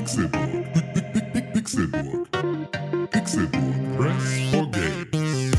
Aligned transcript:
Pixelburg. 0.00 0.64
Pixelburg. 1.52 2.24
Pixelburg. 3.10 3.98
Press 3.98 4.40
for 4.50 4.64
Games. 4.70 5.50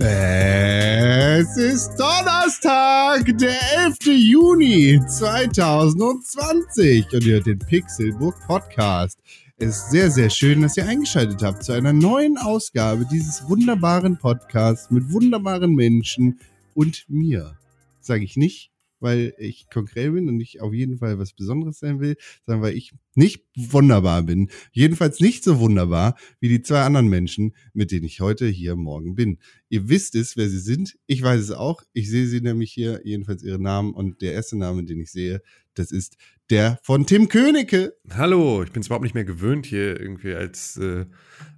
Es 0.00 1.56
ist 1.58 1.90
Donnerstag, 1.98 3.26
der 3.36 3.60
11. 3.76 3.98
Juni 4.06 4.98
2020 5.06 7.12
und 7.12 7.26
ihr 7.26 7.34
hört 7.34 7.46
den 7.46 7.58
Pixelburg 7.58 8.36
Podcast. 8.46 9.18
Es 9.60 9.78
ist 9.78 9.90
sehr, 9.90 10.08
sehr 10.12 10.30
schön, 10.30 10.62
dass 10.62 10.76
ihr 10.76 10.86
eingeschaltet 10.86 11.42
habt 11.42 11.64
zu 11.64 11.72
einer 11.72 11.92
neuen 11.92 12.38
Ausgabe 12.38 13.04
dieses 13.10 13.48
wunderbaren 13.48 14.16
Podcasts 14.16 14.88
mit 14.92 15.10
wunderbaren 15.10 15.74
Menschen 15.74 16.38
und 16.74 17.04
mir. 17.08 17.58
Sage 17.98 18.22
ich 18.22 18.36
nicht, 18.36 18.70
weil 19.00 19.34
ich 19.36 19.68
konkret 19.68 20.12
bin 20.12 20.28
und 20.28 20.40
ich 20.40 20.60
auf 20.60 20.72
jeden 20.72 20.98
Fall 20.98 21.18
was 21.18 21.32
Besonderes 21.32 21.80
sein 21.80 21.98
will, 21.98 22.14
sondern 22.46 22.62
weil 22.62 22.76
ich 22.76 22.92
nicht 23.16 23.42
wunderbar 23.56 24.22
bin. 24.22 24.48
Jedenfalls 24.70 25.18
nicht 25.18 25.42
so 25.42 25.58
wunderbar 25.58 26.16
wie 26.38 26.48
die 26.48 26.62
zwei 26.62 26.82
anderen 26.82 27.08
Menschen, 27.08 27.52
mit 27.72 27.90
denen 27.90 28.04
ich 28.04 28.20
heute 28.20 28.46
hier 28.46 28.76
morgen 28.76 29.16
bin. 29.16 29.38
Ihr 29.68 29.88
wisst 29.88 30.14
es, 30.14 30.36
wer 30.36 30.48
sie 30.48 30.60
sind. 30.60 30.96
Ich 31.08 31.20
weiß 31.20 31.40
es 31.40 31.50
auch. 31.50 31.82
Ich 31.92 32.08
sehe 32.08 32.28
sie 32.28 32.40
nämlich 32.40 32.70
hier, 32.70 33.00
jedenfalls 33.02 33.42
ihre 33.42 33.58
Namen. 33.58 33.92
Und 33.92 34.22
der 34.22 34.34
erste 34.34 34.56
Name, 34.56 34.84
den 34.84 35.00
ich 35.00 35.10
sehe, 35.10 35.42
das 35.74 35.90
ist 35.90 36.16
der 36.50 36.78
von 36.82 37.06
Tim 37.06 37.28
Königke. 37.28 37.94
Hallo, 38.10 38.62
ich 38.62 38.72
bin 38.72 38.80
es 38.80 38.86
überhaupt 38.86 39.02
nicht 39.04 39.14
mehr 39.14 39.24
gewöhnt, 39.24 39.66
hier 39.66 40.00
irgendwie 40.00 40.34
als, 40.34 40.76
äh, 40.76 41.06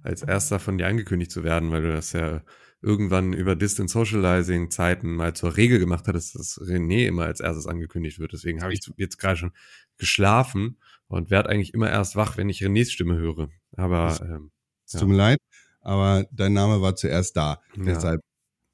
als 0.03 0.21
erster 0.23 0.59
von 0.59 0.77
dir 0.77 0.87
angekündigt 0.87 1.31
zu 1.31 1.43
werden, 1.43 1.71
weil 1.71 1.81
du 1.83 1.91
das 1.91 2.13
ja 2.13 2.43
irgendwann 2.81 3.33
über 3.33 3.55
Distant 3.55 3.89
Socializing 3.89 4.71
Zeiten 4.71 5.13
mal 5.13 5.35
zur 5.35 5.55
Regel 5.55 5.79
gemacht 5.79 6.07
hattest, 6.07 6.35
dass 6.35 6.59
René 6.59 7.05
immer 7.05 7.25
als 7.25 7.39
erstes 7.39 7.67
angekündigt 7.67 8.19
wird. 8.19 8.33
Deswegen 8.33 8.63
habe 8.63 8.73
ich 8.73 8.81
jetzt 8.97 9.17
gerade 9.17 9.37
schon 9.37 9.51
geschlafen 9.97 10.79
und 11.07 11.29
werde 11.29 11.49
eigentlich 11.49 11.73
immer 11.73 11.89
erst 11.89 12.15
wach, 12.15 12.37
wenn 12.37 12.49
ich 12.49 12.63
Renés 12.63 12.89
Stimme 12.89 13.15
höre. 13.15 13.49
Aber 13.77 14.19
ähm, 14.23 14.51
Es 14.85 14.93
tut 14.93 15.07
mir 15.07 15.15
leid, 15.15 15.39
aber 15.81 16.25
dein 16.31 16.53
Name 16.53 16.81
war 16.81 16.95
zuerst 16.95 17.37
da. 17.37 17.61
Ja. 17.75 17.83
Deshalb 17.83 18.21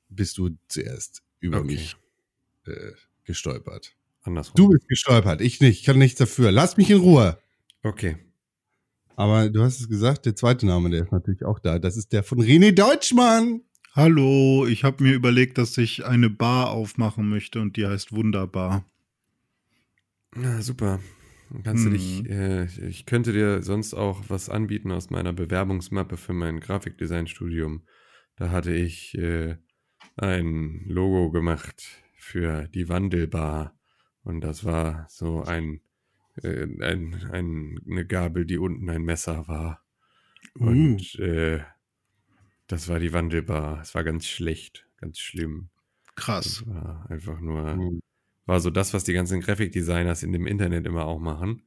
bist 0.10 0.38
du 0.38 0.52
zuerst 0.70 1.22
über 1.40 1.58
Okay. 1.58 1.68
mich 1.68 1.98
äh, 2.66 2.94
gestolpert. 3.26 3.97
Andersrum. 4.28 4.56
Du 4.56 4.70
bist 4.70 4.88
gestolpert, 4.88 5.42
ich 5.42 5.60
nicht. 5.62 5.80
Ich 5.80 5.86
kann 5.86 5.98
nichts 5.98 6.18
dafür. 6.20 6.52
Lass 6.52 6.78
mich 6.78 6.90
in 6.90 7.00
Ruhe. 7.00 7.38
Okay. 7.84 8.18
Aber 9.16 9.50
du 9.50 9.64
hast 9.64 9.80
es 9.80 9.90
gesagt, 9.90 10.26
der 10.26 10.36
zweite 10.36 10.66
Name, 10.68 10.90
der 10.92 11.04
ist 11.04 11.12
natürlich 11.12 11.44
auch 11.44 11.60
da. 11.60 11.80
Das 11.80 11.98
ist 11.98 12.14
der 12.14 12.24
von 12.24 12.40
René 12.40 12.72
Deutschmann. 12.72 13.62
Hallo, 13.96 14.68
ich 14.68 14.84
habe 14.84 15.04
mir 15.04 15.14
überlegt, 15.16 15.58
dass 15.58 15.76
ich 15.80 16.06
eine 16.06 16.30
Bar 16.30 16.70
aufmachen 16.70 17.28
möchte 17.30 17.60
und 17.62 17.78
die 17.78 17.88
heißt 17.88 18.12
Wunderbar. 18.14 18.86
Ja, 20.36 20.62
super. 20.62 21.00
Kannst 21.64 21.86
du 21.86 21.90
Hm. 21.90 21.94
dich, 21.98 22.30
äh, 22.30 22.66
ich 22.88 23.06
könnte 23.06 23.32
dir 23.32 23.64
sonst 23.64 23.94
auch 23.94 24.24
was 24.28 24.50
anbieten 24.50 24.92
aus 24.92 25.10
meiner 25.10 25.34
Bewerbungsmappe 25.34 26.18
für 26.18 26.34
mein 26.34 26.60
Grafikdesign-Studium. 26.60 27.84
Da 28.36 28.52
hatte 28.52 28.74
ich 28.74 29.18
äh, 29.18 29.56
ein 30.18 30.84
Logo 30.88 31.32
gemacht 31.32 31.82
für 32.18 32.68
die 32.68 32.90
Wandelbar. 32.90 33.77
Und 34.28 34.42
das 34.42 34.66
war 34.66 35.08
so 35.10 35.44
ein, 35.44 35.80
äh, 36.44 36.64
ein, 36.64 37.30
ein 37.32 37.80
eine 37.90 38.06
Gabel, 38.06 38.46
die 38.46 38.58
unten 38.58 38.90
ein 38.90 39.04
Messer 39.04 39.48
war. 39.48 39.86
Und 40.60 41.16
äh, 41.16 41.62
das 42.68 42.90
war 42.90 43.00
die 43.00 43.14
Wandelbar. 43.14 43.80
Es 43.80 43.96
war 43.96 44.04
ganz 44.04 44.28
schlecht, 44.28 44.86
ganz 44.98 45.20
schlimm. 45.20 45.70
Krass. 46.18 46.66
Das 46.66 46.68
war 46.68 47.10
einfach 47.10 47.40
nur 47.40 47.78
Mhm. 47.78 48.02
war 48.46 48.60
so 48.60 48.70
das, 48.70 48.94
was 48.94 49.06
die 49.06 49.14
ganzen 49.14 49.40
Grafikdesigners 49.40 50.24
in 50.24 50.34
dem 50.34 50.46
Internet 50.46 50.86
immer 50.86 51.06
auch 51.06 51.20
machen. 51.20 51.62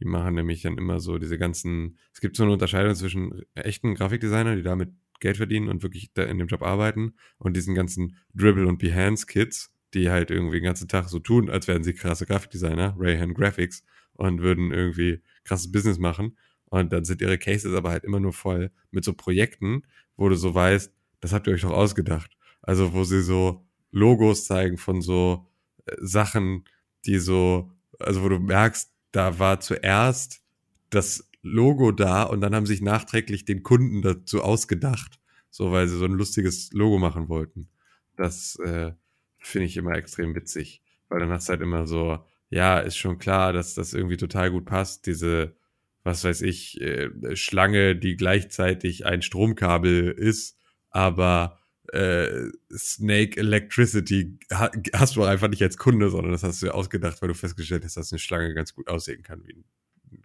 Die 0.00 0.04
machen 0.04 0.34
nämlich 0.34 0.62
dann 0.62 0.78
immer 0.78 0.98
so 0.98 1.16
diese 1.16 1.38
ganzen, 1.38 1.96
es 2.12 2.20
gibt 2.20 2.34
so 2.34 2.42
eine 2.42 2.52
Unterscheidung 2.52 2.96
zwischen 2.96 3.42
echten 3.54 3.94
Grafikdesignern, 3.94 4.56
die 4.56 4.64
damit 4.64 4.90
Geld 5.20 5.36
verdienen 5.36 5.68
und 5.68 5.84
wirklich 5.84 6.12
da 6.12 6.24
in 6.24 6.38
dem 6.38 6.48
Job 6.48 6.62
arbeiten 6.62 7.14
und 7.38 7.56
diesen 7.56 7.76
ganzen 7.76 8.16
Dribble 8.34 8.66
und 8.66 8.78
Behance 8.78 9.26
Kids, 9.26 9.72
die 9.94 10.10
halt 10.10 10.30
irgendwie 10.30 10.58
den 10.58 10.64
ganzen 10.64 10.88
Tag 10.88 11.08
so 11.08 11.18
tun, 11.18 11.50
als 11.50 11.68
wären 11.68 11.84
sie 11.84 11.94
krasse 11.94 12.26
Grafikdesigner, 12.26 12.94
Rayhan 12.98 13.34
Graphics 13.34 13.84
und 14.14 14.40
würden 14.40 14.72
irgendwie 14.72 15.22
krasses 15.44 15.70
Business 15.70 15.98
machen 15.98 16.36
und 16.70 16.92
dann 16.92 17.04
sind 17.04 17.20
ihre 17.20 17.38
Cases 17.38 17.74
aber 17.74 17.90
halt 17.90 18.04
immer 18.04 18.20
nur 18.20 18.32
voll 18.32 18.70
mit 18.90 19.04
so 19.04 19.12
Projekten, 19.12 19.82
wo 20.16 20.28
du 20.28 20.36
so 20.36 20.54
weißt, 20.54 20.92
das 21.20 21.32
habt 21.32 21.46
ihr 21.46 21.52
euch 21.52 21.62
doch 21.62 21.72
ausgedacht. 21.72 22.36
Also 22.62 22.92
wo 22.92 23.04
sie 23.04 23.22
so 23.22 23.66
Logos 23.90 24.44
zeigen 24.44 24.78
von 24.78 25.02
so 25.02 25.46
äh, 25.86 25.96
Sachen, 26.00 26.64
die 27.06 27.18
so, 27.18 27.72
also 27.98 28.22
wo 28.22 28.28
du 28.28 28.38
merkst, 28.38 28.92
da 29.12 29.38
war 29.38 29.60
zuerst 29.60 30.42
das 30.90 31.28
Logo 31.42 31.90
da 31.90 32.22
und 32.22 32.40
dann 32.40 32.54
haben 32.54 32.66
sich 32.66 32.82
nachträglich 32.82 33.44
den 33.44 33.62
Kunden 33.62 34.02
dazu 34.02 34.42
ausgedacht, 34.42 35.18
so 35.50 35.72
weil 35.72 35.88
sie 35.88 35.98
so 35.98 36.04
ein 36.04 36.12
lustiges 36.12 36.70
Logo 36.72 36.98
machen 36.98 37.28
wollten. 37.28 37.68
Das 38.16 38.56
äh, 38.56 38.92
finde 39.40 39.66
ich 39.66 39.76
immer 39.76 39.94
extrem 39.96 40.34
witzig, 40.34 40.82
weil 41.08 41.20
dann 41.20 41.30
hast 41.30 41.48
du 41.48 41.52
halt 41.52 41.62
immer 41.62 41.86
so, 41.86 42.24
ja, 42.50 42.78
ist 42.78 42.96
schon 42.96 43.18
klar, 43.18 43.52
dass 43.52 43.74
das 43.74 43.94
irgendwie 43.94 44.16
total 44.16 44.50
gut 44.50 44.66
passt, 44.66 45.06
diese, 45.06 45.56
was 46.04 46.24
weiß 46.24 46.42
ich, 46.42 46.80
äh, 46.80 47.10
Schlange, 47.36 47.96
die 47.96 48.16
gleichzeitig 48.16 49.06
ein 49.06 49.22
Stromkabel 49.22 50.10
ist, 50.10 50.58
aber 50.90 51.58
äh, 51.92 52.48
Snake 52.72 53.38
Electricity 53.38 54.38
ha 54.52 54.70
hast 54.92 55.16
du 55.16 55.24
einfach 55.24 55.48
nicht 55.48 55.62
als 55.62 55.76
Kunde, 55.76 56.10
sondern 56.10 56.32
das 56.32 56.42
hast 56.42 56.62
du 56.62 56.66
dir 56.66 56.74
ausgedacht, 56.74 57.20
weil 57.20 57.28
du 57.28 57.34
festgestellt 57.34 57.84
hast, 57.84 57.96
dass 57.96 58.12
eine 58.12 58.18
Schlange 58.18 58.54
ganz 58.54 58.74
gut 58.74 58.88
aussehen 58.88 59.22
kann 59.22 59.42
wie 59.46 59.54
ein 59.54 59.64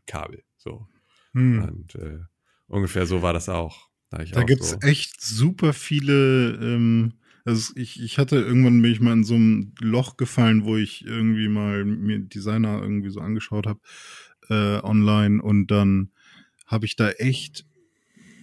Kabel. 0.06 0.44
So. 0.58 0.88
Hm. 1.34 1.64
Und 1.64 1.96
äh, 1.96 2.20
ungefähr 2.68 3.06
so 3.06 3.22
war 3.22 3.34
das 3.34 3.50
auch. 3.50 3.90
Da, 4.09 4.24
Da 4.24 4.42
auch 4.42 4.46
gibt's 4.46 4.72
so, 4.72 4.78
echt 4.82 5.22
super 5.22 5.74
viele. 5.74 6.53
Ähm, 6.62 7.14
also 7.46 7.74
ich, 7.76 8.02
ich 8.02 8.18
hatte 8.18 8.38
irgendwann 8.38 8.82
bin 8.82 8.92
ich 8.92 9.00
mal 9.00 9.14
in 9.14 9.24
so 9.24 9.36
ein 9.36 9.74
Loch 9.80 10.18
gefallen, 10.18 10.66
wo 10.66 10.76
ich 10.76 11.06
irgendwie 11.06 11.48
mal 11.48 11.86
mir 11.86 12.20
Designer 12.20 12.82
irgendwie 12.82 13.12
so 13.12 13.22
angeschaut 13.22 13.68
habe 13.68 13.80
äh, 14.50 14.84
online 14.84 15.42
und 15.42 15.68
dann 15.68 16.12
habe 16.66 16.86
ich 16.86 16.96
da 16.96 17.12
echt 17.12 17.66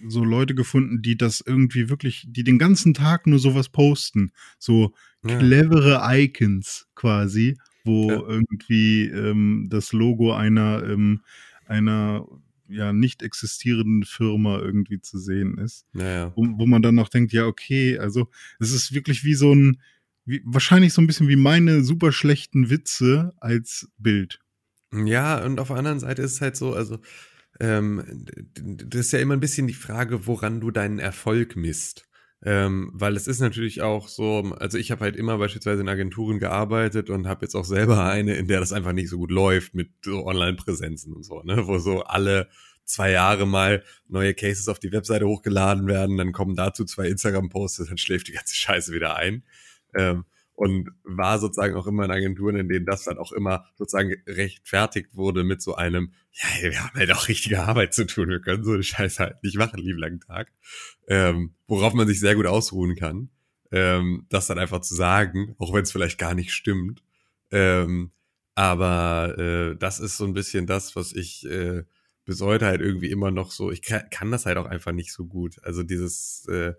so 0.07 0.23
Leute 0.23 0.55
gefunden, 0.55 1.01
die 1.01 1.17
das 1.17 1.41
irgendwie 1.41 1.89
wirklich, 1.89 2.25
die 2.29 2.43
den 2.43 2.57
ganzen 2.57 2.93
Tag 2.93 3.27
nur 3.27 3.39
sowas 3.39 3.69
posten, 3.69 4.31
so 4.57 4.93
ja. 5.25 5.37
clevere 5.37 6.01
Icons 6.03 6.87
quasi, 6.95 7.57
wo 7.83 8.09
Ja. 8.09 8.23
irgendwie 8.27 9.05
ähm, 9.05 9.67
das 9.69 9.93
Logo 9.93 10.33
einer 10.33 10.83
ähm, 10.83 11.21
einer 11.65 12.25
ja 12.73 12.93
nicht 12.93 13.23
existierenden 13.23 14.03
Firma 14.03 14.59
irgendwie 14.59 14.99
zu 14.99 15.17
sehen 15.17 15.57
ist, 15.57 15.85
Ja, 15.93 16.11
ja. 16.11 16.33
wo, 16.35 16.45
wo 16.57 16.65
man 16.65 16.81
dann 16.81 16.95
noch 16.95 17.09
denkt, 17.09 17.33
ja 17.33 17.45
okay, 17.45 17.97
also 17.97 18.29
es 18.59 18.71
ist 18.71 18.93
wirklich 18.93 19.23
wie 19.23 19.35
so 19.35 19.53
ein 19.53 19.81
wie, 20.25 20.41
wahrscheinlich 20.45 20.93
so 20.93 21.01
ein 21.01 21.07
bisschen 21.07 21.27
wie 21.27 21.35
meine 21.35 21.83
super 21.83 22.11
schlechten 22.11 22.69
Witze 22.69 23.33
als 23.39 23.89
Bild. 23.97 24.39
Ja, 24.93 25.43
und 25.43 25.59
auf 25.59 25.67
der 25.67 25.77
anderen 25.77 25.99
Seite 25.99 26.21
ist 26.21 26.33
es 26.33 26.41
halt 26.41 26.55
so, 26.55 26.73
also 26.73 26.99
ähm, 27.59 28.25
das 28.53 29.07
ist 29.07 29.11
ja 29.13 29.19
immer 29.19 29.33
ein 29.35 29.39
bisschen 29.39 29.67
die 29.67 29.73
Frage, 29.73 30.27
woran 30.27 30.59
du 30.59 30.71
deinen 30.71 30.99
Erfolg 30.99 31.55
misst. 31.55 32.07
Ähm, 32.45 32.91
weil 32.93 33.15
es 33.15 33.27
ist 33.27 33.39
natürlich 33.39 33.81
auch 33.81 34.09
so, 34.09 34.53
also 34.59 34.77
ich 34.77 34.91
habe 34.91 35.05
halt 35.05 35.15
immer 35.15 35.37
beispielsweise 35.37 35.81
in 35.81 35.87
Agenturen 35.87 36.39
gearbeitet 36.39 37.09
und 37.09 37.25
habe 37.25 37.45
jetzt 37.45 37.55
auch 37.55 37.63
selber 37.63 38.03
eine, 38.09 38.35
in 38.35 38.47
der 38.47 38.59
das 38.59 38.73
einfach 38.73 38.91
nicht 38.91 39.09
so 39.09 39.17
gut 39.17 39.31
läuft 39.31 39.73
mit 39.73 39.91
so 40.03 40.25
Online-Präsenzen 40.25 41.13
und 41.13 41.23
so, 41.23 41.41
ne, 41.43 41.67
wo 41.67 41.77
so 41.77 42.03
alle 42.03 42.49
zwei 42.85 43.11
Jahre 43.11 43.47
mal 43.47 43.83
neue 44.09 44.33
Cases 44.33 44.67
auf 44.67 44.79
die 44.79 44.91
Webseite 44.91 45.25
hochgeladen 45.25 45.87
werden, 45.87 46.17
dann 46.17 46.33
kommen 46.33 46.55
dazu 46.55 46.83
zwei 46.83 47.07
Instagram-Posts, 47.07 47.85
dann 47.87 47.97
schläft 47.97 48.27
die 48.27 48.33
ganze 48.33 48.55
Scheiße 48.55 48.91
wieder 48.91 49.15
ein. 49.15 49.43
Ähm, 49.95 50.25
und 50.55 50.89
war 51.03 51.39
sozusagen 51.39 51.75
auch 51.75 51.87
immer 51.87 52.05
in 52.05 52.11
Agenturen, 52.11 52.55
in 52.55 52.69
denen 52.69 52.85
das 52.85 53.03
dann 53.03 53.17
auch 53.17 53.31
immer 53.31 53.65
sozusagen 53.75 54.13
rechtfertigt 54.27 55.15
wurde 55.15 55.43
mit 55.43 55.61
so 55.61 55.75
einem, 55.75 56.13
ja, 56.31 56.69
wir 56.71 56.83
haben 56.83 56.95
halt 56.95 57.11
auch 57.11 57.27
richtige 57.27 57.63
Arbeit 57.63 57.93
zu 57.93 58.05
tun, 58.05 58.29
wir 58.29 58.39
können 58.39 58.63
so 58.63 58.71
eine 58.71 58.83
Scheiße 58.83 59.23
halt 59.23 59.43
nicht 59.43 59.57
machen, 59.57 59.79
lieben 59.79 59.99
langen 59.99 60.19
Tag. 60.19 60.51
Ähm, 61.07 61.55
worauf 61.67 61.93
man 61.93 62.07
sich 62.07 62.19
sehr 62.19 62.35
gut 62.35 62.45
ausruhen 62.45 62.95
kann, 62.95 63.29
ähm, 63.71 64.27
das 64.29 64.47
dann 64.47 64.59
einfach 64.59 64.81
zu 64.81 64.95
sagen, 64.95 65.55
auch 65.57 65.73
wenn 65.73 65.83
es 65.83 65.91
vielleicht 65.91 66.19
gar 66.19 66.35
nicht 66.35 66.51
stimmt. 66.51 67.03
Ähm, 67.51 68.11
aber 68.55 69.37
äh, 69.37 69.75
das 69.75 69.99
ist 69.99 70.17
so 70.17 70.25
ein 70.25 70.33
bisschen 70.33 70.67
das, 70.67 70.95
was 70.95 71.13
ich 71.13 71.45
äh, 71.49 71.83
bis 72.25 72.41
heute 72.41 72.67
halt 72.67 72.81
irgendwie 72.81 73.09
immer 73.09 73.31
noch 73.31 73.51
so, 73.51 73.71
ich 73.71 73.81
kann, 73.81 74.09
kann 74.11 74.31
das 74.31 74.45
halt 74.45 74.57
auch 74.57 74.65
einfach 74.65 74.91
nicht 74.91 75.11
so 75.11 75.25
gut. 75.25 75.57
Also 75.63 75.81
dieses 75.81 76.47
äh, 76.47 76.73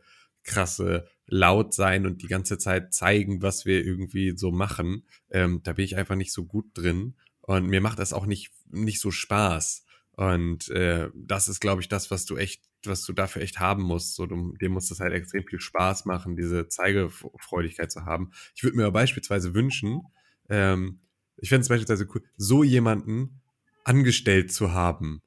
krasse 0.44 1.08
laut 1.26 1.74
sein 1.74 2.06
und 2.06 2.22
die 2.22 2.26
ganze 2.26 2.58
Zeit 2.58 2.92
zeigen, 2.92 3.42
was 3.42 3.64
wir 3.64 3.84
irgendwie 3.84 4.36
so 4.36 4.50
machen, 4.52 5.04
ähm, 5.30 5.60
da 5.62 5.72
bin 5.72 5.84
ich 5.84 5.96
einfach 5.96 6.16
nicht 6.16 6.32
so 6.32 6.44
gut 6.44 6.66
drin. 6.74 7.14
Und 7.40 7.66
mir 7.66 7.80
macht 7.80 7.98
das 7.98 8.12
auch 8.12 8.26
nicht, 8.26 8.52
nicht 8.70 9.00
so 9.00 9.10
Spaß. 9.10 9.84
Und 10.12 10.68
äh, 10.70 11.10
das 11.14 11.48
ist, 11.48 11.60
glaube 11.60 11.82
ich, 11.82 11.88
das, 11.88 12.10
was 12.10 12.24
du 12.24 12.36
echt, 12.36 12.62
was 12.84 13.04
du 13.04 13.12
dafür 13.12 13.42
echt 13.42 13.58
haben 13.58 13.82
musst. 13.82 14.14
So, 14.14 14.26
du, 14.26 14.54
dir 14.60 14.68
muss 14.68 14.88
das 14.88 15.00
halt 15.00 15.12
extrem 15.12 15.44
viel 15.44 15.60
Spaß 15.60 16.04
machen, 16.04 16.36
diese 16.36 16.68
Zeigefreudigkeit 16.68 17.90
zu 17.90 18.04
haben. 18.04 18.30
Ich 18.54 18.62
würde 18.62 18.76
mir 18.76 18.84
aber 18.84 18.92
beispielsweise 19.00 19.54
wünschen, 19.54 20.02
ähm, 20.48 21.00
ich 21.36 21.48
fände 21.48 21.62
es 21.62 21.68
beispielsweise 21.68 22.06
cool, 22.14 22.22
so 22.36 22.62
jemanden 22.62 23.40
angestellt 23.84 24.52
zu 24.52 24.72
haben. 24.72 25.22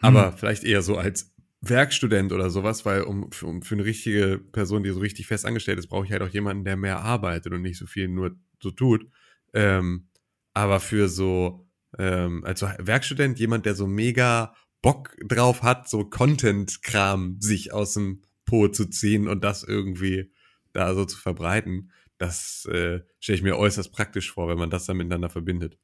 Aber 0.00 0.32
Hm. 0.32 0.38
vielleicht 0.38 0.64
eher 0.64 0.82
so 0.82 0.96
als 0.96 1.34
Werkstudent 1.60 2.32
oder 2.32 2.50
sowas, 2.50 2.84
weil 2.84 3.02
um 3.02 3.32
für, 3.32 3.46
um 3.46 3.62
für 3.62 3.74
eine 3.74 3.84
richtige 3.84 4.38
Person, 4.38 4.82
die 4.82 4.90
so 4.90 5.00
richtig 5.00 5.26
fest 5.26 5.46
angestellt 5.46 5.78
ist, 5.78 5.88
brauche 5.88 6.04
ich 6.04 6.12
halt 6.12 6.22
auch 6.22 6.28
jemanden, 6.28 6.64
der 6.64 6.76
mehr 6.76 7.00
arbeitet 7.00 7.52
und 7.52 7.62
nicht 7.62 7.78
so 7.78 7.86
viel 7.86 8.08
nur 8.08 8.36
so 8.62 8.70
tut. 8.70 9.06
Ähm, 9.54 10.08
aber 10.54 10.80
für 10.80 11.08
so, 11.08 11.66
ähm, 11.98 12.44
also 12.44 12.66
Werkstudent, 12.78 13.38
jemand, 13.38 13.66
der 13.66 13.74
so 13.74 13.86
mega 13.86 14.54
Bock 14.82 15.16
drauf 15.26 15.62
hat, 15.62 15.88
so 15.88 16.04
Content-Kram 16.04 17.40
sich 17.40 17.72
aus 17.72 17.94
dem 17.94 18.22
Po 18.44 18.68
zu 18.68 18.86
ziehen 18.86 19.26
und 19.26 19.42
das 19.42 19.64
irgendwie 19.64 20.30
da 20.72 20.94
so 20.94 21.04
zu 21.04 21.18
verbreiten, 21.18 21.90
das 22.18 22.66
äh, 22.66 23.00
stelle 23.18 23.36
ich 23.36 23.42
mir 23.42 23.56
äußerst 23.56 23.92
praktisch 23.92 24.32
vor, 24.32 24.48
wenn 24.48 24.58
man 24.58 24.70
das 24.70 24.86
dann 24.86 24.96
miteinander 24.96 25.28
verbindet. 25.30 25.78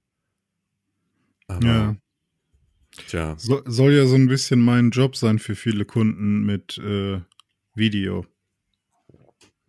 Aber, 1.48 1.64
Ja. 1.66 1.96
Tja. 3.08 3.34
So, 3.38 3.62
soll 3.66 3.92
ja 3.92 4.06
so 4.06 4.14
ein 4.14 4.28
bisschen 4.28 4.60
mein 4.60 4.90
Job 4.90 5.16
sein 5.16 5.38
für 5.38 5.54
viele 5.54 5.84
Kunden 5.84 6.44
mit 6.44 6.78
äh, 6.78 7.20
Video. 7.74 8.26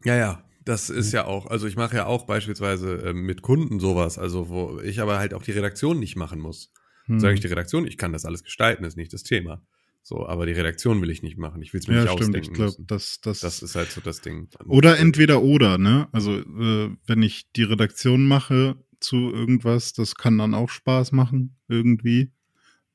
Ja, 0.04 0.16
ja, 0.16 0.44
das 0.66 0.90
ist 0.90 1.14
ja 1.14 1.25
auch, 1.25 1.48
also 1.48 1.68
ich 1.68 1.75
mache 1.75 1.96
ja 1.96 2.06
auch 2.06 2.25
beispielsweise 2.25 2.96
ähm, 3.06 3.25
mit 3.25 3.42
Kunden 3.42 3.80
sowas, 3.80 4.18
also 4.18 4.50
wo 4.50 4.80
ich 4.81 5.00
aber 5.00 5.20
halt 5.20 5.34
auch 5.34 5.44
die 5.44 5.52
Redaktion 5.52 6.00
nicht 6.00 6.16
machen 6.16 6.40
muss. 6.40 6.72
Hm. 7.06 7.20
Sage 7.20 7.36
ich 7.36 7.40
die 7.40 7.48
Redaktion, 7.48 7.86
ich 7.88 7.98
kann 7.98 8.14
das 8.14 8.25
alles 8.25 8.44
gestalten, 8.44 8.84
ist 8.84 8.98
nicht 8.98 9.14
das 9.14 9.24
Thema. 9.24 9.62
So, 10.06 10.28
aber 10.28 10.46
die 10.46 10.52
Redaktion 10.52 11.02
will 11.02 11.10
ich 11.10 11.24
nicht 11.24 11.38
machen. 11.38 11.62
Ich 11.62 11.72
will 11.74 11.80
es 11.80 11.88
mir 11.88 11.96
ja, 11.96 12.02
nicht 12.02 12.12
stimmt. 12.12 12.36
ausdenken 12.36 12.52
Ich 12.52 12.54
glaube, 12.54 12.72
müssen. 12.72 12.88
das, 12.88 13.22
das, 13.22 13.40
Das 13.40 13.64
ist 13.64 13.76
halt 13.76 13.90
so 13.90 14.02
das 14.02 14.19
Ding. 14.19 14.50
Oder 14.66 15.00
entweder 15.00 15.42
oder, 15.42 15.78
ne? 15.78 16.10
Also, 16.12 16.40
äh, 16.40 16.90
wenn 17.08 17.24
ich 17.24 17.50
die 17.54 17.64
Redaktion 17.64 18.28
mache 18.28 18.76
zu 19.00 19.16
irgendwas, 19.31 19.94
das 19.94 20.16
kann 20.16 20.38
dann 20.38 20.54
auch 20.54 20.69
Spaß 20.69 21.14
machen, 21.14 21.56
irgendwie. 21.69 22.34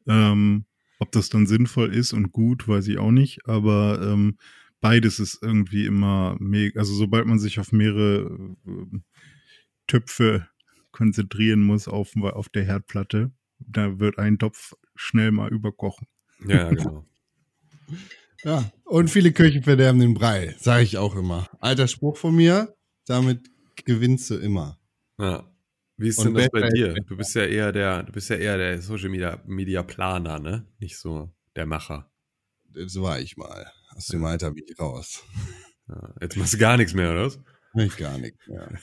Ähm, 0.08 0.64
ob 0.98 1.12
das 1.12 1.28
dann 1.28 1.46
sinnvoll 1.46 1.94
ist 1.94 2.12
und 2.12 2.32
gut, 2.32 2.66
weiß 2.66 2.88
ich 2.88 2.98
auch 2.98 3.12
nicht. 3.12 3.46
Aber 3.46 4.00
ähm, 4.02 4.38
beides 4.80 5.20
ist 5.20 5.38
irgendwie 5.42 5.86
immer 5.86 6.36
mega. 6.40 6.80
Also, 6.80 6.94
sobald 6.94 7.26
man 7.26 7.38
sich 7.38 7.60
auf 7.60 7.72
mehrere 7.72 8.56
äh, 8.66 8.98
Töpfe 9.86 10.48
konzentrieren 10.90 11.62
muss 11.62 11.86
auf, 11.86 12.16
auf 12.16 12.48
der 12.48 12.64
Herdplatte, 12.64 13.30
da 13.58 13.98
wird 13.98 14.18
ein 14.18 14.38
Topf 14.38 14.74
schnell 14.94 15.30
mal 15.30 15.50
überkochen. 15.50 16.06
Ja, 16.46 16.68
genau. 16.70 17.04
Ja, 18.44 18.70
und 18.84 19.10
viele 19.10 19.32
Köche 19.32 19.62
verderben 19.62 19.98
den 19.98 20.14
Brei, 20.14 20.54
sage 20.60 20.84
ich 20.84 20.96
auch 20.96 21.16
immer. 21.16 21.48
Alter 21.58 21.88
Spruch 21.88 22.16
von 22.16 22.36
mir, 22.36 22.76
damit 23.04 23.50
gewinnst 23.84 24.30
du 24.30 24.36
immer. 24.36 24.78
Ja. 25.18 25.50
Wie 25.98 26.08
ist 26.08 26.22
denn 26.24 26.34
das 26.34 26.48
bei 26.50 26.68
dir? 26.70 26.94
Du 26.94 27.16
bist 27.16 27.34
ja 27.34 27.44
eher 27.44 27.72
der, 27.72 28.04
du 28.04 28.12
bist 28.12 28.30
ja 28.30 28.36
eher 28.36 28.56
der 28.56 28.80
Social 28.80 29.08
Media, 29.08 29.42
Media 29.46 29.82
Planer, 29.82 30.38
ne? 30.38 30.66
Nicht 30.78 30.96
so 30.96 31.30
der 31.56 31.66
Macher. 31.66 32.10
So 32.86 33.02
war 33.02 33.18
ich 33.20 33.36
mal. 33.36 33.70
Aus 33.96 34.06
dem 34.06 34.24
Alter 34.24 34.52
bin 34.52 34.64
ich 34.68 34.78
raus. 34.78 35.24
Ja. 35.88 36.14
Jetzt 36.20 36.36
machst 36.36 36.54
du 36.54 36.58
gar 36.58 36.76
nichts 36.76 36.94
mehr, 36.94 37.10
oder 37.10 37.26
was? 37.26 37.40
Ich 37.74 37.96
gar 37.96 38.16
nicht 38.18 38.36
mehr. 38.46 38.78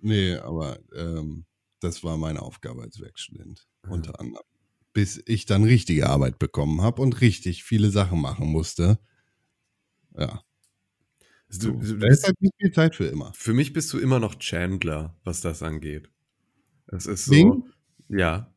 Nee, 0.00 0.36
aber 0.36 0.78
ähm, 0.94 1.44
das 1.80 2.02
war 2.02 2.16
meine 2.16 2.40
Aufgabe 2.42 2.82
als 2.82 3.00
Werkstudent, 3.00 3.68
unter 3.88 4.18
anderem. 4.20 4.44
Bis 4.92 5.22
ich 5.26 5.44
dann 5.46 5.64
richtige 5.64 6.08
Arbeit 6.08 6.38
bekommen 6.38 6.80
habe 6.80 7.02
und 7.02 7.20
richtig 7.20 7.64
viele 7.64 7.90
Sachen 7.90 8.20
machen 8.20 8.48
musste. 8.48 8.98
Ja. 10.16 10.42
Du, 11.50 11.56
So. 11.56 11.72
du, 11.72 11.98
Da 11.98 12.08
ist 12.08 12.24
halt 12.24 12.40
nicht 12.40 12.54
viel 12.58 12.72
Zeit 12.72 12.94
für 12.94 13.06
immer. 13.06 13.32
Für 13.34 13.54
mich 13.54 13.72
bist 13.72 13.92
du 13.92 13.98
immer 13.98 14.18
noch 14.20 14.38
Chandler, 14.38 15.16
was 15.24 15.40
das 15.40 15.62
angeht. 15.62 16.10
Es 16.88 17.06
ist 17.06 17.26
so, 17.26 17.32
Ding? 17.32 17.64
ja, 18.08 18.50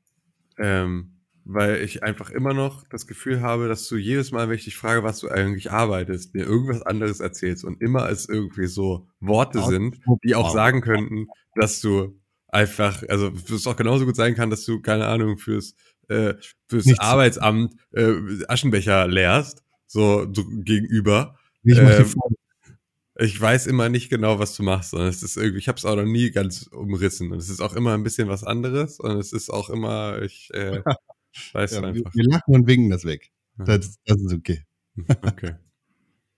ähm, 0.58 1.12
weil 1.44 1.82
ich 1.82 2.04
einfach 2.04 2.30
immer 2.30 2.54
noch 2.54 2.88
das 2.90 3.08
Gefühl 3.08 3.42
habe, 3.42 3.68
dass 3.68 3.88
du 3.88 3.98
jedes 3.98 4.32
Mal, 4.32 4.48
wenn 4.48 4.56
ich 4.56 4.66
dich 4.66 4.78
frage, 4.78 5.04
was 5.04 5.20
du 5.20 5.30
eigentlich 5.30 5.72
arbeitest, 5.72 6.34
mir 6.34 6.46
irgendwas 6.46 6.82
anderes 6.84 7.20
erzählst 7.20 7.66
und 7.66 7.82
immer 7.82 8.10
es 8.10 8.30
irgendwie 8.30 8.68
so 8.68 9.08
Worte 9.20 9.64
sind, 9.64 10.00
die 10.24 10.36
auch 10.36 10.54
sagen 10.54 10.82
könnten, 10.82 11.28
dass 11.56 11.82
du 11.82 12.20
einfach, 12.48 13.04
also 13.10 13.32
es 13.50 13.68
auch 13.68 13.76
genauso 13.76 14.06
gut 14.06 14.16
sein 14.16 14.36
kann, 14.36 14.50
dass 14.50 14.66
du 14.66 14.82
keine 14.82 15.08
Ahnung 15.08 15.38
fürs 15.38 15.76
äh, 16.10 16.36
fürs 16.68 16.86
Nichts. 16.86 17.00
Arbeitsamt 17.00 17.74
äh, 17.92 18.14
Aschenbecher 18.48 19.08
leerst, 19.08 19.64
so, 19.88 20.28
so 20.34 20.44
gegenüber. 20.46 21.38
Ich 21.64 21.82
mach 21.82 21.92
Ähm. 21.92 22.14
Ich 23.18 23.40
weiß 23.40 23.68
immer 23.68 23.90
nicht 23.90 24.10
genau, 24.10 24.40
was 24.40 24.56
du 24.56 24.64
machst. 24.64 24.94
Und 24.94 25.02
es 25.02 25.22
ist 25.24 25.38
irgendwie, 25.38 25.60
ich 25.60 25.68
habe 25.68 25.78
es 25.78 25.86
auch 25.86 25.96
noch 25.96 26.06
nie 26.06 26.32
ganz 26.32 26.68
umrissen. 26.68 27.32
Und 27.32 27.40
es 27.40 27.50
ist 27.50 27.62
auch 27.62 27.74
immer 27.76 27.94
ein 27.94 28.04
bisschen 28.04 28.30
was 28.30 28.44
anderes. 28.44 29.00
Und 29.00 29.18
es 29.18 29.34
ist 29.34 29.50
auch 29.50 29.70
immer, 29.70 30.22
ich 30.22 30.50
äh, 30.54 30.82
weiß 31.54 31.72
Ja, 31.74 31.82
wir, 31.82 31.88
einfach. 31.90 32.14
wir 32.14 32.24
lachen 32.26 32.56
und 32.56 32.68
winken 32.68 32.90
das 32.90 33.06
weg. 33.06 33.32
Das, 33.58 33.98
das 34.06 34.22
ist 34.22 34.34
okay. 34.34 34.64
Okay. 35.24 35.56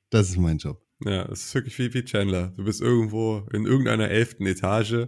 Das 0.09 0.29
ist 0.29 0.37
mein 0.37 0.57
Job. 0.59 0.79
Ja, 1.03 1.23
es 1.31 1.45
ist 1.45 1.55
wirklich 1.55 1.77
wie, 1.79 1.93
wie 1.93 2.05
Chandler. 2.05 2.53
Du 2.55 2.63
bist 2.63 2.81
irgendwo 2.81 3.47
in 3.51 3.65
irgendeiner 3.65 4.09
elften 4.09 4.45
Etage 4.45 5.07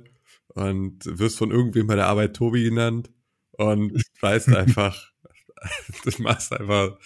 und 0.49 0.99
wirst 1.05 1.37
von 1.37 1.51
irgendwem 1.51 1.87
bei 1.87 1.95
der 1.95 2.07
Arbeit 2.07 2.35
Tobi 2.35 2.63
genannt 2.63 3.11
und 3.51 3.93
weißt 4.21 4.49
einfach, 4.55 5.11
du 6.03 6.21
machst 6.23 6.53
einfach, 6.53 6.97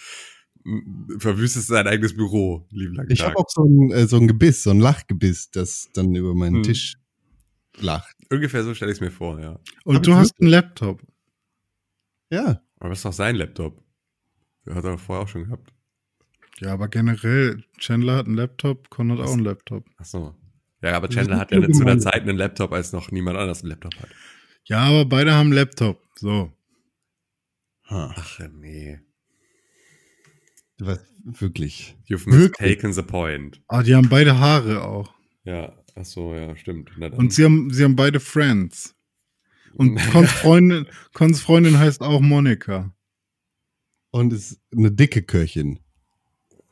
verwüstest 1.18 1.70
dein 1.70 1.86
eigenes 1.86 2.14
Büro, 2.14 2.66
lieben 2.70 2.94
langen 2.94 3.10
Ich 3.10 3.18
Tag. 3.18 3.28
habe 3.28 3.38
auch 3.38 3.48
so 3.48 3.64
ein, 3.64 3.90
äh, 3.92 4.06
so 4.06 4.16
ein 4.16 4.28
Gebiss, 4.28 4.62
so 4.62 4.70
ein 4.70 4.80
Lachgebiss, 4.80 5.50
das 5.50 5.88
dann 5.94 6.14
über 6.14 6.34
meinen 6.34 6.56
Hm. 6.56 6.62
Tisch 6.64 6.96
lacht. 7.78 8.14
Ungefähr 8.30 8.62
so 8.64 8.74
stelle 8.74 8.92
ich 8.92 8.98
es 8.98 9.00
mir 9.00 9.10
vor, 9.10 9.40
ja. 9.40 9.58
Und 9.84 9.96
Hab 9.96 10.02
du 10.02 10.14
hast 10.14 10.40
einen 10.40 10.50
Laptop. 10.50 11.02
Ja. 12.30 12.62
Aber 12.78 12.90
das 12.90 12.98
ist 12.98 13.04
doch 13.04 13.12
sein 13.12 13.36
Laptop. 13.36 13.82
Der 14.66 14.74
hat 14.74 14.84
er 14.84 14.92
doch 14.92 15.00
vorher 15.00 15.24
auch 15.24 15.28
schon 15.28 15.44
gehabt. 15.44 15.72
Ja, 16.60 16.74
aber 16.74 16.88
generell, 16.88 17.64
Chandler 17.78 18.16
hat 18.16 18.26
einen 18.26 18.36
Laptop, 18.36 18.90
Con 18.90 19.10
hat 19.10 19.18
Was? 19.18 19.28
auch 19.30 19.32
einen 19.34 19.44
Laptop. 19.44 19.86
Ach 19.96 20.04
so. 20.04 20.34
Ja, 20.82 20.92
aber 20.96 21.08
Chandler 21.08 21.38
hat 21.38 21.52
ja 21.52 21.60
zu 21.70 21.84
der. 21.84 21.98
Zeit 21.98 22.22
einen 22.22 22.36
Laptop, 22.36 22.72
als 22.72 22.92
noch 22.92 23.10
niemand 23.10 23.38
anders 23.38 23.62
einen 23.62 23.70
Laptop 23.70 23.94
hat. 23.96 24.08
Ja, 24.64 24.80
aber 24.80 25.04
beide 25.06 25.32
haben 25.32 25.46
einen 25.48 25.52
Laptop. 25.54 26.02
So. 26.16 26.52
Ha. 27.88 28.14
Ach 28.16 28.38
nee. 28.52 29.00
Was, 30.80 31.00
wirklich. 31.24 31.96
You've 32.06 32.26
Wirklich? 32.26 32.60
mistaken 32.68 32.92
the 32.92 33.02
point. 33.02 33.60
Ah, 33.68 33.82
die 33.82 33.94
haben 33.94 34.08
beide 34.08 34.38
Haare 34.38 34.82
auch. 34.84 35.12
Ja, 35.44 35.72
ach 35.94 36.04
so, 36.04 36.34
ja, 36.34 36.56
stimmt. 36.56 36.90
Und 36.98 37.32
sie 37.32 37.44
haben, 37.44 37.70
sie 37.72 37.84
haben 37.84 37.96
beide 37.96 38.20
Friends. 38.20 38.94
Und 39.74 39.96
Cons 40.12 40.30
Freundin, 40.32 40.86
Cons 41.12 41.40
Freundin 41.40 41.78
heißt 41.78 42.00
auch 42.02 42.20
Monika. 42.20 42.92
Und 44.10 44.32
ist 44.32 44.60
eine 44.74 44.90
dicke 44.90 45.22
Köchin. 45.22 45.78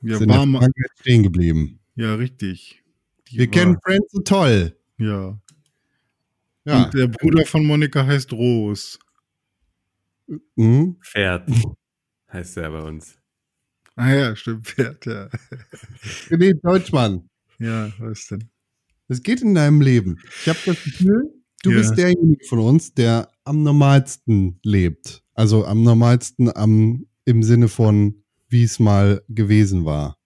Ja, 0.02 0.18
Sind 0.18 0.30
in 0.30 0.36
warm. 0.36 0.52
Frankreich 0.52 0.90
stehen 1.00 1.22
geblieben. 1.22 1.78
Ja, 1.94 2.14
richtig. 2.14 2.82
Die 3.28 3.38
Wir 3.38 3.46
war- 3.46 3.52
kennen 3.52 3.78
Friends 3.84 4.12
so 4.12 4.20
toll. 4.22 4.76
Ja. 4.98 5.38
Ja. 6.64 6.84
Und 6.84 6.94
der 6.94 7.08
Bruder 7.08 7.46
von 7.46 7.64
Monika 7.64 8.04
heißt 8.06 8.32
Rose. 8.32 8.98
Mhm. 10.56 10.96
Pferd 11.02 11.50
heißt 12.32 12.56
der 12.56 12.70
bei 12.70 12.82
uns. 12.82 13.17
Ah 13.98 14.14
ja, 14.14 14.36
stimmt, 14.36 14.66
Pferd, 14.68 15.06
ja. 15.06 15.28
René 16.30 16.54
Deutschmann. 16.62 17.28
Ja, 17.58 17.90
was 17.98 18.28
denn? 18.28 18.48
Es 19.08 19.22
geht 19.22 19.42
in 19.42 19.54
deinem 19.54 19.80
Leben. 19.80 20.18
Ich 20.42 20.48
habe 20.48 20.58
das 20.66 20.82
Gefühl, 20.84 21.32
du 21.64 21.70
Ja. 21.72 21.78
bist 21.78 21.96
derjenige 21.96 22.44
von 22.46 22.60
uns, 22.60 22.94
der 22.94 23.28
am 23.44 23.64
normalsten 23.64 24.60
lebt. 24.62 25.24
Also 25.34 25.64
am 25.64 25.82
normalsten 25.82 26.54
am, 26.54 27.06
im 27.24 27.42
Sinne 27.42 27.66
von, 27.68 28.22
wie 28.48 28.62
es 28.62 28.78
mal 28.78 29.22
gewesen 29.28 29.84
war. 29.84 30.16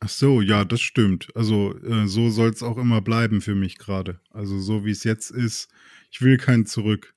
Ach 0.00 0.08
so, 0.08 0.40
ja, 0.42 0.64
das 0.64 0.80
stimmt. 0.80 1.28
Also 1.36 1.74
äh, 1.84 2.06
so 2.08 2.28
soll 2.30 2.50
es 2.50 2.62
auch 2.62 2.76
immer 2.76 3.00
bleiben 3.02 3.40
für 3.40 3.54
mich 3.54 3.78
gerade. 3.78 4.20
Also 4.30 4.58
so 4.58 4.84
wie 4.84 4.90
es 4.90 5.04
jetzt 5.04 5.30
ist. 5.30 5.68
Ich 6.10 6.20
will 6.22 6.38
kein 6.38 6.66
zurück 6.66 7.14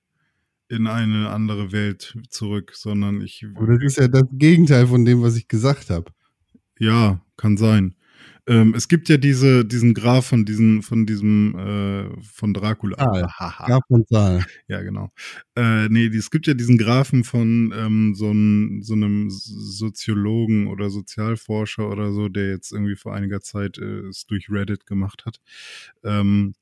in 0.69 0.87
eine 0.87 1.29
andere 1.29 1.71
Welt 1.71 2.15
zurück, 2.29 2.73
sondern 2.75 3.21
ich 3.21 3.45
Aber 3.55 3.67
das 3.67 3.83
ist 3.83 3.97
ja 3.97 4.07
das 4.07 4.23
Gegenteil 4.31 4.87
von 4.87 5.03
dem, 5.03 5.21
was 5.21 5.35
ich 5.35 5.47
gesagt 5.47 5.89
habe. 5.89 6.11
Ja, 6.79 7.21
kann 7.35 7.57
sein. 7.57 7.95
Ähm, 8.49 8.73
es 8.75 8.87
gibt 8.87 9.09
ja 9.09 9.17
diese, 9.17 9.63
diesen 9.63 9.93
Graph 9.93 10.25
von 10.25 10.43
diesen, 10.43 10.81
von 10.81 11.05
diesem, 11.05 11.55
äh, 11.55 12.23
von 12.23 12.53
Dracula. 12.53 12.97
Ah. 12.97 13.65
Graf 13.67 13.83
und 13.89 14.07
Saal. 14.09 14.43
Ja, 14.67 14.81
genau. 14.81 15.11
Äh, 15.55 15.87
nee, 15.89 16.07
es 16.07 16.31
gibt 16.31 16.47
ja 16.47 16.55
diesen 16.55 16.79
Graphen 16.79 17.23
von 17.23 17.71
ähm, 17.77 18.15
so, 18.15 18.31
ein, 18.31 18.81
so 18.81 18.93
einem 18.93 19.29
Soziologen 19.29 20.67
oder 20.67 20.89
Sozialforscher 20.89 21.87
oder 21.89 22.11
so, 22.11 22.27
der 22.27 22.49
jetzt 22.49 22.71
irgendwie 22.71 22.95
vor 22.95 23.13
einiger 23.13 23.41
Zeit 23.41 23.77
äh, 23.77 24.07
es 24.07 24.25
durch 24.25 24.49
Reddit 24.49 24.87
gemacht 24.87 25.25
hat. 25.27 25.39
Ähm, 26.03 26.55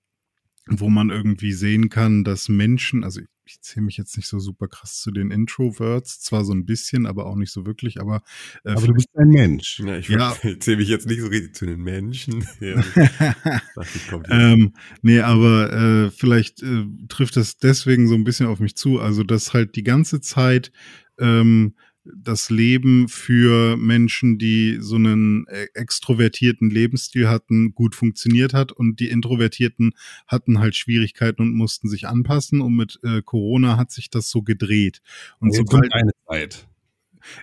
wo 0.70 0.90
man 0.90 1.10
irgendwie 1.10 1.54
sehen 1.54 1.90
kann, 1.90 2.24
dass 2.24 2.50
Menschen, 2.50 3.04
also 3.04 3.22
ich 3.46 3.62
zähle 3.62 3.86
mich 3.86 3.98
jetzt 3.98 4.18
nicht 4.18 4.28
so 4.28 4.40
super 4.40 4.68
krass 4.68 5.00
zu 5.00 5.12
den 5.12 5.32
Introverts, 5.32 6.20
zwar 6.20 6.44
so 6.44 6.54
ein 6.54 6.66
bisschen, 6.66 7.06
aber 7.06 7.26
auch 7.26 7.36
nicht 7.36 7.52
so 7.52 7.66
wirklich, 7.66 8.00
aber 8.00 8.22
äh, 8.66 8.72
aber 8.72 8.88
du 8.88 8.94
bist 8.94 9.08
ein 9.16 9.30
Mensch. 9.30 9.80
Ja, 9.80 9.98
ich, 9.98 10.10
ja. 10.10 10.36
ich 10.44 10.60
zähle 10.60 10.78
mich 10.78 10.90
jetzt 10.90 11.08
nicht 11.08 11.22
so 11.22 11.28
richtig 11.28 11.56
zu 11.56 11.66
den 11.66 11.82
Menschen. 11.82 12.46
Ja, 12.60 12.84
ähm, 14.30 14.74
nee, 15.02 15.20
aber 15.20 15.72
äh, 15.72 16.12
vielleicht 16.12 16.64
äh, 16.64 16.86
trifft 17.08 17.36
das 17.36 17.58
deswegen 17.58 18.08
so 18.08 18.16
ein 18.16 18.24
bisschen 18.24 18.48
auf 18.48 18.60
mich 18.60 18.76
zu, 18.76 19.00
also 19.00 19.24
dass 19.24 19.54
halt 19.54 19.76
die 19.76 19.84
ganze 19.84 20.22
Zeit 20.22 20.72
ähm, 21.20 21.76
das 22.16 22.50
Leben 22.50 23.08
für 23.08 23.78
Menschen, 23.78 24.38
die 24.38 24.78
so 24.80 24.96
einen 24.96 25.48
äh, 25.48 25.68
extrovertierten 25.74 26.70
Lebensstil 26.70 27.28
hatten, 27.28 27.74
gut 27.74 27.96
funktioniert 27.96 28.54
hat 28.54 28.72
und 28.72 29.00
die 29.00 29.10
Introvertierten 29.10 29.94
hatten 30.28 30.60
halt 30.60 30.76
Schwierigkeiten 30.76 31.42
und 31.42 31.54
mussten 31.54 31.90
sich 31.90 32.08
anpassen 32.08 32.62
und 32.62 32.76
mit 32.76 33.00
äh, 33.04 33.22
Corona 33.22 33.78
hat 33.78 33.92
sich 33.92 34.10
das 34.10 34.30
so 34.30 34.42
gedreht. 34.42 35.02
Und 35.40 35.54
so 35.54 35.64
sobald 35.66 35.94
eine 35.94 36.12
Zeit. 36.28 36.68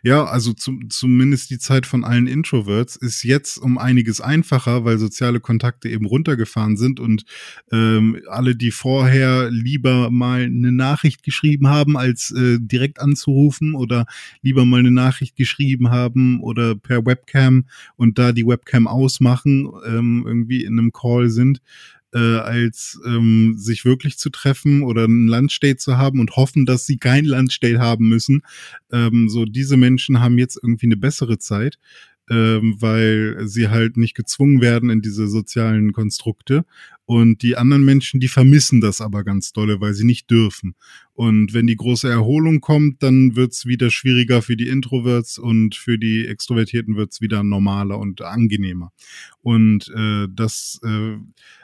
Ja, 0.02 0.24
also 0.24 0.52
zum, 0.52 0.90
zumindest 0.90 1.50
die 1.50 1.58
Zeit 1.58 1.86
von 1.86 2.04
allen 2.04 2.26
Introverts 2.26 2.96
ist 2.96 3.22
jetzt 3.22 3.58
um 3.58 3.78
einiges 3.78 4.20
einfacher, 4.20 4.84
weil 4.84 4.98
soziale 4.98 5.40
Kontakte 5.40 5.88
eben 5.88 6.06
runtergefahren 6.06 6.76
sind 6.76 7.00
und 7.00 7.24
ähm, 7.72 8.20
alle, 8.28 8.56
die 8.56 8.70
vorher 8.70 9.50
lieber 9.50 10.10
mal 10.10 10.42
eine 10.42 10.72
Nachricht 10.72 11.22
geschrieben 11.22 11.68
haben, 11.68 11.96
als 11.96 12.30
äh, 12.30 12.58
direkt 12.60 13.00
anzurufen 13.00 13.74
oder 13.74 14.06
lieber 14.42 14.64
mal 14.64 14.80
eine 14.80 14.90
Nachricht 14.90 15.36
geschrieben 15.36 15.90
haben 15.90 16.40
oder 16.40 16.74
per 16.74 17.06
Webcam 17.06 17.66
und 17.96 18.18
da 18.18 18.32
die 18.32 18.46
Webcam 18.46 18.86
ausmachen, 18.86 19.70
ähm, 19.86 20.24
irgendwie 20.26 20.64
in 20.64 20.78
einem 20.78 20.92
Call 20.92 21.30
sind, 21.30 21.60
äh, 22.14 22.38
als 22.38 23.00
ähm, 23.04 23.54
sich 23.59 23.85
wirklich 23.85 24.18
zu 24.18 24.30
treffen 24.30 24.83
oder 24.83 25.04
ein 25.04 25.26
Lunchdate 25.26 25.76
zu 25.76 25.99
haben 25.99 26.21
und 26.21 26.37
hoffen, 26.37 26.64
dass 26.64 26.87
sie 26.87 26.99
kein 26.99 27.25
Lunchdate 27.25 27.80
haben 27.80 28.09
müssen. 28.09 28.42
Ähm, 28.92 29.28
so 29.28 29.44
diese 29.44 29.76
Menschen 29.76 30.21
haben 30.21 30.38
jetzt 30.38 30.59
irgendwie 30.62 30.87
eine 30.87 30.97
bessere 30.97 31.38
Zeit 31.38 31.78
ähm, 32.31 32.76
weil 32.78 33.47
sie 33.47 33.69
halt 33.69 33.97
nicht 33.97 34.14
gezwungen 34.14 34.61
werden 34.61 34.90
in 34.90 35.02
diese 35.02 35.28
sozialen 35.28 35.93
Konstrukte. 35.93 36.64
Und 37.07 37.43
die 37.43 37.57
anderen 37.57 37.85
Menschen, 37.85 38.19
die 38.19 38.28
vermissen 38.28 38.81
das 38.81 39.02
aber 39.02 39.25
ganz 39.25 39.52
dolle, 39.52 39.81
weil 39.81 39.93
sie 39.93 40.07
nicht 40.07 40.31
dürfen. 40.31 40.75
Und 41.12 41.52
wenn 41.52 41.66
die 41.66 41.76
große 41.76 42.09
Erholung 42.09 42.62
kommt, 42.62 43.02
dann 43.02 43.37
wird's 43.37 43.66
wieder 43.66 43.90
schwieriger 43.90 44.40
für 44.40 44.57
die 44.57 44.69
Introverts 44.69 45.38
und 45.38 45.75
für 45.75 45.99
die 45.99 46.26
Extrovertierten 46.26 46.97
wird's 46.97 47.21
wieder 47.21 47.45
normaler 47.45 47.99
und 47.99 48.23
angenehmer. 48.23 48.90
Und 49.43 49.93
äh, 49.95 50.28
das, 50.31 50.81
äh, 50.83 51.19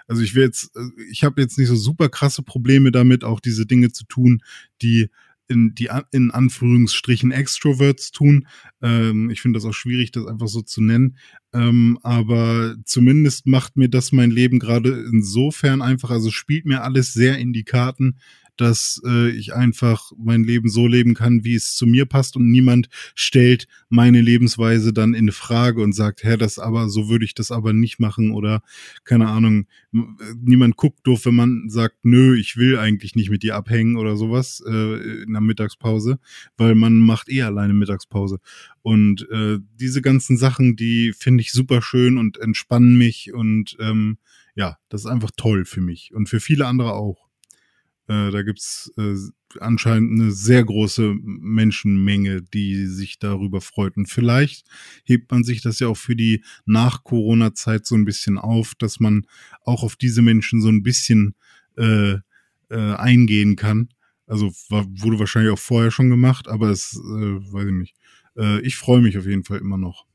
also 0.07 0.23
ich 0.23 0.35
will 0.35 0.43
jetzt, 0.43 0.77
äh, 0.77 1.03
ich 1.11 1.25
habe 1.25 1.41
jetzt 1.41 1.59
nicht 1.59 1.69
so 1.69 1.77
super 1.77 2.11
krasse 2.11 2.43
Probleme 2.43 2.93
damit, 2.93 3.25
auch 3.25 3.41
diese 3.41 3.65
Dinge 3.65 3.93
zu 3.93 4.05
tun, 4.05 4.43
die 4.83 5.09
in 5.51 5.75
die 5.75 5.91
in 6.13 6.31
Anführungsstrichen 6.31 7.33
Extroverts 7.33 8.13
tun. 8.13 8.47
Ähm, 8.81 9.29
ich 9.31 9.43
finde 9.43 9.59
das 9.59 9.67
auch 9.67 9.75
schwierig, 9.75 10.13
das 10.13 10.27
einfach 10.27 10.49
so 10.49 10.63
zu 10.63 10.81
nennen. 10.81 11.17
Ähm, 11.53 11.99
aber 12.03 12.77
zumindest 12.85 13.47
macht 13.47 13.77
mir 13.77 13.89
das 13.89 14.13
mein 14.13 14.31
Leben 14.31 14.61
gerade 14.61 15.07
insofern 15.13 15.83
einfach, 15.83 16.11
also 16.11 16.31
spielt 16.31 16.65
mir 16.65 16.85
alles 16.85 17.13
sehr 17.13 17.39
in 17.39 17.53
die 17.53 17.65
Karten, 17.65 18.19
dass 18.61 19.01
äh, 19.07 19.31
ich 19.31 19.55
einfach 19.55 20.13
mein 20.19 20.45
Leben 20.45 20.69
so 20.69 20.87
leben 20.87 21.15
kann, 21.15 21.45
wie 21.45 21.55
es 21.55 21.75
zu 21.75 21.87
mir 21.87 22.05
passt 22.05 22.37
und 22.37 22.51
niemand 22.51 22.89
stellt 23.15 23.67
meine 23.89 24.21
Lebensweise 24.21 24.93
dann 24.93 25.15
in 25.15 25.33
Frage 25.33 25.83
und 25.83 25.95
sagt, 25.95 26.23
Herr, 26.23 26.37
das 26.37 26.59
aber, 26.59 26.89
so 26.89 27.09
würde 27.09 27.25
ich 27.25 27.35
das 27.35 27.51
aber 27.51 27.73
nicht 27.73 27.99
machen 27.99 28.33
oder 28.33 28.63
keine 29.05 29.29
Ahnung, 29.29 29.67
niemand 29.91 30.77
guckt 30.77 31.01
doof, 31.05 31.25
wenn 31.25 31.35
man 31.35 31.69
sagt, 31.69 32.05
nö, 32.05 32.37
ich 32.37 32.57
will 32.57 32.79
eigentlich 32.79 33.15
nicht 33.15 33.31
mit 33.31 33.43
dir 33.43 33.57
abhängen 33.57 33.97
oder 33.97 34.17
sowas 34.17 34.63
äh, 34.67 35.23
in 35.23 35.33
der 35.33 35.41
Mittagspause, 35.41 36.19
weil 36.57 36.75
man 36.75 36.99
macht 36.99 37.31
eh 37.31 37.43
alleine 37.43 37.73
Mittagspause. 37.73 38.41
Und 38.83 39.29
äh, 39.31 39.59
diese 39.79 40.03
ganzen 40.03 40.37
Sachen, 40.37 40.77
die 40.77 41.13
finde 41.17 41.43
ich 41.43 41.53
super 41.53 41.81
schön 41.83 42.19
und 42.19 42.39
entspannen 42.39 42.99
mich 42.99 43.33
und 43.33 43.77
ähm, 43.81 44.19
ja, 44.55 44.77
das 44.89 45.03
ist 45.03 45.07
einfach 45.07 45.31
toll 45.37 45.65
für 45.65 45.81
mich 45.81 46.13
und 46.15 46.29
für 46.29 46.41
viele 46.41 46.67
andere 46.67 46.93
auch. 46.93 47.30
Äh, 48.11 48.33
da 48.33 48.43
gibt's 48.43 48.93
äh, 48.99 49.15
anscheinend 49.61 50.21
eine 50.21 50.33
sehr 50.33 50.65
große 50.65 51.15
Menschenmenge, 51.23 52.43
die 52.43 52.87
sich 52.87 53.21
darüber 53.21 53.61
freut. 53.61 53.97
Und 53.97 54.07
vielleicht 54.07 54.67
hebt 55.05 55.31
man 55.31 55.45
sich 55.45 55.63
das 55.63 55.79
ja 55.79 55.87
auch 55.87 55.97
für 55.97 56.17
die 56.17 56.43
Nach-Corona-Zeit 56.67 57.87
so 57.87 57.95
ein 57.95 58.05
bisschen 58.05 58.37
auf, 58.37 58.75
dass 58.75 58.99
man 58.99 59.27
auch 59.65 59.85
auf 59.85 59.95
diese 59.95 60.23
Menschen 60.23 60.61
so 60.61 60.71
ein 60.71 60.83
bisschen 60.83 61.37
äh, 61.77 62.15
äh, 62.15 62.95
eingehen 62.97 63.55
kann. 63.55 63.91
Also 64.27 64.51
war, 64.71 64.87
wurde 64.89 65.21
wahrscheinlich 65.21 65.53
auch 65.53 65.59
vorher 65.59 65.93
schon 65.93 66.11
gemacht, 66.11 66.49
aber 66.49 66.71
es, 66.71 66.97
äh, 66.97 67.53
weiß 67.53 67.67
ich 67.67 67.73
nicht. 67.73 67.95
Äh, 68.37 68.61
ich 68.63 68.75
freue 68.75 69.03
mich 69.03 69.19
auf 69.19 69.27
jeden 69.27 69.45
Fall 69.45 69.59
immer 69.59 69.79
noch. 69.79 70.07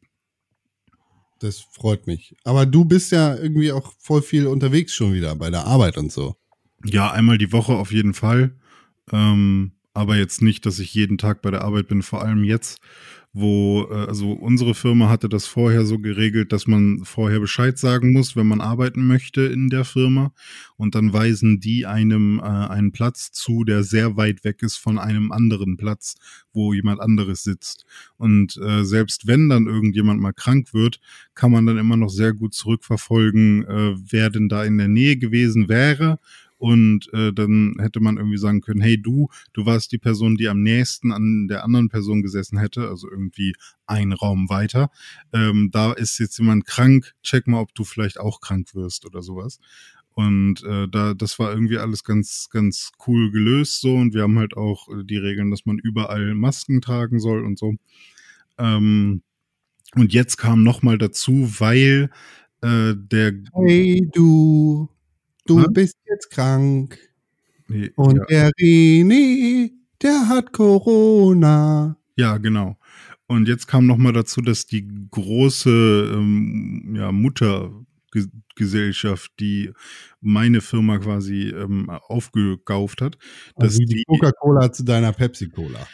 Das 1.40 1.60
freut 1.60 2.08
mich. 2.08 2.36
Aber 2.44 2.66
du 2.66 2.84
bist 2.84 3.14
ja 3.14 3.38
irgendwie 3.38 3.72
auch 3.72 3.94
voll 4.00 4.22
viel 4.22 4.48
unterwegs 4.48 4.94
schon 4.94 5.14
wieder 5.14 5.34
bei 5.36 5.50
der 5.50 5.66
Arbeit 5.66 5.98
und 5.98 6.12
so. 6.12 6.36
Ja, 6.86 7.12
einmal 7.12 7.38
die 7.38 7.51
Woche 7.51 7.74
auf 7.74 7.92
jeden 7.92 8.13
Fall. 8.13 8.51
Ähm, 9.12 9.72
aber 9.94 10.18
jetzt 10.18 10.42
nicht, 10.42 10.65
dass 10.65 10.80
ich 10.80 10.94
jeden 10.94 11.18
Tag 11.18 11.42
bei 11.42 11.51
der 11.51 11.63
Arbeit 11.63 11.88
bin, 11.88 12.01
vor 12.04 12.22
allem 12.22 12.44
jetzt, 12.44 12.80
wo, 13.34 13.88
äh, 13.89 14.08
also 14.08 14.32
unsere 14.34 14.75
Firma 14.75 15.10
hatte 15.10 15.30
das 15.30 15.48
vorher 15.48 15.86
so 15.86 16.00
geregelt, 16.00 16.51
dass 16.51 16.68
man 16.68 17.01
vorher 17.06 17.39
Bescheid 17.39 17.77
sagen 17.77 18.12
muss, 18.13 18.36
wenn 18.36 18.48
man 18.48 18.62
arbeiten 18.62 19.08
möchte 19.08 19.42
in 19.42 19.70
der 19.70 19.86
Firma. 19.86 20.34
Und 20.77 20.96
dann 20.96 21.13
weisen 21.13 21.60
die 21.60 21.86
einem 21.86 22.39
äh, 22.39 22.44
einen 22.44 22.92
Platz 22.92 23.32
zu, 23.32 23.63
der 23.63 23.84
sehr 23.84 24.18
weit 24.18 24.44
weg 24.44 24.62
ist 24.63 24.77
von 24.77 25.00
einem 25.00 25.32
anderen 25.32 25.77
Platz, 25.77 26.15
wo 26.54 26.74
jemand 26.74 27.00
anderes 27.01 27.44
sitzt. 27.44 27.86
Und 28.18 28.58
äh, 28.58 28.84
selbst 28.84 29.27
wenn 29.27 29.50
dann 29.50 29.68
irgendjemand 29.68 30.20
mal 30.22 30.34
krank 30.34 30.74
wird, 30.74 31.00
kann 31.36 31.51
man 31.51 31.65
dann 31.65 31.77
immer 31.77 31.98
noch 31.98 32.10
sehr 32.10 32.34
gut 32.34 32.54
zurückverfolgen, 32.54 33.63
äh, 33.65 33.96
wer 33.98 34.30
denn 34.30 34.50
da 34.50 34.63
in 34.65 34.77
der 34.77 34.89
Nähe 34.89 35.18
gewesen 35.18 35.70
wäre 35.70 36.20
und 36.65 37.13
äh, 37.13 37.31
dann 37.31 37.75
hätte 37.79 38.00
man 38.00 38.17
irgendwie 38.17 38.39
sagen 38.39 38.60
können, 38.60 38.81
hey 38.81 39.00
du, 39.00 39.29
du 39.53 39.67
warst 39.67 39.91
die 39.91 40.00
Person, 40.00 40.36
die 40.36 40.48
am 40.48 40.63
nächsten 40.63 41.12
an 41.12 41.48
der 41.48 41.63
anderen 41.63 41.89
Person 41.89 42.24
gesessen 42.24 42.57
hätte, 42.57 42.89
also 42.89 43.07
irgendwie 43.07 43.53
ein 43.86 44.13
Raum 44.13 44.50
weiter. 44.50 44.89
Ähm, 45.31 45.69
da 45.72 45.93
ist 45.93 46.17
jetzt 46.17 46.39
jemand 46.39 46.65
krank, 46.65 47.13
check 47.22 47.45
mal, 47.45 47.60
ob 47.60 47.75
du 47.75 47.84
vielleicht 47.84 48.19
auch 48.19 48.41
krank 48.41 48.74
wirst 48.74 49.05
oder 49.05 49.22
sowas. 49.22 49.60
Und 50.15 50.63
äh, 50.63 50.88
da, 50.88 51.13
das 51.13 51.38
war 51.38 51.53
irgendwie 51.53 51.77
alles 51.77 52.03
ganz, 52.03 52.48
ganz 52.50 52.93
cool 53.05 53.29
gelöst 53.29 53.81
so. 53.81 53.93
Und 53.93 54.15
wir 54.15 54.24
haben 54.24 54.39
halt 54.39 54.57
auch 54.57 54.89
äh, 54.89 55.03
die 55.03 55.17
Regeln, 55.17 55.51
dass 55.51 55.67
man 55.67 55.77
überall 55.77 56.34
Masken 56.34 56.81
tragen 56.81 57.19
soll 57.19 57.45
und 57.45 57.60
so. 57.60 57.75
Ähm, 58.57 59.22
und 59.93 60.13
jetzt 60.13 60.38
kam 60.38 60.63
noch 60.63 60.81
mal 60.81 60.98
dazu, 60.98 61.60
weil 61.60 62.10
äh, 62.63 62.95
der. 62.95 63.34
Hey 63.53 64.10
du, 64.12 64.89
Du 65.46 65.64
hm? 65.64 65.74
bist 65.74 65.98
jetzt 66.10 66.32
krank. 66.32 66.98
Nee, 67.68 67.92
und 67.96 68.18
ja. 68.18 68.25
der 68.25 68.52
René, 68.52 69.72
der 70.02 70.30
hat 70.30 70.54
Corona. 70.54 71.98
Ja, 72.16 72.38
genau. 72.38 72.78
Und 73.28 73.48
jetzt 73.48 73.68
kam 73.68 73.88
noch 73.88 73.98
mal 73.98 74.14
dazu, 74.14 74.42
dass 74.42 74.68
die 74.68 74.88
große 75.10 76.12
ähm, 76.14 76.94
ja, 76.96 77.12
Muttergesellschaft, 77.12 79.32
die 79.40 79.72
meine 80.22 80.62
Firma 80.62 81.00
quasi 81.00 81.50
ähm, 81.50 81.90
aufgekauft 81.90 83.02
hat, 83.02 83.18
dass 83.56 83.80
also 83.80 83.84
die 83.84 84.04
Coca-Cola 84.08 84.72
zu 84.72 84.84
deiner 84.84 85.12
Pepsi-Cola. 85.12 85.88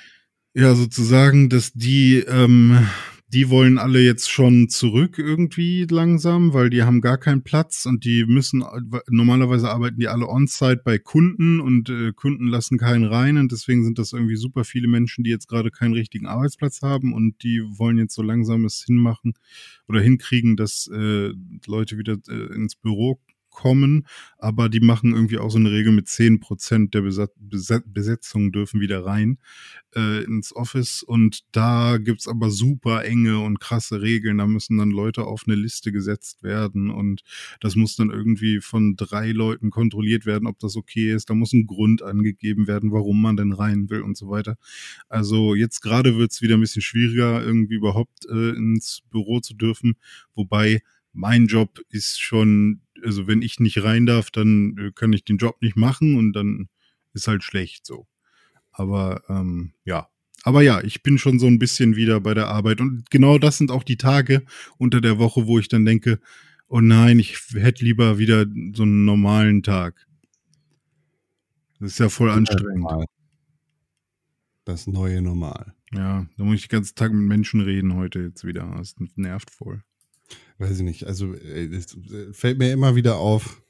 Ja, 0.54 0.76
sozusagen, 0.76 1.48
dass 1.48 1.72
die 1.72 2.18
ähm, 2.18 2.86
die 3.34 3.50
wollen 3.50 3.78
alle 3.78 4.02
jetzt 4.02 4.30
schon 4.30 4.68
zurück 4.68 5.18
irgendwie 5.18 5.88
langsam, 5.90 6.54
weil 6.54 6.70
die 6.70 6.84
haben 6.84 7.00
gar 7.00 7.18
keinen 7.18 7.44
Platz 7.44 7.86
und 7.86 8.04
die 8.04 8.26
müssen, 8.26 8.64
normalerweise 9.10 9.70
arbeiten 9.70 10.00
die 10.00 10.10
alle 10.10 10.28
on-site 10.28 10.82
bei 10.84 10.98
Kunden 10.98 11.62
und 11.62 11.90
äh, 11.90 12.12
Kunden 12.14 12.48
lassen 12.48 12.78
keinen 12.78 13.06
rein 13.06 13.38
und 13.38 13.52
deswegen 13.52 13.86
sind 13.86 14.00
das 14.00 14.12
irgendwie 14.12 14.36
super 14.36 14.66
viele 14.66 14.90
Menschen, 14.90 15.24
die 15.24 15.30
jetzt 15.30 15.48
gerade 15.48 15.72
keinen 15.72 15.94
richtigen 15.94 16.26
Arbeitsplatz 16.26 16.82
haben 16.82 17.14
und 17.14 17.42
die 17.44 17.62
wollen 17.62 17.98
jetzt 17.98 18.16
so 18.16 18.22
langsam 18.22 18.66
es 18.66 18.84
hinmachen 18.86 19.34
oder 19.88 20.02
hinkriegen, 20.02 20.58
dass 20.58 20.90
äh, 20.94 21.32
Leute 21.66 21.98
wieder 21.98 22.18
äh, 22.28 22.54
ins 22.54 22.76
Büro 22.76 23.20
kommen, 23.52 24.08
aber 24.38 24.70
die 24.70 24.80
machen 24.80 25.14
irgendwie 25.14 25.38
auch 25.38 25.52
so 25.52 25.60
eine 25.60 25.72
Regel 25.72 25.92
mit 25.92 26.08
zehn 26.08 26.40
Prozent 26.40 26.94
der 26.94 27.02
Besetzung 27.02 28.52
dürfen 28.52 28.82
wieder 28.82 29.06
rein 29.06 29.38
äh, 29.96 30.24
ins 30.24 30.56
Office 30.56 31.04
und 31.04 31.42
da 31.52 31.98
gibt's 31.98 32.28
aber 32.28 32.50
super 32.50 33.04
enge 33.04 33.40
und 33.40 33.60
krasse 33.60 34.02
Regeln. 34.02 34.38
Da 34.38 34.48
müssen 34.48 34.78
dann 34.78 34.92
Leute 34.92 35.26
auf 35.26 35.44
eine 35.46 35.56
Liste 35.56 35.92
gesetzt 35.92 36.44
werden 36.44 36.90
und 36.90 37.22
das 37.60 37.76
muss 37.76 37.96
dann 37.96 38.10
irgendwie 38.10 38.62
von 38.62 38.96
drei 38.96 39.32
Leuten 39.32 39.70
kontrolliert 39.70 40.26
werden, 40.26 40.48
ob 40.48 40.60
das 40.60 40.76
okay 40.76 41.14
ist. 41.14 41.30
Da 41.30 41.34
muss 41.34 41.54
ein 41.54 41.68
Grund 41.68 42.02
angegeben 42.02 42.68
werden, 42.68 42.92
warum 42.92 43.22
man 43.22 43.38
denn 43.38 43.52
rein 43.52 43.90
will 43.90 44.02
und 44.02 44.18
so 44.18 44.30
weiter. 44.30 44.58
Also 45.10 45.56
jetzt 45.56 45.82
gerade 45.82 46.18
wird's 46.18 46.42
wieder 46.42 46.56
ein 46.56 46.62
bisschen 46.62 46.82
schwieriger, 46.82 47.44
irgendwie 47.44 47.76
überhaupt 47.76 48.26
äh, 48.30 48.52
ins 48.52 49.02
Büro 49.10 49.40
zu 49.40 49.54
dürfen, 49.54 49.96
wobei 50.36 50.82
mein 51.14 51.48
Job 51.48 51.82
ist 51.90 52.22
schon 52.22 52.82
also 53.04 53.28
wenn 53.28 53.42
ich 53.42 53.60
nicht 53.60 53.84
rein 53.84 54.06
darf, 54.06 54.32
dann 54.32 54.78
äh, 54.78 54.92
kann 54.94 55.14
ich 55.14 55.24
den 55.24 55.38
Job 55.38 55.62
nicht 55.62 55.76
machen 55.76 56.18
und 56.18 56.34
dann 56.34 56.70
ist 57.14 57.28
halt 57.28 57.44
schlecht 57.44 57.86
so. 57.86 58.08
Aber 58.72 59.24
ähm, 59.30 59.74
ja, 59.84 60.08
aber 60.44 60.62
ja, 60.62 60.82
ich 60.82 61.04
bin 61.04 61.18
schon 61.18 61.40
so 61.40 61.48
ein 61.48 61.60
bisschen 61.60 61.96
wieder 61.96 62.20
bei 62.20 62.34
der 62.34 62.48
Arbeit. 62.48 62.82
Und 62.82 63.10
genau 63.12 63.38
das 63.38 63.58
sind 63.58 63.72
auch 63.72 63.84
die 63.84 63.98
Tage 63.98 64.44
unter 64.78 65.02
der 65.02 65.20
Woche, 65.20 65.46
wo 65.46 65.60
ich 65.60 65.68
dann 65.68 65.86
denke, 65.86 66.20
oh 66.68 66.82
nein, 66.82 67.20
ich 67.20 67.38
hätte 67.54 67.86
lieber 67.86 68.18
wieder 68.18 68.46
so 68.74 68.84
einen 68.84 69.06
normalen 69.06 69.62
Tag. 69.62 70.08
Das 71.80 71.92
ist 71.92 72.00
ja 72.00 72.10
voll 72.10 72.32
anstrengend. 72.32 72.82
Normal. 72.82 73.06
Das 74.66 74.88
neue 74.88 75.22
Normal. 75.22 75.74
Ja, 75.94 76.26
da 76.38 76.44
muss 76.44 76.56
ich 76.56 76.68
den 76.68 76.78
ganzen 76.78 76.96
Tag 76.96 77.12
mit 77.12 77.28
Menschen 77.28 77.62
reden 77.62 77.96
heute 77.96 78.20
jetzt 78.20 78.46
wieder. 78.46 78.74
Das 78.78 78.96
nervt 79.16 79.52
voll. 79.52 79.84
Weiß 80.62 80.78
ich 80.78 80.84
nicht. 80.84 81.08
Also, 81.08 81.34
äh, 81.34 81.66
es 81.74 81.98
äh, 82.12 82.32
fällt 82.34 82.60
mir 82.60 82.72
immer 82.72 82.96
wieder 82.96 83.18
auf, 83.18 83.64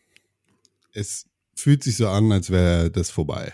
es 0.92 1.26
fühlt 1.56 1.84
sich 1.84 1.96
so 1.96 2.10
an, 2.10 2.30
als 2.34 2.50
wäre 2.50 2.92
das 2.92 3.10
vorbei. 3.10 3.54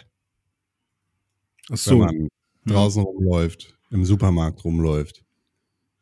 Ach 1.65 1.69
Wenn 1.69 1.77
so. 1.77 1.97
man 1.99 2.27
draußen 2.65 3.03
rumläuft, 3.03 3.77
im 3.91 4.05
Supermarkt 4.05 4.65
rumläuft 4.65 5.23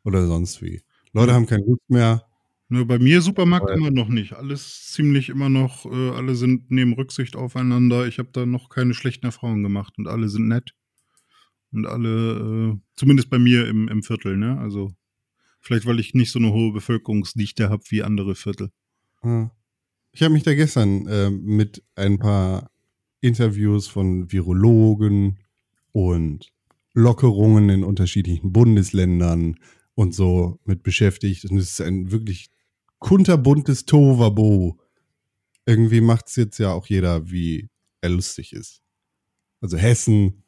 oder 0.02 0.26
sonst 0.26 0.62
wie. 0.62 0.80
Leute 1.12 1.34
haben 1.34 1.44
keine 1.44 1.66
Lust 1.66 1.82
mehr. 1.88 2.24
Nur 2.68 2.86
bei 2.86 2.98
mir 2.98 3.20
Supermarkt 3.20 3.68
immer 3.68 3.90
noch 3.90 4.08
nicht. 4.08 4.32
Alles 4.32 4.90
ziemlich 4.92 5.28
immer 5.28 5.50
noch, 5.50 5.84
äh, 5.84 6.10
alle 6.12 6.36
sind 6.36 6.70
nehmen 6.70 6.94
Rücksicht 6.94 7.36
aufeinander. 7.36 8.06
Ich 8.06 8.18
habe 8.18 8.30
da 8.32 8.46
noch 8.46 8.70
keine 8.70 8.94
schlechten 8.94 9.26
Erfahrungen 9.26 9.62
gemacht 9.62 9.98
und 9.98 10.08
alle 10.08 10.30
sind 10.30 10.48
nett. 10.48 10.72
Und 11.70 11.86
alle, 11.86 12.72
äh, 12.72 12.80
zumindest 12.94 13.28
bei 13.28 13.38
mir 13.38 13.68
im, 13.68 13.88
im 13.88 14.02
Viertel, 14.02 14.38
ne? 14.38 14.58
Also 14.58 14.94
vielleicht, 15.66 15.86
weil 15.86 16.00
ich 16.00 16.14
nicht 16.14 16.30
so 16.30 16.38
eine 16.38 16.52
hohe 16.52 16.72
Bevölkerungsdichte 16.72 17.68
habe 17.68 17.82
wie 17.88 18.02
andere 18.02 18.34
Viertel. 18.34 18.70
Ja. 19.22 19.50
Ich 20.12 20.22
habe 20.22 20.32
mich 20.32 20.44
da 20.44 20.54
gestern 20.54 21.06
äh, 21.08 21.30
mit 21.30 21.82
ein 21.94 22.18
paar 22.18 22.70
Interviews 23.20 23.88
von 23.88 24.30
Virologen 24.32 25.38
und 25.92 26.52
Lockerungen 26.94 27.68
in 27.68 27.84
unterschiedlichen 27.84 28.52
Bundesländern 28.52 29.56
und 29.94 30.14
so 30.14 30.58
mit 30.64 30.82
beschäftigt. 30.82 31.44
Und 31.44 31.58
es 31.58 31.72
ist 31.72 31.80
ein 31.80 32.10
wirklich 32.10 32.50
kunterbuntes 32.98 33.84
Tovabo. 33.84 34.78
Irgendwie 35.66 36.00
macht 36.00 36.28
es 36.28 36.36
jetzt 36.36 36.58
ja 36.58 36.72
auch 36.72 36.86
jeder, 36.86 37.30
wie 37.30 37.68
er 38.00 38.10
lustig 38.10 38.52
ist. 38.52 38.82
Also 39.60 39.76
Hessen 39.76 40.44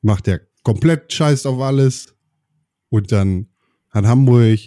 macht 0.00 0.26
ja 0.26 0.38
komplett 0.62 1.12
Scheiß 1.12 1.46
auf 1.46 1.60
alles. 1.60 2.16
Und 2.88 3.12
dann 3.12 3.48
hat 3.94 4.04
Hamburg 4.04 4.58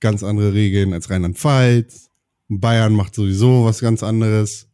ganz 0.00 0.22
andere 0.22 0.52
Regeln 0.52 0.92
als 0.92 1.10
Rheinland-Pfalz. 1.10 2.10
Bayern 2.48 2.94
macht 2.94 3.14
sowieso 3.14 3.64
was 3.64 3.80
ganz 3.80 4.02
anderes. 4.02 4.68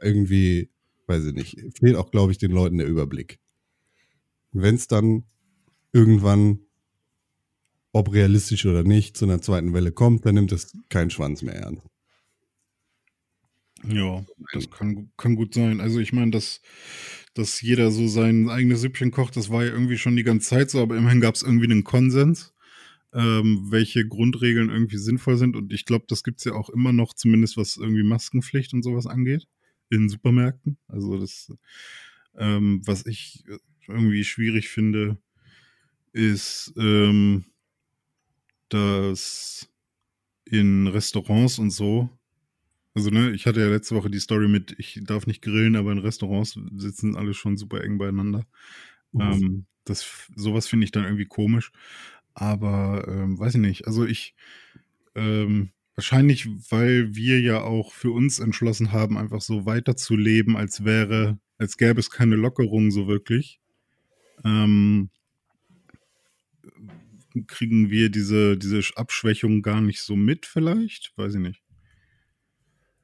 Irgendwie, 0.00 0.70
weiß 1.06 1.26
ich 1.26 1.34
nicht, 1.34 1.58
fehlt 1.78 1.96
auch, 1.96 2.10
glaube 2.10 2.32
ich, 2.32 2.38
den 2.38 2.52
Leuten 2.52 2.78
der 2.78 2.86
Überblick. 2.86 3.40
Wenn 4.52 4.76
es 4.76 4.86
dann 4.86 5.24
irgendwann, 5.92 6.60
ob 7.92 8.12
realistisch 8.12 8.64
oder 8.66 8.84
nicht, 8.84 9.16
zu 9.16 9.24
einer 9.24 9.42
zweiten 9.42 9.74
Welle 9.74 9.92
kommt, 9.92 10.24
dann 10.24 10.36
nimmt 10.36 10.52
das 10.52 10.76
keinen 10.88 11.10
Schwanz 11.10 11.42
mehr 11.42 11.56
ernst. 11.56 11.82
Ja, 13.86 14.24
das 14.52 14.70
kann, 14.70 15.10
kann 15.16 15.36
gut 15.36 15.52
sein. 15.54 15.80
Also 15.80 15.98
ich 15.98 16.12
meine, 16.12 16.30
dass, 16.30 16.62
dass 17.34 17.60
jeder 17.60 17.90
so 17.90 18.06
sein 18.06 18.48
eigenes 18.48 18.80
Süppchen 18.80 19.10
kocht, 19.10 19.36
das 19.36 19.50
war 19.50 19.64
ja 19.64 19.72
irgendwie 19.72 19.98
schon 19.98 20.16
die 20.16 20.22
ganze 20.22 20.48
Zeit 20.48 20.70
so, 20.70 20.80
aber 20.80 20.96
immerhin 20.96 21.20
gab 21.20 21.34
es 21.34 21.42
irgendwie 21.42 21.70
einen 21.70 21.84
Konsens, 21.84 22.53
ähm, 23.14 23.66
welche 23.70 24.06
Grundregeln 24.06 24.70
irgendwie 24.70 24.98
sinnvoll 24.98 25.36
sind. 25.36 25.56
Und 25.56 25.72
ich 25.72 25.84
glaube, 25.84 26.04
das 26.08 26.22
gibt's 26.22 26.44
ja 26.44 26.52
auch 26.52 26.68
immer 26.70 26.92
noch, 26.92 27.14
zumindest 27.14 27.56
was 27.56 27.76
irgendwie 27.76 28.02
Maskenpflicht 28.02 28.74
und 28.74 28.82
sowas 28.82 29.06
angeht, 29.06 29.46
in 29.90 30.08
Supermärkten. 30.08 30.78
Also 30.88 31.18
das, 31.18 31.52
ähm, 32.36 32.82
was 32.84 33.06
ich 33.06 33.44
irgendwie 33.86 34.24
schwierig 34.24 34.68
finde, 34.68 35.18
ist, 36.12 36.72
ähm, 36.76 37.44
dass 38.68 39.70
in 40.44 40.86
Restaurants 40.88 41.58
und 41.58 41.70
so 41.70 42.10
also, 42.94 43.10
ne, 43.10 43.32
ich 43.32 43.46
hatte 43.46 43.60
ja 43.60 43.68
letzte 43.68 43.96
Woche 43.96 44.08
die 44.08 44.20
Story 44.20 44.46
mit, 44.46 44.76
ich 44.78 45.00
darf 45.02 45.26
nicht 45.26 45.42
grillen, 45.42 45.74
aber 45.74 45.90
in 45.90 45.98
Restaurants 45.98 46.58
sitzen 46.76 47.16
alle 47.16 47.34
schon 47.34 47.56
super 47.56 47.82
eng 47.82 47.98
beieinander. 47.98 48.46
Ähm, 49.18 49.66
das, 49.84 50.28
sowas 50.36 50.68
finde 50.68 50.84
ich 50.84 50.92
dann 50.92 51.02
irgendwie 51.02 51.26
komisch. 51.26 51.72
Aber, 52.34 53.06
ähm, 53.08 53.38
weiß 53.38 53.54
ich 53.54 53.60
nicht. 53.60 53.86
Also 53.86 54.04
ich, 54.04 54.34
ähm, 55.14 55.70
wahrscheinlich, 55.94 56.48
weil 56.70 57.14
wir 57.14 57.40
ja 57.40 57.60
auch 57.62 57.92
für 57.92 58.10
uns 58.10 58.40
entschlossen 58.40 58.92
haben, 58.92 59.16
einfach 59.16 59.40
so 59.40 59.66
weiterzuleben, 59.66 60.56
als 60.56 60.84
wäre, 60.84 61.38
als 61.58 61.76
gäbe 61.76 62.00
es 62.00 62.10
keine 62.10 62.36
Lockerung 62.36 62.90
so 62.90 63.06
wirklich. 63.06 63.60
Ähm, 64.44 65.10
kriegen 67.46 67.90
wir 67.90 68.10
diese, 68.10 68.56
diese 68.56 68.80
Abschwächung 68.96 69.62
gar 69.62 69.80
nicht 69.80 70.00
so 70.00 70.16
mit, 70.16 70.46
vielleicht? 70.46 71.12
Weiß 71.16 71.34
ich 71.34 71.40
nicht. 71.40 71.63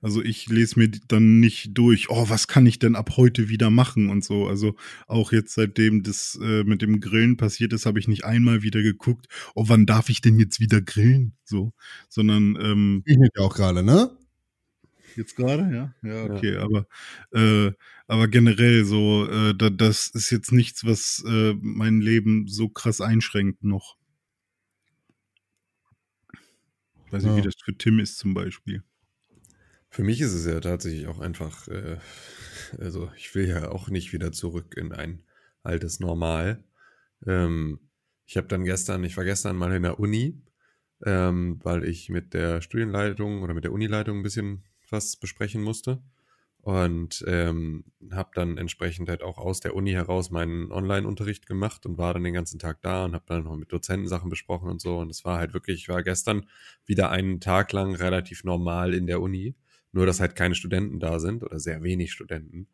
Also 0.02 0.22
ich 0.22 0.48
lese 0.48 0.78
mir 0.78 0.88
dann 1.08 1.40
nicht 1.40 1.76
durch, 1.76 2.08
oh, 2.10 2.28
was 2.30 2.48
kann 2.48 2.64
ich 2.66 2.78
denn 2.78 2.96
ab 2.96 3.16
heute 3.16 3.48
wieder 3.50 3.68
machen 3.70 4.08
und 4.08 4.24
so. 4.24 4.46
Also 4.48 4.76
auch 5.06 5.30
jetzt 5.32 5.54
seitdem 5.54 6.02
das 6.02 6.38
äh, 6.42 6.64
mit 6.64 6.80
dem 6.82 7.00
Grillen 7.00 7.36
passiert 7.36 7.72
ist, 7.74 7.84
habe 7.86 7.98
ich 7.98 8.08
nicht 8.08 8.24
einmal 8.24 8.62
wieder 8.62 8.82
geguckt, 8.82 9.26
oh, 9.54 9.64
wann 9.68 9.84
darf 9.86 10.08
ich 10.08 10.22
denn 10.22 10.38
jetzt 10.38 10.58
wieder 10.60 10.80
grillen? 10.80 11.34
So, 11.44 11.72
sondern 12.08 12.56
ähm, 12.60 13.02
Ich 13.04 13.18
nicht 13.18 13.38
auch 13.38 13.54
gerade, 13.54 13.82
ne? 13.82 14.10
jetzt 15.16 15.36
gerade, 15.36 15.62
ja, 15.74 15.94
ja, 16.08 16.24
okay, 16.24 16.56
aber 16.56 16.86
äh, 17.32 17.72
aber 18.06 18.28
generell 18.28 18.84
so, 18.84 19.26
äh, 19.28 19.54
da, 19.54 19.70
das 19.70 20.08
ist 20.08 20.30
jetzt 20.30 20.52
nichts, 20.52 20.84
was 20.84 21.22
äh, 21.26 21.54
mein 21.60 22.00
Leben 22.00 22.46
so 22.48 22.68
krass 22.68 23.00
einschränkt 23.00 23.62
noch. 23.64 23.96
Weiß 27.10 27.24
nicht, 27.24 27.32
Ja. 27.32 27.36
wie 27.36 27.42
das 27.42 27.54
für 27.62 27.76
Tim 27.76 27.98
ist 28.00 28.18
zum 28.18 28.34
Beispiel. 28.34 28.82
Für 29.90 30.04
mich 30.04 30.20
ist 30.20 30.32
es 30.32 30.46
ja 30.46 30.60
tatsächlich 30.60 31.08
auch 31.08 31.18
einfach, 31.18 31.66
äh, 31.68 31.98
also 32.78 33.10
ich 33.16 33.34
will 33.34 33.48
ja 33.48 33.70
auch 33.70 33.88
nicht 33.88 34.12
wieder 34.12 34.30
zurück 34.32 34.76
in 34.76 34.92
ein 34.92 35.22
altes 35.64 35.98
Normal. 35.98 36.62
Ähm, 37.26 37.80
ich 38.26 38.36
habe 38.36 38.46
dann 38.46 38.64
gestern, 38.64 39.02
ich 39.04 39.16
war 39.16 39.24
gestern 39.24 39.56
mal 39.56 39.72
in 39.74 39.82
der 39.82 39.98
Uni, 39.98 40.40
ähm, 41.04 41.58
weil 41.64 41.84
ich 41.84 42.08
mit 42.08 42.34
der 42.34 42.60
Studienleitung 42.62 43.42
oder 43.42 43.52
mit 43.54 43.64
der 43.64 43.72
Unileitung 43.72 44.18
ein 44.18 44.22
bisschen 44.22 44.64
was 44.90 45.16
besprechen 45.16 45.62
musste. 45.62 46.00
Und 46.62 47.24
ähm, 47.26 47.84
habe 48.12 48.30
dann 48.34 48.58
entsprechend 48.58 49.08
halt 49.08 49.22
auch 49.22 49.38
aus 49.38 49.60
der 49.60 49.74
Uni 49.74 49.92
heraus 49.92 50.30
meinen 50.30 50.70
Online-Unterricht 50.70 51.46
gemacht 51.46 51.86
und 51.86 51.96
war 51.98 52.12
dann 52.12 52.22
den 52.22 52.34
ganzen 52.34 52.58
Tag 52.58 52.82
da 52.82 53.06
und 53.06 53.14
habe 53.14 53.24
dann 53.26 53.44
noch 53.44 53.56
mit 53.56 53.72
Dozenten 53.72 54.08
Sachen 54.08 54.28
besprochen 54.28 54.68
und 54.68 54.80
so. 54.80 54.98
Und 54.98 55.10
es 55.10 55.24
war 55.24 55.38
halt 55.38 55.54
wirklich, 55.54 55.80
ich 55.82 55.88
war 55.88 56.02
gestern 56.02 56.46
wieder 56.84 57.10
einen 57.10 57.40
Tag 57.40 57.72
lang 57.72 57.94
relativ 57.96 58.44
normal 58.44 58.92
in 58.94 59.06
der 59.06 59.22
Uni. 59.22 59.54
Nur, 59.92 60.06
dass 60.06 60.20
halt 60.20 60.36
keine 60.36 60.54
Studenten 60.54 61.00
da 61.00 61.18
sind 61.18 61.42
oder 61.42 61.58
sehr 61.58 61.82
wenig 61.82 62.12
Studenten. 62.12 62.68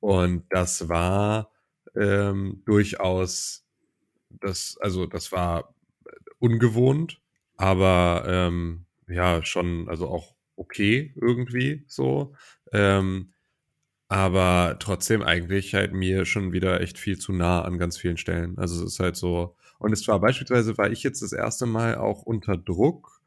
Und 0.00 0.44
das 0.50 0.88
war 0.88 1.50
ähm, 1.94 2.62
durchaus, 2.64 3.64
das, 4.30 4.76
also 4.80 5.06
das 5.06 5.32
war 5.32 5.74
ungewohnt, 6.38 7.20
aber 7.56 8.24
ähm, 8.26 8.86
ja, 9.08 9.44
schon, 9.44 9.88
also 9.88 10.08
auch 10.08 10.34
okay 10.56 11.12
irgendwie 11.16 11.84
so. 11.86 12.34
Ähm, 12.72 13.32
aber 14.08 14.76
trotzdem 14.80 15.22
eigentlich 15.22 15.74
halt 15.74 15.92
mir 15.92 16.26
schon 16.26 16.52
wieder 16.52 16.80
echt 16.80 16.98
viel 16.98 17.18
zu 17.18 17.32
nah 17.32 17.62
an 17.62 17.78
ganz 17.78 17.96
vielen 17.96 18.16
Stellen. 18.16 18.58
Also 18.58 18.84
es 18.84 18.94
ist 18.94 19.00
halt 19.00 19.16
so. 19.16 19.56
Und 19.78 19.92
es 19.92 20.06
war 20.08 20.20
beispielsweise, 20.20 20.76
war 20.78 20.90
ich 20.90 21.02
jetzt 21.04 21.22
das 21.22 21.32
erste 21.32 21.66
Mal 21.66 21.96
auch 21.96 22.22
unter 22.22 22.56
Druck 22.56 23.20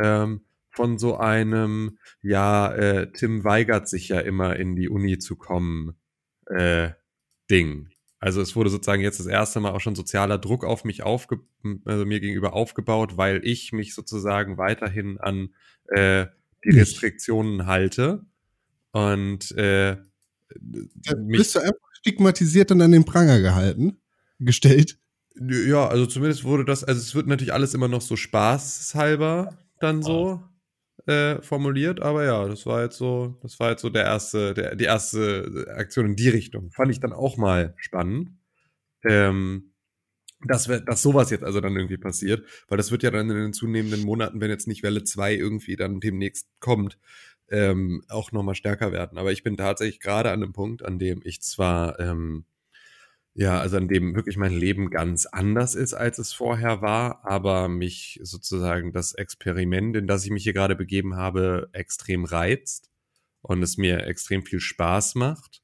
ähm, 0.00 0.42
von 0.70 0.98
so 0.98 1.16
einem, 1.16 1.98
ja, 2.22 2.72
äh, 2.72 3.12
Tim 3.12 3.44
weigert 3.44 3.88
sich 3.88 4.08
ja 4.08 4.20
immer 4.20 4.56
in 4.56 4.76
die 4.76 4.88
Uni 4.88 5.18
zu 5.18 5.36
kommen, 5.36 5.96
äh, 6.46 6.90
Ding. 7.50 7.88
Also 8.18 8.40
es 8.40 8.54
wurde 8.54 8.70
sozusagen 8.70 9.02
jetzt 9.02 9.18
das 9.18 9.26
erste 9.26 9.60
Mal 9.60 9.72
auch 9.72 9.80
schon 9.80 9.94
sozialer 9.94 10.38
Druck 10.38 10.64
auf 10.64 10.84
mich 10.84 11.02
aufge 11.02 11.40
also 11.84 12.04
mir 12.04 12.20
gegenüber 12.20 12.52
aufgebaut, 12.52 13.16
weil 13.16 13.40
ich 13.44 13.72
mich 13.72 13.94
sozusagen 13.94 14.58
weiterhin 14.58 15.18
an 15.18 15.54
äh, 15.88 16.26
die. 16.64 16.78
Restriktionen 16.78 17.66
halte 17.66 18.26
und 18.92 19.50
äh, 19.52 19.96
Da 20.56 21.14
bist 21.16 21.54
du 21.54 21.60
einfach 21.60 21.78
stigmatisiert 21.94 22.70
und 22.72 22.82
an 22.82 22.92
den 22.92 23.04
Pranger 23.04 23.40
gehalten, 23.40 24.00
gestellt. 24.38 24.98
Ja, 25.36 25.88
also 25.88 26.06
zumindest 26.06 26.44
wurde 26.44 26.64
das, 26.64 26.84
also 26.84 27.00
es 27.00 27.14
wird 27.14 27.26
natürlich 27.26 27.54
alles 27.54 27.72
immer 27.72 27.88
noch 27.88 28.02
so 28.02 28.16
spaßhalber 28.16 29.56
dann 29.80 30.02
so 30.02 30.42
äh, 31.06 31.40
formuliert, 31.42 32.00
aber 32.00 32.24
ja, 32.24 32.46
das 32.48 32.66
war 32.66 32.82
jetzt 32.82 32.96
so, 32.96 33.38
das 33.42 33.58
war 33.60 33.70
jetzt 33.70 33.82
so 33.82 33.90
der 33.90 34.04
erste, 34.04 34.54
der, 34.54 34.76
die 34.76 34.84
erste 34.84 35.66
Aktion 35.76 36.06
in 36.06 36.16
die 36.16 36.28
Richtung. 36.28 36.70
Fand 36.70 36.90
ich 36.90 37.00
dann 37.00 37.12
auch 37.12 37.36
mal 37.36 37.74
spannend. 37.76 38.30
Ähm, 39.04 39.70
dass, 40.42 40.64
dass 40.64 41.02
sowas 41.02 41.30
jetzt 41.30 41.44
also 41.44 41.60
dann 41.60 41.76
irgendwie 41.76 41.98
passiert, 41.98 42.46
weil 42.68 42.78
das 42.78 42.90
wird 42.90 43.02
ja 43.02 43.10
dann 43.10 43.30
in 43.30 43.36
den 43.36 43.52
zunehmenden 43.52 44.02
Monaten, 44.02 44.40
wenn 44.40 44.50
jetzt 44.50 44.68
nicht 44.68 44.82
Welle 44.82 45.04
2 45.04 45.34
irgendwie 45.34 45.76
dann 45.76 46.00
demnächst 46.00 46.48
kommt, 46.60 46.98
ähm, 47.50 48.02
auch 48.08 48.32
nochmal 48.32 48.54
stärker 48.54 48.92
werden. 48.92 49.18
Aber 49.18 49.32
ich 49.32 49.42
bin 49.42 49.56
tatsächlich 49.56 50.00
gerade 50.00 50.30
an 50.30 50.42
einem 50.42 50.52
Punkt, 50.52 50.84
an 50.84 50.98
dem 50.98 51.20
ich 51.24 51.42
zwar, 51.42 51.98
ähm, 52.00 52.44
ja, 53.34 53.60
also 53.60 53.76
an 53.76 53.88
dem 53.88 54.14
wirklich 54.14 54.36
mein 54.36 54.52
Leben 54.52 54.90
ganz 54.90 55.26
anders 55.26 55.74
ist, 55.74 55.94
als 55.94 56.18
es 56.18 56.32
vorher 56.32 56.82
war, 56.82 57.24
aber 57.24 57.68
mich 57.68 58.20
sozusagen 58.22 58.92
das 58.92 59.12
Experiment, 59.12 59.96
in 59.96 60.06
das 60.06 60.24
ich 60.24 60.30
mich 60.30 60.42
hier 60.42 60.52
gerade 60.52 60.76
begeben 60.76 61.16
habe, 61.16 61.68
extrem 61.72 62.24
reizt 62.24 62.90
und 63.42 63.62
es 63.62 63.76
mir 63.76 64.06
extrem 64.06 64.42
viel 64.42 64.60
Spaß 64.60 65.14
macht 65.14 65.62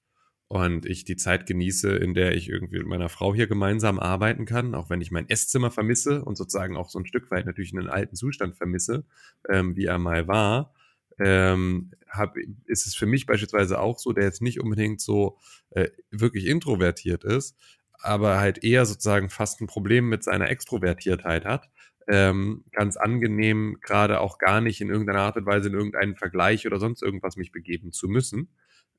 und 0.48 0.86
ich 0.86 1.04
die 1.04 1.16
Zeit 1.16 1.46
genieße, 1.46 1.90
in 1.90 2.14
der 2.14 2.36
ich 2.36 2.48
irgendwie 2.48 2.78
mit 2.78 2.86
meiner 2.86 3.08
Frau 3.08 3.34
hier 3.34 3.48
gemeinsam 3.48 3.98
arbeiten 3.98 4.46
kann, 4.46 4.74
auch 4.74 4.88
wenn 4.88 5.00
ich 5.00 5.10
mein 5.10 5.28
Esszimmer 5.28 5.72
vermisse 5.72 6.24
und 6.24 6.36
sozusagen 6.36 6.76
auch 6.76 6.88
so 6.88 7.00
ein 7.00 7.06
Stück 7.06 7.30
weit 7.32 7.46
natürlich 7.46 7.74
einen 7.74 7.88
alten 7.88 8.14
Zustand 8.14 8.56
vermisse, 8.56 9.04
ähm, 9.48 9.74
wie 9.76 9.86
er 9.86 9.98
mal 9.98 10.28
war, 10.28 10.72
ähm, 11.18 11.92
hab, 12.08 12.36
ist 12.66 12.86
es 12.86 12.94
für 12.94 13.06
mich 13.06 13.26
beispielsweise 13.26 13.80
auch 13.80 13.98
so, 13.98 14.12
der 14.12 14.24
jetzt 14.24 14.42
nicht 14.42 14.60
unbedingt 14.60 15.00
so 15.00 15.38
äh, 15.70 15.88
wirklich 16.10 16.46
introvertiert 16.46 17.24
ist, 17.24 17.56
aber 17.98 18.38
halt 18.38 18.62
eher 18.62 18.86
sozusagen 18.86 19.30
fast 19.30 19.60
ein 19.60 19.66
Problem 19.66 20.08
mit 20.08 20.22
seiner 20.22 20.50
Extrovertiertheit 20.50 21.44
hat, 21.44 21.70
ähm, 22.08 22.64
ganz 22.72 22.96
angenehm, 22.96 23.78
gerade 23.80 24.20
auch 24.20 24.38
gar 24.38 24.60
nicht 24.60 24.80
in 24.80 24.90
irgendeiner 24.90 25.20
Art 25.20 25.36
und 25.36 25.46
Weise 25.46 25.68
in 25.68 25.74
irgendeinen 25.74 26.16
Vergleich 26.16 26.66
oder 26.66 26.78
sonst 26.78 27.02
irgendwas 27.02 27.36
mich 27.36 27.50
begeben 27.50 27.92
zu 27.92 28.08
müssen 28.08 28.48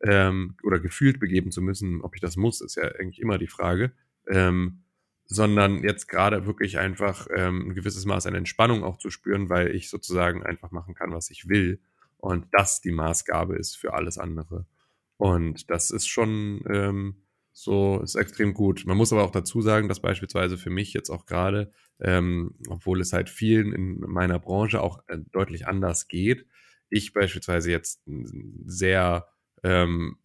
ähm, 0.01 0.57
oder 0.63 0.79
gefühlt 0.79 1.19
begeben 1.19 1.51
zu 1.51 1.61
müssen. 1.61 2.01
Ob 2.01 2.15
ich 2.15 2.21
das 2.21 2.35
muss, 2.35 2.61
ist 2.61 2.75
ja 2.75 2.83
eigentlich 2.83 3.21
immer 3.21 3.37
die 3.37 3.47
Frage. 3.47 3.93
Ähm, 4.27 4.83
sondern 5.29 5.83
jetzt 5.83 6.07
gerade 6.07 6.45
wirklich 6.45 6.79
einfach 6.79 7.27
ähm, 7.35 7.69
ein 7.69 7.75
gewisses 7.75 8.05
Maß 8.05 8.27
an 8.27 8.35
Entspannung 8.35 8.83
auch 8.83 8.97
zu 8.97 9.09
spüren, 9.09 9.49
weil 9.49 9.75
ich 9.75 9.89
sozusagen 9.89 10.43
einfach 10.43 10.71
machen 10.71 10.95
kann, 10.95 11.11
was 11.11 11.29
ich 11.29 11.49
will 11.49 11.81
und 12.17 12.47
das 12.51 12.81
die 12.81 12.91
Maßgabe 12.91 13.55
ist 13.55 13.75
für 13.77 13.93
alles 13.93 14.17
andere. 14.17 14.65
Und 15.17 15.69
das 15.69 15.91
ist 15.91 16.07
schon 16.07 16.63
ähm, 16.69 17.23
so, 17.53 18.01
ist 18.01 18.15
extrem 18.15 18.53
gut. 18.53 18.83
Man 18.85 18.97
muss 18.97 19.11
aber 19.11 19.23
auch 19.23 19.31
dazu 19.31 19.61
sagen, 19.61 19.87
dass 19.87 19.99
beispielsweise 19.99 20.57
für 20.57 20.69
mich 20.69 20.93
jetzt 20.93 21.09
auch 21.09 21.25
gerade, 21.25 21.71
ähm, 21.99 22.55
obwohl 22.69 23.01
es 23.01 23.13
halt 23.13 23.29
vielen 23.29 23.73
in 23.73 23.99
meiner 23.99 24.37
Branche 24.37 24.81
auch 24.81 25.03
äh, 25.07 25.17
deutlich 25.31 25.67
anders 25.67 26.07
geht, 26.07 26.45
ich 26.89 27.13
beispielsweise 27.13 27.71
jetzt 27.71 28.03
sehr 28.65 29.27
ähm, 29.63 30.19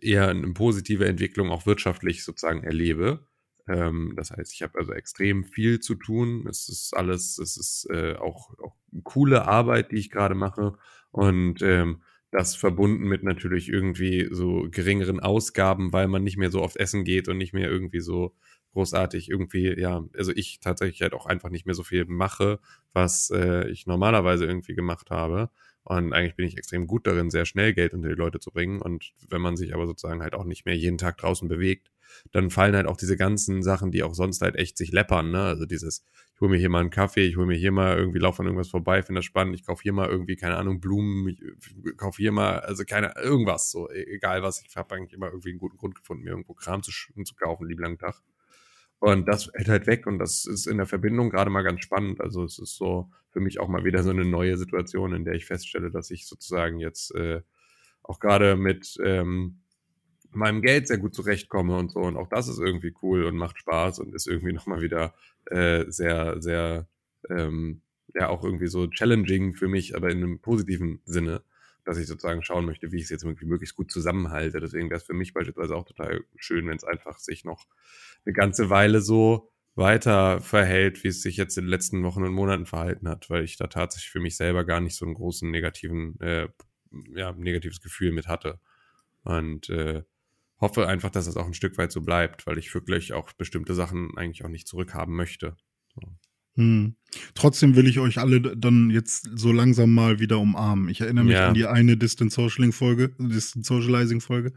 eher 0.00 0.28
eine 0.28 0.52
positive 0.52 1.06
Entwicklung 1.06 1.50
auch 1.50 1.66
wirtschaftlich 1.66 2.24
sozusagen 2.24 2.62
erlebe. 2.62 3.26
Ähm, 3.68 4.14
das 4.16 4.30
heißt, 4.30 4.52
ich 4.54 4.62
habe 4.62 4.78
also 4.78 4.92
extrem 4.92 5.44
viel 5.44 5.80
zu 5.80 5.94
tun. 5.94 6.46
Es 6.48 6.68
ist 6.68 6.96
alles, 6.96 7.38
es 7.38 7.56
ist 7.56 7.88
äh, 7.90 8.14
auch, 8.16 8.56
auch 8.58 8.76
coole 9.04 9.46
Arbeit, 9.46 9.92
die 9.92 9.96
ich 9.96 10.10
gerade 10.10 10.34
mache. 10.34 10.76
Und 11.12 11.62
ähm, 11.62 12.02
das 12.30 12.56
verbunden 12.56 13.04
mit 13.04 13.22
natürlich 13.22 13.68
irgendwie 13.68 14.28
so 14.30 14.66
geringeren 14.70 15.20
Ausgaben, 15.20 15.92
weil 15.92 16.08
man 16.08 16.24
nicht 16.24 16.38
mehr 16.38 16.50
so 16.50 16.62
oft 16.62 16.76
essen 16.78 17.04
geht 17.04 17.28
und 17.28 17.36
nicht 17.36 17.52
mehr 17.52 17.70
irgendwie 17.70 18.00
so 18.00 18.34
großartig 18.72 19.28
irgendwie, 19.28 19.78
ja, 19.78 20.02
also 20.16 20.32
ich 20.34 20.58
tatsächlich 20.60 21.02
halt 21.02 21.12
auch 21.12 21.26
einfach 21.26 21.50
nicht 21.50 21.66
mehr 21.66 21.74
so 21.74 21.82
viel 21.82 22.06
mache, 22.06 22.58
was 22.94 23.30
äh, 23.30 23.68
ich 23.68 23.86
normalerweise 23.86 24.46
irgendwie 24.46 24.74
gemacht 24.74 25.10
habe. 25.10 25.50
Und 25.84 26.14
eigentlich 26.14 26.36
bin 26.36 26.46
ich 26.46 26.56
extrem 26.56 26.86
gut 26.86 27.06
darin, 27.06 27.30
sehr 27.30 27.44
schnell 27.44 27.74
Geld 27.74 27.92
unter 27.92 28.08
die 28.08 28.14
Leute 28.14 28.40
zu 28.40 28.50
bringen. 28.50 28.80
Und 28.80 29.12
wenn 29.28 29.42
man 29.42 29.56
sich 29.56 29.74
aber 29.74 29.86
sozusagen 29.86 30.22
halt 30.22 30.34
auch 30.34 30.44
nicht 30.44 30.64
mehr 30.64 30.76
jeden 30.76 30.96
Tag 30.96 31.18
draußen 31.18 31.48
bewegt, 31.48 31.90
dann 32.32 32.50
fallen 32.50 32.74
halt 32.74 32.86
auch 32.86 32.96
diese 32.96 33.16
ganzen 33.16 33.62
Sachen, 33.62 33.90
die 33.90 34.02
auch 34.02 34.14
sonst 34.14 34.42
halt 34.42 34.56
echt 34.56 34.76
sich 34.76 34.92
läppern, 34.92 35.30
ne? 35.30 35.42
Also 35.42 35.66
dieses, 35.66 36.04
ich 36.34 36.40
hole 36.40 36.50
mir 36.50 36.58
hier 36.58 36.70
mal 36.70 36.80
einen 36.80 36.90
Kaffee, 36.90 37.26
ich 37.26 37.36
hole 37.36 37.46
mir 37.46 37.56
hier 37.56 37.72
mal 37.72 37.96
irgendwie, 37.96 38.18
laufe 38.18 38.40
an 38.40 38.46
irgendwas 38.46 38.68
vorbei, 38.68 39.02
finde 39.02 39.18
das 39.18 39.24
spannend, 39.24 39.54
ich 39.54 39.64
kaufe 39.64 39.82
hier 39.82 39.92
mal 39.92 40.08
irgendwie, 40.08 40.36
keine 40.36 40.56
Ahnung, 40.56 40.80
Blumen, 40.80 41.28
ich, 41.28 41.40
ich 41.42 41.96
kaufe 41.96 42.16
hier 42.16 42.32
mal, 42.32 42.60
also 42.60 42.84
keine, 42.84 43.14
irgendwas, 43.16 43.70
so, 43.70 43.90
e, 43.90 44.04
egal 44.14 44.42
was, 44.42 44.62
ich 44.66 44.76
habe 44.76 44.94
eigentlich 44.94 45.12
immer 45.12 45.28
irgendwie 45.28 45.50
einen 45.50 45.58
guten 45.58 45.76
Grund 45.76 45.94
gefunden, 45.94 46.24
mir 46.24 46.30
irgendwo 46.30 46.54
Kram 46.54 46.82
zu, 46.82 46.90
zu 46.90 47.34
kaufen, 47.34 47.68
lieben 47.68 47.82
langen 47.82 47.98
Tag. 47.98 48.22
Und 49.02 49.26
das 49.26 49.50
hält 49.54 49.68
halt 49.68 49.88
weg 49.88 50.06
und 50.06 50.20
das 50.20 50.44
ist 50.44 50.66
in 50.66 50.76
der 50.76 50.86
Verbindung 50.86 51.30
gerade 51.30 51.50
mal 51.50 51.62
ganz 51.62 51.80
spannend. 51.80 52.20
Also 52.20 52.44
es 52.44 52.60
ist 52.60 52.76
so 52.76 53.10
für 53.30 53.40
mich 53.40 53.58
auch 53.58 53.66
mal 53.66 53.84
wieder 53.84 54.04
so 54.04 54.10
eine 54.10 54.24
neue 54.24 54.56
Situation, 54.56 55.12
in 55.12 55.24
der 55.24 55.34
ich 55.34 55.44
feststelle, 55.44 55.90
dass 55.90 56.12
ich 56.12 56.28
sozusagen 56.28 56.78
jetzt 56.78 57.12
äh, 57.16 57.40
auch 58.04 58.20
gerade 58.20 58.54
mit 58.54 58.96
ähm, 59.02 59.61
meinem 60.34 60.62
Geld 60.62 60.88
sehr 60.88 60.98
gut 60.98 61.14
zurechtkomme 61.14 61.76
und 61.76 61.90
so. 61.90 62.00
Und 62.00 62.16
auch 62.16 62.28
das 62.28 62.48
ist 62.48 62.58
irgendwie 62.58 62.94
cool 63.02 63.24
und 63.24 63.36
macht 63.36 63.58
Spaß 63.58 63.98
und 64.00 64.14
ist 64.14 64.26
irgendwie 64.26 64.52
nochmal 64.52 64.82
wieder 64.82 65.14
äh, 65.46 65.84
sehr, 65.88 66.40
sehr, 66.40 66.88
ähm, 67.28 67.82
ja, 68.14 68.28
auch 68.28 68.44
irgendwie 68.44 68.66
so 68.66 68.86
challenging 68.88 69.54
für 69.54 69.68
mich, 69.68 69.96
aber 69.96 70.10
in 70.10 70.18
einem 70.18 70.38
positiven 70.40 71.00
Sinne, 71.04 71.42
dass 71.84 71.98
ich 71.98 72.06
sozusagen 72.06 72.42
schauen 72.42 72.66
möchte, 72.66 72.92
wie 72.92 72.98
ich 72.98 73.04
es 73.04 73.10
jetzt 73.10 73.24
irgendwie 73.24 73.46
möglichst 73.46 73.74
gut 73.74 73.90
zusammenhalte. 73.90 74.60
Deswegen 74.60 74.90
wäre 74.90 74.98
es 74.98 75.06
für 75.06 75.14
mich 75.14 75.32
beispielsweise 75.32 75.74
auch 75.74 75.84
total 75.84 76.24
schön, 76.36 76.66
wenn 76.68 76.76
es 76.76 76.84
einfach 76.84 77.18
sich 77.18 77.44
noch 77.44 77.66
eine 78.24 78.34
ganze 78.34 78.70
Weile 78.70 79.00
so 79.00 79.50
weiter 79.74 80.40
verhält, 80.40 81.02
wie 81.02 81.08
es 81.08 81.22
sich 81.22 81.36
jetzt 81.36 81.56
in 81.56 81.64
den 81.64 81.70
letzten 81.70 82.02
Wochen 82.04 82.22
und 82.22 82.34
Monaten 82.34 82.66
verhalten 82.66 83.08
hat, 83.08 83.30
weil 83.30 83.42
ich 83.42 83.56
da 83.56 83.68
tatsächlich 83.68 84.10
für 84.10 84.20
mich 84.20 84.36
selber 84.36 84.64
gar 84.64 84.80
nicht 84.80 84.96
so 84.96 85.04
einen 85.04 85.14
großen 85.14 85.50
negativen, 85.50 86.20
äh, 86.20 86.48
ja, 87.14 87.32
negatives 87.32 87.80
Gefühl 87.80 88.12
mit 88.12 88.28
hatte. 88.28 88.60
Und 89.24 89.70
äh, 89.70 90.02
hoffe 90.62 90.88
einfach, 90.88 91.10
dass 91.10 91.26
es 91.26 91.36
auch 91.36 91.46
ein 91.46 91.54
Stück 91.54 91.76
weit 91.76 91.92
so 91.92 92.00
bleibt, 92.00 92.46
weil 92.46 92.56
ich 92.56 92.72
wirklich 92.72 93.12
auch 93.12 93.32
bestimmte 93.34 93.74
Sachen 93.74 94.16
eigentlich 94.16 94.44
auch 94.44 94.48
nicht 94.48 94.66
zurückhaben 94.68 95.14
möchte. 95.14 95.56
Hm. 96.56 96.96
Trotzdem 97.34 97.76
will 97.76 97.86
ich 97.86 97.98
euch 97.98 98.18
alle 98.18 98.40
dann 98.40 98.90
jetzt 98.90 99.28
so 99.34 99.52
langsam 99.52 99.92
mal 99.92 100.18
wieder 100.18 100.38
umarmen. 100.38 100.88
Ich 100.88 101.00
erinnere 101.02 101.24
mich 101.24 101.34
ja. 101.34 101.48
an 101.48 101.54
die 101.54 101.66
eine 101.66 101.96
Distance 101.96 102.34
Socialing 102.34 102.72
Folge, 102.72 103.10
Distance 103.18 103.68
Socializing 103.68 104.20
Folge, 104.20 104.52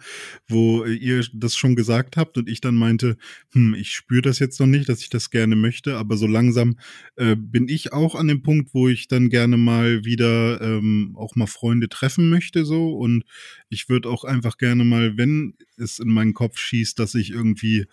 wo 0.48 0.86
ihr 0.86 1.26
das 1.34 1.56
schon 1.56 1.76
gesagt 1.76 2.16
habt 2.16 2.38
und 2.38 2.50
ich 2.50 2.62
dann 2.62 2.76
meinte, 2.76 3.18
hm, 3.52 3.74
ich 3.76 3.92
spüre 3.92 4.22
das 4.22 4.40
jetzt 4.40 4.60
noch 4.60 4.68
nicht, 4.68 4.88
dass 4.88 5.02
ich 5.02 5.10
das 5.10 5.32
gerne 5.32 5.58
möchte, 5.58 5.98
aber 5.98 6.16
so 6.16 6.28
langsam 6.28 6.78
äh, 7.18 7.36
bin 7.36 7.68
ich 7.68 7.92
auch 7.92 8.16
an 8.16 8.28
dem 8.28 8.42
Punkt, 8.42 8.74
wo 8.74 8.88
ich 8.88 9.10
dann 9.10 9.30
gerne 9.30 9.58
mal 9.58 10.06
wieder 10.06 10.62
ähm, 10.62 11.14
auch 11.18 11.36
mal 11.36 11.48
Freunde 11.48 11.90
treffen 11.90 12.30
möchte 12.30 12.64
so 12.64 12.94
und 12.94 13.24
ich 13.70 13.90
würde 13.90 14.10
auch 14.10 14.24
einfach 14.24 14.58
gerne 14.58 14.86
mal, 14.86 15.18
wenn 15.18 15.56
es 15.78 16.00
in 16.00 16.10
meinen 16.10 16.34
Kopf 16.34 16.58
schießt, 16.58 16.98
dass 17.00 17.16
ich 17.16 17.32
irgendwie 17.32 17.86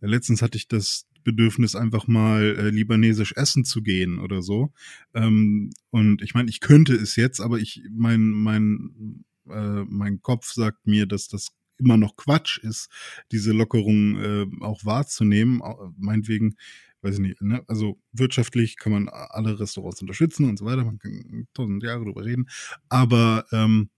Letztens 0.00 0.42
hatte 0.42 0.58
ich 0.58 0.68
das 0.68 1.06
Bedürfnis, 1.28 1.76
einfach 1.76 2.06
mal 2.06 2.56
äh, 2.58 2.70
libanesisch 2.70 3.34
essen 3.36 3.64
zu 3.64 3.82
gehen 3.82 4.18
oder 4.18 4.40
so. 4.40 4.72
Ähm, 5.12 5.70
und 5.90 6.22
ich 6.22 6.32
meine, 6.32 6.48
ich 6.48 6.60
könnte 6.60 6.94
es 6.94 7.16
jetzt, 7.16 7.40
aber 7.40 7.58
ich, 7.58 7.82
mein, 7.90 8.30
mein, 8.30 9.24
äh, 9.46 9.84
mein 9.84 10.22
Kopf 10.22 10.52
sagt 10.52 10.86
mir, 10.86 11.04
dass 11.06 11.28
das 11.28 11.48
immer 11.76 11.98
noch 11.98 12.16
Quatsch 12.16 12.58
ist, 12.58 12.88
diese 13.30 13.52
Lockerung 13.52 14.16
äh, 14.16 14.46
auch 14.60 14.84
wahrzunehmen. 14.86 15.60
Meinetwegen, 15.98 16.56
weiß 17.02 17.16
ich 17.16 17.20
nicht, 17.20 17.42
ne? 17.42 17.62
also 17.68 18.00
wirtschaftlich 18.12 18.78
kann 18.78 18.92
man 18.92 19.08
alle 19.08 19.60
Restaurants 19.60 20.00
unterstützen 20.00 20.48
und 20.48 20.58
so 20.58 20.64
weiter, 20.64 20.84
man 20.84 20.98
kann 20.98 21.46
tausend 21.52 21.82
Jahre 21.82 22.04
drüber 22.04 22.24
reden, 22.24 22.48
aber 22.88 23.44
ähm, 23.52 23.90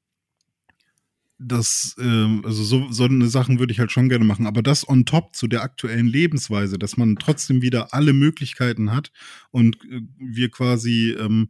das, 1.42 1.96
ähm, 1.98 2.42
also 2.44 2.62
so, 2.62 2.92
so 2.92 3.04
eine 3.04 3.28
Sachen 3.28 3.58
würde 3.58 3.72
ich 3.72 3.80
halt 3.80 3.90
schon 3.90 4.10
gerne 4.10 4.26
machen, 4.26 4.46
aber 4.46 4.62
das 4.62 4.86
on 4.86 5.06
top 5.06 5.34
zu 5.34 5.46
der 5.48 5.62
aktuellen 5.62 6.06
Lebensweise, 6.06 6.78
dass 6.78 6.98
man 6.98 7.16
trotzdem 7.16 7.62
wieder 7.62 7.94
alle 7.94 8.12
Möglichkeiten 8.12 8.92
hat 8.92 9.10
und 9.50 9.76
äh, 9.86 10.02
wir 10.18 10.50
quasi 10.50 11.16
ähm, 11.18 11.48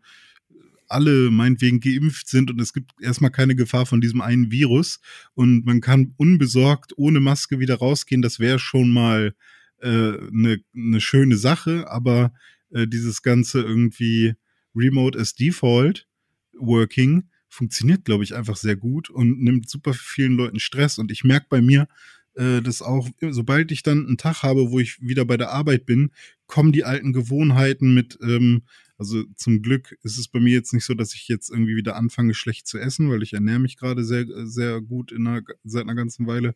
alle 0.86 1.30
meinetwegen 1.32 1.80
geimpft 1.80 2.28
sind 2.28 2.50
und 2.52 2.60
es 2.60 2.72
gibt 2.72 2.92
erstmal 3.00 3.32
keine 3.32 3.56
Gefahr 3.56 3.84
von 3.84 4.00
diesem 4.00 4.20
einen 4.20 4.52
Virus 4.52 5.00
und 5.34 5.66
man 5.66 5.80
kann 5.80 6.14
unbesorgt 6.16 6.92
ohne 6.96 7.18
Maske 7.18 7.58
wieder 7.58 7.76
rausgehen, 7.76 8.22
das 8.22 8.38
wäre 8.38 8.60
schon 8.60 8.90
mal 8.90 9.34
eine 9.82 9.92
äh, 9.92 10.28
ne, 10.30 10.58
ne 10.72 11.00
schöne 11.00 11.36
Sache, 11.36 11.90
aber 11.90 12.32
äh, 12.70 12.86
dieses 12.86 13.22
Ganze 13.22 13.60
irgendwie 13.60 14.34
Remote 14.74 15.18
as 15.18 15.34
Default 15.34 16.06
Working, 16.52 17.29
funktioniert, 17.50 18.04
glaube 18.04 18.24
ich, 18.24 18.34
einfach 18.34 18.56
sehr 18.56 18.76
gut 18.76 19.10
und 19.10 19.42
nimmt 19.42 19.68
super 19.68 19.92
vielen 19.92 20.36
Leuten 20.36 20.60
Stress. 20.60 20.98
Und 20.98 21.10
ich 21.10 21.24
merke 21.24 21.46
bei 21.50 21.60
mir, 21.60 21.88
äh, 22.34 22.62
dass 22.62 22.80
auch, 22.80 23.08
sobald 23.20 23.72
ich 23.72 23.82
dann 23.82 24.06
einen 24.06 24.16
Tag 24.16 24.42
habe, 24.42 24.70
wo 24.70 24.78
ich 24.78 25.00
wieder 25.00 25.24
bei 25.24 25.36
der 25.36 25.50
Arbeit 25.50 25.84
bin, 25.84 26.10
kommen 26.46 26.72
die 26.72 26.84
alten 26.84 27.12
Gewohnheiten 27.12 27.92
mit, 27.92 28.18
ähm, 28.22 28.62
also 29.00 29.24
zum 29.34 29.62
Glück 29.62 29.96
ist 30.02 30.18
es 30.18 30.28
bei 30.28 30.40
mir 30.40 30.52
jetzt 30.52 30.74
nicht 30.74 30.84
so, 30.84 30.92
dass 30.92 31.14
ich 31.14 31.26
jetzt 31.26 31.48
irgendwie 31.48 31.74
wieder 31.74 31.96
anfange, 31.96 32.34
schlecht 32.34 32.66
zu 32.66 32.76
essen, 32.76 33.08
weil 33.08 33.22
ich 33.22 33.32
ernähre 33.32 33.58
mich 33.58 33.78
gerade 33.78 34.04
sehr, 34.04 34.26
sehr 34.44 34.82
gut 34.82 35.10
in 35.10 35.26
einer, 35.26 35.40
seit 35.64 35.84
einer 35.84 35.94
ganzen 35.94 36.26
Weile. 36.26 36.54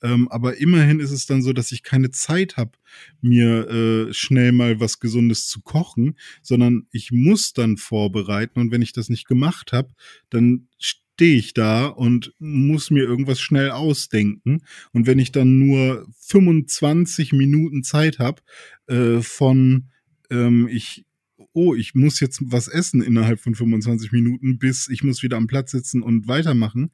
Ähm, 0.00 0.26
aber 0.28 0.56
immerhin 0.56 1.00
ist 1.00 1.10
es 1.10 1.26
dann 1.26 1.42
so, 1.42 1.52
dass 1.52 1.70
ich 1.70 1.82
keine 1.82 2.10
Zeit 2.10 2.56
habe, 2.56 2.72
mir 3.20 3.68
äh, 3.68 4.14
schnell 4.14 4.52
mal 4.52 4.80
was 4.80 5.00
Gesundes 5.00 5.48
zu 5.48 5.60
kochen, 5.60 6.16
sondern 6.40 6.86
ich 6.92 7.12
muss 7.12 7.52
dann 7.52 7.76
vorbereiten. 7.76 8.58
Und 8.58 8.72
wenn 8.72 8.80
ich 8.80 8.94
das 8.94 9.10
nicht 9.10 9.28
gemacht 9.28 9.74
habe, 9.74 9.92
dann 10.30 10.68
stehe 10.78 11.36
ich 11.36 11.52
da 11.52 11.88
und 11.88 12.32
muss 12.38 12.90
mir 12.90 13.04
irgendwas 13.04 13.38
schnell 13.38 13.70
ausdenken. 13.70 14.62
Und 14.94 15.06
wenn 15.06 15.18
ich 15.18 15.30
dann 15.30 15.58
nur 15.58 16.08
25 16.20 17.34
Minuten 17.34 17.84
Zeit 17.84 18.18
habe, 18.18 18.40
äh, 18.86 19.20
von 19.20 19.90
ähm, 20.30 20.68
ich 20.68 21.04
oh, 21.52 21.74
ich 21.74 21.94
muss 21.94 22.20
jetzt 22.20 22.40
was 22.44 22.68
essen 22.68 23.02
innerhalb 23.02 23.40
von 23.40 23.54
25 23.54 24.12
Minuten, 24.12 24.58
bis 24.58 24.88
ich 24.88 25.02
muss 25.02 25.22
wieder 25.22 25.36
am 25.36 25.46
Platz 25.46 25.70
sitzen 25.70 26.02
und 26.02 26.28
weitermachen, 26.28 26.90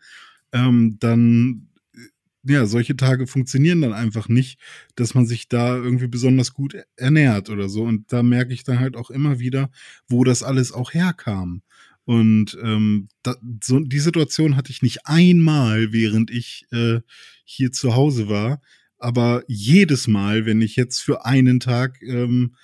ähm, 0.52 0.96
dann 0.98 1.68
äh, 1.94 2.52
ja, 2.52 2.66
solche 2.66 2.96
Tage 2.96 3.26
funktionieren 3.26 3.80
dann 3.80 3.92
einfach 3.92 4.28
nicht, 4.28 4.58
dass 4.96 5.14
man 5.14 5.26
sich 5.26 5.48
da 5.48 5.76
irgendwie 5.76 6.08
besonders 6.08 6.54
gut 6.54 6.76
ernährt 6.96 7.50
oder 7.50 7.68
so. 7.68 7.84
Und 7.84 8.12
da 8.12 8.22
merke 8.22 8.52
ich 8.52 8.64
dann 8.64 8.80
halt 8.80 8.96
auch 8.96 9.10
immer 9.10 9.38
wieder, 9.38 9.70
wo 10.08 10.24
das 10.24 10.42
alles 10.42 10.72
auch 10.72 10.94
herkam. 10.94 11.62
Und 12.04 12.56
ähm, 12.62 13.08
da, 13.22 13.36
so, 13.62 13.80
die 13.80 13.98
Situation 13.98 14.56
hatte 14.56 14.70
ich 14.70 14.80
nicht 14.80 15.06
einmal, 15.06 15.92
während 15.92 16.30
ich 16.30 16.64
äh, 16.72 17.00
hier 17.44 17.70
zu 17.70 17.94
Hause 17.94 18.28
war, 18.30 18.62
aber 18.98 19.44
jedes 19.46 20.08
Mal, 20.08 20.46
wenn 20.46 20.62
ich 20.62 20.74
jetzt 20.74 21.00
für 21.00 21.24
einen 21.24 21.60
Tag 21.60 22.00
ähm, 22.02 22.54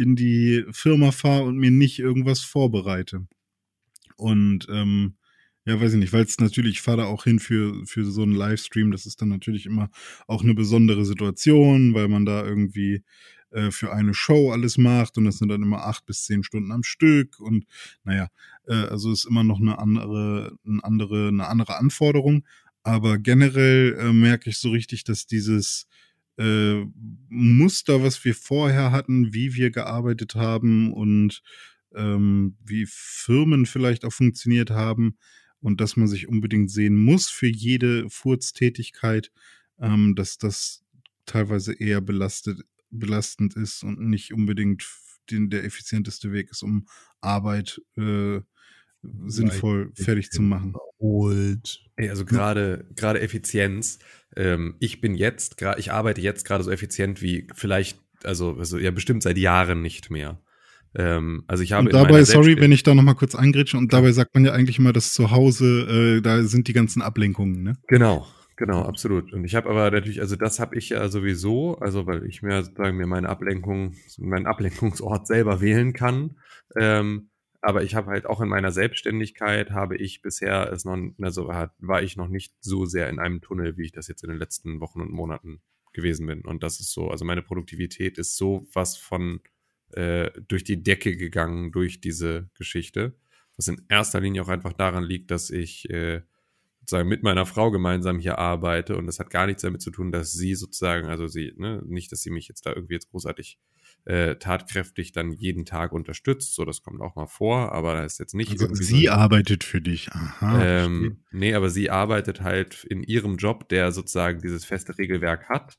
in 0.00 0.16
die 0.16 0.64
Firma 0.72 1.12
fahre 1.12 1.44
und 1.44 1.56
mir 1.56 1.70
nicht 1.70 1.98
irgendwas 1.98 2.40
vorbereite. 2.40 3.26
Und 4.16 4.66
ähm, 4.70 5.16
ja, 5.66 5.80
weiß 5.80 5.92
ich 5.92 5.98
nicht, 5.98 6.12
weil 6.12 6.24
es 6.24 6.38
natürlich, 6.40 6.76
ich 6.76 6.82
fahre 6.82 6.98
da 6.98 7.04
auch 7.04 7.24
hin 7.24 7.38
für, 7.38 7.86
für 7.86 8.04
so 8.04 8.22
einen 8.22 8.34
Livestream, 8.34 8.90
das 8.90 9.06
ist 9.06 9.20
dann 9.22 9.28
natürlich 9.28 9.66
immer 9.66 9.90
auch 10.26 10.42
eine 10.42 10.54
besondere 10.54 11.04
Situation, 11.04 11.94
weil 11.94 12.08
man 12.08 12.24
da 12.24 12.44
irgendwie 12.44 13.04
äh, 13.50 13.70
für 13.70 13.92
eine 13.92 14.14
Show 14.14 14.52
alles 14.52 14.78
macht 14.78 15.18
und 15.18 15.24
das 15.26 15.38
sind 15.38 15.48
dann 15.48 15.62
immer 15.62 15.84
acht 15.84 16.06
bis 16.06 16.24
zehn 16.24 16.42
Stunden 16.42 16.72
am 16.72 16.82
Stück 16.82 17.38
und 17.40 17.66
naja, 18.04 18.28
äh, 18.66 18.74
also 18.74 19.12
ist 19.12 19.26
immer 19.26 19.44
noch 19.44 19.60
eine 19.60 19.78
andere, 19.78 20.56
eine 20.66 20.82
andere, 20.84 21.28
eine 21.28 21.46
andere 21.48 21.76
Anforderung. 21.76 22.44
Aber 22.82 23.18
generell 23.18 23.96
äh, 23.98 24.12
merke 24.12 24.50
ich 24.50 24.58
so 24.58 24.70
richtig, 24.70 25.04
dass 25.04 25.26
dieses 25.26 25.86
äh, 26.40 26.86
Muster, 27.28 28.02
was 28.02 28.24
wir 28.24 28.34
vorher 28.34 28.92
hatten, 28.92 29.34
wie 29.34 29.54
wir 29.54 29.70
gearbeitet 29.70 30.34
haben 30.34 30.92
und 30.92 31.42
ähm, 31.94 32.56
wie 32.64 32.86
Firmen 32.88 33.66
vielleicht 33.66 34.04
auch 34.04 34.12
funktioniert 34.12 34.70
haben 34.70 35.18
und 35.60 35.80
dass 35.80 35.96
man 35.96 36.08
sich 36.08 36.28
unbedingt 36.28 36.70
sehen 36.70 36.96
muss 36.96 37.28
für 37.28 37.48
jede 37.48 38.08
Furztätigkeit, 38.08 39.30
ähm, 39.78 40.14
dass 40.14 40.38
das 40.38 40.82
teilweise 41.26 41.74
eher 41.74 42.00
belastet 42.00 42.64
belastend 42.92 43.54
ist 43.54 43.84
und 43.84 44.00
nicht 44.00 44.32
unbedingt 44.32 44.84
den, 45.30 45.48
der 45.48 45.62
effizienteste 45.62 46.32
Weg 46.32 46.50
ist, 46.50 46.64
um 46.64 46.88
Arbeit 47.20 47.80
äh, 47.96 48.40
sinnvoll 49.02 49.92
fertig 49.94 50.30
zu 50.30 50.42
machen. 50.42 50.74
Holt. 50.98 51.82
Ey, 51.96 52.10
also 52.10 52.24
gerade 52.24 52.86
gerade 52.96 53.20
Effizienz. 53.20 53.98
Ähm, 54.36 54.76
ich 54.78 55.00
bin 55.00 55.14
jetzt 55.14 55.56
gerade, 55.56 55.80
ich 55.80 55.92
arbeite 55.92 56.20
jetzt 56.20 56.44
gerade 56.44 56.62
so 56.62 56.70
effizient 56.70 57.22
wie 57.22 57.48
vielleicht, 57.54 57.98
also, 58.24 58.56
also 58.58 58.78
ja 58.78 58.90
bestimmt 58.90 59.22
seit 59.22 59.38
Jahren 59.38 59.82
nicht 59.82 60.10
mehr. 60.10 60.40
Ähm, 60.94 61.44
also 61.46 61.62
ich 61.62 61.72
habe 61.72 61.86
und 61.86 61.94
dabei, 61.94 62.24
sorry, 62.24 62.60
wenn 62.60 62.72
ich 62.72 62.82
da 62.82 62.94
nochmal 62.94 63.14
kurz 63.14 63.34
eingrätsche, 63.34 63.76
und 63.76 63.92
dabei 63.92 64.12
sagt 64.12 64.34
man 64.34 64.44
ja 64.44 64.52
eigentlich 64.52 64.78
immer, 64.78 64.92
dass 64.92 65.12
zu 65.12 65.30
Hause, 65.30 66.18
äh, 66.18 66.20
da 66.20 66.42
sind 66.42 66.68
die 66.68 66.72
ganzen 66.72 67.00
Ablenkungen, 67.00 67.62
ne? 67.62 67.76
Genau, 67.86 68.26
Genau, 68.60 68.82
absolut. 68.82 69.32
Und 69.32 69.46
ich 69.46 69.54
habe 69.54 69.70
aber 69.70 69.90
natürlich, 69.90 70.20
also 70.20 70.36
das 70.36 70.60
habe 70.60 70.76
ich 70.76 70.90
ja 70.90 71.08
sowieso, 71.08 71.78
also 71.78 72.06
weil 72.06 72.26
ich 72.26 72.42
mir 72.42 72.62
sozusagen 72.62 72.98
mir 72.98 73.06
meine 73.06 73.26
Ablenkung, 73.30 73.94
meinen 74.18 74.46
Ablenkungsort 74.46 75.26
selber 75.26 75.62
wählen 75.62 75.94
kann. 75.94 76.36
Ähm, 76.76 77.29
aber 77.62 77.82
ich 77.82 77.94
habe 77.94 78.10
halt 78.10 78.26
auch 78.26 78.40
in 78.40 78.48
meiner 78.48 78.72
Selbstständigkeit 78.72 79.70
habe 79.70 79.96
ich 79.96 80.22
bisher 80.22 80.72
es 80.72 80.84
noch, 80.84 80.96
also 81.20 81.48
war 81.48 82.02
ich 82.02 82.16
noch 82.16 82.28
nicht 82.28 82.54
so 82.60 82.86
sehr 82.86 83.08
in 83.08 83.18
einem 83.18 83.40
Tunnel, 83.40 83.76
wie 83.76 83.84
ich 83.84 83.92
das 83.92 84.08
jetzt 84.08 84.22
in 84.22 84.30
den 84.30 84.38
letzten 84.38 84.80
Wochen 84.80 85.00
und 85.00 85.10
Monaten 85.10 85.60
gewesen 85.92 86.26
bin. 86.26 86.42
Und 86.42 86.62
das 86.62 86.80
ist 86.80 86.92
so, 86.92 87.10
also 87.10 87.24
meine 87.24 87.42
Produktivität 87.42 88.18
ist 88.18 88.36
so 88.36 88.66
was 88.72 88.96
von 88.96 89.40
äh, 89.92 90.30
durch 90.48 90.64
die 90.64 90.82
Decke 90.82 91.16
gegangen 91.16 91.72
durch 91.72 92.00
diese 92.00 92.48
Geschichte. 92.54 93.14
Was 93.56 93.68
in 93.68 93.84
erster 93.88 94.20
Linie 94.20 94.42
auch 94.42 94.48
einfach 94.48 94.72
daran 94.72 95.04
liegt, 95.04 95.30
dass 95.30 95.50
ich 95.50 95.90
äh, 95.90 96.22
sozusagen 96.80 97.08
mit 97.08 97.22
meiner 97.22 97.44
Frau 97.44 97.70
gemeinsam 97.70 98.18
hier 98.18 98.38
arbeite 98.38 98.96
und 98.96 99.06
das 99.06 99.18
hat 99.18 99.30
gar 99.30 99.46
nichts 99.46 99.62
damit 99.62 99.82
zu 99.82 99.90
tun, 99.90 100.12
dass 100.12 100.32
sie 100.32 100.54
sozusagen, 100.54 101.08
also 101.08 101.26
sie, 101.28 101.52
ne, 101.56 101.82
nicht, 101.84 102.10
dass 102.10 102.22
sie 102.22 102.30
mich 102.30 102.48
jetzt 102.48 102.64
da 102.64 102.72
irgendwie 102.72 102.94
jetzt 102.94 103.10
großartig 103.10 103.58
äh, 104.04 104.36
tatkräftig 104.36 105.12
dann 105.12 105.32
jeden 105.32 105.64
Tag 105.64 105.92
unterstützt, 105.92 106.54
so 106.54 106.64
das 106.64 106.82
kommt 106.82 107.00
auch 107.00 107.16
mal 107.16 107.26
vor, 107.26 107.72
aber 107.72 107.94
da 107.94 108.04
ist 108.04 108.18
jetzt 108.18 108.34
nicht. 108.34 108.50
Also 108.50 108.72
sie 108.74 109.06
so, 109.06 109.10
arbeitet 109.12 109.64
für 109.64 109.80
dich, 109.80 110.10
aha. 110.12 110.62
Ähm, 110.64 111.24
nee, 111.30 111.54
aber 111.54 111.70
sie 111.70 111.90
arbeitet 111.90 112.40
halt 112.40 112.84
in 112.84 113.02
ihrem 113.02 113.36
Job, 113.36 113.68
der 113.68 113.92
sozusagen 113.92 114.40
dieses 114.40 114.64
feste 114.64 114.96
Regelwerk 114.98 115.48
hat 115.48 115.78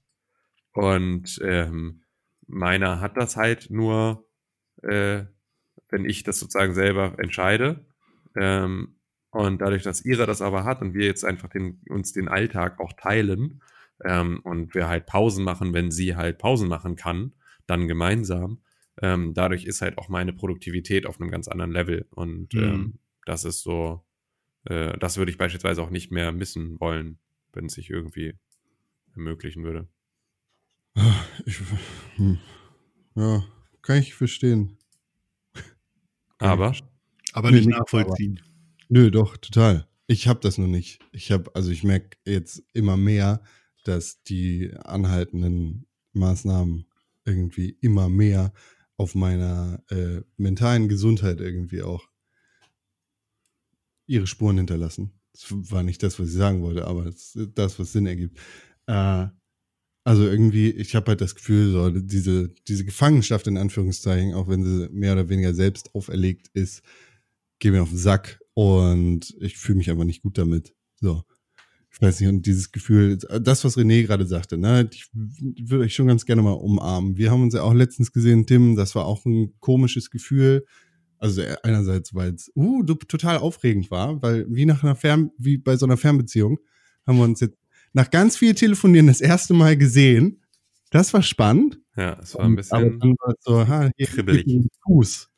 und 0.73 1.39
ähm, 1.43 2.03
meiner 2.47 2.99
hat 2.99 3.17
das 3.17 3.35
halt 3.35 3.69
nur, 3.69 4.27
äh, 4.83 5.23
wenn 5.89 6.05
ich 6.05 6.23
das 6.23 6.39
sozusagen 6.39 6.73
selber 6.73 7.15
entscheide. 7.17 7.85
Ähm, 8.35 8.95
und 9.31 9.61
dadurch, 9.61 9.83
dass 9.83 10.03
Ira 10.03 10.25
das 10.25 10.41
aber 10.41 10.65
hat 10.65 10.81
und 10.81 10.93
wir 10.93 11.05
jetzt 11.05 11.23
einfach 11.23 11.49
den, 11.49 11.81
uns 11.89 12.11
den 12.11 12.27
Alltag 12.27 12.79
auch 12.79 12.93
teilen 12.93 13.61
ähm, 14.03 14.41
und 14.43 14.75
wir 14.75 14.89
halt 14.89 15.05
Pausen 15.05 15.45
machen, 15.45 15.73
wenn 15.73 15.89
sie 15.89 16.15
halt 16.15 16.37
Pausen 16.37 16.67
machen 16.67 16.95
kann, 16.97 17.33
dann 17.67 17.87
gemeinsam, 17.87 18.61
ähm, 19.01 19.33
dadurch 19.33 19.65
ist 19.65 19.81
halt 19.81 19.97
auch 19.97 20.09
meine 20.09 20.33
Produktivität 20.33 21.05
auf 21.05 21.19
einem 21.19 21.31
ganz 21.31 21.47
anderen 21.47 21.71
Level. 21.71 22.07
Und 22.11 22.53
mhm. 22.53 22.63
ähm, 22.63 22.99
das 23.25 23.45
ist 23.45 23.61
so, 23.61 24.03
äh, 24.65 24.97
das 24.99 25.17
würde 25.17 25.31
ich 25.31 25.37
beispielsweise 25.37 25.81
auch 25.81 25.89
nicht 25.89 26.11
mehr 26.11 26.31
missen 26.31 26.79
wollen, 26.79 27.17
wenn 27.53 27.65
es 27.65 27.73
sich 27.73 27.89
irgendwie 27.89 28.35
ermöglichen 29.13 29.63
würde. 29.63 29.87
Ich, 31.45 31.59
hm, 32.17 32.37
ja, 33.15 33.43
kann 33.81 33.97
ich 33.97 34.13
verstehen. 34.13 34.77
Aber? 36.37 36.75
Aber 37.33 37.51
nicht 37.51 37.69
nachvollziehen. 37.69 38.41
Nö, 38.89 39.09
doch, 39.09 39.37
total. 39.37 39.87
Ich 40.07 40.27
habe 40.27 40.41
das 40.41 40.57
nur 40.57 40.67
nicht. 40.67 40.99
Ich 41.13 41.31
habe, 41.31 41.55
also 41.55 41.71
ich 41.71 41.83
merke 41.83 42.17
jetzt 42.25 42.63
immer 42.73 42.97
mehr, 42.97 43.41
dass 43.85 44.21
die 44.23 44.73
anhaltenden 44.83 45.87
Maßnahmen 46.13 46.85
irgendwie 47.25 47.77
immer 47.81 48.09
mehr 48.09 48.53
auf 48.97 49.15
meiner 49.15 49.83
äh, 49.89 50.21
mentalen 50.37 50.87
Gesundheit 50.87 51.39
irgendwie 51.39 51.81
auch 51.81 52.07
ihre 54.05 54.27
Spuren 54.27 54.57
hinterlassen. 54.57 55.13
Das 55.33 55.45
war 55.49 55.83
nicht 55.83 56.03
das, 56.03 56.19
was 56.19 56.29
ich 56.29 56.35
sagen 56.35 56.61
wollte, 56.61 56.85
aber 56.85 57.05
das, 57.05 57.37
das 57.55 57.79
was 57.79 57.93
Sinn 57.93 58.05
ergibt. 58.05 58.37
Äh, 58.87 59.27
also 60.03 60.23
irgendwie, 60.27 60.71
ich 60.71 60.95
habe 60.95 61.07
halt 61.07 61.21
das 61.21 61.35
Gefühl, 61.35 61.71
so 61.71 61.89
diese, 61.89 62.49
diese 62.67 62.85
Gefangenschaft 62.85 63.47
in 63.47 63.57
Anführungszeichen, 63.57 64.33
auch 64.33 64.47
wenn 64.47 64.63
sie 64.63 64.89
mehr 64.91 65.13
oder 65.13 65.29
weniger 65.29 65.53
selbst 65.53 65.93
auferlegt 65.93 66.49
ist, 66.53 66.81
geht 67.59 67.71
mir 67.71 67.83
auf 67.83 67.89
den 67.89 67.97
Sack 67.97 68.41
und 68.53 69.35
ich 69.39 69.57
fühle 69.57 69.77
mich 69.77 69.91
aber 69.91 70.05
nicht 70.05 70.23
gut 70.23 70.37
damit. 70.37 70.75
So. 70.99 71.23
Ich 71.93 72.01
weiß 72.01 72.21
nicht, 72.21 72.29
und 72.29 72.45
dieses 72.45 72.71
Gefühl, 72.71 73.17
das, 73.17 73.65
was 73.65 73.77
René 73.77 74.03
gerade 74.03 74.25
sagte, 74.25 74.57
ne, 74.57 74.89
ich 74.91 75.07
würde 75.13 75.83
euch 75.83 75.93
schon 75.93 76.07
ganz 76.07 76.25
gerne 76.25 76.41
mal 76.41 76.51
umarmen. 76.53 77.17
Wir 77.17 77.31
haben 77.31 77.43
uns 77.43 77.53
ja 77.53 77.63
auch 77.63 77.73
letztens 77.73 78.13
gesehen, 78.13 78.45
Tim, 78.45 78.75
das 78.75 78.95
war 78.95 79.05
auch 79.05 79.25
ein 79.25 79.53
komisches 79.59 80.09
Gefühl. 80.09 80.65
Also 81.17 81.43
einerseits, 81.63 82.15
weil 82.15 82.33
es 82.33 82.51
uh, 82.55 82.83
total 82.83 83.37
aufregend 83.37 83.91
war, 83.91 84.21
weil 84.23 84.45
wie 84.49 84.65
nach 84.65 84.83
einer 84.83 84.95
Fern, 84.95 85.31
wie 85.37 85.57
bei 85.57 85.75
so 85.75 85.85
einer 85.85 85.97
Fernbeziehung, 85.97 86.59
haben 87.05 87.17
wir 87.17 87.25
uns 87.25 87.41
jetzt 87.41 87.57
nach 87.93 88.09
ganz 88.09 88.37
viel 88.37 88.55
Telefonieren 88.55 89.07
das 89.07 89.21
erste 89.21 89.53
Mal 89.53 89.77
gesehen. 89.77 90.41
Das 90.91 91.13
war 91.13 91.21
spannend. 91.21 91.79
Ja, 91.95 92.17
es 92.21 92.35
war 92.35 92.45
ein 92.45 92.55
bisschen. 92.55 92.77
Aber 92.77 92.89
dann 92.89 93.15
war 93.19 93.33
es 93.37 93.43
so, 93.43 93.67
ha, 93.67 93.89
hier 93.97 94.07
kribbelig. 94.07 94.45
Fuß. 94.85 95.29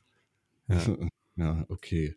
Ja. 0.69 0.97
ja, 1.35 1.65
okay. 1.67 2.15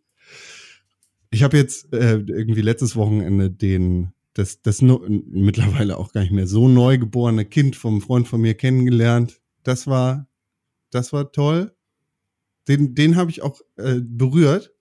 Ich 1.31 1.43
habe 1.43 1.57
jetzt 1.57 1.93
äh, 1.93 2.19
irgendwie 2.19 2.63
letztes 2.63 2.97
Wochenende 2.97 3.51
den 3.51 4.13
das, 4.37 4.61
das 4.61 4.83
no, 4.83 5.03
mittlerweile 5.09 5.97
auch 5.97 6.13
gar 6.13 6.21
nicht 6.21 6.33
mehr 6.33 6.47
so 6.47 6.69
neu 6.69 6.99
geborene 6.99 7.47
Kind 7.47 7.75
vom 7.75 8.03
Freund 8.03 8.29
von 8.29 8.43
mir 8.43 8.53
kennengelernt. 8.53 9.41
Das 9.63 9.87
war, 9.87 10.29
das 10.91 11.15
war 11.15 11.33
toll. 11.33 11.75
Den, 12.69 12.95
den 12.95 13.17
habe 13.17 13.31
ich 13.31 13.41
auch 13.41 13.63
äh, 13.77 14.01
berührt. 14.03 14.75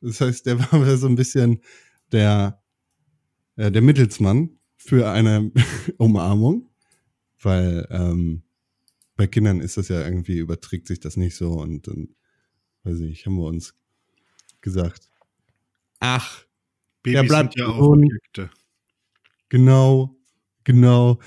Das 0.00 0.20
heißt, 0.20 0.46
der 0.46 0.58
war 0.72 0.96
so 0.96 1.06
ein 1.06 1.14
bisschen 1.14 1.62
der, 2.10 2.60
äh, 3.54 3.70
der 3.70 3.82
Mittelsmann 3.82 4.58
für 4.76 5.12
eine 5.12 5.52
Umarmung, 5.98 6.68
weil 7.40 7.86
ähm, 7.88 8.42
bei 9.14 9.28
Kindern 9.28 9.60
ist 9.60 9.76
das 9.76 9.86
ja 9.86 10.04
irgendwie, 10.04 10.38
überträgt 10.38 10.88
sich 10.88 10.98
das 10.98 11.16
nicht 11.16 11.36
so 11.36 11.52
und 11.52 11.86
dann, 11.86 12.16
weiß 12.82 12.98
ich 12.98 13.10
nicht, 13.10 13.26
haben 13.26 13.36
wir 13.36 13.46
uns 13.46 13.76
gesagt, 14.60 15.08
ach, 16.00 16.44
Babys 17.04 17.20
der 17.20 17.28
bleibt 17.28 17.56
ja 17.56 17.66
auch 17.68 17.78
Objekte. 17.78 18.50
Genau, 19.52 20.16
genau. 20.64 21.18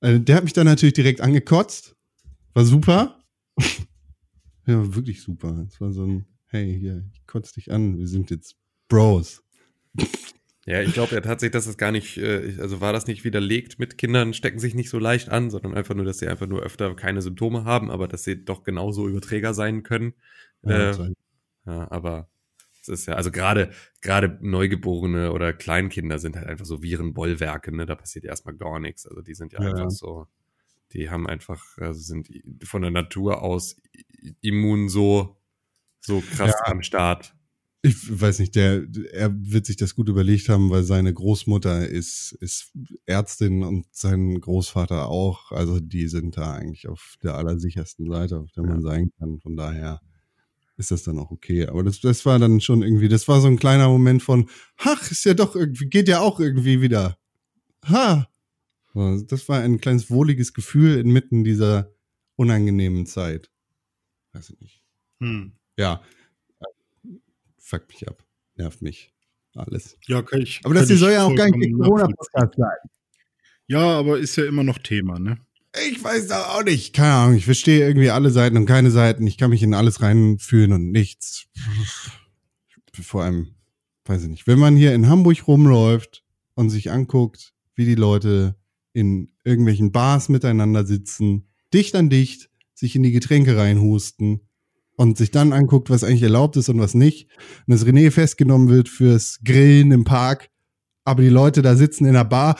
Also 0.00 0.18
der 0.18 0.36
hat 0.36 0.44
mich 0.44 0.52
dann 0.52 0.66
natürlich 0.66 0.92
direkt 0.92 1.22
angekotzt. 1.22 1.96
War 2.52 2.66
super. 2.66 3.24
ja, 4.66 4.94
wirklich 4.94 5.22
super. 5.22 5.64
Es 5.66 5.80
war 5.80 5.90
so 5.90 6.04
ein, 6.04 6.26
hey, 6.48 6.78
hier, 6.78 7.08
ich 7.14 7.26
kotze 7.26 7.54
dich 7.54 7.72
an, 7.72 7.96
wir 7.96 8.06
sind 8.06 8.28
jetzt 8.30 8.56
Bros. 8.88 9.42
Ja, 10.66 10.82
ich 10.82 10.92
glaube 10.92 11.14
ja 11.14 11.22
tatsächlich, 11.22 11.52
dass 11.54 11.66
es 11.66 11.78
gar 11.78 11.90
nicht, 11.90 12.18
äh, 12.18 12.54
also 12.60 12.82
war 12.82 12.92
das 12.92 13.06
nicht 13.06 13.24
widerlegt 13.24 13.78
mit 13.78 13.96
Kindern, 13.96 14.34
stecken 14.34 14.58
sich 14.58 14.74
nicht 14.74 14.90
so 14.90 14.98
leicht 14.98 15.30
an, 15.30 15.48
sondern 15.48 15.72
einfach 15.74 15.94
nur, 15.94 16.04
dass 16.04 16.18
sie 16.18 16.28
einfach 16.28 16.46
nur 16.46 16.60
öfter 16.60 16.94
keine 16.94 17.22
Symptome 17.22 17.64
haben, 17.64 17.90
aber 17.90 18.08
dass 18.08 18.24
sie 18.24 18.44
doch 18.44 18.62
genauso 18.62 19.08
Überträger 19.08 19.54
sein 19.54 19.84
können. 19.84 20.12
Ja, 20.64 20.90
Äh, 20.90 21.14
Ja, 21.64 21.90
aber 21.90 22.28
es 22.82 22.88
ist 22.88 23.06
ja, 23.06 23.14
also 23.14 23.30
gerade, 23.30 23.70
gerade 24.00 24.38
Neugeborene 24.40 25.32
oder 25.32 25.52
Kleinkinder 25.52 26.18
sind 26.18 26.36
halt 26.36 26.46
einfach 26.46 26.64
so 26.66 26.82
Virenbollwerke, 26.82 27.74
ne? 27.74 27.86
Da 27.86 27.94
passiert 27.94 28.24
erstmal 28.24 28.56
gar 28.56 28.80
nichts. 28.80 29.06
Also 29.06 29.20
die 29.22 29.34
sind 29.34 29.52
ja, 29.52 29.60
Ja. 29.60 29.66
einfach 29.68 29.90
so, 29.90 30.26
die 30.92 31.10
haben 31.10 31.26
einfach, 31.28 31.62
also 31.78 32.00
sind 32.00 32.28
von 32.64 32.82
der 32.82 32.90
Natur 32.90 33.42
aus 33.42 33.76
immun 34.40 34.88
so, 34.88 35.36
so 36.00 36.20
krass 36.20 36.54
Ja. 36.66 36.72
am 36.72 36.82
Start. 36.82 37.34
Ich 37.82 38.20
weiß 38.20 38.40
nicht, 38.40 38.56
der, 38.56 38.84
er 39.12 39.32
wird 39.34 39.64
sich 39.64 39.76
das 39.76 39.94
gut 39.94 40.10
überlegt 40.10 40.50
haben, 40.50 40.68
weil 40.68 40.82
seine 40.82 41.14
Großmutter 41.14 41.88
ist, 41.88 42.32
ist 42.40 42.72
Ärztin 43.06 43.62
und 43.62 43.86
sein 43.92 44.38
Großvater 44.38 45.08
auch. 45.08 45.50
Also 45.50 45.80
die 45.80 46.06
sind 46.08 46.36
da 46.36 46.52
eigentlich 46.52 46.88
auf 46.88 47.14
der 47.22 47.36
allersichersten 47.36 48.06
Seite, 48.10 48.38
auf 48.38 48.50
der 48.52 48.64
man 48.64 48.82
sein 48.82 49.10
kann. 49.18 49.40
Von 49.40 49.56
daher 49.56 50.00
ist 50.80 50.90
das 50.90 51.04
dann 51.04 51.18
auch 51.18 51.30
okay. 51.30 51.66
Aber 51.66 51.84
das, 51.84 52.00
das 52.00 52.26
war 52.26 52.38
dann 52.38 52.60
schon 52.60 52.82
irgendwie, 52.82 53.08
das 53.08 53.28
war 53.28 53.40
so 53.40 53.46
ein 53.46 53.58
kleiner 53.58 53.88
Moment 53.88 54.22
von, 54.22 54.48
ach, 54.78 55.10
ist 55.10 55.24
ja 55.24 55.34
doch 55.34 55.54
irgendwie, 55.54 55.88
geht 55.88 56.08
ja 56.08 56.20
auch 56.20 56.40
irgendwie 56.40 56.80
wieder. 56.80 57.18
Ha! 57.86 58.26
Das 58.94 59.48
war 59.48 59.60
ein 59.60 59.80
kleines 59.80 60.10
wohliges 60.10 60.52
Gefühl 60.52 60.98
inmitten 60.98 61.44
dieser 61.44 61.94
unangenehmen 62.34 63.06
Zeit. 63.06 63.50
Weiß 64.32 64.50
ich 64.50 64.60
nicht. 64.60 64.82
Hm. 65.20 65.52
Ja. 65.76 66.02
Fuck 67.58 67.86
mich 67.88 68.08
ab. 68.08 68.24
Nervt 68.56 68.82
mich. 68.82 69.12
Alles. 69.54 69.96
Ja, 70.06 70.22
kann 70.22 70.40
ich. 70.40 70.60
Aber 70.64 70.74
das 70.74 70.88
hier 70.88 70.96
soll 70.96 71.12
ja 71.12 71.24
auch 71.24 71.34
gar 71.34 71.48
nicht 71.48 71.72
Corona-Podcast 71.74 72.56
sein. 72.56 72.90
Ja, 73.66 73.98
aber 73.98 74.18
ist 74.18 74.34
ja 74.36 74.46
immer 74.46 74.64
noch 74.64 74.78
Thema, 74.78 75.18
ne? 75.18 75.38
Ich 75.88 76.02
weiß 76.02 76.26
da 76.26 76.46
auch 76.46 76.64
nicht. 76.64 76.94
Keine 76.94 77.12
Ahnung. 77.12 77.36
Ich 77.36 77.44
verstehe 77.44 77.86
irgendwie 77.86 78.10
alle 78.10 78.30
Seiten 78.30 78.56
und 78.56 78.66
keine 78.66 78.90
Seiten. 78.90 79.26
Ich 79.26 79.38
kann 79.38 79.50
mich 79.50 79.62
in 79.62 79.74
alles 79.74 80.02
reinfühlen 80.02 80.72
und 80.72 80.90
nichts. 80.90 81.46
Vor 83.00 83.22
allem, 83.22 83.54
weiß 84.04 84.24
ich 84.24 84.28
nicht. 84.28 84.46
Wenn 84.46 84.58
man 84.58 84.76
hier 84.76 84.94
in 84.94 85.08
Hamburg 85.08 85.46
rumläuft 85.46 86.24
und 86.54 86.70
sich 86.70 86.90
anguckt, 86.90 87.54
wie 87.76 87.84
die 87.84 87.94
Leute 87.94 88.56
in 88.92 89.32
irgendwelchen 89.44 89.92
Bars 89.92 90.28
miteinander 90.28 90.84
sitzen, 90.84 91.48
dicht 91.72 91.94
an 91.94 92.10
dicht, 92.10 92.50
sich 92.74 92.96
in 92.96 93.02
die 93.04 93.12
Getränke 93.12 93.56
reinhusten 93.56 94.40
und 94.96 95.16
sich 95.16 95.30
dann 95.30 95.52
anguckt, 95.52 95.88
was 95.88 96.02
eigentlich 96.02 96.22
erlaubt 96.22 96.56
ist 96.56 96.68
und 96.68 96.80
was 96.80 96.94
nicht. 96.94 97.28
Und 97.66 97.72
dass 97.72 97.86
René 97.86 98.10
festgenommen 98.10 98.68
wird 98.68 98.88
fürs 98.88 99.38
Grillen 99.44 99.92
im 99.92 100.04
Park, 100.04 100.50
aber 101.04 101.22
die 101.22 101.28
Leute 101.28 101.62
da 101.62 101.76
sitzen 101.76 102.04
in 102.04 102.16
einer 102.16 102.24
Bar, 102.24 102.58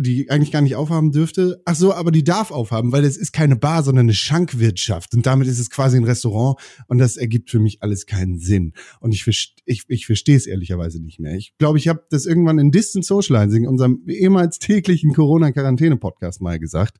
die 0.00 0.30
eigentlich 0.30 0.52
gar 0.52 0.62
nicht 0.62 0.76
aufhaben 0.76 1.12
dürfte. 1.12 1.60
Ach 1.64 1.74
so, 1.74 1.94
aber 1.94 2.10
die 2.10 2.24
darf 2.24 2.50
aufhaben, 2.50 2.92
weil 2.92 3.04
es 3.04 3.16
ist 3.16 3.32
keine 3.32 3.56
Bar, 3.56 3.82
sondern 3.82 4.06
eine 4.06 4.14
Schankwirtschaft. 4.14 5.14
Und 5.14 5.26
damit 5.26 5.48
ist 5.48 5.58
es 5.58 5.70
quasi 5.70 5.96
ein 5.96 6.04
Restaurant. 6.04 6.58
Und 6.86 6.98
das 6.98 7.16
ergibt 7.16 7.50
für 7.50 7.60
mich 7.60 7.82
alles 7.82 8.06
keinen 8.06 8.38
Sinn. 8.38 8.72
Und 9.00 9.12
ich, 9.12 9.26
ich, 9.64 9.84
ich 9.88 10.06
verstehe 10.06 10.36
es 10.36 10.46
ehrlicherweise 10.46 11.00
nicht 11.02 11.20
mehr. 11.20 11.34
Ich 11.34 11.54
glaube, 11.58 11.78
ich 11.78 11.88
habe 11.88 12.04
das 12.10 12.26
irgendwann 12.26 12.58
in 12.58 12.70
Distant 12.70 13.04
Socializing, 13.04 13.66
unserem 13.66 14.02
ehemals 14.08 14.58
täglichen 14.58 15.12
Corona-Quarantäne-Podcast 15.12 16.40
mal 16.40 16.58
gesagt. 16.58 16.98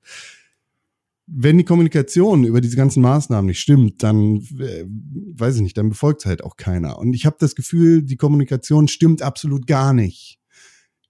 Wenn 1.27 1.59
die 1.59 1.65
Kommunikation 1.65 2.43
über 2.43 2.61
diese 2.61 2.77
ganzen 2.77 3.03
Maßnahmen 3.03 3.47
nicht 3.47 3.61
stimmt, 3.61 4.03
dann 4.03 4.39
äh, 4.59 4.85
weiß 4.85 5.57
ich 5.57 5.63
nicht, 5.63 5.79
dann 5.79 5.91
befolgt 5.91 6.23
es 6.23 6.27
halt 6.27 6.43
auch 6.43 6.57
keiner. 6.57 6.99
Und 6.99 7.15
ich 7.15 7.25
habe 7.25 7.37
das 7.39 7.55
Gefühl, 7.55 8.03
die 8.03 8.17
Kommunikation 8.17 8.89
stimmt 8.89 9.23
absolut 9.23 9.69
gar 9.69 9.93
nicht. 9.93 10.41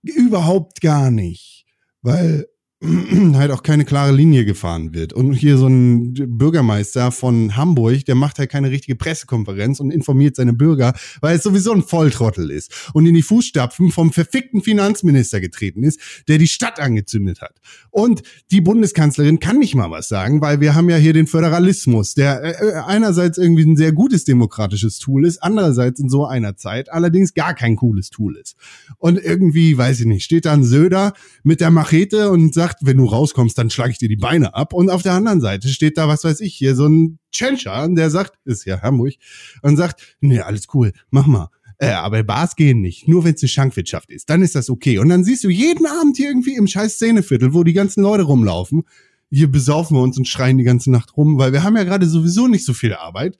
Überhaupt 0.03 0.81
gar 0.81 1.11
nicht. 1.11 1.60
Weil 2.03 2.50
halt 3.35 3.51
auch 3.51 3.63
keine 3.63 3.85
klare 3.85 4.13
Linie 4.13 4.47
gefahren 4.47 4.95
wird. 4.95 5.13
Und 5.13 5.35
hier 5.35 5.59
so 5.59 5.67
ein 5.67 6.15
Bürgermeister 6.15 7.13
von 7.13 7.55
Hamburg, 7.55 8.07
der 8.07 8.15
macht 8.15 8.39
halt 8.39 8.51
keine 8.51 8.71
richtige 8.71 8.97
Pressekonferenz 8.97 9.81
und 9.81 9.91
informiert 9.91 10.37
seine 10.37 10.55
Bürger, 10.55 10.95
weil 11.21 11.37
es 11.37 11.43
sowieso 11.43 11.73
ein 11.73 11.83
Volltrottel 11.83 12.51
ist 12.51 12.91
und 12.95 13.05
in 13.05 13.13
die 13.13 13.23
Fußstapfen 13.23 13.91
vom 13.91 14.13
verfickten 14.13 14.63
Finanzminister 14.63 15.41
getreten 15.41 15.85
ist, 15.85 16.01
der 16.27 16.39
die 16.39 16.49
Stadt 16.49 16.81
angezündet 16.81 17.43
hat. 17.43 17.61
Und 17.91 18.23
die 18.51 18.63
Bundeskanzlerin 18.63 19.41
kann 19.41 19.59
nicht 19.59 19.75
mal 19.75 19.91
was 19.91 20.09
sagen, 20.09 20.41
weil 20.41 20.61
wir 20.61 20.75
haben 20.75 20.89
ja 20.89 20.97
hier 20.97 21.13
den 21.13 21.27
Föderalismus, 21.27 22.15
der 22.15 22.63
äh, 22.63 22.81
einerseits 22.87 23.37
irgendwie 23.37 23.65
ein 23.65 23.77
sehr 23.77 23.93
gutes 23.93 24.25
demokratisches 24.25 24.99
Tool 24.99 25.27
ist, 25.27 25.43
andererseits 25.43 26.01
in 26.01 26.09
so 26.09 26.25
einer 26.25 26.57
Zeit 26.57 26.91
allerdings 26.91 27.35
gar 27.35 27.53
kein 27.53 27.77
cooles 27.77 28.09
Tool 28.09 28.37
ist. 28.37 28.57
Und 28.97 29.23
irgendwie, 29.23 29.77
weiß 29.77 30.01
ich 30.01 30.07
nicht, 30.07 30.25
steht 30.25 30.47
da 30.47 30.55
ein 30.55 30.65
Söder 30.65 31.13
mit 31.43 31.61
der 31.61 31.71
Machete 31.71 32.31
und 32.31 32.55
sagt, 32.55 32.70
wenn 32.81 32.97
du 32.97 33.05
rauskommst, 33.05 33.57
dann 33.59 33.71
schlage 33.71 33.93
ich 33.93 33.99
dir 33.99 34.09
die 34.09 34.17
Beine 34.17 34.55
ab. 34.55 34.73
Und 34.73 34.91
auf 34.91 35.03
der 35.03 35.13
anderen 35.13 35.41
Seite 35.41 35.69
steht 35.69 35.99
da, 35.99 36.09
was 36.09 36.25
weiß 36.25 36.41
ich, 36.41 36.55
hier 36.55 36.75
so 36.75 36.87
ein 36.87 37.19
Tschentscher, 37.33 37.89
der 37.91 38.11
sagt, 38.11 38.39
ist 38.45 38.65
ja 38.65 38.83
Hamburg, 38.83 39.15
und 39.63 39.77
sagt, 39.77 40.17
nee, 40.21 40.41
alles 40.41 40.67
cool, 40.75 40.93
mach 41.11 41.27
mal. 41.27 41.49
Äh, 41.79 41.93
aber 41.93 42.23
Bars 42.23 42.57
gehen 42.57 42.83
nicht, 42.83 43.09
nur 43.09 43.25
wenn 43.25 43.35
es 43.35 43.43
eine 43.43 43.49
Schankwirtschaft 43.49 44.11
ist. 44.11 44.29
Dann 44.29 44.43
ist 44.43 44.55
das 44.55 44.69
okay. 44.69 44.99
Und 44.99 45.09
dann 45.09 45.25
siehst 45.25 45.45
du 45.45 45.49
jeden 45.49 45.87
Abend 45.87 46.19
hier 46.19 46.29
irgendwie 46.29 46.55
im 46.55 46.67
scheiß 46.67 46.95
Szeneviertel, 46.95 47.55
wo 47.55 47.65
die 47.65 47.73
ganzen 47.73 48.03
Leute 48.03 48.25
rumlaufen. 48.25 48.83
Hier 49.31 49.51
besaufen 49.51 49.97
wir 49.97 50.03
uns 50.03 50.19
und 50.19 50.29
schreien 50.29 50.59
die 50.59 50.65
ganze 50.65 50.91
Nacht 50.91 51.17
rum, 51.17 51.39
weil 51.39 51.53
wir 51.53 51.63
haben 51.63 51.77
ja 51.77 51.85
gerade 51.85 52.07
sowieso 52.07 52.49
nicht 52.49 52.67
so 52.67 52.75
viel 52.75 52.93
Arbeit. 52.93 53.39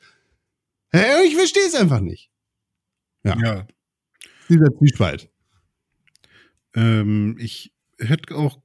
Hä, 0.93 1.27
ich 1.27 1.37
verstehe 1.37 1.67
es 1.67 1.75
einfach 1.75 2.01
nicht. 2.01 2.31
Ja. 3.25 3.39
Ja. 3.39 3.67
Dieser 4.49 4.75
Zwiespalt. 4.79 5.29
Ähm, 6.75 7.37
ich 7.39 7.75
hätte 7.99 8.37
auch, 8.37 8.59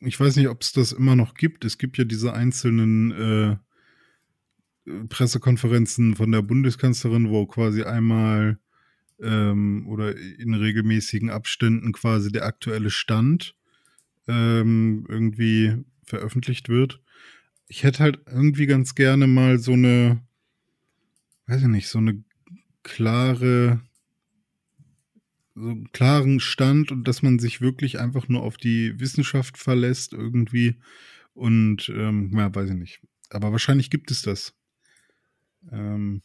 ich 0.00 0.18
weiß 0.18 0.36
nicht, 0.36 0.48
ob 0.48 0.62
es 0.62 0.72
das 0.72 0.92
immer 0.92 1.16
noch 1.16 1.34
gibt. 1.34 1.64
Es 1.64 1.78
gibt 1.78 1.98
ja 1.98 2.04
diese 2.04 2.32
einzelnen 2.32 3.10
äh, 3.12 3.56
Pressekonferenzen 5.08 6.16
von 6.16 6.30
der 6.32 6.42
Bundeskanzlerin, 6.42 7.30
wo 7.30 7.46
quasi 7.46 7.82
einmal 7.82 8.58
ähm, 9.20 9.86
oder 9.88 10.16
in 10.16 10.54
regelmäßigen 10.54 11.30
Abständen 11.30 11.92
quasi 11.92 12.30
der 12.30 12.46
aktuelle 12.46 12.90
Stand 12.90 13.56
ähm, 14.28 15.06
irgendwie 15.08 15.84
veröffentlicht 16.04 16.68
wird. 16.68 17.00
Ich 17.66 17.82
hätte 17.82 18.02
halt 18.02 18.20
irgendwie 18.26 18.66
ganz 18.66 18.94
gerne 18.94 19.26
mal 19.26 19.58
so 19.58 19.72
eine, 19.72 20.22
weiß 21.46 21.62
ich 21.62 21.68
nicht, 21.68 21.88
so 21.88 21.98
eine 21.98 22.22
klare 22.82 23.82
so 25.60 25.68
einen 25.70 25.92
klaren 25.92 26.40
Stand 26.40 26.92
und 26.92 27.06
dass 27.08 27.22
man 27.22 27.38
sich 27.38 27.60
wirklich 27.60 27.98
einfach 27.98 28.28
nur 28.28 28.42
auf 28.42 28.56
die 28.56 28.98
Wissenschaft 29.00 29.58
verlässt 29.58 30.12
irgendwie. 30.12 30.76
Und 31.34 31.88
ähm, 31.94 32.32
ja, 32.36 32.54
weiß 32.54 32.70
ich 32.70 32.76
nicht. 32.76 33.00
Aber 33.30 33.52
wahrscheinlich 33.52 33.90
gibt 33.90 34.10
es 34.10 34.22
das. 34.22 34.54
Ähm, 35.70 36.22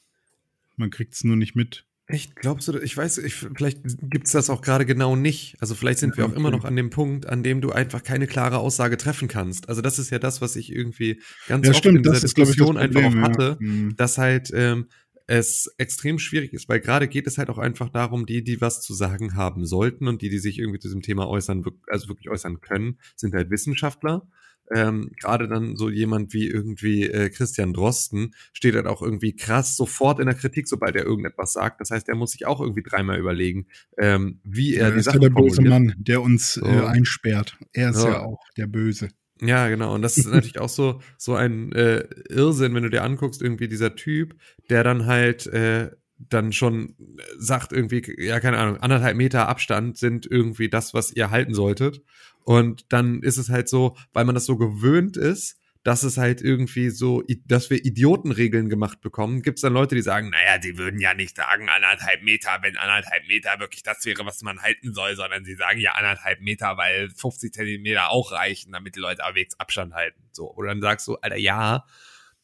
man 0.76 0.90
kriegt 0.90 1.14
es 1.14 1.24
nur 1.24 1.36
nicht 1.36 1.56
mit. 1.56 1.86
Echt, 2.08 2.36
glaubst 2.36 2.68
du, 2.68 2.78
ich 2.80 2.98
weiß, 2.98 3.20
ich, 3.20 3.34
vielleicht 3.34 3.80
gibt's 4.10 4.34
das 4.34 4.50
auch 4.50 4.62
gerade 4.62 4.86
genau 4.86 5.16
nicht. 5.16 5.56
Also 5.62 5.74
vielleicht 5.74 6.00
sind 6.00 6.18
wir 6.18 6.26
auch 6.26 6.34
immer 6.34 6.52
noch 6.52 6.66
an 6.66 6.76
dem 6.76 6.90
Punkt, 6.90 7.28
an 7.28 7.44
dem 7.44 7.62
du 7.62 7.72
einfach 7.72 8.04
keine 8.04 8.28
klare 8.28 8.58
Aussage 8.58 8.98
treffen 8.98 9.30
kannst. 9.30 9.70
Also 9.70 9.82
das 9.82 10.00
ist 10.00 10.10
ja 10.10 10.20
das, 10.20 10.42
was 10.42 10.58
ich 10.58 10.70
irgendwie 10.72 11.22
ganz 11.48 11.66
Ja, 11.66 11.72
oft 11.72 11.80
stimmt, 11.80 11.98
in 11.98 12.04
dieser 12.04 12.16
das 12.16 12.24
ist, 12.26 12.38
Diskussion 12.38 12.76
einfach 12.78 13.02
Problem, 13.02 13.24
auch 13.24 13.28
ja. 13.28 13.34
hatte, 13.34 13.58
Mhm. 13.62 13.96
dass 13.96 14.18
halt 14.18 14.52
ähm, 14.54 14.88
es 15.28 15.74
extrem 15.78 16.20
schwierig 16.20 16.54
ist, 16.54 16.68
weil 16.70 16.80
gerade 16.80 17.08
geht 17.08 17.28
es 17.28 17.38
halt 17.38 17.50
auch 17.50 17.58
einfach 17.58 17.90
darum, 17.90 18.26
die, 18.26 18.44
die 18.44 18.60
was 18.62 18.82
zu 18.82 18.94
sagen 18.94 19.36
haben 19.36 19.66
sollten 19.66 20.08
und 20.08 20.22
die, 20.22 20.30
die 20.30 20.40
sich 20.40 20.60
irgendwie 20.60 20.80
zu 20.80 20.88
diesem 20.90 21.02
Thema 21.02 21.28
äußern, 21.28 21.64
also 21.88 22.10
wirklich 22.10 22.30
äußern 22.30 22.60
können, 22.62 23.00
sind 23.16 23.34
halt 23.34 23.50
Wissenschaftler. 23.50 24.28
Ähm, 24.74 25.12
gerade 25.20 25.50
dann 25.50 25.76
so 25.76 25.90
jemand 25.90 26.34
wie 26.34 26.48
irgendwie 26.48 27.04
äh, 27.04 27.30
Christian 27.30 27.74
Drosten 27.74 28.34
steht 28.54 28.76
halt 28.76 28.88
auch 28.88 29.02
irgendwie 29.02 29.36
krass 29.36 29.76
sofort 29.76 30.20
in 30.20 30.26
der 30.26 30.36
Kritik, 30.36 30.70
sobald 30.70 30.96
er 30.96 31.04
irgendetwas 31.06 31.52
sagt. 31.54 31.82
Das 31.82 31.92
heißt, 31.92 32.08
er 32.08 32.16
muss 32.16 32.32
sich 32.32 32.46
auch 32.46 32.62
irgendwie 32.62 32.82
dreimal 32.82 33.20
überlegen, 33.20 33.68
ähm, 33.98 34.40
wie 34.44 34.76
er 34.76 34.86
Er 34.88 34.92
die 34.94 35.00
ist 35.00 35.08
ja 35.08 35.20
der 35.20 35.30
böse. 35.30 35.62
Mann, 35.62 35.94
der 35.98 36.22
uns 36.22 36.54
So. 36.54 36.66
äh, 36.66 36.86
einsperrt. 36.86 37.58
Er 37.74 37.90
ist 37.90 38.04
Ja. 38.04 38.10
ja 38.12 38.20
auch 38.22 38.40
der 38.56 38.68
Böse. 38.68 39.10
Ja, 39.44 39.68
genau. 39.68 39.94
Und 39.94 40.02
das 40.02 40.18
ist 40.18 40.28
natürlich 40.28 40.60
auch 40.60 40.70
so, 40.70 41.02
so 41.18 41.36
ein 41.36 41.72
äh, 41.74 42.06
Irrsinn, 42.30 42.74
wenn 42.76 42.84
du 42.84 42.90
dir 42.90 43.04
anguckst, 43.04 43.42
irgendwie 43.42 43.68
dieser 43.68 43.96
Typ, 43.96 44.36
der 44.70 44.84
dann 44.84 45.06
halt 45.06 45.48
äh, 45.48 45.92
dann 46.18 46.54
schon 46.54 46.96
sagt, 47.38 47.74
irgendwie, 47.74 48.04
ja, 48.18 48.40
keine 48.40 48.58
Ahnung, 48.58 48.78
anderthalb 48.78 49.18
Meter 49.18 49.50
Abstand 49.50 49.98
sind 49.98 50.26
irgendwie 50.30 50.70
das, 50.70 50.94
was 50.94 51.12
ihr 51.12 51.32
halten 51.32 51.54
solltet. 51.54 52.02
Und 52.46 52.92
dann 52.94 53.22
ist 53.22 53.38
es 53.38 53.50
halt 53.50 53.68
so, 53.68 53.96
weil 54.14 54.26
man 54.26 54.36
das 54.36 54.46
so 54.46 54.58
gewöhnt 54.58 55.18
ist, 55.18 55.60
dass 55.84 56.04
es 56.04 56.18
halt 56.18 56.42
irgendwie 56.42 56.90
so, 56.90 57.24
dass 57.46 57.70
wir 57.70 57.84
Idiotenregeln 57.84 58.70
gemacht 58.70 59.02
bekommen, 59.02 59.42
gibt 59.42 59.58
es 59.58 59.62
dann 59.62 59.74
Leute, 59.74 59.96
die 59.96 60.02
sagen, 60.02 60.30
naja, 60.30 60.58
die 60.58 60.78
würden 60.78 61.00
ja 61.00 61.14
nicht 61.14 61.36
sagen 61.36 61.68
anderthalb 61.68 62.24
Meter, 62.24 62.58
wenn 62.62 62.78
anderthalb 62.78 63.28
Meter 63.28 63.60
wirklich 63.60 63.84
das 63.84 64.06
wäre, 64.06 64.26
was 64.26 64.42
man 64.44 64.62
halten 64.62 64.94
soll, 64.94 65.16
sondern 65.16 65.44
sie 65.44 65.56
sagen 65.56 65.80
ja 65.80 65.92
anderthalb 65.94 66.40
Meter, 66.40 66.78
weil 66.78 67.10
50 67.10 67.54
Zentimeter 67.54 68.10
auch 68.12 68.32
reichen, 68.32 68.72
damit 68.72 68.96
die 68.96 69.02
Leute 69.02 69.24
halbwegs 69.24 69.60
Abstand 69.60 69.94
halten. 69.94 70.22
So. 70.32 70.46
Und 70.46 70.68
dann 70.68 70.82
sagst 70.82 71.08
du, 71.08 71.16
Alter, 71.16 71.38
ja, 71.38 71.86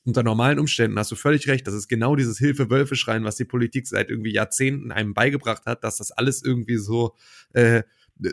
unter 0.04 0.24
normalen 0.24 0.60
Umständen 0.60 0.98
hast 1.00 1.12
du 1.12 1.16
völlig 1.16 1.48
recht. 1.48 1.66
Das 1.66 1.74
ist 1.74 1.88
genau 1.88 2.16
dieses 2.16 2.40
Hilfe-Wölfe-Schreien, 2.40 3.24
was 3.24 3.36
die 3.38 3.46
Politik 3.46 3.88
seit 3.88 4.10
irgendwie 4.10 4.34
Jahrzehnten 4.34 4.92
einem 4.92 5.14
beigebracht 5.14 5.66
hat, 5.66 5.84
dass 5.84 5.98
das 5.98 6.12
alles 6.12 6.44
irgendwie 6.44 6.78
so 6.78 7.16
äh, 7.54 7.84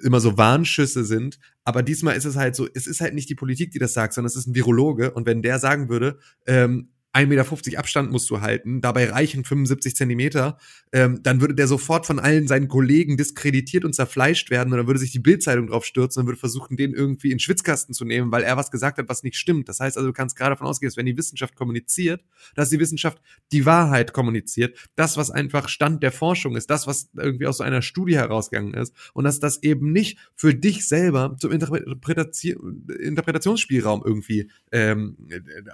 immer 0.03 0.20
so 0.20 0.37
Warnschüsse 0.37 1.05
sind. 1.05 1.39
Aber 1.64 1.82
diesmal 1.82 2.16
ist 2.16 2.24
es 2.24 2.37
halt 2.37 2.57
so, 2.57 2.68
es 2.74 2.87
ist 2.87 3.01
halt 3.01 3.14
nicht 3.14 3.28
die 3.28 3.34
Politik, 3.34 3.70
die 3.70 3.78
das 3.78 3.93
sagt, 3.93 4.14
sondern 4.14 4.28
es 4.28 4.37
ist 4.37 4.47
ein 4.47 4.55
Virologe. 4.55 5.12
Und 5.12 5.26
wenn 5.26 5.43
der 5.43 5.59
sagen 5.59 5.89
würde, 5.89 6.18
ähm, 6.47 6.91
1,50 7.17 7.27
Meter 7.64 7.79
Abstand 7.79 8.12
musst 8.12 8.29
du 8.29 8.43
halten, 8.43 8.83
dabei 8.83 9.09
reichen 9.09 9.43
75 9.43 9.97
Zentimeter, 9.97 10.59
ähm, 10.93 11.23
dann 11.23 11.41
würde 11.41 11.55
der 11.55 11.67
sofort 11.67 12.05
von 12.05 12.19
allen 12.19 12.47
seinen 12.47 12.69
Kollegen 12.69 13.17
diskreditiert 13.17 13.85
und 13.85 13.95
zerfleischt 13.95 14.51
werden 14.51 14.71
und 14.73 14.79
dann 14.79 14.87
würde 14.87 15.01
sich 15.01 15.12
die 15.12 15.19
Bildzeitung 15.19 15.69
drauf 15.69 15.87
stürzen 15.87 16.21
und 16.21 16.27
würde 16.27 16.39
versuchen, 16.39 16.77
den 16.77 16.93
irgendwie 16.93 17.33
in 17.33 17.39
Schwitzkasten 17.39 17.95
zu 17.95 18.05
nehmen, 18.05 18.33
weil 18.33 18.43
er 18.43 18.59
was 18.59 18.71
gesagt 18.71 18.99
hat, 18.99 19.09
was 19.09 19.23
nicht 19.23 19.37
stimmt. 19.37 19.69
Das 19.69 19.81
heißt 19.81 19.97
also, 19.97 20.09
du 20.09 20.12
kannst 20.12 20.37
gerade 20.37 20.51
davon 20.51 20.67
ausgehen, 20.67 20.91
dass 20.91 20.99
wenn 20.99 21.07
die 21.07 21.17
Wissenschaft 21.17 21.57
kommuniziert, 21.57 22.23
dass 22.55 22.69
die 22.69 22.79
Wissenschaft 22.79 23.23
die 23.51 23.64
Wahrheit 23.64 24.12
kommuniziert, 24.12 24.77
das, 24.95 25.17
was 25.17 25.31
einfach 25.31 25.71
Stand 25.71 26.03
der 26.03 26.12
Forschung 26.12 26.55
ist, 26.55 26.69
das, 26.69 26.87
was 26.87 27.09
irgendwie 27.17 27.47
aus 27.47 27.59
so 27.59 27.64
einer 27.64 27.81
Studie 27.81 28.17
herausgegangen 28.17 28.75
ist 28.75 28.95
und 29.14 29.25
dass 29.25 29.41
das 29.41 29.62
eben 29.62 29.91
nicht 29.91 30.19
für 30.35 30.55
dich 30.55 30.87
selber 30.87 31.35
zum 31.39 31.53
Interpretation, 31.53 32.87
Interpretationsspielraum 33.01 34.03
irgendwie 34.05 34.51
ähm, 34.71 35.17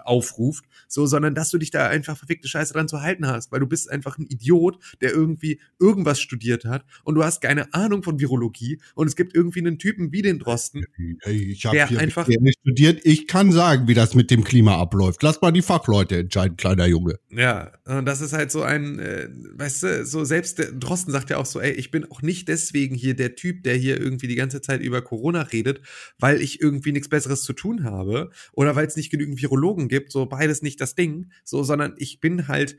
aufruft, 0.04 0.66
so, 0.86 1.06
sondern 1.06 1.31
dass 1.34 1.50
du 1.50 1.58
dich 1.58 1.70
da 1.70 1.88
einfach 1.88 2.16
verfickte 2.16 2.48
Scheiße 2.48 2.72
dran 2.72 2.88
zu 2.88 3.00
halten 3.02 3.26
hast, 3.26 3.52
weil 3.52 3.60
du 3.60 3.66
bist 3.66 3.90
einfach 3.90 4.18
ein 4.18 4.26
Idiot, 4.26 4.78
der 5.00 5.12
irgendwie 5.12 5.60
irgendwas 5.80 6.20
studiert 6.20 6.64
hat 6.64 6.84
und 7.04 7.14
du 7.14 7.24
hast 7.24 7.40
keine 7.40 7.72
Ahnung 7.74 8.02
von 8.02 8.18
Virologie 8.20 8.80
und 8.94 9.06
es 9.06 9.16
gibt 9.16 9.34
irgendwie 9.34 9.60
einen 9.60 9.78
Typen 9.78 10.12
wie 10.12 10.22
den 10.22 10.38
Drosten, 10.38 10.84
ich 11.26 11.60
Der 11.62 11.70
habe 11.70 11.88
hier 11.88 12.00
einfach- 12.00 12.26
nicht 12.28 12.58
studiert. 12.60 13.00
Ich 13.04 13.26
kann 13.26 13.52
sagen, 13.52 13.88
wie 13.88 13.94
das 13.94 14.14
mit 14.14 14.30
dem 14.30 14.44
Klima 14.44 14.76
abläuft. 14.78 15.22
Lass 15.22 15.40
mal 15.40 15.52
die 15.52 15.62
Fachleute 15.62 16.18
entscheiden, 16.18 16.56
kleiner 16.56 16.86
Junge. 16.86 17.18
Ja, 17.30 17.72
und 17.84 18.06
das 18.06 18.20
ist 18.20 18.32
halt 18.32 18.50
so 18.50 18.62
ein, 18.62 18.98
äh, 18.98 19.28
weißt 19.54 19.82
du, 19.82 20.06
so 20.06 20.24
selbst 20.24 20.58
der 20.58 20.72
Drosten 20.72 21.12
sagt 21.12 21.30
ja 21.30 21.36
auch 21.38 21.46
so, 21.46 21.60
ey, 21.60 21.72
ich 21.72 21.90
bin 21.90 22.10
auch 22.10 22.22
nicht 22.22 22.48
deswegen 22.48 22.94
hier 22.94 23.14
der 23.14 23.34
Typ, 23.36 23.62
der 23.62 23.76
hier 23.76 24.00
irgendwie 24.00 24.28
die 24.28 24.34
ganze 24.34 24.60
Zeit 24.60 24.80
über 24.80 25.02
Corona 25.02 25.42
redet, 25.42 25.80
weil 26.18 26.40
ich 26.40 26.60
irgendwie 26.60 26.92
nichts 26.92 27.08
Besseres 27.08 27.42
zu 27.42 27.52
tun 27.52 27.84
habe 27.84 28.30
oder 28.52 28.74
weil 28.76 28.86
es 28.86 28.96
nicht 28.96 29.10
genügend 29.10 29.40
Virologen 29.40 29.88
gibt, 29.88 30.12
so 30.12 30.26
beides 30.26 30.62
nicht 30.62 30.80
das 30.80 30.94
Ding, 30.94 31.21
so, 31.44 31.62
sondern 31.62 31.94
ich 31.96 32.20
bin 32.20 32.48
halt 32.48 32.76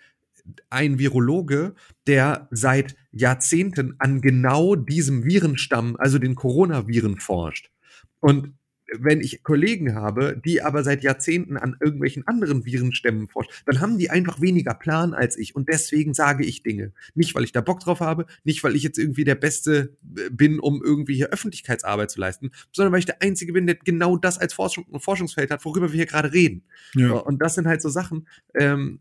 ein 0.69 0.99
Virologe, 0.99 1.75
der 2.07 2.47
seit 2.51 2.95
Jahrzehnten 3.11 3.95
an 3.99 4.21
genau 4.21 4.75
diesem 4.75 5.23
Virenstamm, 5.23 5.95
also 5.97 6.19
den 6.19 6.35
Coronaviren 6.35 7.19
forscht. 7.19 7.71
Und 8.19 8.53
wenn 8.91 9.21
ich 9.21 9.43
Kollegen 9.43 9.95
habe, 9.95 10.39
die 10.43 10.61
aber 10.61 10.83
seit 10.83 11.03
Jahrzehnten 11.03 11.57
an 11.57 11.75
irgendwelchen 11.79 12.27
anderen 12.27 12.65
Virenstämmen 12.65 13.27
forschen, 13.27 13.51
dann 13.65 13.81
haben 13.81 13.97
die 13.97 14.09
einfach 14.09 14.41
weniger 14.41 14.73
Plan 14.73 15.13
als 15.13 15.37
ich 15.37 15.55
und 15.55 15.69
deswegen 15.69 16.13
sage 16.13 16.45
ich 16.45 16.63
Dinge. 16.63 16.93
Nicht, 17.15 17.35
weil 17.35 17.43
ich 17.43 17.51
da 17.51 17.61
Bock 17.61 17.79
drauf 17.79 17.99
habe, 17.99 18.25
nicht, 18.43 18.63
weil 18.63 18.75
ich 18.75 18.83
jetzt 18.83 18.97
irgendwie 18.97 19.23
der 19.23 19.35
Beste 19.35 19.95
äh, 20.17 20.29
bin, 20.29 20.59
um 20.59 20.83
irgendwie 20.83 21.15
hier 21.15 21.29
Öffentlichkeitsarbeit 21.29 22.11
zu 22.11 22.19
leisten, 22.19 22.51
sondern 22.71 22.91
weil 22.91 22.99
ich 22.99 23.05
der 23.05 23.21
Einzige 23.21 23.53
bin, 23.53 23.65
der 23.65 23.75
genau 23.75 24.17
das 24.17 24.37
als 24.37 24.53
Forschung, 24.53 24.85
Forschungsfeld 24.99 25.51
hat, 25.51 25.63
worüber 25.65 25.91
wir 25.91 25.97
hier 25.97 26.05
gerade 26.05 26.33
reden. 26.33 26.63
Ja. 26.93 27.13
Und 27.13 27.41
das 27.41 27.55
sind 27.55 27.67
halt 27.67 27.81
so 27.81 27.89
Sachen, 27.89 28.27
ähm, 28.55 28.99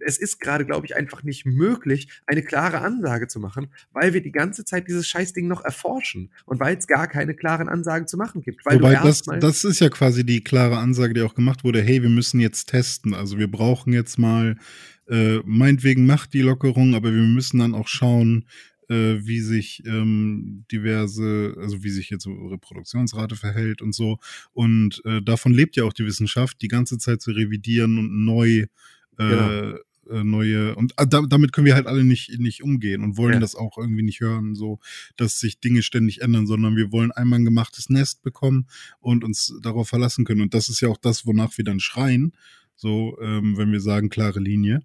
es 0.00 0.18
ist 0.18 0.40
gerade, 0.40 0.64
glaube 0.64 0.86
ich, 0.86 0.96
einfach 0.96 1.22
nicht 1.22 1.44
möglich, 1.44 2.08
eine 2.26 2.42
klare 2.42 2.80
Ansage 2.80 3.28
zu 3.28 3.40
machen, 3.40 3.68
weil 3.92 4.14
wir 4.14 4.22
die 4.22 4.32
ganze 4.32 4.64
Zeit 4.64 4.88
dieses 4.88 5.06
Scheißding 5.08 5.46
noch 5.46 5.64
erforschen 5.64 6.30
und 6.46 6.60
weil 6.60 6.76
es 6.76 6.86
gar 6.86 7.06
keine 7.06 7.34
klaren 7.34 7.68
Ansagen 7.68 8.06
zu 8.06 8.16
machen 8.16 8.42
gibt. 8.42 8.64
Weil 8.64 8.76
Wobei 8.76 8.93
du 9.02 9.08
das, 9.08 9.22
das 9.40 9.64
ist 9.64 9.80
ja 9.80 9.88
quasi 9.88 10.24
die 10.24 10.42
klare 10.42 10.78
Ansage, 10.78 11.14
die 11.14 11.22
auch 11.22 11.34
gemacht 11.34 11.64
wurde, 11.64 11.82
hey, 11.82 12.02
wir 12.02 12.10
müssen 12.10 12.40
jetzt 12.40 12.66
testen. 12.66 13.14
Also 13.14 13.38
wir 13.38 13.50
brauchen 13.50 13.92
jetzt 13.92 14.18
mal, 14.18 14.56
äh, 15.08 15.38
meinetwegen 15.44 16.06
macht 16.06 16.34
die 16.34 16.42
Lockerung, 16.42 16.94
aber 16.94 17.12
wir 17.14 17.22
müssen 17.22 17.58
dann 17.58 17.74
auch 17.74 17.88
schauen, 17.88 18.46
äh, 18.88 19.16
wie 19.20 19.40
sich 19.40 19.82
ähm, 19.86 20.64
diverse, 20.70 21.54
also 21.58 21.82
wie 21.82 21.90
sich 21.90 22.10
jetzt 22.10 22.24
so 22.24 22.32
Reproduktionsrate 22.32 23.36
verhält 23.36 23.82
und 23.82 23.94
so. 23.94 24.18
Und 24.52 25.00
äh, 25.04 25.22
davon 25.22 25.52
lebt 25.52 25.76
ja 25.76 25.84
auch 25.84 25.92
die 25.92 26.04
Wissenschaft, 26.04 26.60
die 26.62 26.68
ganze 26.68 26.98
Zeit 26.98 27.22
zu 27.22 27.32
revidieren 27.32 27.98
und 27.98 28.24
neu 28.24 28.48
äh, 28.50 28.66
Genau. 29.16 29.78
Äh, 30.10 30.24
neue 30.24 30.74
und 30.76 30.92
da, 30.96 31.22
damit 31.22 31.52
können 31.52 31.66
wir 31.66 31.74
halt 31.74 31.86
alle 31.86 32.04
nicht 32.04 32.38
nicht 32.38 32.62
umgehen 32.62 33.02
und 33.02 33.16
wollen 33.16 33.34
Ja. 33.34 33.40
das 33.40 33.54
auch 33.54 33.78
irgendwie 33.78 34.02
nicht 34.02 34.20
hören, 34.20 34.54
so 34.54 34.78
dass 35.16 35.40
sich 35.40 35.60
Dinge 35.60 35.82
ständig 35.82 36.20
ändern, 36.22 36.46
sondern 36.46 36.76
wir 36.76 36.92
wollen 36.92 37.12
einmal 37.12 37.38
ein 37.38 37.44
gemachtes 37.44 37.90
Nest 37.90 38.22
bekommen 38.22 38.66
und 39.00 39.24
uns 39.24 39.54
darauf 39.62 39.88
verlassen 39.88 40.24
können. 40.24 40.40
Und 40.42 40.54
das 40.54 40.68
ist 40.68 40.80
ja 40.80 40.88
auch 40.88 40.98
das, 40.98 41.26
wonach 41.26 41.56
wir 41.58 41.64
dann 41.64 41.80
schreien, 41.80 42.32
so 42.76 43.18
ähm, 43.20 43.56
wenn 43.56 43.72
wir 43.72 43.80
sagen 43.80 44.08
klare 44.08 44.40
Linie. 44.40 44.80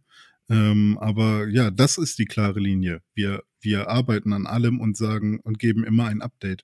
Ähm, 0.49 0.97
aber 0.99 1.47
ja, 1.49 1.69
das 1.71 1.97
ist 1.97 2.17
die 2.19 2.25
klare 2.25 2.59
Linie. 2.59 3.01
Wir 3.13 3.43
wir 3.61 3.89
arbeiten 3.89 4.31
an 4.33 4.47
allem 4.47 4.79
und 4.79 4.95
sagen 4.97 5.39
und 5.41 5.59
geben 5.59 5.83
immer 5.83 6.05
ein 6.05 6.21
Update. 6.21 6.63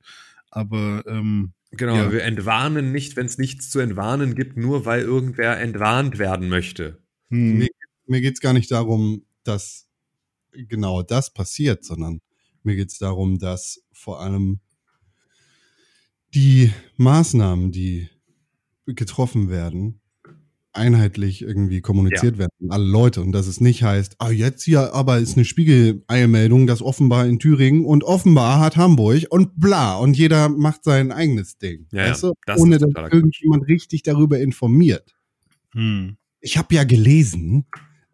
Aber 0.50 1.04
ähm, 1.08 1.52
Genau, 1.72 1.96
Ja. 1.98 2.12
wir 2.14 2.24
entwarnen 2.24 2.94
nicht, 2.94 3.18
wenn 3.18 3.26
es 3.26 3.38
nichts 3.38 3.70
zu 3.70 3.80
entwarnen 3.80 4.34
gibt, 4.34 4.56
nur 4.56 4.86
weil 4.86 5.02
irgendwer 5.02 5.60
entwarnt 5.60 6.18
werden 6.20 6.48
möchte. 6.48 7.04
hm, 7.30 7.68
Mir, 8.06 8.18
mir 8.18 8.22
geht's 8.22 8.40
gar 8.40 8.54
nicht 8.54 8.72
darum, 8.72 9.24
dass 9.44 9.88
genau 10.52 11.04
das 11.04 11.34
passiert, 11.34 11.84
sondern 11.84 12.22
mir 12.64 12.76
geht's 12.76 12.98
darum, 12.98 13.40
dass 13.40 13.84
vor 13.92 14.22
allem 14.22 14.60
die 16.34 16.72
Maßnahmen, 16.98 17.72
die 17.72 18.10
getroffen 18.86 19.50
werden, 19.50 20.02
einheitlich 20.76 21.42
irgendwie 21.42 21.80
kommuniziert 21.82 22.38
werden 22.38 22.52
an 22.64 22.72
alle 22.72 22.86
Leute 22.86 23.22
und 23.22 23.32
dass 23.32 23.48
es 23.48 23.62
nicht 23.62 23.84
heißt, 23.84 24.16
ah, 24.20 24.30
jetzt 24.30 24.64
hier 24.64 24.94
aber 24.94 25.20
ist 25.20 25.38
eine 25.38 25.46
Spiegel-Eilmeldung, 25.46 26.68
dass 26.68 26.82
offenbar 26.82 27.26
in 27.28 27.40
Thüringen 27.40 27.86
und 27.86 28.04
offenbar 28.04 28.60
hat 28.60 28.76
Hamburg 28.76 29.24
und 29.30 29.58
bla 29.58 29.96
und 29.96 30.18
jeder 30.18 30.50
macht 30.50 30.84
sein 30.84 31.14
eigenes 31.14 31.58
Ding. 31.58 31.88
Ja, 31.92 32.06
ja, 32.06 32.12
weißt 32.12 32.24
du? 32.24 32.34
das 32.46 32.60
Ohne 32.60 32.78
dass 32.78 32.90
irgendjemand 33.12 33.68
richtig 33.68 34.04
darüber 34.04 34.40
informiert 34.40 35.16
hm. 35.72 36.18
ich 36.42 36.58
habe 36.58 36.76
ja 36.76 36.84
gelesen, 36.84 37.66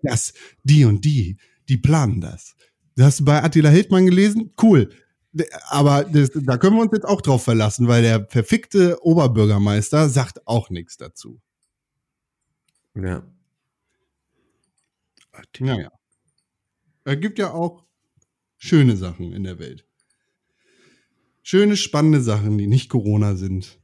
dass 0.04 0.34
die 0.64 0.86
und 0.86 1.06
die, 1.06 1.38
die 1.70 1.78
planen 1.78 2.22
das. 2.22 2.56
Das 2.96 3.06
hast 3.06 3.20
du 3.22 3.26
bei 3.26 3.44
Attila 3.44 3.70
Hildmann 3.70 4.06
gelesen? 4.06 4.54
Cool. 4.62 4.90
Aber 5.70 6.04
das, 6.04 6.32
da 6.34 6.58
können 6.58 6.76
wir 6.76 6.82
uns 6.82 6.92
jetzt 6.94 7.06
auch 7.06 7.22
drauf 7.22 7.44
verlassen, 7.44 7.88
weil 7.88 8.02
der 8.02 8.28
verfickte 8.28 8.98
Oberbürgermeister 9.02 10.10
sagt 10.10 10.46
auch 10.46 10.70
nichts 10.70 10.98
dazu. 10.98 11.42
Ja. 12.96 13.24
Naja. 15.60 15.92
Es 17.04 17.20
gibt 17.20 17.40
ja 17.40 17.52
auch 17.52 17.86
schöne 18.58 18.98
Sachen 18.98 19.32
in 19.32 19.44
der 19.44 19.58
Welt. 19.58 19.86
Schöne, 21.42 21.76
spannende 21.76 22.22
Sachen, 22.22 22.58
die 22.58 22.68
nicht 22.68 22.90
Corona 22.90 23.36
sind, 23.36 23.80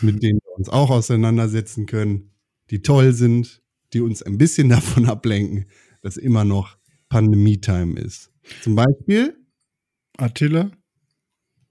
mit 0.00 0.22
denen 0.22 0.40
wir 0.42 0.56
uns 0.56 0.68
auch 0.68 0.90
auseinandersetzen 0.90 1.86
können, 1.86 2.32
die 2.70 2.82
toll 2.82 3.12
sind, 3.12 3.62
die 3.92 4.00
uns 4.00 4.22
ein 4.22 4.38
bisschen 4.38 4.68
davon 5.02 5.06
ablenken, 5.06 5.66
dass 6.02 6.16
immer 6.16 6.44
noch 6.44 6.76
Pandemie-Time 7.08 7.98
ist. 8.00 8.30
Zum 8.62 8.74
Beispiel, 8.74 9.36
Attila? 10.16 10.70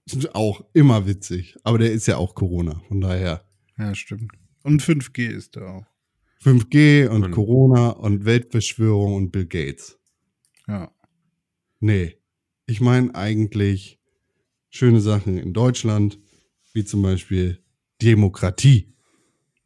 ist 0.06 0.34
auch 0.34 0.64
immer 0.72 1.06
witzig, 1.06 1.56
aber 1.64 1.78
der 1.78 1.92
ist 1.92 2.06
ja 2.06 2.16
auch 2.16 2.34
Corona, 2.34 2.80
von 2.88 3.00
daher 3.00 3.44
Ja, 3.76 3.94
stimmt. 3.94 4.32
Und 4.64 4.82
5G 4.82 5.28
ist 5.28 5.56
da 5.56 5.78
auch. 5.78 5.86
5G 6.42 7.08
und 7.08 7.24
Und- 7.24 7.30
Corona 7.32 7.90
und 7.90 8.24
Weltverschwörung 8.24 9.14
und 9.14 9.32
Bill 9.32 9.46
Gates. 9.46 9.98
Ja. 10.66 10.92
Nee, 11.80 12.16
ich 12.66 12.80
meine 12.80 13.14
eigentlich 13.14 14.00
schöne 14.70 15.00
Sachen 15.00 15.38
in 15.38 15.52
Deutschland, 15.52 16.18
wie 16.74 16.84
zum 16.84 17.02
Beispiel 17.02 17.62
Demokratie, 18.02 18.94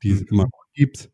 die 0.03 0.11
es 0.11 0.20
Mhm. 0.20 0.26
immer 0.30 0.44
noch 0.44 0.64
gibt, 0.74 1.11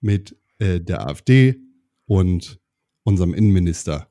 mit 0.00 0.36
äh, 0.58 0.80
der 0.80 1.06
AfD 1.06 1.60
und 2.06 2.60
unserem 3.02 3.34
Innenminister, 3.34 4.10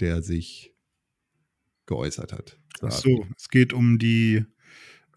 der 0.00 0.22
sich 0.22 0.74
geäußert 1.86 2.32
hat. 2.32 2.58
Ach 2.82 2.90
so, 2.90 3.26
es 3.36 3.48
geht 3.48 3.72
um 3.72 3.98
die, 3.98 4.44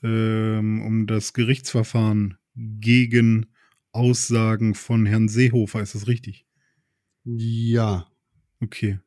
ähm, 0.04 0.82
um 0.82 1.08
das 1.08 1.34
Gerichtsverfahren 1.34 2.38
gegen 2.56 3.48
Aussagen 3.92 4.76
von 4.76 5.06
Herrn 5.06 5.28
Seehofer. 5.28 5.82
Ist 5.82 5.96
das 5.96 6.08
richtig? 6.08 6.46
Ja, 7.26 8.10
Okay. 8.62 9.00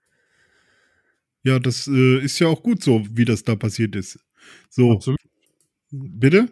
Ja, 1.44 1.58
das 1.58 1.88
äh, 1.88 2.18
ist 2.22 2.38
ja 2.38 2.48
auch 2.48 2.62
gut 2.62 2.82
so, 2.82 3.04
wie 3.10 3.24
das 3.24 3.42
da 3.42 3.56
passiert 3.56 3.96
ist. 3.96 4.18
So, 4.70 4.92
absolut. 4.92 5.20
bitte? 5.90 6.48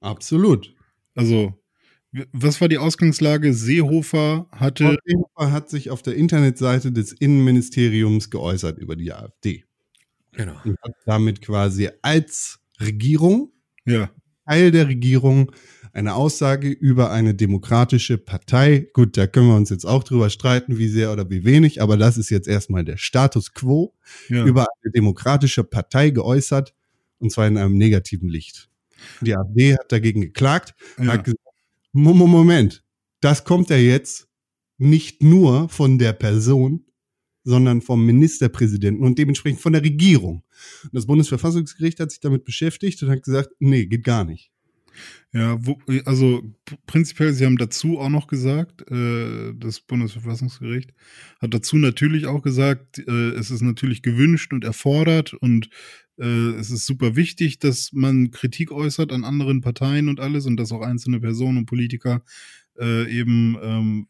absolut. 0.00 0.74
Also, 1.14 1.58
was 2.32 2.60
war 2.60 2.68
die 2.68 2.78
Ausgangslage? 2.78 3.52
Seehofer 3.54 4.46
hatte. 4.52 4.84
Frau 4.84 4.94
Seehofer 5.04 5.52
hat 5.52 5.68
sich 5.70 5.90
auf 5.90 6.02
der 6.02 6.14
Internetseite 6.16 6.92
des 6.92 7.12
Innenministeriums 7.12 8.30
geäußert 8.30 8.78
über 8.78 8.96
die 8.96 9.12
AfD 9.12 9.64
Genau. 10.32 10.54
und 10.64 10.76
hat 10.82 10.92
damit 11.06 11.40
quasi 11.42 11.88
als 12.02 12.58
Regierung 12.80 13.52
Ja, 13.86 14.10
Teil 14.46 14.70
der 14.70 14.86
Regierung 14.88 15.52
eine 15.92 16.14
Aussage 16.14 16.68
über 16.68 17.10
eine 17.10 17.34
demokratische 17.34 18.18
Partei. 18.18 18.86
Gut, 18.92 19.16
da 19.16 19.26
können 19.26 19.48
wir 19.48 19.56
uns 19.56 19.70
jetzt 19.70 19.86
auch 19.86 20.04
drüber 20.04 20.28
streiten, 20.28 20.76
wie 20.76 20.88
sehr 20.88 21.10
oder 21.10 21.30
wie 21.30 21.44
wenig, 21.44 21.80
aber 21.80 21.96
das 21.96 22.18
ist 22.18 22.28
jetzt 22.28 22.46
erstmal 22.48 22.84
der 22.84 22.98
Status 22.98 23.54
quo 23.54 23.94
ja. 24.28 24.44
über 24.44 24.66
eine 24.82 24.92
demokratische 24.92 25.64
Partei 25.64 26.10
geäußert 26.10 26.74
Und 27.18 27.32
zwar 27.32 27.46
in 27.46 27.56
einem 27.56 27.78
negativen 27.78 28.28
Licht. 28.28 28.68
Die 29.22 29.34
AfD 29.34 29.72
hat 29.74 29.90
dagegen 29.90 30.20
geklagt, 30.20 30.74
Ja. 30.98 31.06
hat 31.14 31.24
gesagt, 31.24 31.40
Moment, 31.96 32.84
das 33.20 33.44
kommt 33.44 33.70
ja 33.70 33.76
jetzt 33.76 34.28
nicht 34.78 35.22
nur 35.22 35.68
von 35.70 35.98
der 35.98 36.12
Person, 36.12 36.84
sondern 37.42 37.80
vom 37.80 38.04
Ministerpräsidenten 38.04 39.02
und 39.02 39.18
dementsprechend 39.18 39.60
von 39.60 39.72
der 39.72 39.82
Regierung. 39.82 40.42
Und 40.84 40.94
das 40.94 41.06
Bundesverfassungsgericht 41.06 41.98
hat 42.00 42.10
sich 42.10 42.20
damit 42.20 42.44
beschäftigt 42.44 43.02
und 43.02 43.10
hat 43.10 43.22
gesagt, 43.22 43.50
nee, 43.60 43.86
geht 43.86 44.04
gar 44.04 44.24
nicht. 44.24 44.52
Ja, 45.32 45.58
wo, 45.64 45.78
also 46.04 46.42
prinzipiell, 46.86 47.32
Sie 47.32 47.44
haben 47.44 47.58
dazu 47.58 47.98
auch 47.98 48.08
noch 48.08 48.26
gesagt, 48.26 48.90
äh, 48.90 49.52
das 49.54 49.80
Bundesverfassungsgericht 49.80 50.92
hat 51.40 51.52
dazu 51.54 51.76
natürlich 51.76 52.26
auch 52.26 52.42
gesagt, 52.42 52.98
äh, 52.98 53.30
es 53.30 53.50
ist 53.50 53.62
natürlich 53.62 54.02
gewünscht 54.02 54.52
und 54.52 54.64
erfordert 54.64 55.34
und 55.34 55.68
äh, 56.18 56.50
es 56.58 56.70
ist 56.70 56.86
super 56.86 57.16
wichtig, 57.16 57.58
dass 57.58 57.92
man 57.92 58.30
Kritik 58.30 58.72
äußert 58.72 59.12
an 59.12 59.24
anderen 59.24 59.60
Parteien 59.60 60.08
und 60.08 60.20
alles 60.20 60.46
und 60.46 60.56
dass 60.56 60.72
auch 60.72 60.82
einzelne 60.82 61.20
Personen 61.20 61.58
und 61.58 61.66
Politiker 61.66 62.22
äh, 62.78 63.10
eben 63.10 63.56
ähm, 63.62 64.08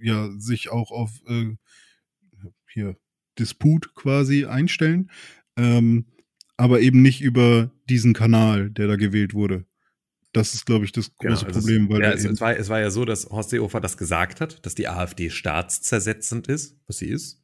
ja 0.00 0.30
sich 0.38 0.70
auch 0.70 0.90
auf 0.90 1.22
äh, 1.26 1.56
hier 2.72 2.96
Disput 3.38 3.94
quasi 3.94 4.44
einstellen, 4.44 5.10
ähm, 5.56 6.06
aber 6.56 6.80
eben 6.80 7.02
nicht 7.02 7.20
über 7.20 7.70
diesen 7.88 8.14
Kanal, 8.14 8.70
der 8.70 8.86
da 8.86 8.96
gewählt 8.96 9.34
wurde. 9.34 9.66
Das 10.36 10.54
ist, 10.54 10.66
glaube 10.66 10.84
ich, 10.84 10.92
das 10.92 11.16
große 11.16 11.46
also 11.46 11.60
Problem, 11.60 11.84
es, 11.84 11.90
weil 11.90 12.02
ja, 12.02 12.10
da 12.10 12.14
es, 12.14 12.40
war, 12.40 12.56
es 12.56 12.68
war 12.68 12.80
ja 12.80 12.90
so, 12.90 13.04
dass 13.04 13.30
Horst 13.30 13.50
Seehofer 13.50 13.80
das 13.80 13.96
gesagt 13.96 14.40
hat, 14.40 14.64
dass 14.66 14.74
die 14.74 14.88
AfD 14.88 15.30
staatszersetzend 15.30 16.48
ist, 16.48 16.78
was 16.86 16.98
sie 16.98 17.08
ist. 17.08 17.42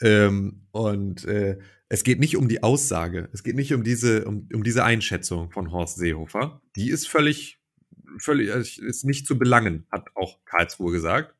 Ähm, 0.00 0.66
und 0.70 1.24
äh, 1.24 1.58
es 1.88 2.04
geht 2.04 2.20
nicht 2.20 2.36
um 2.36 2.48
die 2.48 2.62
Aussage, 2.62 3.28
es 3.32 3.42
geht 3.42 3.56
nicht 3.56 3.72
um 3.74 3.82
diese, 3.82 4.24
um, 4.24 4.48
um 4.52 4.62
diese 4.62 4.84
Einschätzung 4.84 5.50
von 5.50 5.72
Horst 5.72 5.96
Seehofer. 5.96 6.62
Die 6.76 6.90
ist 6.90 7.08
völlig, 7.08 7.60
völlig, 8.18 8.50
äh, 8.50 8.60
ist 8.60 9.04
nicht 9.04 9.26
zu 9.26 9.38
belangen, 9.38 9.86
hat 9.90 10.08
auch 10.14 10.44
Karlsruhe 10.44 10.92
gesagt. 10.92 11.34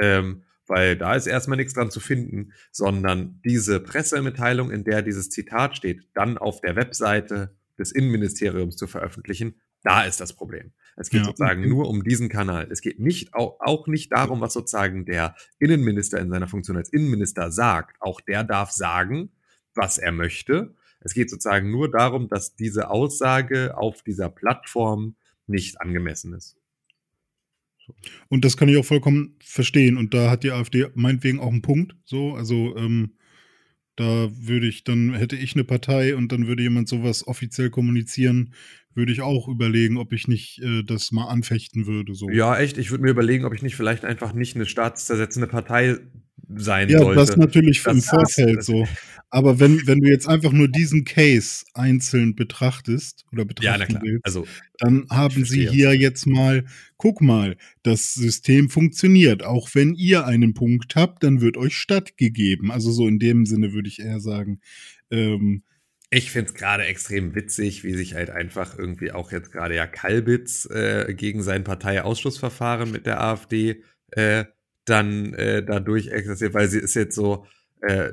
Ähm, 0.00 0.42
weil 0.66 0.96
da 0.96 1.16
ist 1.16 1.26
erstmal 1.26 1.56
nichts 1.56 1.74
dran 1.74 1.90
zu 1.90 1.98
finden, 1.98 2.52
sondern 2.70 3.40
diese 3.44 3.80
Pressemitteilung, 3.80 4.70
in 4.70 4.84
der 4.84 5.02
dieses 5.02 5.28
Zitat 5.28 5.76
steht, 5.76 6.08
dann 6.14 6.38
auf 6.38 6.60
der 6.60 6.76
Webseite 6.76 7.56
des 7.76 7.90
Innenministeriums 7.90 8.76
zu 8.76 8.86
veröffentlichen, 8.86 9.56
da 9.82 10.02
ist 10.04 10.20
das 10.20 10.34
Problem. 10.34 10.72
Es 10.96 11.08
geht 11.10 11.20
Ja. 11.20 11.26
sozusagen 11.26 11.68
nur 11.68 11.88
um 11.88 12.04
diesen 12.04 12.28
Kanal. 12.28 12.68
Es 12.70 12.80
geht 12.82 12.98
nicht 13.00 13.32
auch, 13.34 13.56
auch 13.60 13.86
nicht 13.86 14.12
darum, 14.12 14.40
was 14.40 14.52
sozusagen 14.52 15.06
der 15.06 15.34
Innenminister 15.58 16.18
in 16.18 16.30
seiner 16.30 16.48
Funktion 16.48 16.76
als 16.76 16.90
Innenminister 16.92 17.50
sagt. 17.50 17.96
Auch 18.00 18.20
der 18.20 18.44
darf 18.44 18.70
sagen, 18.70 19.30
was 19.74 19.96
er 19.98 20.12
möchte. 20.12 20.74
Es 21.00 21.14
geht 21.14 21.30
sozusagen 21.30 21.70
nur 21.70 21.90
darum, 21.90 22.28
dass 22.28 22.54
diese 22.56 22.90
Aussage 22.90 23.76
auf 23.78 24.02
dieser 24.02 24.28
Plattform 24.28 25.16
nicht 25.46 25.80
angemessen 25.80 26.34
ist. 26.34 26.56
und 28.28 28.44
das 28.44 28.56
kann 28.56 28.68
ich 28.68 28.76
auch 28.76 28.84
vollkommen 28.84 29.36
verstehen. 29.42 29.96
Und 29.96 30.14
da 30.14 30.30
hat 30.30 30.44
die 30.44 30.52
AfD 30.52 30.86
meinetwegen 30.94 31.40
auch 31.40 31.50
einen 31.50 31.62
Punkt. 31.62 31.96
So, 32.04 32.34
also 32.34 32.76
ähm, 32.76 33.14
da 34.00 34.30
würde 34.34 34.66
ich, 34.66 34.82
dann 34.82 35.12
hätte 35.12 35.36
ich 35.36 35.54
eine 35.54 35.64
Partei 35.64 36.16
und 36.16 36.32
dann 36.32 36.46
würde 36.46 36.62
jemand 36.62 36.88
sowas 36.88 37.26
offiziell 37.26 37.68
kommunizieren, 37.68 38.54
würde 38.94 39.12
ich 39.12 39.20
auch 39.20 39.46
überlegen, 39.46 39.98
ob 39.98 40.14
ich 40.14 40.26
nicht 40.26 40.62
äh, 40.62 40.82
das 40.82 41.12
mal 41.12 41.28
anfechten 41.28 41.86
würde. 41.86 42.14
So. 42.14 42.30
Ja, 42.30 42.58
echt. 42.58 42.78
Ich 42.78 42.90
würde 42.90 43.04
mir 43.04 43.10
überlegen, 43.10 43.44
ob 43.44 43.52
ich 43.52 43.62
nicht 43.62 43.76
vielleicht 43.76 44.06
einfach 44.06 44.32
nicht 44.32 44.56
eine 44.56 44.64
staatszersetzende 44.64 45.46
Partei 45.46 45.98
sein 46.56 46.88
Ja, 46.88 46.98
sollte. 46.98 47.20
das 47.20 47.36
natürlich 47.36 47.82
Das- 47.82 47.94
im 47.94 48.02
Vorfeld 48.02 48.58
das- 48.58 48.66
so. 48.66 48.86
Aber 49.32 49.60
wenn, 49.60 49.86
wenn 49.86 50.00
du 50.00 50.08
jetzt 50.10 50.26
einfach 50.28 50.50
nur 50.50 50.66
diesen 50.66 51.04
Case 51.04 51.64
einzeln 51.74 52.34
betrachtest 52.34 53.24
oder 53.30 53.42
ja, 53.42 53.46
betrachten 53.76 53.86
klar. 53.92 54.02
willst, 54.02 54.24
Also, 54.26 54.46
dann 54.78 55.06
haben 55.08 55.44
Sie 55.44 55.68
hier 55.68 55.94
jetzt 55.94 56.26
mal, 56.26 56.64
guck 56.96 57.20
mal, 57.20 57.56
das 57.84 58.12
System 58.14 58.68
funktioniert. 58.70 59.44
Auch 59.44 59.68
wenn 59.74 59.94
ihr 59.94 60.26
einen 60.26 60.52
Punkt 60.52 60.96
habt, 60.96 61.22
dann 61.22 61.40
wird 61.40 61.56
euch 61.56 61.76
stattgegeben. 61.76 62.72
Also 62.72 62.90
so 62.90 63.06
in 63.06 63.20
dem 63.20 63.46
Sinne 63.46 63.72
würde 63.72 63.88
ich 63.88 64.00
eher 64.00 64.18
sagen, 64.20 64.60
ähm, 65.12 65.62
Ich 66.12 66.32
finde 66.32 66.48
es 66.50 66.54
gerade 66.56 66.84
extrem 66.86 67.36
witzig, 67.36 67.84
wie 67.84 67.94
sich 67.94 68.14
halt 68.14 68.30
einfach 68.30 68.76
irgendwie 68.76 69.12
auch 69.12 69.30
jetzt 69.30 69.52
gerade 69.52 69.76
ja 69.76 69.86
Kalbitz 69.86 70.66
äh, 70.68 71.14
gegen 71.14 71.40
sein 71.44 71.62
Parteiausschlussverfahren 71.62 72.90
mit 72.90 73.06
der 73.06 73.20
AfD 73.20 73.82
äh, 74.10 74.44
dann 74.90 75.34
äh, 75.34 75.64
dadurch 75.64 76.08
exerziert, 76.08 76.54
weil 76.54 76.68
sie 76.68 76.78
ist 76.78 76.94
jetzt 76.94 77.14
so, 77.14 77.46
äh, 77.80 78.12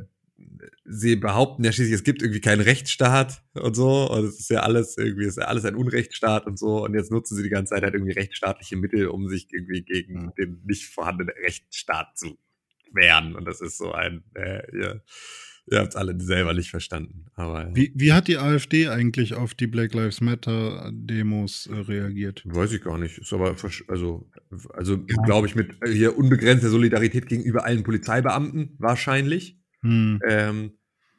sie 0.86 1.16
behaupten 1.16 1.64
ja 1.64 1.72
schließlich, 1.72 1.96
es 1.96 2.04
gibt 2.04 2.22
irgendwie 2.22 2.42
keinen 2.42 2.62
Rechtsstaat 2.62 3.44
und 3.54 3.76
so 3.76 4.10
und 4.10 4.26
es 4.26 4.40
ist 4.40 4.50
ja 4.50 4.62
alles 4.62 4.98
irgendwie, 4.98 5.24
es 5.24 5.38
ist 5.38 5.42
ja 5.42 5.48
alles 5.48 5.66
ein 5.66 5.76
Unrechtsstaat 5.76 6.46
und 6.46 6.58
so 6.58 6.84
und 6.84 6.94
jetzt 6.94 7.12
nutzen 7.12 7.36
sie 7.36 7.44
die 7.44 7.50
ganze 7.50 7.74
Zeit 7.74 7.84
halt 7.84 7.94
irgendwie 7.94 8.14
rechtsstaatliche 8.14 8.78
Mittel, 8.78 9.08
um 9.08 9.28
sich 9.28 9.48
irgendwie 9.52 9.82
gegen 9.82 10.32
den 10.38 10.62
nicht 10.66 10.86
vorhandenen 10.86 11.36
Rechtsstaat 11.44 12.18
zu 12.18 12.38
wehren. 12.94 13.36
Und 13.36 13.46
das 13.46 13.62
ist 13.62 13.78
so 13.78 13.92
ein, 13.92 14.24
äh, 14.36 14.64
ihr, 14.76 15.04
ihr 15.70 15.80
habt 15.80 15.90
es 15.90 15.96
alle 15.96 16.20
selber 16.20 16.54
nicht 16.54 16.70
verstanden, 16.70 17.26
aber 17.36 17.68
ja. 17.68 17.76
wie, 17.76 17.92
wie 17.96 18.14
hat 18.14 18.28
die 18.28 18.38
AfD 18.38 18.88
eigentlich 18.88 19.34
auf 19.34 19.54
die 19.54 19.68
Black 19.68 19.94
Lives 19.94 20.22
Matter 20.22 20.92
Demos 20.94 21.68
äh, 21.68 21.76
reagiert? 21.76 22.44
Weiß 22.46 22.72
ich 22.72 22.82
gar 22.82 22.98
nicht. 22.98 23.18
Ist 23.18 23.34
aber 23.34 23.56
also 23.88 24.30
also 24.74 25.06
glaube 25.26 25.48
ich 25.48 25.56
mit 25.56 25.72
äh, 25.84 25.92
hier 25.92 26.18
unbegrenzter 26.18 26.70
Solidarität 26.70 27.28
gegenüber 27.28 27.66
allen 27.66 27.84
Polizeibeamten 27.84 28.76
wahrscheinlich. 28.78 29.60
Hm. 29.82 30.20
Ähm, 30.28 30.72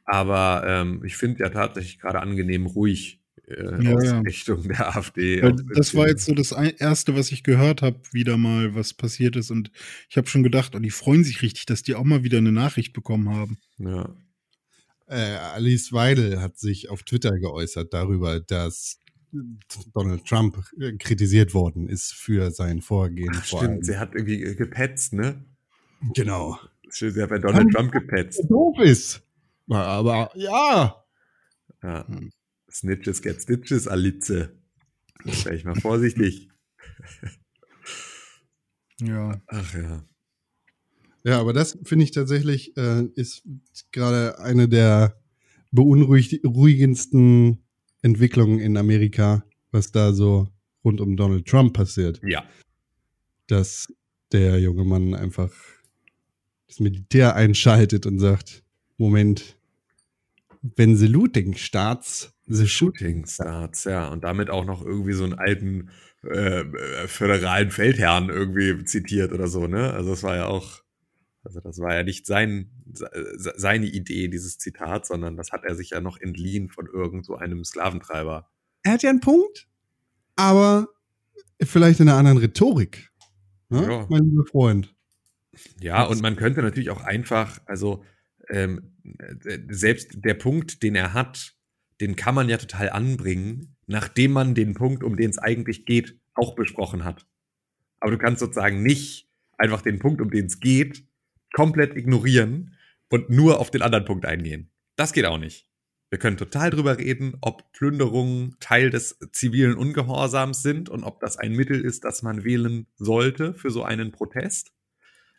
aber 0.05 0.63
ähm, 0.67 1.03
ich 1.05 1.17
finde 1.17 1.41
ja 1.41 1.51
tatsächlich 1.51 1.99
gerade 1.99 2.21
angenehm 2.21 2.67
ruhig 2.67 3.21
äh, 3.47 3.85
Ja, 3.85 3.95
aus 3.95 4.05
ja. 4.05 4.21
Richtung 4.21 4.67
der 4.69 4.97
AfD. 4.97 5.43
Weil 5.43 5.57
das 5.75 5.95
war 5.95 6.09
jetzt 6.09 6.25
so 6.25 6.35
das 6.35 6.53
erste, 6.53 7.15
was 7.15 7.33
ich 7.33 7.43
gehört 7.43 7.83
habe, 7.83 8.01
wieder 8.13 8.37
mal, 8.37 8.75
was 8.75 8.95
passiert 8.95 9.37
ist. 9.37 9.51
Und 9.51 9.71
ich 10.09 10.17
habe 10.17 10.27
schon 10.29 10.43
gedacht, 10.43 10.75
und 10.75 10.83
die 10.83 10.91
freuen 10.91 11.25
sich 11.25 11.43
richtig, 11.43 11.67
dass 11.67 11.83
die 11.83 11.95
auch 11.95 12.05
mal 12.05 12.25
wieder 12.25 12.39
eine 12.39 12.53
Nachricht 12.53 12.93
bekommen 12.93 13.31
haben. 13.31 13.59
ja. 13.79 14.09
Äh, 15.09 15.37
Alice 15.37 15.93
Weidel 15.93 16.41
hat 16.41 16.59
sich 16.59 16.91
auf 16.91 17.03
Twitter 17.03 17.39
geäußert 17.39 17.95
darüber, 17.95 18.41
dass 18.41 18.99
Donald 19.95 20.25
Trump 20.27 20.63
äh, 20.81 20.93
kritisiert 20.97 21.55
worden 21.55 21.89
ist 21.89 22.13
für 22.13 22.51
sein 22.51 22.81
Vorgehen. 22.81 23.33
Ach, 23.35 23.45
vor 23.45 23.61
stimmt, 23.61 23.75
allem. 23.75 23.83
sie 23.85 23.99
hat 23.99 24.15
irgendwie 24.15 24.55
gepetzt, 24.55 25.13
ne? 25.13 25.45
Genau. 26.15 26.59
Sie 26.91 27.13
hat 27.21 27.31
bei 27.31 27.39
Donald 27.39 27.71
Trump 27.73 27.93
gepetzt. 27.93 28.43
Doof 28.49 28.79
ist. 28.79 29.23
Aber 29.69 30.31
ja. 30.35 31.05
Ja. 31.83 32.07
Hm. 32.07 32.31
Snitches 32.71 33.23
get 33.23 33.43
stitches, 33.43 33.89
Alice. 33.89 34.49
Sei 35.25 35.55
ich 35.55 35.65
mal 35.65 35.75
vorsichtig. 35.75 36.49
Ja. 39.01 39.41
Ach 39.47 39.75
ja. 39.75 40.05
Ja, 41.29 41.41
aber 41.41 41.53
das 41.53 41.77
finde 41.83 42.05
ich 42.05 42.13
tatsächlich 42.13 42.75
äh, 42.79 43.05
ist 43.15 43.43
gerade 43.93 44.39
eine 44.39 44.67
der 44.67 45.21
beunruhigendsten 45.73 47.59
Entwicklungen 48.01 48.59
in 48.61 48.79
Amerika, 48.79 49.45
was 49.71 49.93
da 49.93 50.15
so 50.15 50.49
rund 50.83 51.03
um 51.03 51.19
Donald 51.19 51.47
Trump 51.47 51.75
passiert. 51.75 52.19
Ja. 52.27 52.45
Dass 53.47 53.93
der 54.33 54.59
junge 54.59 54.85
Mann 54.85 55.15
einfach 55.15 55.51
das 56.67 56.81
Militär 56.81 57.37
einschaltet 57.37 58.07
und 58.07 58.19
sagt, 58.21 58.63
Moment, 58.97 59.59
wenn 60.63 60.97
the 60.97 61.09
looting 61.09 61.55
starts, 61.55 62.33
the 62.47 62.67
shooting. 62.67 63.27
Shooting 63.27 63.27
Starts, 63.27 63.85
ja. 63.85 64.09
Und 64.09 64.25
damit 64.25 64.49
auch 64.49 64.65
noch 64.65 64.83
irgendwie 64.83 65.13
so 65.13 65.25
einen 65.25 65.35
alten 65.35 65.91
äh, 66.25 66.61
äh, 66.61 67.07
föderalen 67.07 67.71
Feldherrn 67.71 68.31
irgendwie 68.31 68.83
zitiert 68.85 69.33
oder 69.33 69.47
so, 69.47 69.67
ne? 69.67 69.93
Also 69.93 70.11
das 70.11 70.23
war 70.23 70.35
ja 70.35 70.47
auch, 70.47 70.83
also 71.45 71.61
das 71.61 71.79
war 71.79 71.95
ja 71.95 72.03
nicht 72.03 72.27
sein, 72.27 72.71
se- 72.93 73.11
seine 73.57 73.87
Idee, 73.87 74.29
dieses 74.29 74.59
Zitat, 74.59 75.07
sondern 75.07 75.37
das 75.37 75.53
hat 75.53 75.65
er 75.65 75.75
sich 75.75 75.91
ja 75.91 76.01
noch 76.01 76.19
entliehen 76.19 76.69
von 76.69 76.87
irgend 76.87 77.25
so 77.25 77.37
einem 77.37 77.65
Sklaventreiber. 77.65 78.51
Er 78.83 78.93
hat 78.93 79.03
ja 79.03 79.11
einen 79.11 79.21
Punkt, 79.21 79.69
aber 80.37 80.89
vielleicht 81.63 82.01
in 82.01 82.09
einer 82.09 82.19
anderen 82.19 82.39
Rhetorik. 82.39 83.11
Ne? 83.69 83.83
Ja. 83.83 84.07
Mein 84.09 84.25
lieber 84.25 84.45
Freund. 84.47 84.95
Ja, 85.81 86.05
und 86.05 86.23
man 86.23 86.37
könnte 86.37 86.63
natürlich 86.63 86.91
auch 86.91 87.03
einfach, 87.03 87.59
also 87.67 88.05
ähm, 88.49 88.95
äh, 89.19 89.59
selbst 89.69 90.25
der 90.25 90.35
Punkt, 90.35 90.83
den 90.83 90.95
er 90.95 91.13
hat, 91.15 91.55
den 92.01 92.15
kann 92.15 92.35
man 92.35 92.49
ja 92.49 92.59
total 92.59 92.91
anbringen, 92.91 93.77
nachdem 93.87 94.33
man 94.33 94.55
den 94.55 94.75
Punkt, 94.75 95.03
um 95.03 95.17
den 95.17 95.31
es 95.31 95.39
eigentlich 95.39 95.85
geht, 95.85 96.19
auch 96.35 96.55
besprochen 96.55 97.05
hat. 97.05 97.27
Aber 97.99 98.13
du 98.13 98.19
kannst 98.19 98.41
sozusagen 98.41 98.83
nicht 98.83 99.29
einfach 99.57 99.83
den 99.83 99.99
Punkt, 99.99 100.21
um 100.21 100.31
den 100.31 100.47
es 100.47 100.61
geht, 100.61 101.08
komplett 101.53 101.97
ignorieren 101.97 102.77
und 103.09 103.31
nur 103.31 103.61
auf 103.61 103.71
den 103.71 103.83
anderen 103.83 104.05
Punkt 104.05 104.27
eingehen. 104.27 104.71
Das 104.97 105.13
geht 105.13 105.25
auch 105.25 105.39
nicht. 105.39 105.69
Wir 106.11 106.19
können 106.19 106.39
total 106.39 106.71
drüber 106.71 106.99
reden, 106.99 107.37
ob 107.43 107.71
Plünderungen 107.73 108.57
Teil 108.61 108.91
des 108.91 109.19
zivilen 109.33 109.77
Ungehorsams 109.77 110.63
sind 110.63 110.89
und 110.89 111.05
ob 111.05 111.21
das 111.21 111.37
ein 111.37 111.53
Mittel 111.53 111.85
ist, 111.85 112.05
das 112.05 112.23
man 112.23 112.45
wählen 112.45 112.87
sollte 112.97 113.53
für 113.53 113.71
so 113.71 113.85
einen 113.85 114.11
Protest. 114.11 114.73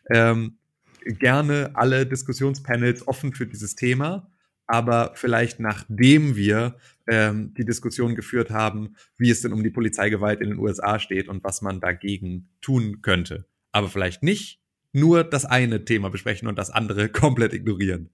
Ähm, 0.08 0.58
gerne 1.04 1.72
alle 1.74 2.06
Diskussionspanels 2.06 3.08
offen 3.08 3.32
für 3.32 3.46
dieses 3.46 3.74
Thema. 3.74 4.30
aber 4.70 5.10
vielleicht 5.16 5.58
nachdem 5.58 6.36
wir 6.36 6.76
ähm, 7.08 7.52
die 7.54 7.64
Diskussion 7.64 8.14
geführt 8.14 8.50
haben, 8.50 8.94
wie 9.16 9.30
es 9.30 9.40
denn 9.40 9.52
um 9.52 9.64
die 9.64 9.70
Polizeigewalt 9.70 10.40
in 10.40 10.50
den 10.50 10.58
USA 10.60 11.00
steht 11.00 11.28
und 11.28 11.42
was 11.42 11.60
man 11.60 11.80
dagegen 11.80 12.48
tun 12.60 13.02
könnte. 13.02 13.46
Aber 13.72 13.88
vielleicht 13.88 14.22
nicht 14.22 14.59
nur 14.92 15.24
das 15.24 15.44
eine 15.44 15.84
Thema 15.84 16.10
besprechen 16.10 16.48
und 16.48 16.56
das 16.56 16.70
andere 16.70 17.08
komplett 17.10 17.52
ignorieren. 17.52 18.10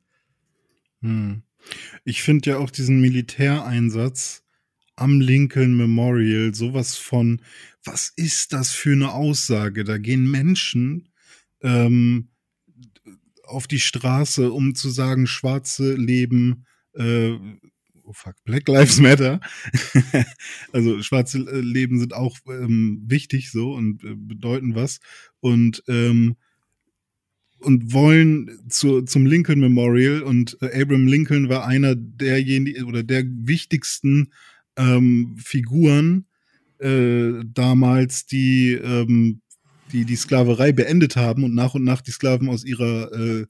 Hm. 1.01 1.43
Ich 2.05 2.23
finde 2.23 2.51
ja 2.51 2.59
auch 2.59 2.71
diesen 2.71 3.01
Militäreinsatz 3.01 4.45
am 4.95 5.21
Lincoln 5.21 5.77
Memorial 5.77 6.55
sowas 6.55 6.97
von, 6.97 7.43
was 7.85 8.13
ist 8.17 8.53
das 8.53 8.73
für 8.73 8.93
eine 8.93 9.13
Aussage? 9.13 9.85
Da 9.85 9.99
gehen 9.99 10.31
Menschen 10.31 11.09
ähm, 11.61 12.29
auf 13.45 13.67
die 13.67 13.81
Straße, 13.81 14.51
um 14.51 14.75
zu 14.75 14.89
sagen, 14.89 15.27
Schwarze 15.27 15.95
leben, 15.95 16.67
äh, 16.95 17.33
oh 18.03 18.13
fuck, 18.13 18.35
Black 18.45 18.69
Lives 18.69 19.01
Matter. 19.01 19.41
also 20.73 21.03
schwarze 21.03 21.39
äh, 21.39 21.61
Leben 21.61 21.99
sind 21.99 22.15
auch 22.15 22.39
ähm, 22.49 23.05
wichtig 23.07 23.51
so 23.51 23.73
und 23.73 24.03
äh, 24.05 24.15
bedeuten 24.15 24.75
was. 24.75 25.01
Und 25.41 25.83
ähm, 25.89 26.37
und 27.59 27.93
wollen 27.93 28.51
zu, 28.69 29.03
zum 29.03 29.27
Lincoln 29.27 29.61
Memorial 29.61 30.23
und 30.23 30.59
äh, 30.61 30.83
Abraham 30.83 31.07
Lincoln 31.07 31.49
war 31.49 31.67
einer 31.67 31.95
derjenigen 31.97 32.85
oder 32.85 33.03
der 33.03 33.25
wichtigsten 33.27 34.33
ähm, 34.77 35.37
Figuren 35.39 36.27
äh, 36.79 37.33
damals, 37.47 38.27
die, 38.27 38.73
ähm, 38.73 39.41
die 39.93 40.05
die 40.05 40.17
Sklaverei 40.17 40.73
beendet 40.73 41.17
haben 41.17 41.45
und 41.45 41.55
nach 41.55 41.75
und 41.75 41.85
nach 41.85 42.03
die 42.03 42.11
Sklaven 42.11 42.49
aus 42.49 42.65
ihrer 42.65 43.13
äh, 43.13 43.47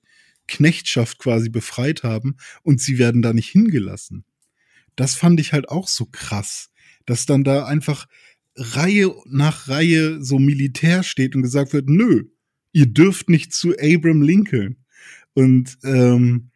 Knechtschaft 0.46 1.18
quasi 1.18 1.48
befreit 1.48 2.02
haben 2.04 2.36
und 2.62 2.80
sie 2.80 2.98
werden 2.98 3.22
da 3.22 3.32
nicht 3.32 3.48
hingelassen. 3.48 4.24
Das 4.94 5.14
fand 5.14 5.40
ich 5.40 5.52
halt 5.52 5.68
auch 5.68 5.88
so 5.88 6.06
krass, 6.06 6.70
dass 7.04 7.26
dann 7.26 7.44
da 7.44 7.66
einfach 7.66 8.06
Reihe 8.56 9.12
nach 9.26 9.68
Reihe 9.68 10.22
so 10.22 10.38
Militär 10.38 11.02
steht 11.02 11.36
und 11.36 11.42
gesagt 11.42 11.72
wird, 11.72 11.88
nö, 11.88 12.24
ihr 12.76 12.86
dürft 12.86 13.30
nicht 13.30 13.54
zu 13.54 13.72
Abraham 13.80 14.20
Lincoln. 14.20 14.76
Und 15.32 15.78
ähm, 15.82 16.50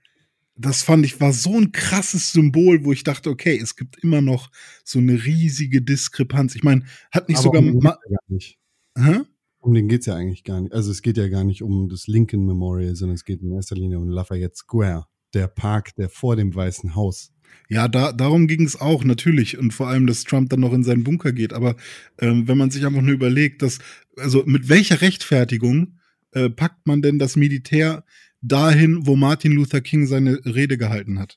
das 0.54 0.82
fand 0.82 1.06
ich 1.06 1.18
war 1.18 1.32
so 1.32 1.56
ein 1.56 1.72
krasses 1.72 2.32
Symbol, 2.32 2.84
wo 2.84 2.92
ich 2.92 3.04
dachte, 3.04 3.30
okay, 3.30 3.58
es 3.58 3.74
gibt 3.74 4.04
immer 4.04 4.20
noch 4.20 4.50
so 4.84 4.98
eine 4.98 5.24
riesige 5.24 5.80
Diskrepanz. 5.80 6.54
Ich 6.54 6.62
meine, 6.62 6.84
hat 7.10 7.30
nicht 7.30 7.38
Aber 7.38 7.44
sogar 7.44 7.62
um 7.62 7.68
den 7.68 7.78
Ma 7.78 7.98
ja 8.10 8.18
nicht. 8.28 8.58
Hä? 8.98 9.20
Um 9.60 9.72
den 9.72 9.88
geht's 9.88 10.04
ja 10.04 10.14
eigentlich 10.14 10.44
gar 10.44 10.60
nicht. 10.60 10.74
Also 10.74 10.90
es 10.90 11.00
geht 11.00 11.16
ja 11.16 11.28
gar 11.28 11.44
nicht 11.44 11.62
um 11.62 11.88
das 11.88 12.06
Lincoln 12.06 12.44
Memorial, 12.44 12.94
sondern 12.96 13.14
es 13.14 13.24
geht 13.24 13.40
in 13.40 13.52
erster 13.52 13.76
Linie 13.76 13.98
um 13.98 14.10
Lafayette 14.10 14.56
Square, 14.56 15.06
der 15.32 15.48
Park, 15.48 15.94
der 15.96 16.10
vor 16.10 16.36
dem 16.36 16.54
Weißen 16.54 16.94
Haus. 16.94 17.32
Ja, 17.70 17.88
da, 17.88 18.12
darum 18.12 18.46
ging 18.46 18.66
es 18.66 18.78
auch, 18.78 19.04
natürlich. 19.04 19.56
Und 19.56 19.72
vor 19.72 19.88
allem, 19.88 20.06
dass 20.06 20.24
Trump 20.24 20.50
dann 20.50 20.60
noch 20.60 20.74
in 20.74 20.84
seinen 20.84 21.02
Bunker 21.02 21.32
geht. 21.32 21.54
Aber 21.54 21.76
ähm, 22.18 22.46
wenn 22.46 22.58
man 22.58 22.70
sich 22.70 22.84
einfach 22.84 23.00
nur 23.00 23.14
überlegt, 23.14 23.62
dass, 23.62 23.78
also 24.16 24.42
mit 24.44 24.68
welcher 24.68 25.00
Rechtfertigung 25.00 25.94
äh, 26.32 26.50
packt 26.50 26.86
man 26.86 27.02
denn 27.02 27.18
das 27.18 27.36
Militär 27.36 28.04
dahin, 28.40 29.06
wo 29.06 29.16
Martin 29.16 29.52
Luther 29.52 29.80
King 29.80 30.06
seine 30.06 30.44
Rede 30.44 30.78
gehalten 30.78 31.18
hat? 31.18 31.36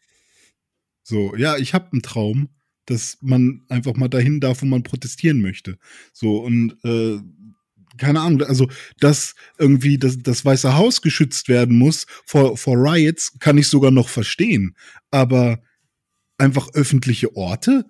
So, 1.04 1.36
ja, 1.36 1.58
ich 1.58 1.74
habe 1.74 1.92
einen 1.92 2.02
Traum, 2.02 2.50
dass 2.86 3.18
man 3.22 3.64
einfach 3.70 3.96
mal 3.96 4.08
dahin 4.08 4.40
darf, 4.40 4.62
wo 4.62 4.66
man 4.66 4.84
protestieren 4.84 5.42
möchte. 5.42 5.78
So, 6.14 6.38
und 6.38 6.78
äh, 6.84 7.20
keine 7.98 8.22
Ahnung, 8.22 8.42
also 8.44 8.70
dass 9.00 9.36
irgendwie 9.58 9.98
das, 9.98 10.18
das 10.20 10.44
Weiße 10.44 10.76
Haus 10.76 11.02
geschützt 11.02 11.48
werden 11.48 11.78
muss 11.78 12.08
vor, 12.26 12.58
vor 12.58 12.76
Riots, 12.78 13.38
kann 13.40 13.58
ich 13.58 13.68
sogar 13.68 13.92
noch 13.92 14.10
verstehen. 14.10 14.76
Aber 15.12 15.62
einfach 16.38 16.70
öffentliche 16.74 17.36
Orte? 17.36 17.86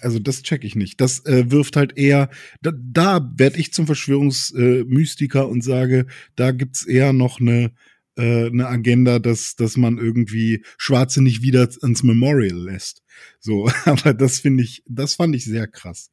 Also 0.00 0.18
das 0.18 0.42
check 0.42 0.64
ich 0.64 0.76
nicht. 0.76 1.00
Das 1.00 1.24
äh, 1.26 1.50
wirft 1.50 1.76
halt 1.76 1.96
eher, 1.96 2.30
da, 2.62 2.72
da 2.74 3.32
werde 3.36 3.58
ich 3.58 3.72
zum 3.72 3.86
Verschwörungsmystiker 3.86 5.48
und 5.48 5.62
sage, 5.62 6.06
da 6.36 6.50
gibt's 6.52 6.84
eher 6.84 7.12
noch 7.12 7.40
eine, 7.40 7.72
äh, 8.16 8.46
eine 8.46 8.66
Agenda, 8.66 9.18
dass, 9.18 9.56
dass 9.56 9.76
man 9.76 9.98
irgendwie 9.98 10.64
Schwarze 10.78 11.22
nicht 11.22 11.42
wieder 11.42 11.68
ins 11.82 12.02
Memorial 12.02 12.56
lässt. 12.56 13.02
So, 13.38 13.68
aber 13.84 14.14
das 14.14 14.40
finde 14.40 14.62
ich, 14.64 14.82
das 14.86 15.14
fand 15.14 15.34
ich 15.34 15.44
sehr 15.44 15.66
krass. 15.66 16.10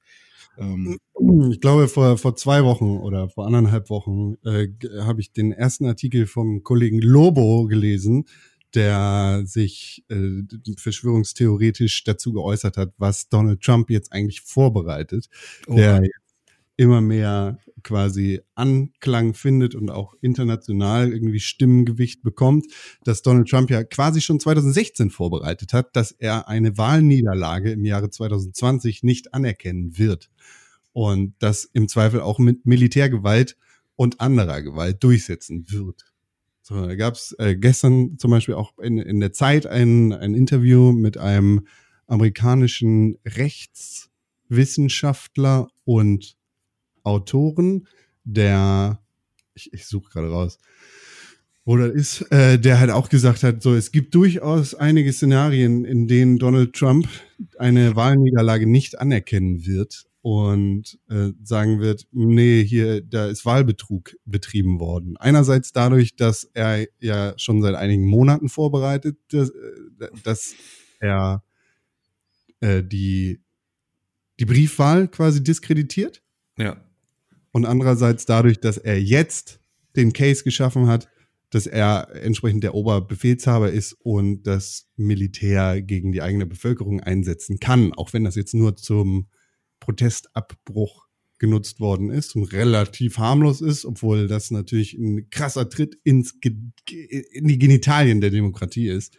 Ähm, 0.58 0.97
Ich 1.51 1.62
glaube, 1.62 1.88
vor, 1.88 2.18
vor 2.18 2.36
zwei 2.36 2.64
Wochen 2.64 2.97
oder 2.97 3.30
vor 3.30 3.45
anderthalb 3.45 3.89
Wochen 3.89 4.36
äh, 4.43 4.68
habe 5.01 5.22
ich 5.22 5.32
den 5.32 5.51
ersten 5.51 5.86
Artikel 5.86 6.28
vom 6.28 6.64
Kollegen 6.64 6.99
Lobo 6.99 7.66
gelesen, 7.66 8.26
der 8.78 9.41
sich 9.45 10.05
äh, 10.09 10.43
verschwörungstheoretisch 10.78 12.03
dazu 12.03 12.32
geäußert 12.32 12.78
hat, 12.78 12.93
was 12.97 13.28
Donald 13.28 13.61
Trump 13.61 13.89
jetzt 13.89 14.13
eigentlich 14.13 14.41
vorbereitet, 14.41 15.30
der 15.67 15.95
jetzt 16.03 16.13
immer 16.75 17.01
mehr 17.01 17.57
quasi 17.84 18.41
Anklang 18.53 19.34
findet 19.34 19.73
und 19.73 19.89
auch 19.89 20.13
international 20.21 21.11
irgendwie 21.11 21.39
Stimmengewicht 21.39 22.21
bekommt, 22.21 22.67
dass 23.03 23.23
Donald 23.23 23.49
Trump 23.49 23.71
ja 23.71 23.84
quasi 23.84 24.21
schon 24.21 24.39
2016 24.39 25.09
vorbereitet 25.09 25.73
hat, 25.73 25.95
dass 25.95 26.11
er 26.11 26.47
eine 26.47 26.78
Wahlniederlage 26.78 27.71
im 27.71 27.84
Jahre 27.84 28.11
2020 28.11 29.01
nicht 29.01 29.34
anerkennen 29.34 29.97
wird 29.97 30.30
und 30.93 31.34
das 31.39 31.65
im 31.65 31.88
Zweifel 31.88 32.21
auch 32.21 32.38
mit 32.38 32.67
Militärgewalt 32.67 33.57
und 33.95 34.21
anderer 34.21 34.61
Gewalt 34.61 35.03
durchsetzen 35.03 35.65
wird. 35.69 36.05
So, 36.68 36.86
da 36.86 36.95
gab 36.95 37.13
es 37.13 37.34
äh, 37.39 37.55
gestern 37.55 38.18
zum 38.18 38.30
Beispiel 38.30 38.55
auch 38.55 38.78
in, 38.80 38.97
in 38.97 39.22
der 39.22 39.32
Zeit 39.32 39.65
ein, 39.65 40.11
ein 40.11 40.34
Interview 40.34 40.91
mit 40.91 41.18
einem 41.18 41.65
amerikanischen 42.07 43.18
Rechtswissenschaftler 43.26 45.70
und 45.86 46.36
Autoren, 47.03 47.88
der, 48.26 48.99
ich, 49.53 49.72
ich 49.72 49.86
suche 49.86 50.11
gerade 50.11 50.30
raus, 50.30 50.59
oder 51.63 51.89
ist, 51.89 52.30
äh, 52.34 52.59
der 52.59 52.82
halt 52.82 52.91
auch 52.91 53.07
gesagt 53.07 53.43
hat, 53.43 53.63
so 53.63 53.74
es 53.74 53.93
gibt 53.93 54.13
durchaus 54.13 54.76
einige 54.76 55.13
Szenarien, 55.13 55.86
in 55.86 56.09
denen 56.09 56.38
Donald 56.38 56.74
Trump 56.74 57.07
eine 57.57 57.95
Wahlniederlage 57.95 58.68
nicht 58.68 58.99
anerkennen 58.99 59.65
wird 59.65 60.07
und 60.28 60.99
äh, 61.09 61.32
sagen 61.41 61.80
wird, 61.80 62.05
nee, 62.11 62.61
hier, 62.61 62.99
da 62.99 63.28
ist 63.28 63.45
Wahlbetrug 63.45 64.13
betrieben 64.25 64.82
worden. 64.82 65.15
Einerseits 65.15 65.71
dadurch, 65.71 66.17
dass 66.17 66.43
er 66.53 66.86
ja 66.99 67.34
schon 67.38 67.61
seit 67.61 67.75
einigen 67.75 68.05
Monaten 68.05 68.49
vorbereitet, 68.49 69.17
dass, 69.32 69.51
äh, 69.51 70.09
dass 70.25 70.53
er 70.99 71.45
äh, 72.59 72.84
die, 72.84 73.39
die 74.41 74.43
Briefwahl 74.45 75.07
quasi 75.07 75.41
diskreditiert 75.41 76.21
Ja. 76.57 76.75
und 77.53 77.63
andererseits 77.65 78.25
dadurch, 78.25 78.59
dass 78.59 78.78
er 78.78 79.01
jetzt 79.01 79.61
den 79.95 80.11
Case 80.11 80.43
geschaffen 80.43 80.88
hat, 80.88 81.07
dass 81.51 81.67
er 81.67 82.09
entsprechend 82.21 82.65
der 82.65 82.75
Oberbefehlshaber 82.75 83.71
ist 83.71 83.93
und 83.93 84.43
das 84.43 84.89
Militär 84.97 85.82
gegen 85.82 86.11
die 86.11 86.21
eigene 86.21 86.45
Bevölkerung 86.45 86.99
einsetzen 86.99 87.61
kann, 87.61 87.93
auch 87.93 88.11
wenn 88.11 88.25
das 88.25 88.36
jetzt 88.36 88.53
nur 88.53 88.75
zum 88.75 89.28
Protestabbruch 89.88 91.07
genutzt 91.39 91.79
worden 91.79 92.09
ist 92.09 92.35
und 92.35 92.51
relativ 92.51 93.19
harmlos 93.19 93.61
ist, 93.61 93.85
obwohl 93.85 94.27
das 94.27 94.51
natürlich 94.51 94.93
ein 94.95 95.29
krasser 95.29 95.69
Tritt 95.69 95.97
ins 96.03 96.41
Ge 96.41 96.57
in 97.31 97.47
die 97.47 97.57
Genitalien 97.57 98.19
der 98.19 98.31
Demokratie 98.31 98.89
ist, 98.89 99.17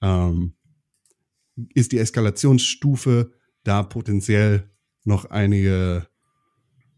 ähm, 0.00 0.54
ist 1.74 1.92
die 1.92 1.98
Eskalationsstufe 1.98 3.32
da 3.62 3.82
potenziell 3.82 4.70
noch 5.04 5.26
einige 5.26 6.08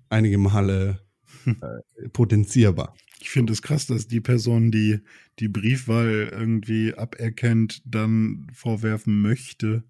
einige 0.09 0.39
Male 0.39 1.01
äh, 1.47 2.09
potenzierbar. 2.11 2.95
Ich 3.21 3.31
finde 3.31 3.53
es 3.53 3.63
krass, 3.63 3.87
dass 3.87 4.07
die 4.07 4.21
Person, 4.21 4.71
die 4.71 5.01
die 5.41 5.49
Briefwahl 5.49 6.31
irgendwie 6.31 6.95
aberkennt, 6.95 7.83
dann 7.85 8.47
vorwerfen 8.53 9.23
möchte, 9.23 9.85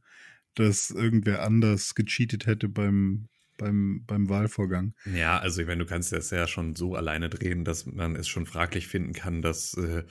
dass 0.54 0.90
irgendwer 0.90 1.42
anders 1.42 1.94
gecheatet 1.94 2.46
hätte 2.46 2.68
beim, 2.68 3.28
beim, 3.58 4.04
beim 4.06 4.28
Wahlvorgang. 4.28 4.94
Ja, 5.14 5.38
also 5.38 5.60
ich 5.60 5.66
meine, 5.66 5.84
du 5.84 5.88
kannst 5.88 6.12
das 6.12 6.30
ja 6.30 6.46
schon 6.46 6.76
so 6.76 6.94
alleine 6.94 7.28
drehen, 7.28 7.64
dass 7.64 7.86
man 7.86 8.16
es 8.16 8.28
schon 8.28 8.46
fraglich 8.46 8.86
finden 8.86 9.12
kann, 9.12 9.42
dass 9.42 9.74
äh, 9.74 10.04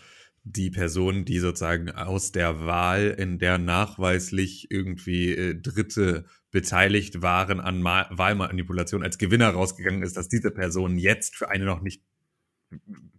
die 0.44 0.72
Personen, 0.72 1.26
die 1.26 1.40
sozusagen 1.40 1.92
aus 1.92 2.32
der 2.32 2.66
Wahl, 2.66 3.16
in 3.18 3.38
der 3.38 3.58
nachweislich 3.58 4.72
irgendwie 4.72 5.30
äh, 5.30 5.56
Dritte 5.56 6.26
beteiligt 6.52 7.22
waren 7.22 7.60
an 7.60 7.82
Ma 7.82 8.08
Wahlmanipulation 8.12 9.04
als 9.04 9.18
Gewinner 9.18 9.50
rausgegangen 9.50 10.04
ist, 10.04 10.18
dass 10.18 10.30
diese 10.30 10.52
Person 10.52 10.98
jetzt 10.98 11.36
für 11.36 11.50
eine 11.50 11.66
noch 11.66 11.82
nicht 11.82 12.04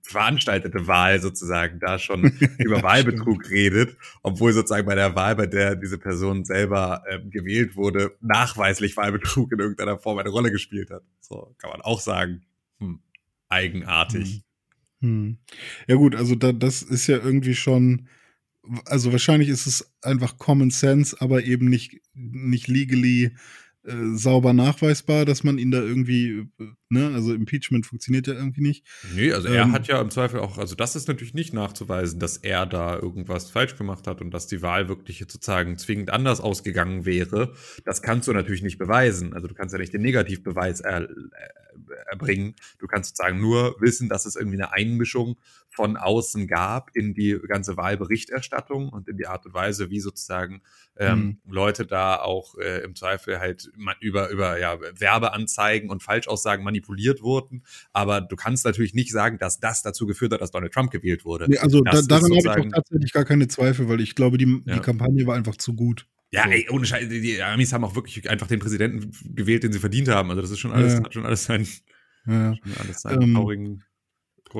veranstaltete 0.03 0.87
Wahl 0.87 1.21
sozusagen 1.21 1.79
da 1.79 1.99
schon 1.99 2.25
über 2.59 2.83
Wahlbetrug 2.83 3.49
redet, 3.51 3.97
obwohl 4.23 4.53
sozusagen 4.53 4.87
bei 4.87 4.95
der 4.95 5.15
Wahl, 5.15 5.37
bei 5.37 5.47
der 5.47 5.77
diese 5.77 5.99
Person 5.99 6.45
selber 6.45 7.05
ähm, 7.09 7.31
gewählt 7.31 7.77
wurde, 7.77 8.17
nachweislich 8.21 8.97
Wahlbetrug 8.97 9.53
in 9.53 9.61
irgendeiner 9.61 9.99
Form 9.99 10.19
eine 10.19 10.31
Rolle 10.31 10.51
gespielt 10.51 10.91
hat. 10.91 11.03
So 11.21 11.55
kann 11.59 11.71
man 11.71 11.81
auch 11.81 12.01
sagen, 12.01 12.43
hm, 12.79 13.01
eigenartig. 13.49 14.43
Hm. 15.01 15.39
Ja 15.87 15.97
gut, 15.97 16.15
also 16.15 16.35
da, 16.35 16.53
das 16.53 16.83
ist 16.83 17.07
ja 17.07 17.17
irgendwie 17.17 17.55
schon 17.55 18.09
also 18.85 19.13
wahrscheinlich 19.13 19.49
ist 19.49 19.67
es 19.67 19.93
einfach 20.03 20.39
Common 20.39 20.71
Sense, 20.71 21.17
aber 21.21 21.45
eben 21.45 21.69
nicht, 21.69 22.01
nicht 22.15 22.69
legally 22.69 23.33
äh, 23.85 24.16
sauber 24.16 24.53
nachweisbar, 24.53 25.24
dass 25.24 25.43
man 25.43 25.59
ihn 25.59 25.70
da 25.70 25.80
irgendwie, 25.80 26.49
äh, 26.61 26.66
ne, 26.89 27.11
also 27.14 27.35
Impeachment 27.35 27.85
funktioniert 27.85 28.28
ja 28.28 28.35
irgendwie 28.35 28.61
nicht. 28.61 28.87
Nee, 29.14 29.33
also 29.33 29.49
er 29.49 29.64
Ähm, 29.64 29.72
hat 29.72 29.89
ja 29.89 30.01
im 30.01 30.11
Zweifel 30.11 30.41
auch, 30.41 30.59
also 30.59 30.74
das 30.74 30.95
ist 30.95 31.09
natürlich 31.09 31.35
nicht 31.35 31.53
nachzuweisen, 31.53 32.20
dass 32.20 32.37
er 32.37 32.66
da 32.66 32.97
irgendwas 32.97 33.51
falsch 33.51 33.76
gemacht 33.76 34.07
hat 34.07 34.20
und 34.20 34.30
dass 34.30 34.47
die 34.47 34.62
Wahl 34.62 34.89
wirklich 34.89 35.18
sozusagen 35.18 35.76
zwingend 35.78 36.11
anders 36.11 36.41
ausgegangen 36.41 37.05
wäre. 37.07 37.55
Das 37.85 38.03
kannst 38.03 38.28
du 38.28 38.33
natürlich 38.33 38.62
nicht 38.62 38.78
beweisen. 38.78 39.35
Also 39.35 39.49
du 39.49 39.55
kannst 39.55 39.72
ja 39.72 39.78
nicht 39.80 39.93
den 39.93 40.03
Negativbeweis 40.03 40.80
er, 40.80 41.03
äh, 41.03 41.09
erbringen. 42.11 42.55
Du 42.78 42.87
kannst 42.87 43.16
sozusagen 43.16 43.41
nur 43.41 43.76
wissen, 43.80 44.09
dass 44.09 44.26
es 44.26 44.37
irgendwie 44.37 44.59
eine 44.59 44.72
Einmischung 44.72 45.39
von 45.75 45.97
außen 45.97 46.47
gab 46.47 46.95
in 46.95 47.14
die 47.14 47.39
ganze 47.49 47.77
Wahlberichterstattung 47.77 48.89
und 48.91 49.09
in 49.09 49.16
die 49.16 49.27
Art 49.27 49.47
und 49.47 49.55
Weise, 49.55 49.91
wie 49.91 50.01
sozusagen 50.01 50.62
ähm, 50.97 51.39
Leute 51.49 51.87
da 51.87 52.16
auch 52.16 52.57
äh, 52.59 52.83
im 52.85 52.95
Zweifel 52.95 53.41
halt 53.41 53.70
über, 54.01 54.29
über 54.29 54.59
ja, 54.61 54.79
Werbeanzeigen 54.81 55.91
und 55.91 56.03
Falschaussagen 56.03 56.64
manipuliert 56.64 57.23
wurden. 57.23 57.64
Aber 57.93 58.20
du 58.20 58.37
kannst 58.37 58.64
natürlich 58.64 58.95
nicht 58.95 59.11
sagen, 59.11 59.39
dass 59.39 59.61
das 59.61 59.83
dazu 59.83 60.07
geführt 60.07 60.33
hat, 60.33 60.41
dass 60.41 60.51
Donald 60.51 60.73
Trump 60.73 60.91
gewählt 60.91 61.25
wurde. 61.25 61.47
Nee, 61.49 61.59
also 61.59 61.81
da, 61.81 62.03
daran 62.03 62.25
habe 62.25 62.35
ich 62.37 62.49
auch 62.49 62.70
tatsächlich 62.75 63.12
gar 63.12 63.25
keine 63.25 63.49
Zweifel, 63.49 63.89
weil 63.89 64.01
ich 64.01 64.14
glaube, 64.14 64.37
die, 64.39 64.62
Ja. 64.66 64.75
die 64.75 64.81
Kampagne 64.81 65.27
war 65.27 65.35
einfach 65.37 65.57
zu 65.57 65.75
gut. 65.75 66.07
Ja, 66.31 66.47
ey, 66.49 66.66
ohne 66.70 66.87
Scheiß, 66.87 67.09
die, 67.09 67.43
Amis 67.43 67.73
haben 67.73 67.85
auch 67.85 67.95
wirklich 67.95 68.29
einfach 68.31 68.47
den 68.47 68.59
Präsidenten 68.59 69.11
gewählt, 69.35 69.64
den 69.64 69.73
sie 69.73 69.79
verdient 69.79 70.09
haben. 70.09 70.31
Also 70.31 70.41
das 70.43 70.51
ist 70.51 70.59
schon 70.61 70.73
alles, 70.73 70.95
Ja. 70.95 71.05
hat 71.05 71.12
schon 71.14 71.27
alles 71.27 71.45
seinen, 71.45 71.66
Ja. 72.27 72.55
schon 72.62 72.77
alles 72.79 73.03
seinen 73.03 73.23
Ähm, 73.23 73.35
traurigen. 73.35 73.85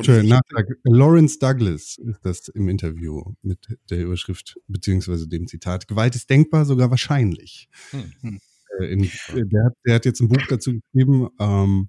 Schön, 0.01 0.28
Nachtrag. 0.28 0.68
Lawrence 0.84 1.38
Douglas 1.38 1.99
ist 1.99 2.24
das 2.24 2.49
im 2.49 2.68
Interview 2.68 3.34
mit 3.43 3.59
der 3.90 4.03
Überschrift 4.05 4.59
beziehungsweise 4.66 5.28
dem 5.28 5.47
Zitat. 5.47 5.86
Gewalt 5.86 6.14
ist 6.14 6.30
denkbar, 6.30 6.64
sogar 6.64 6.90
wahrscheinlich. 6.90 7.68
Hm. 7.90 8.40
Äh, 8.80 8.93
In, 8.93 9.11
der, 9.51 9.64
hat, 9.64 9.72
der 9.84 9.95
hat 9.95 10.05
jetzt 10.05 10.20
ein 10.20 10.28
Buch 10.28 10.47
dazu 10.49 10.72
geschrieben 10.80 11.28
ähm, 11.38 11.88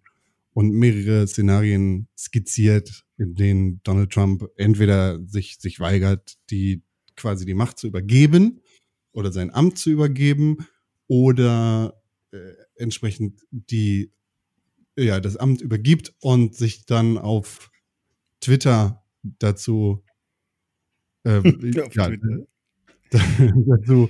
und 0.53 0.71
mehrere 0.71 1.27
Szenarien 1.27 2.07
skizziert, 2.17 3.05
in 3.17 3.35
denen 3.35 3.81
Donald 3.83 4.11
Trump 4.11 4.49
entweder 4.57 5.19
sich, 5.25 5.57
sich 5.59 5.79
weigert, 5.79 6.35
die 6.49 6.83
quasi 7.15 7.45
die 7.45 7.53
Macht 7.53 7.79
zu 7.79 7.87
übergeben 7.87 8.61
oder 9.13 9.31
sein 9.31 9.53
Amt 9.53 9.77
zu 9.77 9.91
übergeben 9.91 10.57
oder 11.07 12.01
äh, 12.31 12.37
entsprechend 12.75 13.41
die 13.51 14.11
ja 14.97 15.19
das 15.19 15.37
Amt 15.37 15.61
übergibt 15.61 16.13
und 16.19 16.55
sich 16.55 16.85
dann 16.85 17.17
auf 17.17 17.71
Twitter 18.43 19.03
dazu 19.39 20.03
ähm, 21.25 21.59
Ja, 21.75 21.83
ja, 21.91 22.07
Twitter. 22.07 22.45
dazu 23.67 24.09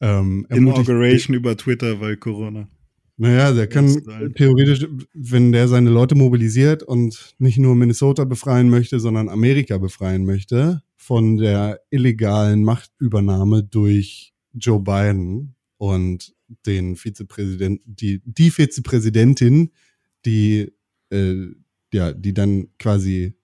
ähm, 0.00 0.46
ermutigt- 0.48 0.56
Inauguration 0.88 1.36
über 1.36 1.56
Twitter, 1.56 2.00
weil 2.00 2.16
Corona. 2.16 2.68
naja, 3.16 3.52
der 3.52 3.66
kann 3.68 3.86
halt- 4.06 4.36
theoretisch, 4.36 4.86
wenn 5.14 5.52
der 5.52 5.68
seine 5.68 5.90
Leute 5.90 6.14
mobilisiert 6.14 6.82
und 6.82 7.34
nicht 7.38 7.58
nur 7.58 7.74
Minnesota 7.76 8.24
befreien 8.24 8.68
möchte, 8.70 9.00
sondern 9.00 9.28
Amerika 9.28 9.78
befreien 9.78 10.24
möchte 10.24 10.82
von 10.96 11.36
der 11.36 11.80
illegalen 11.90 12.62
Machtübernahme 12.64 13.62
durch 13.64 14.32
Joe 14.54 14.80
Biden 14.80 15.54
und 15.78 16.34
den 16.66 16.96
Vizepräsidenten, 16.96 17.82
die, 17.86 18.20
die 18.24 18.50
Vizepräsidentin, 18.50 19.70
die, 20.26 20.70
äh, 21.10 21.46
ja, 21.92 22.12
die 22.12 22.34
dann 22.34 22.68
quasi 22.78 23.34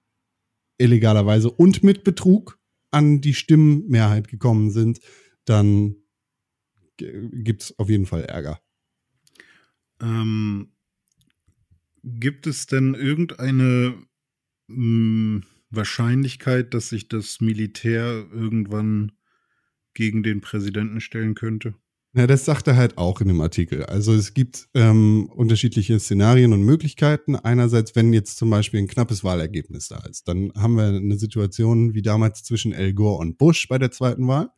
illegalerweise 0.78 1.50
und 1.50 1.82
mit 1.82 2.04
Betrug 2.04 2.58
an 2.90 3.20
die 3.20 3.34
Stimmenmehrheit 3.34 4.28
gekommen 4.28 4.70
sind, 4.70 5.00
dann 5.44 5.96
gibt 6.96 7.62
es 7.62 7.78
auf 7.78 7.88
jeden 7.88 8.06
Fall 8.06 8.24
Ärger. 8.24 8.60
Ähm, 10.00 10.72
gibt 12.02 12.46
es 12.46 12.66
denn 12.66 12.94
irgendeine 12.94 14.06
mh, 14.68 15.42
Wahrscheinlichkeit, 15.70 16.72
dass 16.74 16.88
sich 16.88 17.08
das 17.08 17.40
Militär 17.40 18.26
irgendwann 18.32 19.12
gegen 19.94 20.22
den 20.22 20.40
Präsidenten 20.40 21.00
stellen 21.00 21.34
könnte? 21.34 21.74
Ja, 22.18 22.26
das 22.26 22.44
sagt 22.44 22.66
er 22.66 22.74
halt 22.74 22.98
auch 22.98 23.20
in 23.20 23.28
dem 23.28 23.40
Artikel. 23.40 23.84
Also 23.84 24.12
es 24.12 24.34
gibt 24.34 24.68
ähm, 24.74 25.30
unterschiedliche 25.36 26.00
Szenarien 26.00 26.52
und 26.52 26.64
Möglichkeiten. 26.64 27.36
Einerseits, 27.36 27.94
wenn 27.94 28.12
jetzt 28.12 28.38
zum 28.38 28.50
Beispiel 28.50 28.80
ein 28.80 28.88
knappes 28.88 29.22
Wahlergebnis 29.22 29.86
da 29.86 29.98
ist, 29.98 30.26
dann 30.26 30.52
haben 30.56 30.74
wir 30.74 30.88
eine 30.88 31.16
Situation 31.16 31.94
wie 31.94 32.02
damals 32.02 32.42
zwischen 32.42 32.74
Al 32.74 32.92
Gore 32.92 33.18
und 33.18 33.38
Bush 33.38 33.68
bei 33.68 33.78
der 33.78 33.92
zweiten 33.92 34.26
Wahl, 34.26 34.50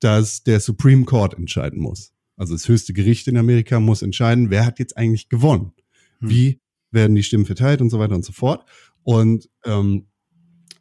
dass 0.00 0.44
der 0.44 0.60
Supreme 0.60 1.06
Court 1.06 1.32
entscheiden 1.32 1.80
muss. 1.80 2.12
Also 2.36 2.52
das 2.52 2.68
höchste 2.68 2.92
Gericht 2.92 3.26
in 3.26 3.38
Amerika 3.38 3.80
muss 3.80 4.02
entscheiden, 4.02 4.50
wer 4.50 4.66
hat 4.66 4.78
jetzt 4.78 4.98
eigentlich 4.98 5.30
gewonnen. 5.30 5.72
Hm. 6.20 6.28
Wie 6.28 6.60
werden 6.90 7.16
die 7.16 7.22
Stimmen 7.22 7.46
verteilt 7.46 7.80
und 7.80 7.88
so 7.88 7.98
weiter 7.98 8.14
und 8.14 8.24
so 8.26 8.32
fort. 8.34 8.68
Und 9.02 9.48
ähm, 9.64 10.08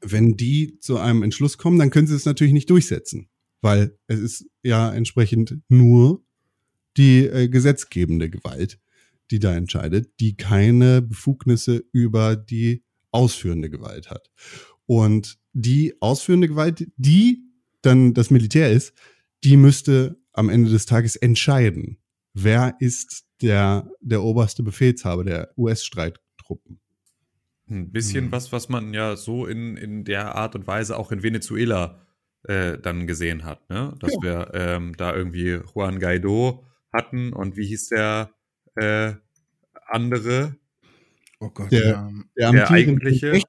wenn 0.01 0.35
die 0.35 0.77
zu 0.79 0.97
einem 0.97 1.23
Entschluss 1.23 1.57
kommen, 1.57 1.79
dann 1.79 1.89
können 1.89 2.07
sie 2.07 2.15
es 2.15 2.25
natürlich 2.25 2.51
nicht 2.51 2.69
durchsetzen, 2.69 3.29
weil 3.61 3.97
es 4.07 4.19
ist 4.19 4.45
ja 4.63 4.91
entsprechend 4.91 5.59
nur 5.69 6.23
die 6.97 7.25
äh, 7.25 7.47
gesetzgebende 7.47 8.29
Gewalt, 8.29 8.79
die 9.29 9.39
da 9.39 9.55
entscheidet, 9.55 10.19
die 10.19 10.35
keine 10.35 11.01
Befugnisse 11.01 11.83
über 11.91 12.35
die 12.35 12.83
ausführende 13.11 13.69
Gewalt 13.69 14.09
hat. 14.09 14.29
Und 14.85 15.39
die 15.53 15.95
ausführende 16.01 16.47
Gewalt, 16.47 16.87
die 16.97 17.43
dann 17.81 18.13
das 18.13 18.29
Militär 18.29 18.71
ist, 18.71 18.93
die 19.43 19.57
müsste 19.57 20.17
am 20.33 20.49
Ende 20.49 20.69
des 20.69 20.85
Tages 20.85 21.15
entscheiden, 21.15 21.97
wer 22.33 22.75
ist 22.79 23.25
der, 23.41 23.89
der 24.01 24.23
oberste 24.23 24.63
Befehlshaber 24.63 25.23
der 25.23 25.53
US-Streittruppen. 25.57 26.79
Ein 27.69 27.91
bisschen 27.91 28.25
Hm. 28.25 28.31
was, 28.31 28.51
was 28.51 28.69
man 28.69 28.93
ja 28.93 29.15
so 29.15 29.45
in, 29.45 29.77
in 29.77 30.03
der 30.03 30.35
Art 30.35 30.55
und 30.55 30.67
Weise 30.67 30.97
auch 30.97 31.11
in 31.11 31.23
Venezuela 31.23 32.05
äh, 32.47 32.77
dann 32.79 33.07
gesehen 33.07 33.43
hat, 33.45 33.69
ne? 33.69 33.93
Dass 33.99 34.11
wir 34.21 34.51
ähm, 34.53 34.95
da 34.97 35.13
irgendwie 35.15 35.59
Juan 35.73 35.99
Guaido 35.99 36.63
hatten 36.93 37.33
und 37.33 37.55
wie 37.57 37.65
hieß 37.67 37.89
der 37.89 38.31
äh, 38.75 39.13
andere? 39.87 40.55
Oh 41.39 41.49
Gott, 41.49 41.71
Der- 41.71 41.85
ja. 41.89 42.11
Der, 42.37 42.51
Der 42.51 42.71
eigentliche- 42.71 43.41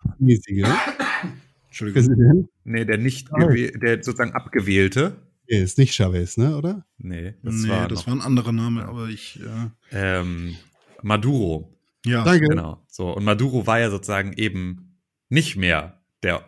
Entschuldigung. 1.68 2.02
Präsident, 2.02 2.48
Nee, 2.64 2.84
der 2.84 2.98
nicht 2.98 3.28
der 3.30 4.02
sozusagen 4.04 4.32
abgewählte. 4.32 5.16
der 5.50 5.62
ist 5.62 5.78
nicht 5.78 5.94
Chavez, 5.94 6.36
ne, 6.36 6.56
oder? 6.56 6.84
Nee, 6.98 7.34
das 7.42 7.54
nee, 7.56 7.68
war 7.70 7.88
das 7.88 8.00
noch, 8.00 8.06
war 8.08 8.14
ein 8.14 8.20
anderer 8.20 8.52
Name, 8.52 8.84
aber 8.84 9.08
ich, 9.08 9.36
ja. 9.36 9.72
ähm, 9.90 10.54
Maduro. 11.02 11.74
Ja, 12.04 12.24
Danke. 12.24 12.48
Genau. 12.48 12.84
So. 12.88 13.10
Und 13.16 13.24
Maduro 13.24 13.66
war 13.66 13.80
ja 13.80 13.90
sozusagen 13.90 14.32
eben 14.34 14.98
nicht 15.28 15.56
mehr 15.56 16.02
der 16.22 16.44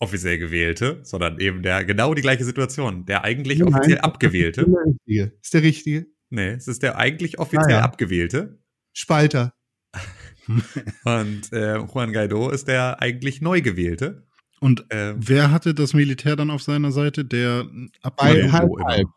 offiziell 0.00 0.38
gewählte, 0.38 1.00
sondern 1.02 1.38
eben 1.40 1.62
der 1.62 1.84
genau 1.84 2.14
die 2.14 2.22
gleiche 2.22 2.44
Situation. 2.44 3.04
Der 3.06 3.24
eigentlich 3.24 3.58
Nein, 3.58 3.68
offiziell 3.74 3.96
Ist 3.98 4.04
abgewählte. 4.04 4.64
der 4.64 4.84
richtige. 4.86 5.32
Ist 5.42 5.54
der 5.54 5.62
richtige? 5.62 6.06
Nee, 6.30 6.50
es 6.50 6.68
ist 6.68 6.82
der 6.82 6.96
eigentlich 6.98 7.38
offiziell 7.38 7.76
Ah, 7.76 7.78
ja. 7.78 7.82
abgewählte. 7.82 8.58
Spalter. 8.92 9.54
Und 11.04 11.52
äh, 11.52 11.76
Juan 11.78 12.12
Guaido 12.12 12.50
ist 12.50 12.68
der 12.68 13.00
eigentlich 13.02 13.40
neu 13.40 13.60
gewählte. 13.60 14.26
Und 14.60 14.86
Ähm, 14.90 15.16
wer 15.20 15.50
hatte 15.52 15.74
das 15.74 15.94
Militär 15.94 16.36
dann 16.36 16.50
auf 16.50 16.62
seiner 16.62 16.90
Seite? 16.92 17.24
Der 17.24 17.64
Maduro 18.02 18.52
halb, 18.52 18.70
halb. 18.86 19.08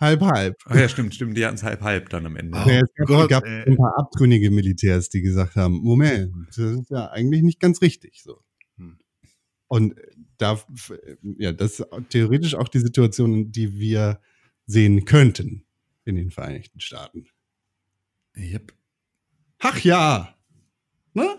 Halb, 0.00 0.20
halb. 0.22 0.56
ach 0.66 0.74
ja, 0.74 0.88
stimmt, 0.88 1.14
stimmt, 1.14 1.36
die 1.36 1.46
hatten 1.46 1.54
es 1.54 1.62
halb 1.62 1.80
halb 1.80 2.08
dann 2.10 2.26
am 2.26 2.36
Ende. 2.36 2.58
Oh 2.58 2.68
Ja, 2.68 2.80
es 2.80 2.92
gab, 2.96 3.06
Gott, 3.06 3.30
gab 3.30 3.44
ey. 3.44 3.62
ein 3.68 3.76
paar 3.76 3.96
abtrünnige 3.96 4.50
Militärs, 4.50 5.08
die 5.08 5.22
gesagt 5.22 5.54
haben, 5.54 5.74
Moment, 5.82 6.32
das 6.48 6.58
ist 6.58 6.90
ja 6.90 7.10
eigentlich 7.10 7.42
nicht 7.42 7.60
ganz 7.60 7.80
richtig 7.80 8.20
so. 8.22 8.40
Und 9.68 9.94
da, 10.38 10.60
ja, 11.38 11.52
das 11.52 11.80
ist 11.80 11.86
theoretisch 12.10 12.54
auch 12.54 12.68
die 12.68 12.80
Situation, 12.80 13.50
die 13.50 13.78
wir 13.78 14.20
sehen 14.66 15.04
könnten 15.04 15.64
in 16.04 16.16
den 16.16 16.30
Vereinigten 16.30 16.80
Staaten. 16.80 17.26
Yep. 18.36 18.72
Ach 19.60 19.78
ja! 19.80 20.34
Ne? 21.14 21.38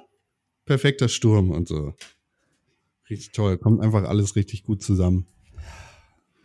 Perfekter 0.65 1.09
Sturm 1.09 1.51
und 1.51 1.67
so. 1.67 1.93
Richtig 3.09 3.31
toll. 3.31 3.57
Kommt 3.57 3.81
einfach 3.81 4.03
alles 4.03 4.35
richtig 4.35 4.63
gut 4.63 4.81
zusammen. 4.81 5.27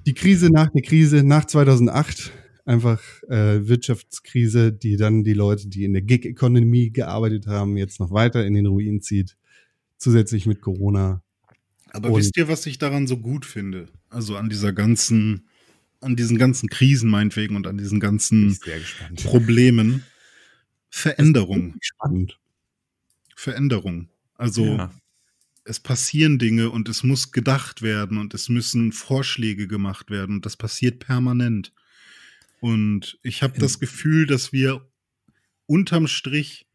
Die 0.06 0.14
Krise 0.14 0.50
nach 0.50 0.70
der 0.70 0.82
Krise, 0.82 1.22
nach 1.22 1.44
2008, 1.44 2.32
einfach 2.64 3.02
äh, 3.24 3.66
Wirtschaftskrise, 3.66 4.72
die 4.72 4.96
dann 4.96 5.24
die 5.24 5.34
Leute, 5.34 5.68
die 5.68 5.84
in 5.84 5.92
der 5.92 6.02
Gig-Economy 6.02 6.90
gearbeitet 6.90 7.46
haben, 7.46 7.76
jetzt 7.76 8.00
noch 8.00 8.10
weiter 8.10 8.44
in 8.46 8.54
den 8.54 8.66
Ruin 8.66 9.00
zieht. 9.00 9.36
Zusätzlich 9.96 10.46
mit 10.46 10.60
Corona. 10.60 11.22
Aber 11.92 12.10
Und- 12.10 12.20
wisst 12.20 12.36
ihr, 12.36 12.48
was 12.48 12.66
ich 12.66 12.78
daran 12.78 13.06
so 13.06 13.18
gut 13.18 13.44
finde? 13.46 13.88
Also 14.08 14.36
an 14.36 14.48
dieser 14.48 14.72
ganzen, 14.72 15.48
an 16.00 16.16
diesen 16.16 16.38
ganzen 16.38 16.68
Krisen 16.68 17.10
meinetwegen 17.10 17.56
und 17.56 17.66
an 17.66 17.78
diesen 17.78 18.00
ganzen. 18.00 18.58
Problemen. 19.22 20.04
Veränderung. 20.88 21.76
Spannend. 21.80 22.38
Veränderung. 23.36 24.08
Also 24.34 24.64
Ja. 24.76 24.94
es 25.64 25.80
passieren 25.80 26.38
Dinge 26.38 26.70
und 26.70 26.88
es 26.88 27.02
muss 27.02 27.32
gedacht 27.32 27.82
werden 27.82 28.18
und 28.18 28.34
es 28.34 28.48
müssen 28.48 28.92
Vorschläge 28.92 29.66
gemacht 29.68 30.10
werden 30.10 30.36
und 30.36 30.46
das 30.46 30.56
passiert 30.56 30.98
permanent. 30.98 31.72
Und 32.60 33.18
ich 33.22 33.42
habe 33.42 33.58
das 33.58 33.78
Gefühl, 33.78 34.26
dass 34.26 34.52
wir 34.52 34.86
unterm 35.66 36.06
Strich 36.08 36.66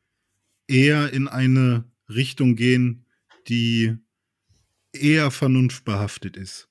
eher 0.67 1.13
in 1.13 1.27
eine 1.27 1.83
Richtung 2.09 2.55
gehen, 2.55 3.05
die 3.47 3.95
eher 5.01 5.31
vernunftbehaftet 5.31 6.37
ist. 6.37 6.67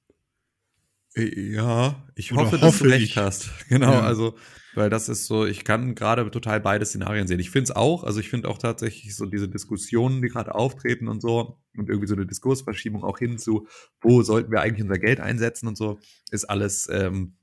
Äh, 1.15 1.53
Ja, 1.53 2.07
ich 2.15 2.33
Oder 2.33 2.43
hoffe, 2.43 2.59
dass 2.59 2.79
du 2.79 2.85
recht 2.85 3.05
ich. 3.11 3.17
hast. 3.17 3.51
Genau, 3.69 3.93
Ja. 3.93 4.01
also, 4.03 4.37
weil 4.75 4.91
das 4.91 5.09
ist 5.09 5.27
so, 5.27 5.47
ich 5.47 5.65
kann 5.65 5.95
gerade 5.95 6.29
total 6.31 6.61
beide 6.61 6.85
Szenarien 6.85 7.29
sehen. 7.29 7.39
Ich 7.39 7.51
finde 7.51 7.65
es 7.65 7.71
auch, 7.77 8.03
also 8.03 8.19
ich 8.21 8.29
finde 8.29 8.49
auch 8.49 8.59
tatsächlich 8.59 9.15
so 9.15 9.27
diese 9.27 9.49
Diskussionen, 9.49 10.21
die 10.21 10.29
gerade 10.29 10.55
auftreten 10.55 11.07
und 11.09 11.21
so, 11.23 11.61
und 11.77 11.89
irgendwie 11.89 12.09
so 12.09 12.15
eine 12.15 12.27
Diskursverschiebung 12.27 13.05
auch 13.05 13.19
hin 13.19 13.39
zu, 13.39 13.69
wo 14.01 14.23
sollten 14.23 14.51
wir 14.51 14.61
eigentlich 14.61 14.83
unser 14.83 14.99
Geld 14.99 15.21
einsetzen 15.21 15.69
und 15.69 15.77
so, 15.77 16.01
ist 16.31 16.45
alles, 16.45 16.89
ähm, 16.91 17.37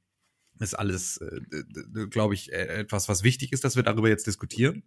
ist 0.59 0.73
alles, 0.77 1.17
äh, 1.17 2.07
glaube 2.09 2.33
ich, 2.33 2.51
äh, 2.51 2.67
etwas, 2.67 3.07
was 3.09 3.23
wichtig 3.23 3.51
ist, 3.53 3.63
dass 3.63 3.75
wir 3.77 3.83
darüber 3.83 4.09
jetzt 4.09 4.27
diskutieren. 4.27 4.83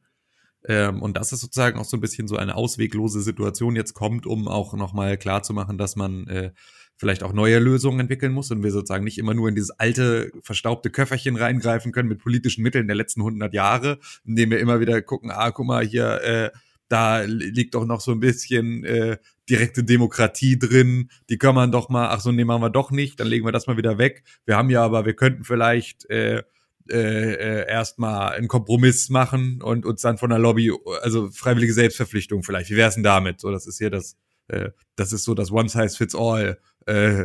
Ähm, 0.67 1.03
und 1.03 1.17
das 1.17 1.33
ist 1.33 1.41
sozusagen 1.41 1.79
auch 1.79 1.85
so 1.85 1.97
ein 1.97 2.01
bisschen 2.01 2.29
so 2.29 2.37
eine 2.37 2.55
ausweglose 2.55 3.21
Situation. 3.21 3.77
Jetzt 3.77 3.95
kommt, 3.95 4.27
um 4.27 4.49
auch 4.49 4.75
nochmal 4.75 5.17
klarzumachen, 5.19 5.79
dass 5.79 5.97
man 5.97 6.27
äh, 6.29 6.53
vielleicht 6.97 7.23
auch 7.23 7.33
neue 7.33 7.59
Lösungen 7.59 8.01
entwickeln 8.01 8.33
muss 8.33 8.51
und 8.51 8.62
wir 8.62 8.71
sozusagen 8.71 9.05
nicht 9.05 9.19
immer 9.19 9.35
nur 9.35 9.49
in 9.49 9.55
dieses 9.55 9.71
alte, 9.73 10.31
verstaubte 10.43 10.91
Köfferchen 10.91 11.37
reingreifen 11.37 11.93
können 11.93 12.09
mit 12.09 12.21
politischen 12.21 12.62
Mitteln 12.62 12.87
der 12.87 12.97
letzten 12.97 13.21
100 13.21 13.53
Jahre, 13.53 13.99
indem 14.25 14.51
wir 14.51 14.61
immer 14.61 14.81
wieder 14.81 15.03
gucken, 15.03 15.31
ah, 15.31 15.51
guck 15.51 15.67
mal, 15.67 15.85
hier, 15.85 16.23
äh, 16.23 16.51
da 16.89 17.23
liegt 17.23 17.75
doch 17.75 17.87
noch 17.87 18.01
so 18.01 18.12
ein 18.12 18.21
bisschen 18.21 18.85
äh, 18.85 19.17
direkte 19.49 19.85
Demokratie 19.85 20.59
drin, 20.59 21.11
die 21.29 21.39
kann 21.39 21.55
man 21.55 21.73
doch 21.73 21.89
mal, 21.89 22.09
ach 22.09 22.21
so, 22.21 22.31
nee, 22.31 22.45
machen 22.45 22.62
wir 22.62 22.71
doch 22.71 22.91
nicht, 22.91 23.19
dann 23.19 23.27
legen 23.27 23.45
wir 23.45 23.53
das 23.53 23.67
mal 23.67 23.77
wieder 23.77 23.99
weg. 23.99 24.23
Wir 24.47 24.57
haben 24.57 24.71
ja 24.71 24.85
aber, 24.85 25.05
wir 25.05 25.15
könnten 25.15 25.45
vielleicht 25.45 26.09
äh, 26.11 26.43
äh, 26.91 27.32
äh, 27.32 27.68
erstmal 27.68 28.32
einen 28.35 28.49
Kompromiss 28.49 29.09
machen 29.09 29.62
und 29.62 29.87
uns 29.87 30.03
dann 30.03 30.18
von 30.18 30.30
der 30.30 30.39
Lobby, 30.39 30.70
also 31.03 31.30
freiwillige 31.30 31.72
Selbstverpflichtung 31.72 32.43
vielleicht. 32.43 32.70
Wie 32.70 32.76
wär's 32.76 32.95
denn 32.95 33.03
damit? 33.03 33.41
So, 33.41 33.51
das 33.51 33.66
ist 33.66 33.78
hier 33.78 33.91
das, 33.91 34.18
äh, 34.49 34.70
das 34.95 35.12
ist 35.12 35.24
so 35.24 35.35
das 35.35 35.51
One 35.51 35.68
Size 35.68 35.97
Fits 35.97 36.14
All 36.14 36.59
äh, 36.87 37.24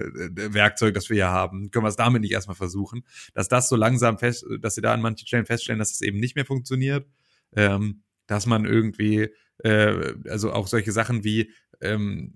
Werkzeug, 0.53 0.93
das 0.93 1.09
wir 1.09 1.15
hier 1.15 1.29
haben. 1.29 1.71
Können 1.71 1.83
wir 1.83 1.89
es 1.89 1.97
damit 1.97 2.21
nicht 2.21 2.31
erstmal 2.31 2.55
versuchen, 2.55 3.03
dass 3.33 3.49
das 3.49 3.67
so 3.67 3.75
langsam 3.75 4.17
fest, 4.17 4.45
dass 4.61 4.75
sie 4.75 4.81
da 4.81 4.93
an 4.93 5.01
manchen 5.01 5.27
Stellen 5.27 5.45
feststellen, 5.45 5.79
dass 5.79 5.91
es 5.91 6.01
eben 6.01 6.19
nicht 6.19 6.35
mehr 6.35 6.45
funktioniert, 6.45 7.07
ähm, 7.55 8.03
dass 8.27 8.45
man 8.45 8.63
irgendwie, 8.65 9.29
äh, 9.63 10.13
also 10.29 10.53
auch 10.53 10.67
solche 10.67 10.93
Sachen 10.93 11.23
wie 11.25 11.51
ähm, 11.81 12.33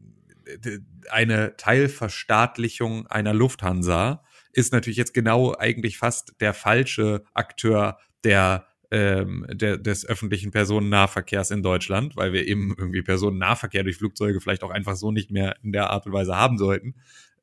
eine 1.09 1.55
Teilverstaatlichung 1.55 3.07
einer 3.07 3.33
Lufthansa 3.33 4.23
ist 4.53 4.71
natürlich 4.71 4.97
jetzt 4.97 5.13
genau 5.13 5.55
eigentlich 5.57 5.97
fast 5.97 6.33
der 6.39 6.53
falsche 6.53 7.23
Akteur 7.33 7.97
der 8.23 8.65
ähm, 8.91 9.47
der, 9.49 9.79
des 9.79 10.05
öffentlichen 10.05 10.51
Personennahverkehrs 10.51 11.49
in 11.49 11.63
Deutschland, 11.63 12.15
weil 12.15 12.31
wir 12.31 12.47
eben 12.47 12.75
irgendwie 12.77 13.01
Personennahverkehr 13.01 13.81
durch 13.81 13.97
Flugzeuge 13.97 14.39
vielleicht 14.39 14.63
auch 14.63 14.69
einfach 14.69 14.95
so 14.95 15.11
nicht 15.11 15.31
mehr 15.31 15.55
in 15.63 15.71
der 15.71 15.89
Art 15.89 16.05
und 16.05 16.13
Weise 16.13 16.37
haben 16.37 16.59
sollten. 16.59 16.93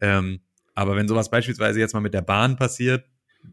Ähm, 0.00 0.40
aber 0.76 0.94
wenn 0.94 1.08
sowas 1.08 1.28
beispielsweise 1.28 1.80
jetzt 1.80 1.92
mal 1.92 2.00
mit 2.00 2.14
der 2.14 2.22
Bahn 2.22 2.54
passiert 2.54 3.04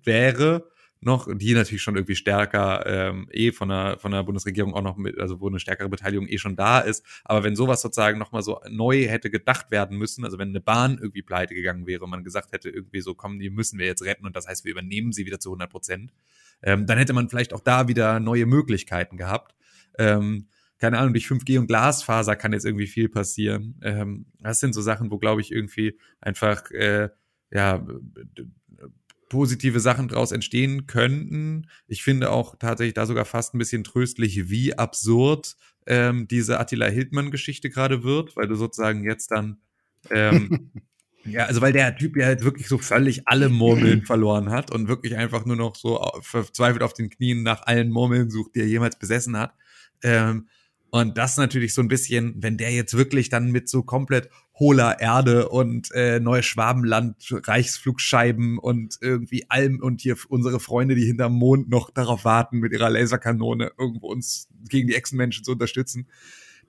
wäre, 0.03 0.69
noch, 1.01 1.27
die 1.33 1.53
natürlich 1.53 1.81
schon 1.81 1.95
irgendwie 1.95 2.15
stärker 2.15 2.85
ähm, 2.85 3.27
eh 3.31 3.51
von 3.51 3.69
der, 3.69 3.97
von 3.99 4.11
der 4.11 4.23
Bundesregierung 4.23 4.73
auch 4.73 4.81
noch 4.81 4.97
mit, 4.97 5.19
also 5.19 5.39
wo 5.39 5.47
eine 5.47 5.59
stärkere 5.59 5.89
Beteiligung 5.89 6.27
eh 6.27 6.37
schon 6.37 6.55
da 6.55 6.79
ist. 6.79 7.05
Aber 7.23 7.43
wenn 7.43 7.55
sowas 7.55 7.81
sozusagen 7.81 8.17
nochmal 8.17 8.41
so 8.41 8.59
neu 8.69 9.07
hätte 9.07 9.29
gedacht 9.29 9.71
werden 9.71 9.97
müssen, 9.97 10.25
also 10.25 10.37
wenn 10.37 10.49
eine 10.49 10.61
Bahn 10.61 10.97
irgendwie 10.97 11.21
pleite 11.21 11.53
gegangen 11.53 11.85
wäre 11.85 12.03
und 12.03 12.09
man 12.09 12.23
gesagt 12.23 12.51
hätte, 12.51 12.69
irgendwie 12.69 13.01
so, 13.01 13.13
komm, 13.13 13.39
die 13.39 13.49
müssen 13.49 13.79
wir 13.79 13.85
jetzt 13.85 14.03
retten 14.03 14.25
und 14.25 14.35
das 14.35 14.47
heißt, 14.47 14.65
wir 14.65 14.71
übernehmen 14.71 15.11
sie 15.11 15.25
wieder 15.25 15.39
zu 15.39 15.49
100 15.49 15.69
Prozent, 15.69 16.13
ähm, 16.63 16.85
dann 16.85 16.97
hätte 16.97 17.13
man 17.13 17.29
vielleicht 17.29 17.53
auch 17.53 17.61
da 17.61 17.87
wieder 17.87 18.19
neue 18.19 18.45
Möglichkeiten 18.45 19.17
gehabt. 19.17 19.55
Ähm, 19.97 20.47
keine 20.79 20.99
Ahnung, 20.99 21.13
durch 21.13 21.27
5G 21.27 21.59
und 21.59 21.67
Glasfaser 21.67 22.35
kann 22.35 22.53
jetzt 22.53 22.65
irgendwie 22.65 22.87
viel 22.87 23.09
passieren. 23.09 23.79
Ähm, 23.83 24.27
das 24.39 24.59
sind 24.59 24.73
so 24.73 24.81
Sachen, 24.81 25.11
wo, 25.11 25.17
glaube 25.17 25.41
ich, 25.41 25.51
irgendwie 25.51 25.97
einfach, 26.21 26.69
äh, 26.71 27.09
ja, 27.51 27.85
positive 29.29 29.79
Sachen 29.79 30.07
draus 30.07 30.31
entstehen 30.31 30.87
könnten. 30.87 31.67
Ich 31.87 32.03
finde 32.03 32.31
auch 32.31 32.55
tatsächlich 32.57 32.93
da 32.93 33.05
sogar 33.05 33.25
fast 33.25 33.53
ein 33.53 33.59
bisschen 33.59 33.83
tröstlich, 33.83 34.49
wie 34.49 34.77
absurd 34.77 35.55
ähm, 35.85 36.27
diese 36.27 36.59
Attila 36.59 36.87
Hildmann-Geschichte 36.87 37.69
gerade 37.69 38.03
wird, 38.03 38.35
weil 38.35 38.47
du 38.47 38.55
sozusagen 38.55 39.03
jetzt 39.03 39.31
dann 39.31 39.57
ähm, 40.09 40.71
ja, 41.25 41.45
also 41.45 41.61
weil 41.61 41.73
der 41.73 41.95
Typ 41.95 42.15
ja 42.17 42.25
halt 42.25 42.43
wirklich 42.43 42.67
so 42.67 42.77
völlig 42.77 43.27
alle 43.27 43.49
Murmeln 43.49 44.01
verloren 44.05 44.49
hat 44.49 44.71
und 44.71 44.87
wirklich 44.87 45.15
einfach 45.15 45.45
nur 45.45 45.55
noch 45.55 45.75
so 45.75 46.01
verzweifelt 46.21 46.83
auf 46.83 46.93
den 46.93 47.09
Knien 47.09 47.43
nach 47.43 47.63
allen 47.65 47.89
Murmeln 47.89 48.29
sucht, 48.29 48.55
die 48.55 48.61
er 48.61 48.67
jemals 48.67 48.97
besessen 48.97 49.37
hat. 49.37 49.53
Ähm, 50.03 50.47
und 50.89 51.17
das 51.17 51.37
natürlich 51.37 51.73
so 51.73 51.81
ein 51.81 51.89
bisschen, 51.89 52.35
wenn 52.37 52.57
der 52.57 52.71
jetzt 52.71 52.95
wirklich 52.95 53.29
dann 53.29 53.51
mit 53.51 53.67
so 53.67 53.83
komplett 53.83 54.29
hohler 54.59 54.99
Erde 54.99 55.49
und 55.49 55.91
äh, 55.93 56.19
Neues 56.19 56.45
Schwabenland, 56.45 57.15
Reichsflugscheiben 57.31 58.57
und 58.57 58.97
irgendwie 59.01 59.49
allem 59.49 59.79
und 59.81 60.01
hier 60.01 60.15
unsere 60.29 60.59
Freunde, 60.59 60.95
die 60.95 61.05
hinterm 61.05 61.33
Mond 61.33 61.69
noch 61.69 61.91
darauf 61.91 62.25
warten, 62.25 62.59
mit 62.59 62.71
ihrer 62.73 62.89
Laserkanone 62.89 63.71
irgendwo 63.77 64.07
uns 64.07 64.47
gegen 64.69 64.87
die 64.87 64.95
Echsenmenschen 64.95 65.43
zu 65.43 65.51
unterstützen. 65.51 66.07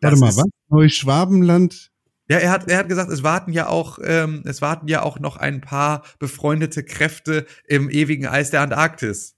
Warte 0.00 0.12
Das 0.14 0.20
mal, 0.20 0.28
ist- 0.28 0.36
was? 0.36 0.44
Neuschwabenland? 0.68 1.90
ja, 2.30 2.36
er 2.38 2.50
hat, 2.50 2.70
er 2.70 2.76
hat 2.78 2.88
gesagt, 2.90 3.10
es 3.10 3.22
warten 3.22 3.52
ja 3.52 3.68
auch, 3.68 3.98
ähm, 4.02 4.42
es 4.44 4.60
warten 4.60 4.86
ja 4.88 5.02
auch 5.02 5.18
noch 5.18 5.36
ein 5.38 5.62
paar 5.62 6.02
befreundete 6.18 6.84
Kräfte 6.84 7.46
im 7.66 7.88
ewigen 7.88 8.26
Eis 8.26 8.50
der 8.50 8.60
Antarktis. 8.60 9.34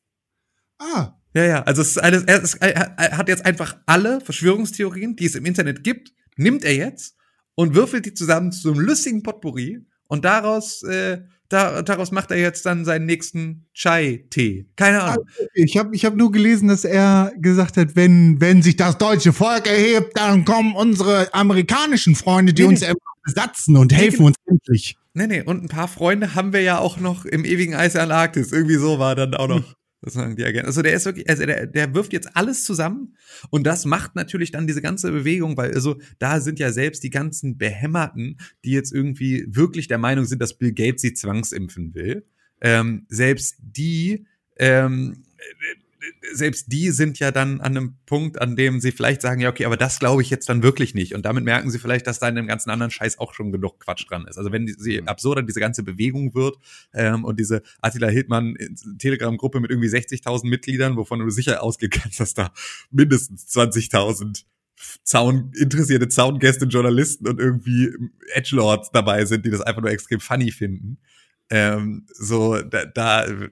Ah, 0.78 1.12
Ja, 1.34 1.44
ja, 1.44 1.62
also 1.62 1.82
es 1.82 1.90
ist 1.90 1.98
alles, 1.98 2.24
er, 2.24 2.42
er 2.60 2.94
er 2.98 3.16
hat 3.16 3.28
jetzt 3.28 3.46
einfach 3.46 3.76
alle 3.86 4.20
Verschwörungstheorien, 4.20 5.14
die 5.14 5.26
es 5.26 5.36
im 5.36 5.46
Internet 5.46 5.84
gibt, 5.84 6.12
nimmt 6.36 6.64
er 6.64 6.74
jetzt 6.74 7.14
und 7.60 7.74
würfelt 7.74 8.06
die 8.06 8.14
zusammen 8.14 8.52
zu 8.52 8.70
einem 8.70 8.80
lustigen 8.80 9.22
Potpourri 9.22 9.84
und 10.06 10.24
daraus, 10.24 10.82
äh, 10.82 11.18
da, 11.50 11.82
daraus 11.82 12.10
macht 12.10 12.30
er 12.30 12.38
jetzt 12.38 12.64
dann 12.64 12.86
seinen 12.86 13.04
nächsten 13.04 13.66
Chai-Tee. 13.74 14.70
Keine 14.76 15.02
Ahnung. 15.02 15.26
ich 15.52 15.76
habe 15.76 15.94
ich 15.94 16.06
hab 16.06 16.16
nur 16.16 16.32
gelesen, 16.32 16.68
dass 16.68 16.86
er 16.86 17.34
gesagt 17.36 17.76
hat, 17.76 17.96
wenn, 17.96 18.40
wenn 18.40 18.62
sich 18.62 18.76
das 18.76 18.96
deutsche 18.96 19.34
Volk 19.34 19.66
erhebt, 19.66 20.16
dann 20.16 20.46
kommen 20.46 20.74
unsere 20.74 21.34
amerikanischen 21.34 22.14
Freunde, 22.14 22.54
die 22.54 22.62
Nee, 22.62 22.68
uns 22.68 22.80
nee. 22.80 22.94
besatzen 23.24 23.76
und 23.76 23.92
helfen 23.92 24.16
genau. 24.16 24.28
uns 24.28 24.36
endlich. 24.46 24.96
Nee, 25.12 25.26
nee, 25.26 25.42
und 25.42 25.62
ein 25.62 25.68
paar 25.68 25.88
Freunde 25.88 26.34
haben 26.34 26.54
wir 26.54 26.62
ja 26.62 26.78
auch 26.78 26.98
noch 26.98 27.26
im 27.26 27.44
ewigen 27.44 27.74
Eis 27.74 27.92
der 27.92 28.04
Antarktis. 28.04 28.52
Irgendwie 28.52 28.76
so 28.76 28.98
war 28.98 29.14
dann 29.14 29.34
auch 29.34 29.48
noch. 29.48 29.62
Das 30.02 30.14
die 30.14 30.44
Agenten. 30.44 30.66
Also 30.66 30.80
der 30.80 30.94
ist 30.94 31.04
wirklich, 31.04 31.28
also 31.28 31.44
der, 31.44 31.66
der 31.66 31.94
wirft 31.94 32.14
jetzt 32.14 32.34
alles 32.34 32.64
zusammen 32.64 33.16
und 33.50 33.66
das 33.66 33.84
macht 33.84 34.16
natürlich 34.16 34.50
dann 34.50 34.66
diese 34.66 34.80
ganze 34.80 35.12
Bewegung, 35.12 35.58
weil 35.58 35.74
also 35.74 36.00
da 36.18 36.40
sind 36.40 36.58
ja 36.58 36.72
selbst 36.72 37.02
die 37.02 37.10
ganzen 37.10 37.58
Behämmerten, 37.58 38.38
die 38.64 38.70
jetzt 38.70 38.92
irgendwie 38.92 39.44
wirklich 39.48 39.88
der 39.88 39.98
Meinung 39.98 40.24
sind, 40.24 40.40
dass 40.40 40.56
Bill 40.56 40.72
Gates 40.72 41.02
sie 41.02 41.12
zwangsimpfen 41.12 41.94
will. 41.94 42.24
Ähm, 42.62 43.04
selbst 43.08 43.56
die, 43.60 44.26
ähm, 44.58 45.22
selbst 46.32 46.72
die 46.72 46.90
sind 46.90 47.18
ja 47.18 47.30
dann 47.30 47.60
an 47.60 47.76
einem 47.76 47.96
Punkt, 48.06 48.40
an 48.40 48.56
dem 48.56 48.80
sie 48.80 48.92
vielleicht 48.92 49.22
sagen, 49.22 49.40
ja, 49.40 49.50
okay, 49.50 49.64
aber 49.64 49.76
das 49.76 49.98
glaube 49.98 50.22
ich 50.22 50.30
jetzt 50.30 50.48
dann 50.48 50.62
wirklich 50.62 50.94
nicht. 50.94 51.14
Und 51.14 51.24
damit 51.24 51.44
merken 51.44 51.70
sie 51.70 51.78
vielleicht, 51.78 52.06
dass 52.06 52.18
da 52.18 52.28
in 52.28 52.36
dem 52.36 52.46
ganzen 52.46 52.70
anderen 52.70 52.90
Scheiß 52.90 53.18
auch 53.18 53.34
schon 53.34 53.52
genug 53.52 53.80
Quatsch 53.80 54.08
dran 54.08 54.26
ist. 54.26 54.38
Also 54.38 54.52
wenn 54.52 54.66
die, 54.66 54.74
sie 54.78 55.06
absurder 55.06 55.42
diese 55.42 55.60
ganze 55.60 55.82
Bewegung 55.82 56.34
wird 56.34 56.56
ähm, 56.94 57.24
und 57.24 57.38
diese 57.38 57.62
Attila 57.80 58.08
Hildmann 58.08 58.56
Telegram-Gruppe 58.98 59.60
mit 59.60 59.70
irgendwie 59.70 59.88
60.000 59.88 60.48
Mitgliedern, 60.48 60.96
wovon 60.96 61.20
du 61.20 61.30
sicher 61.30 61.62
ausgehen 61.62 61.90
kannst, 61.90 62.20
dass 62.20 62.34
da 62.34 62.52
mindestens 62.90 63.46
20.000 63.54 64.44
Zaun, 65.02 65.52
interessierte 65.58 66.08
Zaungäste, 66.08 66.64
Journalisten 66.64 67.28
und 67.28 67.38
irgendwie 67.38 67.92
Edgelords 68.32 68.90
dabei 68.92 69.26
sind, 69.26 69.44
die 69.44 69.50
das 69.50 69.60
einfach 69.60 69.82
nur 69.82 69.90
extrem 69.90 70.20
funny 70.20 70.50
finden. 70.50 70.98
Ähm, 71.50 72.06
so, 72.14 72.62
da, 72.62 72.86
da 72.86 73.26
äh, 73.26 73.50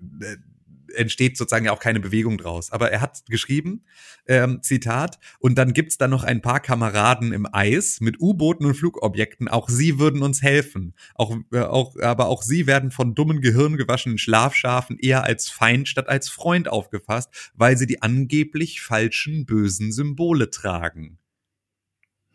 entsteht 0.94 1.36
sozusagen 1.36 1.66
ja 1.66 1.72
auch 1.72 1.80
keine 1.80 2.00
Bewegung 2.00 2.38
draus. 2.38 2.70
Aber 2.70 2.90
er 2.90 3.00
hat 3.00 3.22
geschrieben, 3.28 3.84
ähm, 4.26 4.62
Zitat, 4.62 5.18
und 5.38 5.56
dann 5.56 5.72
gibt's 5.72 5.98
da 5.98 6.08
noch 6.08 6.24
ein 6.24 6.42
paar 6.42 6.60
Kameraden 6.60 7.32
im 7.32 7.46
Eis 7.52 8.00
mit 8.00 8.20
U-Booten 8.20 8.66
und 8.66 8.74
Flugobjekten. 8.74 9.48
Auch 9.48 9.68
sie 9.68 9.98
würden 9.98 10.22
uns 10.22 10.42
helfen. 10.42 10.94
Auch, 11.14 11.36
äh, 11.52 11.60
auch, 11.60 11.96
aber 12.00 12.28
auch 12.28 12.42
sie 12.42 12.66
werden 12.66 12.90
von 12.90 13.14
dummen, 13.14 13.40
gehirngewaschenen 13.40 14.18
Schlafschafen 14.18 14.98
eher 14.98 15.24
als 15.24 15.48
Feind 15.48 15.88
statt 15.88 16.08
als 16.08 16.28
Freund 16.28 16.68
aufgefasst, 16.68 17.52
weil 17.54 17.76
sie 17.76 17.86
die 17.86 18.02
angeblich 18.02 18.80
falschen, 18.80 19.46
bösen 19.46 19.92
Symbole 19.92 20.50
tragen. 20.50 21.18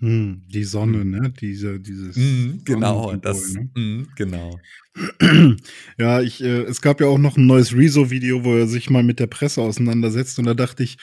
Hm, 0.03 0.41
die 0.49 0.65
Sonne, 0.65 1.05
ne? 1.05 1.31
Diese, 1.39 1.79
dieses. 1.79 2.17
Mhm, 2.17 2.59
genau, 2.65 3.15
das, 3.15 3.53
ne? 3.53 3.69
mhm, 3.73 4.07
genau. 4.17 4.59
Ja, 5.97 6.21
ich, 6.21 6.43
äh, 6.43 6.63
es 6.63 6.81
gab 6.81 6.99
ja 6.99 7.07
auch 7.07 7.17
noch 7.17 7.37
ein 7.37 7.47
neues 7.47 7.73
Rezo-Video, 7.73 8.43
wo 8.43 8.53
er 8.53 8.67
sich 8.67 8.89
mal 8.89 9.01
mit 9.01 9.21
der 9.21 9.27
Presse 9.27 9.61
auseinandersetzt 9.61 10.37
und 10.39 10.45
da 10.45 10.53
dachte 10.53 10.83
ich, 10.83 10.97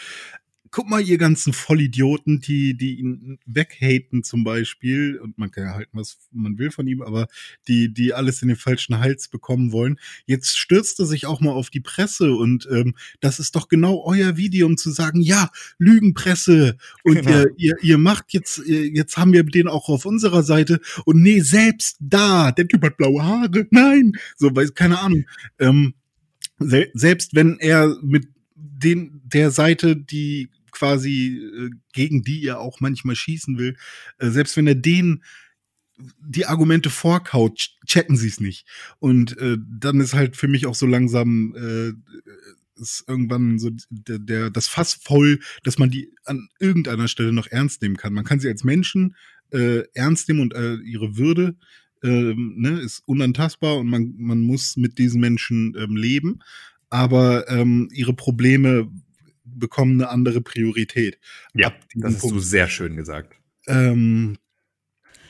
guck 0.71 0.89
mal, 0.89 1.01
ihr 1.03 1.19
ganzen 1.19 1.53
Vollidioten, 1.53 2.41
die, 2.41 2.77
die 2.77 2.99
ihn 3.01 3.39
weghaten 3.47 4.23
zum 4.23 4.45
Beispiel, 4.45 5.19
und 5.19 5.39
man 5.39 5.51
kann 5.51 5.65
ja 5.65 5.75
halten, 5.75 5.97
was 5.97 6.19
man 6.33 6.59
will 6.59 6.71
von 6.71 6.87
ihm, 6.87 7.03
aber 7.03 7.27
die, 7.69 7.93
die 7.93 8.15
alles 8.15 8.43
in 8.43 8.49
den 8.49 8.57
falschen 8.57 8.99
Hals 8.99 9.29
bekommen 9.29 9.73
wollen. 9.73 9.99
Jetzt 10.27 10.59
stürzt 10.59 10.99
er 11.01 11.07
sich 11.07 11.27
auch 11.27 11.41
mal 11.41 11.53
auf 11.53 11.71
die 11.71 11.81
Presse 11.81 12.33
und 12.33 12.69
ähm, 12.71 12.95
das 13.21 13.39
ist 13.41 13.57
doch 13.57 13.69
genau 13.69 14.03
euer 14.05 14.37
Video, 14.37 14.67
um 14.67 14.77
zu 14.77 14.91
sagen, 14.91 15.21
ja, 15.21 15.51
Lügenpresse 15.79 16.77
und 17.05 17.21
Genau. 17.21 17.31
ihr, 17.31 17.51
ihr, 17.57 17.77
ihr 17.83 17.99
macht 17.99 18.33
jetzt, 18.33 18.63
jetzt 18.67 19.17
haben 19.17 19.33
wir 19.33 19.43
den 19.45 19.69
auch 19.69 19.89
auf 19.89 20.07
unserer 20.07 20.43
Seite 20.43 20.81
und 21.05 21.21
nee, 21.23 21.41
selbst 21.41 21.97
da, 22.01 22.53
der 22.53 22.67
Typ 22.69 22.83
hat 22.85 22.97
blaue 22.97 23.23
Haare, 23.23 23.67
nein, 23.71 24.13
so, 24.37 24.55
weiß, 24.55 24.75
keine 24.75 24.99
Ahnung. 25.01 25.25
Ähm, 25.59 25.95
sel 26.59 26.91
selbst 26.95 27.35
wenn 27.35 27.59
er 27.59 27.97
mit 28.03 28.29
den, 28.55 29.21
der 29.25 29.51
Seite, 29.51 29.97
die 29.97 30.49
quasi 30.81 31.39
äh, 31.39 31.71
gegen 31.93 32.23
die 32.23 32.43
er 32.47 32.59
auch 32.59 32.81
manchmal 32.81 33.15
schießen 33.17 33.59
will, 33.59 33.77
äh, 34.19 34.31
selbst 34.31 34.57
wenn 34.57 34.67
er 34.67 34.75
den 34.75 35.23
die 36.27 36.47
Argumente 36.47 36.89
vorkaut, 36.89 37.59
ch- 37.59 37.87
checken 37.87 38.17
sie 38.17 38.29
es 38.29 38.41
nicht. 38.41 38.67
Und 39.01 39.37
äh, 39.37 39.59
dann 39.69 40.01
ist 40.01 40.15
halt 40.15 40.35
für 40.35 40.49
mich 40.49 40.65
auch 40.65 40.75
so 40.75 40.87
langsam 40.87 41.55
äh, 41.55 41.93
ist 42.81 43.05
irgendwann 43.07 43.59
so 43.59 43.69
der, 43.91 44.19
der 44.19 44.51
das 44.51 44.67
Fass 44.67 44.95
voll, 44.95 45.41
dass 45.63 45.77
man 45.79 45.91
die 45.91 46.15
an 46.25 46.49
irgendeiner 46.59 47.09
Stelle 47.09 47.35
noch 47.35 47.49
ernst 47.49 47.83
nehmen 47.83 47.99
kann. 47.99 48.15
Man 48.15 48.25
kann 48.25 48.41
sie 48.41 48.49
als 48.49 48.65
Menschen 48.65 49.15
äh, 49.51 49.83
ernst 49.93 50.29
nehmen 50.29 50.41
und 50.41 50.55
äh, 50.55 50.77
ihre 50.77 51.19
Würde 51.19 51.57
ähm, 52.03 52.55
ne, 52.57 52.81
ist 52.81 53.03
unantastbar 53.05 53.77
und 53.77 53.89
man, 53.89 54.15
man 54.17 54.41
muss 54.41 54.79
mit 54.79 54.97
diesen 54.97 55.21
Menschen 55.21 55.75
ähm, 55.79 55.97
leben. 55.97 56.39
Aber 56.89 57.47
ähm, 57.51 57.91
ihre 57.93 58.15
Probleme 58.15 58.91
bekommen 59.55 60.01
eine 60.01 60.11
andere 60.11 60.41
Priorität. 60.41 61.19
Ja, 61.55 61.73
das 61.95 62.15
hast 62.15 62.25
du 62.25 62.29
Punkt. 62.29 62.45
sehr 62.45 62.69
schön 62.69 62.97
gesagt. 62.97 63.35
Ähm, 63.67 64.37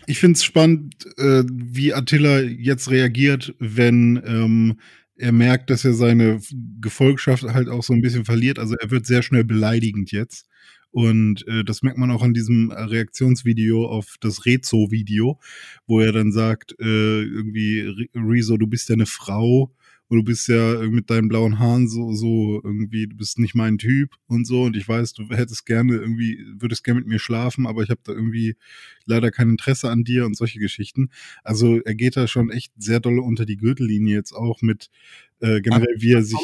ich 0.06 0.18
finde 0.18 0.36
es 0.36 0.44
spannend, 0.44 0.94
äh, 1.18 1.44
wie 1.46 1.94
Attila 1.94 2.40
jetzt 2.40 2.90
reagiert, 2.90 3.54
wenn 3.58 4.20
ähm, 4.24 4.80
er 5.16 5.32
merkt, 5.32 5.70
dass 5.70 5.84
er 5.84 5.92
seine 5.92 6.40
Gefolgschaft 6.80 7.42
halt 7.44 7.68
auch 7.68 7.82
so 7.82 7.92
ein 7.92 8.00
bisschen 8.00 8.24
verliert. 8.24 8.58
Also 8.58 8.74
er 8.76 8.90
wird 8.90 9.06
sehr 9.06 9.22
schnell 9.22 9.44
beleidigend 9.44 10.12
jetzt. 10.12 10.46
Und 10.92 11.46
äh, 11.46 11.62
das 11.62 11.82
merkt 11.82 11.98
man 11.98 12.10
auch 12.10 12.22
an 12.22 12.34
diesem 12.34 12.72
Reaktionsvideo 12.72 13.86
auf 13.86 14.16
das 14.20 14.44
Rezo-Video, 14.44 15.38
wo 15.86 16.00
er 16.00 16.10
dann 16.10 16.32
sagt, 16.32 16.74
äh, 16.80 17.22
irgendwie, 17.22 17.80
Re- 17.82 18.08
Rezo, 18.14 18.56
du 18.56 18.66
bist 18.66 18.88
ja 18.88 18.94
eine 18.94 19.06
Frau 19.06 19.72
und 20.10 20.18
du 20.18 20.24
bist 20.24 20.48
ja 20.48 20.74
mit 20.90 21.08
deinen 21.08 21.28
blauen 21.28 21.60
Haaren 21.60 21.88
so, 21.88 22.12
so 22.12 22.60
irgendwie, 22.64 23.06
du 23.06 23.14
bist 23.16 23.38
nicht 23.38 23.54
mein 23.54 23.78
Typ 23.78 24.10
und 24.26 24.44
so. 24.44 24.64
Und 24.64 24.76
ich 24.76 24.88
weiß, 24.88 25.12
du 25.12 25.28
hättest 25.28 25.66
gerne 25.66 25.94
irgendwie, 25.98 26.44
würdest 26.58 26.82
gerne 26.82 26.98
mit 26.98 27.08
mir 27.08 27.20
schlafen, 27.20 27.64
aber 27.64 27.84
ich 27.84 27.90
habe 27.90 28.00
da 28.02 28.10
irgendwie 28.12 28.56
leider 29.04 29.30
kein 29.30 29.50
Interesse 29.50 29.88
an 29.88 30.02
dir 30.02 30.26
und 30.26 30.36
solche 30.36 30.58
Geschichten. 30.58 31.10
Also 31.44 31.78
er 31.78 31.94
geht 31.94 32.16
da 32.16 32.26
schon 32.26 32.50
echt 32.50 32.72
sehr 32.76 32.98
doll 32.98 33.20
unter 33.20 33.46
die 33.46 33.56
Gürtellinie 33.56 34.16
jetzt 34.16 34.32
auch 34.32 34.62
mit 34.62 34.90
äh, 35.38 35.60
generell, 35.60 35.94
wie 35.98 36.12
er 36.12 36.24
sich, 36.24 36.40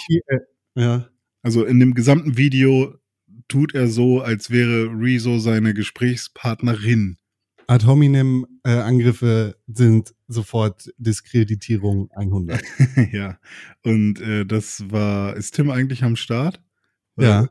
Ja. 0.77 1.09
also 1.43 1.64
in 1.64 1.81
dem 1.81 1.95
gesamten 1.95 2.37
Video 2.37 2.95
tut 3.49 3.75
er 3.75 3.89
so, 3.89 4.21
als 4.21 4.51
wäre 4.53 4.91
Rezo 4.93 5.41
seine 5.41 5.75
Gesprächspartnerin. 5.75 7.17
Ad 7.69 7.85
hominem 7.85 8.47
äh, 8.64 8.71
Angriffe 8.71 9.57
sind 9.67 10.14
sofort 10.29 10.93
Diskreditierung 10.99 12.11
100. 12.12 12.62
ja. 13.12 13.39
Und 13.83 14.21
äh, 14.21 14.47
das 14.47 14.91
war, 14.91 15.37
ist 15.37 15.55
Tim 15.55 15.71
eigentlich 15.71 16.05
am 16.05 16.17
Start? 16.17 16.62
ja. 17.19 17.49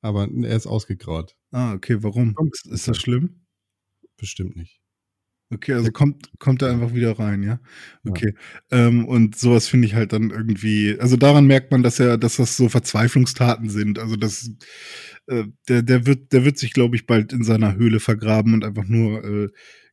Aber 0.00 0.28
er 0.28 0.56
ist 0.56 0.66
ausgegraut. 0.66 1.36
Ah, 1.52 1.74
okay, 1.74 2.02
warum? 2.02 2.34
Ist 2.64 2.88
das 2.88 2.96
schlimm? 2.96 3.46
Bestimmt 4.16 4.56
nicht. 4.56 4.81
Okay, 5.52 5.74
also 5.74 5.92
kommt, 5.92 6.30
kommt 6.38 6.62
er 6.62 6.70
einfach 6.70 6.94
wieder 6.94 7.18
rein, 7.18 7.42
ja? 7.42 7.60
Okay. 8.08 8.34
Ähm, 8.70 9.04
und 9.04 9.36
sowas 9.36 9.68
finde 9.68 9.86
ich 9.86 9.94
halt 9.94 10.14
dann 10.14 10.30
irgendwie, 10.30 10.96
also 10.98 11.16
daran 11.16 11.46
merkt 11.46 11.70
man, 11.70 11.82
dass 11.82 12.00
er, 12.00 12.16
dass 12.16 12.36
das 12.36 12.56
so 12.56 12.70
Verzweiflungstaten 12.70 13.68
sind. 13.68 13.98
Also 13.98 14.16
das, 14.16 14.50
äh, 15.26 15.44
der, 15.68 15.82
der 15.82 16.06
wird, 16.06 16.32
der 16.32 16.46
wird 16.46 16.56
sich, 16.56 16.72
glaube 16.72 16.96
ich, 16.96 17.06
bald 17.06 17.34
in 17.34 17.44
seiner 17.44 17.74
Höhle 17.74 18.00
vergraben 18.00 18.54
und 18.54 18.64
einfach 18.64 18.86
nur 18.86 19.22
äh, 19.24 19.48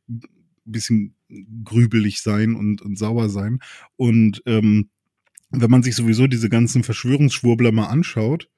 ein 0.08 0.22
bisschen 0.64 1.14
grübelig 1.62 2.22
sein 2.22 2.54
und, 2.54 2.80
und 2.80 2.96
sauer 2.96 3.28
sein. 3.28 3.58
Und 3.96 4.42
ähm, 4.46 4.88
wenn 5.50 5.70
man 5.70 5.82
sich 5.82 5.94
sowieso 5.94 6.26
diese 6.26 6.48
ganzen 6.48 6.84
Verschwörungsschwurbler 6.84 7.72
mal 7.72 7.88
anschaut, 7.88 8.48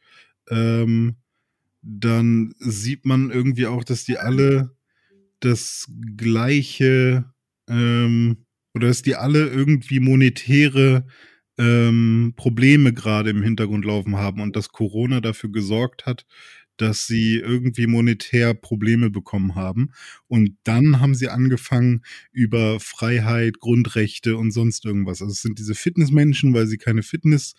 ähm, 0.51 1.17
dann 1.83 2.55
sieht 2.59 3.07
man 3.07 3.31
irgendwie 3.31 3.67
auch, 3.67 3.83
dass 3.83 4.05
die 4.05 4.19
alle 4.19 4.77
das 5.45 5.91
gleiche 6.17 7.25
ähm, 7.69 8.47
oder 8.75 8.89
dass 8.89 9.03
die 9.03 9.17
alle 9.17 9.49
irgendwie 9.49 10.01
monetäre 10.01 11.07
ähm, 11.59 12.33
Probleme 12.37 12.93
gerade 12.93 13.31
im 13.31 13.43
Hintergrund 13.43 13.85
laufen 13.85 14.17
haben 14.17 14.41
und 14.41 14.57
dass 14.57 14.71
Corona 14.71 15.21
dafür 15.21 15.51
gesorgt 15.51 16.07
hat, 16.07 16.25
dass 16.79 17.07
sie 17.07 17.37
irgendwie 17.37 17.87
monetär 17.87 18.55
Probleme 18.55 19.11
bekommen 19.11 19.55
haben. 19.55 19.93
Und 20.27 20.57
dann 20.65 21.01
haben 21.01 21.15
sie 21.15 21.29
angefangen 21.29 22.03
über 22.33 22.81
Freiheit, 22.81 23.61
Grundrechte 23.61 24.37
und 24.37 24.53
sonst 24.53 24.85
irgendwas. 24.85 25.21
Also 25.21 25.33
es 25.33 25.43
sind 25.43 25.59
diese 25.59 25.75
Fitnessmenschen, 25.75 26.55
weil 26.55 26.67
sie 26.67 26.79
keine 26.79 27.03
Fitness, 27.03 27.55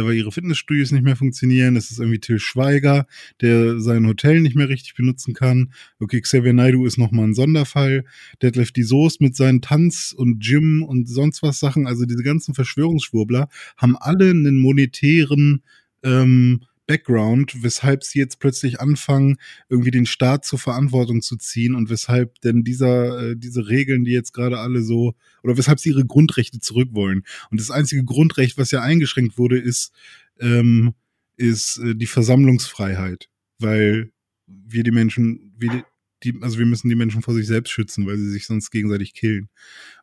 weil 0.00 0.14
ihre 0.14 0.32
Fitnessstudios 0.32 0.90
nicht 0.92 1.04
mehr 1.04 1.16
funktionieren. 1.16 1.76
Es 1.76 1.90
ist 1.90 1.98
irgendwie 1.98 2.20
Till 2.20 2.38
Schweiger, 2.38 3.06
der 3.40 3.80
sein 3.80 4.06
Hotel 4.06 4.40
nicht 4.40 4.56
mehr 4.56 4.68
richtig 4.68 4.94
benutzen 4.94 5.34
kann. 5.34 5.72
Okay, 6.00 6.20
Xavier 6.20 6.52
Naidoo 6.52 6.86
ist 6.86 6.98
nochmal 6.98 7.26
ein 7.26 7.34
Sonderfall. 7.34 8.04
Deadlift 8.40 8.76
die 8.76 8.82
Soest 8.82 9.20
mit 9.20 9.36
seinen 9.36 9.60
Tanz 9.60 10.14
und 10.16 10.40
Gym 10.40 10.82
und 10.82 11.08
sonst 11.08 11.42
was 11.42 11.60
Sachen. 11.60 11.86
Also 11.86 12.06
diese 12.06 12.22
ganzen 12.22 12.54
Verschwörungsschwurbler 12.54 13.48
haben 13.76 13.96
alle 13.98 14.30
einen 14.30 14.58
monetären 14.58 15.62
ähm, 16.02 16.62
Background, 16.86 17.62
weshalb 17.62 18.04
sie 18.04 18.18
jetzt 18.18 18.40
plötzlich 18.40 18.80
anfangen, 18.80 19.36
irgendwie 19.68 19.90
den 19.90 20.06
Staat 20.06 20.44
zur 20.44 20.58
Verantwortung 20.58 21.22
zu 21.22 21.36
ziehen 21.36 21.74
und 21.74 21.90
weshalb 21.90 22.40
denn 22.40 22.64
dieser, 22.64 23.30
äh, 23.30 23.36
diese 23.36 23.68
Regeln, 23.68 24.04
die 24.04 24.12
jetzt 24.12 24.32
gerade 24.32 24.58
alle 24.58 24.82
so, 24.82 25.14
oder 25.42 25.56
weshalb 25.56 25.78
sie 25.78 25.90
ihre 25.90 26.04
Grundrechte 26.04 26.58
zurück 26.60 26.90
wollen. 26.92 27.22
Und 27.50 27.60
das 27.60 27.70
einzige 27.70 28.04
Grundrecht, 28.04 28.58
was 28.58 28.70
ja 28.70 28.82
eingeschränkt 28.82 29.38
wurde, 29.38 29.58
ist, 29.58 29.92
ähm, 30.40 30.94
ist 31.36 31.78
äh, 31.78 31.94
die 31.94 32.06
Versammlungsfreiheit, 32.06 33.28
weil 33.58 34.12
wir 34.46 34.82
die 34.82 34.90
Menschen, 34.90 35.54
wir 35.56 35.84
die, 36.22 36.34
also 36.40 36.58
wir 36.58 36.66
müssen 36.66 36.88
die 36.88 36.94
Menschen 36.94 37.22
vor 37.22 37.34
sich 37.34 37.46
selbst 37.46 37.70
schützen, 37.70 38.06
weil 38.06 38.16
sie 38.16 38.30
sich 38.30 38.46
sonst 38.46 38.70
gegenseitig 38.70 39.14
killen. 39.14 39.48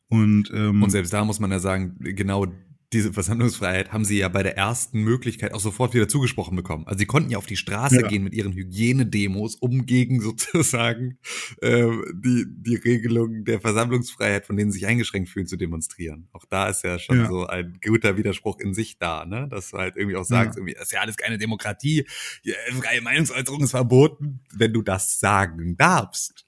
Und, 0.08 0.52
ähm, 0.54 0.82
Und 0.82 0.90
selbst 0.90 1.14
da 1.14 1.24
muss 1.24 1.40
man 1.40 1.52
ja 1.52 1.60
sagen, 1.60 1.96
genau 2.00 2.48
diese 2.92 3.14
Versammlungsfreiheit 3.14 3.92
haben 3.94 4.04
sie 4.06 4.18
ja 4.18 4.30
bei 4.30 4.42
der 4.42 4.58
ersten 4.58 5.02
Möglichkeit 5.02 5.54
auch 5.54 5.60
sofort 5.60 5.94
wieder 5.94 6.08
zugesprochen 6.08 6.56
bekommen. 6.56 6.88
Also 6.88 6.98
sie 7.00 7.06
konnten 7.06 7.30
ja 7.30 7.38
auf 7.38 7.46
die 7.46 7.56
Straße 7.58 8.02
Ja. 8.02 8.08
gehen 8.08 8.24
mit 8.24 8.34
ihren 8.34 8.54
Hygienedemos, 8.54 9.56
um 9.56 9.86
gegen 9.86 10.22
sozusagen 10.22 11.20
äh, 11.62 11.88
die, 12.14 12.46
die 12.48 12.76
Regelung 12.76 13.46
der 13.46 13.62
Versammlungsfreiheit, 13.62 14.46
von 14.46 14.58
denen 14.58 14.72
sie 14.72 14.80
sich 14.80 14.88
eingeschränkt 14.88 15.30
fühlen, 15.30 15.46
zu 15.48 15.56
demonstrieren. 15.58 16.28
Auch 16.32 16.46
da 16.50 16.68
ist 16.70 16.84
ja 16.84 16.98
schon 16.98 17.20
Ja. 17.20 17.28
so 17.28 17.46
ein 17.46 17.80
guter 17.86 18.18
Widerspruch 18.18 18.60
in 18.60 18.74
sich 18.74 18.98
da, 18.98 19.26
ne? 19.26 19.48
Dass 19.50 19.70
du 19.72 19.78
halt 19.78 19.96
irgendwie 19.96 20.16
auch 20.16 20.26
sagst, 20.26 20.56
Ja. 20.56 20.60
irgendwie, 20.62 20.74
das 20.74 20.84
ist 20.86 20.92
ja 20.94 21.02
alles 21.02 21.18
keine 21.18 21.38
Demokratie, 21.38 22.08
ja, 22.44 22.56
freie 22.82 23.02
Meinungsäußerung 23.02 23.62
ist 23.62 23.72
verboten, 23.72 24.40
wenn 24.54 24.74
du 24.74 24.82
das 24.82 25.20
sagen 25.20 25.78
darfst. 25.78 26.46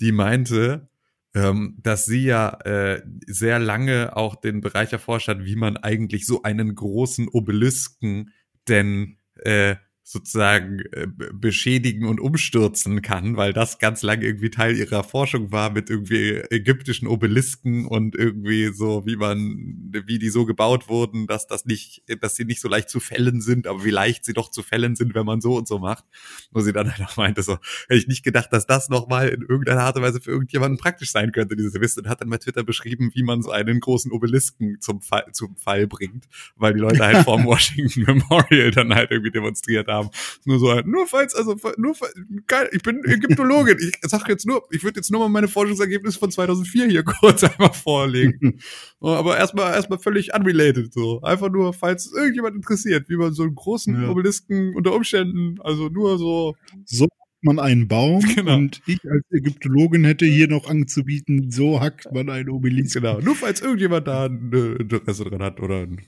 die 0.00 0.12
meinte, 0.12 0.88
ähm, 1.34 1.76
dass 1.82 2.06
sie 2.06 2.24
ja 2.24 2.60
äh, 2.64 3.02
sehr 3.26 3.58
lange 3.58 4.16
auch 4.16 4.34
den 4.36 4.60
Bereich 4.60 4.92
erforscht 4.92 5.28
hat, 5.28 5.44
wie 5.44 5.56
man 5.56 5.76
eigentlich 5.76 6.26
so 6.26 6.42
einen 6.42 6.74
großen 6.74 7.28
Obelisken 7.28 8.32
denn 8.68 9.16
äh, 9.36 9.76
sozusagen 10.10 10.80
äh, 10.90 11.06
be- 11.06 11.30
beschädigen 11.32 12.08
und 12.08 12.18
umstürzen 12.18 13.00
kann, 13.00 13.36
weil 13.36 13.52
das 13.52 13.78
ganz 13.78 14.02
lange 14.02 14.24
irgendwie 14.24 14.50
Teil 14.50 14.76
ihrer 14.76 15.04
Forschung 15.04 15.52
war 15.52 15.70
mit 15.70 15.88
irgendwie 15.88 16.42
ägyptischen 16.50 17.06
Obelisken 17.06 17.86
und 17.86 18.16
irgendwie 18.16 18.72
so, 18.72 19.06
wie 19.06 19.14
man, 19.14 19.92
wie 20.06 20.18
die 20.18 20.30
so 20.30 20.46
gebaut 20.46 20.88
wurden, 20.88 21.28
dass 21.28 21.46
das 21.46 21.64
nicht, 21.64 22.02
dass 22.20 22.34
sie 22.34 22.44
nicht 22.44 22.60
so 22.60 22.68
leicht 22.68 22.90
zu 22.90 22.98
fällen 22.98 23.40
sind, 23.40 23.68
aber 23.68 23.84
wie 23.84 23.90
leicht 23.90 24.24
sie 24.24 24.32
doch 24.32 24.50
zu 24.50 24.64
fällen 24.64 24.96
sind, 24.96 25.14
wenn 25.14 25.24
man 25.24 25.40
so 25.40 25.56
und 25.56 25.68
so 25.68 25.78
macht. 25.78 26.04
Wo 26.50 26.60
sie 26.60 26.72
dann 26.72 26.90
halt 26.90 27.08
auch 27.08 27.16
meinte, 27.16 27.44
so, 27.44 27.58
hätte 27.88 28.00
ich 28.00 28.08
nicht 28.08 28.24
gedacht, 28.24 28.52
dass 28.52 28.66
das 28.66 28.88
nochmal 28.88 29.28
in 29.28 29.42
irgendeiner 29.42 29.82
Art 29.82 29.94
und 29.96 30.02
Weise 30.02 30.20
für 30.20 30.32
irgendjemanden 30.32 30.76
praktisch 30.78 31.12
sein 31.12 31.30
könnte, 31.30 31.54
dieses 31.54 31.74
Wissen. 31.74 32.00
Und 32.00 32.08
hat 32.08 32.20
dann 32.20 32.30
bei 32.30 32.38
Twitter 32.38 32.64
beschrieben, 32.64 33.12
wie 33.14 33.22
man 33.22 33.42
so 33.42 33.52
einen 33.52 33.78
großen 33.78 34.10
Obelisken 34.10 34.80
zum 34.80 35.02
Fall, 35.02 35.26
zum 35.32 35.54
Fall 35.56 35.86
bringt, 35.86 36.24
weil 36.56 36.74
die 36.74 36.80
Leute 36.80 37.04
halt 37.04 37.18
vorm 37.24 37.44
Washington 37.44 38.02
Memorial 38.02 38.72
dann 38.72 38.92
halt 38.92 39.12
irgendwie 39.12 39.30
demonstriert 39.30 39.86
haben. 39.86 39.99
Nur 40.44 40.58
so 40.58 40.70
halt, 40.72 40.86
nur 40.86 41.06
falls, 41.06 41.34
also, 41.34 41.56
nur, 41.76 41.94
falls- 41.94 42.14
geil, 42.46 42.68
ich 42.72 42.82
bin 42.82 43.02
Ägyptologin. 43.04 43.76
Ich 43.80 43.92
sag 44.02 44.28
jetzt 44.28 44.46
nur, 44.46 44.62
ich 44.70 44.82
würde 44.84 44.98
jetzt 45.00 45.10
nur 45.10 45.20
mal 45.20 45.28
meine 45.28 45.48
Forschungsergebnisse 45.48 46.18
von 46.18 46.30
2004 46.30 46.86
hier 46.88 47.02
kurz 47.20 47.44
einmal 47.44 47.72
vorlegen. 47.72 48.60
Aber 49.00 49.36
erstmal, 49.38 49.74
erstmal 49.74 49.98
völlig 49.98 50.34
unrelated, 50.34 50.92
so. 50.92 51.20
Einfach 51.22 51.50
nur, 51.50 51.72
falls 51.72 52.06
es 52.06 52.12
irgendjemand 52.12 52.56
interessiert, 52.56 53.08
wie 53.08 53.16
man 53.16 53.32
so 53.32 53.42
einen 53.42 53.54
großen 53.54 54.02
Ja. 54.02 54.08
Obelisken 54.10 54.74
unter 54.74 54.94
Umständen, 54.94 55.56
also 55.60 55.88
nur 55.88 56.18
so, 56.18 56.54
So 56.84 57.04
hackt 57.04 57.42
man 57.44 57.58
einen 57.58 57.88
Baum 57.88 58.20
Genau. 58.34 58.56
und 58.56 58.82
ich 58.86 59.00
als 59.10 59.24
Ägyptologin 59.30 60.04
hätte 60.04 60.26
hier 60.26 60.48
noch 60.48 60.68
anzubieten, 60.68 61.50
so 61.50 61.80
hackt 61.80 62.12
man 62.12 62.28
einen 62.28 62.50
Obelisk. 62.50 62.94
Genau, 62.94 63.20
nur 63.20 63.34
falls 63.34 63.60
irgendjemand 63.60 64.06
da 64.06 64.26
ein 64.26 64.50
äh, 64.52 64.82
Interesse 64.82 65.24
dran 65.24 65.42
hat 65.42 65.60
oder 65.60 65.80
ein, 65.82 66.02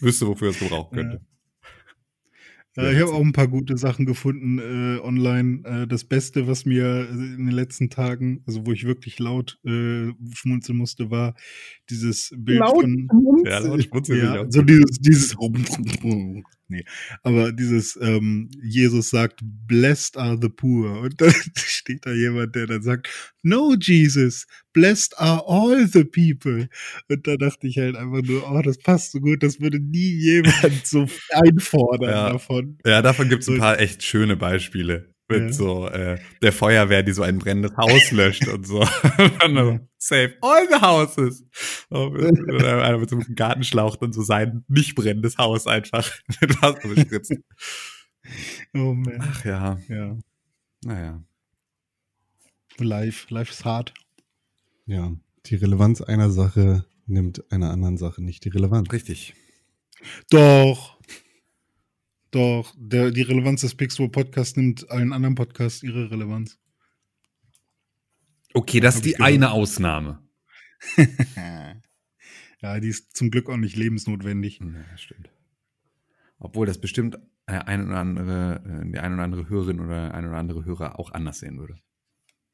wüsste, 0.00 0.26
wofür 0.26 0.50
es 0.50 0.58
gebrauchen 0.58 0.94
könnte. 0.96 1.20
Äh, 2.76 2.94
ich 2.94 3.00
habe 3.00 3.12
auch 3.12 3.20
ein 3.20 3.32
paar 3.32 3.48
gute 3.48 3.76
Sachen 3.76 4.06
gefunden 4.06 4.58
äh, 4.58 5.00
online. 5.00 5.62
Äh, 5.64 5.86
das 5.86 6.04
Beste, 6.04 6.46
was 6.46 6.64
mir 6.64 6.84
äh, 6.84 7.12
in 7.12 7.46
den 7.46 7.50
letzten 7.50 7.90
Tagen, 7.90 8.42
also 8.46 8.66
wo 8.66 8.72
ich 8.72 8.84
wirklich 8.84 9.18
laut 9.18 9.58
äh, 9.64 10.12
schmunzeln 10.34 10.78
musste, 10.78 11.10
war 11.10 11.34
dieses 11.90 12.32
Bild 12.36 12.58
von 12.66 13.08
Ja, 13.44 13.58
laut 13.60 13.82
schmunzeln 13.82 14.18
ja, 14.22 14.44
so 14.48 14.62
dieses, 14.62 14.98
dieses 14.98 15.36
nee, 16.68 16.84
aber 17.22 17.52
dieses 17.52 17.96
ähm, 18.00 18.50
Jesus 18.62 19.10
sagt, 19.10 19.40
blessed 19.42 20.16
are 20.16 20.38
the 20.40 20.48
poor. 20.48 21.00
Und 21.00 21.20
dann 21.20 21.32
steht 21.56 22.06
da 22.06 22.12
jemand, 22.12 22.54
der 22.54 22.66
dann 22.66 22.82
sagt, 22.82 23.08
no 23.42 23.74
Jesus, 23.80 24.46
blessed 24.72 25.16
are 25.18 25.42
all 25.46 25.86
the 25.86 26.04
people. 26.04 26.68
Und 27.08 27.26
da 27.26 27.36
dachte 27.36 27.66
ich 27.66 27.78
halt 27.78 27.96
einfach 27.96 28.22
nur, 28.22 28.50
oh, 28.50 28.62
das 28.62 28.78
passt 28.78 29.12
so 29.12 29.20
gut, 29.20 29.42
das 29.42 29.60
würde 29.60 29.78
nie 29.80 30.14
jemand 30.18 30.54
so 30.86 31.06
einfordern 31.30 32.10
Ja. 32.10 32.30
davon. 32.32 32.78
Ja, 32.84 33.02
davon 33.02 33.28
gibt's 33.28 33.48
ein 33.48 33.56
So- 33.56 33.60
paar 33.60 33.78
echt 33.80 34.02
schöne 34.02 34.36
Beispiele. 34.36 35.13
Mit 35.28 35.40
Ja. 35.40 35.52
so 35.52 35.86
äh, 35.88 36.18
der 36.42 36.52
Feuerwehr, 36.52 37.02
die 37.02 37.12
so 37.12 37.22
ein 37.22 37.38
brennendes 37.38 37.76
Haus 37.78 38.10
löscht 38.10 38.46
und 38.48 38.66
so. 38.66 38.80
Und 39.44 39.88
Save 39.96 40.34
all 40.42 40.68
the 40.68 40.80
houses. 40.80 41.44
Und 41.88 42.60
einer 42.62 42.98
mit 42.98 43.08
so 43.08 43.16
einem 43.16 43.34
Gartenschlauch 43.34 43.96
dann 43.96 44.12
so 44.12 44.22
sein 44.22 44.64
nicht 44.68 44.94
brennendes 44.94 45.38
Haus 45.38 45.66
einfach 45.66 46.10
mit 46.40 46.60
Wasser 46.60 46.88
bespritzt. 46.88 47.32
Oh 48.74 48.92
man. 48.92 49.18
Ach 49.20 49.44
ja, 49.46 49.78
Ja. 49.88 50.16
naja. 50.84 51.22
Life, 52.78 53.32
life 53.32 53.50
is 53.52 53.64
hard. 53.64 53.94
Ja, 54.86 55.12
die 55.46 55.54
Relevanz 55.54 56.00
einer 56.02 56.30
Sache 56.30 56.84
nimmt 57.06 57.50
einer 57.52 57.70
anderen 57.70 57.96
Sache 57.96 58.22
nicht 58.22 58.44
die 58.44 58.48
Relevanz. 58.50 58.90
Richtig. 58.92 59.34
Doch. 60.30 60.93
Doch. 62.34 62.74
Der, 62.76 63.12
die 63.12 63.22
Relevanz 63.22 63.60
des 63.60 63.76
Pixel 63.76 64.08
Podcasts 64.08 64.56
nimmt 64.56 64.90
allen 64.90 65.12
anderen 65.12 65.36
Podcasts 65.36 65.84
ihre 65.84 66.10
Relevanz. 66.10 66.58
Okay, 68.54 68.80
das 68.80 68.96
Hab 68.96 69.06
ist 69.06 69.06
die 69.06 69.20
eine 69.22 69.52
Ausnahme. 69.52 70.20
ja, 72.60 72.80
die 72.80 72.88
ist 72.88 73.16
zum 73.16 73.30
Glück 73.30 73.48
auch 73.48 73.56
nicht 73.56 73.76
lebensnotwendig. 73.76 74.58
Ja, 74.58 74.98
stimmt. 74.98 75.30
Obwohl 76.38 76.66
das 76.66 76.80
bestimmt 76.80 77.20
äh, 77.46 77.52
ein 77.52 77.86
oder 77.86 77.98
andere, 77.98 78.82
äh, 78.84 78.90
die 78.90 78.98
ein 78.98 79.14
oder 79.14 79.22
andere 79.22 79.48
Hörerin 79.48 79.78
oder 79.78 80.12
ein 80.12 80.26
oder 80.26 80.36
andere 80.36 80.64
Hörer 80.64 80.98
auch 80.98 81.12
anders 81.12 81.38
sehen 81.38 81.60
würde. 81.60 81.76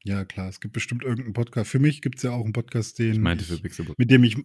Ja, 0.03 0.25
klar. 0.25 0.47
Es 0.47 0.59
gibt 0.59 0.75
bestimmt 0.75 1.03
irgendeinen 1.03 1.33
Podcast. 1.33 1.71
Für 1.71 1.79
mich 1.79 2.03
gibt 2.03 2.17
es 2.17 2.23
ja 2.23 2.31
auch 2.31 2.43
einen 2.43 2.53
Podcast, 2.53 2.99
den 2.99 3.13
Ich 3.13 3.19
meinte 3.19 3.45
für 3.45 3.57
Pixelbook. 3.57 3.97
mit 3.97 4.11
dem 4.11 4.23
ich. 4.23 4.37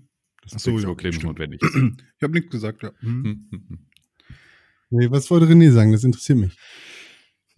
Das 0.42 0.54
Ach 0.54 0.58
so, 0.60 0.78
ja, 0.78 0.88
ist. 0.92 1.74
Ich 1.74 2.22
habe 2.22 2.32
nichts 2.32 2.50
gesagt, 2.50 2.82
ja. 2.82 2.92
Hm. 3.00 3.86
Nee, 4.90 5.10
was 5.10 5.30
wollte 5.30 5.46
René 5.46 5.70
sagen? 5.72 5.92
Das 5.92 6.04
interessiert 6.04 6.38
mich. 6.38 6.56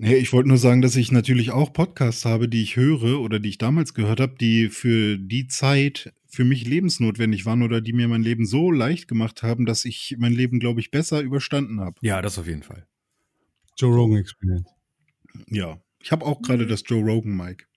Nee, 0.01 0.15
ich 0.15 0.33
wollte 0.33 0.49
nur 0.49 0.59
sagen, 0.59 0.81
dass 0.81 0.95
ich 0.95 1.11
natürlich 1.11 1.51
auch 1.51 1.73
Podcasts 1.73 2.25
habe, 2.25 2.49
die 2.49 2.63
ich 2.63 2.77
höre 2.77 3.21
oder 3.21 3.41
die 3.41 3.49
ich 3.49 3.59
damals 3.59 3.95
gehört 3.95 4.21
habe, 4.21 4.37
die 4.41 4.69
für 4.69 5.19
die 5.19 5.49
Zeit 5.49 6.13
für 6.29 6.45
mich 6.45 6.67
lebensnotwendig 6.67 7.47
waren 7.47 7.63
oder 7.63 7.81
die 7.81 7.93
mir 7.93 8.07
mein 8.07 8.23
Leben 8.23 8.47
so 8.47 8.71
leicht 8.71 9.09
gemacht 9.09 9.43
haben, 9.43 9.67
dass 9.67 9.85
ich 9.85 10.15
mein 10.19 10.33
Leben, 10.33 10.61
glaube 10.61 10.81
ich, 10.81 10.91
besser 10.91 11.21
überstanden 11.21 11.81
habe. 11.81 11.97
Ja, 12.03 12.23
das 12.23 12.39
auf 12.39 12.47
jeden 12.47 12.63
Fall. 12.63 12.87
Joe 13.77 13.95
Rogan 13.95 14.19
Experience. 14.19 14.69
Ja. 15.49 15.81
Ich 16.01 16.13
habe 16.13 16.25
auch 16.25 16.43
gerade 16.43 16.67
das 16.67 16.85
Joe 16.87 17.03
Rogan 17.03 17.37
Mic. 17.37 17.68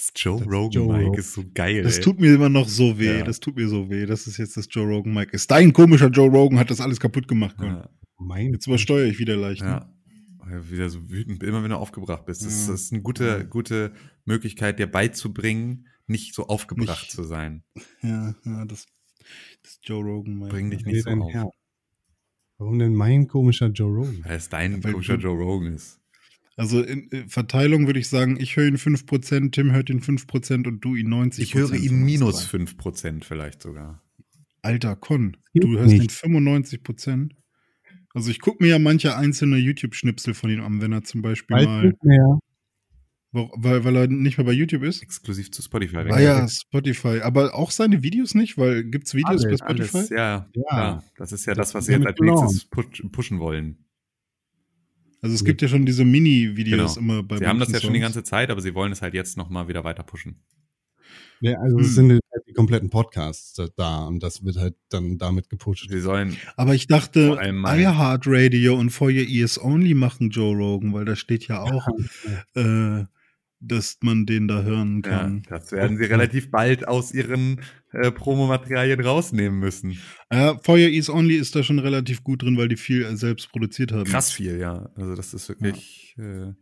Das 0.00 0.12
Joe 0.16 0.38
Das 0.38 0.46
Rogan 0.48 0.70
Joe 0.70 0.86
Mike 0.92 1.04
Rogan. 1.06 1.20
ist 1.20 1.32
so 1.34 1.44
geil. 1.52 1.82
Das 1.82 1.96
ey. 1.98 2.02
tut 2.02 2.20
mir 2.20 2.34
immer 2.34 2.48
noch 2.48 2.66
so 2.68 2.98
weh. 2.98 3.18
Ja. 3.18 3.24
Das 3.24 3.38
tut 3.38 3.56
mir 3.56 3.68
so 3.68 3.90
weh, 3.90 4.06
dass 4.06 4.26
es 4.26 4.38
jetzt 4.38 4.56
das 4.56 4.66
Joe 4.70 4.86
Rogan 4.86 5.12
Mic 5.12 5.32
ist. 5.32 5.50
Dein 5.50 5.72
komischer 5.74 6.08
Joe 6.08 6.30
Rogan 6.30 6.58
hat 6.58 6.70
das 6.70 6.80
alles 6.80 6.98
kaputt 6.98 7.28
gemacht. 7.28 7.56
Ja, 7.60 7.90
Mein 8.18 8.52
Jetzt 8.54 8.66
übersteuere 8.66 9.06
ich 9.08 9.18
wieder 9.18 9.36
leicht. 9.36 9.60
Ne? 9.62 9.68
ja. 9.68 9.92
Ja, 10.50 10.70
Wieder 10.70 10.88
so 10.88 11.08
wütend, 11.10 11.42
immer 11.42 11.62
wenn 11.62 11.70
du 11.70 11.76
aufgebracht 11.76 12.24
bist. 12.24 12.44
Das, 12.44 12.52
ist- 12.52 12.66
Ja. 12.66 12.72
das 12.72 12.80
ist 12.82 12.92
eine 12.92 13.02
gute, 13.02 13.46
gute 13.46 13.92
Möglichkeit, 14.24 14.78
dir 14.78 14.86
beizubringen, 14.90 15.86
nicht 16.06 16.34
so 16.34 16.46
aufgebracht 16.48 17.02
Nicht- 17.02 17.10
zu 17.12 17.22
sein. 17.22 17.62
Ja, 18.02 18.34
ja, 18.44 18.64
das, 18.64 18.86
das 19.62 19.78
Joe 19.82 20.02
Rogan 20.02 20.38
Mic. 20.38 20.48
Bring 20.48 20.70
dich 20.70 20.84
Nee, 20.86 20.92
nicht 20.94 21.04
so 21.04 21.10
auf. 21.10 21.32
Herr. 21.32 21.50
Warum 22.58 22.78
denn 22.78 22.94
mein 22.94 23.28
komischer 23.28 23.68
Joe 23.68 23.90
Rogan? 23.94 24.24
Weil 24.24 24.36
es 24.36 24.48
dein 24.48 24.82
Weil 24.82 24.92
komischer 24.92 25.16
Joe 25.16 25.36
Rogan 25.36 25.74
ist. 25.74 25.99
Also 26.60 26.82
in, 26.82 27.08
in 27.08 27.28
Verteilung 27.30 27.86
würde 27.86 27.98
ich 28.00 28.08
sagen, 28.08 28.36
ich 28.38 28.54
höre 28.56 28.66
ihn 28.66 28.76
5%, 28.76 29.50
Tim 29.52 29.72
hört 29.72 29.88
ihn 29.88 30.00
5% 30.02 30.66
und 30.68 30.80
du 30.84 30.94
ihn 30.94 31.08
90%. 31.08 31.40
Ich 31.40 31.54
höre 31.54 31.72
ihn 31.74 32.04
minus 32.04 32.50
drei. 32.50 32.58
5% 32.58 33.24
vielleicht 33.24 33.62
sogar. 33.62 34.02
Alter, 34.60 34.94
Con, 34.94 35.38
du 35.54 35.78
hörst 35.78 35.92
nicht. 35.94 36.02
ihn 36.22 36.34
95%. 36.34 37.30
Also 38.12 38.30
ich 38.30 38.40
gucke 38.40 38.62
mir 38.62 38.68
ja 38.70 38.78
manche 38.78 39.16
einzelne 39.16 39.56
YouTube-Schnipsel 39.56 40.34
von 40.34 40.50
ihm 40.50 40.60
an, 40.62 40.82
wenn 40.82 40.92
er 40.92 41.02
zum 41.02 41.22
Beispiel 41.22 41.56
Bald 41.56 41.66
mal, 41.68 41.86
nicht 41.86 42.04
mehr. 42.04 42.38
weil, 43.32 43.84
weil 43.84 43.96
er 43.96 44.06
nicht 44.08 44.36
mehr 44.36 44.44
bei 44.44 44.52
YouTube 44.52 44.82
ist. 44.82 45.02
Exklusiv 45.02 45.50
zu 45.52 45.62
Spotify. 45.62 45.96
Ah 46.10 46.20
ja, 46.20 46.46
Spotify. 46.46 47.20
Aber 47.22 47.54
auch 47.54 47.70
seine 47.70 48.02
Videos 48.02 48.34
nicht, 48.34 48.58
weil 48.58 48.84
gibt's 48.84 49.14
Videos 49.14 49.44
Alles, 49.46 49.60
bei 49.60 49.66
Spotify? 49.66 49.96
Alles, 49.96 50.08
ja, 50.10 50.46
Ja. 50.54 50.62
klar. 50.68 51.04
Das 51.16 51.32
ist 51.32 51.46
ja 51.46 51.54
das, 51.54 51.72
was 51.74 51.86
sie 51.86 51.92
jetzt 51.92 52.06
als 52.06 52.18
nächstes 52.20 52.64
push, 52.66 53.02
pushen 53.12 53.38
wollen. 53.38 53.78
Also 55.22 55.34
es 55.34 55.44
gibt 55.44 55.60
ja 55.62 55.68
schon 55.68 55.84
diese 55.84 56.04
Mini-Videos 56.04 56.94
Genau. 56.94 57.12
immer 57.14 57.22
bei 57.22 57.36
Sie 57.38 57.46
haben 57.46 57.58
das 57.58 57.70
ja 57.72 57.80
schon 57.80 57.92
die 57.92 58.00
ganze 58.00 58.22
Zeit, 58.22 58.50
aber 58.50 58.60
sie 58.60 58.74
wollen 58.74 58.90
es 58.92 59.02
halt 59.02 59.14
jetzt 59.14 59.36
nochmal 59.36 59.68
wieder 59.68 59.84
weiter 59.84 60.02
pushen. 60.02 60.42
Ja, 61.42 61.58
also 61.58 61.76
Hm. 61.78 61.84
es 61.84 61.94
sind 61.94 62.10
halt 62.10 62.22
die 62.46 62.52
kompletten 62.52 62.90
Podcasts 62.90 63.54
da- 63.76 64.06
und 64.06 64.22
das 64.22 64.44
wird 64.44 64.56
halt 64.56 64.74
dann 64.90 65.16
damit 65.18 65.48
gepusht. 65.48 65.88
Sie 65.90 66.00
sollen, 66.00 66.36
Aber 66.56 66.74
ich 66.74 66.86
dachte, 66.86 67.38
iHeartRadio 67.42 68.74
und 68.78 68.90
For 68.90 69.08
Your 69.08 69.26
Ears 69.28 69.62
Only 69.62 69.94
machen 69.94 70.30
Joe 70.30 70.54
Rogan, 70.54 70.92
weil 70.92 71.04
da 71.04 71.16
steht 71.16 71.46
ja 71.48 71.62
auch, 71.62 71.86
äh, 72.54 73.04
dass 73.60 73.98
man 74.02 74.26
den 74.26 74.48
da 74.48 74.62
hören 74.62 75.02
Ja, 75.04 75.10
kann. 75.10 75.42
das 75.48 75.70
werden 75.72 75.98
sie 75.98 76.04
relativ 76.04 76.50
bald 76.50 76.88
aus 76.88 77.12
ihren 77.12 77.60
äh, 77.92 78.10
Promomaterialien 78.10 79.00
rausnehmen 79.00 79.58
müssen. 79.58 79.98
Ja, 80.32 80.58
Feuer 80.62 80.88
Ease 80.88 81.12
Only 81.12 81.36
ist 81.36 81.54
da 81.54 81.62
schon 81.62 81.78
relativ 81.78 82.24
gut 82.24 82.42
drin, 82.42 82.56
weil 82.56 82.68
die 82.68 82.76
viel 82.76 83.04
äh, 83.04 83.16
selbst 83.16 83.50
produziert 83.52 83.92
haben. 83.92 84.04
Krass 84.04 84.32
viel, 84.32 84.58
ja. 84.58 84.90
Also 84.94 85.14
das 85.14 85.34
ist 85.34 85.48
wirklich 85.48 86.16
äh, 86.18 86.52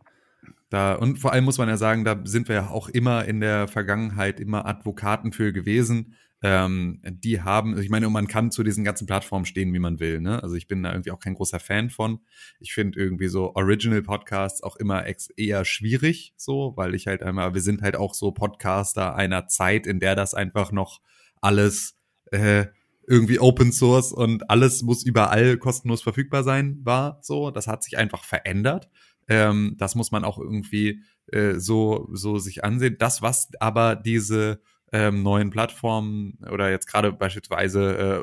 da 0.70 0.94
und 0.94 1.18
vor 1.18 1.32
allem 1.32 1.44
muss 1.44 1.58
man 1.58 1.68
ja 1.68 1.76
sagen, 1.76 2.04
da 2.04 2.20
sind 2.24 2.48
wir 2.48 2.56
ja 2.56 2.68
auch 2.68 2.88
immer 2.88 3.24
in 3.24 3.40
der 3.40 3.68
Vergangenheit 3.68 4.40
immer 4.40 4.66
Advokaten 4.66 5.32
für 5.32 5.52
gewesen. 5.52 6.14
Ähm, 6.40 7.00
die 7.04 7.40
haben, 7.40 7.76
ich 7.80 7.90
meine, 7.90 8.08
man 8.10 8.28
kann 8.28 8.52
zu 8.52 8.62
diesen 8.62 8.84
ganzen 8.84 9.06
Plattformen 9.06 9.44
stehen, 9.44 9.72
wie 9.74 9.80
man 9.80 9.98
will. 9.98 10.20
Ne? 10.20 10.40
Also 10.42 10.54
ich 10.54 10.68
bin 10.68 10.82
da 10.82 10.92
irgendwie 10.92 11.10
auch 11.10 11.18
kein 11.18 11.34
großer 11.34 11.58
Fan 11.58 11.90
von. 11.90 12.20
Ich 12.60 12.72
finde 12.72 12.98
irgendwie 12.98 13.28
so 13.28 13.54
Original 13.56 14.02
Podcasts 14.02 14.62
auch 14.62 14.76
immer 14.76 15.04
eher 15.36 15.64
schwierig, 15.64 16.34
so, 16.36 16.74
weil 16.76 16.94
ich 16.94 17.08
halt 17.08 17.22
einmal, 17.22 17.54
wir 17.54 17.60
sind 17.60 17.82
halt 17.82 17.96
auch 17.96 18.14
so 18.14 18.30
Podcaster 18.30 19.16
einer 19.16 19.48
Zeit, 19.48 19.86
in 19.86 19.98
der 19.98 20.14
das 20.14 20.34
einfach 20.34 20.70
noch 20.70 21.00
alles 21.40 21.96
äh, 22.30 22.66
irgendwie 23.08 23.40
Open 23.40 23.72
Source 23.72 24.12
und 24.12 24.48
alles 24.50 24.82
muss 24.82 25.02
überall 25.02 25.56
kostenlos 25.56 26.02
verfügbar 26.02 26.44
sein 26.44 26.78
war. 26.84 27.18
So, 27.22 27.50
das 27.50 27.66
hat 27.66 27.82
sich 27.82 27.96
einfach 27.96 28.22
verändert. 28.22 28.88
Ähm, 29.28 29.74
das 29.78 29.94
muss 29.94 30.12
man 30.12 30.24
auch 30.24 30.38
irgendwie 30.38 31.02
äh, 31.32 31.54
so 31.54 32.08
so 32.12 32.38
sich 32.38 32.64
ansehen. 32.64 32.96
Das, 32.98 33.22
was 33.22 33.48
aber 33.60 33.96
diese 33.96 34.60
ähm, 34.92 35.22
neuen 35.22 35.50
Plattformen 35.50 36.38
oder 36.50 36.70
jetzt 36.70 36.86
gerade 36.86 37.12
beispielsweise 37.12 38.22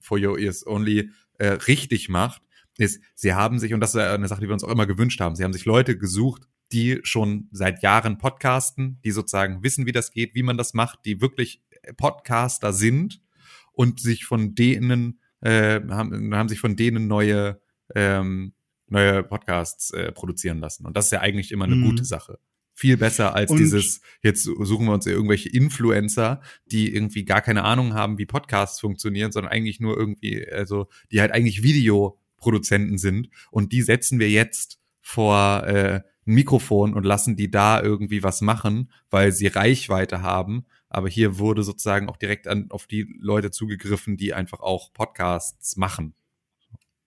For 0.00 0.18
Your 0.18 0.38
Ears 0.38 0.66
Only 0.66 1.10
äh, 1.38 1.48
richtig 1.48 2.08
macht, 2.08 2.42
ist, 2.78 3.00
sie 3.14 3.34
haben 3.34 3.58
sich, 3.58 3.72
und 3.74 3.80
das 3.80 3.94
ist 3.94 4.00
eine 4.00 4.28
Sache, 4.28 4.40
die 4.40 4.48
wir 4.48 4.52
uns 4.54 4.64
auch 4.64 4.70
immer 4.70 4.86
gewünscht 4.86 5.20
haben, 5.20 5.34
sie 5.36 5.44
haben 5.44 5.52
sich 5.52 5.64
Leute 5.64 5.96
gesucht, 5.98 6.42
die 6.72 7.00
schon 7.04 7.48
seit 7.52 7.82
Jahren 7.82 8.18
podcasten, 8.18 9.00
die 9.04 9.12
sozusagen 9.12 9.62
wissen, 9.62 9.86
wie 9.86 9.92
das 9.92 10.10
geht, 10.12 10.34
wie 10.34 10.42
man 10.42 10.56
das 10.58 10.74
macht, 10.74 11.00
die 11.04 11.20
wirklich 11.20 11.62
Podcaster 11.96 12.72
sind 12.72 13.20
und 13.72 14.00
sich 14.00 14.24
von 14.24 14.54
denen, 14.54 15.20
äh, 15.40 15.80
haben, 15.88 16.34
haben 16.34 16.48
sich 16.48 16.60
von 16.60 16.76
denen 16.76 17.06
neue, 17.06 17.60
ähm, 17.94 18.54
neue 18.88 19.22
Podcasts 19.22 19.90
äh, 19.92 20.12
produzieren 20.12 20.58
lassen. 20.58 20.86
Und 20.86 20.96
das 20.96 21.06
ist 21.06 21.12
ja 21.12 21.20
eigentlich 21.20 21.52
immer 21.52 21.66
eine 21.66 21.76
Mhm. 21.76 21.84
gute 21.84 22.04
Sache. 22.04 22.38
Viel 22.78 22.98
besser 22.98 23.34
als 23.34 23.50
Und- 23.50 23.56
dieses, 23.56 24.02
jetzt 24.22 24.42
suchen 24.42 24.84
wir 24.86 24.92
uns 24.92 25.06
irgendwelche 25.06 25.48
Influencer, 25.48 26.42
die 26.66 26.94
irgendwie 26.94 27.24
gar 27.24 27.40
keine 27.40 27.64
Ahnung 27.64 27.94
haben, 27.94 28.18
wie 28.18 28.26
Podcasts 28.26 28.80
funktionieren, 28.80 29.32
sondern 29.32 29.50
eigentlich 29.50 29.80
nur 29.80 29.96
irgendwie, 29.96 30.46
also 30.46 30.86
die 31.10 31.22
halt 31.22 31.32
eigentlich 31.32 31.62
Videoproduzenten 31.62 32.98
sind. 32.98 33.30
Und 33.50 33.72
die 33.72 33.80
setzen 33.80 34.18
wir 34.18 34.28
jetzt 34.28 34.78
vor 35.00 35.66
äh, 35.66 36.02
ein 36.26 36.34
Mikrofon 36.34 36.92
und 36.92 37.04
lassen 37.04 37.34
die 37.34 37.50
da 37.50 37.80
irgendwie 37.80 38.22
was 38.22 38.42
machen, 38.42 38.90
weil 39.08 39.32
sie 39.32 39.46
Reichweite 39.46 40.20
haben. 40.20 40.66
Aber 40.90 41.08
hier 41.08 41.38
wurde 41.38 41.62
sozusagen 41.62 42.10
auch 42.10 42.18
direkt 42.18 42.46
an, 42.46 42.66
auf 42.70 42.86
die 42.86 43.16
Leute 43.20 43.50
zugegriffen, 43.50 44.18
die 44.18 44.34
einfach 44.34 44.60
auch 44.60 44.92
Podcasts 44.92 45.78
machen. 45.78 46.14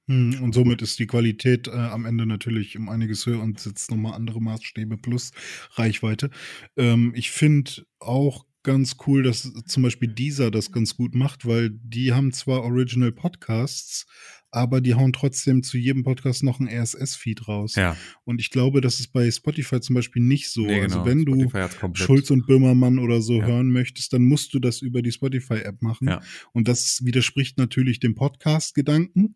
Hm, 0.10 0.42
Und 0.42 0.54
somit 0.54 0.82
ist 0.82 1.00
die 1.00 1.08
Qualität 1.08 1.68
äh, 1.68 1.72
am 1.72 2.06
Ende 2.06 2.26
natürlich 2.26 2.78
um 2.78 2.90
einiges 2.90 3.26
höher 3.26 3.42
und 3.42 3.60
setzt 3.60 3.92
nochmal 3.92 4.14
andere 4.14 4.42
Maßstäbe 4.42 4.98
plus 4.98 5.32
Reichweite. 5.74 6.30
Ähm, 6.78 7.14
ich 7.16 7.32
finde 7.32 7.86
auch 8.00 8.46
ganz 8.64 8.98
cool, 9.08 9.24
dass 9.24 9.54
zum 9.68 9.84
Beispiel 9.84 10.10
dieser 10.10 10.52
das 10.52 10.72
ganz 10.72 10.96
gut 10.98 11.16
macht, 11.16 11.46
weil 11.46 11.70
die 11.72 12.12
haben 12.14 12.34
zwar 12.34 12.64
Original 12.64 13.12
Podcasts, 13.12 14.06
aber 14.52 14.82
die 14.82 14.96
hauen 14.96 15.14
trotzdem 15.14 15.62
zu 15.64 15.78
jedem 15.78 16.04
Podcast 16.04 16.44
noch 16.44 16.60
einen 16.60 16.70
RSS-Feed 16.70 17.48
raus. 17.48 17.76
Ja, 17.76 17.96
Und 18.24 18.42
ich 18.42 18.50
glaube, 18.50 18.82
das 18.82 19.00
ist 19.00 19.14
bei 19.14 19.30
Spotify 19.30 19.80
zum 19.80 19.96
Beispiel 19.96 20.22
nicht 20.24 20.50
so. 20.50 20.62
nee, 20.66 20.82
also 20.82 21.04
genau. 21.04 21.06
wenn 21.06 21.26
du 21.26 21.50
Spotify 21.50 21.78
komplett- 21.80 22.06
Schulz 22.06 22.32
und 22.32 22.48
Böhmermann 22.48 23.00
oder 23.00 23.22
so 23.22 23.40
Ja. 23.40 23.46
hören 23.48 23.70
möchtest, 23.72 24.14
dann 24.14 24.24
musst 24.24 24.54
du 24.54 24.60
das 24.60 24.82
über 24.82 25.02
die 25.02 25.12
Spotify-App 25.12 25.82
machen. 25.82 26.08
Ja. 26.08 26.22
Und 26.54 26.68
das 26.68 27.04
widerspricht 27.06 27.58
natürlich 27.58 28.00
dem 28.00 28.16
Podcast-Gedanken, 28.16 29.36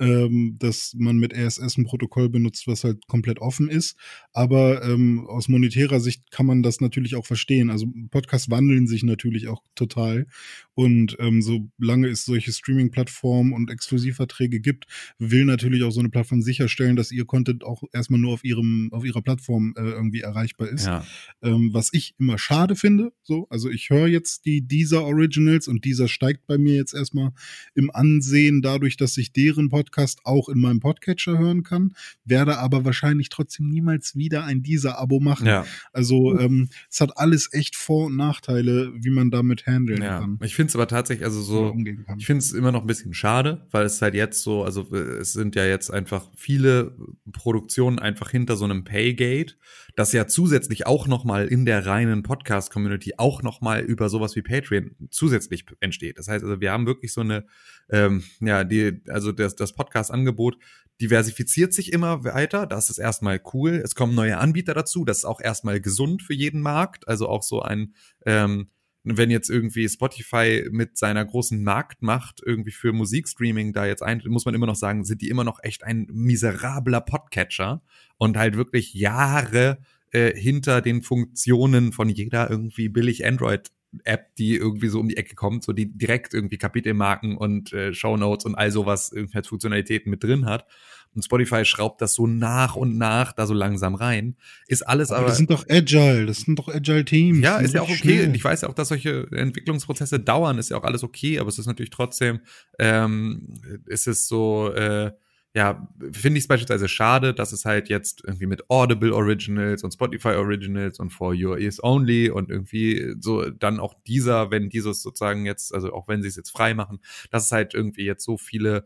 ähm, 0.00 0.56
dass 0.58 0.94
man 0.98 1.18
mit 1.18 1.32
RSS 1.34 1.76
ein 1.78 1.84
Protokoll 1.84 2.28
benutzt, 2.28 2.66
was 2.66 2.82
halt 2.84 3.06
komplett 3.06 3.38
offen 3.38 3.68
ist. 3.68 3.96
Aber 4.32 4.82
ähm, 4.84 5.24
aus 5.28 5.48
monetärer 5.48 6.00
Sicht 6.00 6.30
kann 6.32 6.46
man 6.46 6.62
das 6.62 6.80
natürlich 6.80 7.14
auch 7.14 7.26
verstehen. 7.26 7.70
Also 7.70 7.86
Podcasts 8.10 8.50
wandeln 8.50 8.86
sich 8.88 9.04
natürlich 9.04 9.46
auch 9.48 9.62
total. 9.76 10.26
Und 10.74 11.16
ähm, 11.20 11.42
solange 11.42 12.08
es 12.08 12.24
solche 12.24 12.52
Streaming-Plattformen 12.52 13.52
und 13.52 13.70
Exklusivverträge 13.70 14.60
gibt, 14.60 14.86
will 15.18 15.44
natürlich 15.44 15.82
auch 15.82 15.90
so 15.90 16.00
eine 16.00 16.10
Plattform 16.10 16.42
sicherstellen, 16.42 16.96
dass 16.96 17.12
ihr 17.12 17.24
Content 17.24 17.64
auch 17.64 17.82
erstmal 17.92 18.20
nur 18.20 18.34
auf 18.34 18.44
ihrem, 18.44 18.90
auf 18.92 19.04
ihrer 19.04 19.22
Plattform 19.22 19.74
äh, 19.76 19.82
irgendwie 19.82 20.20
erreichbar 20.20 20.68
ist 20.68 20.86
ja. 20.86 21.04
ähm, 21.42 21.70
was 21.72 21.90
ich 21.92 22.14
immer 22.18 22.38
schade 22.38 22.76
finde. 22.76 23.12
So, 23.22 23.46
also 23.50 23.70
ich 23.70 23.90
höre 23.90 24.06
jetzt 24.06 24.44
die 24.46 24.62
dieser 24.62 25.04
Originals 25.04 25.68
und 25.68 25.84
dieser 25.84 26.08
steigt 26.08 26.46
bei 26.46 26.58
mir 26.58 26.74
jetzt 26.74 26.94
erstmal 26.94 27.30
im 27.74 27.90
Ansehen 27.90 28.62
dadurch, 28.62 28.96
dass 28.96 29.16
ich 29.16 29.32
deren 29.32 29.68
Podcast 29.68 30.20
auch 30.24 30.48
in 30.48 30.60
meinem 30.60 30.80
Podcatcher 30.80 31.38
hören 31.38 31.62
kann, 31.62 31.94
werde 32.24 32.58
aber 32.58 32.84
wahrscheinlich 32.84 33.28
trotzdem 33.28 33.68
niemals 33.68 34.16
wieder 34.16 34.44
ein 34.44 34.62
dieser 34.62 34.98
Abo 34.98 35.20
machen. 35.20 35.46
ja. 35.46 35.66
Also 35.92 36.38
ähm, 36.38 36.68
es 36.90 37.00
hat 37.00 37.16
alles 37.16 37.52
echt 37.52 37.76
Vor- 37.76 38.06
und 38.06 38.16
Nachteile, 38.16 38.92
wie 38.96 39.10
man 39.10 39.30
damit 39.30 39.66
handeln 39.66 40.02
ja. 40.02 40.20
kann. 40.20 40.38
Ich 40.42 40.54
finde 40.54 40.63
es 40.68 40.74
aber 40.74 40.86
tatsächlich, 40.86 41.24
also 41.24 41.40
so. 41.40 41.76
Ich 42.18 42.26
finde 42.26 42.38
es 42.38 42.52
immer 42.52 42.72
noch 42.72 42.82
ein 42.82 42.86
bisschen 42.86 43.14
schade, 43.14 43.66
weil 43.70 43.86
es 43.86 44.00
halt 44.02 44.14
jetzt 44.14 44.42
so, 44.42 44.64
also 44.64 44.86
äh, 44.92 45.18
es 45.18 45.32
sind 45.32 45.54
ja 45.56 45.64
jetzt 45.64 45.90
einfach 45.90 46.30
viele 46.36 46.96
Produktionen 47.32 47.98
einfach 47.98 48.30
hinter 48.30 48.56
so 48.56 48.64
einem 48.64 48.84
Paygate, 48.84 49.54
das 49.96 50.12
ja 50.12 50.26
zusätzlich 50.26 50.86
auch 50.86 51.06
noch 51.06 51.24
mal 51.24 51.46
in 51.46 51.64
der 51.64 51.86
reinen 51.86 52.22
Podcast-Community 52.22 53.14
auch 53.16 53.42
noch 53.42 53.60
mal 53.60 53.80
über 53.80 54.08
sowas 54.08 54.36
wie 54.36 54.42
Patreon 54.42 54.96
zusätzlich 55.10 55.64
entsteht. 55.80 56.18
Das 56.18 56.28
heißt 56.28 56.44
also, 56.44 56.60
wir 56.60 56.72
haben 56.72 56.86
wirklich 56.86 57.12
so 57.12 57.20
eine, 57.20 57.46
ähm, 57.90 58.24
ja, 58.40 58.64
die, 58.64 59.02
also 59.08 59.32
das, 59.32 59.56
das 59.56 59.74
Podcast-Angebot 59.74 60.58
diversifiziert 61.00 61.72
sich 61.72 61.92
immer 61.92 62.24
weiter. 62.24 62.66
Das 62.66 62.90
ist 62.90 62.98
erstmal 62.98 63.40
cool. 63.52 63.80
Es 63.84 63.94
kommen 63.94 64.14
neue 64.14 64.38
Anbieter 64.38 64.74
dazu. 64.74 65.04
Das 65.04 65.18
ist 65.18 65.24
auch 65.24 65.40
erstmal 65.40 65.80
gesund 65.80 66.22
für 66.22 66.34
jeden 66.34 66.60
Markt. 66.60 67.08
Also 67.08 67.28
auch 67.28 67.42
so 67.42 67.62
ein, 67.62 67.94
ähm, 68.26 68.68
wenn 69.04 69.30
jetzt 69.30 69.50
irgendwie 69.50 69.88
Spotify 69.88 70.66
mit 70.70 70.96
seiner 70.96 71.24
großen 71.24 71.62
Marktmacht 71.62 72.40
irgendwie 72.44 72.70
für 72.70 72.92
Musikstreaming 72.92 73.72
da 73.72 73.86
jetzt 73.86 74.02
ein, 74.02 74.22
muss 74.26 74.46
man 74.46 74.54
immer 74.54 74.66
noch 74.66 74.76
sagen, 74.76 75.04
sind 75.04 75.20
die 75.20 75.28
immer 75.28 75.44
noch 75.44 75.60
echt 75.62 75.84
ein 75.84 76.06
miserabler 76.10 77.02
Podcatcher 77.02 77.82
und 78.16 78.36
halt 78.36 78.56
wirklich 78.56 78.94
Jahre 78.94 79.78
äh, 80.10 80.34
hinter 80.34 80.80
den 80.80 81.02
Funktionen 81.02 81.92
von 81.92 82.08
jeder 82.08 82.48
irgendwie 82.48 82.88
billig 82.88 83.26
Android 83.26 83.70
App, 84.04 84.34
die 84.36 84.56
irgendwie 84.56 84.88
so 84.88 85.00
um 85.00 85.08
die 85.08 85.16
Ecke 85.16 85.34
kommt, 85.34 85.64
so 85.64 85.72
die 85.72 85.86
direkt 85.86 86.34
irgendwie 86.34 86.58
Kapitelmarken 86.58 87.36
und 87.36 87.72
äh, 87.72 87.94
Shownotes 87.94 88.44
und 88.44 88.54
all 88.54 88.70
sowas 88.70 89.12
irgendwie 89.12 89.36
als 89.36 89.48
Funktionalitäten 89.48 90.10
mit 90.10 90.22
drin 90.24 90.46
hat. 90.46 90.66
Und 91.14 91.24
Spotify 91.24 91.64
schraubt 91.64 92.02
das 92.02 92.14
so 92.14 92.26
nach 92.26 92.74
und 92.74 92.98
nach 92.98 93.32
da 93.32 93.46
so 93.46 93.54
langsam 93.54 93.94
rein. 93.94 94.36
Ist 94.66 94.82
alles 94.82 95.10
aber, 95.10 95.20
aber, 95.20 95.28
das 95.28 95.36
sind 95.36 95.50
doch 95.50 95.64
Agile, 95.68 96.26
das 96.26 96.40
sind 96.40 96.58
doch 96.58 96.68
Agile 96.68 97.04
Teams. 97.04 97.40
ja, 97.40 97.58
ist 97.58 97.74
ja 97.74 97.82
auch 97.82 97.88
okay. 97.88 97.96
schnell. 97.96 98.34
Ich 98.34 98.42
weiß 98.42 98.62
ja 98.62 98.68
auch, 98.68 98.74
dass 98.74 98.88
solche 98.88 99.28
Entwicklungsprozesse 99.30 100.18
dauern, 100.18 100.58
ist 100.58 100.70
ja 100.70 100.76
auch 100.76 100.84
alles 100.84 101.04
okay, 101.04 101.38
aber 101.38 101.48
es 101.48 101.58
ist 101.58 101.66
natürlich 101.66 101.90
trotzdem, 101.90 102.40
ähm, 102.78 103.54
ist 103.86 104.08
es 104.08 104.26
so, 104.26 104.72
äh, 104.72 105.12
ja, 105.54 105.88
finde 106.12 106.38
ich 106.38 106.44
es 106.44 106.48
beispielsweise 106.48 106.88
schade, 106.88 107.32
dass 107.32 107.52
es 107.52 107.64
halt 107.64 107.88
jetzt 107.88 108.24
irgendwie 108.24 108.46
mit 108.46 108.68
Audible 108.68 109.14
Originals 109.14 109.84
und 109.84 109.92
Spotify 109.92 110.30
Originals 110.30 110.98
und 110.98 111.10
For 111.10 111.32
Your 111.32 111.58
Ears 111.58 111.82
Only 111.82 112.28
und 112.28 112.50
irgendwie 112.50 113.14
so 113.20 113.48
dann 113.50 113.78
auch 113.78 113.94
dieser, 114.04 114.50
wenn 114.50 114.68
dieses 114.68 115.00
sozusagen 115.00 115.46
jetzt, 115.46 115.72
also 115.72 115.92
auch 115.92 116.08
wenn 116.08 116.22
sie 116.22 116.28
es 116.28 116.34
jetzt 116.34 116.50
frei 116.50 116.74
machen, 116.74 116.98
dass 117.30 117.46
es 117.46 117.52
halt 117.52 117.72
irgendwie 117.72 118.04
jetzt 118.04 118.24
so 118.24 118.36
viele 118.36 118.84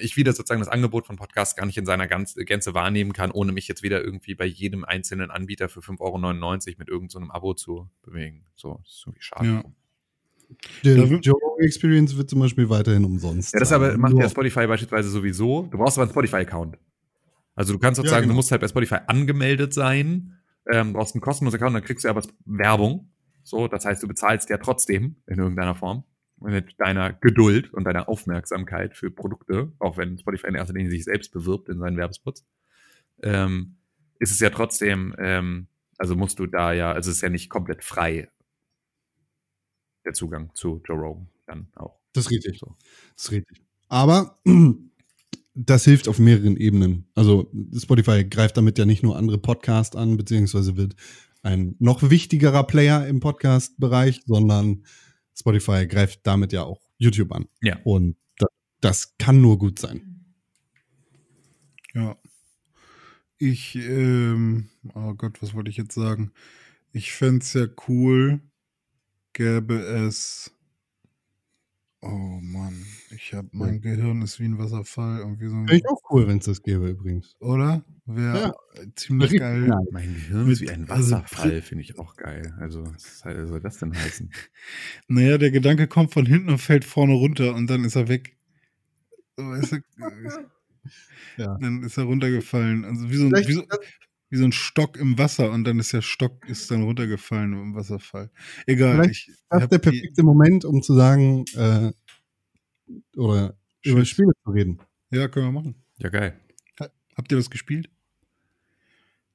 ich 0.00 0.16
wieder 0.16 0.32
sozusagen 0.32 0.60
das 0.60 0.68
Angebot 0.68 1.06
von 1.06 1.16
Podcasts 1.16 1.56
gar 1.56 1.66
nicht 1.66 1.76
in 1.76 1.84
seiner 1.84 2.06
Gänze 2.06 2.74
wahrnehmen 2.74 3.12
kann, 3.12 3.32
ohne 3.32 3.50
mich 3.50 3.66
jetzt 3.66 3.82
wieder 3.82 4.00
irgendwie 4.00 4.36
bei 4.36 4.44
jedem 4.44 4.84
einzelnen 4.84 5.32
Anbieter 5.32 5.68
für 5.68 5.80
5,99 5.80 5.98
Euro 6.00 6.78
mit 6.78 6.88
irgendeinem 6.88 7.26
so 7.26 7.32
Abo 7.32 7.54
zu 7.54 7.90
bewegen. 8.02 8.46
So, 8.54 8.80
das 8.84 8.92
ist 8.92 9.02
irgendwie 9.06 9.22
schade. 9.22 9.48
Ja. 9.48 9.64
Der 10.84 10.96
Joe 10.96 11.36
Experience 11.58 12.16
wird 12.16 12.30
zum 12.30 12.40
Beispiel 12.40 12.68
weiterhin 12.70 13.04
umsonst. 13.04 13.52
Ja, 13.52 13.60
das 13.60 13.72
aber 13.72 13.96
macht 13.98 14.14
ja 14.14 14.28
Spotify 14.28 14.66
beispielsweise 14.66 15.10
sowieso. 15.10 15.68
Du 15.70 15.78
brauchst 15.78 15.98
aber 15.98 16.04
einen 16.04 16.12
Spotify-Account. 16.12 16.78
Also 17.54 17.72
du 17.72 17.78
kannst 17.78 17.96
sozusagen, 17.96 18.22
genau. 18.22 18.32
du 18.32 18.36
musst 18.36 18.50
halt 18.50 18.60
bei 18.60 18.68
Spotify 18.68 18.98
angemeldet 19.06 19.74
sein, 19.74 20.38
ähm, 20.70 20.92
brauchst 20.92 21.14
einen 21.14 21.22
kostenlosen 21.22 21.58
Account, 21.58 21.74
dann 21.74 21.84
kriegst 21.84 22.04
du 22.04 22.08
aber 22.08 22.22
Werbung. 22.44 23.10
So, 23.42 23.66
das 23.66 23.84
heißt, 23.84 24.02
du 24.02 24.06
bezahlst 24.06 24.48
ja 24.50 24.58
trotzdem 24.58 25.16
in 25.26 25.38
irgendeiner 25.38 25.74
Form 25.74 26.04
mit 26.40 26.78
deiner 26.78 27.12
Geduld 27.12 27.72
und 27.74 27.84
deiner 27.84 28.08
Aufmerksamkeit 28.08 28.96
für 28.96 29.10
Produkte, 29.10 29.72
auch 29.80 29.96
wenn 29.96 30.18
Spotify 30.18 30.48
in 30.48 30.54
erster 30.54 30.74
Linie 30.74 30.90
sich 30.90 31.04
selbst 31.04 31.32
bewirbt 31.32 31.68
in 31.68 31.78
seinen 31.78 31.96
Werbespots, 31.96 32.46
ähm, 33.22 33.78
ist 34.20 34.30
es 34.30 34.38
ja 34.38 34.50
trotzdem, 34.50 35.14
ähm, 35.18 35.66
also 35.96 36.14
musst 36.14 36.38
du 36.38 36.46
da 36.46 36.72
ja, 36.72 36.92
also 36.92 37.10
es 37.10 37.16
ist 37.16 37.22
ja 37.22 37.28
nicht 37.28 37.50
komplett 37.50 37.82
frei 37.82 38.28
der 40.08 40.14
Zugang 40.14 40.50
zu 40.54 40.80
Joe 40.86 40.96
Rogan 40.96 41.28
dann 41.46 41.68
auch. 41.76 42.00
Das 42.14 42.24
ist 42.24 42.30
richtig. 42.30 42.58
So. 42.58 42.76
Das 43.14 43.26
ist 43.26 43.32
richtig. 43.32 43.62
Aber 43.88 44.38
das 45.54 45.84
hilft 45.84 46.08
auf 46.08 46.18
mehreren 46.18 46.56
Ebenen. 46.56 47.06
Also 47.14 47.52
Spotify 47.76 48.24
greift 48.24 48.56
damit 48.56 48.78
ja 48.78 48.86
nicht 48.86 49.02
nur 49.02 49.16
andere 49.16 49.38
Podcasts 49.38 49.94
an, 49.94 50.16
beziehungsweise 50.16 50.76
wird 50.76 50.96
ein 51.42 51.76
noch 51.78 52.08
wichtigerer 52.08 52.64
Player 52.64 53.06
im 53.06 53.20
Podcast-Bereich, 53.20 54.22
sondern 54.24 54.84
Spotify 55.34 55.86
greift 55.86 56.20
damit 56.26 56.52
ja 56.52 56.64
auch 56.64 56.80
YouTube 56.96 57.32
an. 57.32 57.46
Ja. 57.60 57.78
Und 57.84 58.16
das, 58.38 58.48
das 58.80 59.18
kann 59.18 59.42
nur 59.42 59.58
gut 59.58 59.78
sein. 59.78 60.24
Ja. 61.94 62.16
Ich, 63.36 63.76
ähm, 63.76 64.70
oh 64.94 65.14
Gott, 65.14 65.42
was 65.42 65.54
wollte 65.54 65.70
ich 65.70 65.76
jetzt 65.76 65.94
sagen? 65.94 66.32
Ich 66.92 67.12
fände 67.12 67.44
es 67.44 67.52
ja 67.52 67.66
cool, 67.86 68.40
gäbe 69.38 69.74
es. 69.78 70.52
Oh 72.00 72.38
Mann, 72.42 72.84
ich 73.10 73.34
habe 73.34 73.48
mein 73.52 73.80
Gehirn 73.80 74.22
ist 74.22 74.38
wie 74.38 74.44
ein 74.44 74.58
Wasserfall 74.58 75.22
und 75.22 75.40
wie 75.40 75.48
so 75.48 75.54
ein, 75.56 75.66
Wäre 75.68 75.78
ich 75.78 75.86
auch 75.88 76.00
cool, 76.10 76.28
wenn 76.28 76.38
es 76.38 76.44
das 76.44 76.62
gäbe 76.62 76.88
übrigens. 76.90 77.34
oder? 77.40 77.84
Wäre 78.04 78.40
Ja. 78.40 78.82
ziemlich 78.94 79.24
Richtig 79.32 79.40
geil. 79.40 79.70
Mein 79.90 80.14
Gehirn 80.14 80.48
ist 80.50 80.60
wie 80.60 80.70
ein 80.70 80.88
also- 80.90 81.16
Wasserfall, 81.16 81.60
finde 81.62 81.82
ich 81.84 81.98
auch 81.98 82.16
geil. 82.16 82.54
Also, 82.58 82.84
was 82.84 83.18
soll 83.20 83.60
das 83.60 83.78
denn 83.78 83.94
heißen? 83.96 84.30
Naja, 85.08 85.38
der 85.38 85.50
Gedanke 85.50 85.86
kommt 85.88 86.12
von 86.12 86.24
hinten 86.26 86.50
und 86.50 86.58
fällt 86.58 86.84
vorne 86.84 87.14
runter 87.14 87.54
und 87.54 87.68
dann 87.68 87.84
ist 87.84 87.96
er 87.96 88.08
weg. 88.08 88.36
So, 89.36 89.44
Weißt 89.44 89.72
du, 89.72 89.78
Ja. 91.36 91.56
Dann 91.60 91.82
ist 91.84 91.96
er 91.96 92.04
runtergefallen. 92.04 92.84
Also 92.84 93.10
wie 93.10 93.16
so, 93.16 93.26
ein, 93.26 93.32
wie, 93.46 93.52
so, 93.52 93.64
wie 94.30 94.36
so 94.36 94.44
ein 94.44 94.52
Stock 94.52 94.96
im 94.98 95.16
Wasser 95.18 95.50
und 95.50 95.64
dann 95.64 95.78
ist 95.78 95.92
der 95.92 96.02
Stock 96.02 96.48
ist 96.48 96.70
dann 96.70 96.82
runtergefallen 96.82 97.52
im 97.54 97.74
Wasserfall. 97.74 98.30
Egal. 98.66 99.02
Vielleicht 99.02 99.28
Ich, 99.28 99.34
Das 99.48 99.62
hab 99.62 99.62
ist 99.62 99.72
der 99.72 99.78
perfekte 99.78 100.22
Moment, 100.22 100.64
um 100.64 100.82
zu 100.82 100.94
sagen, 100.94 101.44
äh, 101.54 101.92
oder 103.16 103.56
über 103.84 104.00
Shit. 104.04 104.08
Spiele 104.08 104.32
zu 104.44 104.50
reden. 104.50 104.78
Ja, 105.10 105.28
können 105.28 105.46
wir 105.46 105.52
machen. 105.52 105.74
Ja, 105.98 106.08
geil. 106.10 106.38
Habt 107.16 107.32
ihr 107.32 107.36
das 107.38 107.50
gespielt? 107.50 107.90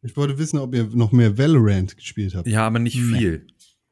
Ich 0.01 0.15
wollte 0.15 0.37
wissen, 0.37 0.57
ob 0.59 0.73
ihr 0.75 0.85
noch 0.93 1.11
mehr 1.11 1.37
Valorant 1.37 1.97
gespielt 1.97 2.35
habt. 2.35 2.47
Ja, 2.47 2.65
aber 2.67 2.79
nicht 2.79 2.95
Nee. 2.97 3.17
viel. 3.17 3.47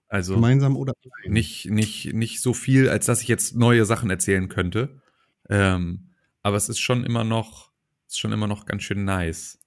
Also 0.07 0.36
Gemeinsam 0.36 0.76
oder 0.76 0.94
allein. 1.03 1.34
nicht, 1.34 1.69
nicht, 1.69 2.14
nicht 2.14 2.41
so 2.41 2.53
viel, 2.53 2.90
als 2.90 3.06
dass 3.06 3.22
ich 3.22 3.28
jetzt 3.30 3.56
neue 3.56 3.86
Sachen 3.86 4.10
erzählen 4.10 4.49
könnte. 4.49 5.02
Ähm, 5.49 6.10
aber 6.41 6.57
es 6.57 6.68
ist 6.69 6.80
schon 6.80 7.06
immer 7.06 7.23
noch, 7.23 7.72
ist 8.07 8.19
schon 8.19 8.32
immer 8.34 8.48
noch 8.48 8.65
ganz 8.65 8.84
schön 8.84 9.06
nice. 9.06 9.57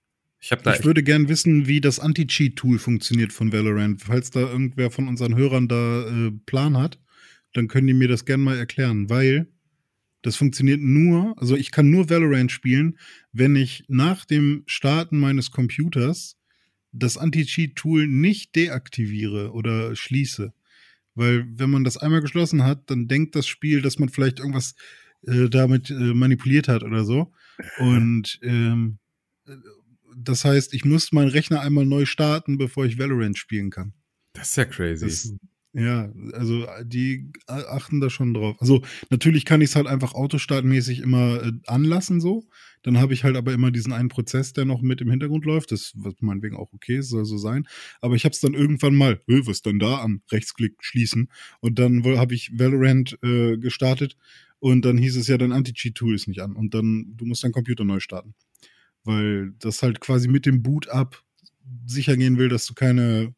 Ich 0.44 0.50
da 0.50 0.74
Ich 0.74 0.84
würde 0.84 1.02
gern 1.02 1.30
wissen, 1.30 1.68
wie 1.68 1.80
das 1.80 1.98
Anti-Cheat-Tool 1.98 2.78
funktioniert 2.78 3.32
von 3.32 3.50
Valorant. 3.50 4.02
Falls 4.02 4.30
da 4.30 4.40
irgendwer 4.40 4.90
von 4.90 5.08
unseren 5.08 5.36
Hörern 5.36 5.68
da 5.68 6.06
äh, 6.06 6.32
Plan 6.44 6.76
hat, 6.76 7.00
dann 7.54 7.66
können 7.66 7.86
die 7.86 7.94
mir 7.94 8.08
das 8.08 8.26
gern 8.26 8.42
mal 8.42 8.58
erklären, 8.58 9.08
weil 9.08 9.48
das 10.20 10.36
funktioniert 10.36 10.82
nur, 10.82 11.34
also 11.38 11.56
ich 11.56 11.70
kann 11.70 11.88
nur 11.88 12.10
Valorant 12.10 12.52
spielen, 12.52 12.98
wenn 13.32 13.56
ich 13.56 13.84
nach 13.88 14.26
dem 14.26 14.64
Starten 14.66 15.18
meines 15.18 15.50
Computers 15.50 16.36
das 16.92 17.16
Anti-Cheat-Tool 17.16 18.06
nicht 18.06 18.54
deaktiviere 18.54 19.50
oder 19.52 19.96
schließe. 19.96 20.52
Weil 21.14 21.46
wenn 21.58 21.70
man 21.70 21.84
das 21.84 21.96
einmal 21.96 22.20
geschlossen 22.20 22.64
hat, 22.64 22.90
dann 22.90 23.08
denkt 23.08 23.34
das 23.34 23.46
Spiel, 23.46 23.80
dass 23.80 23.98
man 23.98 24.10
vielleicht 24.10 24.40
irgendwas 24.40 24.74
äh, 25.22 25.48
damit 25.48 25.88
äh, 25.88 25.94
manipuliert 26.12 26.68
hat 26.68 26.82
oder 26.82 27.04
so. 27.06 27.32
Und 27.78 28.38
ähm, 28.42 28.98
das 30.16 30.44
heißt, 30.44 30.74
ich 30.74 30.84
muss 30.84 31.12
meinen 31.12 31.28
Rechner 31.28 31.60
einmal 31.60 31.86
neu 31.86 32.04
starten, 32.06 32.58
bevor 32.58 32.84
ich 32.86 32.98
Valorant 32.98 33.38
spielen 33.38 33.70
kann. 33.70 33.94
das 34.32 34.50
ist 34.50 34.56
ja 34.56 34.64
crazy. 34.64 35.04
Das, 35.06 35.34
ja, 35.76 36.12
also 36.34 36.66
die 36.84 37.32
achten 37.48 38.00
da 38.00 38.08
schon 38.08 38.32
drauf. 38.32 38.56
Also 38.60 38.82
natürlich 39.10 39.44
kann 39.44 39.60
ich 39.60 39.70
es 39.70 39.76
halt 39.76 39.88
einfach 39.88 40.14
autostartmäßig 40.14 41.00
immer 41.00 41.42
äh, 41.42 41.52
anlassen 41.66 42.20
so. 42.20 42.44
Dann 42.84 42.98
habe 42.98 43.12
ich 43.14 43.24
halt 43.24 43.36
aber 43.36 43.52
immer 43.52 43.72
diesen 43.72 43.92
einen 43.92 44.08
Prozess, 44.08 44.52
der 44.52 44.66
noch 44.66 44.82
mit 44.82 45.00
im 45.00 45.10
Hintergrund 45.10 45.44
läuft. 45.46 45.72
Das 45.72 45.92
was 45.96 46.14
meinetwegen 46.20 46.54
auch 46.56 46.72
okay 46.72 47.00
soll 47.00 47.24
so 47.24 47.38
sein. 47.38 47.66
Aber 48.00 48.14
ich 48.14 48.24
habe 48.24 48.34
es 48.34 48.40
dann 48.40 48.54
irgendwann 48.54 48.94
mal, 48.94 49.20
"Hö, 49.26 49.40
was 49.46 49.56
ist 49.56 49.66
denn 49.66 49.80
da 49.80 49.96
an? 49.98 50.22
Rechtsklick 50.30 50.76
schließen. 50.80 51.28
Und 51.60 51.78
dann 51.80 52.04
habe 52.04 52.34
ich 52.34 52.52
Valorant 52.56 53.18
äh, 53.24 53.56
gestartet 53.56 54.16
und 54.60 54.84
dann 54.84 54.96
hieß 54.96 55.16
es 55.16 55.26
ja, 55.28 55.38
dein 55.38 55.52
Anti-Cheat-Tool 55.52 56.14
ist 56.14 56.28
nicht 56.28 56.40
an. 56.40 56.54
Und 56.54 56.72
dann, 56.74 57.14
du 57.16 57.26
musst 57.26 57.42
deinen 57.42 57.52
Computer 57.52 57.84
neu 57.84 58.00
starten. 58.00 58.34
Weil 59.04 59.52
das 59.58 59.82
halt 59.82 60.00
quasi 60.00 60.28
mit 60.28 60.46
dem 60.46 60.62
Boot-up 60.62 61.22
sicher 61.86 62.16
gehen 62.16 62.38
will, 62.38 62.48
dass 62.48 62.66
du 62.66 62.74
keine 62.74 63.34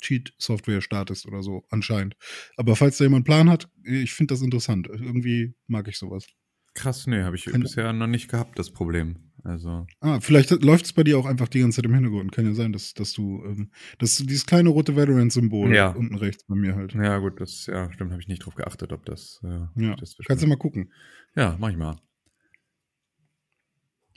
Cheat-Software 0.00 0.80
startest 0.80 1.26
oder 1.26 1.42
so, 1.42 1.64
anscheinend. 1.70 2.16
Aber 2.56 2.74
falls 2.76 2.96
da 2.98 3.04
jemand 3.04 3.18
einen 3.28 3.34
Plan 3.44 3.50
hat, 3.50 3.68
ich 3.84 4.12
finde 4.14 4.32
das 4.34 4.40
interessant. 4.42 4.88
Irgendwie 4.88 5.54
mag 5.66 5.88
ich 5.88 5.98
sowas. 5.98 6.26
Krass, 6.74 7.06
nee, 7.06 7.22
habe 7.22 7.36
ich 7.36 7.44
Kann- 7.46 7.60
bisher 7.60 7.92
noch 7.92 8.06
nicht 8.06 8.28
gehabt, 8.30 8.58
das 8.58 8.70
Problem. 8.70 9.16
Also, 9.42 9.86
Ah, 10.00 10.20
vielleicht 10.20 10.50
läuft 10.62 10.84
es 10.86 10.92
bei 10.92 11.02
dir 11.02 11.18
auch 11.18 11.24
einfach 11.26 11.48
die 11.48 11.60
ganze 11.60 11.76
Zeit 11.76 11.86
im 11.86 11.94
Hintergrund. 11.94 12.30
Kann 12.32 12.44
ja 12.46 12.52
sein, 12.54 12.72
dass, 12.72 12.92
dass 12.94 13.12
du, 13.12 13.42
ähm, 13.44 13.70
dass 13.98 14.16
du 14.16 14.24
dieses 14.24 14.46
kleine 14.46 14.68
rote 14.68 14.94
Valorant-Symbol 14.96 15.74
Ja. 15.74 15.90
unten 15.90 16.14
rechts 16.14 16.44
bei 16.46 16.54
mir 16.54 16.76
halt. 16.76 16.94
ja 16.94 17.18
gut, 17.18 17.40
das, 17.40 17.66
ja, 17.66 17.90
stimmt, 17.92 18.12
habe 18.12 18.20
ich 18.22 18.28
nicht 18.28 18.44
drauf 18.44 18.54
geachtet, 18.54 18.92
ob 18.92 19.04
das, 19.06 19.40
äh, 19.42 19.66
Ja, 19.82 19.96
das 19.96 20.16
kannst 20.26 20.42
du 20.44 20.46
mal 20.46 20.56
gucken. 20.58 20.92
Ja, 21.36 21.56
mach 21.58 21.70
ich 21.70 21.76
mal. 21.76 21.96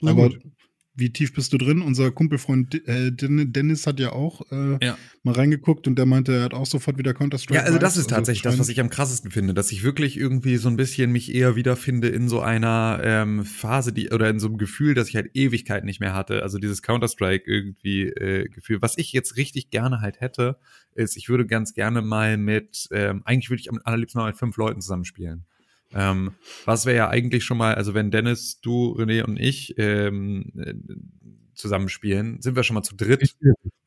Na 0.00 0.10
Aber 0.12 0.28
gut. 0.28 0.42
Wie 0.96 1.10
tief 1.12 1.32
bist 1.34 1.52
du 1.52 1.58
drin? 1.58 1.82
Unser 1.82 2.10
Kumpelfreund 2.12 2.86
äh, 2.86 3.10
Den- 3.10 3.52
Dennis 3.52 3.86
hat 3.86 3.98
ja 3.98 4.12
auch 4.12 4.42
äh, 4.52 4.78
Ja. 4.84 4.96
mal 5.24 5.34
reingeguckt 5.34 5.86
und 5.88 5.96
der 5.96 6.06
meinte, 6.06 6.32
er 6.34 6.42
hat 6.44 6.54
auch 6.54 6.66
sofort 6.66 6.98
wieder 6.98 7.14
Counter-Strike. 7.14 7.54
Ja, 7.60 7.62
also 7.66 7.78
das 7.78 7.96
ist 7.96 8.10
tatsächlich 8.10 8.42
das, 8.42 8.58
was 8.58 8.68
ich 8.68 8.80
am 8.80 8.90
krassesten 8.90 9.30
finde, 9.32 9.54
dass 9.54 9.72
ich 9.72 9.82
wirklich 9.82 10.16
irgendwie 10.16 10.56
so 10.56 10.68
ein 10.68 10.76
bisschen 10.76 11.10
mich 11.10 11.34
eher 11.34 11.56
wiederfinde 11.56 12.08
in 12.08 12.28
so 12.28 12.40
einer 12.40 13.00
ähm, 13.02 13.44
Phase, 13.44 13.92
die 13.92 14.10
oder 14.10 14.30
in 14.30 14.38
so 14.38 14.46
einem 14.46 14.58
Gefühl, 14.58 14.94
dass 14.94 15.08
ich 15.08 15.16
halt 15.16 15.30
Ewigkeit 15.34 15.84
nicht 15.84 15.98
mehr 16.00 16.14
hatte. 16.14 16.42
Also 16.42 16.58
dieses 16.58 16.80
Counter-Strike 16.82 17.44
irgendwie 17.50 18.02
äh, 18.04 18.48
Gefühl. 18.48 18.80
Was 18.80 18.96
ich 18.96 19.12
jetzt 19.12 19.36
richtig 19.36 19.70
gerne 19.70 20.00
halt 20.00 20.20
hätte, 20.20 20.58
ist, 20.94 21.16
ich 21.16 21.28
würde 21.28 21.44
ganz 21.46 21.74
gerne 21.74 22.02
mal 22.02 22.36
mit, 22.36 22.86
ähm, 22.92 23.22
eigentlich 23.24 23.50
würde 23.50 23.60
ich 23.60 23.70
am 23.70 23.80
allerliebsten 23.82 24.20
mal 24.20 24.28
mit 24.28 24.36
fünf 24.38 24.56
Leuten 24.56 24.80
zusammenspielen. 24.80 25.44
Ähm, 25.94 26.32
was 26.64 26.86
wäre 26.86 26.96
ja 26.96 27.08
eigentlich 27.08 27.44
schon 27.44 27.58
mal, 27.58 27.74
also 27.74 27.94
wenn 27.94 28.10
Dennis, 28.10 28.60
du, 28.60 28.96
René 28.98 29.22
und 29.22 29.38
ich 29.38 29.74
ähm, 29.78 30.52
äh, 30.56 30.74
zusammenspielen, 31.54 32.42
sind 32.42 32.56
wir 32.56 32.64
schon 32.64 32.74
mal 32.74 32.82
zu 32.82 32.96
dritt 32.96 33.36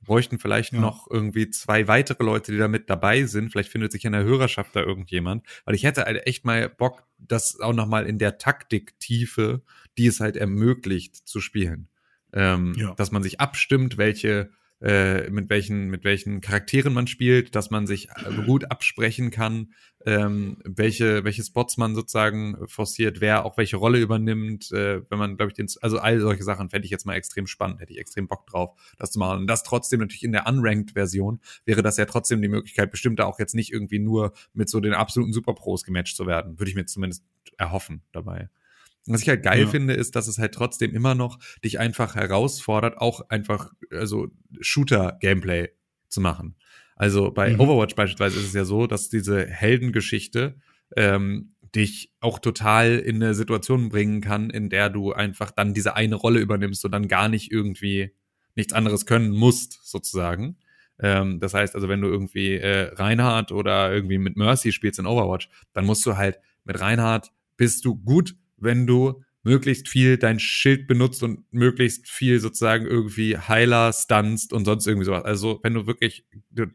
bräuchten 0.07 0.39
vielleicht 0.39 0.73
Ja. 0.73 0.79
noch 0.79 1.07
irgendwie 1.11 1.49
zwei 1.49 1.87
weitere 1.87 2.23
Leute, 2.23 2.51
die 2.53 2.57
da 2.57 2.67
mit 2.69 2.89
dabei 2.89 3.25
sind. 3.25 3.51
Vielleicht 3.51 3.69
findet 3.69 3.91
sich 3.91 4.05
in 4.05 4.13
der 4.13 4.23
Hörerschaft 4.23 4.75
da 4.75 4.79
irgendjemand. 4.81 5.45
Weil 5.65 5.75
ich 5.75 5.83
hätte 5.83 6.05
halt 6.05 6.25
echt 6.25 6.45
mal 6.45 6.69
Bock, 6.69 7.03
das 7.19 7.59
auch 7.59 7.73
noch 7.73 7.87
mal 7.87 8.05
in 8.07 8.17
der 8.17 8.37
Taktiktiefe, 8.37 9.61
die 9.97 10.07
es 10.07 10.21
halt 10.21 10.37
ermöglicht, 10.37 11.27
zu 11.27 11.41
spielen. 11.41 11.89
Ähm, 12.33 12.73
Ja. 12.77 12.95
Dass 12.95 13.11
man 13.11 13.21
sich 13.21 13.41
abstimmt, 13.41 13.97
welche 13.97 14.49
äh, 14.81 15.29
mit 15.29 15.49
welchen 15.49 15.89
mit 15.89 16.03
welchen 16.03 16.41
Charakteren 16.41 16.93
man 16.93 17.07
spielt, 17.07 17.55
dass 17.55 17.71
man 17.71 17.87
sich 17.87 18.09
äh, 18.09 18.43
gut 18.45 18.69
absprechen 18.69 19.31
kann, 19.31 19.73
ähm, 20.05 20.57
welche 20.63 21.23
welche 21.23 21.43
Spots 21.43 21.77
man 21.77 21.95
sozusagen 21.95 22.57
forciert, 22.67 23.19
wer 23.19 23.45
auch 23.45 23.57
welche 23.57 23.77
Rolle 23.77 23.99
übernimmt, 23.99 24.71
äh, 24.71 25.01
wenn 25.09 25.17
man 25.17 25.37
glaube 25.37 25.51
ich 25.51 25.55
den 25.55 25.67
also 25.81 25.97
all 25.97 26.19
solche 26.19 26.43
Sachen 26.43 26.69
fände 26.69 26.85
ich 26.85 26.91
jetzt 26.91 27.05
mal 27.05 27.15
extrem 27.15 27.47
spannend, 27.47 27.79
hätte 27.79 27.93
ich 27.93 27.99
extrem 27.99 28.27
Bock 28.27 28.45
drauf, 28.45 28.79
das 28.97 29.11
zu 29.11 29.19
machen 29.19 29.39
und 29.39 29.47
das 29.47 29.63
trotzdem 29.63 29.99
natürlich 29.99 30.23
in 30.23 30.31
der 30.31 30.47
unranked 30.47 30.91
Version 30.91 31.39
wäre 31.65 31.81
das 31.81 31.97
ja 31.97 32.05
trotzdem 32.05 32.41
die 32.41 32.47
Möglichkeit 32.47 32.91
bestimmt 32.91 33.19
da 33.19 33.25
auch 33.25 33.39
jetzt 33.39 33.55
nicht 33.55 33.73
irgendwie 33.73 33.99
nur 33.99 34.33
mit 34.53 34.69
so 34.69 34.79
den 34.79 34.93
absoluten 34.93 35.33
Superpros 35.33 35.83
gematcht 35.83 36.15
zu 36.15 36.27
werden, 36.27 36.59
würde 36.59 36.69
ich 36.69 36.75
mir 36.75 36.85
zumindest 36.85 37.23
erhoffen 37.57 38.03
dabei. 38.11 38.49
Was 39.07 39.21
ich 39.21 39.29
halt 39.29 39.43
geil 39.43 39.61
Ja. 39.61 39.67
finde, 39.67 39.93
ist, 39.93 40.15
dass 40.15 40.27
es 40.27 40.37
halt 40.37 40.53
trotzdem 40.53 40.93
immer 40.93 41.15
noch 41.15 41.39
dich 41.63 41.79
einfach 41.79 42.15
herausfordert, 42.15 42.97
auch 42.97 43.29
einfach, 43.29 43.73
also 43.91 44.27
Shooter-Gameplay 44.59 45.69
zu 46.09 46.21
machen. 46.21 46.55
Also 46.95 47.31
bei 47.31 47.53
Mhm. 47.53 47.59
Overwatch 47.59 47.95
beispielsweise 47.95 48.39
ist 48.39 48.47
es 48.47 48.53
ja 48.53 48.65
so, 48.65 48.87
dass 48.87 49.09
diese 49.09 49.45
Heldengeschichte 49.45 50.55
ähm, 50.95 51.53
dich 51.75 52.11
auch 52.21 52.39
total 52.39 52.97
in 52.97 53.17
eine 53.21 53.33
Situation 53.35 53.89
bringen 53.89 54.21
kann, 54.21 54.49
in 54.49 54.69
der 54.69 54.89
du 54.89 55.13
einfach 55.13 55.51
dann 55.51 55.73
diese 55.73 55.95
eine 55.95 56.15
Rolle 56.15 56.39
übernimmst 56.39 56.83
und 56.85 56.91
dann 56.91 57.07
gar 57.07 57.29
nicht 57.29 57.51
irgendwie 57.51 58.11
nichts 58.55 58.73
anderes 58.73 59.05
können 59.05 59.29
musst, 59.31 59.79
sozusagen. 59.83 60.57
Ähm, 60.99 61.39
das 61.39 61.53
heißt 61.53 61.75
also, 61.75 61.87
wenn 61.89 62.01
du 62.01 62.07
irgendwie 62.07 62.55
äh, 62.55 62.93
Reinhardt 62.93 63.51
oder 63.51 63.93
irgendwie 63.93 64.17
mit 64.17 64.35
Mercy 64.37 64.71
spielst 64.71 64.97
in 64.99 65.05
Overwatch, 65.05 65.49
dann 65.73 65.85
musst 65.85 66.05
du 66.05 66.17
halt 66.17 66.39
mit 66.63 66.79
Reinhardt 66.79 67.31
bist 67.57 67.85
du 67.85 67.95
gut, 67.95 68.35
wenn 68.57 68.87
du 68.87 69.21
möglichst 69.43 69.87
viel 69.87 70.17
dein 70.17 70.39
Schild 70.39 70.87
benutzt 70.87 71.23
und 71.23 71.45
möglichst 71.53 72.09
viel 72.09 72.39
sozusagen 72.41 72.85
irgendwie 72.85 73.37
Heiler 73.37 73.93
stunst 73.93 74.51
und 74.51 74.65
sonst 74.65 74.85
irgendwie 74.85 75.05
sowas. 75.05 75.23
Also 75.23 75.61
wenn 75.63 75.73
du 75.73 75.87
wirklich, 75.87 76.25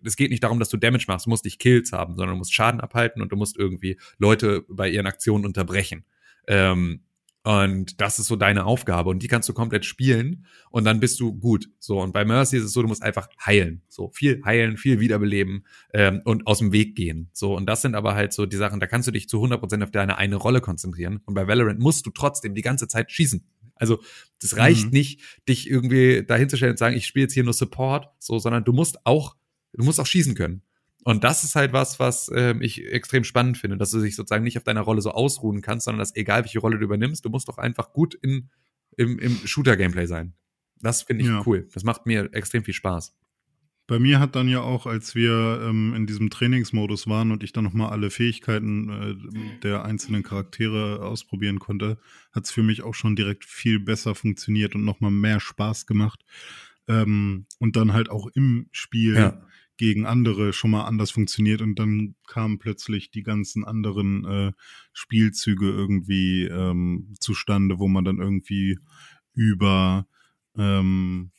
es 0.03 0.17
geht 0.17 0.31
nicht 0.31 0.43
darum, 0.43 0.59
dass 0.59 0.71
du 0.71 0.79
Damage 0.79 1.05
machst, 1.07 1.27
du 1.27 1.31
musst 1.31 1.45
nicht 1.45 1.59
Kills 1.59 1.93
haben, 1.93 2.17
sondern 2.17 2.35
du 2.35 2.39
musst 2.39 2.55
Schaden 2.55 2.81
abhalten 2.81 3.21
und 3.21 3.31
du 3.31 3.37
musst 3.37 3.59
irgendwie 3.59 3.99
Leute 4.17 4.65
bei 4.69 4.89
ihren 4.89 5.07
Aktionen 5.07 5.45
unterbrechen. 5.45 6.07
Ähm, 6.47 7.03
und 7.45 8.01
das 8.01 8.19
ist 8.19 8.27
so 8.27 8.37
deine 8.37 8.65
Aufgabe 8.67 9.11
und 9.11 9.23
die 9.23 9.29
kannst 9.29 9.49
du 9.49 9.53
komplett 9.53 9.85
spielen 9.85 10.47
und 10.71 10.85
dann 10.85 11.01
bist 11.01 11.19
du 11.19 11.35
gut. 11.35 11.69
So 11.79 12.01
und 12.01 12.13
bei 12.13 12.25
Mercy 12.25 12.57
ist 12.57 12.65
es 12.65 12.73
so, 12.73 12.83
du 12.83 12.89
musst 12.89 13.03
einfach 13.03 13.29
heilen, 13.45 13.83
so 13.89 14.11
viel 14.13 14.41
heilen, 14.45 14.77
viel 14.77 15.01
wiederbeleben 15.01 15.65
ähm, 15.93 16.21
und 16.25 16.47
aus 16.47 16.59
dem 16.59 16.73
Weg 16.73 16.95
gehen. 16.95 17.31
So 17.33 17.57
und 17.57 17.67
das 17.67 17.83
sind 17.83 17.95
aber 17.95 18.15
halt 18.15 18.33
so 18.33 18.47
die 18.47 18.57
Sachen, 18.57 18.79
da 18.79 18.87
kannst 18.87 19.09
du 19.09 19.13
dich 19.13 19.29
zu 19.29 19.43
100% 19.43 19.83
auf 19.83 19.91
deine 19.91 20.19
eine 20.19 20.37
Rolle 20.37 20.61
konzentrieren 20.61 21.21
und 21.25 21.35
bei 21.35 21.47
Valorant 21.49 21.81
musst 21.81 22.07
du 22.07 22.11
trotzdem 22.11 22.55
die 22.55 22.63
ganze 22.63 22.87
Zeit 22.87 23.11
schießen. 23.11 23.45
Also 23.75 24.01
das 24.41 24.57
reicht 24.57 24.87
Mhm. 24.87 24.91
nicht, 24.93 25.21
dich 25.49 25.69
irgendwie 25.69 26.25
dahinzustellen 26.25 26.73
und 26.73 26.79
sagen, 26.79 26.97
ich 26.97 27.07
spiele 27.07 27.25
jetzt 27.25 27.33
hier 27.35 27.43
nur 27.45 27.55
Support, 27.55 28.09
so, 28.21 28.39
sondern 28.39 28.65
du 28.65 28.73
musst 28.73 29.05
auch 29.05 29.37
du 29.73 29.85
musst 29.85 29.99
auch 29.99 30.07
schießen 30.07 30.35
können. 30.35 30.63
Und 31.05 31.25
das 31.25 31.43
ist 31.43 31.57
halt 31.57 31.73
was, 31.73 31.99
was 31.99 32.31
ähm, 32.35 32.63
ich 32.63 32.85
extrem 32.87 33.25
spannend 33.25 33.59
finde, 33.59 33.77
dass 33.77 33.91
du 33.91 34.01
dich 34.01 34.15
sozusagen 34.15 34.45
nicht 34.45 34.57
auf 34.57 34.65
deiner 34.65 34.83
Rolle 34.83 35.01
so 35.01 35.11
ausruhen 35.11 35.61
kannst, 35.61 35.87
sondern 35.87 35.99
dass 35.99 36.15
egal 36.15 36.43
welche 36.45 36.61
Rolle 36.61 36.79
du 36.79 36.85
übernimmst, 36.85 37.25
du 37.25 37.31
musst 37.31 37.49
doch 37.49 37.59
einfach 37.59 37.93
gut 37.93 38.15
in, 38.15 38.51
im, 38.97 39.19
im 39.19 39.37
Shooter-Gameplay 39.45 40.07
sein. 40.07 40.35
Das 40.81 41.03
finde 41.03 41.25
ich 41.25 41.31
Ja. 41.31 41.43
cool. 41.47 41.69
Das 41.75 41.83
macht 41.85 42.07
mir 42.07 42.33
extrem 42.33 42.65
viel 42.65 42.75
Spaß. 42.75 43.15
Bei 43.89 43.99
mir 43.99 44.21
hat 44.21 44.37
dann 44.37 44.49
ja 44.49 44.61
auch, 44.61 44.87
als 44.87 45.17
wir 45.17 45.61
ähm, 45.65 45.93
in 45.95 46.07
diesem 46.07 46.31
Trainingsmodus 46.31 47.09
waren 47.09 47.33
und 47.33 47.43
ich 47.43 47.53
dann 47.53 47.65
nochmal 47.65 47.91
alle 47.91 48.11
Fähigkeiten 48.11 48.89
äh, 48.89 49.59
der 49.63 49.85
einzelnen 49.85 50.23
Charaktere 50.23 51.05
ausprobieren 51.05 51.59
konnte, 51.59 51.99
hat 52.31 52.45
es 52.45 52.53
für 52.53 52.63
mich 52.63 52.83
auch 52.83 52.95
schon 52.95 53.17
direkt 53.17 53.45
viel 53.45 53.81
besser 53.81 54.15
funktioniert 54.15 54.77
und 54.77 54.85
nochmal 54.85 55.11
mehr 55.11 55.41
Spaß 55.41 55.87
gemacht. 55.87 56.25
Ähm, 56.87 57.47
und 57.59 57.77
dann 57.77 57.93
halt 57.93 58.09
auch 58.09 58.29
im 58.35 58.69
Spiel 58.71 59.17
Ja. 59.17 59.47
Gegen 59.77 60.07
andere 60.07 60.53
schon 60.53 60.71
mal 60.73 60.85
anders 60.85 61.11
funktioniert 61.11 61.63
und 61.63 61.79
dann 61.79 62.15
kamen 62.27 62.59
plötzlich 62.59 63.11
die 63.11 63.23
ganzen 63.23 63.65
anderen 63.65 64.25
äh, 64.25 64.53
Spielzüge 64.93 65.69
irgendwie 65.69 66.45
ähm, 66.45 67.15
zustande, 67.19 67.79
wo 67.79 67.89
man 67.89 68.05
dann 68.05 68.19
irgendwie 68.19 68.79
über 69.35 70.07
ähm, 70.57 71.33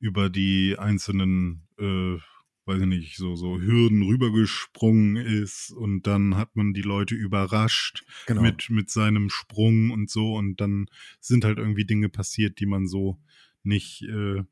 über 0.00 0.30
die 0.30 0.76
einzelnen, 0.78 1.66
äh, 1.78 2.16
weiß 2.64 2.80
ich 2.80 2.86
nicht, 2.86 3.16
so, 3.16 3.36
so 3.36 3.60
Hürden 3.60 4.02
rübergesprungen 4.02 5.16
ist 5.16 5.72
und 5.72 6.06
dann 6.06 6.36
hat 6.36 6.56
man 6.56 6.72
die 6.72 6.82
Leute 6.82 7.14
überrascht 7.14 8.04
Genau. 8.26 8.42
mit, 8.42 8.70
mit 8.70 8.90
seinem 8.90 9.28
Sprung 9.28 9.90
und 9.90 10.08
so 10.10 10.34
und 10.34 10.60
dann 10.60 10.86
sind 11.20 11.44
halt 11.44 11.58
irgendwie 11.58 11.84
Dinge 11.84 12.08
passiert, 12.08 12.60
die 12.60 12.66
man 12.66 12.86
so 12.86 13.18
nicht 13.62 14.02
äh, 14.02 14.42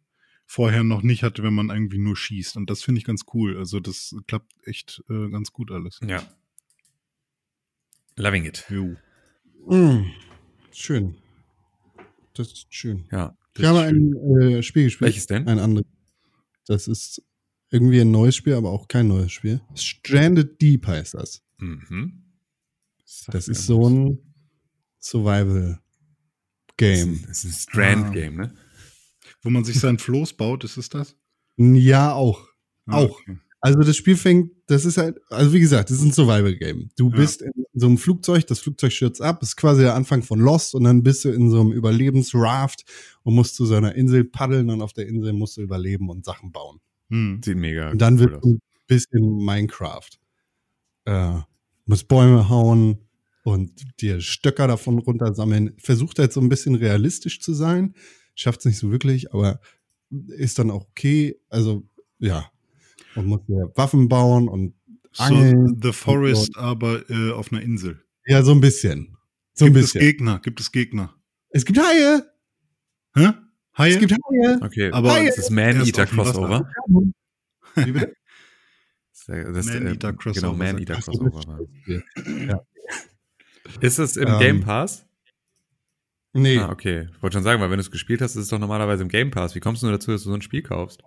vorher 0.48 0.82
noch 0.82 1.02
nicht 1.02 1.22
hatte, 1.22 1.42
wenn 1.42 1.52
man 1.52 1.68
irgendwie 1.68 1.98
nur 1.98 2.16
schießt. 2.16 2.56
Und 2.56 2.70
das 2.70 2.82
finde 2.82 2.98
ich 2.98 3.04
ganz 3.04 3.26
cool. 3.34 3.58
Also 3.58 3.80
das 3.80 4.16
klappt 4.26 4.50
echt 4.64 5.04
äh, 5.10 5.28
ganz 5.28 5.52
gut 5.52 5.70
alles. 5.70 6.00
ja. 6.02 6.22
Loving 8.16 8.46
it. 8.46 8.64
Jo. 8.68 8.96
Mm, 9.68 10.10
schön. 10.72 11.14
Das 12.34 12.48
ist 12.52 12.66
schön. 12.74 13.04
Ja. 13.12 13.36
Ich 13.56 13.64
habe 13.64 13.82
ein 13.82 14.12
äh, 14.40 14.62
Spiel 14.64 14.84
gespielt. 14.84 15.08
Welches 15.08 15.26
denn? 15.28 15.46
Ein 15.46 15.60
anderes. 15.60 15.86
Das 16.66 16.88
ist 16.88 17.22
irgendwie 17.70 18.00
ein 18.00 18.10
neues 18.10 18.34
Spiel, 18.34 18.54
aber 18.54 18.70
auch 18.70 18.88
kein 18.88 19.06
neues 19.06 19.30
Spiel. 19.30 19.60
Stranded 19.76 20.60
Deep 20.60 20.84
heißt 20.88 21.14
das. 21.14 21.44
Mhm. 21.58 22.24
Das 23.28 23.46
ist 23.46 23.66
so 23.66 23.88
ein 23.88 24.18
Survival 24.98 25.80
Game. 26.76 27.22
Das 27.26 27.44
ist 27.44 27.68
ein 27.68 27.72
Strand-Game, 27.72 28.36
ne? 28.36 28.54
Wo 29.42 29.50
man 29.50 29.64
sich 29.64 29.78
sein 29.80 29.98
Floß 29.98 30.34
baut, 30.34 30.64
ist 30.64 30.76
es 30.76 30.88
das? 30.88 31.16
Ja, 31.56 32.12
auch. 32.12 32.48
Ah, 32.86 32.98
Auch. 32.98 33.20
okay. 33.20 33.38
Also 33.60 33.80
das 33.80 33.96
Spiel 33.96 34.16
fängt, 34.16 34.52
das 34.68 34.84
ist 34.84 34.98
halt, 34.98 35.18
also 35.30 35.52
wie 35.52 35.58
gesagt, 35.58 35.90
das 35.90 35.96
ist 35.98 36.04
ein 36.04 36.12
Survival-Game. 36.12 36.90
Du 36.96 37.10
Ja. 37.10 37.16
bist 37.16 37.42
in 37.42 37.50
so 37.74 37.86
einem 37.88 37.98
Flugzeug, 37.98 38.46
das 38.46 38.60
Flugzeug 38.60 38.92
stürzt 38.92 39.20
ab, 39.20 39.42
ist 39.42 39.56
quasi 39.56 39.82
der 39.82 39.94
Anfang 39.96 40.22
von 40.22 40.38
Lost 40.38 40.76
und 40.76 40.84
dann 40.84 41.02
bist 41.02 41.24
du 41.24 41.30
in 41.30 41.50
so 41.50 41.60
einem 41.60 41.72
Überlebensraft 41.72 42.84
und 43.24 43.34
musst 43.34 43.56
zu 43.56 43.66
so 43.66 43.74
einer 43.74 43.96
Insel 43.96 44.24
paddeln 44.24 44.70
und 44.70 44.80
auf 44.80 44.92
der 44.92 45.08
Insel 45.08 45.32
musst 45.32 45.56
du 45.56 45.62
überleben 45.62 46.08
und 46.08 46.24
Sachen 46.24 46.52
bauen. 46.52 46.78
Hm. 47.10 47.40
Sieht 47.44 47.56
mega 47.56 47.90
Und 47.90 47.98
dann 48.00 48.14
cool 48.14 48.20
wird 48.30 48.44
ein 48.44 48.60
bisschen 48.86 49.44
Minecraft. 49.44 50.10
Äh, 51.06 51.38
musst 51.86 52.06
Bäume 52.06 52.48
hauen 52.48 52.98
und 53.42 54.00
dir 54.00 54.20
Stöcker 54.20 54.68
davon 54.68 54.98
runtersammeln. 54.98 55.72
Versucht 55.78 56.20
halt 56.20 56.32
so 56.32 56.40
ein 56.40 56.48
bisschen 56.48 56.76
realistisch 56.76 57.40
zu 57.40 57.54
sein. 57.54 57.94
Schafft 58.38 58.60
es 58.60 58.66
nicht 58.66 58.78
so 58.78 58.90
wirklich, 58.92 59.32
aber 59.34 59.60
ist 60.28 60.58
dann 60.60 60.70
auch 60.70 60.86
okay. 60.90 61.36
Also, 61.48 61.82
ja. 62.18 62.50
Und 63.16 63.26
muss 63.26 63.40
dir 63.46 63.72
Waffen 63.74 64.08
bauen 64.08 64.48
und 64.48 64.74
Angeln. 65.16 65.68
So 65.82 65.88
The 65.88 65.92
Forest, 65.92 66.56
aber 66.56 67.08
äh, 67.10 67.32
auf 67.32 67.50
einer 67.52 67.62
Insel. 67.62 68.04
ja, 68.26 68.42
so 68.44 68.52
ein 68.52 68.60
bisschen. 68.60 69.16
So 69.54 69.64
ein 69.64 69.72
gibt 69.72 69.84
es 69.84 69.92
bisschen. 69.92 70.00
Gegner? 70.06 70.38
Gibt 70.40 70.60
es 70.60 70.70
Gegner? 70.70 71.14
Es 71.50 71.64
gibt 71.64 71.78
Haie! 71.80 72.22
Hä? 73.16 73.30
Haie? 73.76 73.94
Es 73.94 73.98
gibt 73.98 74.12
Haie! 74.12 74.58
Okay, 74.62 74.90
Aber 74.92 75.10
aber 75.12 75.24
das 75.24 75.38
ist 75.38 75.50
Man-Eater 75.50 75.82
erst 75.82 75.98
auf 75.98 76.10
dem 76.10 76.18
Wasser. 76.18 76.32
Crossover. 76.32 77.12
Wie 77.86 77.92
bitte? 77.92 78.14
Das 79.26 79.66
ist, 79.66 79.74
äh, 79.74 79.80
Man-Eater 79.80 80.12
Crossover, 80.12 80.40
Genau, 80.40 80.48
sagt 80.50 80.58
Man-Eater 80.72 80.94
Ach 80.98 81.02
so, 81.02 81.12
Crossover. 81.12 81.58
war. 81.58 82.46
Ja. 82.46 82.60
Ist 83.80 83.98
es 83.98 84.16
im 84.16 84.28
Ähm, 84.28 84.38
Game 84.38 84.60
Pass? 84.60 85.04
Nee. 86.40 86.58
Ah, 86.58 86.70
okay. 86.70 87.08
Ich 87.14 87.22
wollte 87.22 87.36
schon 87.36 87.44
sagen, 87.44 87.60
weil 87.60 87.70
wenn 87.70 87.78
du 87.78 87.82
es 87.82 87.90
gespielt 87.90 88.20
hast, 88.20 88.36
ist 88.36 88.44
es 88.44 88.48
doch 88.48 88.58
normalerweise 88.58 89.02
im 89.02 89.08
Game 89.08 89.30
Pass. 89.30 89.54
Wie 89.54 89.60
kommst 89.60 89.82
du 89.82 89.86
nur 89.86 89.96
dazu, 89.96 90.10
dass 90.10 90.22
du 90.22 90.30
so 90.30 90.34
ein 90.34 90.42
Spiel 90.42 90.62
kaufst? 90.62 91.02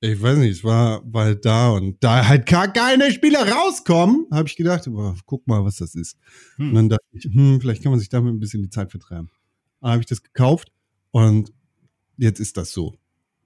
Ich 0.00 0.20
weiß 0.20 0.38
nicht, 0.38 0.58
es 0.58 0.64
war, 0.64 1.02
halt 1.14 1.44
da 1.44 1.70
und 1.70 2.02
da 2.04 2.28
halt 2.28 2.46
gar 2.46 2.70
keine 2.72 3.10
Spiele 3.10 3.38
rauskommen, 3.38 4.26
habe 4.30 4.46
ich 4.46 4.56
gedacht, 4.56 4.84
boah, 4.86 5.16
guck 5.24 5.46
mal, 5.46 5.64
was 5.64 5.76
das 5.76 5.94
ist. 5.94 6.18
Hm. 6.56 6.68
Und 6.68 6.74
dann 6.74 6.88
dachte 6.90 7.04
ich, 7.12 7.24
hm, 7.24 7.60
vielleicht 7.60 7.82
kann 7.82 7.92
man 7.92 7.98
sich 7.98 8.10
damit 8.10 8.34
ein 8.34 8.38
bisschen 8.38 8.62
die 8.62 8.70
Zeit 8.70 8.90
vertreiben. 8.90 9.30
Dann 9.80 9.92
habe 9.92 10.00
ich 10.00 10.06
das 10.06 10.22
gekauft 10.22 10.70
und 11.12 11.52
jetzt 12.18 12.40
ist 12.40 12.56
das 12.56 12.72
so. 12.72 12.94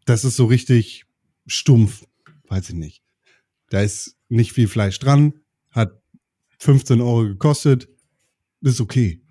Das 0.06 0.24
ist 0.24 0.36
so 0.36 0.47
richtig 0.47 1.06
stumpf, 1.47 2.05
weiß 2.48 2.70
ich 2.70 2.74
nicht. 2.74 3.02
Da 3.68 3.81
ist 3.81 4.16
nicht 4.28 4.52
viel 4.52 4.66
Fleisch 4.66 4.98
dran, 4.98 5.35
hat 5.70 6.02
15 6.59 7.01
Euro 7.01 7.22
gekostet, 7.22 7.89
ist 8.60 8.81
okay. 8.81 9.22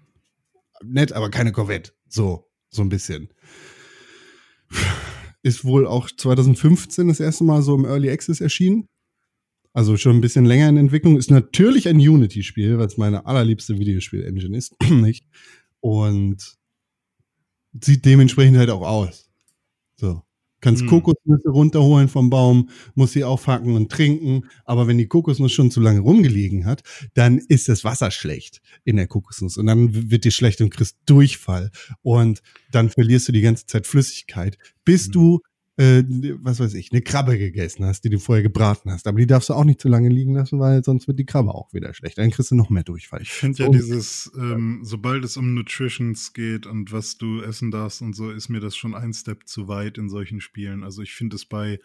Nett, 0.83 1.13
aber 1.13 1.29
keine 1.29 1.51
Corvette. 1.51 1.91
So, 2.07 2.49
so 2.69 2.81
ein 2.81 2.89
bisschen 2.89 3.29
ist 5.41 5.63
wohl 5.63 5.87
auch 5.87 6.09
2015 6.09 7.07
das 7.07 7.19
erste 7.19 7.43
Mal 7.43 7.61
so 7.61 7.75
im 7.75 7.85
Early 7.85 8.09
Access 8.09 8.41
erschienen. 8.41 8.87
Also 9.73 9.97
schon 9.97 10.17
ein 10.17 10.21
bisschen 10.21 10.45
länger 10.45 10.67
in 10.69 10.77
Entwicklung. 10.77 11.17
Ist 11.17 11.31
natürlich 11.31 11.87
ein 11.87 11.97
Unity-Spiel, 11.97 12.77
was 12.77 12.97
meine 12.97 13.25
allerliebste 13.25 13.77
Videospiel-Engine 13.77 14.57
ist. 14.57 14.75
Und 15.81 16.57
sieht 17.81 18.03
dementsprechend 18.03 18.57
halt 18.57 18.69
auch 18.69 18.81
aus. 18.81 19.29
So. 19.95 20.23
Kannst 20.61 20.81
Hm. 20.81 20.87
Kokosnüsse 20.89 21.49
runterholen 21.49 22.07
vom 22.09 22.29
Baum, 22.29 22.69
musst 22.95 23.13
sie 23.13 23.23
aufhacken 23.23 23.75
und 23.75 23.91
trinken. 23.91 24.43
Aber 24.65 24.87
wenn 24.87 24.97
die 24.97 25.07
Kokosnuss 25.07 25.51
schon 25.51 25.71
zu 25.71 25.79
lange 25.81 25.99
rumgelegen 26.01 26.65
hat, 26.65 26.83
dann 27.13 27.37
ist 27.37 27.69
das 27.69 27.83
Wasser 27.83 28.11
schlecht 28.11 28.61
in 28.83 28.97
der 28.97 29.07
Kokosnuss. 29.07 29.57
Und 29.57 29.67
dann 29.67 30.11
wird 30.11 30.25
dir 30.25 30.31
schlecht 30.31 30.61
und 30.61 30.69
kriegst 30.71 30.97
Durchfall. 31.05 31.71
Und 32.01 32.41
dann 32.71 32.89
verlierst 32.89 33.27
du 33.27 33.31
die 33.31 33.41
ganze 33.41 33.65
Zeit 33.65 33.87
Flüssigkeit, 33.87 34.57
bis 34.85 35.07
Mhm. 35.07 35.11
du, 35.11 35.39
äh, 35.79 36.03
was 36.41 36.59
weiß 36.59 36.73
ich, 36.73 36.91
eine 36.91 37.01
Krabbe 37.01 37.37
gegessen 37.37 37.85
hast, 37.85 38.03
die 38.03 38.09
du 38.09 38.19
vorher 38.19 38.43
gebraten 38.43 38.91
hast. 38.91 39.07
Aber 39.07 39.17
die 39.17 39.27
darfst 39.27 39.47
du 39.47 39.53
auch 39.53 39.63
nicht 39.63 39.79
zu 39.79 39.87
lange 39.87 40.09
liegen 40.09 40.33
lassen, 40.33 40.59
weil 40.59 40.83
sonst 40.83 41.07
wird 41.07 41.17
die 41.19 41.25
Krabbe 41.25 41.55
auch 41.55 41.73
wieder 41.73 41.93
schlecht. 41.93 42.17
Dann 42.17 42.31
kriegst 42.31 42.51
du 42.51 42.55
noch 42.55 42.69
mehr 42.69 42.83
Durchfall. 42.83 43.21
Ich 43.21 43.31
finde 43.31 43.63
ja 43.63 43.69
dieses, 43.69 44.29
ähm, 44.37 44.81
sobald 44.83 45.23
es 45.23 45.37
um 45.37 45.53
Nutritions 45.53 46.33
geht 46.33 46.65
und 46.65 46.91
was 46.91 47.17
du 47.17 47.41
essen 47.41 47.71
darfst 47.71 48.01
und 48.01 48.13
so, 48.13 48.29
ist 48.29 48.49
mir 48.49 48.59
das 48.59 48.75
schon 48.75 48.93
ein 48.93 49.13
Step 49.13 49.47
zu 49.47 49.69
weit 49.69 49.97
in 49.97 50.09
solchen 50.09 50.41
Spielen. 50.41 50.83
Also 50.83 51.01
ich 51.01 51.13
finde 51.13 51.37
es 51.37 51.45
bei 51.45 51.79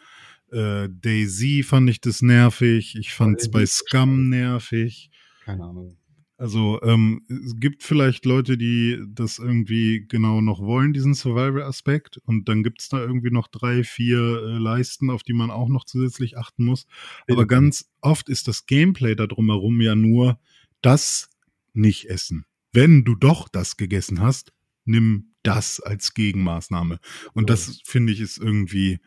äh, 0.51 0.89
Daisy 0.89 1.63
fand 1.63 1.89
ich 1.89 2.01
das 2.01 2.21
nervig, 2.21 2.97
ich 2.99 3.15
fand 3.15 3.41
es 3.41 3.49
bei 3.49 3.65
Scum 3.65 4.29
nervig. 4.29 5.13
Keine 5.45 5.63
Ahnung. 5.63 5.97
Also 6.37 6.83
ähm, 6.83 7.23
es 7.29 7.55
gibt 7.61 7.85
vielleicht 7.85 8.25
Leute, 8.25 8.59
die 8.59 8.99
das 9.09 9.39
irgendwie 9.39 10.05
genau 10.09 10.41
noch 10.41 10.61
wollen, 10.61 10.93
diesen 10.93 11.15
Survival-Aspekt. 11.15 12.19
Und 12.25 12.49
dann 12.49 12.65
gibt 12.65 12.81
es 12.81 12.89
da 12.89 12.99
irgendwie 12.99 13.31
noch 13.31 13.47
drei, 13.47 13.85
vier 13.85 14.19
äh, 14.19 14.59
Leisten, 14.59 15.11
auf 15.11 15.23
die 15.23 15.33
man 15.33 15.51
auch 15.51 15.69
noch 15.69 15.85
zusätzlich 15.85 16.37
achten 16.37 16.65
muss. 16.65 16.87
Aber 17.31 17.47
ganz 17.47 17.89
oft 18.01 18.29
ist 18.29 18.49
das 18.49 18.67
Gameplay 18.67 19.15
da 19.15 19.29
drumherum 19.29 19.81
ja 19.81 19.95
nur 19.95 20.41
das 20.83 21.31
nicht 21.73 22.07
essen. 22.07 22.45
Wenn 22.73 23.05
du 23.05 23.15
doch 23.15 23.49
das 23.49 23.77
gegessen 23.77 24.21
hast, 24.21 24.53
nimm 24.85 25.35
das 25.45 25.79
als 25.79 26.15
Gegenmaßnahme. 26.15 26.99
Und 27.35 27.49
das 27.49 27.81
finde 27.85 28.13
ich 28.13 28.21
ist 28.21 28.39
irgendwie 28.39 28.99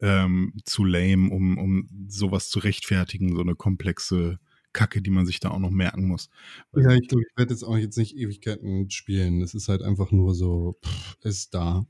ähm, 0.00 0.54
zu 0.64 0.84
lame, 0.84 1.30
um, 1.30 1.58
um 1.58 1.88
sowas 2.08 2.48
zu 2.48 2.60
rechtfertigen, 2.60 3.34
so 3.34 3.42
eine 3.42 3.54
komplexe 3.54 4.38
Kacke, 4.72 5.02
die 5.02 5.10
man 5.10 5.26
sich 5.26 5.40
da 5.40 5.50
auch 5.50 5.58
noch 5.58 5.70
merken 5.70 6.06
muss. 6.06 6.28
Ja, 6.74 6.90
ich 6.92 7.08
glaube, 7.08 7.22
ich 7.28 7.36
werde 7.36 7.52
jetzt 7.52 7.62
auch 7.62 7.76
jetzt 7.76 7.98
nicht 7.98 8.16
Ewigkeiten 8.16 8.90
spielen. 8.90 9.42
Es 9.42 9.54
ist 9.54 9.68
halt 9.68 9.82
einfach 9.82 10.10
nur 10.10 10.34
so, 10.34 10.78
pff, 10.84 11.16
ist 11.22 11.54
da. 11.54 11.86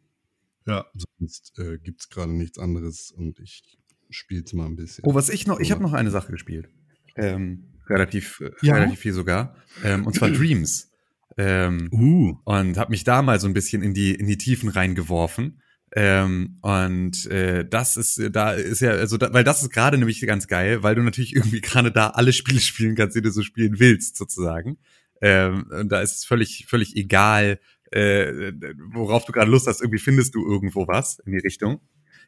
Ja. 0.67 0.87
Sonst 1.19 1.59
äh, 1.59 1.79
gibt's 1.79 2.09
gerade 2.09 2.33
nichts 2.33 2.59
anderes 2.59 3.11
und 3.11 3.41
ich 3.41 3.63
spiel's 4.11 4.53
mal 4.53 4.67
ein 4.67 4.77
bisschen. 4.77 5.05
Oh, 5.07 5.15
was 5.15 5.29
ich 5.29 5.47
noch, 5.47 5.61
ich 5.61 5.71
habe 5.73 5.83
noch 5.83 5.93
eine 5.93 6.11
Sache 6.11 6.33
gespielt. 6.33 6.69
Ähm, 7.17 7.65
relativ, 7.89 8.41
äh, 8.41 8.51
Ja? 8.63 8.75
relativ 8.75 9.01
viel 9.01 9.13
sogar. 9.13 9.57
Ähm, 9.83 10.07
und 10.07 10.15
zwar 10.15 10.31
Dreams. 10.33 10.91
Ähm, 11.39 11.89
Uh. 11.93 12.37
und 12.45 12.77
habe 12.77 12.91
mich 12.91 13.05
da 13.05 13.23
mal 13.23 13.41
so 13.41 13.47
ein 13.47 13.55
bisschen 13.55 13.83
in 13.83 13.95
die 13.95 14.15
in 14.15 14.27
die 14.27 14.37
Tiefen 14.37 14.69
reingeworfen. 14.69 15.63
Ähm, 15.95 16.59
und 16.63 17.27
äh, 17.27 17.69
das 17.69 17.99
ist 17.99 18.19
äh, 18.19 18.31
da 18.31 18.53
ist 18.53 18.81
ja 18.81 18.93
also 18.93 19.19
da, 19.19 19.33
weil 19.35 19.45
das 19.45 19.63
ist 19.63 19.71
gerade 19.71 19.99
nämlich 19.99 20.25
ganz 20.27 20.47
geil, 20.47 20.83
weil 20.83 20.95
du 20.95 21.03
natürlich 21.03 21.37
irgendwie 21.37 21.61
gerade 21.61 21.93
da 21.93 22.09
alle 22.09 22.33
Spiele 22.33 22.61
spielen 22.61 22.95
kannst, 22.97 23.15
die 23.17 23.23
du 23.23 23.31
so 23.31 23.43
spielen 23.43 23.79
willst 23.79 24.17
sozusagen. 24.17 24.79
Ähm, 25.21 25.67
und 25.71 25.93
da 25.93 26.01
ist 26.01 26.17
es 26.17 26.25
völlig 26.25 26.67
völlig 26.67 26.97
egal, 26.97 27.61
äh, 27.91 28.53
worauf 28.93 29.27
du 29.27 29.33
gerade 29.33 29.51
Lust 29.51 29.67
hast. 29.67 29.83
Irgendwie 29.83 29.99
findest 29.99 30.35
du 30.35 30.47
irgendwo 30.47 30.89
was 30.89 31.19
in 31.27 31.33
die 31.33 31.39
Richtung. 31.39 31.81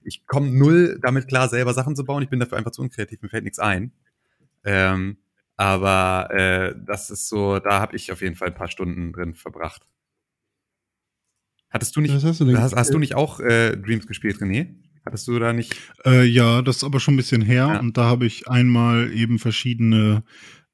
ich 0.05 0.27
komme 0.27 0.51
null 0.51 0.99
damit 1.03 1.29
klar, 1.29 1.49
selber 1.49 1.73
Sachen 1.73 1.97
zu 1.97 2.05
bauen. 2.05 2.23
Ich 2.23 2.29
bin 2.29 2.41
dafür 2.41 2.59
einfach 2.59 2.73
zu 2.73 2.83
unkreativ, 2.83 3.23
mir 3.23 3.31
fällt 3.31 3.45
nichts 3.45 3.59
ein. 3.59 3.93
Ähm, 4.65 5.19
aber 5.57 6.29
äh, 6.33 6.75
das 6.85 7.11
ist 7.11 7.29
so, 7.29 7.61
da 7.61 7.81
habe 7.81 7.97
ich 7.97 8.13
auf 8.13 8.21
jeden 8.21 8.35
Fall 8.37 8.49
ein 8.49 8.55
paar 8.55 8.69
Stunden 8.69 9.13
drin 9.13 9.35
verbracht. 9.35 9.87
Hattest 11.75 11.97
du 11.97 12.01
nicht, 12.01 12.15
hast 12.15 12.23
du 12.41 12.57
hast, 12.57 12.77
hast 12.77 12.95
du 12.95 13.01
nicht 13.01 13.17
auch 13.17 13.41
äh, 13.41 13.77
Dreams 13.77 14.07
gespielt, 14.07 14.37
René? 14.37 14.69
Hattest 15.05 15.27
du 15.27 15.37
da 15.41 15.53
nicht? 15.53 15.75
Äh, 16.07 16.25
ja, 16.25 16.63
das 16.63 16.77
ist 16.77 16.85
aber 16.85 17.01
schon 17.01 17.15
ein 17.15 17.17
bisschen 17.17 17.43
her 17.43 17.73
Ja. 17.75 17.81
und 17.81 17.97
da 17.97 18.05
habe 18.05 18.27
ich 18.27 18.47
einmal 18.47 19.13
eben 19.13 19.41
verschiedene 19.41 20.23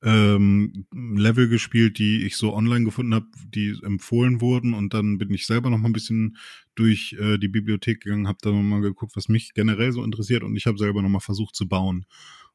ähm, 0.03 0.85
Level 0.93 1.49
gespielt, 1.49 1.99
die 1.99 2.27
ich 2.27 2.37
so 2.37 2.55
online 2.55 2.85
gefunden 2.85 3.15
habe, 3.15 3.29
die 3.49 3.79
empfohlen 3.83 4.43
wurden 4.43 4.75
und 4.75 4.93
dann 4.93 5.17
bin 5.17 5.33
ich 5.33 5.47
selber 5.47 5.71
noch 5.71 5.79
mal 5.79 5.89
ein 5.89 5.95
bisschen 5.95 6.37
durch 6.75 7.17
äh, 7.19 7.39
die 7.39 7.49
Bibliothek 7.49 8.03
gegangen, 8.03 8.29
habe 8.29 8.39
da 8.43 8.51
noch 8.51 8.63
mal 8.63 8.83
geguckt, 8.83 9.17
was 9.17 9.31
mich 9.31 9.55
generell 9.55 9.93
so 9.93 10.05
interessiert 10.05 10.43
und 10.43 10.55
ich 10.55 10.67
habe 10.67 10.77
selber 10.77 11.01
noch 11.01 11.09
mal 11.09 11.21
versucht 11.21 11.57
zu 11.57 11.67
bauen 11.67 12.05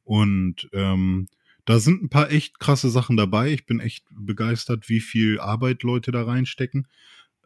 und 0.04 0.70
ähm, 0.72 1.26
da 1.66 1.80
sind 1.80 2.04
ein 2.04 2.10
paar 2.10 2.32
echt 2.32 2.60
krasse 2.60 2.92
Sachen 2.92 3.18
dabei. 3.18 3.52
Ich 3.52 3.66
bin 3.66 3.80
echt 3.80 4.06
begeistert, 4.12 4.88
wie 4.88 5.00
viel 5.00 5.40
Arbeit 5.40 5.82
Leute 5.82 6.12
da 6.12 6.24
reinstecken. 6.24 6.88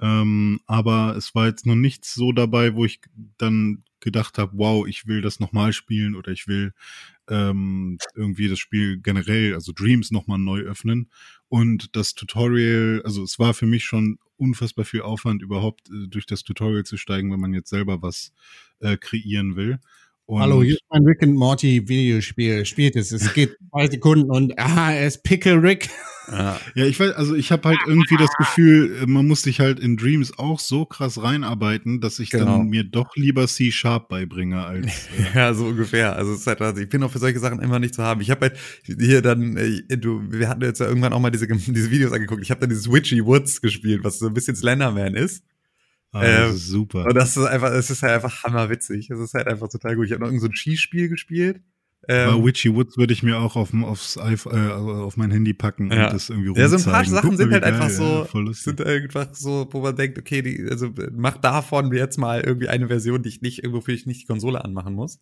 Ähm, 0.02 0.62
aber 0.66 1.16
es 1.18 1.36
war 1.36 1.48
jetzt 1.48 1.66
noch 1.66 1.76
nichts 1.76 2.14
so 2.14 2.32
dabei, 2.32 2.74
wo 2.76 2.86
ich 2.86 3.02
dann 3.38 3.84
gedacht 4.00 4.38
habe, 4.38 4.54
wow, 4.56 4.88
ich 4.88 5.08
will 5.08 5.22
das 5.22 5.40
nochmal 5.40 5.74
spielen 5.74 6.16
oder 6.16 6.32
ich 6.32 6.48
will 6.48 6.74
ähm, 7.30 7.98
irgendwie 8.16 8.48
das 8.48 8.60
Spiel 8.60 8.98
generell, 8.98 9.54
also 9.54 9.72
Dreams 9.74 10.12
nochmal 10.12 10.40
neu 10.40 10.62
öffnen. 10.62 11.10
Und 11.48 11.96
das 11.96 12.14
Tutorial, 12.14 13.02
also 13.04 13.24
es 13.24 13.40
war 13.40 13.54
für 13.54 13.66
mich 13.66 13.84
schon 13.84 14.20
unfassbar 14.38 14.86
viel 14.86 15.02
Aufwand, 15.02 15.42
überhaupt 15.42 15.90
äh, 15.90 16.08
durch 16.08 16.26
das 16.26 16.44
Tutorial 16.44 16.86
zu 16.86 16.98
steigen, 16.98 17.32
wenn 17.32 17.40
man 17.40 17.54
jetzt 17.54 17.70
selber 17.70 18.02
was 18.02 18.34
äh, 18.80 18.98
kreieren 18.98 19.56
will. 19.56 19.80
Und 20.30 20.42
Hallo, 20.42 20.62
hier 20.62 20.76
ist 20.76 20.84
mein 20.92 21.04
Rick 21.06 21.24
and 21.24 21.34
Morty 21.34 21.90
Videospiel. 21.90 22.64
Spielt 22.64 22.96
es. 22.96 23.12
Es 23.12 23.34
geht 23.34 23.58
zwei 23.72 23.88
Sekunden 23.88 24.30
und 24.30 24.60
aha, 24.60 24.92
er 24.92 25.08
ist 25.08 25.24
Pickle 25.24 25.60
Rick. 25.60 25.90
Ja, 26.32 26.60
Ja, 26.76 26.86
ich 26.86 27.00
weiß, 27.00 27.14
also 27.14 27.34
ich 27.34 27.52
habe 27.52 27.68
halt 27.70 27.80
irgendwie 27.88 28.16
das 28.16 28.30
Gefühl, 28.38 29.08
man 29.08 29.28
muss 29.28 29.42
sich 29.42 29.60
halt 29.60 29.80
in 29.80 29.98
Dreams 29.98 30.38
auch 30.38 30.60
so 30.60 30.86
krass 30.86 31.20
reinarbeiten, 31.20 32.00
dass 32.00 32.20
ich 32.20 32.30
Genau. 32.30 32.60
dann 32.60 32.68
mir 32.68 32.84
doch 32.84 33.16
lieber 33.16 33.48
C-Sharp 33.48 34.08
beibringe 34.08 34.64
als. 34.64 34.86
Äh, 35.18 35.36
ja, 35.36 35.52
so 35.56 35.66
ungefähr. 35.66 36.16
Also 36.16 36.34
es 36.34 36.42
ist 36.42 36.48
halt, 36.48 36.62
also 36.62 36.80
ich 36.80 36.90
bin 36.90 37.02
auch 37.02 37.10
für 37.10 37.18
solche 37.18 37.40
Sachen 37.40 37.60
immer 37.60 37.80
nicht 37.80 37.96
zu 37.96 38.04
haben. 38.04 38.22
Ich 38.22 38.30
habe 38.30 38.50
halt 38.50 38.58
hier 38.86 39.24
dann, 39.24 39.58
äh, 39.58 39.82
du, 39.98 40.22
wir 40.32 40.48
hatten 40.48 40.62
jetzt 40.62 40.80
ja 40.80 40.86
irgendwann 40.86 41.14
auch 41.14 41.20
mal 41.20 41.32
diese, 41.32 41.48
diese 41.48 41.90
Videos 41.90 42.12
angeguckt. 42.12 42.44
Ich 42.44 42.52
habe 42.52 42.62
dann 42.62 42.70
dieses 42.70 42.92
Witchy 42.92 43.26
Woods 43.26 43.62
gespielt, 43.62 44.04
was 44.04 44.20
so 44.20 44.28
ein 44.28 44.36
bisschen 44.36 44.56
Slenderman 44.56 45.16
ist. 45.16 45.44
Ähm, 46.14 46.22
das 46.22 46.56
ist 46.56 46.68
super. 46.68 47.06
Und 47.06 47.16
das 47.16 47.38
ist 47.38 47.46
einfach, 47.46 47.72
es 47.72 47.90
ist 47.90 48.02
halt 48.02 48.14
einfach 48.16 48.44
hammerwitzig. 48.44 49.10
Es 49.10 49.20
ist 49.20 49.34
halt 49.34 49.48
einfach 49.48 49.70
total 49.70 49.96
gut. 49.96 50.06
Ich 50.08 50.12
habe 50.12 50.22
noch 50.22 50.28
irgend 50.30 50.42
so 50.42 50.48
ein 50.48 50.56
Skispiel 50.56 51.08
gespielt. 51.10 51.62
Ähm, 52.08 52.30
Aber 52.30 52.46
Witchy 52.46 52.74
Woods 52.74 52.98
würde 52.98 53.14
ich 53.14 53.24
mir 53.24 53.38
auch 53.38 53.56
auf, 53.56 53.74
aufs 53.74 54.16
äh, 54.16 54.38
auf 54.72 55.18
mein 55.18 55.32
Handy 55.32 55.54
packen 55.54 55.92
Ja. 55.92 56.06
und 56.08 56.14
das 56.14 56.30
irgendwie 56.30 56.58
Ja, 56.60 56.68
so 56.70 56.78
ein 56.78 56.84
paar 56.84 57.02
rumzeigen. 57.04 57.14
Sachen 57.14 57.30
Guck 57.30 57.38
sind 57.38 57.52
halt 57.52 57.64
wie 57.64 57.68
einfach 57.68 57.88
geil, 57.88 58.28
so, 58.32 58.40
ja, 58.40 58.54
sind 58.54 58.82
einfach 58.86 59.28
so, 59.36 59.68
wo 59.72 59.82
man 59.82 59.96
denkt, 59.96 60.18
okay, 60.18 60.42
die, 60.42 60.66
also 60.72 60.92
mach 61.12 61.38
davon 61.38 61.94
jetzt 61.94 62.18
mal 62.18 62.42
irgendwie 62.42 62.70
eine 62.70 62.88
Version, 62.88 63.22
die 63.22 63.30
ich 63.30 63.42
nicht, 63.42 63.60
irgendwo 63.64 63.82
für 63.82 63.92
ich 63.92 64.06
nicht 64.06 64.22
die 64.22 64.26
Konsole 64.28 64.64
anmachen 64.64 64.94
muss. 64.96 65.20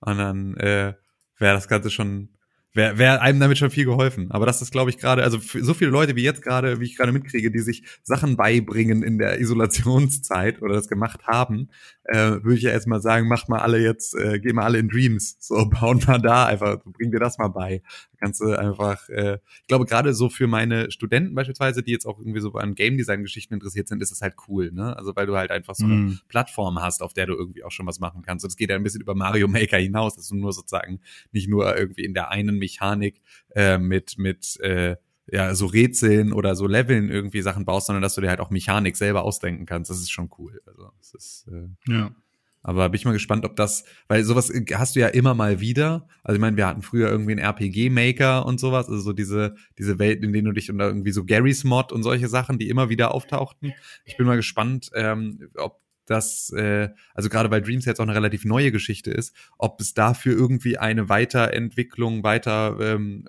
Und 0.00 0.16
dann 0.18 0.54
äh, 0.56 0.94
wäre 1.38 1.54
das 1.54 1.68
Ganze 1.68 1.90
schon, 1.90 2.30
wäre 2.74 2.98
wär 2.98 3.22
einem 3.22 3.40
damit 3.40 3.56
schon 3.56 3.70
viel 3.70 3.84
geholfen. 3.84 4.30
Aber 4.30 4.46
das 4.46 4.60
ist, 4.60 4.72
glaube 4.72 4.90
ich, 4.90 4.98
gerade, 4.98 5.22
also 5.22 5.38
für 5.38 5.64
so 5.64 5.74
viele 5.74 5.90
Leute 5.90 6.16
wie 6.16 6.22
jetzt 6.22 6.42
gerade, 6.42 6.80
wie 6.80 6.84
ich 6.84 6.96
gerade 6.96 7.12
mitkriege, 7.12 7.50
die 7.50 7.60
sich 7.60 7.84
Sachen 8.02 8.36
beibringen 8.36 9.02
in 9.02 9.18
der 9.18 9.38
Isolationszeit 9.38 10.60
oder 10.60 10.74
das 10.74 10.88
gemacht 10.88 11.26
haben, 11.26 11.70
äh, 12.04 12.42
würde 12.42 12.54
ich 12.54 12.62
ja 12.62 12.70
erstmal 12.70 13.00
sagen, 13.00 13.28
macht 13.28 13.48
mal 13.48 13.60
alle 13.60 13.78
jetzt, 13.78 14.14
äh, 14.14 14.38
geh 14.38 14.52
mal 14.52 14.64
alle 14.64 14.78
in 14.78 14.88
Dreams. 14.88 15.36
So, 15.40 15.66
bauen 15.70 16.00
mal 16.06 16.18
da 16.18 16.46
einfach, 16.46 16.78
bring 16.84 17.10
dir 17.10 17.18
das 17.18 17.38
mal 17.38 17.48
bei. 17.48 17.82
Kannst 18.18 18.40
du 18.40 18.52
einfach, 18.52 19.08
äh, 19.08 19.38
ich 19.60 19.66
glaube, 19.66 19.84
gerade 19.86 20.14
so 20.14 20.28
für 20.28 20.46
meine 20.46 20.90
Studenten 20.90 21.34
beispielsweise, 21.34 21.82
die 21.82 21.92
jetzt 21.92 22.06
auch 22.06 22.18
irgendwie 22.18 22.40
so 22.40 22.52
an 22.54 22.74
Game 22.74 22.96
Design 22.96 23.22
Geschichten 23.22 23.54
interessiert 23.54 23.88
sind, 23.88 24.02
ist 24.02 24.12
es 24.12 24.20
halt 24.20 24.34
cool, 24.48 24.70
ne? 24.72 24.96
Also 24.96 25.14
weil 25.16 25.26
du 25.26 25.36
halt 25.36 25.50
einfach 25.50 25.74
so 25.74 25.84
eine 25.86 25.94
Mhm. 25.94 26.18
Plattform 26.28 26.80
hast, 26.80 27.02
auf 27.02 27.12
der 27.12 27.26
du 27.26 27.34
irgendwie 27.34 27.64
auch 27.64 27.70
schon 27.70 27.86
was 27.86 28.00
machen 28.00 28.22
kannst. 28.22 28.44
Und 28.44 28.50
es 28.50 28.56
geht 28.56 28.70
ja 28.70 28.76
ein 28.76 28.82
bisschen 28.82 29.00
über 29.00 29.14
Mario 29.14 29.48
Maker 29.48 29.78
hinaus, 29.78 30.16
dass 30.16 30.28
du 30.28 30.36
nur 30.36 30.52
sozusagen 30.52 31.00
nicht 31.32 31.48
nur 31.48 31.76
irgendwie 31.76 32.04
in 32.04 32.14
der 32.14 32.30
einen 32.30 32.58
Mechanik 32.58 33.20
äh, 33.54 33.78
mit 33.78 34.18
mit 34.18 34.58
äh, 34.60 34.96
ja 35.30 35.54
so 35.54 35.66
Rätseln 35.66 36.32
oder 36.32 36.54
so 36.54 36.66
Leveln 36.66 37.08
irgendwie 37.10 37.42
Sachen 37.42 37.64
baust, 37.64 37.86
sondern 37.86 38.02
dass 38.02 38.14
du 38.14 38.20
dir 38.20 38.28
halt 38.28 38.40
auch 38.40 38.50
Mechanik 38.50 38.96
selber 38.96 39.22
ausdenken 39.24 39.66
kannst. 39.66 39.90
Das 39.90 39.98
ist 39.98 40.10
schon 40.10 40.30
cool. 40.38 40.60
Also 40.66 40.90
das 40.98 41.14
ist 41.14 41.46
äh, 41.50 41.92
Ja. 41.92 42.14
aber 42.62 42.88
bin 42.90 42.98
ich 42.98 43.04
mal 43.04 43.12
gespannt, 43.12 43.44
ob 43.44 43.56
das, 43.56 43.84
weil 44.08 44.22
sowas 44.24 44.52
hast 44.74 44.96
du 44.96 45.00
ja 45.00 45.08
immer 45.08 45.34
mal 45.34 45.60
wieder. 45.60 46.06
Also 46.22 46.36
ich 46.36 46.40
meine, 46.40 46.56
wir 46.56 46.66
hatten 46.66 46.82
früher 46.82 47.08
irgendwie 47.08 47.32
einen 47.32 47.40
RPG-Maker 47.40 48.44
und 48.46 48.60
sowas, 48.60 48.88
also 48.88 49.00
so 49.00 49.12
diese, 49.12 49.54
diese 49.78 49.98
Welten, 49.98 50.24
in 50.24 50.32
denen 50.32 50.46
du 50.46 50.52
dich 50.52 50.70
unter 50.70 50.86
irgendwie 50.86 51.12
so 51.12 51.24
Garry's 51.24 51.64
Mod 51.64 51.90
und 51.92 52.02
solche 52.02 52.28
Sachen, 52.28 52.58
die 52.58 52.68
immer 52.68 52.88
wieder 52.90 53.14
auftauchten. 53.14 53.72
Ich 54.04 54.16
bin 54.16 54.26
mal 54.26 54.36
gespannt, 54.36 54.90
ähm, 54.94 55.48
ob 55.56 55.80
das, 56.06 56.50
äh, 56.54 56.90
also 57.14 57.30
gerade 57.30 57.50
weil 57.50 57.62
Dreams 57.62 57.86
jetzt 57.86 57.98
auch 57.98 58.04
eine 58.04 58.14
relativ 58.14 58.44
neue 58.44 58.70
Geschichte 58.72 59.10
ist, 59.10 59.34
ob 59.56 59.80
es 59.80 59.94
dafür 59.94 60.34
irgendwie 60.34 60.76
eine 60.76 61.08
Weiterentwicklung, 61.08 62.22
weiter 62.24 62.76
ähm, 62.78 63.26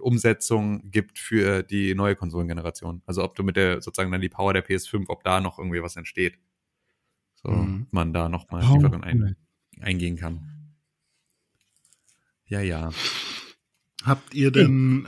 Umsetzung 0.00 0.90
gibt 0.90 1.18
für 1.18 1.62
die 1.62 1.94
neue 1.94 2.16
Konsolengeneration. 2.16 3.02
Also 3.06 3.22
ob 3.24 3.34
du 3.34 3.42
mit 3.42 3.56
der 3.56 3.80
sozusagen 3.82 4.10
dann 4.12 4.20
die 4.20 4.28
Power 4.28 4.52
der 4.52 4.64
PS5, 4.66 5.04
ob 5.08 5.22
da 5.24 5.40
noch 5.40 5.58
irgendwie 5.58 5.82
was 5.82 5.96
entsteht. 5.96 6.38
So, 7.34 7.50
Mhm. 7.50 7.86
man 7.90 8.12
da 8.12 8.28
noch 8.28 8.50
mal 8.50 8.64
Oh, 8.64 8.76
tiefer 8.76 9.02
ein, 9.02 9.36
eingehen 9.80 10.16
kann. 10.16 10.74
Ja, 12.46 12.60
ja. 12.60 12.90
Habt 14.04 14.34
ihr 14.34 14.50
denn, 14.50 15.04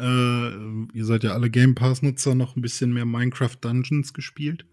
äh, 0.93 0.97
ihr 0.97 1.05
seid 1.05 1.23
ja 1.25 1.31
alle 1.33 1.49
Game 1.49 1.75
Pass-Nutzer, 1.75 2.35
noch 2.35 2.57
ein 2.57 2.61
bisschen 2.63 2.93
mehr 2.93 3.07
Minecraft 3.07 3.57
Dungeons 3.61 4.13
gespielt? 4.13 4.67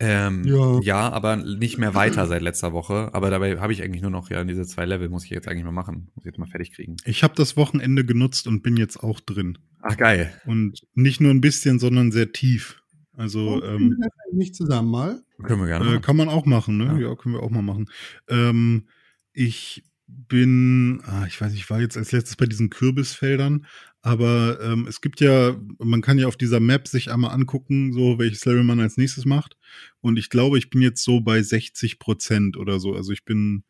Ähm, 0.00 0.44
ja. 0.44 0.80
Ja. 0.80 1.10
aber 1.10 1.36
nicht 1.36 1.78
mehr 1.78 1.94
weiter 1.94 2.26
seit 2.26 2.42
letzter 2.42 2.72
Woche. 2.72 3.10
Aber 3.12 3.30
dabei 3.30 3.58
habe 3.58 3.72
ich 3.72 3.82
eigentlich 3.82 4.02
nur 4.02 4.10
noch, 4.10 4.30
ja, 4.30 4.42
diese 4.44 4.66
zwei 4.66 4.84
Level 4.84 5.08
muss 5.08 5.24
ich 5.24 5.30
jetzt 5.30 5.48
eigentlich 5.48 5.64
mal 5.64 5.72
machen. 5.72 6.10
Muss 6.14 6.24
ich 6.24 6.26
jetzt 6.26 6.38
mal 6.38 6.48
fertig 6.48 6.72
kriegen. 6.72 6.96
Ich 7.04 7.22
habe 7.22 7.34
das 7.36 7.56
Wochenende 7.56 8.04
genutzt 8.04 8.46
und 8.46 8.62
bin 8.62 8.76
jetzt 8.76 8.96
auch 9.02 9.20
drin. 9.20 9.58
Ach, 9.82 9.96
geil. 9.96 10.32
Und 10.46 10.80
nicht 10.94 11.20
nur 11.20 11.30
ein 11.30 11.40
bisschen, 11.40 11.78
sondern 11.78 12.10
sehr 12.10 12.32
tief. 12.32 12.82
Also 13.16 13.62
ähm, 13.62 13.96
nicht 14.32 14.56
zusammen 14.56 14.90
mal. 14.90 15.22
Können 15.42 15.60
wir 15.60 15.68
gerne 15.68 15.84
äh, 15.84 15.88
machen. 15.90 16.02
kann 16.02 16.16
man 16.16 16.28
auch 16.28 16.46
machen, 16.46 16.78
ne? 16.78 16.86
Ja. 17.00 17.08
Ja, 17.10 17.14
können 17.14 17.36
wir 17.36 17.42
auch 17.42 17.50
mal 17.50 17.62
machen. 17.62 17.88
Ähm, 18.28 18.88
ich 19.32 19.84
bin, 20.28 21.00
ah, 21.04 21.26
ich 21.26 21.40
weiß 21.40 21.52
ich 21.54 21.68
war 21.70 21.80
jetzt 21.80 21.96
als 21.96 22.12
letztes 22.12 22.36
bei 22.36 22.46
diesen 22.46 22.70
Kürbisfeldern, 22.70 23.66
aber 24.02 24.60
ähm, 24.62 24.86
es 24.86 25.00
gibt 25.00 25.20
ja, 25.20 25.56
man 25.78 26.02
kann 26.02 26.18
ja 26.18 26.26
auf 26.26 26.36
dieser 26.36 26.60
Map 26.60 26.88
sich 26.88 27.10
einmal 27.10 27.32
angucken, 27.32 27.92
so 27.92 28.18
welches 28.18 28.44
Level 28.44 28.64
man 28.64 28.80
als 28.80 28.96
nächstes 28.96 29.24
macht. 29.24 29.56
Und 30.00 30.18
ich 30.18 30.28
glaube, 30.28 30.58
ich 30.58 30.70
bin 30.70 30.82
jetzt 30.82 31.02
so 31.02 31.20
bei 31.20 31.42
60 31.42 31.98
Prozent 31.98 32.56
oder 32.56 32.80
so. 32.80 32.94
Also 32.94 33.12
ich 33.12 33.24
bin 33.24 33.64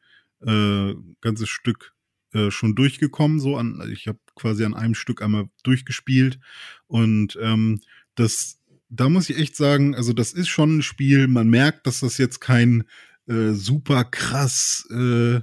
äh, 0.44 0.50
ein 0.90 1.16
ganzes 1.20 1.48
Stück 1.48 1.94
äh, 2.32 2.50
schon 2.50 2.74
durchgekommen. 2.74 3.38
So 3.38 3.56
an, 3.56 3.80
ich 3.92 4.08
habe 4.08 4.18
quasi 4.34 4.64
an 4.64 4.74
einem 4.74 4.94
Stück 4.94 5.22
einmal 5.22 5.48
durchgespielt 5.62 6.40
und 6.88 7.38
ähm, 7.40 7.80
das, 8.16 8.60
da 8.88 9.08
muss 9.08 9.30
ich 9.30 9.38
echt 9.38 9.56
sagen, 9.56 9.94
also 9.94 10.12
das 10.12 10.32
ist 10.32 10.48
schon 10.48 10.78
ein 10.78 10.82
Spiel. 10.82 11.28
Man 11.28 11.48
merkt, 11.48 11.86
dass 11.86 12.00
das 12.00 12.18
jetzt 12.18 12.40
kein 12.40 12.84
äh, 13.28 13.52
super 13.52 14.04
krass 14.04 14.86
äh, 14.90 15.40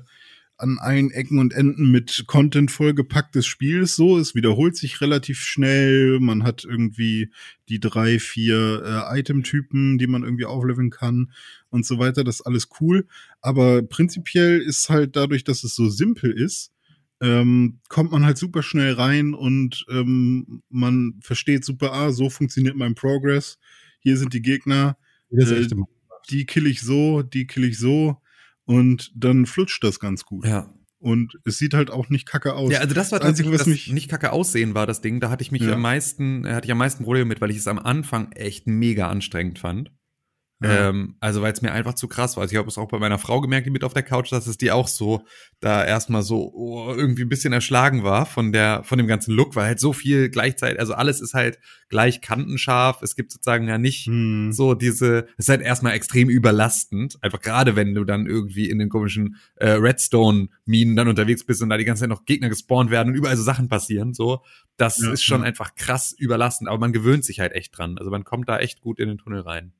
an 0.61 0.77
allen 0.79 1.11
Ecken 1.11 1.39
und 1.39 1.53
Enden 1.53 1.91
mit 1.91 2.25
Content 2.27 2.71
vollgepacktes 2.71 3.45
Spiel 3.45 3.81
ist. 3.81 3.95
So, 3.95 4.17
es 4.17 4.35
wiederholt 4.35 4.77
sich 4.77 5.01
relativ 5.01 5.39
schnell. 5.39 6.19
Man 6.19 6.43
hat 6.43 6.63
irgendwie 6.63 7.31
die 7.69 7.79
drei, 7.79 8.19
vier 8.19 8.83
äh, 9.11 9.19
Item-Typen, 9.19 9.97
die 9.97 10.07
man 10.07 10.23
irgendwie 10.23 10.45
aufleveln 10.45 10.89
kann 10.89 11.31
und 11.69 11.85
so 11.85 11.99
weiter. 11.99 12.23
Das 12.23 12.35
ist 12.35 12.45
alles 12.45 12.69
cool. 12.79 13.07
Aber 13.41 13.81
prinzipiell 13.81 14.59
ist 14.59 14.89
halt 14.89 15.15
dadurch, 15.15 15.43
dass 15.43 15.63
es 15.63 15.75
so 15.75 15.89
simpel 15.89 16.31
ist, 16.31 16.71
ähm, 17.21 17.79
kommt 17.89 18.11
man 18.11 18.25
halt 18.25 18.37
super 18.37 18.63
schnell 18.63 18.93
rein 18.93 19.33
und 19.33 19.85
ähm, 19.89 20.63
man 20.69 21.19
versteht 21.21 21.63
super, 21.63 21.93
ah, 21.93 22.11
so 22.11 22.29
funktioniert 22.29 22.75
mein 22.75 22.95
Progress. 22.95 23.59
Hier 23.99 24.17
sind 24.17 24.33
die 24.33 24.41
Gegner, 24.41 24.97
Äh, 25.73 25.85
die 26.29 26.45
kill 26.45 26.67
ich 26.67 26.81
so, 26.81 27.21
die 27.23 27.47
kill 27.47 27.63
ich 27.63 27.77
so 27.79 28.20
und 28.75 29.11
dann 29.15 29.45
flutscht 29.45 29.83
das 29.83 29.99
ganz 29.99 30.23
gut. 30.23 30.45
Ja. 30.45 30.73
Und 30.99 31.39
es 31.45 31.57
sieht 31.57 31.73
halt 31.73 31.89
auch 31.89 32.09
nicht 32.09 32.27
kacke 32.27 32.53
aus. 32.53 32.71
Ja, 32.71 32.79
also 32.79 32.93
das 32.93 33.11
war 33.11 33.19
Das 33.19 33.29
Einzige, 33.29 33.49
tatsächlich, 33.49 33.53
was 33.75 33.79
das 33.79 33.87
mich- 33.87 33.93
nicht 33.93 34.09
kacke 34.09 34.31
aussehen 34.31 34.75
war, 34.75 34.85
das 34.85 35.01
Ding. 35.01 35.19
Da 35.19 35.29
hatte 35.31 35.41
ich 35.41 35.51
mich 35.51 35.63
Ja. 35.63 35.73
am 35.73 35.81
meisten, 35.81 36.45
äh, 36.45 36.53
hatte 36.53 36.65
ich 36.65 36.71
am 36.71 36.77
meisten 36.77 37.03
Probleme 37.03 37.25
mit, 37.25 37.41
weil 37.41 37.49
ich 37.49 37.57
es 37.57 37.67
am 37.67 37.79
Anfang 37.79 38.31
echt 38.33 38.67
mega 38.67 39.09
anstrengend 39.09 39.57
fand. 39.59 39.91
Ja. 40.63 40.89
Ähm, 40.89 41.15
also 41.19 41.41
weil 41.41 41.51
es 41.53 41.61
mir 41.63 41.71
einfach 41.71 41.95
zu 41.95 42.07
krass 42.07 42.35
war. 42.37 42.43
Also 42.43 42.53
ich 42.53 42.57
habe 42.59 42.67
es 42.67 42.77
auch 42.77 42.87
bei 42.87 42.99
meiner 42.99 43.17
Frau 43.17 43.41
gemerkt, 43.41 43.65
die 43.65 43.71
mit 43.71 43.83
auf 43.83 43.93
der 43.95 44.03
Couch, 44.03 44.31
dass 44.31 44.45
es 44.45 44.57
die 44.57 44.71
auch 44.71 44.87
so 44.87 45.25
da 45.59 45.83
erstmal 45.83 46.21
so 46.21 46.51
oh, 46.53 46.93
irgendwie 46.95 47.23
ein 47.23 47.29
bisschen 47.29 47.51
erschlagen 47.51 48.03
war 48.03 48.27
von 48.27 48.51
der 48.51 48.83
von 48.83 48.99
dem 48.99 49.07
ganzen 49.07 49.33
Look, 49.33 49.55
weil 49.55 49.65
halt 49.65 49.79
so 49.79 49.91
viel 49.91 50.29
gleichzeitig, 50.29 50.79
also 50.79 50.93
alles 50.93 51.19
ist 51.19 51.33
halt 51.33 51.57
gleich 51.89 52.21
kantenscharf. 52.21 53.01
Es 53.01 53.15
gibt 53.15 53.31
sozusagen 53.31 53.67
ja 53.67 53.77
nicht 53.79 54.05
Hm. 54.05 54.51
so 54.53 54.75
diese, 54.75 55.25
es 55.37 55.45
ist 55.45 55.49
halt 55.49 55.61
erstmal 55.61 55.93
extrem 55.93 56.29
überlastend. 56.29 57.17
Einfach 57.23 57.41
gerade 57.41 57.75
wenn 57.75 57.95
du 57.95 58.03
dann 58.03 58.27
irgendwie 58.27 58.69
in 58.69 58.77
den 58.77 58.89
komischen 58.89 59.37
äh, 59.55 59.71
Redstone-Minen 59.71 60.95
dann 60.95 61.07
unterwegs 61.07 61.43
bist 61.43 61.61
und 61.61 61.69
da 61.69 61.77
die 61.77 61.85
ganze 61.85 62.01
Zeit 62.01 62.09
noch 62.09 62.25
Gegner 62.25 62.49
gespawnt 62.49 62.91
werden 62.91 63.09
und 63.09 63.15
überall 63.15 63.35
so 63.37 63.43
Sachen 63.43 63.67
passieren, 63.67 64.13
so. 64.13 64.41
Das 64.77 64.99
Ja, 64.99 65.11
ist 65.11 65.23
schon 65.23 65.41
ja. 65.41 65.47
einfach 65.47 65.75
krass 65.75 66.13
überlastend, 66.17 66.69
aber 66.69 66.79
man 66.79 66.93
gewöhnt 66.93 67.25
sich 67.25 67.39
halt 67.39 67.53
echt 67.53 67.77
dran. 67.77 67.97
Also 67.97 68.09
man 68.11 68.23
kommt 68.23 68.47
da 68.49 68.57
echt 68.59 68.81
gut 68.81 68.99
in 68.99 69.09
den 69.09 69.17
Tunnel 69.17 69.41
rein. 69.41 69.73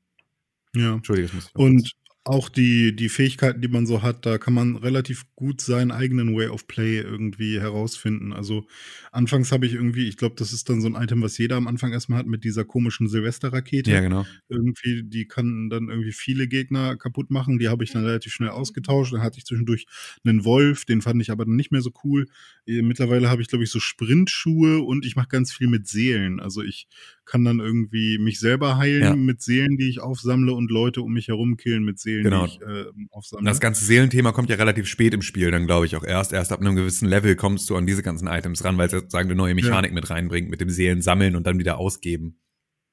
Ja. 0.74 0.94
Entschuldige, 0.94 1.28
das 1.34 1.50
Und 1.54 1.92
auch 2.24 2.48
die, 2.48 2.94
die 2.94 3.08
Fähigkeiten, 3.08 3.60
die 3.60 3.68
man 3.68 3.84
so 3.84 4.02
hat, 4.02 4.24
da 4.26 4.38
kann 4.38 4.54
man 4.54 4.76
relativ 4.76 5.24
gut 5.34 5.60
seinen 5.60 5.90
eigenen 5.90 6.36
Way 6.36 6.48
of 6.48 6.68
Play 6.68 7.00
irgendwie 7.00 7.58
herausfinden. 7.58 8.32
Also 8.32 8.64
anfangs 9.10 9.50
habe 9.50 9.66
ich 9.66 9.72
irgendwie, 9.74 10.08
ich 10.08 10.16
glaube, 10.16 10.36
das 10.38 10.52
ist 10.52 10.68
dann 10.68 10.80
so 10.80 10.86
ein 10.86 10.94
Item, 10.94 11.20
was 11.20 11.36
jeder 11.36 11.56
am 11.56 11.66
Anfang 11.66 11.92
erstmal 11.92 12.20
hat 12.20 12.28
mit 12.28 12.44
dieser 12.44 12.64
komischen 12.64 13.08
Silvesterrakete. 13.08 13.90
Ja, 13.90 14.00
genau. 14.00 14.24
Irgendwie, 14.48 15.02
die 15.02 15.26
kann 15.26 15.68
dann 15.68 15.88
irgendwie 15.88 16.12
viele 16.12 16.46
Gegner 16.46 16.96
kaputt 16.96 17.30
machen. 17.32 17.58
Die 17.58 17.68
habe 17.68 17.82
ich 17.82 17.90
dann 17.90 18.04
relativ 18.04 18.32
schnell 18.32 18.50
ausgetauscht. 18.50 19.12
Dann 19.12 19.22
hatte 19.22 19.38
ich 19.38 19.44
zwischendurch 19.44 19.86
einen 20.24 20.44
Wolf, 20.44 20.84
den 20.84 21.02
fand 21.02 21.20
ich 21.22 21.32
aber 21.32 21.44
dann 21.44 21.56
nicht 21.56 21.72
mehr 21.72 21.82
so 21.82 21.90
cool. 22.04 22.28
Äh, 22.66 22.82
Mittlerweile 22.82 23.28
habe 23.30 23.42
ich, 23.42 23.48
glaube 23.48 23.64
ich, 23.64 23.70
so 23.70 23.80
Sprintschuhe 23.80 24.80
und 24.82 25.04
ich 25.06 25.16
mache 25.16 25.28
ganz 25.28 25.52
viel 25.52 25.68
mit 25.68 25.86
Seelen. 25.88 26.40
Also 26.40 26.62
ich 26.62 26.86
kann 27.24 27.44
dann 27.44 27.60
irgendwie 27.60 28.18
mich 28.18 28.38
selber 28.38 28.76
heilen 28.76 29.02
Ja. 29.02 29.16
mit 29.16 29.42
Seelen, 29.42 29.76
die 29.76 29.88
ich 29.88 30.00
aufsammle 30.00 30.52
und 30.52 30.70
Leute 30.70 31.02
um 31.02 31.12
mich 31.12 31.28
herum 31.28 31.56
killen 31.56 31.84
mit 31.84 31.98
Seelen, 31.98 32.24
Genau. 32.24 32.46
die 32.46 32.52
ich 32.54 32.60
äh, 32.60 32.84
aufsammle. 33.10 33.48
Das 33.48 33.60
ganze 33.60 33.84
Seelenthema 33.84 34.32
kommt 34.32 34.50
ja 34.50 34.56
relativ 34.56 34.86
spät 34.86 35.14
im 35.14 35.22
Spiel, 35.22 35.50
dann 35.50 35.66
glaube 35.66 35.86
ich 35.86 35.96
auch 35.96 36.04
erst. 36.04 36.32
Erst 36.32 36.52
ab 36.52 36.60
einem 36.60 36.76
gewissen 36.76 37.08
Level 37.08 37.36
kommst 37.36 37.68
du 37.70 37.76
an 37.76 37.86
diese 37.86 38.02
ganzen 38.02 38.28
Items 38.28 38.64
ran, 38.64 38.76
weil 38.78 38.86
es 38.86 38.92
sozusagen 38.92 39.28
eine 39.28 39.36
neue 39.36 39.54
Mechanik 39.54 39.92
mit 39.92 40.10
reinbringt, 40.10 40.50
mit 40.50 40.60
dem 40.60 40.70
Seelen 40.70 41.02
sammeln 41.02 41.36
und 41.36 41.46
dann 41.46 41.58
wieder 41.58 41.78
ausgeben. 41.78 42.38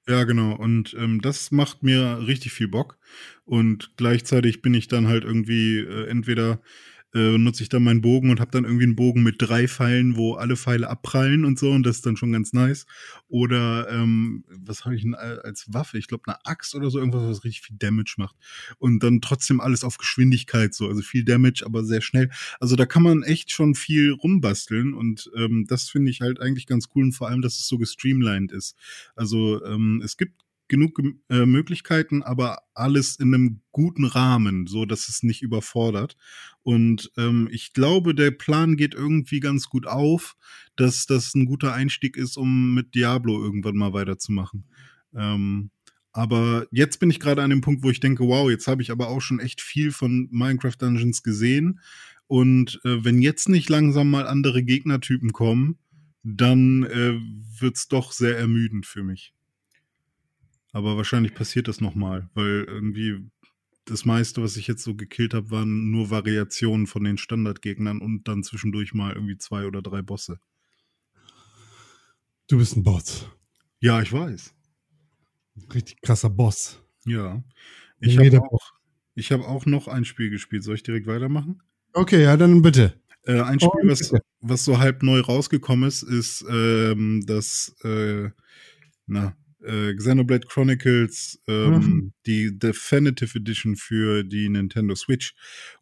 Ja, 0.08 0.24
genau. 0.24 0.56
Und 0.56 0.96
ähm, 0.98 1.22
das 1.22 1.52
macht 1.52 1.84
mir 1.84 2.26
richtig 2.26 2.52
viel 2.52 2.68
Bock. 2.68 2.98
Und 3.46 3.92
gleichzeitig 3.98 4.62
bin 4.64 4.74
ich 4.74 4.88
dann 4.88 5.08
halt 5.08 5.24
irgendwie 5.24 5.78
äh, 5.80 6.08
entweder 6.08 6.62
äh, 7.14 7.38
nutze 7.38 7.64
ich 7.64 7.70
dann 7.70 7.84
meinen 7.84 8.02
Bogen 8.02 8.30
und 8.30 8.40
habe 8.40 8.52
dann 8.52 8.66
irgendwie 8.66 8.84
einen 8.84 8.96
Bogen 8.96 9.24
mit 9.24 9.36
drei 9.40 9.68
Pfeilen, 9.68 10.16
wo 10.16 10.34
alle 10.36 10.56
Pfeile 10.56 10.90
abprallen 10.90 11.46
und 11.46 11.58
so 11.58 11.72
und 11.72 11.84
das 11.86 11.98
ist 11.98 12.06
dann 12.06 12.18
schon 12.18 12.32
ganz 12.32 12.54
nice. 12.54 12.86
Oder 13.28 13.90
ähm, 13.90 14.44
was 14.50 14.86
habe 14.86 14.96
ich 14.96 15.02
denn 15.04 15.16
a- 15.16 15.40
als 15.44 15.66
Waffe? 15.74 15.98
Ich 15.98 16.08
glaube 16.08 16.24
eine 16.28 16.38
Axt 16.46 16.76
oder 16.76 16.90
so, 16.90 17.00
irgendwas, 17.00 17.24
was 17.24 17.44
richtig 17.44 17.62
viel 17.62 17.78
Damage 17.78 18.16
macht. 18.18 18.36
Und 18.78 19.02
dann 19.04 19.22
trotzdem 19.22 19.60
alles 19.60 19.84
auf 19.84 19.98
Geschwindigkeit 19.98 20.74
so, 20.74 20.88
also 20.88 21.02
viel 21.02 21.24
Damage, 21.24 21.64
aber 21.66 21.84
sehr 21.84 22.02
schnell. 22.02 22.30
Also 22.60 22.76
da 22.76 22.86
kann 22.86 23.04
man 23.04 23.24
echt 23.24 23.52
schon 23.52 23.76
viel 23.76 24.12
rumbasteln 24.12 24.94
und 24.94 25.30
ähm, 25.36 25.66
das 25.68 25.90
finde 25.90 26.12
ich 26.12 26.22
halt 26.22 26.40
eigentlich 26.40 26.68
ganz 26.68 26.90
cool 26.96 27.04
und 27.06 27.12
vor 27.14 27.28
allem, 27.30 27.42
dass 27.42 27.60
es 27.60 27.68
so 27.68 27.78
gestreamlined 27.78 28.52
ist. 28.52 28.76
Also 29.16 29.64
ähm, 29.66 30.02
es 30.04 30.18
gibt 30.18 30.34
genug 30.70 31.02
äh, 31.30 31.46
Möglichkeiten, 31.46 32.24
aber 32.24 32.60
alles 32.74 33.18
in 33.18 33.34
einem 33.34 33.62
guten 33.72 34.06
Rahmen, 34.06 34.68
so 34.68 34.86
dass 34.86 35.10
es 35.10 35.24
nicht 35.24 35.42
überfordert. 35.42 36.16
Und 36.64 37.12
ähm, 37.18 37.50
ich 37.52 37.74
glaube, 37.74 38.16
der 38.16 38.32
Plan 38.32 38.78
geht 38.78 38.94
irgendwie 38.94 39.40
ganz 39.40 39.68
gut 39.68 39.88
auf, 39.88 40.36
dass 40.76 41.06
das 41.06 41.36
ein 41.36 41.46
guter 41.46 41.74
Einstieg 41.74 42.16
ist, 42.16 42.38
um 42.38 42.74
mit 42.74 42.96
Diablo 42.96 43.44
irgendwann 43.44 43.76
mal 43.76 43.94
weiterzumachen. 43.94 44.66
Ähm, 45.14 45.72
aber 46.12 46.68
jetzt 46.72 47.00
bin 47.00 47.10
ich 47.10 47.20
gerade 47.20 47.44
an 47.44 47.50
dem 47.50 47.62
Punkt, 47.62 47.84
wo 47.84 47.90
ich 47.90 48.00
denke, 48.00 48.24
wow, 48.24 48.50
jetzt 48.50 48.68
habe 48.68 48.82
ich 48.82 48.92
aber 48.92 49.10
auch 49.10 49.22
schon 49.22 49.40
echt 49.40 49.62
viel 49.62 49.92
von 49.92 50.28
Minecraft 50.32 50.76
Dungeons 50.78 51.24
gesehen. 51.24 51.80
Und 52.28 52.80
äh, 52.84 53.04
wenn 53.04 53.22
jetzt 53.22 53.50
nicht 53.50 53.70
langsam 53.70 54.10
mal 54.10 54.28
andere 54.28 54.64
Gegnertypen 54.64 55.34
kommen, 55.34 55.80
dann 56.24 56.84
äh, 56.84 57.20
wird's 57.60 57.88
doch 57.88 58.12
sehr 58.12 58.38
ermüdend 58.38 58.86
für 58.86 59.04
mich. 59.04 59.34
Aber 60.72 60.98
wahrscheinlich 60.98 61.34
passiert 61.34 61.68
das 61.68 61.82
nochmal, 61.82 62.30
weil 62.34 62.66
irgendwie 62.68 63.30
das 63.86 64.06
meiste, 64.06 64.42
was 64.44 64.56
ich 64.56 64.68
jetzt 64.68 64.84
so 64.84 64.96
gekillt 64.96 65.34
habe, 65.34 65.50
waren 65.52 65.90
nur 65.90 66.12
Variationen 66.12 66.86
von 66.86 67.04
den 67.04 67.18
Standardgegnern 67.18 68.02
und 68.02 68.28
dann 68.28 68.44
zwischendurch 68.44 68.94
mal 68.94 69.14
irgendwie 69.14 69.38
zwei 69.38 69.66
oder 69.66 69.82
drei 69.82 70.02
Bosse. 70.02 70.40
Du 72.48 72.58
bist 72.58 72.76
ein 72.76 72.84
Boss. 72.84 73.28
Ja, 73.80 74.02
ich 74.02 74.12
weiß. 74.12 74.54
Richtig 75.74 76.02
krasser 76.02 76.30
Boss. 76.30 76.82
Ja. 77.06 77.44
Ich 78.00 78.18
habe 78.18 78.42
auch, 78.42 78.74
ich 79.16 79.32
hab 79.32 79.42
auch 79.42 79.66
noch 79.66 79.88
ein 79.88 80.06
Spiel 80.06 80.30
gespielt. 80.30 80.64
Soll 80.64 80.76
ich 80.76 80.84
direkt 80.84 81.08
weitermachen? 81.08 81.62
Okay, 81.94 82.24
ja, 82.24 82.38
dann 82.38 82.62
bitte. 82.62 82.94
Äh, 83.26 83.42
ein 83.42 83.60
Spiel, 83.60 83.70
Oh, 83.84 83.88
was, 83.88 84.14
was 84.42 84.66
so 84.66 84.80
halb 84.80 85.04
neu 85.04 85.20
rausgekommen 85.20 85.88
ist, 85.88 86.04
ist 86.04 86.46
ähm, 86.50 87.24
das 87.26 87.76
äh, 87.84 88.30
na, 89.06 89.36
äh, 89.66 89.94
Xenoblade 89.94 90.48
Chronicles, 90.48 91.42
ähm, 91.48 91.74
Mhm. 91.74 92.14
die 92.26 92.58
Definitive 92.58 93.38
Edition 93.38 93.76
für 93.76 94.24
die 94.24 94.50
Nintendo 94.50 94.96
Switch. 94.96 95.34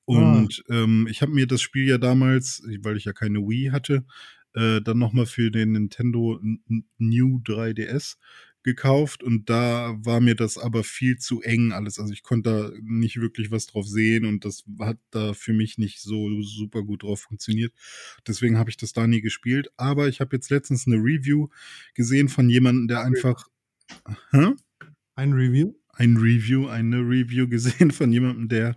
Und 0.05 0.63
ähm, 0.69 1.07
ich 1.09 1.21
habe 1.21 1.33
mir 1.33 1.47
das 1.47 1.61
Spiel 1.61 1.87
ja 1.87 1.97
damals, 1.97 2.63
weil 2.81 2.97
ich 2.97 3.05
ja 3.05 3.13
keine 3.13 3.39
Wii 3.39 3.69
hatte, 3.71 4.05
äh, 4.53 4.81
dann 4.81 4.97
nochmal 4.97 5.25
für 5.25 5.51
den 5.51 5.73
Nintendo 5.73 6.39
New 6.97 7.39
3DS 7.43 8.17
gekauft 8.63 9.23
und 9.23 9.49
da 9.49 9.95
war 9.99 10.19
mir 10.19 10.35
das 10.35 10.57
aber 10.57 10.83
viel 10.83 11.17
zu 11.17 11.41
eng 11.41 11.71
alles. 11.71 11.99
Also 11.99 12.11
ich 12.11 12.21
konnte 12.23 12.49
da 12.49 12.71
nicht 12.81 13.21
wirklich 13.21 13.49
was 13.49 13.65
drauf 13.67 13.87
sehen 13.87 14.25
und 14.25 14.43
das 14.43 14.65
hat 14.79 14.97
da 15.11 15.33
für 15.33 15.53
mich 15.53 15.77
nicht 15.77 16.01
so 16.01 16.41
super 16.41 16.83
gut 16.83 17.03
drauf 17.03 17.21
funktioniert. 17.21 17.71
Deswegen 18.27 18.57
habe 18.57 18.69
ich 18.69 18.75
das 18.75 18.91
da 18.91 19.07
nie 19.07 19.21
gespielt. 19.21 19.69
Aber 19.77 20.09
ich 20.09 20.19
habe 20.19 20.35
jetzt 20.35 20.49
letztens 20.49 20.85
eine 20.85 20.97
Review 20.97 21.47
gesehen 21.93 22.27
von 22.27 22.49
jemandem, 22.49 22.89
der 22.89 23.03
einfach 23.03 23.47
Hä? 24.31 24.53
Ein 25.15 25.33
Review? 25.33 25.73
ein 25.99 26.15
Review, 26.17 26.67
eine 26.67 26.97
Review 26.97 27.47
gesehen 27.49 27.89
von 27.89 28.11
jemandem, 28.13 28.47
der 28.49 28.75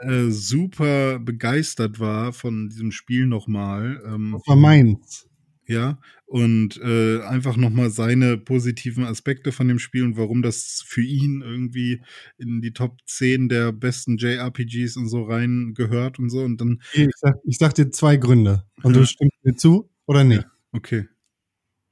äh, 0.00 0.30
super 0.30 1.18
begeistert 1.18 2.00
war 2.00 2.32
von 2.32 2.70
diesem 2.70 2.92
Spiel 2.92 3.26
nochmal. 3.26 4.02
Ähm, 4.06 4.32
Das 4.32 4.46
war 4.46 4.56
meins. 4.56 5.28
ja, 5.66 5.98
und 6.24 6.78
äh, 6.82 7.20
einfach 7.24 7.58
nochmal 7.58 7.90
seine 7.90 8.38
positiven 8.38 9.04
Aspekte 9.04 9.52
von 9.52 9.68
dem 9.68 9.78
Spiel 9.78 10.02
und 10.04 10.16
warum 10.16 10.40
das 10.40 10.82
für 10.86 11.02
ihn 11.02 11.42
irgendwie 11.42 12.00
in 12.38 12.62
die 12.62 12.72
Top 12.72 12.96
10 13.04 13.50
der 13.50 13.72
besten 13.72 14.16
JRPGs 14.16 14.96
und 14.96 15.08
so 15.08 15.24
rein 15.24 15.74
gehört 15.74 16.18
und 16.18 16.30
so. 16.30 16.40
Und 16.40 16.58
dann, 16.62 16.80
Ich 16.94 17.08
sag, 17.16 17.34
ich 17.44 17.58
sag 17.58 17.74
dir 17.74 17.90
zwei 17.90 18.16
Gründe. 18.16 18.64
Und 18.82 18.94
Ja. 18.94 19.00
du 19.00 19.06
stimmst 19.06 19.36
mir 19.44 19.56
zu 19.56 19.90
oder 20.06 20.24
nicht? 20.24 20.46
okay. 20.72 21.06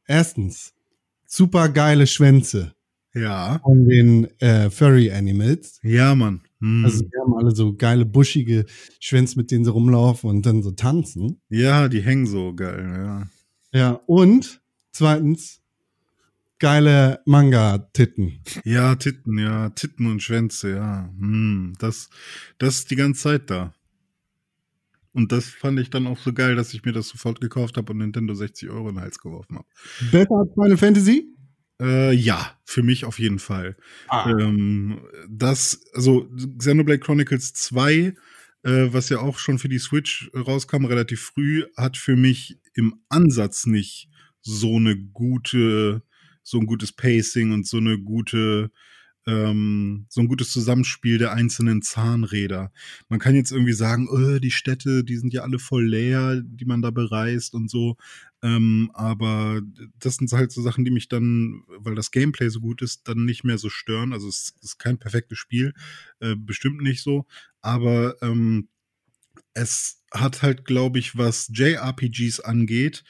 Erstens, 0.06 0.72
super 1.34 1.68
geile 1.68 2.06
Schwänze 2.06 2.74
Ja. 3.12 3.58
von 3.62 3.88
den 3.88 4.28
äh, 4.40 4.70
Furry 4.70 5.10
Animals. 5.10 5.80
Ja, 5.82 6.14
Mann. 6.14 6.42
Hm. 6.60 6.84
Also 6.84 7.02
die 7.04 7.10
haben 7.20 7.34
alle 7.36 7.54
so 7.54 7.74
geile, 7.74 8.06
buschige 8.06 8.66
Schwänze, 9.00 9.36
mit 9.38 9.50
denen 9.50 9.64
sie 9.64 9.70
rumlaufen 9.70 10.30
und 10.30 10.46
dann 10.46 10.62
so 10.62 10.70
tanzen. 10.70 11.40
ja, 11.48 11.88
die 11.88 12.00
hängen 12.02 12.26
so 12.26 12.54
geil, 12.54 12.84
ja. 12.96 13.28
Ja, 13.72 13.90
und 14.06 14.60
zweitens, 14.92 15.60
geile 16.60 17.20
Manga-Titten. 17.26 18.38
Ja, 18.64 18.94
Titten, 18.94 19.36
ja, 19.38 19.70
Titten 19.70 20.06
und 20.06 20.22
Schwänze, 20.22 20.70
ja. 20.70 21.10
Hm, 21.18 21.72
das, 21.80 22.10
das 22.58 22.76
ist 22.76 22.90
die 22.92 22.96
ganze 22.96 23.22
Zeit 23.22 23.50
da. 23.50 23.74
Und 25.14 25.30
das 25.30 25.46
fand 25.46 25.78
ich 25.78 25.90
dann 25.90 26.08
auch 26.08 26.18
so 26.18 26.32
geil, 26.32 26.56
dass 26.56 26.74
ich 26.74 26.84
mir 26.84 26.92
das 26.92 27.08
sofort 27.08 27.40
gekauft 27.40 27.76
habe 27.76 27.92
und 27.92 27.98
Nintendo 27.98 28.34
60 28.34 28.68
Euro 28.68 28.88
in 28.88 28.96
den 28.96 29.02
Hals 29.02 29.18
geworfen 29.18 29.56
habe. 29.56 29.66
Besser 30.10 30.34
als 30.34 30.52
Final 30.54 30.76
Fantasy? 30.76 31.34
Äh, 31.80 32.12
ja, 32.12 32.58
für 32.64 32.82
mich 32.82 33.04
auf 33.04 33.20
jeden 33.20 33.38
Fall. 33.38 33.76
Ah. 34.08 34.28
Ähm, 34.30 35.00
das, 35.28 35.80
also 35.94 36.28
Xenoblade 36.58 36.98
Chronicles 36.98 37.54
2, 37.54 37.92
äh, 37.92 38.14
was 38.64 39.08
ja 39.08 39.20
auch 39.20 39.38
schon 39.38 39.60
für 39.60 39.68
die 39.68 39.78
Switch 39.78 40.30
rauskam, 40.34 40.84
relativ 40.84 41.20
früh, 41.20 41.64
hat 41.76 41.96
für 41.96 42.16
mich 42.16 42.58
im 42.74 43.00
Ansatz 43.08 43.66
nicht 43.66 44.08
so 44.40 44.76
eine 44.76 44.96
gute, 44.96 46.02
so 46.42 46.58
ein 46.58 46.66
gutes 46.66 46.92
Pacing 46.92 47.52
und 47.52 47.68
so 47.68 47.78
eine 47.78 47.98
gute, 48.00 48.72
ähm, 49.26 50.06
so 50.08 50.20
ein 50.20 50.28
gutes 50.28 50.50
Zusammenspiel 50.50 51.18
der 51.18 51.32
einzelnen 51.32 51.82
Zahnräder. 51.82 52.72
Man 53.08 53.18
kann 53.18 53.34
jetzt 53.34 53.52
irgendwie 53.52 53.72
sagen, 53.72 54.08
äh, 54.08 54.40
die 54.40 54.50
Städte, 54.50 55.04
die 55.04 55.16
sind 55.16 55.32
ja 55.32 55.42
alle 55.42 55.58
voll 55.58 55.86
leer, 55.86 56.42
die 56.44 56.64
man 56.64 56.82
da 56.82 56.90
bereist 56.90 57.54
und 57.54 57.70
so. 57.70 57.96
Ähm, 58.42 58.90
aber 58.92 59.62
das 59.98 60.16
sind 60.16 60.30
halt 60.32 60.52
so 60.52 60.60
Sachen, 60.60 60.84
die 60.84 60.90
mich 60.90 61.08
dann, 61.08 61.62
weil 61.78 61.94
das 61.94 62.10
Gameplay 62.10 62.50
so 62.50 62.60
gut 62.60 62.82
ist, 62.82 63.08
dann 63.08 63.24
nicht 63.24 63.44
mehr 63.44 63.58
so 63.58 63.70
stören. 63.70 64.12
Also 64.12 64.28
es 64.28 64.54
ist 64.60 64.78
kein 64.78 64.98
perfektes 64.98 65.38
Spiel, 65.38 65.72
äh, 66.20 66.36
bestimmt 66.36 66.82
nicht 66.82 67.02
so. 67.02 67.26
Aber 67.62 68.16
ähm, 68.20 68.68
es 69.54 70.02
hat 70.12 70.42
halt, 70.42 70.64
glaube 70.64 70.98
ich, 70.98 71.16
was 71.16 71.50
JRPGs 71.54 72.40
angeht, 72.40 73.04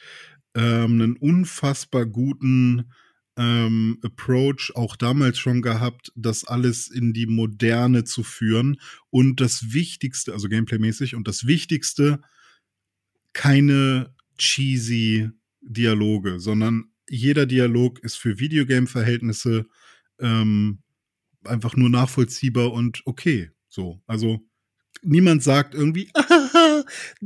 ähm, 0.53 0.93
einen 0.93 1.17
unfassbar 1.17 2.05
guten 2.05 2.91
ähm, 3.37 3.99
Approach 4.01 4.71
auch 4.75 4.95
damals 4.95 5.37
schon 5.37 5.61
gehabt, 5.61 6.11
das 6.15 6.45
alles 6.45 6.87
in 6.87 7.13
die 7.13 7.25
Moderne 7.25 8.03
zu 8.03 8.23
führen. 8.23 8.79
Und 9.09 9.41
das 9.41 9.73
Wichtigste, 9.73 10.33
also 10.33 10.47
Gameplay-mäßig, 10.47 11.15
und 11.15 11.27
das 11.27 11.45
Wichtigste, 11.45 12.21
keine 13.33 14.13
cheesy 14.37 15.29
Dialoge, 15.61 16.39
sondern 16.39 16.91
jeder 17.09 17.45
Dialog 17.45 17.99
ist 17.99 18.15
für 18.15 18.39
Videogame-Verhältnisse 18.39 19.67
ähm, 20.19 20.79
einfach 21.43 21.75
nur 21.75 21.89
nachvollziehbar 21.89 22.71
und 22.71 23.01
okay. 23.05 23.51
So, 23.69 24.01
also 24.07 24.47
niemand 25.05 25.43
sagt 25.43 25.73
irgendwie, 25.75 26.09
ah, 26.13 26.83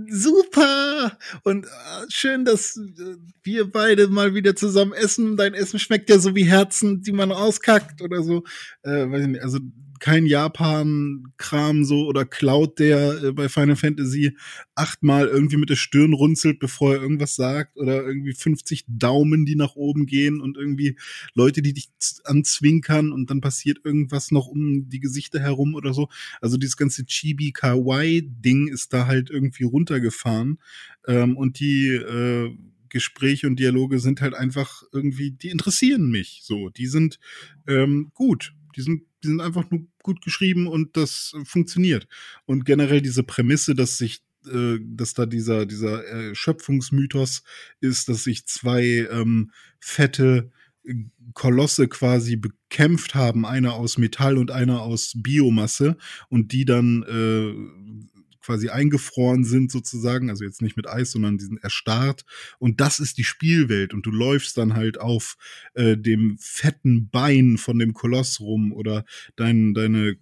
super 0.10 1.18
und 1.44 1.66
ah, 1.68 2.06
schön, 2.10 2.46
dass 2.46 2.78
äh, 2.78 3.16
wir 3.44 3.72
beide 3.72 4.08
mal 4.08 4.34
wieder 4.36 4.56
zusammen 4.56 4.94
essen. 4.94 5.38
Dein 5.38 5.54
Essen 5.54 5.80
schmeckt 5.80 6.10
ja 6.10 6.20
so 6.20 6.36
wie 6.36 6.44
Herzen, 6.44 7.02
die 7.02 7.12
man 7.12 7.32
auskackt 7.32 8.02
oder 8.02 8.22
so. 8.24 8.44
Äh, 8.84 9.10
weiß 9.10 9.22
ich 9.22 9.28
nicht, 9.28 9.44
also 9.44 9.60
kein 10.00 10.26
Japan-Kram 10.26 11.84
so 11.84 12.06
oder 12.06 12.26
Cloud, 12.26 12.80
der 12.80 13.24
äh, 13.24 13.32
bei 13.32 13.50
Final 13.50 13.76
Fantasy 13.76 14.36
achtmal 14.76 15.28
irgendwie 15.28 15.58
mit 15.58 15.70
der 15.70 15.76
Stirn 15.76 16.14
runzelt, 16.14 16.60
bevor 16.60 16.96
er 16.96 17.02
irgendwas 17.02 17.36
sagt 17.36 17.78
oder 17.78 18.06
irgendwie 18.06 18.34
50 18.34 18.86
Daumen, 18.88 19.46
die 19.46 19.56
nach 19.56 19.76
oben 19.76 20.06
gehen 20.06 20.42
und 20.42 20.58
irgendwie 20.58 20.98
Leute, 21.34 21.62
die 21.62 21.74
dich 21.74 21.90
anzwinkern 22.24 23.12
und 23.12 23.30
dann 23.30 23.42
passiert 23.42 23.80
irgendwas 23.84 24.32
noch 24.32 24.48
um 24.48 24.90
die 24.90 25.00
Gesichter 25.00 25.40
herum 25.40 25.76
oder 25.76 25.94
so. 25.94 26.10
Also 26.42 26.58
dieses 26.58 26.78
ganze 26.78 27.06
Chibi-Kawaii-Ding 27.06 28.68
ist 28.68 28.94
da 28.94 29.08
halt 29.08 29.30
irgendwie 29.30 29.66
runtergefahren 29.66 30.60
ähm, 31.08 31.38
und 31.38 31.60
die 31.60 31.90
äh, 31.90 32.56
Gespräche 32.90 33.48
und 33.48 33.60
Dialoge 33.60 34.00
sind 34.00 34.22
halt 34.22 34.34
einfach 34.34 34.84
irgendwie, 34.92 35.32
die 35.32 35.50
interessieren 35.50 36.10
mich 36.10 36.42
so. 36.44 36.70
Die 36.70 36.88
sind 36.88 37.20
ähm, 37.68 38.12
gut. 38.14 38.54
Die 38.76 38.82
sind 38.82 39.04
die 39.24 39.28
sind 39.28 39.42
einfach 39.42 39.70
nur 39.70 39.86
gut 40.02 40.22
geschrieben 40.22 40.68
und 40.68 40.96
das 40.96 41.34
funktioniert. 41.44 42.08
Und 42.46 42.66
generell 42.66 43.02
diese 43.02 43.24
Prämisse, 43.24 43.76
dass 43.76 43.98
sich 43.98 44.22
äh, 44.46 44.80
dass 44.82 45.14
da 45.14 45.26
dieser, 45.26 45.66
dieser 45.66 46.06
äh, 46.08 46.36
Schöpfungsmythos 46.36 47.44
ist, 47.82 48.08
dass 48.08 48.24
sich 48.24 48.46
zwei 48.46 49.08
ähm, 49.12 49.52
fette 49.80 50.52
äh, 50.86 50.94
Kolosse 51.34 51.90
quasi 51.90 52.38
bekämpft 52.38 53.16
haben, 53.16 53.46
einer 53.46 53.74
aus 53.74 53.98
Metall 53.98 54.38
und 54.38 54.52
einer 54.52 54.82
aus 54.82 55.14
Biomasse 55.16 55.98
und 56.30 56.54
die 56.54 56.64
dann 56.64 57.04
äh, 57.04 58.09
quasi 58.42 58.70
eingefroren 58.70 59.44
sind 59.44 59.72
sozusagen, 59.72 60.30
also 60.30 60.44
jetzt 60.44 60.62
nicht 60.62 60.78
mit 60.78 60.88
Eis, 60.88 61.12
sondern 61.12 61.38
die 61.38 61.46
sind 61.46 61.64
erstarrt. 61.64 62.26
Und 62.58 62.82
das 62.82 63.00
ist 63.00 63.18
die 63.18 63.24
Spielwelt 63.24 63.94
und 63.94 64.06
du 64.06 64.12
läufst 64.12 64.58
dann 64.58 64.76
halt 64.76 65.00
auf 65.00 65.38
äh, 65.74 65.98
dem 65.98 66.38
fetten 66.40 67.10
Bein 67.10 67.58
von 67.58 67.80
dem 67.80 67.94
Koloss 67.94 68.40
rum 68.40 68.72
oder 68.72 69.06
dein, 69.36 69.74
deine, 69.74 70.18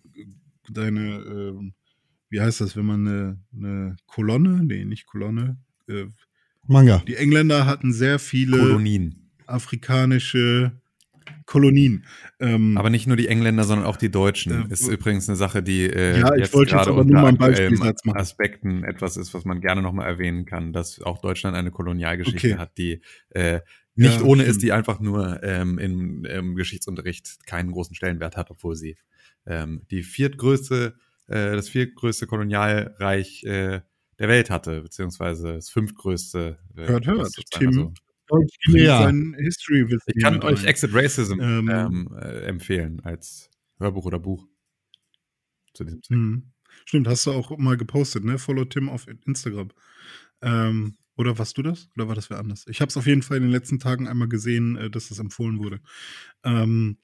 deine, 0.70 1.18
äh, 1.18 1.72
wie 2.30 2.42
heißt 2.42 2.62
das, 2.62 2.76
wenn 2.76 2.86
man 2.86 3.08
eine, 3.08 3.40
eine 3.56 3.96
Kolonne, 4.06 4.64
nee, 4.64 4.86
nicht 4.86 5.06
Kolonne, 5.06 5.58
äh, 5.88 6.06
Manga. 6.68 7.02
Die 7.08 7.16
Engländer 7.16 7.66
hatten 7.66 7.94
sehr 7.94 8.20
viele 8.20 8.58
Kolonien. 8.58 9.30
afrikanische 9.46 10.74
Kolonien. 11.46 12.06
Ähm, 12.40 12.78
Aber 12.78 12.90
nicht 12.90 13.08
nur 13.08 13.18
die 13.18 13.28
Engländer, 13.28 13.64
sondern 13.64 13.88
auch 13.88 13.98
die 13.98 14.12
Deutschen. 14.12 14.70
Äh, 14.70 14.74
ist 14.74 14.88
übrigens 14.88 15.28
eine 15.30 15.36
Sache, 15.36 15.64
die 15.64 15.86
äh, 15.86 16.20
Ja, 16.20 16.36
jetzt 16.36 16.52
gerade 16.52 16.94
unter. 16.94 17.24
Aspekten 18.16 18.84
etwas 18.84 19.18
ist, 19.18 19.34
was 19.34 19.46
man 19.46 19.62
gerne 19.62 19.82
nochmal 19.82 20.08
erwähnen 20.08 20.46
kann, 20.46 20.74
dass 20.74 21.02
auch 21.02 21.20
Deutschland 21.20 21.56
eine 21.56 21.72
Kolonialgeschichte 21.72 22.48
Okay. 22.50 22.58
hat, 22.58 22.78
die 22.78 23.02
äh, 23.30 23.62
nicht 23.96 24.20
Ja, 24.20 24.26
ohne 24.26 24.44
ist, 24.44 24.62
die 24.62 24.72
einfach 24.72 25.00
nur 25.00 25.42
ähm, 25.44 25.80
im, 25.80 26.26
im 26.26 26.56
Geschichtsunterricht 26.56 27.46
keinen 27.48 27.72
großen 27.72 27.96
Stellenwert 27.96 28.38
hat, 28.38 28.52
obwohl 28.52 28.76
sie 28.76 28.96
ähm, 29.46 29.82
die 29.90 30.04
viertgrößte, 30.04 30.96
äh, 31.28 31.56
das 31.56 31.70
viertgrößte 31.70 32.28
Kolonialreich 32.28 33.44
äh, 33.46 33.82
der 34.20 34.28
Welt 34.28 34.50
hatte, 34.50 34.82
beziehungsweise 34.82 35.54
das 35.54 35.70
fünftgrößte. 35.70 36.60
Äh, 36.76 36.88
Hört, 36.88 37.08
hört. 37.08 37.34
Tim 37.52 37.94
Ja. 38.30 38.38
bringt 38.72 38.88
sein 38.88 39.36
History-Wissen 39.40 40.14
ich 40.16 40.24
kann 40.24 40.42
euch. 40.44 40.64
Exit 40.64 40.94
Racism 40.94 41.40
Ähm, 41.40 41.70
ähm, 41.70 42.18
äh, 42.20 42.46
empfehlen 42.46 43.00
als 43.02 43.50
Hörbuch 43.80 44.06
oder 44.06 44.20
Buch 44.20 44.48
zu 45.74 45.84
diesem 45.84 46.04
Zweck. 46.04 46.18
Mhm. 46.18 46.44
Stimmt, 46.86 47.08
hast 47.08 47.26
du 47.26 47.32
auch 47.32 47.58
mal 47.58 47.78
gepostet, 47.78 48.24
ne? 48.24 48.38
Follow 48.38 48.66
Tim 48.66 48.90
auf 48.90 49.08
Instagram. 49.26 49.70
Ähm, 50.42 50.98
oder 51.16 51.38
warst 51.40 51.58
du 51.58 51.64
das? 51.64 51.90
Oder 51.96 52.08
war 52.08 52.16
das 52.16 52.30
wer 52.30 52.38
anders? 52.40 52.66
Ich 52.68 52.80
habe 52.82 52.90
es 52.90 52.98
auf 52.98 53.08
jeden 53.08 53.24
Fall 53.24 53.38
in 53.38 53.44
den 53.44 53.52
letzten 53.52 53.80
Tagen 53.80 54.08
einmal 54.08 54.28
gesehen, 54.28 54.76
äh, 54.78 54.90
dass 54.90 55.10
das 55.10 55.20
empfohlen 55.20 55.60
wurde. 55.60 55.80
Ähm, 56.44 56.98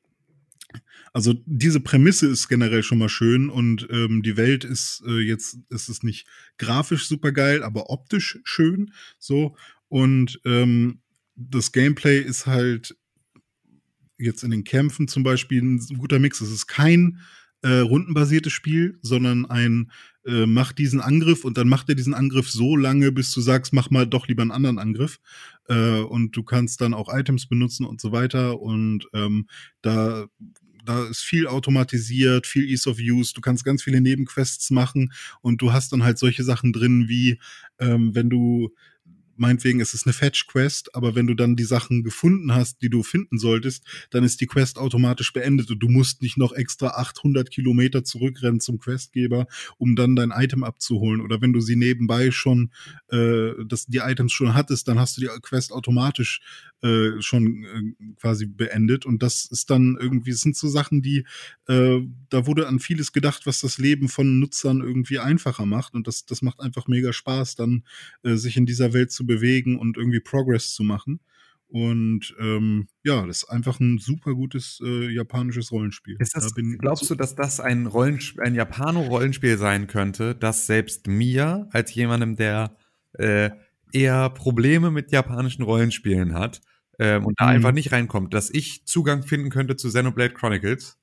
also 1.14 1.34
diese 1.46 1.80
Prämisse 1.80 2.28
ist 2.28 2.48
generell 2.48 2.84
schon 2.84 2.98
mal 2.98 3.10
schön 3.10 3.50
und 3.50 3.88
ähm, 3.92 4.24
die 4.24 4.38
Welt 4.38 4.64
ist 4.64 5.04
äh, 5.08 5.20
jetzt 5.20 5.60
ist 5.70 5.90
es 5.90 6.04
nicht 6.04 6.28
grafisch 6.58 7.08
super 7.08 7.32
geil, 7.32 7.64
aber 7.64 7.90
optisch 7.90 8.40
schön 8.44 8.92
so 9.20 9.56
und 9.88 10.42
ähm, 10.46 11.03
das 11.36 11.72
Gameplay 11.72 12.20
ist 12.20 12.46
halt 12.46 12.96
jetzt 14.18 14.44
in 14.44 14.52
den 14.52 14.64
Kämpfen 14.64 15.08
zum 15.08 15.24
Beispiel 15.24 15.62
ein 15.62 15.80
guter 15.98 16.20
Mix. 16.20 16.42
Es 16.42 16.52
ist 16.52 16.68
kein 16.68 17.20
äh, 17.62 17.80
rundenbasiertes 17.80 18.54
Spiel, 18.54 19.00
sondern 19.02 19.46
ein 19.46 19.92
äh, 20.26 20.46
mach 20.46 20.72
diesen 20.72 21.02
Angriff 21.02 21.44
und 21.44 21.58
dann 21.58 21.68
macht 21.68 21.90
er 21.90 21.96
diesen 21.96 22.14
Angriff 22.14 22.50
so 22.50 22.76
lange, 22.76 23.12
bis 23.12 23.32
du 23.32 23.42
sagst, 23.42 23.74
mach 23.74 23.90
mal 23.90 24.08
doch 24.08 24.28
lieber 24.28 24.42
einen 24.42 24.52
anderen 24.52 24.80
Angriff. 24.80 25.20
Äh, 25.68 26.00
und 26.00 26.36
du 26.36 26.44
kannst 26.44 26.82
dann 26.82 26.94
auch 26.94 27.14
Items 27.14 27.48
benutzen 27.48 27.86
und 27.86 28.00
so 28.00 28.12
weiter. 28.12 28.62
Und 28.62 29.06
ähm, 29.14 29.48
da, 29.82 30.26
da 30.86 31.06
ist 31.08 31.22
viel 31.22 31.48
automatisiert, 31.48 32.48
viel 32.48 32.70
Ease 32.70 32.90
of 32.90 33.00
Use. 33.00 33.34
Du 33.34 33.42
kannst 33.42 33.66
ganz 33.66 33.84
viele 33.84 34.02
Nebenquests 34.02 34.72
machen 34.72 35.12
und 35.42 35.62
du 35.62 35.74
hast 35.74 35.92
dann 35.92 36.04
halt 36.04 36.18
solche 36.18 36.44
Sachen 36.44 36.74
drin, 36.74 37.08
wie 37.08 37.40
ähm, 37.80 38.16
wenn 38.16 38.30
du 38.30 38.74
meinetwegen 39.36 39.80
ist 39.80 39.94
es 39.94 40.06
eine 40.06 40.14
Fetch-Quest, 40.14 40.96
aber 40.96 41.16
wenn 41.16 41.28
du 41.28 41.34
dann 41.34 41.56
die 41.56 41.64
Sachen 41.64 42.04
gefunden 42.04 42.54
hast, 42.54 42.82
die 42.82 42.90
du 42.90 43.04
finden 43.04 43.38
solltest, 43.38 43.86
dann 44.12 44.24
ist 44.24 44.42
die 44.42 44.48
Quest 44.48 44.78
automatisch 44.78 45.34
beendet 45.34 45.72
und 45.72 45.80
du 45.80 45.90
musst 45.90 46.22
nicht 46.22 46.38
noch 46.38 46.54
extra 46.54 46.88
800 46.88 47.50
Kilometer 47.50 48.04
zurückrennen 48.04 48.60
zum 48.60 48.80
Questgeber, 48.80 49.48
um 49.78 49.96
dann 49.96 50.16
dein 50.16 50.32
Item 50.32 50.64
abzuholen. 50.64 51.22
Oder 51.22 51.42
wenn 51.42 51.54
du 51.54 51.62
sie 51.62 51.76
nebenbei 51.76 52.32
schon, 52.32 52.72
äh, 53.10 53.52
dass 53.66 53.86
die 53.86 54.00
Items 54.00 54.32
schon 54.32 54.54
hattest, 54.54 54.88
dann 54.88 55.00
hast 55.00 55.18
du 55.18 55.22
die 55.22 55.30
Quest 55.42 55.72
automatisch 55.72 56.42
äh, 56.84 57.22
schon 57.22 57.64
äh, 57.64 58.14
quasi 58.20 58.46
beendet. 58.46 59.06
Und 59.06 59.24
das 59.24 59.46
ist 59.46 59.70
dann 59.70 59.98
irgendwie, 60.00 60.32
es 60.32 60.42
sind 60.42 60.58
so 60.58 60.68
Sachen, 60.68 61.02
die, 61.02 61.26
äh, 61.68 62.02
da 62.30 62.46
wurde 62.46 62.68
an 62.68 62.80
vieles 62.80 63.14
gedacht, 63.14 63.46
was 63.46 63.62
das 63.62 63.78
Leben 63.78 64.10
von 64.10 64.40
Nutzern 64.40 64.82
irgendwie 64.82 65.20
einfacher 65.20 65.66
macht. 65.66 65.94
Und 65.94 66.08
das, 66.08 66.26
das 66.26 66.42
macht 66.42 66.60
einfach 66.60 66.88
mega 66.88 67.14
Spaß, 67.14 67.56
dann 67.56 67.84
äh, 68.24 68.36
sich 68.36 68.58
in 68.58 68.66
dieser 68.66 68.94
Welt 68.94 69.12
zu 69.12 69.23
bewegen 69.28 69.78
und 69.80 69.98
irgendwie 69.98 70.20
Progress 70.20 70.74
zu 70.74 70.84
machen. 70.84 71.20
Und 71.68 72.36
ähm, 72.40 72.88
ja, 73.04 73.26
das 73.26 73.44
ist 73.44 73.50
einfach 73.50 73.80
ein 73.80 73.98
super 73.98 74.34
gutes 74.36 74.80
äh, 74.84 75.10
japanisches 75.10 75.72
Rollenspiel. 75.72 76.22
Das, 76.34 76.52
Da 76.52 76.52
glaubst 76.80 77.10
du, 77.10 77.16
dass 77.16 77.36
das 77.36 77.60
ein, 77.60 77.88
Rollenspiel, 77.88 78.44
ein 78.44 78.56
Japano-Rollenspiel 78.56 79.58
sein 79.58 79.88
könnte, 79.88 80.36
das 80.36 80.68
selbst 80.68 81.08
mir, 81.08 81.68
als 81.72 81.94
jemandem, 81.94 82.36
der 82.36 82.78
äh, 83.14 83.52
eher 83.92 84.30
Probleme 84.30 84.92
mit 84.92 85.12
japanischen 85.12 85.64
Rollenspielen 85.64 86.34
hat 86.34 86.62
ähm, 87.00 87.26
und 87.26 87.40
da 87.40 87.48
Mhm. 87.48 87.56
einfach 87.56 87.72
nicht 87.72 87.92
reinkommt, 87.92 88.34
dass 88.34 88.50
ich 88.52 88.86
Zugang 88.86 89.24
finden 89.24 89.50
könnte 89.50 89.76
zu 89.76 89.88
Xenoblade 89.90 90.34
Chronicles? 90.34 90.98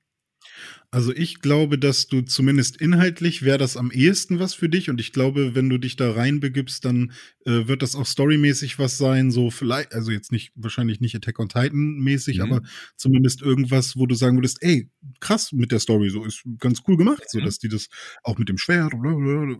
Also 0.92 1.14
ich 1.14 1.40
glaube, 1.40 1.78
dass 1.78 2.08
du 2.08 2.22
zumindest 2.22 2.76
inhaltlich 2.76 3.42
wäre 3.42 3.58
das 3.58 3.76
am 3.76 3.92
ehesten 3.92 4.40
was 4.40 4.54
für 4.54 4.68
dich 4.68 4.90
und 4.90 5.00
ich 5.00 5.12
glaube, 5.12 5.54
wenn 5.54 5.68
du 5.68 5.78
dich 5.78 5.94
da 5.94 6.10
reinbegibst, 6.10 6.84
dann 6.84 7.12
äh, 7.46 7.68
wird 7.68 7.82
das 7.82 7.94
auch 7.94 8.06
storymäßig 8.06 8.78
was 8.80 8.98
sein, 8.98 9.30
so 9.30 9.50
vielleicht, 9.50 9.94
also 9.94 10.10
jetzt 10.10 10.32
nicht, 10.32 10.50
wahrscheinlich 10.56 11.00
nicht 11.00 11.14
Attack 11.14 11.38
on 11.38 11.48
Titan 11.48 11.98
mäßig, 11.98 12.38
Mhm. 12.38 12.42
aber 12.42 12.62
zumindest 12.96 13.40
irgendwas, 13.40 13.96
wo 13.96 14.06
du 14.06 14.16
sagen 14.16 14.36
würdest, 14.38 14.58
ey, 14.62 14.90
krass 15.20 15.52
mit 15.52 15.70
der 15.70 15.78
Story, 15.78 16.10
so 16.10 16.24
ist 16.24 16.42
ganz 16.58 16.82
cool 16.88 16.96
gemacht, 16.96 17.22
so 17.28 17.38
Mhm. 17.38 17.44
dass 17.44 17.58
die 17.60 17.68
das 17.68 17.88
auch 18.24 18.38
mit 18.38 18.48
dem 18.48 18.58
Schwert, 18.58 18.92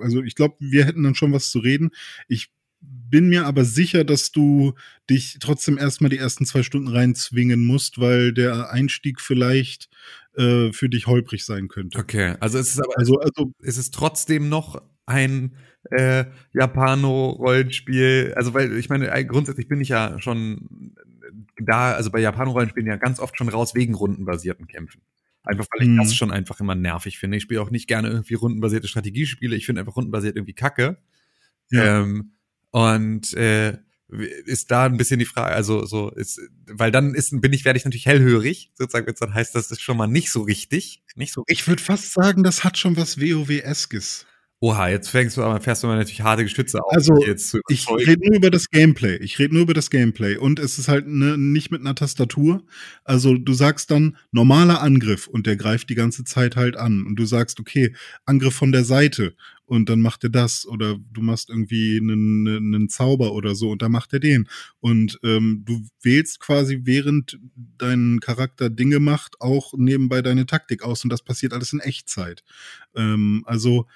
also 0.00 0.22
ich 0.22 0.34
glaube, 0.34 0.56
wir 0.58 0.84
hätten 0.84 1.04
dann 1.04 1.14
schon 1.14 1.32
was 1.32 1.50
zu 1.50 1.60
reden. 1.60 1.90
Ich 2.26 2.48
bin 2.82 3.28
mir 3.28 3.44
aber 3.46 3.64
sicher, 3.64 4.04
dass 4.04 4.32
du 4.32 4.72
dich 5.08 5.36
trotzdem 5.38 5.76
erstmal 5.76 6.08
die 6.08 6.16
ersten 6.16 6.46
zwei 6.46 6.62
Stunden 6.62 6.88
reinzwingen 6.88 7.64
musst, 7.64 7.98
weil 8.00 8.32
der 8.32 8.70
Einstieg 8.70 9.20
vielleicht 9.20 9.88
äh, 10.36 10.72
für 10.72 10.88
dich 10.88 11.06
holprig 11.06 11.44
sein 11.44 11.68
könnte. 11.68 11.98
Okay, 11.98 12.34
also 12.40 12.58
es 12.58 12.70
ist 12.70 12.80
aber 12.80 12.96
Also, 12.96 13.18
also 13.20 13.52
es 13.62 13.78
ist 13.78 13.94
trotzdem 13.94 14.48
noch 14.48 14.80
ein 15.06 15.56
äh, 15.90 16.24
Japano-Rollenspiel. 16.52 18.34
Also, 18.36 18.54
weil 18.54 18.76
ich 18.76 18.88
meine, 18.88 19.10
äh, 19.10 19.24
grundsätzlich 19.24 19.68
bin 19.68 19.80
ich 19.80 19.88
ja 19.88 20.20
schon 20.20 20.94
da, 21.58 21.92
also 21.92 22.10
bei 22.10 22.20
Japano-Rollenspielen 22.20 22.88
ja 22.88 22.96
ganz 22.96 23.20
oft 23.20 23.36
schon 23.36 23.48
raus 23.48 23.74
wegen 23.74 23.94
rundenbasierten 23.94 24.66
Kämpfen. 24.66 25.02
Einfach 25.42 25.66
weil 25.72 25.82
ich 25.82 25.88
Mhm. 25.88 25.96
das 25.98 26.14
schon 26.14 26.30
einfach 26.30 26.60
immer 26.60 26.74
nervig 26.74 27.18
finde. 27.18 27.38
Ich 27.38 27.44
spiele 27.44 27.62
auch 27.62 27.70
nicht 27.70 27.88
gerne 27.88 28.08
irgendwie 28.08 28.34
rundenbasierte 28.34 28.88
Strategiespiele. 28.88 29.56
Ich 29.56 29.66
finde 29.66 29.80
einfach 29.80 29.96
rundenbasiert 29.96 30.36
irgendwie 30.36 30.52
kacke. 30.54 30.98
Ja. 31.70 32.02
Ähm, 32.02 32.32
und 32.72 33.32
äh, 33.34 33.78
ist 34.44 34.70
da 34.70 34.86
ein 34.86 34.96
bisschen 34.96 35.18
die 35.18 35.24
Frage, 35.24 35.54
also 35.54 35.84
so 35.86 36.10
ist, 36.10 36.40
weil 36.66 36.90
dann 36.90 37.14
ist, 37.14 37.40
bin 37.40 37.52
ich, 37.52 37.64
werde 37.64 37.78
ich 37.78 37.84
natürlich 37.84 38.06
hellhörig, 38.06 38.70
sozusagen, 38.74 39.06
wenn 39.06 39.14
es 39.14 39.20
dann 39.20 39.34
heißt, 39.34 39.54
das 39.54 39.70
ist 39.70 39.82
schon 39.82 39.96
mal 39.96 40.06
nicht 40.06 40.30
so 40.30 40.42
richtig, 40.42 41.02
nicht 41.14 41.32
so 41.32 41.42
richtig. 41.42 41.60
Ich 41.60 41.68
würde 41.68 41.82
fast 41.82 42.12
sagen, 42.12 42.42
das 42.42 42.64
hat 42.64 42.78
schon 42.78 42.96
was 42.96 43.20
WoW-eskes. 43.20 44.26
Oha, 44.62 44.88
jetzt 44.90 45.08
fängst 45.08 45.38
du 45.38 45.42
aber, 45.42 45.58
fährst 45.58 45.82
du 45.82 45.86
mal 45.86 45.96
natürlich 45.96 46.20
harte 46.20 46.42
Geschütze 46.42 46.84
auf. 46.84 46.92
Also, 46.92 47.14
Ich 47.68 47.88
rede 47.88 48.20
nur 48.26 48.36
über 48.36 48.50
das 48.50 48.68
Gameplay. 48.68 49.16
Ich 49.16 49.38
rede 49.38 49.54
nur 49.54 49.62
über 49.62 49.72
das 49.72 49.88
Gameplay. 49.88 50.36
Und 50.36 50.58
es 50.58 50.78
ist 50.78 50.86
halt 50.86 51.06
ne, 51.06 51.38
nicht 51.38 51.70
mit 51.70 51.80
einer 51.80 51.94
Tastatur. 51.94 52.62
Also 53.02 53.38
du 53.38 53.54
sagst 53.54 53.90
dann 53.90 54.18
normaler 54.32 54.82
Angriff 54.82 55.28
und 55.28 55.46
der 55.46 55.56
greift 55.56 55.88
die 55.88 55.94
ganze 55.94 56.24
Zeit 56.24 56.56
halt 56.56 56.76
an. 56.76 57.06
Und 57.06 57.16
du 57.16 57.24
sagst, 57.24 57.58
okay, 57.58 57.94
Angriff 58.26 58.54
von 58.54 58.70
der 58.70 58.84
Seite 58.84 59.34
und 59.70 59.88
dann 59.88 60.00
macht 60.00 60.24
er 60.24 60.30
das. 60.30 60.66
Oder 60.66 60.98
du 61.12 61.22
machst 61.22 61.48
irgendwie 61.48 61.98
einen, 61.98 62.48
einen 62.48 62.88
Zauber 62.88 63.34
oder 63.34 63.54
so 63.54 63.70
und 63.70 63.82
dann 63.82 63.92
macht 63.92 64.12
er 64.12 64.18
den. 64.18 64.48
Und 64.80 65.20
ähm, 65.22 65.62
du 65.64 65.86
wählst 66.02 66.40
quasi, 66.40 66.80
während 66.82 67.38
dein 67.78 68.18
Charakter 68.18 68.68
Dinge 68.68 68.98
macht, 68.98 69.40
auch 69.40 69.72
nebenbei 69.76 70.22
deine 70.22 70.46
Taktik 70.46 70.82
aus. 70.82 71.04
Und 71.04 71.10
das 71.10 71.22
passiert 71.22 71.52
alles 71.52 71.72
in 71.72 71.78
Echtzeit. 71.78 72.42
Ähm, 72.96 73.44
also 73.46 73.86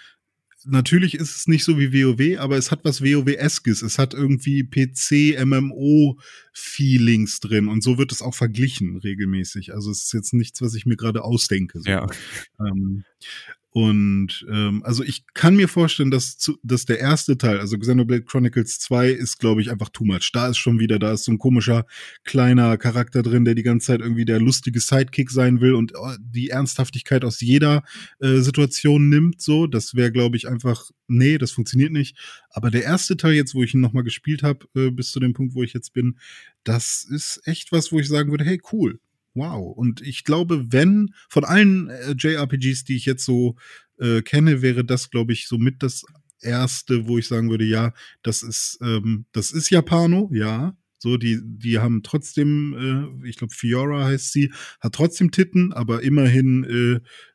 natürlich 0.64 1.16
ist 1.16 1.34
es 1.34 1.48
nicht 1.48 1.64
so 1.64 1.76
wie 1.76 1.92
WoW, 1.92 2.38
aber 2.38 2.56
es 2.56 2.70
hat 2.70 2.84
was 2.84 3.02
WoW-eskes. 3.02 3.82
Es 3.82 3.98
hat 3.98 4.14
irgendwie 4.14 4.62
PC-MMO-Feelings 4.62 7.40
drin 7.40 7.66
und 7.66 7.82
so 7.82 7.98
wird 7.98 8.12
es 8.12 8.22
auch 8.22 8.36
verglichen 8.36 8.98
regelmäßig. 8.98 9.74
Also 9.74 9.90
es 9.90 10.05
ist 10.05 10.12
jetzt 10.12 10.34
nichts, 10.34 10.62
was 10.62 10.76
ich 10.76 10.86
mir 10.86 10.96
gerade 10.96 11.24
ausdenke. 11.24 11.80
So. 11.80 11.90
Ja, 11.90 12.06
Ähm, 12.60 13.02
und 13.76 14.46
ähm, 14.48 14.84
also 14.84 15.02
ich 15.02 15.24
kann 15.34 15.56
mir 15.56 15.66
vorstellen, 15.66 16.12
dass, 16.12 16.38
zu, 16.38 16.56
dass 16.62 16.84
der 16.84 17.01
erste 17.01 17.36
Teil, 17.36 17.59
also 17.59 17.76
Xenoblade 17.76 18.22
Chronicles 18.22 18.78
2, 18.78 19.10
ist, 19.10 19.40
glaube 19.40 19.62
ich, 19.62 19.72
einfach 19.72 19.88
too 19.88 20.05
much. 20.05 20.30
Da 20.32 20.46
ist 20.46 20.59
schon 20.59 20.78
wieder, 20.78 21.01
da 21.01 21.12
ist 21.12 21.24
so 21.24 21.32
ein 21.32 21.38
komischer 21.38 21.84
kleiner 22.22 22.76
Charakter 22.76 23.24
drin, 23.24 23.44
der 23.44 23.56
die 23.56 23.64
ganze 23.64 23.88
Zeit 23.88 24.01
irgendwie 24.01 24.24
der 24.24 24.38
lustige 24.38 24.78
Sidekick 24.78 25.28
sein 25.28 25.60
will 25.60 25.74
und 25.74 25.90
äh, 25.90 26.16
die 26.20 26.51
Ernsthaftigkeit 26.51 27.24
aus 27.24 27.40
jeder 27.40 27.82
äh, 28.20 28.36
Situation 28.36 29.09
nimmt. 29.09 29.42
So, 29.42 29.66
das 29.66 29.96
wäre, 29.96 30.12
glaube 30.12 30.36
ich, 30.36 30.46
einfach, 30.46 30.92
nee, 31.09 31.36
das 31.36 31.51
funktioniert 31.51 31.90
nicht. 31.90 32.16
Aber 32.51 32.70
der 32.70 32.84
erste 32.84 33.16
Teil 33.16 33.32
jetzt, 33.32 33.56
wo 33.56 33.64
ich 33.64 33.74
ihn 33.74 33.80
nochmal 33.80 34.05
gespielt 34.05 34.44
habe, 34.44 34.68
äh, 34.76 34.92
bis 34.92 35.10
zu 35.10 35.18
dem 35.18 35.32
Punkt, 35.32 35.56
wo 35.56 35.64
ich 35.64 35.72
jetzt 35.72 35.92
bin, 35.92 36.20
das 36.62 37.05
ist 37.10 37.40
echt 37.44 37.72
was, 37.72 37.90
wo 37.90 37.98
ich 37.98 38.06
sagen 38.06 38.30
würde, 38.30 38.44
hey, 38.44 38.60
cool. 38.72 39.01
Wow. 39.35 39.77
Und 39.77 40.01
ich 40.01 40.24
glaube, 40.24 40.73
wenn 40.73 41.15
von 41.28 41.44
allen 41.44 41.90
äh, 41.90 42.15
JRPGs, 42.16 42.85
die 42.85 42.97
ich 42.97 43.05
jetzt 43.05 43.24
so 43.24 43.56
äh, 43.98 44.23
kenne, 44.23 44.62
wäre 44.62 44.85
das, 44.85 45.11
glaube 45.11 45.32
ich, 45.32 45.48
so 45.48 45.59
mit 45.59 45.82
das 45.82 46.05
erste, 46.40 47.06
wo 47.09 47.19
ich 47.19 47.27
sagen 47.27 47.51
würde, 47.51 47.65
ja, 47.65 47.93
das 48.23 48.43
ist, 48.43 48.78
ähm, 48.82 49.27
das 49.32 49.51
ist 49.51 49.70
Japano, 49.70 50.31
ja. 50.32 50.77
So, 50.98 51.19
die, 51.19 51.40
die 51.43 51.81
haben 51.81 52.02
trotzdem, 52.02 53.20
äh, 53.23 53.28
ich 53.28 53.36
glaube, 53.36 53.52
Fiora 53.52 54.05
heißt 54.05 54.32
sie, 54.32 54.52
hat 54.81 54.94
trotzdem 54.94 55.31
Titten, 55.31 55.73
aber 55.73 56.02
immerhin 56.02 56.65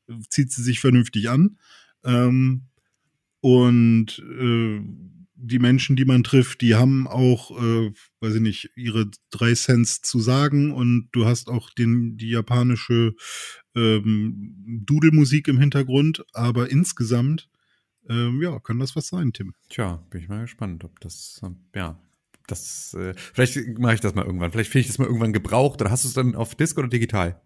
äh, 0.10 0.14
zieht 0.30 0.52
sie 0.52 0.64
sich 0.64 0.80
vernünftig 0.80 1.30
an. 1.30 1.58
Ähm, 2.04 2.64
und 3.42 4.20
äh, 4.20 4.82
die 5.42 5.60
Menschen, 5.60 5.96
die 5.96 6.06
man 6.06 6.24
trifft, 6.24 6.62
die 6.62 6.76
haben 6.76 7.08
auch, 7.08 7.52
äh, 7.52 7.92
weiß 8.20 8.36
ich 8.36 8.42
nicht, 8.42 8.72
ihre 8.76 9.10
drei 9.32 9.54
Cents 9.54 10.02
zu 10.02 10.20
sagen 10.20 10.72
und 10.74 11.10
du 11.12 11.26
hast 11.26 11.50
auch 11.50 11.70
den, 11.70 12.18
die 12.18 12.30
japanische 12.30 13.14
ähm, 13.76 14.56
Dudelmusik 14.86 15.48
im 15.48 15.60
Hintergrund, 15.60 16.26
aber 16.34 16.70
insgesamt, 16.70 17.50
ähm, 18.10 18.42
ja, 18.42 18.60
kann 18.60 18.80
das 18.80 18.96
was 18.96 19.08
sein, 19.08 19.32
Tim. 19.34 19.54
tja, 19.70 20.06
bin 20.10 20.22
ich 20.22 20.28
mal 20.28 20.42
gespannt, 20.42 20.84
ob 20.84 21.00
das, 21.00 21.42
ja, 21.74 22.00
das, 22.48 22.94
äh, 22.96 23.14
vielleicht 23.16 23.58
mache 23.78 23.96
ich 23.96 24.02
das 24.02 24.16
mal 24.16 24.26
irgendwann. 24.26 24.52
Vielleicht 24.52 24.72
finde 24.72 24.82
ich 24.82 24.88
das 24.88 24.98
mal 24.98 25.06
irgendwann 25.06 25.34
gebraucht 25.34 25.82
oder 25.82 25.92
hast 25.92 26.04
du 26.04 26.08
es 26.08 26.14
dann 26.14 26.36
auf 26.36 26.56
Disc 26.56 26.78
oder 26.78 26.88
digital? 26.88 27.42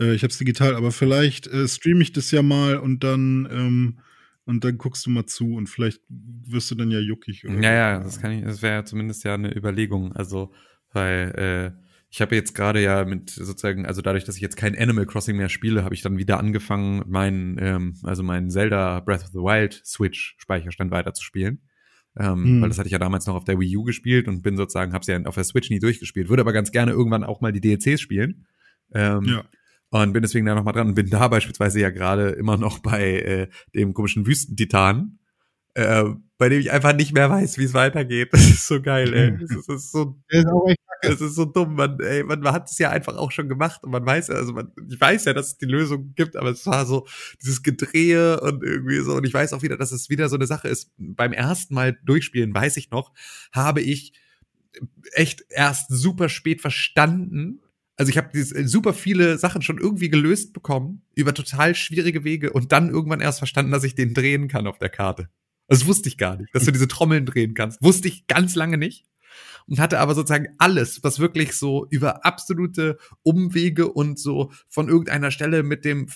Äh, 0.00 0.14
ich 0.14 0.22
habe 0.22 0.30
es 0.30 0.38
digital, 0.38 0.74
aber 0.74 0.92
vielleicht 0.92 1.46
äh, 1.46 1.66
streame 1.66 2.02
ich 2.02 2.12
das 2.12 2.30
ja 2.30 2.42
mal 2.42 2.76
und 2.76 3.02
dann 3.02 3.48
ähm, 3.50 3.98
und 4.46 4.64
dann 4.64 4.78
guckst 4.78 5.04
du 5.04 5.10
mal 5.10 5.26
zu 5.26 5.54
und 5.54 5.68
vielleicht 5.68 6.00
wirst 6.08 6.70
du 6.70 6.76
dann 6.76 6.90
ja 6.90 7.00
juckig. 7.00 7.44
Oder 7.44 7.60
Ja, 7.60 7.72
ja, 7.72 7.98
das 7.98 8.20
kann 8.20 8.30
ich, 8.30 8.44
das 8.44 8.62
wäre 8.62 8.84
zumindest 8.84 9.24
ja 9.24 9.34
eine 9.34 9.54
Überlegung. 9.54 10.12
Also, 10.12 10.52
weil 10.92 11.74
äh, 11.76 11.82
ich 12.08 12.20
habe 12.20 12.36
jetzt 12.36 12.54
gerade 12.54 12.80
ja 12.80 13.04
mit 13.04 13.28
sozusagen, 13.30 13.84
also 13.86 14.02
dadurch, 14.02 14.24
dass 14.24 14.36
ich 14.36 14.42
jetzt 14.42 14.56
kein 14.56 14.78
Animal 14.78 15.04
Crossing 15.04 15.36
mehr 15.36 15.48
spiele, 15.48 15.84
habe 15.84 15.94
ich 15.94 16.00
dann 16.00 16.16
wieder 16.16 16.38
angefangen, 16.38 17.02
meinen, 17.08 17.58
ähm, 17.60 17.96
also 18.04 18.22
meinen 18.22 18.48
Zelda 18.48 19.00
Breath 19.00 19.24
of 19.24 19.30
the 19.32 19.38
Wild 19.38 19.82
Switch 19.84 20.36
Speicherstand 20.38 20.92
weiterzuspielen. 20.92 21.60
Ähm, 22.18 22.44
Hm. 22.44 22.62
Weil 22.62 22.68
das 22.68 22.78
hatte 22.78 22.86
ich 22.86 22.92
ja 22.92 22.98
damals 22.98 23.26
noch 23.26 23.34
auf 23.34 23.44
der 23.44 23.58
Wii 23.58 23.76
U 23.76 23.82
gespielt 23.82 24.28
und 24.28 24.42
bin 24.42 24.56
sozusagen, 24.56 24.92
habe 24.92 25.04
sie 25.04 25.12
ja 25.12 25.20
auf 25.24 25.34
der 25.34 25.44
Switch 25.44 25.68
nie 25.70 25.80
durchgespielt. 25.80 26.28
Würde 26.28 26.40
aber 26.42 26.52
ganz 26.52 26.70
gerne 26.70 26.92
irgendwann 26.92 27.24
auch 27.24 27.40
mal 27.40 27.52
die 27.52 27.60
DLCs 27.60 28.00
spielen. 28.00 28.46
Ähm, 28.94 29.24
Ja. 29.24 29.44
Und 29.90 30.12
bin 30.12 30.22
deswegen 30.22 30.46
da 30.46 30.54
noch 30.54 30.64
mal 30.64 30.72
dran 30.72 30.88
und 30.88 30.94
bin 30.94 31.10
da 31.10 31.28
beispielsweise 31.28 31.80
ja 31.80 31.90
gerade 31.90 32.30
immer 32.30 32.56
noch 32.56 32.80
bei 32.80 33.20
äh, 33.20 33.48
dem 33.74 33.94
komischen 33.94 34.26
Wüstentitan, 34.26 35.18
äh, 35.74 36.04
bei 36.38 36.48
dem 36.48 36.60
ich 36.60 36.72
einfach 36.72 36.94
nicht 36.94 37.12
mehr 37.12 37.30
weiß, 37.30 37.58
wie 37.58 37.64
es 37.64 37.74
weitergeht. 37.74 38.30
Das 38.32 38.48
ist 38.48 38.66
so 38.66 38.82
geil, 38.82 39.12
ey. 39.14 39.38
Das 39.38 39.50
ist, 39.50 39.68
das 39.68 39.84
ist 39.84 39.92
so, 39.92 40.20
Der 40.32 40.40
ist 40.40 40.46
auch 40.48 40.68
echt 40.68 40.80
das 41.02 41.20
ist 41.20 41.34
so 41.34 41.44
dumm. 41.44 41.74
Man, 41.74 41.98
ey, 42.00 42.24
man, 42.24 42.40
man 42.40 42.52
hat 42.52 42.70
es 42.70 42.78
ja 42.78 42.90
einfach 42.90 43.16
auch 43.16 43.30
schon 43.30 43.48
gemacht 43.48 43.82
und 43.84 43.90
man 43.90 44.04
weiß 44.04 44.28
ja, 44.28 44.34
also 44.34 44.52
man, 44.52 44.72
ich 44.88 45.00
weiß 45.00 45.24
ja, 45.26 45.32
dass 45.32 45.48
es 45.48 45.58
die 45.58 45.66
Lösung 45.66 46.12
gibt, 46.14 46.36
aber 46.36 46.50
es 46.50 46.66
war 46.66 46.86
so 46.86 47.06
dieses 47.40 47.62
Gedrehe 47.62 48.40
und 48.40 48.62
irgendwie 48.62 48.98
so. 49.00 49.14
Und 49.14 49.24
ich 49.26 49.34
weiß 49.34 49.52
auch 49.52 49.62
wieder, 49.62 49.76
dass 49.76 49.92
es 49.92 50.10
wieder 50.10 50.28
so 50.28 50.36
eine 50.36 50.46
Sache 50.46 50.68
ist. 50.68 50.92
Beim 50.96 51.32
ersten 51.32 51.74
Mal 51.74 51.98
durchspielen, 52.04 52.54
weiß 52.54 52.76
ich 52.76 52.90
noch, 52.90 53.12
habe 53.52 53.80
ich 53.80 54.12
echt 55.12 55.44
erst 55.48 55.90
super 55.90 56.28
spät 56.28 56.60
verstanden. 56.60 57.60
Also 57.96 58.10
ich 58.10 58.18
habe 58.18 58.30
super 58.66 58.92
viele 58.92 59.38
Sachen 59.38 59.62
schon 59.62 59.78
irgendwie 59.78 60.10
gelöst 60.10 60.52
bekommen 60.52 61.02
über 61.14 61.32
total 61.32 61.74
schwierige 61.74 62.24
Wege 62.24 62.52
und 62.52 62.72
dann 62.72 62.90
irgendwann 62.90 63.20
erst 63.20 63.38
verstanden, 63.38 63.72
dass 63.72 63.84
ich 63.84 63.94
den 63.94 64.12
drehen 64.12 64.48
kann 64.48 64.66
auf 64.66 64.78
der 64.78 64.90
Karte. 64.90 65.30
Das 65.68 65.86
wusste 65.86 66.08
ich 66.08 66.18
gar 66.18 66.36
nicht, 66.36 66.54
dass 66.54 66.64
du 66.64 66.72
diese 66.72 66.88
Trommeln 66.88 67.26
drehen 67.26 67.54
kannst. 67.54 67.82
Wusste 67.82 68.08
ich 68.08 68.26
ganz 68.26 68.54
lange 68.54 68.78
nicht. 68.78 69.06
Und 69.68 69.80
hatte 69.80 69.98
aber 69.98 70.14
sozusagen 70.14 70.54
alles, 70.58 71.02
was 71.02 71.18
wirklich 71.18 71.54
so 71.54 71.88
über 71.90 72.24
absolute 72.24 72.98
Umwege 73.24 73.88
und 73.88 74.16
so 74.16 74.52
von 74.68 74.88
irgendeiner 74.88 75.32
Stelle 75.32 75.64
mit 75.64 75.84
dem 75.84 76.06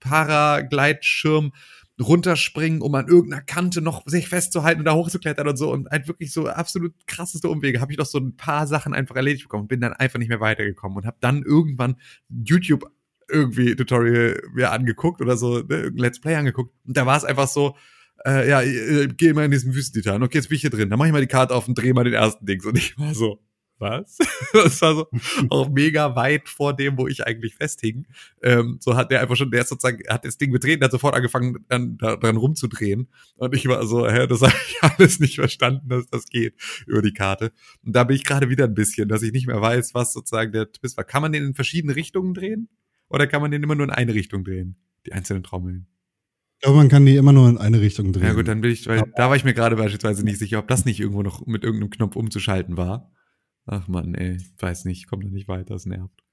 Paragleitschirm 0.00 1.52
runterspringen, 2.00 2.80
um 2.80 2.94
an 2.94 3.08
irgendeiner 3.08 3.42
Kante 3.42 3.80
noch 3.80 4.02
sich 4.06 4.28
festzuhalten 4.28 4.80
und 4.80 4.84
da 4.86 4.94
hochzuklettern 4.94 5.48
und 5.48 5.56
so 5.56 5.72
und 5.72 5.88
halt 5.90 6.08
wirklich 6.08 6.32
so 6.32 6.46
absolut 6.48 6.94
krasseste 7.06 7.48
Umwege, 7.48 7.80
habe 7.80 7.92
ich 7.92 7.98
noch 7.98 8.06
so 8.06 8.18
ein 8.18 8.36
paar 8.36 8.66
Sachen 8.66 8.94
einfach 8.94 9.16
erledigt 9.16 9.44
bekommen, 9.44 9.68
bin 9.68 9.80
dann 9.80 9.92
einfach 9.92 10.18
nicht 10.18 10.28
mehr 10.28 10.40
weitergekommen 10.40 10.98
und 10.98 11.06
habe 11.06 11.18
dann 11.20 11.42
irgendwann 11.42 11.96
YouTube 12.28 12.90
irgendwie 13.28 13.76
Tutorial 13.76 14.42
mir 14.52 14.72
angeguckt 14.72 15.20
oder 15.20 15.36
so, 15.36 15.60
ne, 15.60 15.92
Let's 15.94 16.20
Play 16.20 16.34
angeguckt 16.34 16.74
und 16.86 16.96
da 16.96 17.06
war 17.06 17.16
es 17.16 17.24
einfach 17.24 17.48
so, 17.48 17.76
äh, 18.26 18.48
ja, 18.48 18.62
äh, 18.62 19.08
geh 19.08 19.32
mal 19.32 19.44
in 19.44 19.50
diesen 19.50 19.74
Wüstentitan, 19.74 20.22
okay, 20.22 20.38
jetzt 20.38 20.48
bin 20.48 20.56
ich 20.56 20.62
hier 20.62 20.70
drin, 20.70 20.90
dann 20.90 20.98
mach 20.98 21.06
ich 21.06 21.12
mal 21.12 21.20
die 21.20 21.26
Karte 21.26 21.54
auf 21.54 21.68
und 21.68 21.76
dreh 21.76 21.92
mal 21.92 22.04
den 22.04 22.14
ersten 22.14 22.44
Dings 22.46 22.64
und 22.64 22.76
ich 22.76 22.98
war 22.98 23.14
so, 23.14 23.40
was? 23.80 24.18
das 24.52 24.80
war 24.82 24.94
so 24.94 25.08
auch 25.48 25.68
mega 25.70 26.14
weit 26.16 26.48
vor 26.48 26.74
dem, 26.74 26.98
wo 26.98 27.06
ich 27.06 27.26
eigentlich 27.26 27.54
festhing. 27.54 28.06
Ähm, 28.42 28.78
so 28.80 28.96
hat 28.96 29.10
der 29.10 29.20
einfach 29.20 29.36
schon, 29.36 29.50
der 29.50 29.62
ist 29.62 29.68
sozusagen, 29.68 30.02
hat 30.08 30.24
das 30.24 30.38
Ding 30.38 30.52
betreten, 30.52 30.84
hat 30.84 30.92
sofort 30.92 31.14
angefangen, 31.14 31.64
dann 31.68 31.96
da, 31.98 32.16
dran 32.16 32.36
rumzudrehen. 32.36 33.08
Und 33.36 33.54
ich 33.54 33.66
war 33.66 33.84
so, 33.86 34.08
hä, 34.08 34.26
das 34.26 34.42
habe 34.42 34.54
ich 34.68 34.78
alles 34.82 35.20
nicht 35.20 35.36
verstanden, 35.36 35.88
dass 35.88 36.06
das 36.06 36.26
geht 36.26 36.54
über 36.86 37.02
die 37.02 37.12
Karte. 37.12 37.52
Und 37.84 37.96
da 37.96 38.04
bin 38.04 38.16
ich 38.16 38.24
gerade 38.24 38.48
wieder 38.48 38.64
ein 38.64 38.74
bisschen, 38.74 39.08
dass 39.08 39.22
ich 39.22 39.32
nicht 39.32 39.46
mehr 39.46 39.60
weiß, 39.60 39.94
was 39.94 40.12
sozusagen 40.12 40.52
der 40.52 40.70
Twist 40.70 40.96
war. 40.96 41.04
Kann 41.04 41.22
man 41.22 41.32
den 41.32 41.44
in 41.44 41.54
verschiedene 41.54 41.96
Richtungen 41.96 42.34
drehen? 42.34 42.68
Oder 43.08 43.26
kann 43.26 43.42
man 43.42 43.50
den 43.50 43.62
immer 43.62 43.74
nur 43.74 43.86
in 43.86 43.90
eine 43.90 44.14
Richtung 44.14 44.44
drehen? 44.44 44.76
Die 45.06 45.12
einzelnen 45.12 45.42
Trommeln. 45.42 45.86
Ich 46.60 46.64
glaube, 46.64 46.76
man 46.76 46.90
kann 46.90 47.06
die 47.06 47.16
immer 47.16 47.32
nur 47.32 47.48
in 47.48 47.56
eine 47.56 47.80
Richtung 47.80 48.12
drehen. 48.12 48.26
Ja 48.26 48.34
gut, 48.34 48.46
dann 48.46 48.60
bin 48.60 48.70
ich, 48.70 48.86
weil 48.86 49.02
da 49.16 49.30
war 49.30 49.36
ich 49.36 49.44
mir 49.44 49.54
gerade 49.54 49.76
beispielsweise 49.76 50.22
nicht 50.22 50.38
sicher, 50.38 50.58
ob 50.58 50.68
das 50.68 50.84
nicht 50.84 51.00
irgendwo 51.00 51.22
noch 51.22 51.46
mit 51.46 51.64
irgendeinem 51.64 51.88
Knopf 51.88 52.16
umzuschalten 52.16 52.76
war. 52.76 53.10
Ach 53.72 53.86
man, 53.86 54.16
ey, 54.16 54.36
weiß 54.58 54.84
nicht, 54.86 54.98
ich 54.98 55.06
komme 55.06 55.22
da 55.22 55.30
nicht 55.30 55.46
weiter, 55.46 55.76
es 55.76 55.86
nervt. 55.86 56.24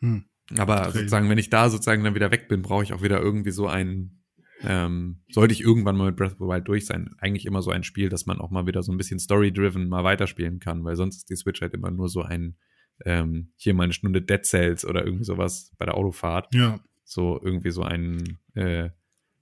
Hm. 0.00 0.24
Aber 0.56 0.90
sozusagen, 0.90 1.28
wenn 1.28 1.36
ich 1.36 1.50
da 1.50 1.68
sozusagen 1.68 2.02
dann 2.02 2.14
wieder 2.14 2.30
weg 2.30 2.48
bin, 2.48 2.62
brauche 2.62 2.82
ich 2.82 2.94
auch 2.94 3.02
wieder 3.02 3.20
irgendwie 3.20 3.50
so 3.50 3.66
ein, 3.66 4.22
ähm, 4.62 5.20
sollte 5.28 5.52
ich 5.52 5.60
irgendwann 5.60 5.96
mal 5.96 6.06
mit 6.06 6.16
Breath 6.16 6.32
of 6.32 6.38
the 6.38 6.46
Wild 6.46 6.66
durch 6.66 6.86
sein, 6.86 7.14
eigentlich 7.18 7.44
immer 7.44 7.60
so 7.60 7.70
ein 7.70 7.84
Spiel, 7.84 8.08
dass 8.08 8.24
man 8.24 8.40
auch 8.40 8.50
mal 8.50 8.66
wieder 8.66 8.82
so 8.82 8.90
ein 8.90 8.96
bisschen 8.96 9.18
story-driven 9.18 9.86
mal 9.86 10.02
weiterspielen 10.02 10.60
kann, 10.60 10.82
weil 10.82 10.96
sonst 10.96 11.16
ist 11.16 11.28
die 11.28 11.36
Switch 11.36 11.60
halt 11.60 11.74
immer 11.74 11.90
nur 11.90 12.08
so 12.08 12.22
ein, 12.22 12.56
ähm, 13.04 13.52
hier 13.56 13.74
mal 13.74 13.84
eine 13.84 13.92
Stunde 13.92 14.22
Dead 14.22 14.46
Cells 14.46 14.86
oder 14.86 15.04
irgendwie 15.04 15.24
sowas 15.24 15.74
bei 15.76 15.84
der 15.84 15.94
Autofahrt. 15.94 16.54
Ja. 16.54 16.80
So 17.04 17.38
irgendwie 17.42 17.70
so 17.70 17.82
ein 17.82 18.38
äh, 18.54 18.88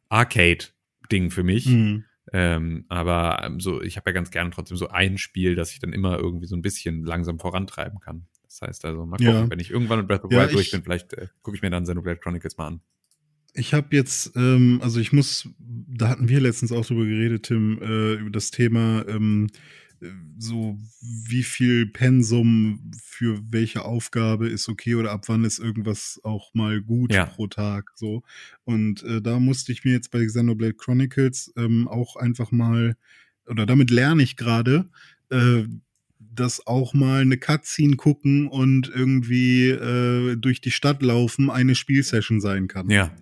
Arcade-Ding 0.08 1.30
für 1.30 1.44
mich. 1.44 1.66
Hm. 1.66 2.06
Ähm, 2.32 2.84
aber 2.88 3.42
ähm, 3.44 3.58
so, 3.60 3.82
ich 3.82 3.96
habe 3.96 4.10
ja 4.10 4.14
ganz 4.14 4.30
gerne 4.30 4.50
trotzdem 4.50 4.76
so 4.76 4.88
ein 4.88 5.18
Spiel, 5.18 5.54
das 5.54 5.72
ich 5.72 5.80
dann 5.80 5.92
immer 5.92 6.18
irgendwie 6.18 6.46
so 6.46 6.54
ein 6.56 6.62
bisschen 6.62 7.04
langsam 7.04 7.38
vorantreiben 7.38 7.98
kann. 8.00 8.26
Das 8.44 8.60
heißt 8.62 8.84
also, 8.84 9.06
mal 9.06 9.16
gucken, 9.16 9.32
Ja. 9.34 9.50
wenn 9.50 9.58
ich 9.58 9.70
irgendwann 9.70 9.98
mit 10.00 10.08
Breath 10.08 10.24
of 10.24 10.30
the 10.30 10.36
Ja, 10.36 10.42
Wild 10.42 10.54
durch 10.54 10.70
bin, 10.70 10.82
vielleicht 10.82 11.12
äh, 11.14 11.28
gucke 11.42 11.56
ich 11.56 11.62
mir 11.62 11.70
dann 11.70 11.84
Xenoblade 11.84 12.20
Chronicles 12.20 12.56
mal 12.58 12.68
an. 12.68 12.80
Ich 13.54 13.74
habe 13.74 13.88
jetzt, 13.94 14.34
ähm, 14.36 14.80
also 14.82 15.00
ich 15.00 15.12
muss, 15.12 15.48
da 15.58 16.08
hatten 16.08 16.28
wir 16.28 16.40
letztens 16.40 16.72
auch 16.72 16.86
drüber 16.86 17.04
geredet, 17.04 17.44
Tim, 17.44 17.78
äh, 17.82 18.14
über 18.14 18.30
das 18.30 18.50
Thema, 18.50 19.04
ähm, 19.08 19.48
so 20.38 20.78
wie 21.00 21.42
viel 21.42 21.86
Pensum 21.86 22.90
für 23.02 23.40
welche 23.50 23.84
Aufgabe 23.84 24.48
ist 24.48 24.68
okay 24.68 24.94
oder 24.96 25.12
ab 25.12 25.24
wann 25.28 25.44
ist 25.44 25.58
irgendwas 25.58 26.20
auch 26.24 26.52
mal 26.54 26.80
gut 26.80 27.12
Ja. 27.12 27.26
pro 27.26 27.46
Tag 27.46 27.92
so 27.94 28.22
und 28.64 29.02
äh, 29.04 29.20
da 29.20 29.38
musste 29.38 29.72
ich 29.72 29.84
mir 29.84 29.92
jetzt 29.92 30.10
bei 30.10 30.24
Xenoblade 30.24 30.74
Chronicles 30.74 31.52
ähm, 31.56 31.86
auch 31.88 32.16
einfach 32.16 32.50
mal 32.50 32.96
oder 33.46 33.66
damit 33.66 33.90
lerne 33.90 34.22
ich 34.22 34.36
gerade 34.36 34.88
äh, 35.30 35.64
dass 36.34 36.66
auch 36.66 36.94
mal 36.94 37.20
eine 37.22 37.36
Cutscene 37.36 37.96
gucken 37.96 38.48
und 38.48 38.88
irgendwie 38.94 39.68
äh, 39.68 40.36
durch 40.36 40.60
die 40.60 40.70
Stadt 40.70 41.02
laufen 41.02 41.50
eine 41.50 41.74
Spielsession 41.74 42.40
sein 42.40 42.68
kann. 42.68 42.88
Ja. 42.88 43.14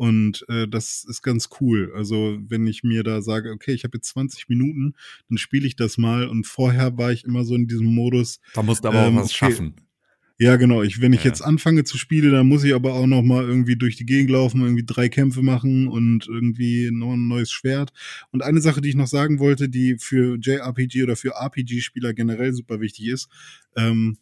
Und 0.00 0.46
äh, 0.48 0.66
das 0.66 1.04
ist 1.06 1.20
ganz 1.20 1.50
cool. 1.60 1.92
Also 1.94 2.38
wenn 2.48 2.66
ich 2.66 2.82
mir 2.82 3.02
da 3.02 3.20
sage, 3.20 3.50
okay, 3.50 3.72
ich 3.74 3.84
habe 3.84 3.98
jetzt 3.98 4.08
20 4.08 4.48
Minuten, 4.48 4.94
dann 5.28 5.36
spiele 5.36 5.66
ich 5.66 5.76
das 5.76 5.98
mal. 5.98 6.26
Und 6.26 6.46
vorher 6.46 6.96
war 6.96 7.12
ich 7.12 7.24
immer 7.24 7.44
so 7.44 7.54
in 7.54 7.66
diesem 7.66 7.94
Modus, 7.94 8.40
Da 8.54 8.62
musst 8.62 8.82
du 8.82 8.88
aber 8.88 9.06
Ähm, 9.06 9.18
auch 9.18 9.24
was 9.24 9.26
okay. 9.26 9.36
schaffen. 9.52 9.74
ja 10.38 10.56
genau, 10.56 10.82
ich, 10.82 11.02
wenn 11.02 11.12
ich 11.12 11.22
Ja. 11.24 11.26
jetzt 11.28 11.42
anfange 11.42 11.84
zu 11.84 11.98
spielen, 11.98 12.32
dann 12.32 12.48
muss 12.48 12.64
ich 12.64 12.72
aber 12.74 12.94
auch 12.94 13.06
noch 13.06 13.20
mal 13.20 13.44
irgendwie 13.44 13.76
durch 13.76 13.96
die 13.96 14.06
Gegend 14.06 14.30
laufen, 14.30 14.62
irgendwie 14.62 14.86
drei 14.86 15.10
Kämpfe 15.10 15.42
machen 15.42 15.86
und 15.86 16.26
irgendwie 16.26 16.88
noch 16.90 17.12
ein 17.12 17.28
neues 17.28 17.52
Schwert. 17.52 17.92
Und 18.30 18.42
eine 18.42 18.62
Sache, 18.62 18.80
die 18.80 18.88
ich 18.88 18.94
noch 18.94 19.06
sagen 19.06 19.38
wollte, 19.38 19.68
die 19.68 19.96
für 19.98 20.38
JRPG 20.40 21.02
oder 21.02 21.16
für 21.16 21.32
RPG-Spieler 21.34 22.14
generell 22.14 22.54
super 22.54 22.80
wichtig 22.80 23.08
ist, 23.08 23.28
ähm, 23.76 24.16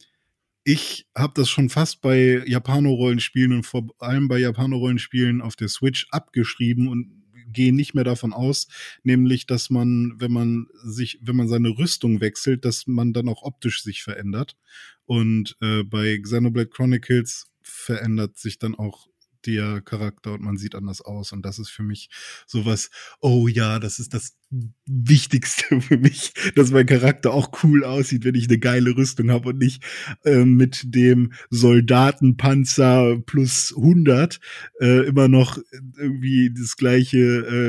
ich 0.69 1.09
habe 1.17 1.33
das 1.35 1.49
schon 1.49 1.71
fast 1.71 2.03
bei 2.03 2.43
Japano-Rollenspielen 2.45 3.55
und 3.55 3.63
vor 3.63 3.87
allem 4.01 4.29
bei 4.29 4.39
Japano-Rollenspielen 4.39 5.41
auf 5.41 5.57
der 5.57 5.69
Switch 5.69 6.07
abgeschrieben 6.11 6.89
und 6.89 7.25
gehe 7.51 7.75
nicht 7.75 7.95
mehr 7.95 8.05
davon 8.05 8.35
aus, 8.35 8.69
nämlich, 9.03 9.47
dass 9.47 9.71
man, 9.71 10.17
wenn 10.19 10.31
man 10.31 10.67
sich, 10.85 11.21
wenn 11.23 11.37
man 11.37 11.49
seine 11.49 11.71
Rüstung 11.71 12.21
wechselt, 12.21 12.67
dass 12.67 12.87
man 12.87 13.15
dann 13.15 13.31
auch 13.31 13.45
optisch 13.45 13.83
sich 13.83 14.03
verändert. 14.03 14.59
Und 15.07 15.57
äh, 15.63 15.85
bei 15.85 16.19
Xenoblade 16.19 16.69
Chronicles 16.69 17.47
verändert 17.63 18.37
sich 18.37 18.59
dann 18.59 18.75
auch 18.75 19.09
der 19.47 19.81
Charakter 19.81 20.35
und 20.35 20.43
man 20.43 20.59
sieht 20.59 20.75
anders 20.75 21.01
aus. 21.01 21.33
Und 21.33 21.47
das 21.47 21.59
ist 21.59 21.71
für 21.71 21.83
mich 21.83 22.11
sowas, 22.47 22.91
oh 23.21 23.49
ja, 23.49 23.79
das 23.79 24.01
ist 24.01 24.13
das 24.13 24.38
Wichtigste 24.87 25.81
für 25.81 25.99
mich, 25.99 26.33
dass 26.55 26.71
mein 26.71 26.87
Charakter 26.87 27.33
auch 27.33 27.51
cool 27.63 27.85
aussieht, 27.85 28.25
wenn 28.25 28.35
ich 28.35 28.49
eine 28.49 28.59
geile 28.59 28.97
Rüstung 28.97 29.31
habe 29.31 29.51
und 29.51 29.59
nicht 29.59 29.83
äh, 30.25 30.45
mit 30.45 30.95
dem 30.95 31.33
Soldatenpanzer 31.51 33.19
plus 33.27 33.75
100 33.77 34.41
äh, 34.81 35.07
immer 35.07 35.29
noch 35.29 35.59
irgendwie 35.99 36.53
das 36.57 36.77
gleiche, 36.77 37.19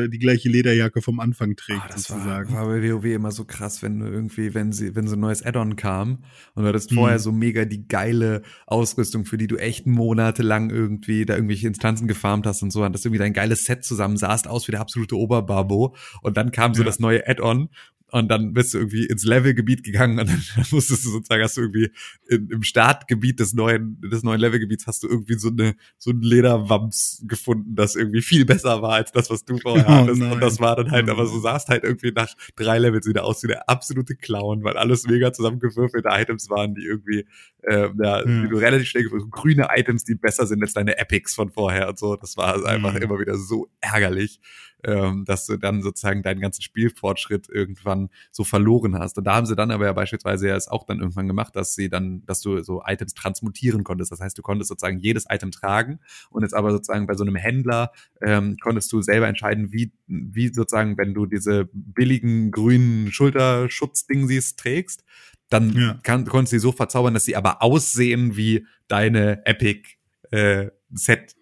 äh, 0.05 0.09
die 0.09 0.19
gleiche 0.19 0.49
Lederjacke 0.49 1.01
vom 1.01 1.19
Anfang 1.19 1.55
trägt, 1.55 1.91
Ah, 1.91 1.93
das 1.93 2.09
war, 2.09 2.17
sozusagen. 2.17 2.53
war 2.53 2.65
bei 2.67 2.81
WoW 2.91 3.05
immer 3.05 3.31
so 3.31 3.45
krass, 3.45 3.81
wenn 3.81 3.99
du 3.99 4.05
irgendwie, 4.07 4.53
wenn 4.53 4.71
sie, 4.71 4.95
wenn 4.95 5.07
so 5.07 5.15
ein 5.15 5.19
neues 5.19 5.43
Add-on 5.43 5.75
kam 5.75 6.23
und 6.55 6.63
du 6.63 6.69
hattest 6.69 6.91
Mhm. 6.91 6.95
vorher 6.95 7.19
so 7.19 7.31
mega 7.31 7.65
die 7.65 7.87
geile 7.87 8.41
Ausrüstung, 8.67 9.25
für 9.25 9.37
die 9.37 9.47
du 9.47 9.57
echt 9.57 9.85
monatelang 9.87 10.69
irgendwie 10.69 11.25
da 11.25 11.35
irgendwelche 11.35 11.67
Instanzen 11.67 12.07
gefarmt 12.07 12.45
hast 12.47 12.61
und 12.63 12.71
so, 12.71 12.83
und 12.83 12.93
das 12.93 13.05
irgendwie 13.05 13.19
dein 13.19 13.33
geiles 13.33 13.65
Set 13.65 13.83
zusammen 13.83 14.17
sahst 14.17 14.47
aus 14.47 14.67
wie 14.67 14.71
der 14.71 14.81
absolute 14.81 15.15
Oberbabo 15.17 15.95
und 16.21 16.37
dann 16.37 16.51
kam 16.51 16.68
so 16.73 16.81
Ja. 16.81 16.85
das 16.87 16.99
neue 16.99 17.27
Add-on 17.27 17.69
und 18.11 18.27
dann 18.27 18.53
bist 18.53 18.73
du 18.73 18.79
irgendwie 18.79 19.05
ins 19.05 19.23
Levelgebiet 19.23 19.83
gegangen 19.83 20.17
und 20.17 20.27
dann 20.55 20.65
musstest 20.71 21.05
du 21.05 21.09
sozusagen, 21.11 21.43
hast 21.43 21.57
du 21.57 21.61
irgendwie 21.61 21.91
in, 22.27 22.49
im 22.49 22.63
Startgebiet 22.63 23.39
des 23.39 23.53
neuen, 23.53 24.01
des 24.01 24.23
neuen 24.23 24.39
Levelgebiets 24.41 24.87
hast 24.87 25.03
du 25.03 25.07
irgendwie 25.07 25.35
so 25.35 25.49
eine, 25.49 25.75
so 25.99 26.09
ein 26.09 26.19
Lederwams 26.21 27.23
gefunden, 27.27 27.75
das 27.75 27.95
irgendwie 27.95 28.23
viel 28.23 28.45
besser 28.45 28.81
war 28.81 28.93
als 28.93 29.11
das, 29.11 29.29
was 29.29 29.45
du 29.45 29.59
vorher 29.59 29.85
Oh 29.87 29.91
hattest. 29.91 30.19
nein. 30.21 30.31
Und 30.31 30.39
das 30.41 30.59
war 30.59 30.75
dann 30.75 30.89
halt, 30.89 31.07
Oh 31.07 31.11
aber 31.11 31.27
so 31.27 31.39
sahst 31.39 31.69
halt 31.69 31.83
irgendwie 31.83 32.11
nach 32.11 32.33
drei 32.55 32.79
Levels 32.79 33.05
wieder 33.05 33.25
aus 33.25 33.43
wie 33.43 33.47
der 33.47 33.69
absolute 33.69 34.15
Clown, 34.15 34.63
weil 34.63 34.75
alles 34.77 35.05
mega 35.05 35.31
zusammengewürfelte 35.31 36.09
Items 36.11 36.49
waren, 36.49 36.73
die 36.73 36.85
irgendwie, 36.85 37.27
äh, 37.61 37.89
ja, 37.95 38.25
Ja. 38.25 38.25
die 38.25 38.49
du 38.49 38.57
relativ 38.57 38.87
schnell 38.87 39.03
gefunden 39.03 39.29
grüne 39.29 39.67
Items, 39.75 40.03
die 40.03 40.15
besser 40.15 40.47
sind 40.47 40.63
als 40.63 40.73
deine 40.73 40.97
Epics 40.97 41.35
von 41.35 41.51
vorher 41.51 41.87
und 41.89 41.99
so. 41.99 42.15
Das 42.15 42.37
war 42.37 42.53
also 42.53 42.65
einfach 42.65 42.93
Mhm. 42.95 43.03
immer 43.03 43.19
wieder 43.19 43.37
so 43.37 43.69
ärgerlich 43.81 44.39
ähm, 44.83 45.25
dass 45.25 45.45
du 45.45 45.57
dann 45.57 45.81
sozusagen 45.81 46.23
deinen 46.23 46.39
ganzen 46.39 46.61
Spielfortschritt 46.61 47.49
irgendwann 47.49 48.09
so 48.31 48.43
verloren 48.43 48.97
hast. 48.97 49.17
Und 49.17 49.25
da 49.25 49.35
haben 49.35 49.45
sie 49.45 49.55
dann 49.55 49.71
aber 49.71 49.85
ja 49.85 49.93
beispielsweise 49.93 50.47
ja 50.47 50.55
es 50.55 50.67
auch 50.67 50.85
dann 50.85 50.99
irgendwann 50.99 51.27
gemacht, 51.27 51.55
dass 51.55 51.75
sie 51.75 51.89
dann, 51.89 52.25
dass 52.25 52.41
du 52.41 52.61
so 52.63 52.81
Items 52.85 53.13
transmutieren 53.13 53.83
konntest. 53.83 54.11
Das 54.11 54.19
heißt, 54.21 54.37
du 54.37 54.41
konntest 54.41 54.69
sozusagen 54.69 54.99
jedes 54.99 55.25
Item 55.29 55.51
tragen 55.51 55.99
und 56.29 56.43
jetzt 56.43 56.53
aber 56.53 56.71
sozusagen 56.71 57.07
bei 57.07 57.15
so 57.15 57.23
einem 57.23 57.35
Händler 57.35 57.91
ähm, 58.21 58.57
konntest 58.61 58.91
du 58.93 59.01
selber 59.01 59.27
entscheiden, 59.27 59.71
wie, 59.73 59.91
wie 60.07 60.53
sozusagen, 60.53 60.97
wenn 60.97 61.13
du 61.13 61.25
diese 61.25 61.69
billigen 61.73 62.51
grünen 62.51 63.11
Schulterschutzdingsies 63.11 64.55
trägst, 64.55 65.03
dann 65.49 65.73
Ja. 65.73 65.99
kann, 66.03 66.25
konntest 66.25 66.53
du 66.53 66.57
sie 66.57 66.61
so 66.61 66.71
verzaubern, 66.71 67.13
dass 67.13 67.25
sie 67.25 67.35
aber 67.35 67.61
aussehen 67.61 68.37
wie 68.37 68.65
deine 68.87 69.45
Epic 69.45 69.89
äh, 70.31 70.67
Set 70.91 71.35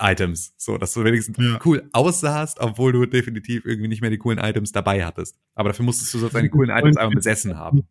Items, 0.00 0.54
so 0.56 0.78
dass 0.78 0.92
du 0.94 1.04
wenigstens 1.04 1.36
Ja. 1.38 1.58
cool 1.64 1.88
aussahst, 1.92 2.60
obwohl 2.60 2.92
du 2.92 3.06
definitiv 3.06 3.64
irgendwie 3.64 3.88
nicht 3.88 4.00
mehr 4.00 4.10
die 4.10 4.18
coolen 4.18 4.38
Items 4.38 4.72
dabei 4.72 5.04
hattest. 5.04 5.36
Aber 5.54 5.70
dafür 5.70 5.84
musstest 5.84 6.12
du 6.14 6.18
sozusagen 6.18 6.44
die 6.46 6.50
coolen 6.50 6.70
Items 6.70 6.96
einmal 6.96 7.14
besessen 7.14 7.56
haben. 7.56 7.88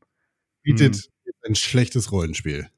Bietet 0.63 1.09
ein 1.45 1.55
schlechtes 1.55 2.11
Rollenspiel. 2.11 2.69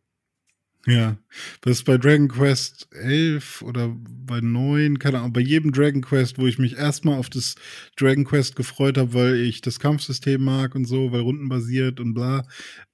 Ja, 0.88 1.18
das 1.62 1.80
ist 1.80 1.84
bei 1.86 1.98
Dragon 1.98 2.28
Quest 2.28 2.88
11 2.92 3.64
oder 3.64 3.96
bei 3.98 4.40
9, 4.40 5.00
keine 5.00 5.18
Ahnung, 5.18 5.34
bei 5.34 5.42
jedem 5.42 5.72
Dragon 5.72 6.02
Quest, 6.02 6.38
wo 6.38 6.46
ich 6.46 6.60
mich 6.60 6.78
erstmal 6.78 7.18
auf 7.18 7.28
das 7.32 7.56
Dragon 7.98 8.24
Quest 8.24 8.56
gefreut 8.56 9.00
habe, 9.00 9.14
weil 9.16 9.36
ich 9.38 9.62
das 9.62 9.80
Kampfsystem 9.80 10.44
mag 10.44 10.76
und 10.76 10.86
so, 10.86 11.12
weil 11.12 11.22
rundenbasiert 11.22 12.00
und 12.00 12.14
bla, 12.14 12.46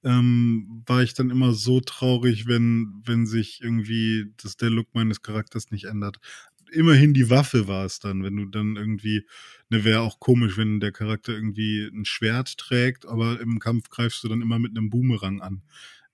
ähm, 0.04 0.82
war 0.86 1.02
ich 1.02 1.12
dann 1.12 1.28
immer 1.28 1.52
so 1.52 1.80
traurig, 1.80 2.46
wenn, 2.46 3.02
wenn 3.04 3.26
sich 3.26 3.60
irgendwie 3.62 4.32
das, 4.42 4.56
der 4.56 4.70
Look 4.70 4.94
meines 4.94 5.20
Charakters 5.20 5.70
nicht 5.70 5.84
ändert. 5.84 6.18
Immerhin 6.72 7.12
die 7.12 7.28
Waffe 7.28 7.68
war 7.68 7.84
es 7.84 7.98
dann, 7.98 8.22
wenn 8.22 8.36
du 8.36 8.46
dann 8.46 8.76
irgendwie, 8.76 9.26
ne, 9.68 9.84
wäre 9.84 10.00
auch 10.00 10.18
komisch, 10.18 10.56
wenn 10.56 10.80
der 10.80 10.92
Charakter 10.92 11.32
irgendwie 11.34 11.82
ein 11.92 12.06
Schwert 12.06 12.56
trägt, 12.56 13.04
aber 13.06 13.38
im 13.40 13.58
Kampf 13.58 13.90
greifst 13.90 14.24
du 14.24 14.28
dann 14.28 14.40
immer 14.40 14.58
mit 14.58 14.70
einem 14.70 14.88
Boomerang 14.88 15.42
an. 15.42 15.60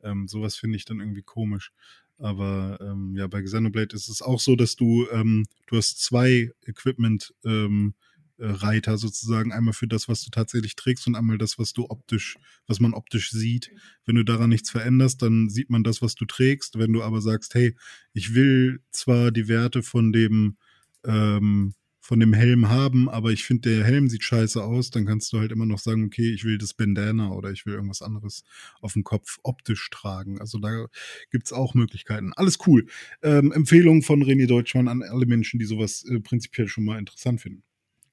Ähm, 0.03 0.29
sowas 0.29 0.57
finde 0.57 0.77
ich 0.77 0.85
dann 0.85 1.01
irgendwie 1.01 1.23
komisch. 1.23 1.73
Aber 2.19 2.79
ähm, 2.81 3.15
ja, 3.16 3.27
bei 3.29 3.43
Xenoblade 3.43 3.95
ist 3.95 4.09
es 4.09 4.23
auch 4.23 4.41
so, 4.41 4.57
dass 4.57 4.75
du, 4.77 5.07
ähm, 5.12 5.45
du 5.66 5.77
hast 5.77 6.03
zwei 6.03 6.51
Equipment 6.66 7.33
ähm, 7.45 7.95
äh, 8.39 8.47
Reiter 8.47 8.99
sozusagen, 8.99 9.53
einmal 9.53 9.75
für 9.75 9.87
das, 9.87 10.09
was 10.09 10.25
du 10.25 10.31
tatsächlich 10.31 10.77
trägst 10.77 11.07
und 11.07 11.15
einmal 11.15 11.39
das, 11.39 11.59
was 11.59 11.73
du 11.73 11.87
optisch, 11.89 12.37
was 12.66 12.81
man 12.81 12.93
optisch 12.95 13.31
sieht. 13.31 13.70
Wenn 14.05 14.16
du 14.16 14.25
daran 14.25 14.51
nichts 14.51 14.70
veränderst, 14.70 15.23
dann 15.23 15.49
sieht 15.49 15.70
man 15.70 15.85
das, 15.85 16.03
was 16.03 16.15
du 16.16 16.25
trägst. 16.25 16.79
Wenn 16.79 16.93
du 16.93 17.03
aber 17.03 17.20
sagst, 17.20 17.55
hey, 17.55 17.77
ich 18.12 18.35
will 18.35 18.81
zwar 18.91 19.31
die 19.31 19.49
Werte 19.49 19.83
von 19.83 20.12
dem 20.12 20.57
ähm, 21.05 21.75
von 22.09 22.20
dem 22.20 22.32
Helm 22.32 22.70
haben, 22.70 23.06
aber 23.10 23.32
ich 23.32 23.44
finde, 23.44 23.68
der 23.68 23.85
Helm 23.85 24.09
sieht 24.09 24.24
scheiße 24.24 24.64
aus, 24.64 24.90
dann 24.90 25.05
kannst 25.05 25.30
du 25.30 25.40
halt 25.40 25.52
immer 25.52 25.66
noch 25.66 25.78
sagen, 25.78 26.06
okay, 26.06 26.32
ich 26.32 26.43
will 26.43 26.56
das 26.56 26.72
Bandana 26.72 27.32
oder 27.32 27.51
ich 27.51 27.66
will 27.66 27.74
irgendwas 27.74 28.01
anderes 28.01 28.44
auf 28.80 28.94
dem 28.94 29.05
Kopf 29.05 29.39
optisch 29.43 29.90
tragen. 29.90 30.40
Also 30.40 30.59
da 30.59 30.86
gibt's 31.30 31.52
auch 31.52 31.74
Möglichkeiten. 31.74 32.32
Alles 32.32 32.60
cool. 32.66 32.86
Ähm, 33.20 33.52
Empfehlung 33.52 34.01
von 34.01 34.24
René 34.24 34.47
Deutschmann 34.47 34.89
an 34.89 35.02
alle 35.02 35.26
Menschen, 35.26 35.60
die 35.60 35.66
sowas 35.66 36.02
äh, 36.09 36.18
prinzipiell 36.18 36.66
schon 36.66 36.86
mal 36.86 36.98
interessant 36.98 37.43
finden. 37.43 37.62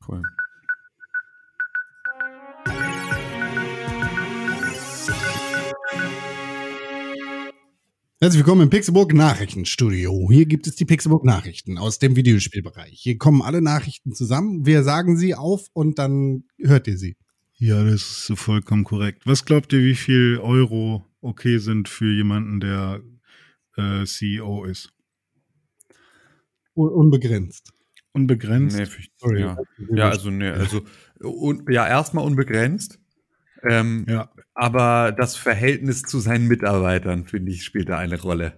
Cool. 0.06 0.24
Herzlich 8.22 8.40
willkommen 8.40 8.62
im 8.64 8.70
Pixelburg 8.70 9.14
Nachrichtenstudio. 9.14 10.30
Hier 10.32 10.46
gibt 10.46 10.68
es 10.68 10.76
die 10.76 10.86
Pixelburg 10.86 11.26
Nachrichten 11.26 11.78
aus 11.78 12.00
dem 12.00 12.16
Videospielbereich. 12.16 12.94
Hier 12.98 13.18
kommen 13.18 13.42
alle 13.42 13.62
Nachrichten 13.62 14.14
zusammen. 14.14 14.66
Wir 14.66 14.84
sagen 14.84 15.18
sie 15.18 15.36
auf 15.36 15.68
und 15.74 16.00
dann 16.00 16.46
hört 16.58 16.88
ihr 16.88 16.98
sie. 16.98 17.18
Ja, 17.58 17.84
das 17.84 17.94
ist 17.96 18.26
so 18.26 18.36
vollkommen 18.36 18.84
korrekt. 18.86 19.24
Was 19.26 19.44
glaubt 19.46 19.74
ihr, 19.74 19.80
wie 19.84 19.96
viel 19.96 20.40
Euro 20.42 21.06
okay 21.22 21.58
sind 21.58 21.90
für 21.90 22.12
jemanden, 22.14 22.60
der 22.62 23.02
äh, 23.78 24.06
CEO 24.06 24.64
ist? 24.64 24.94
Un 26.74 26.90
unbegrenzt. 26.90 27.72
Unbegrenzt? 28.14 28.78
Nee, 28.78 28.86
für- 28.86 29.04
Sorry. 29.18 29.42
ja. 29.42 29.58
ja, 29.94 30.10
also, 30.10 30.30
nee, 30.32 30.48
also, 30.50 30.82
un, 31.22 31.66
ja, 31.70 31.86
erstmal 31.88 32.26
unbegrenzt. 32.26 32.98
Ähm, 33.70 34.06
Ja. 34.08 34.32
Aber 34.56 35.12
das 35.12 35.36
Verhältnis 35.36 36.02
zu 36.02 36.20
seinen 36.20 36.48
Mitarbeitern, 36.48 37.26
finde 37.26 37.52
ich, 37.52 37.64
spielt 37.64 37.90
da 37.90 38.00
eine 38.00 38.20
Rolle. 38.20 38.58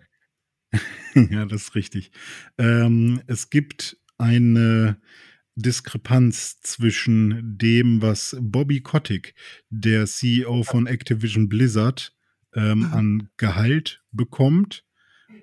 ja, 1.16 1.46
das 1.46 1.64
ist 1.64 1.76
richtig. 1.76 2.12
Ähm, 2.58 3.22
es 3.26 3.50
gibt 3.50 3.98
eine 4.18 5.02
Diskrepanz 5.56 6.62
zwischen 6.62 7.58
dem, 7.58 8.02
was 8.02 8.38
Bobby 8.40 8.82
Kotick, 8.82 9.34
der 9.70 10.06
CEO 10.06 10.64
von 10.64 10.86
Activision 10.86 11.50
Blizzard, 11.50 12.14
ähm, 12.54 12.90
an 12.92 13.30
Gehalt 13.38 14.04
bekommt 14.12 14.86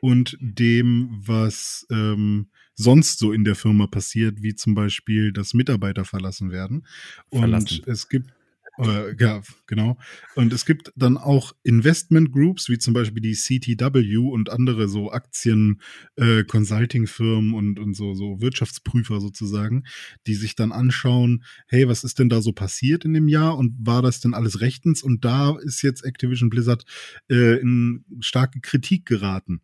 und 0.01 0.37
dem, 0.41 1.11
was 1.27 1.87
ähm, 1.91 2.49
sonst 2.75 3.19
so 3.19 3.33
in 3.33 3.45
der 3.45 3.55
Firma 3.55 3.87
passiert, 3.87 4.43
wie 4.43 4.55
zum 4.55 4.75
Beispiel, 4.75 5.33
dass 5.33 5.55
Mitarbeiter 5.55 6.05
verlassen 6.05 6.51
werden. 6.51 6.87
Und 7.31 7.41
Verlassen. 7.41 7.83
es 7.87 8.09
gibt 8.09 8.34
Äh, 8.79 9.15
ja, 9.23 9.43
genau. 9.67 9.99
Und 10.35 10.53
es 10.53 10.67
gibt 10.67 10.93
dann 10.97 11.17
auch 11.17 11.53
Investment 11.63 12.33
Groups, 12.33 12.69
wie 12.69 12.79
zum 12.79 12.93
Beispiel 12.93 13.23
die 13.23 13.35
CTW 13.35 14.17
und 14.17 14.51
andere 14.51 14.89
so 14.89 15.13
Aktien, 15.13 15.81
äh, 16.17 16.45
und, 16.45 17.79
und 17.79 17.95
so, 17.95 18.15
so 18.15 18.41
Wirtschaftsprüfer 18.41 19.21
sozusagen, 19.21 19.85
die 20.27 20.35
sich 20.35 20.57
dann 20.57 20.73
anschauen, 20.73 21.45
hey, 21.69 21.89
was 21.89 22.05
ist 22.05 22.19
denn 22.19 22.29
da 22.29 22.43
so 22.43 22.53
passiert 22.53 23.05
in 23.05 23.13
dem 23.13 23.29
Jahr 23.29 23.57
und 23.57 23.75
war 23.79 24.03
das 24.03 24.21
denn 24.21 24.35
alles 24.35 24.61
rechtens? 24.61 25.03
Und 25.03 25.25
da 25.25 25.57
ist 25.59 25.83
jetzt 25.83 26.05
Activision 26.05 26.51
Blizzard 26.51 26.85
äh, 27.31 27.61
in 27.61 28.05
starke 28.21 28.61
Kritik 28.61 29.07
geraten. 29.07 29.61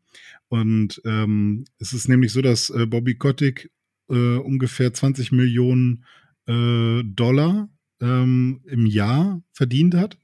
Und 0.49 1.01
ähm, 1.05 1.65
es 1.78 1.93
ist 1.93 2.09
nämlich 2.09 2.32
so, 2.32 2.43
dass 2.43 2.70
äh, 2.70 2.87
Bobby 2.87 3.16
Kotick 3.16 3.70
äh, 4.09 4.37
ungefähr 4.37 4.93
20 4.93 5.32
Millionen 5.32 6.05
äh, 6.47 7.03
Dollar 7.05 7.69
ähm, 8.01 8.60
im 8.66 8.86
Jahr 8.86 9.43
verdient 9.52 9.94
hat, 9.94 10.18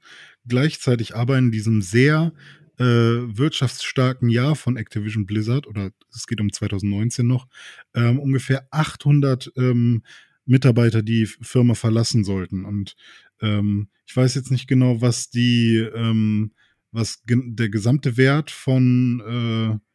gleichzeitig 0.47 1.15
aber 1.15 1.37
in 1.37 1.51
diesem 1.51 1.81
sehr 1.81 2.33
äh, 2.77 2.83
wirtschaftsstarken 2.83 4.29
Jahr 4.29 4.55
von 4.55 4.77
Activision 4.77 5.25
Blizzard, 5.25 5.67
oder 5.67 5.91
es 6.13 6.27
geht 6.27 6.41
um 6.41 6.51
2019 6.51 7.25
noch, 7.25 7.47
ähm, 7.95 8.19
ungefähr 8.19 8.67
800 8.71 9.51
ähm, 9.57 10.03
Mitarbeiter 10.45 11.01
die 11.01 11.25
Firma 11.25 11.73
verlassen 11.73 12.23
sollten. 12.23 12.65
Und 12.65 12.95
ähm, 13.41 13.89
ich 14.05 14.15
weiß 14.15 14.35
jetzt 14.35 14.51
nicht 14.51 14.67
genau, 14.67 15.01
was 15.01 15.29
die, 15.29 15.77
ähm, 15.77 16.51
was 16.91 17.21
der 17.25 17.69
gesamte 17.69 18.15
Wert 18.17 18.51
von 18.51 19.21
äh, 19.21 19.86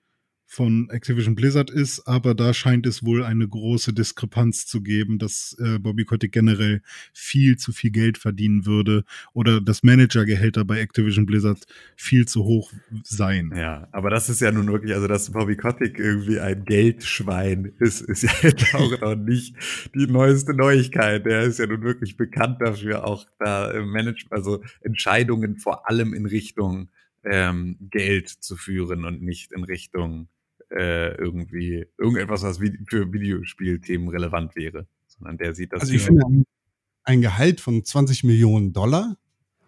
von 0.53 0.91
Activision 0.91 1.35
Blizzard 1.35 1.71
ist, 1.71 2.07
aber 2.07 2.35
da 2.35 2.53
scheint 2.53 2.87
es 2.87 3.03
wohl 3.03 3.25
eine 3.25 3.49
große 3.49 3.95
Diskrepanz 3.95 4.67
zu 4.67 4.83
geben, 4.83 5.19
dass 5.19 5.57
äh, 5.59 5.79
Bobby 5.79 6.05
Kotick 6.05 6.33
generell 6.33 6.83
viel 7.15 7.57
zu 7.57 7.73
viel 7.73 7.91
Geld 7.91 8.19
verdienen 8.19 8.67
würde 8.67 9.05
oder 9.33 9.63
das 9.63 9.83
Managergehälter 9.83 10.67
bei 10.67 10.81
Activision 10.81 11.25
Blizzard 11.25 11.65
viel 11.97 12.29
zu 12.29 12.45
hoch 12.45 12.71
seien. 13.03 13.55
Ja, 13.57 13.89
aber 13.93 14.11
das 14.11 14.29
ist 14.29 14.43
ja 14.43 14.53
nun 14.53 14.67
wirklich, 14.67 14.93
also 14.95 15.09
dass 15.09 15.33
Bobby 15.33 15.57
Kotick 15.57 15.99
irgendwie 15.99 16.39
ein 16.39 16.67
Geldschwein 16.67 17.73
ist, 17.79 18.03
ist 18.03 18.23
ja 18.23 18.31
auch 18.75 19.01
noch 19.01 19.17
nicht 19.17 19.57
die 19.95 20.07
neueste 20.07 20.53
Neuigkeit. 20.53 21.25
Der 21.25 21.45
ist 21.45 21.61
ja 21.61 21.67
nun 21.67 21.83
wirklich 21.83 22.19
bekannt 22.19 22.61
dafür, 22.61 23.07
auch 23.07 23.25
da 23.39 23.71
im 23.71 23.91
Management, 23.91 24.33
also 24.33 24.63
Entscheidungen 24.83 25.57
vor 25.57 25.89
allem 25.89 26.13
in 26.13 26.27
Richtung 26.27 26.91
ähm, 27.25 27.79
Geld 27.81 28.29
zu 28.29 28.57
führen 28.57 29.07
und 29.07 29.23
nicht 29.23 29.53
in 29.53 29.65
Richtung 29.65 30.29
äh, 30.75 31.15
irgendwie 31.17 31.87
irgendetwas, 31.99 32.43
was 32.43 32.59
für 32.59 33.13
Videospielthemen 33.13 34.09
relevant 34.09 34.57
wäre, 34.57 34.87
sondern 35.07 35.39
der 35.39 35.55
sieht 35.55 35.73
das. 35.73 35.83
Also 35.83 35.95
ich 35.95 36.03
finde 36.03 36.45
ein 37.05 37.21
Gehalt 37.21 37.61
von 37.61 37.85
20 37.85 38.25
Millionen 38.25 38.73
Dollar 38.73 39.17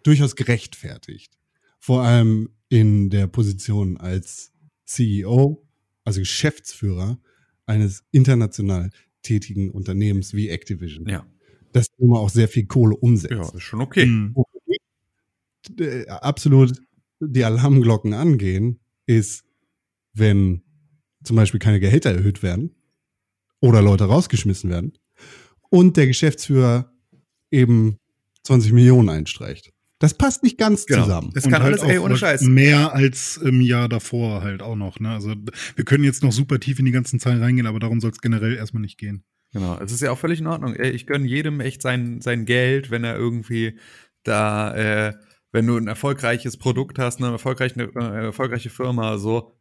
durchaus 0.03 0.35
gerechtfertigt. 0.35 1.37
Vor 1.79 2.03
allem 2.03 2.49
in 2.69 3.09
der 3.09 3.27
Position 3.27 3.97
als 3.97 4.51
CEO, 4.85 5.65
also 6.03 6.19
Geschäftsführer 6.19 7.19
eines 7.65 8.03
international 8.11 8.91
tätigen 9.21 9.69
Unternehmens 9.71 10.33
wie 10.33 10.49
Activision. 10.49 11.07
Ja. 11.07 11.25
Das 11.71 11.87
immer 11.97 12.19
auch 12.19 12.29
sehr 12.29 12.47
viel 12.47 12.65
Kohle 12.65 12.95
umsetzt. 12.95 13.33
Ja, 13.33 13.49
ist 13.53 13.63
schon 13.63 13.81
okay. 13.81 14.05
Mhm. 14.05 14.35
Absolut 16.07 16.79
die 17.19 17.43
Alarmglocken 17.43 18.13
angehen, 18.13 18.79
ist, 19.07 19.45
wenn 20.13 20.61
zum 21.25 21.35
Beispiel 21.35 21.59
keine 21.59 21.79
Gehälter 21.79 22.11
erhöht 22.11 22.43
werden 22.43 22.75
oder 23.59 23.81
Leute 23.81 24.05
rausgeschmissen 24.05 24.69
werden 24.69 24.93
und 25.69 25.97
der 25.97 26.07
Geschäftsführer 26.07 26.91
eben 27.51 27.97
20 28.43 28.71
Millionen 28.73 29.09
einstreicht. 29.09 29.71
Das 29.99 30.13
passt 30.13 30.43
nicht 30.43 30.57
ganz 30.57 30.85
genau. 30.85 31.03
zusammen. 31.03 31.31
Das 31.33 31.43
kann 31.45 31.63
halt 31.63 31.79
alles, 31.79 31.83
ey, 31.83 31.99
ohne 31.99 32.17
Scheiß. 32.17 32.41
Mehr 32.41 32.93
als 32.93 33.37
im 33.37 33.61
Jahr 33.61 33.87
davor 33.87 34.43
halt 34.43 34.61
auch 34.61 34.75
noch. 34.75 34.99
Ne? 34.99 35.09
Also 35.09 35.33
wir 35.75 35.85
können 35.85 36.03
jetzt 36.03 36.21
noch 36.21 36.33
super 36.33 36.59
tief 36.59 36.79
in 36.79 36.85
die 36.85 36.91
ganzen 36.91 37.19
Zahlen 37.19 37.41
reingehen, 37.41 37.65
aber 37.65 37.79
darum 37.79 38.01
soll 38.01 38.11
es 38.11 38.19
generell 38.19 38.55
erstmal 38.55 38.81
nicht 38.81 38.97
gehen. 38.97 39.23
Genau, 39.53 39.79
es 39.79 39.93
ist 39.93 40.01
ja 40.01 40.11
auch 40.11 40.17
völlig 40.17 40.41
in 40.41 40.47
Ordnung. 40.47 40.75
Ich 40.77 41.07
gönne 41.07 41.25
jedem 41.25 41.61
echt 41.61 41.81
sein, 41.81 42.19
sein 42.19 42.45
Geld, 42.45 42.91
wenn 42.91 43.05
er 43.05 43.15
irgendwie 43.15 43.79
da, 44.23 44.75
äh, 44.75 45.13
wenn 45.53 45.65
du 45.65 45.77
ein 45.77 45.87
erfolgreiches 45.87 46.57
Produkt 46.57 46.99
hast, 46.99 47.21
eine 47.21 47.31
erfolgreiche, 47.31 47.89
eine 47.95 48.25
erfolgreiche 48.25 48.69
Firma, 48.69 49.17
so 49.17 49.53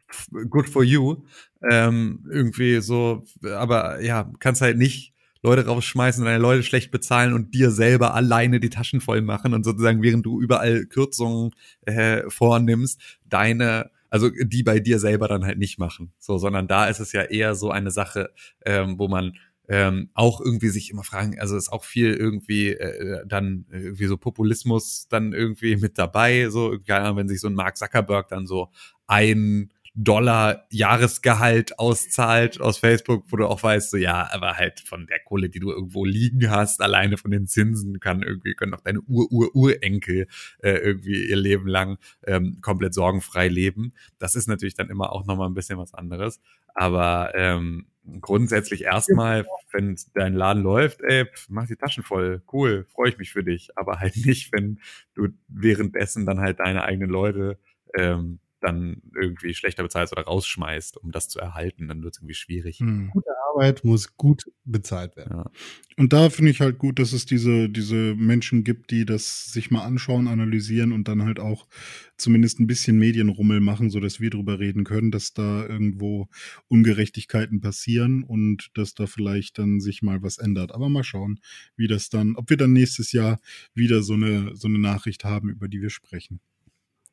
good 0.51 0.69
for 0.69 0.83
you. 0.83 1.25
Ähm, 1.69 2.27
irgendwie 2.31 2.81
so, 2.81 3.25
aber 3.43 4.01
ja, 4.03 4.31
kannst 4.39 4.61
halt 4.61 4.77
nicht 4.79 5.15
Leute 5.43 5.67
rausschmeißen 5.67 6.25
deine 6.25 6.39
Leute 6.39 6.63
schlecht 6.63 6.91
bezahlen 6.91 7.35
und 7.35 7.55
dir 7.55 7.71
selber 7.71 8.15
alleine 8.15 8.61
die 8.61 8.71
Taschen 8.71 9.01
voll 9.01 9.21
machen 9.21 9.53
und 9.53 9.65
sozusagen, 9.65 10.03
während 10.03 10.25
du 10.25 10.41
überall 10.41 10.87
Kürzungen 10.87 11.51
äh, 11.83 12.23
vornimmst, 12.29 13.19
deine 13.29 13.91
also 14.15 14.31
die 14.31 14.63
bei 14.63 14.79
dir 14.79 15.01
selber 15.01 15.27
dann 15.27 15.45
halt 15.45 15.59
nicht 15.59 15.81
machen. 15.81 16.13
So, 16.21 16.39
sondern 16.39 16.69
da 16.69 16.87
ist 16.87 17.01
es 17.01 17.11
ja 17.11 17.23
eher 17.23 17.57
so 17.57 17.73
eine 17.73 17.91
Sache, 17.91 18.31
ähm, 18.65 18.97
wo 18.97 19.09
man 19.09 19.33
ähm, 19.67 20.09
auch 20.15 20.41
irgendwie 20.41 20.69
sich 20.69 20.89
immer 20.91 21.03
fragen, 21.03 21.41
also 21.41 21.57
ist 21.57 21.73
auch 21.73 21.83
viel 21.83 22.15
irgendwie 22.15 22.69
äh, 22.75 23.27
dann 23.27 23.67
irgendwie 23.73 24.07
so 24.07 24.17
Populismus 24.17 25.09
dann 25.09 25.33
irgendwie 25.33 25.75
mit 25.75 25.99
dabei, 25.99 26.49
so, 26.49 26.79
keine 26.87 27.17
wenn 27.17 27.27
sich 27.27 27.41
so 27.41 27.49
ein 27.49 27.55
Mark 27.55 27.77
Zuckerberg 27.77 28.29
dann 28.29 28.47
so 28.47 28.71
ein 29.09 29.74
Dollar 29.97 30.67
Jahresgehalt 30.71 31.79
auszahlt 31.79 32.61
aus 32.61 32.79
Facebook, 32.79 33.27
wo 33.29 33.37
du 33.37 33.47
auch 33.47 33.63
weißt, 33.63 33.93
so 33.93 33.97
ja, 33.97 34.29
aber 34.33 34.57
halt 34.57 34.81
von 34.81 35.07
der 35.07 35.21
Kohle, 35.21 35.49
die 35.49 35.61
du 35.61 35.71
irgendwo 35.71 36.05
liegen 36.05 36.51
hast, 36.51 36.83
alleine 36.83 37.17
von 37.17 37.31
den 37.31 37.47
Zinsen 37.47 38.01
kann 38.01 38.23
irgendwie, 38.23 38.55
können 38.55 38.75
auch 38.75 38.81
deine 38.81 39.01
Ur-Ur-Urenkel 39.03 40.27
äh, 40.63 40.71
irgendwie 40.71 41.29
ihr 41.29 41.37
Leben 41.37 41.69
lang 41.69 41.99
ähm, 42.27 42.59
komplett 42.61 42.93
sorgenfrei 42.93 43.47
leben. 43.47 43.93
Das 44.19 44.35
ist 44.35 44.49
natürlich 44.49 44.75
dann 44.75 44.91
immer 44.91 45.13
auch 45.13 45.27
nochmal 45.27 45.49
ein 45.49 45.55
bisschen 45.55 45.79
was 45.79 45.95
anderes. 45.95 46.41
Aber 46.75 47.33
ähm, 47.37 47.87
grundsätzlich 48.21 48.83
erstmal, 48.83 49.47
wenn 49.71 49.97
dein 50.15 50.35
Laden 50.35 50.65
läuft, 50.65 51.03
ey, 51.03 51.27
mach 51.49 51.69
die 51.69 51.77
Taschen 51.77 52.03
voll, 52.03 52.43
cool, 52.53 52.85
freue 52.91 53.11
ich 53.11 53.19
mich 53.19 53.31
für 53.31 53.45
dich. 53.45 53.71
Aber 53.79 54.01
halt 54.01 54.17
nicht, 54.27 54.53
wenn 54.53 54.81
du 55.15 55.29
währenddessen 55.47 56.27
dann 56.27 56.41
halt 56.41 56.59
deine 56.59 56.83
eigenen 56.83 57.11
Leute 57.11 57.59
ähm, 57.97 58.41
dann 58.65 59.03
irgendwie 59.15 59.55
schlechter 59.55 59.83
bezahlst 59.83 60.13
oder 60.13 60.23
rausschmeißt, 60.23 60.97
um 60.97 61.13
das 61.13 61.29
zu 61.29 61.39
erhalten, 61.39 61.89
dann 61.89 62.03
wird 62.03 62.15
es 62.15 62.21
irgendwie 62.21 62.35
schwierig. 62.35 62.79
Hm. 62.81 63.11
Gute 63.11 63.31
Arbeit 63.55 63.85
muss 63.85 64.17
gut 64.17 64.45
bezahlt 64.65 65.17
werden. 65.17 65.37
Ja. 65.37 65.51
Und 65.97 66.13
da 66.13 66.31
finde 66.31 66.51
ich 66.51 66.61
halt 66.61 66.79
gut, 66.79 66.99
dass 66.99 67.13
es 67.13 67.25
diese, 67.27 67.69
diese 67.69 68.15
Menschen 68.17 68.65
gibt, 68.65 68.91
die 68.91 69.05
das 69.05 69.53
sich 69.53 69.71
mal 69.71 69.85
anschauen, 69.85 70.27
analysieren 70.27 70.93
und 70.93 71.07
dann 71.07 71.23
halt 71.23 71.39
auch 71.39 71.69
zumindest 72.17 72.59
ein 72.59 72.67
bisschen 72.67 72.99
Medienrummel 72.99 73.61
machen, 73.61 73.91
sodass 73.91 74.21
wir 74.21 74.31
drüber 74.31 74.59
reden 74.59 74.85
können, 74.85 75.11
dass 75.11 75.35
da 75.35 75.67
irgendwo 75.67 76.29
Ungerechtigkeiten 76.69 77.61
passieren 77.61 78.25
und 78.25 78.71
dass 78.75 78.95
da 78.95 79.07
vielleicht 79.07 79.59
dann 79.59 79.81
sich 79.81 80.03
mal 80.03 80.23
was 80.23 80.39
ändert. 80.39 80.73
Aber 80.73 80.89
mal 80.89 81.05
schauen, 81.05 81.39
wie 81.77 81.87
das 81.87 82.09
dann, 82.09 82.37
ob 82.37 82.51
wir 82.51 82.57
dann 82.57 82.73
nächstes 82.73 83.13
Jahr 83.13 83.41
wieder 83.75 84.03
so 84.03 84.15
eine, 84.15 84.57
so 84.57 84.69
eine 84.69 84.79
Nachricht 84.79 85.25
haben, 85.25 85.51
über 85.51 85.69
die 85.69 85.81
wir 85.81 85.91
sprechen. 85.91 86.41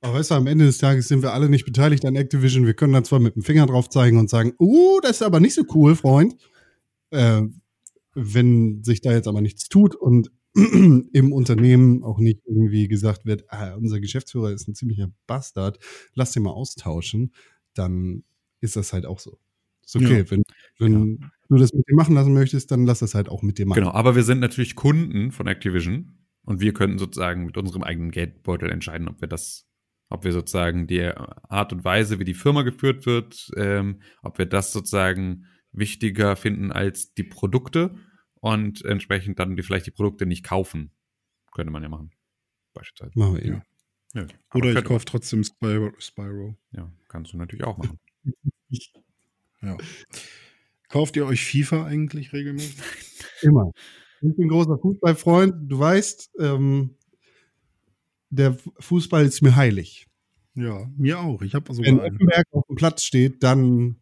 Aber 0.01 0.15
weißt 0.15 0.31
du, 0.31 0.35
am 0.35 0.47
Ende 0.47 0.65
des 0.65 0.79
Tages 0.79 1.07
sind 1.07 1.21
wir 1.21 1.33
alle 1.33 1.47
nicht 1.47 1.65
beteiligt 1.65 2.05
an 2.05 2.15
Activision. 2.15 2.65
Wir 2.65 2.73
können 2.73 2.93
dann 2.93 3.05
zwar 3.05 3.19
mit 3.19 3.35
dem 3.35 3.43
Finger 3.43 3.67
drauf 3.67 3.87
zeigen 3.87 4.17
und 4.17 4.29
sagen, 4.29 4.53
uh, 4.59 4.99
das 5.01 5.17
ist 5.17 5.21
aber 5.21 5.39
nicht 5.39 5.53
so 5.53 5.63
cool, 5.75 5.95
Freund. 5.95 6.35
Äh, 7.11 7.43
wenn 8.13 8.83
sich 8.83 9.01
da 9.01 9.11
jetzt 9.11 9.27
aber 9.27 9.41
nichts 9.41 9.69
tut 9.69 9.95
und 9.95 10.31
im 10.55 11.31
Unternehmen 11.31 12.03
auch 12.03 12.19
nicht 12.19 12.41
irgendwie 12.45 12.87
gesagt 12.87 13.25
wird, 13.25 13.45
ah, 13.49 13.75
unser 13.75 13.99
Geschäftsführer 13.99 14.51
ist 14.51 14.67
ein 14.67 14.75
ziemlicher 14.75 15.11
Bastard, 15.27 15.79
lass 16.13 16.31
den 16.31 16.43
mal 16.43 16.51
austauschen, 16.51 17.33
dann 17.73 18.23
ist 18.59 18.75
das 18.75 18.91
halt 18.91 19.05
auch 19.05 19.19
so. 19.19 19.37
Ist 19.85 19.95
okay, 19.95 20.19
ja. 20.19 20.31
wenn, 20.31 20.43
wenn 20.79 21.17
ja. 21.19 21.27
du 21.49 21.57
das 21.57 21.73
mit 21.73 21.87
dir 21.87 21.95
machen 21.95 22.15
lassen 22.15 22.33
möchtest, 22.33 22.71
dann 22.71 22.85
lass 22.85 22.99
das 22.99 23.15
halt 23.15 23.29
auch 23.29 23.43
mit 23.43 23.57
dir 23.57 23.65
machen. 23.65 23.79
Genau, 23.79 23.91
aber 23.91 24.15
wir 24.15 24.23
sind 24.23 24.39
natürlich 24.39 24.75
Kunden 24.75 25.31
von 25.31 25.47
Activision 25.47 26.17
und 26.43 26.59
wir 26.59 26.73
könnten 26.73 26.97
sozusagen 26.97 27.45
mit 27.45 27.57
unserem 27.57 27.83
eigenen 27.83 28.11
Geldbeutel 28.11 28.69
entscheiden, 28.71 29.07
ob 29.07 29.21
wir 29.21 29.27
das 29.27 29.67
ob 30.11 30.25
wir 30.25 30.33
sozusagen 30.33 30.87
die 30.87 31.03
Art 31.03 31.71
und 31.71 31.85
Weise, 31.85 32.19
wie 32.19 32.25
die 32.25 32.33
Firma 32.33 32.63
geführt 32.63 33.05
wird, 33.05 33.49
ähm, 33.55 34.01
ob 34.21 34.37
wir 34.37 34.45
das 34.45 34.73
sozusagen 34.73 35.45
wichtiger 35.71 36.35
finden 36.35 36.71
als 36.71 37.13
die 37.13 37.23
Produkte 37.23 37.95
und 38.41 38.83
entsprechend 38.83 39.39
dann 39.39 39.55
die, 39.55 39.63
vielleicht 39.63 39.85
die 39.85 39.91
Produkte 39.91 40.25
nicht 40.25 40.43
kaufen. 40.43 40.91
Könnte 41.53 41.71
man 41.71 41.81
ja 41.81 41.89
machen. 41.89 42.11
Beispielsweise. 42.73 43.17
Machen 43.17 43.37
wir 43.37 43.45
ja. 43.45 43.63
ja. 44.13 44.27
Oder 44.53 44.73
ich 44.73 44.83
kaufe 44.83 45.05
trotzdem 45.05 45.45
Spyro, 45.45 45.91
Spyro. 45.97 46.57
Ja, 46.71 46.91
kannst 47.07 47.31
du 47.31 47.37
natürlich 47.37 47.63
auch 47.63 47.77
machen. 47.77 47.99
ja. 49.61 49.77
Kauft 50.89 51.15
ihr 51.15 51.25
euch 51.25 51.45
FIFA 51.45 51.85
eigentlich 51.85 52.33
regelmäßig? 52.33 52.81
Immer. 53.43 53.71
Ich 54.21 54.35
bin 54.35 54.45
ein 54.45 54.49
großer 54.49 54.77
Fußballfreund. 54.77 55.71
Du 55.71 55.79
weißt, 55.79 56.31
ähm, 56.39 56.97
der 58.31 58.57
Fußball 58.79 59.25
ist 59.25 59.41
mir 59.41 59.55
heilig. 59.55 60.07
Ja, 60.55 60.89
mir 60.97 61.19
auch. 61.19 61.41
Ich 61.43 61.53
habe 61.53 61.77
Wenn 61.77 61.99
Offenberg 61.99 62.47
auf 62.51 62.65
dem 62.67 62.75
Platz 62.75 63.03
steht, 63.03 63.43
dann 63.43 63.97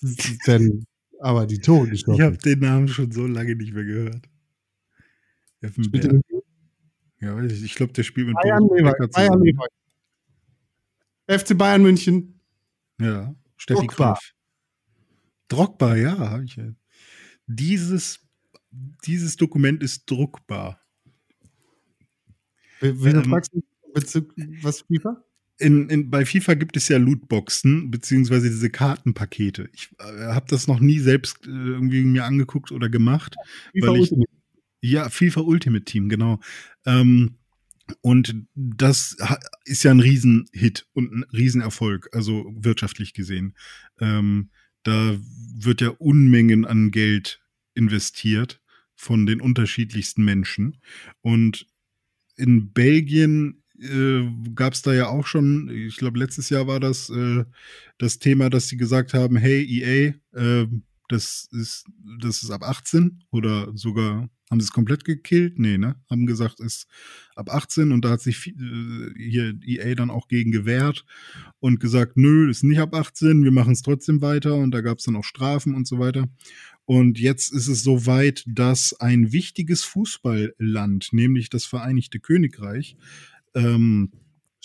werden 0.00 0.86
aber 1.20 1.46
die 1.46 1.58
Tore 1.58 1.88
geschossen. 1.88 2.14
Ich 2.14 2.20
habe 2.20 2.36
den 2.38 2.60
Namen 2.60 2.88
schon 2.88 3.12
so 3.12 3.26
lange 3.26 3.54
nicht 3.54 3.72
mehr 3.72 3.84
gehört. 3.84 4.28
Effenberg. 5.60 6.20
Ja, 7.20 7.42
ich, 7.42 7.64
ich 7.64 7.74
glaube, 7.74 7.92
der 7.92 8.02
spielt 8.02 8.28
mit 8.28 8.36
Bayern, 8.36 8.68
Lever 8.74 9.08
Bayern. 9.08 9.42
Lever 9.42 9.66
FC 11.26 11.56
Bayern 11.56 11.82
München. 11.82 12.40
Ja, 13.00 13.34
Steffi 13.56 13.86
Drogba. 13.86 14.18
Drogba, 15.48 15.96
ja, 15.96 16.18
habe 16.18 16.44
ich 16.44 16.56
ja. 16.56 16.66
Dieses, 17.46 18.20
dieses 19.06 19.36
Dokument 19.36 19.82
ist 19.82 20.10
druckbar. 20.10 20.80
Wieso 22.92 23.18
Ähm, 23.18 23.24
fragst 23.24 23.52
du 23.54 23.62
Bezug, 23.92 24.34
was 24.62 24.82
FIFA? 24.82 25.24
In, 25.58 25.88
in, 25.88 26.10
bei 26.10 26.26
FIFA 26.26 26.54
gibt 26.54 26.76
es 26.76 26.88
ja 26.88 26.98
Lootboxen, 26.98 27.90
beziehungsweise 27.90 28.48
diese 28.50 28.70
Kartenpakete. 28.70 29.70
Ich 29.72 29.90
äh, 30.00 30.32
habe 30.32 30.46
das 30.48 30.66
noch 30.66 30.80
nie 30.80 30.98
selbst 30.98 31.46
äh, 31.46 31.50
irgendwie 31.50 32.02
mir 32.02 32.24
angeguckt 32.24 32.72
oder 32.72 32.88
gemacht. 32.88 33.36
FIFA 33.72 33.86
weil 33.86 33.94
ich- 33.96 34.00
Ultimate. 34.12 34.30
Ja, 34.80 35.08
FIFA 35.08 35.40
Ultimate 35.42 35.84
Team, 35.84 36.08
genau. 36.10 36.40
Ähm, 36.84 37.36
und 38.02 38.34
das 38.54 39.16
ist 39.64 39.82
ja 39.84 39.90
ein 39.92 40.00
Riesenhit 40.00 40.86
und 40.92 41.12
ein 41.12 41.24
Riesenerfolg, 41.32 42.08
also 42.12 42.52
wirtschaftlich 42.56 43.14
gesehen. 43.14 43.54
Ähm, 44.00 44.50
da 44.82 45.16
wird 45.56 45.80
ja 45.80 45.88
Unmengen 45.88 46.64
an 46.66 46.90
Geld 46.90 47.40
investiert 47.74 48.60
von 48.94 49.24
den 49.26 49.40
unterschiedlichsten 49.40 50.24
Menschen. 50.24 50.80
Und 51.22 51.66
in 52.36 52.72
Belgien 52.72 53.62
äh, 53.80 54.22
gab 54.54 54.74
es 54.74 54.82
da 54.82 54.92
ja 54.92 55.08
auch 55.08 55.26
schon, 55.26 55.68
ich 55.68 55.96
glaube, 55.96 56.18
letztes 56.18 56.50
Jahr 56.50 56.66
war 56.66 56.80
das 56.80 57.10
äh, 57.10 57.44
das 57.98 58.18
Thema, 58.18 58.50
dass 58.50 58.68
sie 58.68 58.76
gesagt 58.76 59.14
haben, 59.14 59.36
hey, 59.36 59.64
EA, 59.64 60.14
äh, 60.32 60.66
das 61.08 61.48
ist, 61.52 61.84
das 62.20 62.42
ist 62.42 62.50
ab 62.50 62.62
18 62.62 63.24
oder 63.30 63.70
sogar 63.74 64.28
haben 64.50 64.60
sie 64.60 64.64
es 64.64 64.72
komplett 64.72 65.04
gekillt? 65.04 65.58
Nee, 65.58 65.78
ne? 65.78 65.96
Haben 66.10 66.26
gesagt, 66.26 66.60
ist 66.60 66.86
ab 67.34 67.50
18 67.50 67.92
und 67.92 68.04
da 68.04 68.10
hat 68.10 68.20
sich 68.20 68.36
viel- 68.36 68.54
äh, 69.16 69.18
hier 69.22 69.54
EA 69.64 69.94
dann 69.94 70.10
auch 70.10 70.28
gegen 70.28 70.52
gewehrt 70.52 71.04
und 71.60 71.80
gesagt, 71.80 72.16
nö, 72.16 72.50
ist 72.50 72.62
nicht 72.62 72.78
ab 72.78 72.94
18, 72.94 73.42
wir 73.42 73.52
machen 73.52 73.72
es 73.72 73.82
trotzdem 73.82 74.20
weiter 74.22 74.54
und 74.56 74.70
da 74.72 74.80
gab 74.80 74.98
es 74.98 75.04
dann 75.04 75.16
auch 75.16 75.24
Strafen 75.24 75.74
und 75.74 75.86
so 75.88 75.98
weiter. 75.98 76.28
Und 76.84 77.18
jetzt 77.18 77.52
ist 77.52 77.66
es 77.68 77.82
soweit, 77.82 78.44
dass 78.46 78.92
ein 79.00 79.32
wichtiges 79.32 79.82
Fußballland, 79.84 81.08
nämlich 81.12 81.48
das 81.48 81.64
Vereinigte 81.64 82.20
Königreich, 82.20 82.96
ähm, 83.54 84.10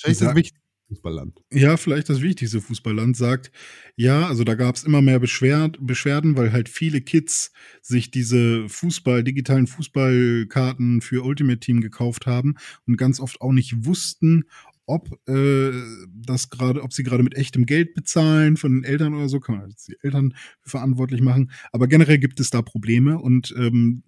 Wahrscheinlich 0.02 0.18
Sag- 0.20 0.28
das 0.30 0.36
wichtigste 0.36 0.59
Fußballland. 0.90 1.40
ja, 1.52 1.78
vielleicht 1.78 2.10
das 2.10 2.22
wichtigste 2.22 2.62
Fußballland 2.62 3.16
sagt, 3.16 3.52
ja, 3.96 4.28
also 4.28 4.44
da 4.44 4.56
gab 4.56 4.76
es 4.76 4.84
immer 4.84 5.02
mehr 5.02 5.20
Beschwer 5.20 5.70
Beschwerden, 5.80 6.36
weil 6.36 6.52
halt 6.52 6.68
viele 6.68 7.02
Kids 7.02 7.52
sich 7.82 8.12
diese 8.12 8.68
Fußball, 8.68 9.24
digitalen 9.24 9.68
Fußballkarten 9.68 11.02
für 11.02 11.24
Ultimate 11.24 11.60
Team 11.60 11.82
gekauft 11.82 12.26
haben 12.26 12.56
und 12.88 12.98
ganz 12.98 13.20
oft 13.20 13.42
auch 13.42 13.52
nicht 13.52 13.86
wussten, 13.86 14.46
ob 14.90 15.20
äh, 15.30 15.72
das 16.16 16.50
gerade, 16.50 16.82
ob 16.82 16.94
sie 16.94 17.04
gerade 17.04 17.22
mit 17.22 17.36
echtem 17.36 17.68
Geld 17.68 17.94
bezahlen 17.94 18.58
von 18.58 18.74
den 18.74 18.84
Eltern 18.84 19.14
oder 19.14 19.30
so, 19.30 19.40
kann 19.40 19.60
man 19.60 19.76
die 19.88 19.96
Eltern 20.02 20.34
verantwortlich 20.62 21.22
machen. 21.22 21.52
Aber 21.72 21.88
generell 21.88 22.18
gibt 22.18 22.40
es 22.40 22.50
da 22.50 22.64
Probleme 22.64 23.20
und 23.20 23.54
ähm, 23.56 24.02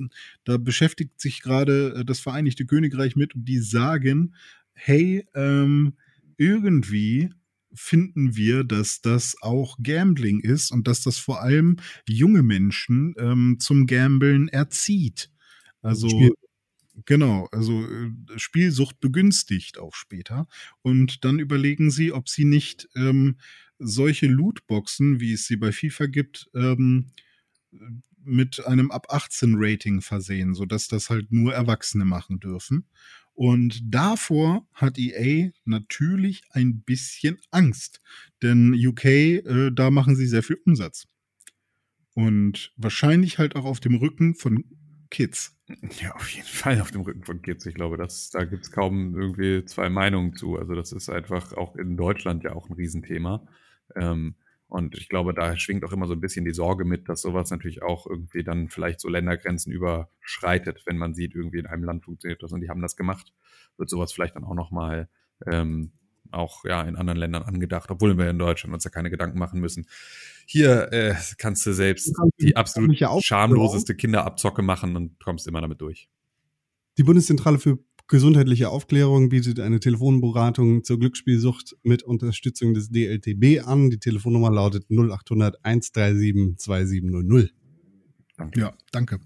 da 0.43 0.57
beschäftigt 0.57 1.21
sich 1.21 1.43
gerade 1.43 1.97
äh, 1.97 2.05
das 2.05 2.19
Vereinigte 2.19 2.65
Königreich 2.65 3.15
mit 3.15 3.35
und 3.35 3.45
die 3.45 3.59
sagen, 3.59 4.33
hey, 4.73 5.23
ähm, 5.35 5.93
irgendwie 6.41 7.29
finden 7.73 8.35
wir, 8.35 8.63
dass 8.63 9.01
das 9.01 9.35
auch 9.41 9.77
Gambling 9.81 10.39
ist 10.41 10.71
und 10.71 10.87
dass 10.87 11.03
das 11.03 11.19
vor 11.19 11.41
allem 11.41 11.77
junge 12.09 12.41
Menschen 12.41 13.13
ähm, 13.17 13.57
zum 13.59 13.85
Gambeln 13.85 14.47
erzieht. 14.47 15.29
Also 15.81 16.09
Spiel. 16.09 16.33
genau, 17.05 17.47
also 17.51 17.85
äh, 17.85 18.11
Spielsucht 18.37 18.99
begünstigt 18.99 19.77
auch 19.77 19.93
später. 19.93 20.47
Und 20.81 21.23
dann 21.23 21.39
überlegen 21.39 21.91
sie, 21.91 22.11
ob 22.11 22.27
sie 22.27 22.45
nicht 22.45 22.89
ähm, 22.95 23.37
solche 23.77 24.27
Lootboxen, 24.27 25.19
wie 25.19 25.33
es 25.33 25.45
sie 25.45 25.57
bei 25.57 25.71
FIFA 25.71 26.07
gibt, 26.07 26.49
ähm, 26.55 27.11
mit 28.23 28.65
einem 28.65 28.91
ab 28.91 29.07
18 29.09 29.55
Rating 29.57 30.01
versehen, 30.01 30.53
sodass 30.55 30.87
das 30.87 31.09
halt 31.09 31.31
nur 31.31 31.53
Erwachsene 31.53 32.05
machen 32.05 32.39
dürfen. 32.39 32.87
Und 33.33 33.81
davor 33.93 34.67
hat 34.73 34.97
EA 34.97 35.51
natürlich 35.65 36.43
ein 36.51 36.81
bisschen 36.81 37.39
Angst, 37.49 38.01
denn 38.41 38.73
UK, 38.73 39.05
äh, 39.05 39.71
da 39.71 39.89
machen 39.89 40.15
sie 40.15 40.27
sehr 40.27 40.43
viel 40.43 40.59
Umsatz. 40.65 41.07
Und 42.13 42.73
wahrscheinlich 42.75 43.37
halt 43.37 43.55
auch 43.55 43.65
auf 43.65 43.79
dem 43.79 43.95
Rücken 43.95 44.35
von 44.35 44.65
Kids. 45.09 45.57
Ja, 46.01 46.13
auf 46.15 46.29
jeden 46.29 46.47
Fall 46.47 46.81
auf 46.81 46.91
dem 46.91 47.01
Rücken 47.01 47.23
von 47.23 47.41
Kids. 47.41 47.65
Ich 47.65 47.75
glaube, 47.75 47.97
das, 47.97 48.29
da 48.29 48.43
gibt's 48.43 48.71
kaum 48.71 49.15
irgendwie 49.15 49.63
zwei 49.65 49.89
Meinungen 49.89 50.35
zu. 50.35 50.57
Also 50.57 50.75
das 50.75 50.91
ist 50.91 51.09
einfach 51.09 51.53
auch 51.53 51.75
in 51.75 51.95
Deutschland 51.95 52.43
ja 52.43 52.53
auch 52.53 52.69
ein 52.69 52.73
Riesenthema. 52.73 53.47
Ähm, 53.95 54.35
und 54.71 54.95
ich 54.97 55.09
glaube, 55.09 55.33
da 55.33 55.57
schwingt 55.57 55.83
auch 55.83 55.91
immer 55.91 56.07
so 56.07 56.13
ein 56.13 56.21
bisschen 56.21 56.45
die 56.45 56.53
Sorge 56.53 56.85
mit, 56.85 57.09
dass 57.09 57.23
sowas 57.23 57.51
natürlich 57.51 57.83
auch 57.83 58.07
irgendwie 58.07 58.41
dann 58.41 58.69
vielleicht 58.69 59.01
so 59.01 59.09
Ländergrenzen 59.09 59.73
überschreitet, 59.73 60.83
wenn 60.85 60.97
man 60.97 61.13
sieht, 61.13 61.35
irgendwie 61.35 61.59
in 61.59 61.65
einem 61.65 61.83
Land 61.83 62.05
funktioniert 62.05 62.41
das 62.41 62.53
und 62.53 62.61
die 62.61 62.69
haben 62.69 62.81
das 62.81 62.95
gemacht, 62.95 63.33
wird 63.75 63.89
sowas 63.89 64.13
vielleicht 64.13 64.37
dann 64.37 64.45
auch 64.45 64.53
nochmal 64.53 65.09
ähm, 65.45 65.91
auch 66.31 66.63
ja 66.63 66.83
in 66.83 66.95
anderen 66.95 67.19
Ländern 67.19 67.43
angedacht, 67.43 67.91
obwohl 67.91 68.17
wir 68.17 68.29
in 68.29 68.39
Deutschland 68.39 68.73
uns 68.73 68.85
ja 68.85 68.89
keine 68.89 69.09
Gedanken 69.09 69.37
machen 69.37 69.59
müssen. 69.59 69.87
Hier 70.45 70.93
äh, 70.93 71.15
kannst 71.37 71.65
du 71.65 71.73
selbst 71.73 72.15
die 72.39 72.55
absolut 72.55 72.91
Aufklärung- 72.91 73.21
schamloseste 73.21 73.93
Kinderabzocke 73.93 74.61
machen 74.61 74.95
und 74.95 75.19
kommst 75.19 75.47
immer 75.47 75.59
damit 75.59 75.81
durch. 75.81 76.07
Die 76.97 77.03
Bundeszentrale 77.03 77.59
für 77.59 77.77
gesundheitliche 78.11 78.69
Aufklärung 78.69 79.29
bietet 79.29 79.61
eine 79.61 79.79
Telefonberatung 79.79 80.83
zur 80.83 80.99
Glücksspielsucht 80.99 81.77
mit 81.81 82.03
Unterstützung 82.03 82.73
des 82.73 82.89
DLTB 82.89 83.65
an. 83.65 83.89
Die 83.89 83.99
Telefonnummer 83.99 84.51
lautet 84.51 84.85
0800 84.89 85.63
137 85.63 86.57
2700. 86.57 87.53
Danke. 88.37 88.59
Ja, 88.59 88.73
danke. 88.91 89.19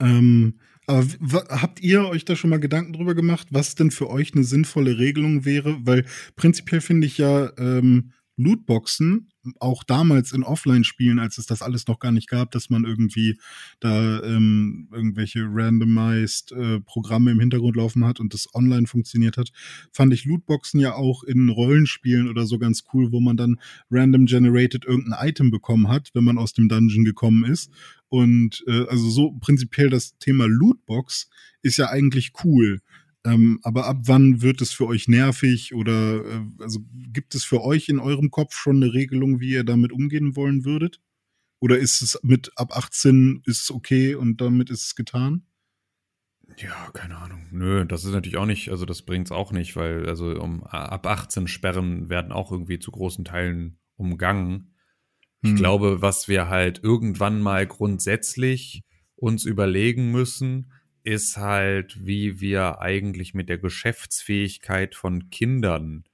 Ähm, 0.00 0.54
aber 0.86 1.04
habt 1.50 1.82
ihr 1.82 2.06
euch 2.06 2.24
da 2.24 2.36
schon 2.36 2.50
mal 2.50 2.60
Gedanken 2.60 2.94
drüber 2.94 3.14
gemacht, 3.14 3.48
was 3.50 3.74
denn 3.74 3.90
für 3.90 4.08
euch 4.08 4.34
eine 4.34 4.44
sinnvolle 4.44 4.98
Regelung 4.98 5.44
wäre? 5.44 5.78
Weil 5.82 6.06
prinzipiell 6.36 6.80
finde 6.80 7.06
ich 7.06 7.18
ja 7.18 7.52
ähm, 7.58 8.12
Lootboxen, 8.36 9.28
auch 9.60 9.84
damals 9.84 10.32
in 10.32 10.42
Offline-Spielen, 10.42 11.18
als 11.18 11.38
es 11.38 11.46
das 11.46 11.62
alles 11.62 11.86
noch 11.86 11.98
gar 11.98 12.12
nicht 12.12 12.28
gab, 12.28 12.50
dass 12.50 12.68
man 12.68 12.84
irgendwie 12.84 13.38
da 13.80 14.22
ähm, 14.22 14.88
irgendwelche 14.92 15.46
randomized 15.48 16.52
äh, 16.52 16.80
Programme 16.80 17.30
im 17.30 17.40
Hintergrund 17.40 17.76
laufen 17.76 18.04
hat 18.04 18.20
und 18.20 18.34
das 18.34 18.52
online 18.54 18.86
funktioniert 18.86 19.36
hat, 19.36 19.50
fand 19.92 20.12
ich 20.12 20.24
Lootboxen 20.24 20.80
ja 20.80 20.94
auch 20.94 21.22
in 21.22 21.48
Rollenspielen 21.48 22.28
oder 22.28 22.46
so 22.46 22.58
ganz 22.58 22.84
cool, 22.92 23.12
wo 23.12 23.20
man 23.20 23.36
dann 23.36 23.56
random 23.90 24.26
generated 24.26 24.84
irgendein 24.84 25.28
Item 25.28 25.50
bekommen 25.50 25.88
hat, 25.88 26.10
wenn 26.14 26.24
man 26.24 26.38
aus 26.38 26.52
dem 26.52 26.68
Dungeon 26.68 27.04
gekommen 27.04 27.44
ist. 27.44 27.70
Und 28.08 28.64
äh, 28.66 28.86
also 28.88 29.08
so 29.10 29.32
prinzipiell 29.32 29.90
das 29.90 30.16
Thema 30.18 30.46
Lootbox 30.46 31.28
ist 31.62 31.76
ja 31.76 31.88
eigentlich 31.88 32.32
cool. 32.44 32.80
Ähm, 33.26 33.58
aber 33.64 33.86
ab 33.86 33.98
wann 34.04 34.40
wird 34.42 34.60
es 34.62 34.72
für 34.72 34.86
euch 34.86 35.08
nervig 35.08 35.74
oder 35.74 36.24
äh, 36.24 36.40
also 36.60 36.80
gibt 37.12 37.34
es 37.34 37.44
für 37.44 37.62
euch 37.62 37.88
in 37.88 37.98
eurem 37.98 38.30
Kopf 38.30 38.54
schon 38.54 38.76
eine 38.76 38.94
Regelung, 38.94 39.40
wie 39.40 39.50
ihr 39.50 39.64
damit 39.64 39.92
umgehen 39.92 40.36
wollen 40.36 40.64
würdet? 40.64 41.00
Oder 41.60 41.78
ist 41.78 42.02
es 42.02 42.20
mit 42.22 42.52
ab 42.56 42.76
18 42.76 43.42
ist 43.46 43.62
es 43.64 43.70
okay 43.72 44.14
und 44.14 44.40
damit 44.40 44.70
ist 44.70 44.84
es 44.84 44.94
getan? 44.96 45.44
Ja, 46.58 46.90
keine 46.92 47.16
Ahnung. 47.18 47.46
Nö, 47.50 47.84
das 47.84 48.04
ist 48.04 48.12
natürlich 48.12 48.36
auch 48.36 48.46
nicht, 48.46 48.70
also 48.70 48.86
das 48.86 49.02
bringt's 49.02 49.32
auch 49.32 49.52
nicht, 49.52 49.76
weil 49.76 50.08
also 50.08 50.30
um 50.40 50.62
ab 50.64 51.06
18 51.06 51.48
Sperren 51.48 52.08
werden 52.08 52.32
auch 52.32 52.52
irgendwie 52.52 52.78
zu 52.78 52.90
großen 52.90 53.24
Teilen 53.24 53.78
umgangen. 53.96 54.74
Ich 55.42 55.50
Hm. 55.50 55.56
glaube, 55.56 56.02
was 56.02 56.28
wir 56.28 56.48
halt 56.48 56.80
irgendwann 56.82 57.40
mal 57.40 57.66
grundsätzlich 57.66 58.84
uns 59.16 59.44
überlegen 59.44 60.10
müssen, 60.12 60.72
ist 61.06 61.36
halt, 61.36 62.04
wie 62.04 62.40
wir 62.40 62.80
eigentlich 62.80 63.32
mit 63.32 63.48
der 63.48 63.58
Geschäftsfähigkeit 63.58 64.96
von 64.96 65.30
Kindern 65.30 66.04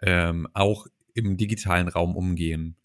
ähm, 0.00 0.48
auch 0.54 0.86
im 1.14 1.36
digitalen 1.36 1.88
Raum 1.88 2.16
umgehen. 2.16 2.76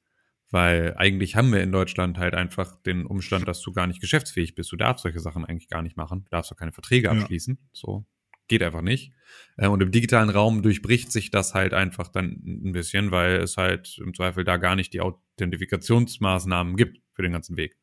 Weil 0.52 0.94
eigentlich 0.98 1.36
haben 1.36 1.52
wir 1.54 1.64
in 1.64 1.72
Deutschland 1.72 2.18
halt 2.20 2.36
einfach 2.36 2.76
den 2.84 3.06
Umstand, 3.06 3.48
dass 3.48 3.62
du 3.62 3.72
gar 3.72 3.88
nicht 3.88 4.02
geschäftsfähig 4.02 4.56
bist. 4.56 4.72
Du 4.72 4.76
darfst 4.76 5.04
solche 5.04 5.20
Sachen 5.20 5.46
eigentlich 5.46 5.70
gar 5.70 5.82
nicht 5.82 5.96
machen. 5.98 6.26
Du 6.26 6.30
darfst 6.32 6.52
auch 6.52 6.58
keine 6.58 6.74
Verträge 6.74 7.08
Ja. 7.08 7.14
abschließen. 7.14 7.58
So. 7.72 8.06
Geht 8.50 8.62
einfach 8.62 8.82
nicht. 8.82 9.14
Äh, 9.58 9.68
Und 9.68 9.82
im 9.82 9.92
digitalen 9.92 10.30
Raum 10.30 10.62
durchbricht 10.64 11.12
sich 11.14 11.32
das 11.32 11.54
halt 11.54 11.74
einfach 11.74 12.10
dann 12.10 12.44
ein 12.46 12.74
bisschen, 12.74 13.10
weil 13.12 13.38
es 13.38 13.56
halt 13.56 13.98
im 14.00 14.14
Zweifel 14.14 14.44
da 14.44 14.58
gar 14.58 14.76
nicht 14.76 14.94
die 14.94 15.00
Authentifikationsmaßnahmen 15.02 16.76
gibt 16.76 17.00
für 17.14 17.22
den 17.22 17.32
ganzen 17.32 17.56
Weg. 17.58 17.78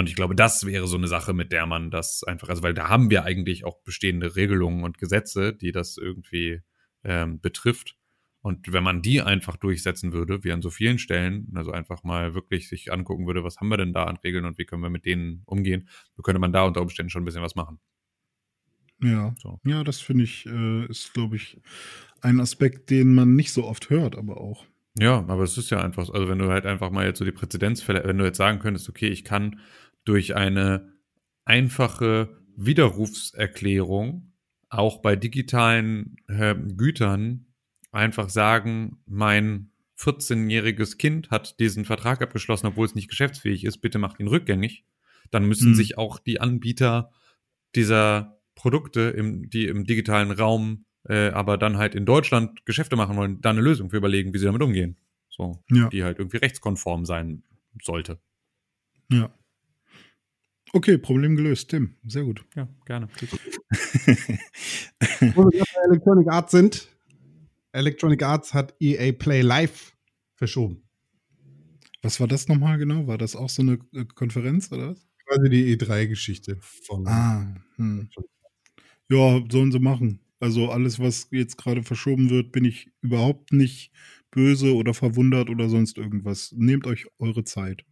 Und 0.00 0.08
ich 0.08 0.14
glaube, 0.14 0.34
das 0.34 0.64
wäre 0.64 0.86
so 0.86 0.96
eine 0.96 1.08
Sache, 1.08 1.34
mit 1.34 1.52
der 1.52 1.66
man 1.66 1.90
das 1.90 2.24
einfach, 2.24 2.48
also 2.48 2.62
weil 2.62 2.72
da 2.72 2.88
haben 2.88 3.10
wir 3.10 3.24
eigentlich 3.24 3.66
auch 3.66 3.82
bestehende 3.82 4.34
Regelungen 4.34 4.82
und 4.82 4.96
Gesetze, 4.96 5.52
die 5.52 5.72
das 5.72 5.98
irgendwie 5.98 6.62
ähm, 7.04 7.38
betrifft. 7.38 7.98
Und 8.40 8.72
wenn 8.72 8.82
man 8.82 9.02
die 9.02 9.20
einfach 9.20 9.58
durchsetzen 9.58 10.14
würde, 10.14 10.42
wie 10.42 10.52
an 10.52 10.62
so 10.62 10.70
vielen 10.70 10.98
Stellen, 10.98 11.52
also 11.54 11.70
einfach 11.72 12.02
mal 12.02 12.34
wirklich 12.34 12.70
sich 12.70 12.90
angucken 12.90 13.26
würde, 13.26 13.44
was 13.44 13.58
haben 13.58 13.68
wir 13.68 13.76
denn 13.76 13.92
da 13.92 14.04
an 14.04 14.16
Regeln 14.16 14.46
und 14.46 14.56
wie 14.56 14.64
können 14.64 14.80
wir 14.82 14.88
mit 14.88 15.04
denen 15.04 15.42
umgehen, 15.44 15.86
so 16.16 16.22
könnte 16.22 16.40
man 16.40 16.54
da 16.54 16.64
unter 16.64 16.80
Umständen 16.80 17.10
schon 17.10 17.20
ein 17.20 17.26
bisschen 17.26 17.42
was 17.42 17.54
machen. 17.54 17.78
Ja. 19.02 19.34
So. 19.38 19.60
Ja, 19.66 19.84
das 19.84 20.00
finde 20.00 20.24
ich, 20.24 20.46
äh, 20.46 20.86
ist, 20.86 21.12
glaube 21.12 21.36
ich, 21.36 21.60
ein 22.22 22.40
Aspekt, 22.40 22.88
den 22.88 23.12
man 23.12 23.36
nicht 23.36 23.52
so 23.52 23.66
oft 23.66 23.90
hört, 23.90 24.16
aber 24.16 24.40
auch. 24.40 24.64
Ja, 24.98 25.18
aber 25.28 25.42
es 25.42 25.58
ist 25.58 25.68
ja 25.70 25.82
einfach, 25.82 26.06
so- 26.06 26.12
also 26.14 26.26
wenn 26.28 26.38
du 26.38 26.48
halt 26.48 26.64
einfach 26.64 26.90
mal 26.90 27.06
jetzt 27.06 27.18
so 27.18 27.24
die 27.26 27.32
Präzedenzfälle, 27.32 28.02
wenn 28.06 28.16
du 28.18 28.24
jetzt 28.24 28.38
sagen 28.38 28.58
könntest, 28.60 28.88
okay, 28.88 29.08
ich 29.08 29.24
kann 29.24 29.60
durch 30.04 30.34
eine 30.34 30.92
einfache 31.44 32.40
Widerrufserklärung 32.56 34.32
auch 34.68 35.02
bei 35.02 35.16
digitalen 35.16 36.16
äh, 36.28 36.54
Gütern 36.54 37.46
einfach 37.92 38.28
sagen, 38.28 39.02
mein 39.06 39.72
14-jähriges 39.98 40.96
Kind 40.96 41.30
hat 41.30 41.58
diesen 41.60 41.84
Vertrag 41.84 42.22
abgeschlossen, 42.22 42.66
obwohl 42.68 42.86
es 42.86 42.94
nicht 42.94 43.08
geschäftsfähig 43.08 43.64
ist, 43.64 43.78
bitte 43.78 43.98
macht 43.98 44.20
ihn 44.20 44.28
rückgängig, 44.28 44.84
dann 45.30 45.44
müssen 45.46 45.68
Hm. 45.68 45.74
sich 45.74 45.98
auch 45.98 46.18
die 46.18 46.40
Anbieter 46.40 47.10
dieser 47.74 48.40
Produkte, 48.54 49.00
im, 49.10 49.50
die 49.50 49.66
im 49.66 49.84
digitalen 49.84 50.30
Raum 50.30 50.84
äh, 51.08 51.30
aber 51.30 51.56
dann 51.56 51.78
halt 51.78 51.94
in 51.94 52.04
Deutschland 52.04 52.64
Geschäfte 52.66 52.94
machen 52.94 53.16
wollen, 53.16 53.40
da 53.40 53.50
eine 53.50 53.62
Lösung 53.62 53.88
für 53.90 53.96
überlegen, 53.96 54.34
wie 54.34 54.38
sie 54.38 54.44
damit 54.44 54.62
umgehen. 54.62 54.98
So, 55.30 55.62
Ja. 55.70 55.88
die 55.88 56.04
halt 56.04 56.18
irgendwie 56.18 56.36
rechtskonform 56.36 57.06
sein 57.06 57.42
sollte. 57.82 58.20
Ja. 59.10 59.32
Okay, 60.72 60.98
Problem 60.98 61.36
gelöst, 61.36 61.70
Tim. 61.70 61.96
Sehr 62.06 62.24
gut. 62.24 62.44
Ja, 62.54 62.68
gerne. 62.86 63.08
Wo 65.34 65.44
wir 65.44 65.50
gerade 65.50 65.70
bei 65.74 65.82
Electronic 65.88 66.28
Arts 66.28 66.52
sind. 66.52 66.88
Electronic 67.72 68.22
Arts 68.22 68.54
hat 68.54 68.74
EA 68.80 69.12
Play 69.12 69.42
Live 69.42 69.96
verschoben. 70.34 70.82
Was 72.02 72.20
war 72.20 72.28
das 72.28 72.48
nochmal 72.48 72.78
genau? 72.78 73.06
War 73.06 73.18
das 73.18 73.36
auch 73.36 73.50
so 73.50 73.62
eine 73.62 73.78
äh, 73.94 74.04
Konferenz 74.04 74.70
oder 74.72 74.90
was? 74.90 75.06
Quasi 75.26 75.50
die 75.50 75.76
E3-Geschichte 75.76 76.56
von. 76.60 77.06
Ah, 77.06 77.54
hm. 77.76 78.08
Ja, 79.08 79.42
sollen 79.50 79.72
sie 79.72 79.80
machen. 79.80 80.20
Also 80.38 80.70
alles, 80.70 80.98
was 80.98 81.28
jetzt 81.30 81.58
gerade 81.58 81.82
verschoben 81.82 82.30
wird, 82.30 82.52
bin 82.52 82.64
ich 82.64 82.90
überhaupt 83.02 83.52
nicht 83.52 83.92
böse 84.30 84.74
oder 84.74 84.94
verwundert 84.94 85.50
oder 85.50 85.68
sonst 85.68 85.98
irgendwas. 85.98 86.52
Nehmt 86.56 86.86
euch 86.86 87.06
eure 87.18 87.44
Zeit. 87.44 87.84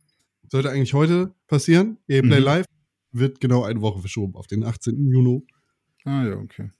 Sollte 0.50 0.70
eigentlich 0.70 0.94
heute 0.94 1.34
passieren. 1.46 1.98
EA 2.08 2.22
Play 2.22 2.40
Mhm. 2.40 2.44
Live 2.44 2.66
wird 3.12 3.40
genau 3.40 3.64
eine 3.64 3.80
Woche 3.80 4.00
verschoben 4.00 4.34
auf 4.34 4.46
den 4.46 4.64
18. 4.64 5.10
Juni. 5.10 5.46
Ah 6.04 6.24
ja, 6.24 6.36
okay. 6.36 6.70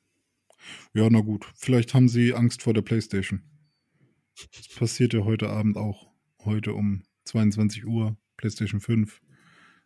Ja, 0.94 1.08
na 1.10 1.20
gut. 1.20 1.46
Vielleicht 1.56 1.94
haben 1.94 2.08
sie 2.08 2.34
Angst 2.34 2.62
vor 2.62 2.74
der 2.74 2.82
Playstation. 2.82 3.42
Das 4.56 4.68
passiert 4.68 5.12
ja 5.14 5.24
heute 5.24 5.50
Abend 5.50 5.76
auch. 5.76 6.10
Heute 6.44 6.72
um 6.72 7.02
22 7.24 7.86
Uhr, 7.86 8.16
Playstation 8.36 8.80
5. 8.80 9.20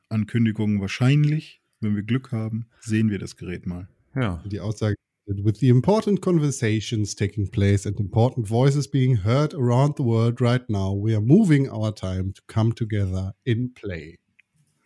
Ankündigungen 0.09 0.81
wahrscheinlich. 0.81 1.63
Wenn 1.81 1.97
wir 1.97 2.03
Glück 2.03 2.31
haben, 2.33 2.67
sehen 2.81 3.11
wir 3.11 3.19
das 3.19 3.37
Gerät 3.37 3.67
mal. 3.67 3.89
Ja. 4.15 4.43
Die 4.47 4.61
Aussage 4.61 4.95
With 5.27 5.61
the 5.61 5.69
important 5.69 6.21
conversations 6.21 7.15
taking 7.15 7.47
place 7.49 7.87
and 7.87 7.99
important 8.01 8.47
voices 8.49 8.89
being 8.89 9.17
heard 9.17 9.55
around 9.55 9.95
the 9.97 10.03
world 10.03 10.41
right 10.41 10.69
now, 10.69 10.93
we 10.93 11.15
are 11.15 11.21
moving 11.21 11.69
our 11.71 11.93
time 11.93 12.33
to 12.35 12.43
come 12.49 12.73
together 12.75 13.33
in 13.45 13.73
play. 13.73 14.19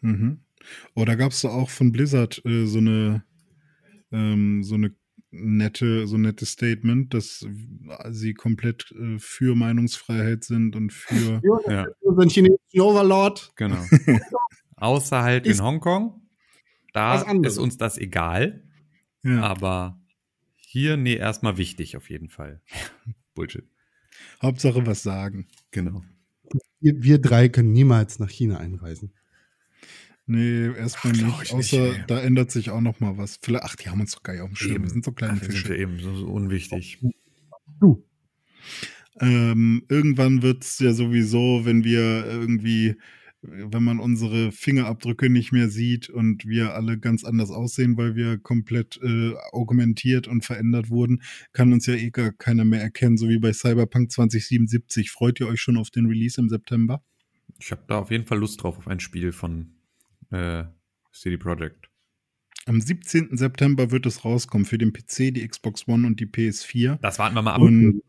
Mhm. 0.03 0.41
Oh, 0.95 1.05
da 1.05 1.15
gab 1.15 1.33
es 1.33 1.45
auch 1.45 1.71
von 1.71 1.91
Blizzard 1.91 2.43
äh, 2.45 2.67
so 2.67 2.79
eine 2.79 3.25
ähm, 4.13 4.63
so 4.63 4.75
eine 4.75 4.95
nette, 5.31 6.07
so 6.07 6.17
ein 6.17 6.23
nettes 6.23 6.51
Statement, 6.51 7.13
dass 7.15 7.47
sie 8.11 8.35
komplett 8.35 8.93
äh, 8.93 9.19
für 9.19 9.55
Meinungsfreiheit 9.55 10.45
sind 10.45 10.77
und 10.77 10.93
für 10.93 11.41
Ja, 11.69 11.87
Unseren 12.01 12.29
chinesischen 12.29 12.81
Overlord. 12.81 13.53
genau. 13.57 13.83
Außer 14.77 15.23
halt 15.23 15.47
in 15.47 15.61
Hongkong. 15.63 16.21
Da 16.93 17.23
ist 17.43 17.59
uns 17.59 17.77
das 17.79 17.97
egal. 17.99 18.63
ja, 19.25 19.43
Aber 19.43 19.99
hier, 20.68 20.97
nee, 20.97 21.14
erstmal 21.14 21.59
wichtig 21.59 21.97
auf 21.97 22.10
jeden 22.10 22.28
Fall. 22.28 22.60
Bullshit. 23.34 23.64
Hauptsache 24.43 24.84
was 24.84 25.05
sagen. 25.05 25.47
Genau. 25.70 26.02
Wir, 26.80 27.01
wir 27.05 27.20
drei 27.20 27.48
können 27.48 27.70
niemals 27.70 28.18
nach 28.18 28.30
China 28.30 28.59
einreisen. 28.59 29.12
Nee, 30.26 30.66
erstmal 30.76 31.12
nicht. 31.12 31.24
ich 31.24 31.55
nicht, 31.55 31.55
Außer 31.55 31.94
ey. 31.94 32.05
da 32.09 32.20
ändert 32.20 32.51
sich 32.51 32.70
auch 32.70 32.80
noch 32.80 32.98
mal 32.98 33.16
was. 33.16 33.38
Vielleicht, 33.40 33.64
ach, 33.64 33.76
die 33.76 33.90
haben 33.90 34.01
uns 34.01 34.10
doch 34.10 34.24
gar 34.24 34.32
nicht 34.32 34.43
auf 34.43 34.48
dem 34.48 34.56
Schirm. 34.56 34.82
Wir 34.82 34.90
sind 34.90 35.05
so 35.05 35.12
kleine 35.12 35.38
Ach, 35.40 35.44
Fische. 35.44 35.76
eben 35.76 36.01
so, 36.01 36.16
so 36.16 36.26
unwichtig. 36.26 36.98
Du. 37.78 38.05
Ähm, 39.20 39.84
irgendwann 39.88 40.43
wird 40.43 40.64
es 40.64 40.80
ja 40.80 40.93
sowieso, 40.94 41.64
wenn 41.64 41.84
wir 41.84 42.26
irgendwie, 42.26 42.97
wenn 43.48 43.82
man 43.82 43.98
unsere 43.98 44.52
Fingerabdrücke 44.52 45.31
nicht 45.31 45.52
mehr 45.52 45.68
sieht 45.68 46.09
und 46.09 46.47
wir 46.47 46.74
alle 46.74 46.98
ganz 46.98 47.24
anders 47.24 47.51
aussehen, 47.51 47.97
weil 47.97 48.14
wir 48.16 48.39
komplett 48.39 48.98
äh, 49.02 49.35
augmentiert 49.52 50.28
und 50.28 50.44
verändert 50.44 50.90
wurden, 50.90 51.23
kann 51.52 51.73
uns 51.73 51.86
ja 51.86 51.94
eh 51.94 52.10
gar 52.10 52.32
keiner 52.32 52.64
mehr 52.64 52.81
erkennen, 52.81 53.16
so 53.16 53.28
wie 53.28 53.39
bei 53.39 53.52
Cyberpunk 53.52 54.10
2077. 54.10 55.10
Freut 55.10 55.40
ihr 55.40 55.48
euch 55.48 55.60
schon 55.60 55.77
auf 55.77 55.90
den 55.90 56.06
Release 56.06 56.40
im 56.40 56.48
September? 56.48 57.02
Ich 57.59 57.70
habe 57.70 57.82
da 57.89 57.98
auf 57.98 58.10
jeden 58.10 58.27
Fall 58.27 58.39
Lust 58.39 58.62
drauf 58.62 58.78
auf 58.78 58.89
ein 58.89 59.01
Spiel 59.01 59.32
von 59.32 59.73
äh, 60.31 60.64
CD 61.12 61.36
Projekt. 61.36 61.89
Am 62.66 62.81
17. 62.81 63.36
September 63.36 63.93
wird 63.93 64.06
es 64.06 64.24
rauskommen 64.24 64.64
für 64.64 64.77
den 64.77 64.93
PC, 64.93 65.32
die 65.32 65.47
Xbox 65.47 65.86
One 65.86 66.06
und 66.06 66.18
die 66.18 66.27
PS4. 66.27 66.98
Das 67.01 67.18
warten 67.18 67.36
wir 67.36 67.43
mal 67.43 67.55
ab. 67.55 67.60
Und 67.60 68.02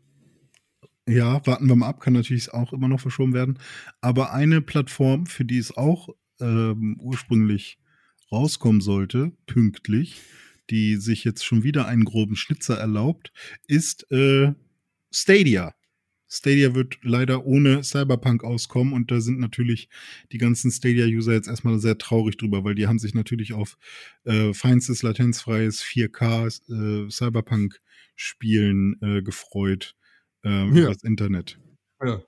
ja, 1.08 1.44
warten 1.46 1.68
wir 1.68 1.76
mal 1.76 1.88
ab, 1.88 2.00
kann 2.00 2.12
natürlich 2.12 2.52
auch 2.52 2.72
immer 2.72 2.88
noch 2.88 3.00
verschoben 3.00 3.32
werden. 3.32 3.58
Aber 4.00 4.32
eine 4.32 4.60
Plattform, 4.60 5.26
für 5.26 5.44
die 5.44 5.58
es 5.58 5.76
auch 5.76 6.08
ähm, 6.40 6.98
ursprünglich 7.00 7.78
rauskommen 8.30 8.80
sollte, 8.80 9.32
pünktlich, 9.46 10.20
die 10.70 10.96
sich 10.96 11.24
jetzt 11.24 11.44
schon 11.44 11.62
wieder 11.62 11.86
einen 11.86 12.04
groben 12.04 12.36
Schnitzer 12.36 12.78
erlaubt, 12.78 13.32
ist 13.66 14.10
äh, 14.12 14.52
Stadia. 15.10 15.74
Stadia 16.30 16.74
wird 16.74 16.98
leider 17.02 17.46
ohne 17.46 17.82
Cyberpunk 17.82 18.44
auskommen 18.44 18.92
und 18.92 19.10
da 19.10 19.22
sind 19.22 19.38
natürlich 19.38 19.88
die 20.30 20.36
ganzen 20.36 20.70
Stadia-User 20.70 21.32
jetzt 21.32 21.48
erstmal 21.48 21.78
sehr 21.78 21.96
traurig 21.96 22.36
drüber, 22.36 22.64
weil 22.64 22.74
die 22.74 22.86
haben 22.86 22.98
sich 22.98 23.14
natürlich 23.14 23.54
auf 23.54 23.78
äh, 24.24 24.52
feinstes, 24.52 25.02
latenzfreies 25.02 25.82
4K 25.82 27.06
äh, 27.06 27.10
Cyberpunk-Spielen 27.10 29.00
äh, 29.00 29.22
gefreut 29.22 29.96
äh, 30.44 30.48
Ja. 30.50 30.66
über 30.66 30.88
das 30.94 31.02
Internet. 31.02 31.58
Ja. 32.02 32.22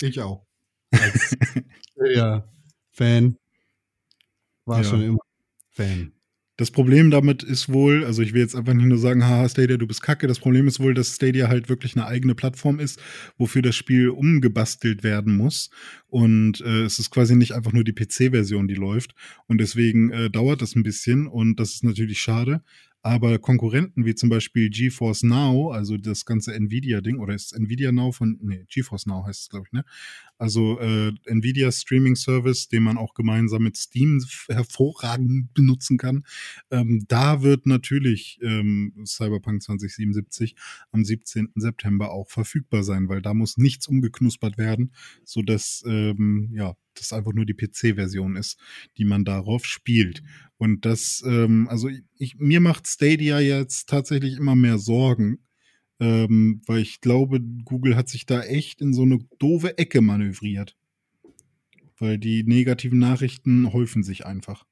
Ich 0.00 0.20
auch. 0.20 0.46
Als 0.92 1.36
ja, 2.14 2.48
Fan. 2.92 3.36
War 4.64 4.78
Ja. 4.82 4.84
schon 4.84 5.02
immer 5.02 5.18
Fan. 5.70 6.12
Das 6.56 6.72
Problem 6.72 7.12
damit 7.12 7.44
ist 7.44 7.72
wohl, 7.72 8.04
also 8.04 8.20
ich 8.20 8.32
will 8.34 8.40
jetzt 8.40 8.56
einfach 8.56 8.74
nicht 8.74 8.86
nur 8.86 8.98
sagen, 8.98 9.24
haha, 9.24 9.48
Stadia, 9.48 9.76
du 9.76 9.86
bist 9.86 10.02
kacke. 10.02 10.26
Das 10.26 10.40
Problem 10.40 10.66
ist 10.66 10.80
wohl, 10.80 10.92
dass 10.92 11.14
Stadia 11.14 11.46
halt 11.46 11.68
wirklich 11.68 11.94
eine 11.94 12.06
eigene 12.06 12.34
Plattform 12.34 12.80
ist, 12.80 13.00
wofür 13.36 13.62
das 13.62 13.76
Spiel 13.76 14.08
umgebastelt 14.08 15.04
werden 15.04 15.36
muss. 15.36 15.70
Und 16.08 16.60
äh, 16.62 16.82
es 16.82 16.98
ist 16.98 17.10
quasi 17.10 17.36
nicht 17.36 17.52
einfach 17.54 17.72
nur 17.72 17.84
die 17.84 17.92
PC-Version, 17.92 18.66
die 18.66 18.74
läuft. 18.74 19.14
Und 19.46 19.58
deswegen 19.60 20.10
äh, 20.10 20.30
dauert 20.30 20.60
das 20.60 20.74
ein 20.74 20.82
bisschen 20.82 21.28
und 21.28 21.60
das 21.60 21.74
ist 21.74 21.84
natürlich 21.84 22.20
schade. 22.20 22.64
Aber 23.08 23.38
Konkurrenten 23.38 24.04
wie 24.04 24.14
zum 24.14 24.28
Beispiel 24.28 24.68
GeForce 24.68 25.22
Now, 25.22 25.70
also 25.70 25.96
das 25.96 26.26
ganze 26.26 26.52
Nvidia-Ding, 26.54 27.20
oder 27.20 27.34
ist 27.34 27.54
Nvidia 27.54 27.90
Now 27.90 28.12
von, 28.12 28.38
nee, 28.42 28.66
GeForce 28.68 29.06
Now 29.06 29.24
heißt 29.26 29.44
es, 29.44 29.48
glaube 29.48 29.64
ich, 29.66 29.72
ne? 29.72 29.82
Also 30.36 30.78
äh, 30.78 31.14
Nvidia 31.24 31.72
Streaming 31.72 32.16
Service, 32.16 32.68
den 32.68 32.82
man 32.82 32.98
auch 32.98 33.14
gemeinsam 33.14 33.62
mit 33.62 33.78
Steam 33.78 34.22
hervorragend 34.50 35.54
benutzen 35.54 35.96
kann. 35.96 36.26
Ähm, 36.70 37.06
da 37.08 37.40
wird 37.40 37.64
natürlich 37.64 38.40
ähm, 38.42 38.92
Cyberpunk 39.06 39.62
2077 39.62 40.54
am 40.92 41.02
17. 41.02 41.52
September 41.54 42.10
auch 42.10 42.28
verfügbar 42.28 42.82
sein, 42.82 43.08
weil 43.08 43.22
da 43.22 43.32
muss 43.32 43.56
nichts 43.56 43.88
umgeknuspert 43.88 44.58
werden, 44.58 44.92
sodass 45.24 45.82
ähm, 45.86 46.50
ja, 46.52 46.74
das 46.98 47.12
einfach 47.12 47.32
nur 47.32 47.46
die 47.46 47.54
PC-Version 47.54 48.36
ist, 48.36 48.58
die 48.96 49.04
man 49.04 49.24
darauf 49.24 49.64
spielt. 49.64 50.22
Und 50.56 50.84
das, 50.84 51.22
ähm, 51.26 51.68
also 51.68 51.88
ich, 52.16 52.36
mir 52.36 52.60
macht 52.60 52.86
Stadia 52.86 53.40
jetzt 53.40 53.88
tatsächlich 53.88 54.36
immer 54.36 54.56
mehr 54.56 54.78
Sorgen, 54.78 55.38
ähm, 56.00 56.62
weil 56.66 56.80
ich 56.80 57.00
glaube, 57.00 57.40
Google 57.40 57.96
hat 57.96 58.08
sich 58.08 58.26
da 58.26 58.42
echt 58.42 58.80
in 58.80 58.92
so 58.92 59.02
eine 59.02 59.18
doofe 59.38 59.78
Ecke 59.78 60.00
manövriert. 60.00 60.76
Weil 61.98 62.18
die 62.18 62.44
negativen 62.44 62.98
Nachrichten 62.98 63.72
häufen 63.72 64.04
sich 64.04 64.24
einfach. 64.24 64.64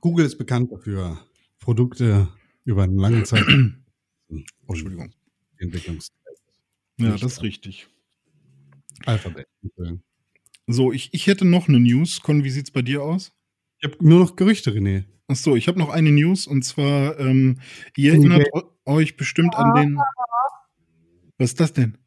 Google 0.00 0.26
ist 0.26 0.36
bekannt 0.36 0.70
dafür, 0.70 1.26
Produkte 1.58 2.28
über 2.64 2.82
einen 2.82 2.98
langen 2.98 3.24
Zeit 3.24 3.46
Entschuldigung. 4.68 5.12
Entwicklungs 5.58 6.10
Ja, 6.98 7.12
das 7.12 7.22
ist 7.22 7.42
richtig. 7.42 7.88
Alphabet. 9.06 9.46
So, 10.66 10.92
ich, 10.92 11.10
ich 11.12 11.26
hätte 11.26 11.44
noch 11.44 11.68
eine 11.68 11.80
News. 11.80 12.20
Con, 12.22 12.44
wie 12.44 12.50
sieht's 12.50 12.70
bei 12.70 12.82
dir 12.82 13.02
aus? 13.02 13.32
Ich 13.80 13.90
habe 13.90 13.96
nur 14.06 14.18
noch 14.20 14.36
Gerüchte, 14.36 14.70
René. 14.72 15.04
Ach 15.28 15.36
so, 15.36 15.56
ich 15.56 15.68
habe 15.68 15.78
noch 15.78 15.88
eine 15.90 16.10
News 16.10 16.46
und 16.46 16.62
zwar, 16.64 17.18
ähm, 17.18 17.58
ihr 17.96 18.12
Okay. 18.12 18.20
erinnert 18.20 18.48
eu- 18.54 18.62
euch 18.86 19.16
bestimmt 19.16 19.54
an 19.56 19.74
den. 19.74 19.96
Was 21.38 21.50
ist 21.50 21.60
das 21.60 21.72
denn? 21.72 21.98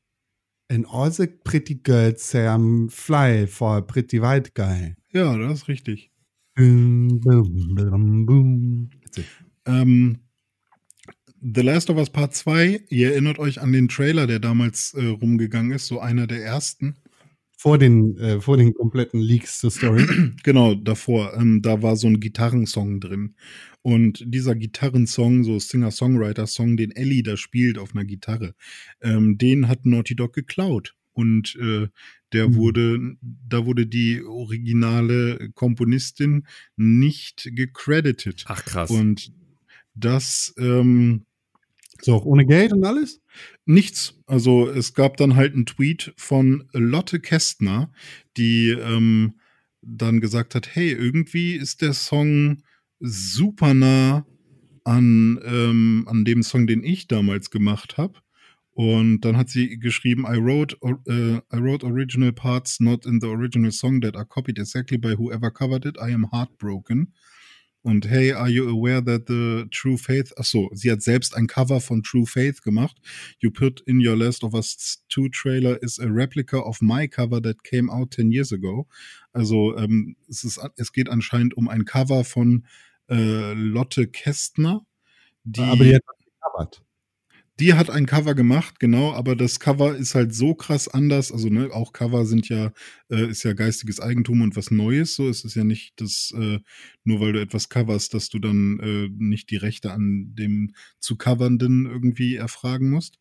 And 0.69 0.85
all 0.89 1.11
the 1.11 1.27
pretty 1.27 1.75
girls 1.75 2.29
say 2.29 2.47
I'm 2.47 2.89
fly 2.89 3.47
for 3.47 3.77
a 3.77 3.81
pretty 3.81 4.21
white 4.21 4.51
guy. 4.53 4.95
Ja, 5.13 5.37
das 5.37 5.59
ist 5.61 5.67
richtig. 5.67 6.11
Boom, 6.55 7.19
boom, 7.21 8.25
boom. 8.25 8.89
Ähm, 9.65 10.19
The 11.41 11.61
Last 11.61 11.89
of 11.89 11.97
Us 11.97 12.09
Part 12.09 12.33
2, 12.35 12.81
ihr 12.89 13.11
erinnert 13.11 13.37
euch 13.39 13.61
an 13.61 13.71
den 13.71 13.87
Trailer, 13.87 14.25
der 14.27 14.39
damals 14.39 14.93
äh, 14.95 15.05
rumgegangen 15.05 15.71
ist, 15.71 15.87
so 15.87 15.99
einer 15.99 16.25
der 16.27 16.43
ersten. 16.43 16.95
Vor 17.59 17.79
den, 17.79 18.15
äh, 18.17 18.39
vor 18.39 18.55
den 18.57 18.73
kompletten 18.73 19.19
Leaks 19.19 19.59
zur 19.59 19.71
Story. 19.71 20.05
Genau, 20.43 20.75
davor. 20.75 21.33
Ähm, 21.35 21.61
da 21.63 21.81
war 21.81 21.95
so 21.95 22.07
ein 22.07 22.19
Gitarrensong 22.19 22.99
drin. 22.99 23.35
Und 23.81 24.23
dieser 24.25 24.53
Gitarrensong, 24.55 25.43
so 25.43 25.57
Singer-Songwriter-Song, 25.57 26.77
den 26.77 26.91
Ellie 26.91 27.23
da 27.23 27.35
spielt 27.35 27.77
auf 27.79 27.95
einer 27.95 28.05
Gitarre, 28.05 28.53
ähm, 29.01 29.37
den 29.37 29.67
hat 29.67 29.85
Naughty 29.85 30.15
Dog 30.15 30.33
geklaut. 30.33 30.93
Und 31.13 31.55
äh, 31.55 31.87
der 32.31 32.49
Mhm. 32.49 32.55
wurde, 32.55 32.99
da 33.21 33.65
wurde 33.65 33.87
die 33.87 34.21
originale 34.23 35.49
Komponistin 35.55 36.45
nicht 36.75 37.49
gecredited. 37.55 38.43
Ach 38.47 38.63
krass. 38.63 38.91
Und 38.91 39.31
das 39.95 40.53
ähm, 40.59 41.23
So, 42.01 42.15
auch 42.15 42.25
ohne 42.25 42.45
Geld 42.45 42.73
und 42.73 42.83
alles? 42.83 43.21
Nichts. 43.65 44.19
Also 44.27 44.69
es 44.69 44.93
gab 44.93 45.17
dann 45.17 45.35
halt 45.35 45.53
einen 45.53 45.65
Tweet 45.65 46.13
von 46.17 46.67
Lotte 46.73 47.19
Kästner, 47.19 47.91
die 48.37 48.69
ähm, 48.69 49.35
dann 49.81 50.19
gesagt 50.21 50.55
hat, 50.55 50.75
hey, 50.75 50.91
irgendwie 50.91 51.53
ist 51.53 51.81
der 51.81 51.93
Song 51.93 52.63
super 52.99 53.73
nah 53.73 54.25
an, 54.83 55.39
ähm, 55.43 56.05
an 56.07 56.25
dem 56.25 56.43
Song, 56.43 56.67
den 56.67 56.83
ich 56.83 57.07
damals 57.07 57.49
gemacht 57.49 57.97
habe. 57.97 58.19
Und 58.71 59.21
dann 59.21 59.37
hat 59.37 59.49
sie 59.49 59.79
geschrieben, 59.79 60.25
I 60.27 60.37
wrote, 60.37 60.77
äh, 61.07 61.37
I 61.37 61.59
wrote 61.59 61.85
original 61.85 62.31
parts 62.31 62.79
not 62.79 63.05
in 63.07 63.19
the 63.19 63.27
original 63.27 63.71
song 63.71 64.01
that 64.01 64.15
are 64.15 64.25
copied 64.25 64.59
exactly 64.59 64.99
by 64.99 65.17
whoever 65.17 65.49
covered 65.49 65.85
it. 65.85 65.97
I 65.97 66.13
am 66.13 66.31
heartbroken. 66.31 67.13
Und 67.83 68.09
hey, 68.09 68.33
are 68.33 68.49
you 68.49 68.67
aware 68.67 69.01
that 69.03 69.27
the 69.27 69.65
True 69.71 69.97
Faith, 69.97 70.33
ach 70.37 70.45
so, 70.45 70.69
sie 70.73 70.91
hat 70.91 71.01
selbst 71.01 71.35
ein 71.35 71.47
Cover 71.47 71.79
von 71.79 72.03
True 72.03 72.25
Faith 72.25 72.61
gemacht. 72.61 72.97
You 73.39 73.49
put 73.49 73.81
in 73.81 74.05
your 74.05 74.15
Last 74.15 74.43
of 74.43 74.53
Us 74.53 75.03
2 75.09 75.29
trailer 75.29 75.81
is 75.81 75.99
a 75.99 76.07
replica 76.07 76.57
of 76.57 76.81
my 76.81 77.07
cover 77.07 77.41
that 77.41 77.63
came 77.63 77.89
out 77.89 78.11
10 78.11 78.31
years 78.31 78.51
ago. 78.51 78.87
Also 79.31 79.77
ähm, 79.77 80.17
es, 80.27 80.43
ist, 80.43 80.59
es 80.75 80.91
geht 80.91 81.09
anscheinend 81.09 81.55
um 81.55 81.69
ein 81.69 81.85
Cover 81.85 82.23
von 82.23 82.65
äh, 83.09 83.53
Lotte 83.53 84.07
Kästner. 84.07 84.85
Die, 85.43 85.61
Aber 85.61 85.83
die 85.83 85.95
hat 85.95 86.03
was 86.05 86.17
gecovert. 86.25 86.86
Die 87.59 87.73
hat 87.73 87.89
ein 87.89 88.05
Cover 88.05 88.35
gemacht, 88.35 88.79
genau, 88.79 89.13
aber 89.13 89.35
das 89.35 89.59
Cover 89.59 89.95
ist 89.95 90.13
halt 90.13 90.33
so 90.33 90.53
krass 90.53 90.87
anders. 90.87 91.31
Also, 91.31 91.49
ne, 91.49 91.71
auch 91.71 91.91
Cover 91.91 92.25
sind 92.25 92.49
ja, 92.49 92.71
äh, 93.09 93.29
ist 93.29 93.43
ja 93.43 93.53
geistiges 93.53 93.99
Eigentum 93.99 94.41
und 94.41 94.55
was 94.55 94.69
Neues. 94.69 95.15
So, 95.15 95.27
es 95.27 95.43
ist 95.43 95.55
ja 95.55 95.63
nicht 95.63 95.99
das, 95.99 96.33
äh, 96.37 96.59
nur 97.03 97.19
weil 97.19 97.33
du 97.33 97.41
etwas 97.41 97.69
coverst, 97.69 98.13
dass 98.13 98.29
du 98.29 98.37
dann 98.39 98.79
äh, 98.79 99.09
nicht 99.17 99.49
die 99.49 99.57
Rechte 99.57 99.91
an 99.91 100.35
dem 100.35 100.73
zu 100.99 101.15
covernden 101.15 101.87
irgendwie 101.87 102.35
erfragen 102.35 102.91
musst. 102.91 103.17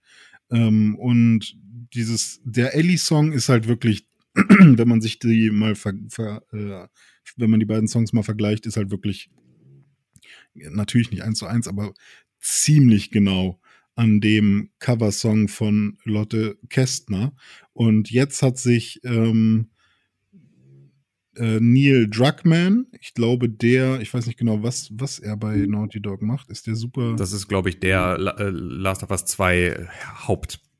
Ähm, 0.50 0.96
und 0.96 1.56
dieses, 1.94 2.40
der 2.44 2.74
Ellie-Song 2.74 3.32
ist 3.32 3.48
halt 3.48 3.68
wirklich, 3.68 4.06
wenn 4.34 4.88
man 4.88 5.00
sich 5.00 5.18
die 5.18 5.50
mal 5.50 5.74
ver, 5.74 5.94
ver, 6.10 6.42
äh, 6.52 6.88
wenn 7.36 7.50
man 7.50 7.60
die 7.60 7.66
beiden 7.66 7.88
Songs 7.88 8.12
mal 8.12 8.22
vergleicht, 8.22 8.66
ist 8.66 8.76
halt 8.76 8.90
wirklich 8.90 9.30
natürlich 10.54 11.10
nicht 11.10 11.22
eins 11.22 11.38
zu 11.38 11.46
eins, 11.46 11.68
aber 11.68 11.94
ziemlich 12.40 13.10
genau 13.10 13.60
an 13.96 14.20
dem 14.20 14.70
Coversong 14.78 15.48
von 15.48 15.98
Lotte 16.04 16.58
Kästner. 16.68 17.32
Und 17.72 18.10
jetzt 18.10 18.42
hat 18.42 18.58
sich 18.58 19.00
ähm, 19.04 19.70
äh, 21.36 21.58
Neil 21.60 22.08
Druckmann, 22.08 22.86
ich 23.00 23.14
glaube 23.14 23.48
der, 23.48 24.00
ich 24.00 24.12
weiß 24.12 24.26
nicht 24.26 24.38
genau, 24.38 24.62
was, 24.62 24.90
was 24.92 25.18
er 25.18 25.36
bei 25.36 25.56
Naughty 25.56 26.00
Dog 26.00 26.22
macht, 26.22 26.50
ist 26.50 26.66
der 26.66 26.76
super. 26.76 27.16
Das 27.16 27.32
ist, 27.32 27.48
glaube 27.48 27.68
ich, 27.70 27.80
der 27.80 28.16
äh, 28.38 28.50
Last 28.50 29.02
of 29.02 29.10
Us 29.10 29.24
2 29.24 29.88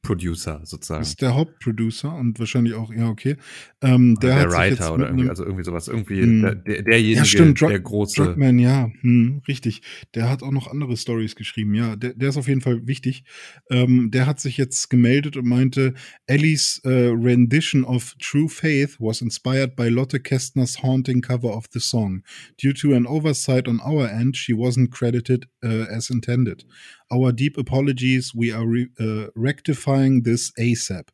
Hauptproducer 0.09 0.61
sozusagen. 0.65 1.03
ist 1.03 1.21
der 1.21 1.35
Hauptproducer 1.35 2.15
und 2.15 2.39
wahrscheinlich 2.39 2.75
auch, 2.75 2.93
ja, 2.93 3.09
okay. 3.09 3.37
Ähm, 3.83 4.15
der, 4.23 4.41
der 4.41 4.51
Writer 4.51 4.95
oder 4.95 5.07
irgendwie, 5.07 5.29
also 5.29 5.45
irgendwie 5.45 5.65
sowas. 5.65 5.89
Irgendwie 5.89 6.23
Hm. 6.23 6.43
der, 6.43 6.55
der, 6.55 6.83
derjenige, 6.83 7.19
Ja, 7.19 7.25
stimmt, 7.25 7.61
Druck- 7.61 7.69
der 7.71 7.81
große. 7.81 8.23
Druckmann, 8.25 8.59
ja, 8.59 8.91
hm, 9.01 9.43
richtig. 9.49 9.83
Der 10.15 10.29
hat 10.29 10.43
auch 10.43 10.53
noch 10.53 10.69
andere 10.71 10.97
Stories 10.97 11.35
geschrieben. 11.37 11.75
Ja, 11.75 11.97
der, 11.97 12.15
der 12.15 12.29
ist 12.29 12.37
auf 12.37 12.49
jeden 12.49 12.61
Fall 12.61 12.87
wichtig. 12.87 13.25
Ähm, 13.71 14.11
der 14.11 14.27
hat 14.27 14.41
sich 14.41 14.57
jetzt 14.57 14.89
gemeldet 14.91 15.37
und 15.37 15.47
meinte, 15.47 15.95
Ellies 16.27 16.81
äh, 16.85 16.89
rendition 17.13 17.85
of 17.85 18.15
True 18.21 18.49
Faith 18.49 18.97
was 19.01 19.21
inspired 19.21 19.77
by 19.77 19.89
Lotte 19.89 20.21
Kästners 20.21 20.83
haunting 20.83 21.21
cover 21.21 21.55
of 21.57 21.67
the 21.73 21.81
song. 21.81 22.23
Due 22.63 22.73
to 22.75 22.95
an 22.95 23.07
oversight 23.07 23.69
on 23.69 23.81
our 23.81 24.09
end, 24.09 24.37
she 24.37 24.53
wasn't 24.55 24.91
credited 24.91 25.47
uh, 25.65 25.85
as 25.91 26.11
intended. 26.11 26.65
Our 27.13 27.33
deep 27.33 27.57
apologies. 27.59 28.33
We 28.35 28.53
are 28.53 28.67
re 28.67 28.89
uh, 28.99 29.29
rectifying 29.37 30.23
this 30.25 30.53
ASAP. 30.59 31.09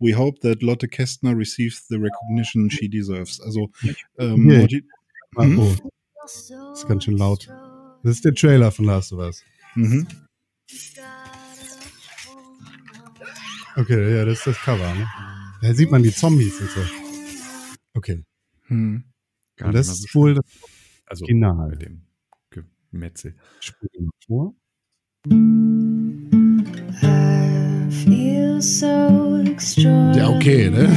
We 0.00 0.12
hope 0.12 0.40
that 0.40 0.62
Lotte 0.62 0.88
Kästner 0.90 1.36
receives 1.36 1.86
the 1.88 1.98
recognition 1.98 2.68
she 2.70 2.88
deserves. 2.88 3.40
Also, 3.40 3.70
ähm, 4.18 4.50
Ah, 5.36 5.42
Hm? 5.44 5.58
Oh, 5.58 5.74
das 6.22 6.50
ist 6.74 6.88
ganz 6.88 7.04
schön 7.04 7.16
laut. 7.18 7.46
Das 8.02 8.12
ist 8.16 8.24
der 8.24 8.34
Trailer 8.34 8.70
von 8.72 8.86
Last 8.86 9.12
of 9.12 9.18
Us. 9.20 9.42
Mhm. 9.74 10.06
Okay, 13.76 14.16
ja, 14.16 14.24
das 14.24 14.38
ist 14.38 14.46
das 14.46 14.56
Cover, 14.60 14.94
ne? 14.94 15.06
Da 15.60 15.74
sieht 15.74 15.90
man 15.90 16.02
die 16.02 16.10
Zombies 16.12 16.58
und 16.60 16.70
so. 16.70 16.80
Okay. 17.94 18.24
Hm. 18.68 19.04
Gar 19.56 19.68
Und 19.68 19.74
nicht 19.74 19.88
das 19.88 19.98
ist 19.98 20.14
wohl 20.14 20.34
das 20.34 20.44
Also 21.06 21.24
Original. 21.24 21.68
mit 21.68 21.82
dem 21.82 22.02
Gemetzel. 22.90 23.34
Spiel 23.60 23.88
mal 24.00 24.10
vor. 24.26 24.54
Ja, 30.14 30.28
okay, 30.30 30.70
ne? 30.70 30.88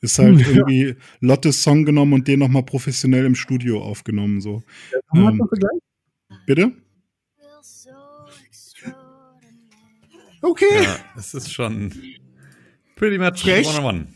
Ist 0.00 0.18
halt 0.18 0.40
Ja. 0.40 0.46
irgendwie 0.48 0.96
Lottes 1.20 1.62
Song 1.62 1.84
genommen 1.84 2.12
und 2.12 2.28
den 2.28 2.40
nochmal 2.40 2.62
professionell 2.62 3.24
im 3.24 3.34
Studio 3.34 3.82
aufgenommen. 3.82 4.40
So. 4.40 4.62
Wir 5.12 5.28
Ähm? 5.28 5.40
Bitte? 6.46 6.72
Feel 7.36 7.48
so 7.62 7.90
extraordinary. 8.46 9.00
Okay. 10.42 10.82
Ja, 10.84 10.96
es 11.16 11.34
ist 11.34 11.52
schon 11.52 11.92
pretty 12.96 13.18
much 13.18 13.40
Frech. 13.42 13.66
one 13.66 13.78
on 13.78 13.84
one. 13.84 14.06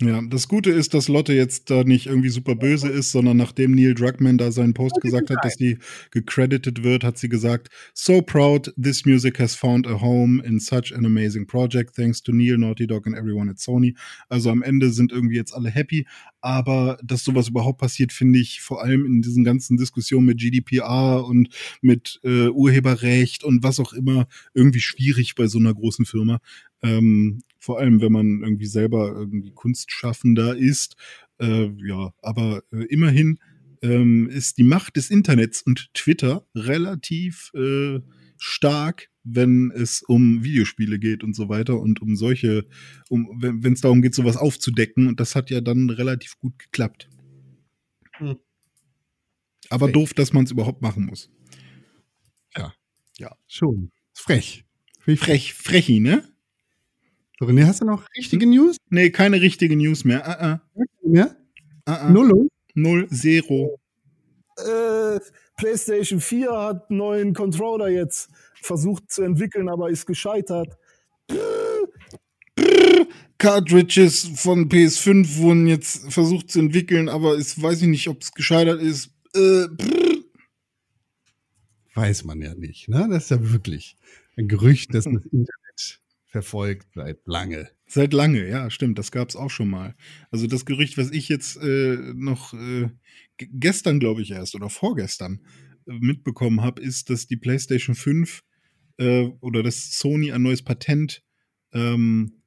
Ja, 0.00 0.22
das 0.22 0.46
Gute 0.46 0.70
ist, 0.70 0.94
dass 0.94 1.08
Lotte 1.08 1.32
jetzt 1.32 1.70
da 1.70 1.82
nicht 1.82 2.06
irgendwie 2.06 2.28
super 2.28 2.54
böse 2.54 2.88
ist, 2.88 3.10
sondern 3.10 3.36
nachdem 3.36 3.72
Neil 3.72 3.94
Druckmann 3.94 4.38
da 4.38 4.52
seinen 4.52 4.72
Post 4.72 5.00
gesagt 5.00 5.28
hat, 5.28 5.44
dass 5.44 5.56
die 5.56 5.78
gecredited 6.12 6.84
wird, 6.84 7.02
hat 7.02 7.18
sie 7.18 7.28
gesagt, 7.28 7.68
so 7.94 8.22
proud 8.22 8.72
this 8.80 9.04
music 9.06 9.40
has 9.40 9.56
found 9.56 9.88
a 9.88 10.00
home 10.00 10.40
in 10.44 10.60
such 10.60 10.94
an 10.94 11.04
amazing 11.04 11.48
project, 11.48 11.96
thanks 11.96 12.22
to 12.22 12.30
Neil, 12.30 12.58
Naughty 12.58 12.86
Dog 12.86 13.08
and 13.08 13.16
everyone 13.16 13.50
at 13.50 13.58
Sony. 13.58 13.96
Also 14.28 14.50
am 14.50 14.62
Ende 14.62 14.90
sind 14.90 15.10
irgendwie 15.10 15.34
jetzt 15.34 15.52
alle 15.52 15.68
happy, 15.68 16.06
aber 16.40 16.98
dass 17.02 17.24
sowas 17.24 17.48
überhaupt 17.48 17.78
passiert, 17.78 18.12
finde 18.12 18.38
ich 18.38 18.60
vor 18.60 18.82
allem 18.82 19.06
in 19.06 19.22
diesen 19.22 19.44
ganzen 19.44 19.76
Diskussionen 19.76 20.26
mit 20.26 20.38
GDPR 20.38 21.24
und 21.24 21.48
mit 21.80 22.20
äh, 22.22 22.48
Urheberrecht 22.48 23.44
und 23.44 23.62
was 23.62 23.80
auch 23.80 23.92
immer 23.92 24.26
irgendwie 24.54 24.80
schwierig 24.80 25.34
bei 25.34 25.46
so 25.46 25.58
einer 25.58 25.74
großen 25.74 26.04
Firma. 26.04 26.38
Ähm, 26.82 27.42
vor 27.58 27.78
allem, 27.80 28.00
wenn 28.00 28.12
man 28.12 28.42
irgendwie 28.42 28.66
selber 28.66 29.14
irgendwie 29.16 29.50
Kunstschaffender 29.50 30.56
ist. 30.56 30.96
Äh, 31.40 31.70
ja, 31.86 32.12
aber 32.22 32.62
äh, 32.72 32.84
immerhin 32.84 33.38
ähm, 33.82 34.28
ist 34.28 34.58
die 34.58 34.64
Macht 34.64 34.96
des 34.96 35.10
Internets 35.10 35.62
und 35.62 35.92
Twitter 35.94 36.46
relativ 36.54 37.50
äh, 37.54 38.00
stark, 38.38 39.08
wenn 39.34 39.70
es 39.74 40.02
um 40.02 40.42
Videospiele 40.44 40.98
geht 40.98 41.22
und 41.24 41.34
so 41.34 41.48
weiter 41.48 41.78
und 41.78 42.00
um 42.02 42.16
solche, 42.16 42.66
um, 43.08 43.28
wenn 43.40 43.72
es 43.72 43.80
darum 43.80 44.02
geht, 44.02 44.14
sowas 44.14 44.36
aufzudecken. 44.36 45.06
Und 45.08 45.20
das 45.20 45.34
hat 45.34 45.50
ja 45.50 45.60
dann 45.60 45.90
relativ 45.90 46.38
gut 46.38 46.58
geklappt. 46.58 47.08
Hm. 48.18 48.38
Aber 49.70 49.86
Frech. 49.86 49.92
doof, 49.94 50.14
dass 50.14 50.32
man 50.32 50.44
es 50.44 50.50
überhaupt 50.50 50.82
machen 50.82 51.06
muss. 51.06 51.30
Schon. 53.48 53.90
Ist 54.14 54.22
frech. 54.22 54.64
Finde 55.00 55.14
ich 55.14 55.20
Frech, 55.20 55.54
frechi, 55.54 56.00
ne? 56.00 56.22
So, 57.38 57.46
René, 57.46 57.64
hast 57.66 57.80
du 57.80 57.86
noch 57.86 58.06
richtige 58.16 58.46
News? 58.46 58.76
Nee, 58.90 59.10
keine 59.10 59.40
richtige 59.40 59.74
News 59.76 60.04
mehr. 60.04 60.26
Ah, 60.26 60.52
ah, 60.52 60.60
Ja? 61.04 61.34
ah, 61.86 61.94
ah. 61.94 62.10
Null? 62.10 62.48
Null, 62.74 63.08
zero. 63.08 63.78
äh, 64.58 65.18
PlayStation 65.56 66.20
4 66.20 66.50
hat 66.50 66.90
einen 66.90 66.98
neuen 66.98 67.34
Controller 67.34 67.88
jetzt 67.88 68.28
versucht 68.62 69.10
zu 69.10 69.22
entwickeln, 69.22 69.68
aber 69.68 69.90
ist 69.90 70.06
gescheitert. 70.06 70.76
Cartridges 73.38 74.30
von 74.34 74.68
PS5 74.68 75.36
wurden 75.36 75.66
jetzt 75.66 76.12
versucht 76.12 76.50
zu 76.50 76.58
entwickeln, 76.58 77.08
aber 77.08 77.38
es 77.38 77.60
weiß 77.60 77.82
ich 77.82 77.88
nicht, 77.88 78.08
ob 78.08 78.22
es 78.22 78.32
gescheitert 78.32 78.82
ist. 78.82 79.12
Äh. 79.34 79.66
Weiß 81.94 82.24
man 82.24 82.40
ja 82.40 82.54
nicht, 82.54 82.88
ne? 82.88 83.06
Das 83.10 83.24
ist 83.24 83.30
ja 83.30 83.52
wirklich 83.52 83.96
ein 84.36 84.48
Gerücht, 84.48 84.94
das 84.94 85.04
das 85.04 85.14
Internet 85.14 86.00
verfolgt 86.26 86.88
seit 86.94 87.26
lange. 87.26 87.70
Seit 87.86 88.12
lange, 88.12 88.46
ja, 88.48 88.70
stimmt. 88.70 88.98
Das 88.98 89.10
gab 89.10 89.28
es 89.28 89.36
auch 89.36 89.50
schon 89.50 89.68
mal. 89.68 89.94
Also 90.30 90.46
das 90.46 90.66
Gerücht, 90.66 90.98
was 90.98 91.10
ich 91.10 91.28
jetzt 91.28 91.56
äh, 91.56 91.96
noch 92.14 92.52
äh, 92.52 92.90
gestern, 93.38 93.98
glaube 93.98 94.22
ich, 94.22 94.32
erst 94.32 94.54
oder 94.54 94.68
vorgestern 94.68 95.40
äh, 95.86 95.92
mitbekommen 95.98 96.60
habe, 96.60 96.82
ist, 96.82 97.08
dass 97.08 97.26
die 97.26 97.36
PlayStation 97.36 97.94
5 97.94 98.42
äh, 98.98 99.28
oder 99.40 99.62
dass 99.62 99.98
Sony 99.98 100.32
ein 100.32 100.42
neues 100.42 100.62
Patent, 100.62 101.22
ähm, 101.72 102.42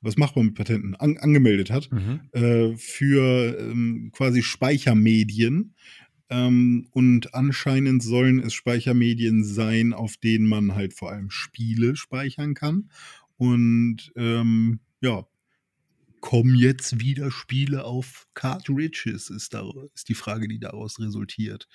was 0.00 0.16
macht 0.16 0.36
man 0.36 0.46
mit 0.46 0.54
Patenten, 0.54 0.94
an, 0.94 1.16
angemeldet 1.18 1.70
hat 1.70 1.90
Mhm. 1.90 2.20
äh, 2.32 2.76
für 2.76 3.58
ähm, 3.58 4.10
quasi 4.12 4.42
Speichermedien. 4.42 5.74
Ähm, 6.28 6.88
und 6.90 7.34
anscheinend 7.34 8.02
sollen 8.02 8.40
es 8.40 8.52
Speichermedien 8.52 9.44
sein, 9.44 9.92
auf 9.92 10.16
denen 10.16 10.46
man 10.48 10.74
halt 10.74 10.92
vor 10.92 11.10
allem 11.10 11.30
Spiele 11.30 11.96
speichern 11.96 12.54
kann. 12.54 12.90
Und 13.36 14.12
ähm, 14.16 14.80
ja, 15.00 15.26
kommen 16.20 16.56
jetzt 16.56 17.00
wieder 17.00 17.30
Spiele 17.30 17.84
auf 17.84 18.26
Cartridges, 18.34 19.30
ist, 19.30 19.54
da, 19.54 19.70
ist 19.94 20.08
die 20.08 20.14
Frage, 20.14 20.48
die 20.48 20.58
daraus 20.58 20.98
resultiert. 20.98 21.68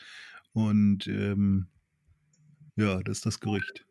Und 0.51 1.07
ähm, 1.07 1.67
ja, 2.75 3.01
das 3.03 3.19
ist 3.19 3.25
das 3.25 3.39
Gerücht. 3.39 3.85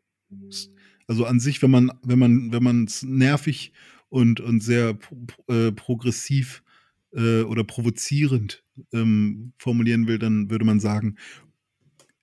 Also 1.06 1.24
an 1.24 1.40
sich, 1.40 1.62
wenn 1.62 1.70
man, 1.70 1.92
wenn 2.02 2.18
man, 2.18 2.52
wenn 2.52 2.62
man 2.62 2.84
es 2.84 3.02
nervig 3.02 3.72
und, 4.08 4.40
und 4.40 4.62
sehr 4.62 4.98
äh, 5.48 5.72
progressiv 5.72 6.62
äh, 7.12 7.42
oder 7.42 7.64
provozierend 7.64 8.64
ähm, 8.92 9.52
formulieren 9.58 10.06
will, 10.06 10.18
dann 10.18 10.50
würde 10.50 10.64
man 10.64 10.80
sagen, 10.80 11.16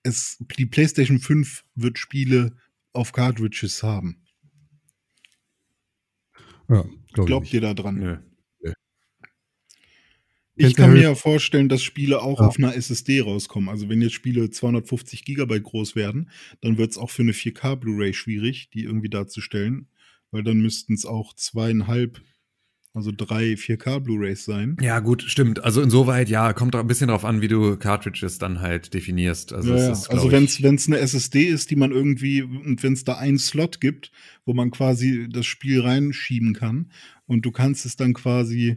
es, 0.02 0.38
die 0.58 0.66
PlayStation 0.66 1.18
5 1.18 1.64
wird 1.74 1.98
Spiele 1.98 2.56
auf 2.92 3.12
Cartridges 3.12 3.82
haben. 3.82 4.22
Ja, 6.68 6.84
glaub 7.12 7.26
Glaubt 7.26 7.52
ihr 7.52 7.60
da 7.60 7.74
dran? 7.74 7.96
Nö. 7.96 8.18
Ich 10.58 10.76
kann 10.76 10.92
mir 10.92 11.02
ja 11.02 11.14
vorstellen, 11.14 11.68
dass 11.68 11.82
Spiele 11.82 12.20
auch 12.22 12.40
Ja. 12.40 12.46
auf 12.46 12.58
einer 12.58 12.74
SSD 12.76 13.20
rauskommen. 13.20 13.68
Also 13.68 13.88
wenn 13.88 14.02
jetzt 14.02 14.14
Spiele 14.14 14.50
250 14.50 15.24
Gigabyte 15.24 15.62
groß 15.62 15.96
werden, 15.96 16.30
dann 16.60 16.78
wird 16.78 16.90
es 16.90 16.98
auch 16.98 17.10
für 17.10 17.22
eine 17.22 17.32
4K 17.32 17.76
Blu-ray 17.76 18.12
schwierig, 18.12 18.70
die 18.74 18.84
irgendwie 18.84 19.08
darzustellen, 19.10 19.88
weil 20.30 20.42
dann 20.42 20.58
müssten 20.60 20.94
es 20.94 21.06
auch 21.06 21.34
zweieinhalb, 21.34 22.20
also 22.94 23.12
drei 23.16 23.52
4K 23.56 24.00
Blu-rays 24.00 24.44
sein. 24.44 24.76
Ja, 24.80 24.98
gut, 24.98 25.22
stimmt. 25.22 25.62
Also 25.62 25.80
insoweit, 25.82 26.28
ja, 26.28 26.52
kommt 26.52 26.74
auch 26.74 26.80
ein 26.80 26.86
bisschen 26.88 27.08
drauf 27.08 27.24
an, 27.24 27.40
wie 27.40 27.48
du 27.48 27.76
Cartridges 27.76 28.38
dann 28.38 28.60
halt 28.60 28.92
definierst. 28.92 29.52
Also, 29.52 29.74
ja, 29.74 29.92
ist, 29.92 30.08
also 30.10 30.32
wenn 30.32 30.44
es 30.44 30.86
eine 30.88 30.98
SSD 30.98 31.44
ist, 31.44 31.70
die 31.70 31.76
man 31.76 31.92
irgendwie, 31.92 32.42
und 32.42 32.82
wenn 32.82 32.94
es 32.94 33.04
da 33.04 33.16
einen 33.16 33.38
Slot 33.38 33.80
gibt, 33.80 34.10
wo 34.44 34.54
man 34.54 34.70
quasi 34.72 35.28
das 35.30 35.46
Spiel 35.46 35.80
reinschieben 35.80 36.54
kann 36.54 36.90
und 37.26 37.46
du 37.46 37.52
kannst 37.52 37.86
es 37.86 37.94
dann 37.94 38.14
quasi 38.14 38.76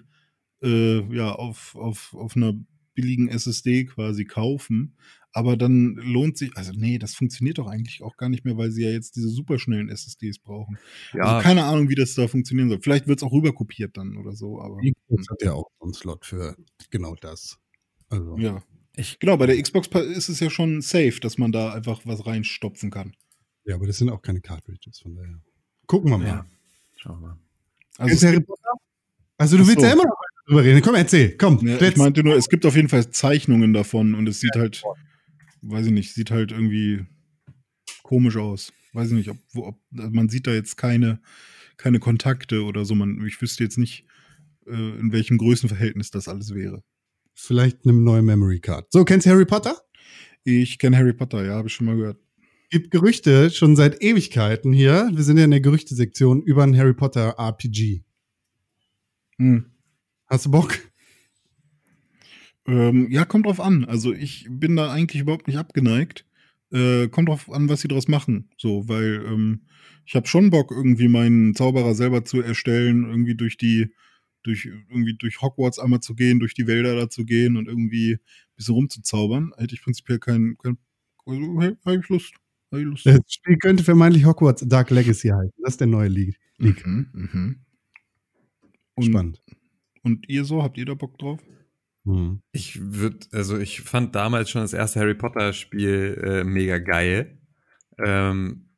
äh, 0.61 1.01
ja, 1.15 1.31
auf, 1.31 1.75
auf, 1.75 2.13
auf 2.13 2.35
einer 2.35 2.53
billigen 2.93 3.29
SSD 3.29 3.85
quasi 3.85 4.25
kaufen, 4.25 4.95
aber 5.33 5.55
dann 5.55 5.95
lohnt 5.95 6.37
sich, 6.37 6.55
also 6.57 6.73
nee, 6.75 6.97
das 6.97 7.15
funktioniert 7.15 7.57
doch 7.57 7.67
eigentlich 7.67 8.03
auch 8.03 8.17
gar 8.17 8.29
nicht 8.29 8.43
mehr, 8.43 8.57
weil 8.57 8.71
sie 8.71 8.83
ja 8.83 8.89
jetzt 8.89 9.15
diese 9.15 9.29
superschnellen 9.29 9.89
SSDs 9.89 10.39
brauchen. 10.39 10.77
ja, 11.13 11.23
Also 11.23 11.43
keine 11.43 11.63
Ahnung, 11.63 11.89
wie 11.89 11.95
das 11.95 12.15
da 12.15 12.27
funktionieren 12.27 12.69
soll. 12.69 12.81
Vielleicht 12.81 13.07
wird 13.07 13.19
es 13.19 13.23
auch 13.23 13.31
rüberkopiert 13.31 13.95
dann 13.95 14.17
oder 14.17 14.33
so, 14.33 14.61
aber 14.61 14.77
Xbox 14.77 15.29
hat 15.29 15.41
ja 15.41 15.53
auch 15.53 15.69
so 15.79 15.85
einen 15.85 15.93
Slot 15.93 16.25
für 16.25 16.55
genau 16.89 17.15
das. 17.15 17.59
Also, 18.09 18.37
ja. 18.37 18.61
ich, 18.95 19.19
Genau, 19.19 19.37
bei 19.37 19.45
der 19.45 19.61
Xbox 19.61 19.87
ist 19.87 20.27
es 20.27 20.39
ja 20.41 20.49
schon 20.49 20.81
safe, 20.81 21.19
dass 21.21 21.37
man 21.37 21.53
da 21.53 21.73
einfach 21.73 22.01
was 22.05 22.25
reinstopfen 22.25 22.91
kann. 22.91 23.15
ja, 23.65 23.75
aber 23.75 23.87
das 23.87 23.97
sind 23.97 24.09
auch 24.09 24.21
keine 24.21 24.41
Cartridges, 24.41 24.99
von 24.99 25.15
daher. 25.15 25.41
Gucken 25.87 26.11
wir 26.11 26.17
mal. 26.17 26.27
ja, 26.27 26.45
schauen 26.97 27.21
wir 27.21 27.27
mal. 27.27 27.37
Also? 27.97 28.27
Also 29.37 29.57
du 29.57 29.67
willst 29.67 29.81
ja 29.81 29.93
immer 29.93 30.03
noch 30.03 30.17
drüber 30.47 30.63
reden. 30.63 30.81
Komm, 30.81 30.95
erzähl. 30.95 31.35
Komm, 31.37 31.65
Ja, 31.65 31.79
ich 31.81 31.97
meinte 31.97 32.23
nur, 32.23 32.35
es 32.35 32.49
gibt 32.49 32.65
auf 32.65 32.75
jeden 32.75 32.89
Fall 32.89 33.09
Zeichnungen 33.11 33.73
davon 33.73 34.13
und 34.15 34.27
es 34.27 34.39
sieht 34.39 34.55
halt, 34.55 34.83
weiß 35.61 35.85
ich 35.87 35.91
nicht, 35.91 36.13
sieht 36.13 36.31
halt 36.31 36.51
irgendwie 36.51 37.05
komisch 38.03 38.37
aus. 38.37 38.73
Weiß 38.93 39.07
ich 39.07 39.13
nicht, 39.13 39.29
ob, 39.29 39.37
ob 39.55 39.79
also 39.97 40.09
man 40.11 40.29
sieht 40.29 40.47
da 40.47 40.51
jetzt 40.53 40.75
keine, 40.77 41.21
keine 41.77 41.99
Kontakte 41.99 42.63
oder 42.63 42.83
so. 42.85 42.95
Man, 42.95 43.25
ich 43.25 43.41
wüsste 43.41 43.63
jetzt 43.63 43.77
nicht, 43.77 44.05
äh, 44.67 44.99
in 44.99 45.11
welchem 45.11 45.37
Größenverhältnis 45.37 46.11
das 46.11 46.27
alles 46.27 46.53
wäre. 46.53 46.83
vielleicht 47.33 47.85
eine 47.85 47.93
neue 47.93 48.21
Memory 48.21 48.59
Card. 48.59 48.87
So, 48.91 49.05
kennst 49.05 49.25
du 49.25 49.31
Harry 49.31 49.45
Potter? 49.45 49.77
Ich 50.43 50.77
kenne 50.79 50.97
Harry 50.97 51.13
Potter, 51.13 51.45
ja, 51.45 51.53
habe 51.53 51.67
ich 51.69 51.73
schon 51.73 51.85
mal 51.87 51.95
gehört. 51.95 52.17
Gibt 52.69 52.91
Gerüchte 52.91 53.49
schon 53.51 53.75
seit 53.75 54.01
Ewigkeiten 54.01 54.73
hier. 54.73 55.09
Wir 55.13 55.23
sind 55.23 55.37
ja 55.37 55.43
in 55.45 55.51
der 55.51 55.59
Gerüchtesektion 55.61 56.41
über 56.41 56.63
ein 56.63 56.77
Harry 56.77 56.93
Potter 56.93 57.35
RPG. 57.37 58.03
Hm. 59.37 59.65
Hast 60.31 60.45
du 60.45 60.51
Bock? 60.51 60.79
Ähm, 62.65 63.11
ja, 63.11 63.25
kommt 63.25 63.45
drauf 63.45 63.59
an. 63.59 63.83
Also 63.83 64.13
ich 64.13 64.47
bin 64.49 64.77
da 64.77 64.89
eigentlich 64.89 65.23
überhaupt 65.23 65.47
nicht 65.47 65.57
abgeneigt. 65.57 66.25
Äh, 66.71 67.09
kommt 67.09 67.27
drauf 67.27 67.51
an, 67.51 67.67
was 67.67 67.81
sie 67.81 67.89
draus 67.89 68.07
machen. 68.07 68.49
So, 68.57 68.87
weil 68.87 69.25
ähm, 69.27 69.65
ich 70.05 70.15
habe 70.15 70.27
schon 70.27 70.49
Bock, 70.49 70.71
irgendwie 70.71 71.09
meinen 71.09 71.53
Zauberer 71.53 71.95
selber 71.95 72.23
zu 72.23 72.41
erstellen, 72.41 73.03
irgendwie 73.03 73.35
durch 73.35 73.57
die, 73.57 73.93
durch 74.43 74.67
irgendwie 74.67 75.15
durch 75.15 75.41
Hogwarts 75.41 75.79
einmal 75.79 75.99
zu 75.99 76.15
gehen, 76.15 76.39
durch 76.39 76.53
die 76.53 76.65
Wälder 76.65 76.95
da 76.95 77.09
zu 77.09 77.25
gehen 77.25 77.57
und 77.57 77.67
irgendwie 77.67 78.13
ein 78.13 78.55
bisschen 78.55 78.75
rumzuzaubern. 78.75 79.51
Hätte 79.57 79.75
ich 79.75 79.83
prinzipiell 79.83 80.19
keinen, 80.19 80.57
kein, 80.59 80.77
also, 81.25 81.61
hey, 81.61 81.75
hab 81.83 81.93
ich 81.99 82.07
Lust. 82.07 82.35
Hab 82.71 82.79
ich 82.79 82.85
Lust. 82.85 83.05
Das 83.05 83.19
Spiel 83.27 83.57
könnte 83.57 83.83
vermeintlich 83.83 84.23
Hogwarts 84.23 84.65
Dark 84.65 84.91
Legacy 84.91 85.27
heißen. 85.27 85.51
Das 85.61 85.73
ist 85.73 85.81
der 85.81 85.87
neue 85.87 86.07
League. 86.07 86.39
Mhm, 86.57 87.09
mhm. 87.11 87.55
Spannend. 88.97 89.41
und 89.45 89.60
ihr 90.27 90.45
so, 90.45 90.63
habt 90.63 90.77
ihr 90.77 90.85
da 90.85 90.93
Bock 90.93 91.17
drauf? 91.17 91.39
Mhm. 92.03 92.41
Ich 92.51 92.79
würde, 92.81 93.27
also 93.31 93.57
ich 93.57 93.81
fand 93.81 94.15
damals 94.15 94.49
schon 94.49 94.61
das 94.61 94.73
erste 94.73 94.99
Harry 94.99 95.15
Potter 95.15 95.53
Spiel 95.53 96.19
äh, 96.23 96.43
mega 96.43 96.79
geil. 96.79 97.39
Ähm, 98.03 98.69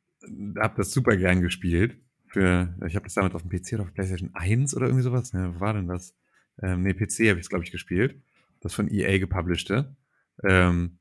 hab 0.58 0.76
das 0.76 0.92
super 0.92 1.16
gern 1.16 1.40
gespielt. 1.40 1.98
Für, 2.26 2.74
ich 2.86 2.96
habe 2.96 3.04
das 3.04 3.14
damals 3.14 3.34
auf 3.34 3.42
dem 3.42 3.50
PC 3.50 3.74
oder 3.74 3.84
auf 3.84 3.94
PlayStation 3.94 4.34
1 4.34 4.76
oder 4.76 4.86
irgendwie 4.86 5.04
sowas. 5.04 5.32
Ne, 5.32 5.54
wo 5.54 5.60
war 5.60 5.74
denn 5.74 5.88
das? 5.88 6.16
Ähm, 6.62 6.82
nee, 6.82 6.94
PC 6.94 7.28
habe 7.28 7.38
ich 7.38 7.44
es, 7.44 7.48
glaube 7.48 7.64
ich, 7.64 7.70
gespielt. 7.70 8.20
Das 8.60 8.74
von 8.74 8.88
EA 8.88 9.18
gepublishte. 9.18 9.96
Ähm, 10.42 10.98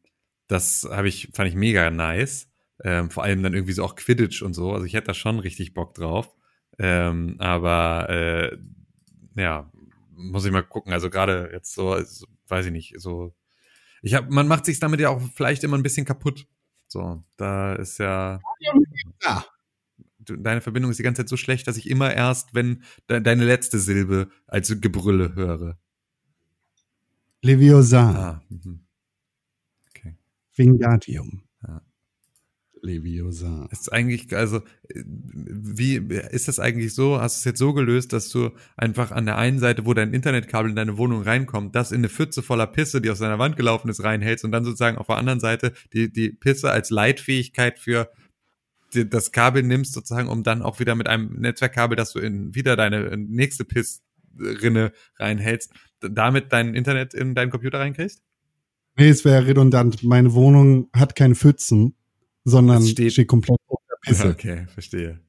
das 0.48 0.88
habe 0.90 1.08
ich, 1.08 1.30
fand 1.34 1.50
ich 1.50 1.56
mega 1.56 1.90
nice. 1.90 2.50
Ähm, 2.84 3.10
vor 3.10 3.24
allem 3.24 3.44
dann 3.44 3.54
irgendwie 3.54 3.74
so 3.74 3.84
auch 3.84 3.96
Quidditch 3.96 4.42
und 4.42 4.54
so. 4.54 4.74
Also 4.74 4.86
ich 4.86 4.94
hätte 4.94 5.08
da 5.08 5.14
schon 5.14 5.40
richtig 5.40 5.74
Bock 5.74 5.94
drauf. 5.94 6.34
Ähm, 6.80 7.36
aber 7.40 8.10
äh, 8.10 8.58
ja, 9.36 9.72
muss 10.16 10.46
ich 10.46 10.52
mal 10.52 10.64
gucken. 10.64 10.94
Also 10.94 11.10
gerade 11.10 11.50
jetzt 11.54 11.74
so, 11.74 12.02
so, 12.04 12.28
weiß 12.48 12.68
ich 12.68 12.72
nicht, 12.72 12.96
so. 12.98 13.34
Ich 14.02 14.14
hab, 14.14 14.30
man 14.30 14.48
macht 14.48 14.66
sich 14.66 14.80
damit 14.80 15.00
ja 15.00 15.10
auch 15.10 15.22
vielleicht 15.34 15.64
immer 15.64 15.78
ein 15.78 15.84
bisschen 15.84 16.06
kaputt. 16.06 16.48
So, 16.88 17.24
da 17.38 17.74
ist 17.76 17.98
ja. 17.98 18.40
Ja. 19.22 19.46
Du, 20.20 20.38
deine 20.38 20.62
Verbindung 20.62 20.92
ist 20.92 21.00
die 21.00 21.04
ganze 21.04 21.22
Zeit 21.22 21.30
so 21.30 21.38
schlecht, 21.38 21.68
dass 21.68 21.78
ich 21.78 21.90
immer 21.90 22.14
erst, 22.14 22.54
wenn 22.54 22.84
de 23.10 23.20
deine 23.20 23.46
letzte 23.46 23.80
Silbe 23.80 24.30
als 24.48 24.80
Gebrülle 24.80 25.36
höre. 25.36 25.78
Leviosa. 27.42 28.10
Ah, 28.12 28.42
mhm. 28.50 28.86
Okay. 29.90 30.16
Vingatium. 30.56 31.44
Leviosa. 32.84 33.68
Ist 33.72 33.92
eigentlich, 33.92 34.36
also, 34.36 34.58
äh, 34.90 35.04
wie 35.06 35.96
ist 36.32 36.48
das 36.48 36.60
eigentlich 36.60 36.94
so? 36.94 37.20
Hast 37.20 37.38
du 37.38 37.40
es 37.40 37.46
jetzt 37.46 37.60
so 37.60 37.74
gelöst, 37.74 38.14
dass 38.14 38.30
du 38.30 38.52
einfach 38.76 39.12
an 39.12 39.26
der 39.26 39.38
einen 39.38 39.60
Seite, 39.60 39.86
wo 39.86 39.94
dein 39.94 40.14
Internetkabel 40.14 40.70
in 40.70 40.76
deine 40.76 40.98
Wohnung 40.98 41.22
reinkommt, 41.22 41.76
das 41.76 41.92
in 41.92 42.00
eine 42.00 42.10
Pfütze 42.10 42.44
voller 42.44 42.68
Pisse, 42.68 43.02
die 43.02 43.10
aus 43.10 43.20
deiner 43.20 43.40
Wand 43.40 43.56
gelaufen 43.56 43.90
ist, 43.90 44.04
reinhältst 44.04 44.46
und 44.46 44.52
dann 44.52 44.66
sozusagen 44.66 44.98
auf 44.98 45.08
der 45.08 45.18
anderen 45.18 45.40
Seite 45.40 45.74
die, 45.94 46.12
die 46.12 46.30
Pisse 46.30 46.72
als 46.72 46.90
Leitfähigkeit 46.90 47.80
für 47.80 48.10
die, 48.94 49.10
das 49.10 49.32
Kabel 49.32 49.64
nimmst, 49.64 49.94
sozusagen, 49.94 50.28
um 50.28 50.44
dann 50.44 50.62
auch 50.62 50.80
wieder 50.80 50.96
mit 50.96 51.08
einem 51.08 51.40
Netzwerkkabel, 51.40 51.96
dass 51.96 52.12
du 52.14 52.20
in 52.20 52.54
wieder 52.54 52.76
deine 52.76 53.18
nächste 53.18 53.66
Pissrinne 53.66 54.92
reinhältst, 55.18 55.74
damit 56.02 56.52
dein 56.52 56.76
Internet 56.76 57.14
in 57.14 57.34
deinen 57.34 57.50
Computer 57.50 57.80
reinkriegst? 57.80 58.22
Nee, 58.98 59.10
es 59.10 59.26
wäre 59.26 59.48
redundant. 59.48 60.04
Meine 60.04 60.34
Wohnung 60.34 60.90
hat 60.94 61.16
keine 61.16 61.34
Pfützen, 61.34 61.96
sondern 62.44 62.82
Es 62.84 62.90
steht, 62.92 63.14
steht- 63.14 63.28
komplett 63.28 63.60
unter 63.68 63.96
Pisse. 64.02 64.30
Okay, 64.32 64.66
verstehe. 64.68 65.20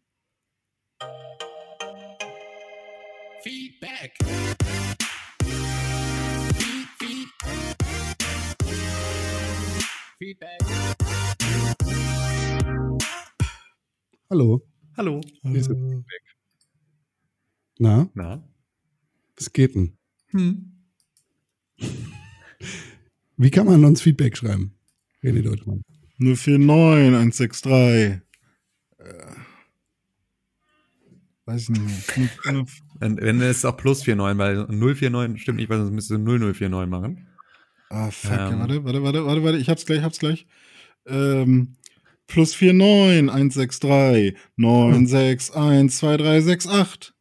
Feedback. 3.43 4.15
Feedback. 10.19 10.61
Hallo. 14.31 14.62
Hallo. 14.97 15.20
Hier 15.43 15.55
ist 15.57 15.69
das 15.70 15.77
Feedback. 15.77 16.23
Na, 17.78 18.09
Na? 18.15 18.49
was 19.36 19.53
geht 19.53 19.74
denn? 19.74 19.97
Hm. 20.28 20.73
Wie 23.36 23.51
kann 23.51 23.66
man 23.66 23.85
uns 23.85 24.01
Feedback 24.01 24.36
schreiben? 24.36 24.74
René 25.23 25.43
Deutschmann. 25.43 25.82
049 26.19 27.15
163. 27.15 28.20
weiß 31.47 31.62
ich 31.62 31.69
nicht 31.70 32.16
mehr. 32.47 32.65
Wenn, 33.01 33.16
wenn 33.20 33.41
es 33.43 33.65
auch 33.65 33.77
plus 33.77 34.07
49, 34.07 34.39
weil 34.39 34.66
049 34.69 35.43
stimmt 35.43 35.59
nicht, 35.59 35.69
weil 35.69 35.78
sonst 35.78 35.93
müsstest 35.93 36.19
du 36.19 36.24
0049 36.39 36.91
machen. 36.91 37.27
Ah, 37.91 38.11
fuck, 38.11 38.32
Ähm. 38.32 38.59
warte, 38.61 38.85
warte, 38.85 39.03
warte, 39.03 39.27
warte, 39.27 39.45
warte, 39.45 39.59
ich 39.59 39.69
hab's 39.69 39.85
gleich, 39.86 40.03
hab's 40.03 40.19
gleich. 40.19 40.47
Ähm, 41.07 41.77
plus 42.27 42.55
49, 42.61 43.28
163, 43.31 44.36
961, 44.57 45.51
2368. 45.91 47.14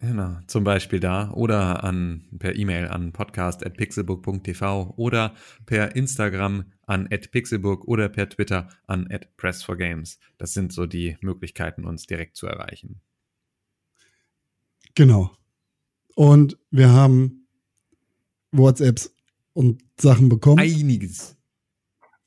Genau, 0.00 0.38
zum 0.46 0.64
Beispiel 0.64 0.98
da 0.98 1.30
oder 1.32 1.84
an 1.84 2.26
per 2.38 2.56
E-Mail 2.56 2.88
an 2.88 3.12
podcast@pixelbook.tv 3.12 4.94
oder 4.96 5.34
per 5.66 5.94
Instagram 5.94 6.72
an 6.86 7.08
@pixelbook 7.08 7.86
oder 7.86 8.08
per 8.08 8.28
Twitter 8.28 8.70
an 8.86 9.08
@press4games. 9.36 10.18
Das 10.38 10.54
sind 10.54 10.72
so 10.72 10.86
die 10.86 11.16
Möglichkeiten, 11.20 11.84
uns 11.84 12.06
direkt 12.06 12.36
zu 12.36 12.46
erreichen. 12.46 13.00
Genau. 14.94 15.36
Und 16.14 16.58
wir 16.70 16.90
haben 16.90 17.46
WhatsApps 18.50 19.14
und 19.52 19.82
Sachen 20.00 20.28
bekommen. 20.28 20.60
Einiges. 20.60 21.37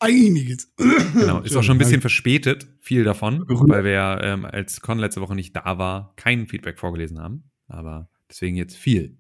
Einiges. 0.02 0.74
Genau, 1.14 1.42
ist 1.42 1.56
auch 1.56 1.62
schon 1.62 1.76
ein 1.76 1.80
bisschen 1.80 2.02
verspätet, 2.02 2.68
viel 2.80 3.04
davon, 3.04 3.46
weil 3.48 3.84
wir 3.84 4.20
ähm, 4.24 4.46
als 4.46 4.82
Con 4.82 4.98
letzte 4.98 5.22
Woche 5.22 5.36
nicht 5.36 5.56
da 5.56 5.78
war, 5.78 6.14
kein 6.16 6.48
Feedback 6.48 6.80
vorgelesen 6.80 7.20
haben. 7.20 7.44
Aber 7.68 8.10
deswegen 8.28 8.56
jetzt 8.58 8.76
viel. 8.76 9.18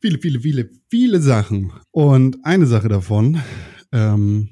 Viele, 0.00 0.18
viele, 0.18 0.40
viele, 0.40 0.70
viele 0.90 1.20
Sachen. 1.20 1.72
Und 1.90 2.44
eine 2.44 2.66
Sache 2.66 2.88
davon 2.88 3.42
ähm, 3.90 4.48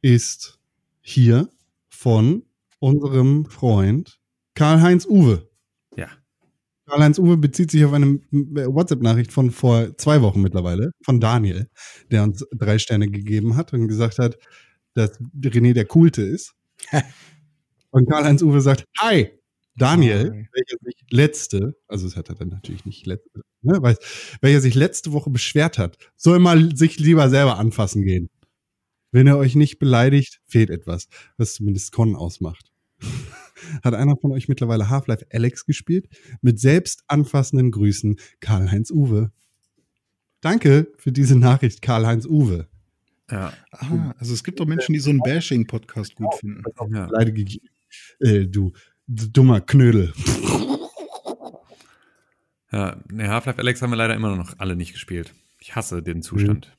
ist 0.00 0.58
hier 1.02 1.48
von 1.88 2.44
unserem 2.78 3.44
Freund 3.44 4.18
Karl-Heinz 4.54 5.06
Uwe. 5.06 5.47
Karl-Heinz 6.88 7.18
Uwe 7.18 7.36
bezieht 7.36 7.70
sich 7.70 7.84
auf 7.84 7.92
eine 7.92 8.18
WhatsApp-Nachricht 8.30 9.32
von 9.32 9.50
vor 9.50 9.96
zwei 9.98 10.22
Wochen 10.22 10.40
mittlerweile, 10.40 10.92
von 11.02 11.20
Daniel, 11.20 11.68
der 12.10 12.22
uns 12.22 12.44
drei 12.52 12.78
Sterne 12.78 13.08
gegeben 13.08 13.56
hat 13.56 13.72
und 13.72 13.88
gesagt 13.88 14.18
hat, 14.18 14.38
dass 14.94 15.20
René 15.20 15.74
der 15.74 15.84
Coolte 15.84 16.22
ist. 16.22 16.54
und 17.90 18.08
Karl-Heinz 18.08 18.42
Uwe 18.42 18.60
sagt, 18.60 18.84
hi, 18.98 19.28
Daniel, 19.76 20.30
Hi. 20.32 20.48
welcher 20.52 20.76
sich 20.82 20.96
letzte, 21.10 21.76
also 21.86 22.06
es 22.06 22.16
hat 22.16 22.28
er 22.30 22.34
dann 22.34 22.48
natürlich 22.48 22.84
nicht 22.84 23.06
letzte, 23.06 23.42
ne, 23.62 23.80
weiß, 23.80 23.98
welcher 24.40 24.60
sich 24.60 24.74
letzte 24.74 25.12
Woche 25.12 25.30
beschwert 25.30 25.78
hat, 25.78 25.96
soll 26.16 26.40
mal 26.40 26.74
sich 26.74 26.98
lieber 26.98 27.30
selber 27.30 27.58
anfassen 27.58 28.02
gehen. 28.04 28.28
Wenn 29.12 29.26
er 29.26 29.38
euch 29.38 29.54
nicht 29.54 29.78
beleidigt, 29.78 30.40
fehlt 30.46 30.70
etwas, 30.70 31.08
was 31.36 31.54
zumindest 31.54 31.92
Con 31.92 32.16
ausmacht. 32.16 32.72
Hat 33.82 33.94
einer 33.94 34.16
von 34.16 34.32
euch 34.32 34.48
mittlerweile 34.48 34.88
Half-Life 34.88 35.26
Alex 35.32 35.66
gespielt? 35.66 36.08
Mit 36.40 36.60
selbst 36.60 37.04
anfassenden 37.06 37.70
Grüßen, 37.70 38.18
Karl-Heinz 38.40 38.90
Uwe. 38.90 39.32
Danke 40.40 40.88
für 40.96 41.12
diese 41.12 41.36
Nachricht, 41.36 41.82
Karl-Heinz 41.82 42.26
Uwe. 42.26 42.68
Ja. 43.30 43.52
Ah, 43.72 44.14
also 44.18 44.32
es 44.32 44.42
gibt 44.42 44.60
auch 44.60 44.66
Menschen, 44.66 44.92
die 44.92 45.00
so 45.00 45.10
einen 45.10 45.20
Bashing-Podcast 45.20 46.14
gut 46.14 46.34
finden. 46.36 46.62
ja. 46.92 47.10
Äh, 48.20 48.46
du, 48.46 48.72
du 49.06 49.28
dummer 49.28 49.60
Knödel. 49.60 50.12
Ja, 52.70 52.96
ne, 53.10 53.28
Half-Life 53.28 53.58
Alex 53.58 53.82
haben 53.82 53.90
wir 53.90 53.96
leider 53.96 54.14
immer 54.14 54.36
noch 54.36 54.54
alle 54.58 54.76
nicht 54.76 54.92
gespielt. 54.92 55.34
Ich 55.58 55.74
hasse 55.74 56.02
den 56.02 56.22
Zustand. 56.22 56.76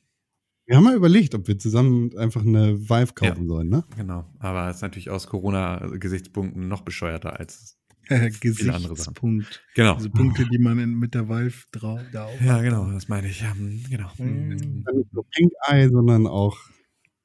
Wir 0.69 0.77
haben 0.77 0.83
mal 0.83 0.95
überlegt, 0.95 1.33
ob 1.33 1.47
wir 1.47 1.57
zusammen 1.57 2.15
einfach 2.15 2.45
eine 2.45 2.79
Vive 2.79 3.13
kaufen 3.15 3.47
sollen, 3.47 3.69
ne? 3.69 3.83
Genau. 3.97 4.23
Aber 4.37 4.69
es 4.69 4.75
ist 4.75 4.81
natürlich 4.83 5.09
aus 5.09 5.25
Corona-Gesichtspunkten 5.25 6.67
noch 6.67 6.81
bescheuerter 6.81 7.39
als. 7.39 7.79
Viele 8.07 8.75
andere 8.75 8.95
Sachen. 8.95 9.13
Gesichtspunkt. 9.13 9.63
Genau. 9.73 9.95
Diese 9.95 10.11
Punkte, 10.11 10.45
die 10.45 10.59
man 10.59 10.77
in, 10.77 10.93
mit 10.99 11.15
der 11.15 11.27
Valve 11.27 11.57
drauf. 11.71 12.01
Da 12.11 12.25
auf 12.25 12.39
Ja, 12.39 12.61
genau, 12.61 12.85
das 12.91 13.07
meine 13.07 13.29
ich. 13.29 13.41
Ja, 13.41 13.51
genau. 13.89 14.11
Mhm. 14.19 14.85
Nicht 14.93 15.11
nur 15.11 15.25
Pink 15.31 15.51
Eye, 15.67 15.89
sondern 15.89 16.27
auch 16.27 16.55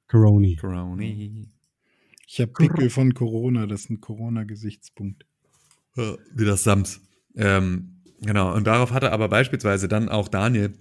Coroni. 0.09 0.57
Corona. 0.57 1.03
Ich 2.27 2.41
habe 2.41 2.53
Pickel 2.53 2.89
von 2.89 3.13
Corona, 3.13 3.67
das 3.67 3.83
ist 3.83 3.91
ein 3.91 4.01
Corona-Gesichtspunkt. 4.01 5.27
Ja, 5.97 6.17
Wie 6.35 6.47
das 6.47 6.65
Sams. 6.65 7.03
Ähm, 7.37 8.01
genau. 8.23 8.55
Und 8.55 8.67
darauf 8.67 8.91
hatte 8.91 9.13
aber 9.13 9.29
beispielsweise 9.29 9.87
dann 9.87 10.09
auch 10.09 10.29
Daniel 10.29 10.73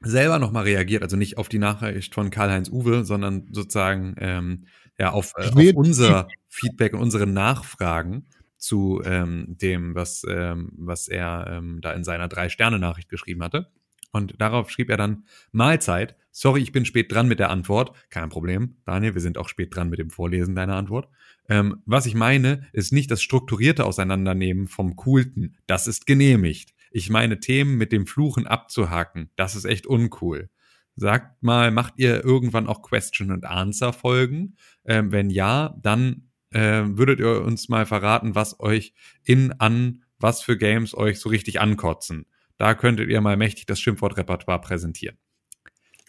selber 0.00 0.38
nochmal 0.38 0.64
reagiert, 0.64 1.02
also 1.02 1.16
nicht 1.16 1.38
auf 1.38 1.48
die 1.48 1.58
Nachricht 1.58 2.14
von 2.14 2.30
Karl-Heinz 2.30 2.70
Uwe, 2.70 3.04
sondern 3.04 3.48
sozusagen 3.52 4.14
ähm, 4.18 4.66
ja 4.98 5.10
auf, 5.10 5.32
äh, 5.36 5.48
auf 5.48 5.74
unser 5.74 6.28
Feedback 6.48 6.94
und 6.94 7.00
unsere 7.00 7.26
Nachfragen 7.26 8.26
zu 8.56 9.00
ähm, 9.04 9.56
dem, 9.60 9.94
was, 9.94 10.24
ähm, 10.28 10.72
was 10.76 11.08
er 11.08 11.46
ähm, 11.50 11.80
da 11.80 11.92
in 11.92 12.04
seiner 12.04 12.28
Drei-Sterne-Nachricht 12.28 13.08
geschrieben 13.08 13.42
hatte. 13.42 13.70
Und 14.10 14.40
darauf 14.40 14.70
schrieb 14.70 14.90
er 14.90 14.96
dann, 14.96 15.24
Mahlzeit, 15.52 16.16
sorry, 16.30 16.62
ich 16.62 16.72
bin 16.72 16.84
spät 16.84 17.12
dran 17.12 17.28
mit 17.28 17.38
der 17.38 17.50
Antwort. 17.50 17.92
Kein 18.10 18.30
Problem, 18.30 18.76
Daniel, 18.84 19.14
wir 19.14 19.20
sind 19.20 19.38
auch 19.38 19.48
spät 19.48 19.74
dran 19.74 19.90
mit 19.90 19.98
dem 19.98 20.10
Vorlesen 20.10 20.54
deiner 20.54 20.76
Antwort. 20.76 21.08
Ähm, 21.48 21.82
was 21.86 22.06
ich 22.06 22.14
meine, 22.14 22.66
ist 22.72 22.92
nicht 22.92 23.10
das 23.10 23.22
strukturierte 23.22 23.84
Auseinandernehmen 23.84 24.66
vom 24.66 24.96
Coolten. 24.96 25.56
Das 25.66 25.86
ist 25.86 26.06
genehmigt. 26.06 26.74
Ich 26.90 27.10
meine, 27.10 27.40
Themen 27.40 27.76
mit 27.76 27.92
dem 27.92 28.06
Fluchen 28.06 28.46
abzuhaken, 28.46 29.30
das 29.36 29.56
ist 29.56 29.64
echt 29.64 29.86
uncool. 29.86 30.50
Sagt 30.96 31.42
mal, 31.42 31.70
macht 31.70 31.94
ihr 31.96 32.24
irgendwann 32.24 32.66
auch 32.66 32.82
Question 32.82 33.30
and 33.30 33.44
Answer 33.44 33.92
Folgen? 33.92 34.56
Ähm, 34.84 35.12
wenn 35.12 35.30
ja, 35.30 35.76
dann 35.80 36.30
ähm, 36.50 36.98
würdet 36.98 37.20
ihr 37.20 37.42
uns 37.42 37.68
mal 37.68 37.86
verraten, 37.86 38.34
was 38.34 38.58
euch 38.58 38.94
in 39.22 39.52
an 39.52 40.02
was 40.18 40.42
für 40.42 40.56
Games 40.56 40.94
euch 40.94 41.20
so 41.20 41.28
richtig 41.28 41.60
ankotzen. 41.60 42.26
Da 42.56 42.74
könntet 42.74 43.08
ihr 43.08 43.20
mal 43.20 43.36
mächtig 43.36 43.66
das 43.66 43.80
Schimpfwortrepertoire 43.80 44.60
präsentieren. 44.60 45.16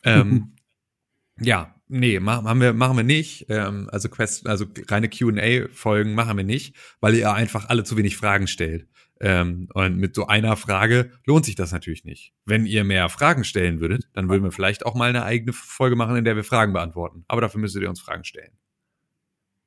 Ähm, 0.04 0.56
ja, 1.40 1.76
nee, 1.88 2.20
machen, 2.20 2.60
wir, 2.60 2.74
machen 2.74 2.98
wir 2.98 3.04
nicht. 3.04 3.46
Ähm, 3.50 3.88
also 3.92 4.10
Quest, 4.10 4.48
also 4.48 4.66
reine 4.88 5.10
QA-Folgen 5.10 6.16
machen 6.16 6.38
wir 6.38 6.44
nicht, 6.44 6.76
weil 7.00 7.16
ihr 7.16 7.32
einfach 7.34 7.70
alle 7.70 7.84
zu 7.84 7.98
wenig 7.98 8.18
Fragen 8.18 8.48
stellt. 8.48 8.88
Ähm, 9.22 9.68
und 9.74 9.98
mit 9.98 10.16
so 10.16 10.28
einer 10.28 10.56
Frage 10.56 11.12
lohnt 11.26 11.46
sich 11.46 11.56
das 11.56 11.72
natürlich 11.74 12.06
nicht. 12.06 12.34
Wenn 12.46 12.66
ihr 12.66 12.84
mehr 12.86 13.10
Fragen 13.10 13.44
stellen 13.44 13.82
würdet, 13.82 14.08
dann 14.14 14.30
würden 14.30 14.44
wir 14.44 14.52
vielleicht 14.52 14.86
auch 14.86 14.96
mal 14.96 15.10
eine 15.10 15.24
eigene 15.26 15.52
Folge 15.52 15.96
machen, 15.98 16.16
in 16.16 16.24
der 16.24 16.36
wir 16.38 16.44
Fragen 16.46 16.72
beantworten. 16.72 17.26
Aber 17.28 17.42
dafür 17.42 17.60
müsstet 17.60 17.82
ihr 17.84 17.90
uns 17.90 18.00
Fragen 18.00 18.24
stellen. 18.24 18.54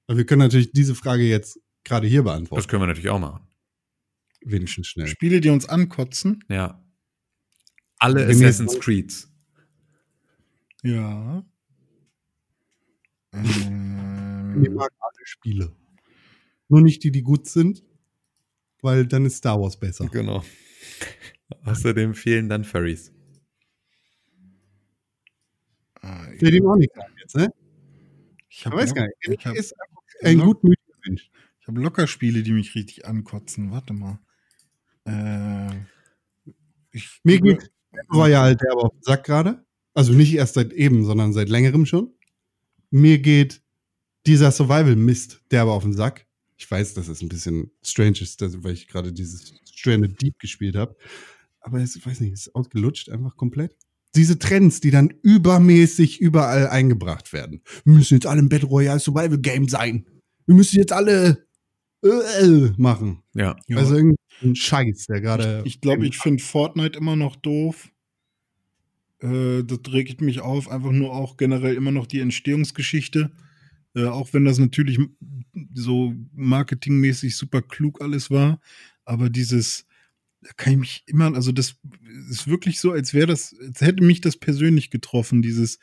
Aber 0.07 0.17
wir 0.17 0.25
können 0.27 0.41
natürlich 0.41 0.73
diese 0.73 0.95
Frage 0.95 1.23
jetzt 1.25 1.61
gerade 1.85 2.07
hier 2.07 2.23
beantworten. 2.23 2.61
Das 2.63 2.69
können 2.69 2.83
wir 2.83 2.87
natürlich 2.87 3.11
auch 3.11 3.19
machen. 3.21 3.47
Wenigstens 4.45 4.89
schnell. 4.89 5.07
Spiele, 5.07 5.41
die 5.41 5.51
uns 5.51 5.67
ankotzen. 5.69 6.43
Ja. 6.49 6.83
Alle 7.99 8.27
Wenn 8.27 8.41
wir- 8.41 8.49
Assassin's 8.49 8.81
Creeds. 8.81 9.31
Ja. 10.83 11.45
Ich 13.45 13.67
Ähm, 13.67 14.75
mag 14.75 14.91
alle 14.99 15.25
Spiele. 15.27 15.73
Nur 16.69 16.81
nicht 16.81 17.05
die, 17.05 17.13
die 17.13 17.23
gut 17.23 17.47
sind, 17.47 17.85
weil 18.83 19.07
dann 19.07 19.25
ist 19.27 19.37
Star 19.39 19.61
Wars 19.61 19.77
besser. 19.79 20.07
Genau. 20.09 20.43
Außerdem 21.65 22.15
fehlen 22.15 22.49
dann 22.49 22.65
Furries. 22.65 23.13
ah, 26.03 26.25
Fällt 26.39 26.55
ihm 26.55 26.67
auch 26.67 26.77
nicht 26.77 26.95
ein 26.97 27.13
jetzt, 27.21 27.37
ne? 27.37 27.53
ich 28.49 28.59
Ich 28.61 28.67
habe 28.67 28.77
weiß 28.77 28.95
gar 28.95 29.05
nicht. 29.07 29.17
Ich 29.23 29.45
Er 29.45 29.51
habe 29.51 29.59
ist 29.59 29.75
ein 30.23 30.39
gutmütiger 30.41 30.95
Mensch. 31.07 31.31
ich 31.61 31.69
hab 31.69 31.77
locker 31.77 32.07
Spiele, 32.07 32.43
die 32.43 32.53
mich 32.53 32.75
richtig 32.75 33.07
ankotzen. 33.07 33.71
Warte 33.71 33.93
mal. 33.93 34.19
Äh, 35.05 35.71
ich, 36.93 37.21
Mir 37.25 37.41
geht 37.41 37.71
Royal 38.13 38.57
derbe 38.57 38.83
auf 38.83 38.93
den 38.93 39.03
Sack 39.03 39.25
gerade. 39.25 39.65
Also 39.95 40.13
nicht 40.13 40.35
erst 40.35 40.55
seit 40.55 40.73
eben, 40.73 41.05
sondern 41.05 41.33
seit 41.33 41.49
längerem 41.49 41.87
schon. 41.87 42.15
Mir 42.91 43.19
geht 43.19 43.63
dieser 44.27 44.53
Survival-Mist 44.53 45.43
derbe 45.51 45.73
auf 45.73 45.83
den 45.83 45.93
Sack. 45.95 46.27
Ich 46.63 46.71
weiß, 46.71 46.95
dass 46.95 47.09
es 47.09 47.21
ein 47.23 47.29
bisschen 47.29 47.73
strange 47.83 48.21
ist, 48.21 48.41
weil 48.63 48.73
ich 48.73 48.87
gerade 48.87 49.13
dieses 49.13 49.53
Stranded 49.69 50.23
Deep 50.23 50.39
gespielt 50.39 50.77
habe. 50.77 50.95
Aber 51.61 51.81
es, 51.81 51.97
ich 51.97 52.07
weiß 52.07 52.21
nicht, 52.21 52.33
es 52.33 52.47
ist 52.47 52.55
ausgelutscht 52.55 53.11
einfach 53.11 53.37
komplett. 53.37 53.77
Diese 54.15 54.39
Trends, 54.39 54.79
die 54.79 54.93
dann 54.93 55.13
übermäßig 55.23 56.21
überall 56.21 56.69
eingebracht 56.69 57.33
werden. 57.33 57.63
Wir 57.85 57.95
müssen 57.95 58.15
jetzt 58.15 58.27
alle 58.27 58.39
im 58.39 58.49
Battle 58.49 58.69
Royale 58.69 59.01
Survival 59.01 59.39
Game 59.39 59.69
sein. 59.69 60.07
Wir 60.47 60.55
müssen 60.55 60.77
jetzt 60.79 60.93
alle 60.93 61.49
äh, 62.05 62.71
machen. 62.77 63.25
Ja. 63.35 63.57
Also 63.75 63.97
irgendein 63.97 64.55
Scheiß, 64.55 65.07
der 65.07 65.21
gerade. 65.21 65.63
Ich 65.65 65.81
glaube, 65.81 66.07
ich 66.07 66.17
finde 66.17 66.45
Fortnite 66.45 66.97
immer 66.97 67.17
noch 67.17 67.35
doof. 67.35 67.91
Äh, 69.19 69.65
das 69.65 69.81
regt 69.93 70.21
mich 70.21 70.39
auf. 70.39 70.71
Einfach 70.71 70.93
nur 70.93 71.13
auch 71.13 71.37
generell 71.37 71.75
immer 71.75 71.91
noch 71.91 72.07
die 72.07 72.21
Entstehungsgeschichte. 72.21 73.33
Äh, 73.97 74.05
auch 74.05 74.33
wenn 74.33 74.45
das 74.45 74.59
natürlich 74.59 75.01
so 75.75 76.15
marketingmäßig 76.35 77.37
super 77.37 77.63
klug 77.63 78.01
alles 78.01 78.31
war. 78.31 78.61
Aber 79.05 79.31
dieses, 79.31 79.87
da 80.41 80.51
kann 80.57 80.75
ich 80.75 80.79
mich 80.79 81.05
immer, 81.07 81.35
also 81.35 81.53
das 81.53 81.77
ist 82.31 82.47
wirklich 82.47 82.81
so, 82.81 82.93
als 82.93 83.15
wäre 83.15 83.27
das, 83.27 83.55
als 83.61 83.81
hätte 83.81 84.05
mich 84.05 84.21
das 84.21 84.37
persönlich 84.37 84.91
getroffen. 84.91 85.43
Dieses, 85.43 85.79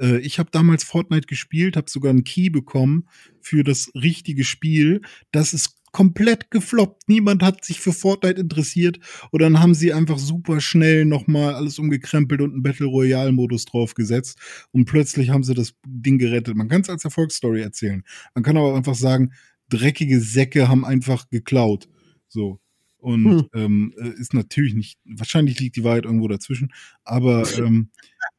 äh, 0.00 0.18
ich 0.18 0.38
habe 0.38 0.50
damals 0.50 0.84
Fortnite 0.84 1.26
gespielt, 1.26 1.76
habe 1.76 1.90
sogar 1.90 2.10
einen 2.10 2.24
Key 2.24 2.50
bekommen 2.50 3.08
für 3.40 3.64
das 3.64 3.90
richtige 3.94 4.44
Spiel. 4.44 5.02
Das 5.32 5.52
ist 5.52 5.76
komplett 5.94 6.50
gefloppt. 6.50 7.08
Niemand 7.08 7.42
hat 7.42 7.64
sich 7.64 7.80
für 7.80 7.92
Fortnite 7.92 8.40
interessiert. 8.40 8.98
Und 9.30 9.40
dann 9.40 9.60
haben 9.60 9.74
sie 9.74 9.92
einfach 9.94 10.18
super 10.18 10.60
schnell 10.60 11.04
nochmal 11.06 11.54
alles 11.54 11.78
umgekrempelt 11.78 12.42
und 12.42 12.52
einen 12.52 12.62
Battle 12.62 12.86
Royale 12.86 13.32
Modus 13.32 13.64
draufgesetzt. 13.64 14.38
Und 14.72 14.84
plötzlich 14.86 15.30
haben 15.30 15.44
sie 15.44 15.54
das 15.54 15.74
Ding 15.86 16.18
gerettet. 16.18 16.56
Man 16.56 16.68
kann 16.68 16.82
es 16.82 16.90
als 16.90 17.04
Erfolgsstory 17.04 17.62
erzählen. 17.62 18.02
Man 18.34 18.42
kann 18.42 18.56
aber 18.56 18.76
einfach 18.76 18.96
sagen, 18.96 19.32
dreckige 19.70 20.20
Säcke 20.20 20.68
haben 20.68 20.84
einfach 20.84 21.30
geklaut. 21.30 21.88
So. 22.28 22.58
Und 22.98 23.24
Hm. 23.24 23.48
ähm, 23.54 23.94
äh, 23.98 24.20
ist 24.20 24.34
natürlich 24.34 24.74
nicht, 24.74 24.98
wahrscheinlich 25.04 25.60
liegt 25.60 25.76
die 25.76 25.84
Wahrheit 25.84 26.06
irgendwo 26.06 26.26
dazwischen, 26.26 26.72
aber 27.04 27.46
ähm, 27.58 27.90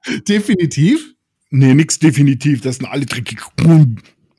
Definitiv. 0.27 1.15
Nee, 1.51 1.73
nix 1.73 1.99
definitiv. 1.99 2.61
Das 2.61 2.77
sind 2.77 2.87
alle 2.87 3.05
dreckig. 3.05 3.39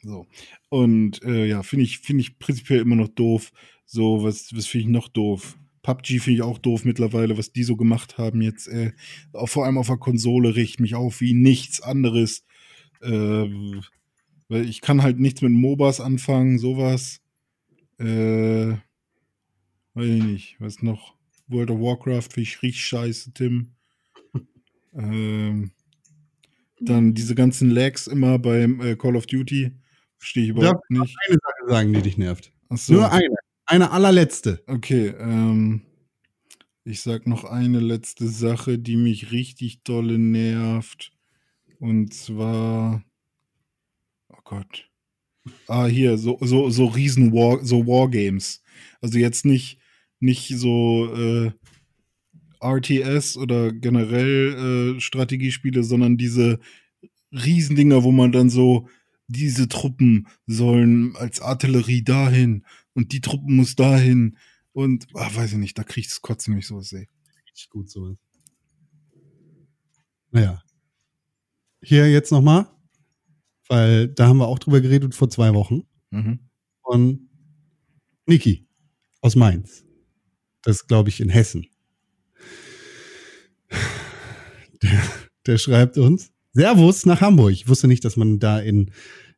So. 0.02 0.26
Und 0.68 1.22
äh, 1.22 1.46
ja, 1.46 1.62
finde 1.62 1.84
ich, 1.84 1.98
finde 1.98 2.22
ich 2.22 2.38
prinzipiell 2.38 2.80
immer 2.80 2.96
noch 2.96 3.08
doof. 3.08 3.52
So, 3.84 4.22
was, 4.22 4.54
was 4.54 4.66
finde 4.66 4.86
ich 4.86 4.92
noch 4.92 5.08
doof? 5.08 5.56
PUBG 5.82 6.18
finde 6.18 6.36
ich 6.38 6.42
auch 6.42 6.58
doof 6.58 6.84
mittlerweile, 6.84 7.38
was 7.38 7.52
die 7.52 7.62
so 7.62 7.76
gemacht 7.76 8.18
haben 8.18 8.42
jetzt. 8.42 8.66
Äh, 8.66 8.92
auch 9.32 9.48
vor 9.48 9.64
allem 9.64 9.78
auf 9.78 9.86
der 9.86 9.98
Konsole 9.98 10.56
riecht 10.56 10.80
mich 10.80 10.96
auf 10.96 11.20
wie 11.20 11.34
nichts 11.34 11.80
anderes. 11.80 12.44
Äh, 13.02 13.48
weil 14.48 14.68
ich 14.68 14.80
kann 14.80 15.02
halt 15.02 15.20
nichts 15.20 15.42
mit 15.42 15.52
MOBAs 15.52 16.00
anfangen, 16.00 16.58
sowas. 16.58 17.20
Äh, 17.98 18.76
weiß 19.94 20.08
ich 20.08 20.22
nicht. 20.24 20.56
Was 20.58 20.82
noch? 20.82 21.14
World 21.48 21.70
of 21.70 21.80
Warcraft 21.80 22.32
finde 22.32 22.42
ich 22.42 22.62
richtig 22.62 22.84
scheiße, 22.84 23.32
Tim. 23.32 23.72
ähm, 24.94 25.70
dann 26.80 27.14
diese 27.14 27.34
ganzen 27.34 27.70
Lags 27.70 28.06
immer 28.08 28.38
beim 28.38 28.80
äh, 28.80 28.96
Call 28.96 29.16
of 29.16 29.26
Duty. 29.26 29.72
Verstehe 30.18 30.44
ich 30.44 30.50
überhaupt 30.50 30.90
nicht. 30.90 31.16
Eine 31.26 31.38
Sache 31.42 31.68
sagen, 31.68 31.92
die 31.92 32.02
dich 32.02 32.18
nervt. 32.18 32.52
So. 32.70 32.94
Nur 32.94 33.12
eine. 33.12 33.36
Eine 33.68 33.90
allerletzte. 33.90 34.62
Okay, 34.68 35.08
ähm, 35.18 35.82
ich 36.84 37.00
sag 37.00 37.26
noch 37.26 37.44
eine 37.44 37.80
letzte 37.80 38.28
Sache, 38.28 38.78
die 38.78 38.96
mich 38.96 39.32
richtig 39.32 39.82
dolle 39.82 40.18
nervt. 40.18 41.12
Und 41.80 42.14
zwar, 42.14 43.04
oh 44.28 44.38
Gott. 44.44 44.88
Ah, 45.66 45.86
hier, 45.86 46.16
so, 46.16 46.38
so, 46.40 46.70
so 46.70 46.86
riesen 46.86 47.32
War, 47.32 47.64
so 47.64 47.86
Wargames. 47.88 48.62
Also 49.00 49.18
jetzt 49.18 49.44
nicht, 49.44 49.80
nicht 50.20 50.56
so 50.56 51.12
äh, 51.12 51.50
RTS 52.60 53.36
oder 53.36 53.72
generell 53.72 54.94
äh, 54.96 55.00
Strategiespiele, 55.00 55.82
sondern 55.82 56.16
diese 56.16 56.60
Riesendinger, 57.32 58.04
wo 58.04 58.12
man 58.12 58.30
dann 58.30 58.48
so, 58.48 58.88
diese 59.28 59.68
Truppen 59.68 60.28
sollen 60.46 61.16
als 61.16 61.40
Artillerie 61.40 62.02
dahin 62.02 62.64
und 62.94 63.12
die 63.12 63.20
Truppen 63.20 63.56
muss 63.56 63.76
dahin 63.76 64.38
und, 64.72 65.06
ah, 65.14 65.34
weiß 65.34 65.52
ich 65.52 65.58
nicht, 65.58 65.78
da 65.78 65.84
kriegt 65.84 66.08
es 66.08 66.22
kotzen 66.22 66.54
mich 66.54 66.66
sowas, 66.66 66.92
ey. 66.92 67.08
Richtig 67.46 67.70
gut 67.70 67.90
sowas. 67.90 68.16
Naja. 70.30 70.62
Hier 71.82 72.10
jetzt 72.10 72.32
nochmal, 72.32 72.66
weil 73.68 74.08
da 74.08 74.26
haben 74.28 74.38
wir 74.38 74.48
auch 74.48 74.58
drüber 74.58 74.80
geredet 74.80 75.14
vor 75.14 75.30
zwei 75.30 75.54
Wochen. 75.54 75.82
Mhm. 76.10 76.40
Von 76.82 77.28
Niki 78.26 78.68
aus 79.20 79.36
Mainz. 79.36 79.84
Das 80.62 80.76
ist, 80.76 80.88
glaube 80.88 81.08
ich, 81.08 81.20
in 81.20 81.28
Hessen. 81.28 81.66
Der, 84.82 85.02
der 85.46 85.58
schreibt 85.58 85.96
uns, 85.96 86.32
Servus 86.56 87.04
nach 87.04 87.20
Hamburg. 87.20 87.52
Ich 87.52 87.68
wusste 87.68 87.86
nicht, 87.86 88.02
dass 88.02 88.16
man 88.16 88.38
da 88.38 88.58
in, 88.58 88.90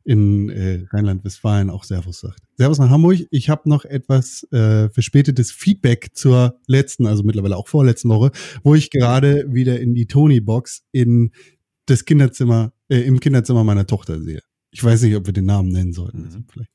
in 0.05 0.49
äh, 0.49 0.85
Rheinland-Westfalen 0.89 1.69
auch 1.69 1.83
Servus 1.83 2.21
sagt. 2.21 2.41
Servus 2.57 2.79
nach 2.79 2.89
Hamburg. 2.89 3.27
Ich 3.29 3.49
habe 3.49 3.67
noch 3.67 3.83
etwas 3.83 4.47
äh, 4.53 4.89
verspätetes 4.89 5.51
Feedback 5.51 6.11
zur 6.13 6.57
letzten, 6.65 7.07
also 7.07 7.23
mittlerweile 7.23 7.57
auch 7.57 7.67
vorletzten 7.67 8.07
Woche, 8.07 8.31
wo 8.63 8.73
ich 8.73 8.89
gerade 8.89 9.53
wieder 9.53 9.81
in 9.81 9.95
die 9.95 10.07
Tony-Box 10.07 10.83
in 10.93 11.31
das 11.87 12.05
Kinderzimmer, 12.05 12.71
äh, 12.87 13.01
im 13.01 13.19
Kinderzimmer 13.19 13.65
meiner 13.65 13.85
Tochter 13.85 14.21
sehe. 14.21 14.41
Ich 14.71 14.81
weiß 14.81 15.01
nicht, 15.01 15.17
ob 15.17 15.25
wir 15.25 15.33
den 15.33 15.45
Namen 15.45 15.73
nennen 15.73 15.91
sollten. 15.91 16.21
Mhm. 16.21 16.45
Vielleicht 16.49 16.71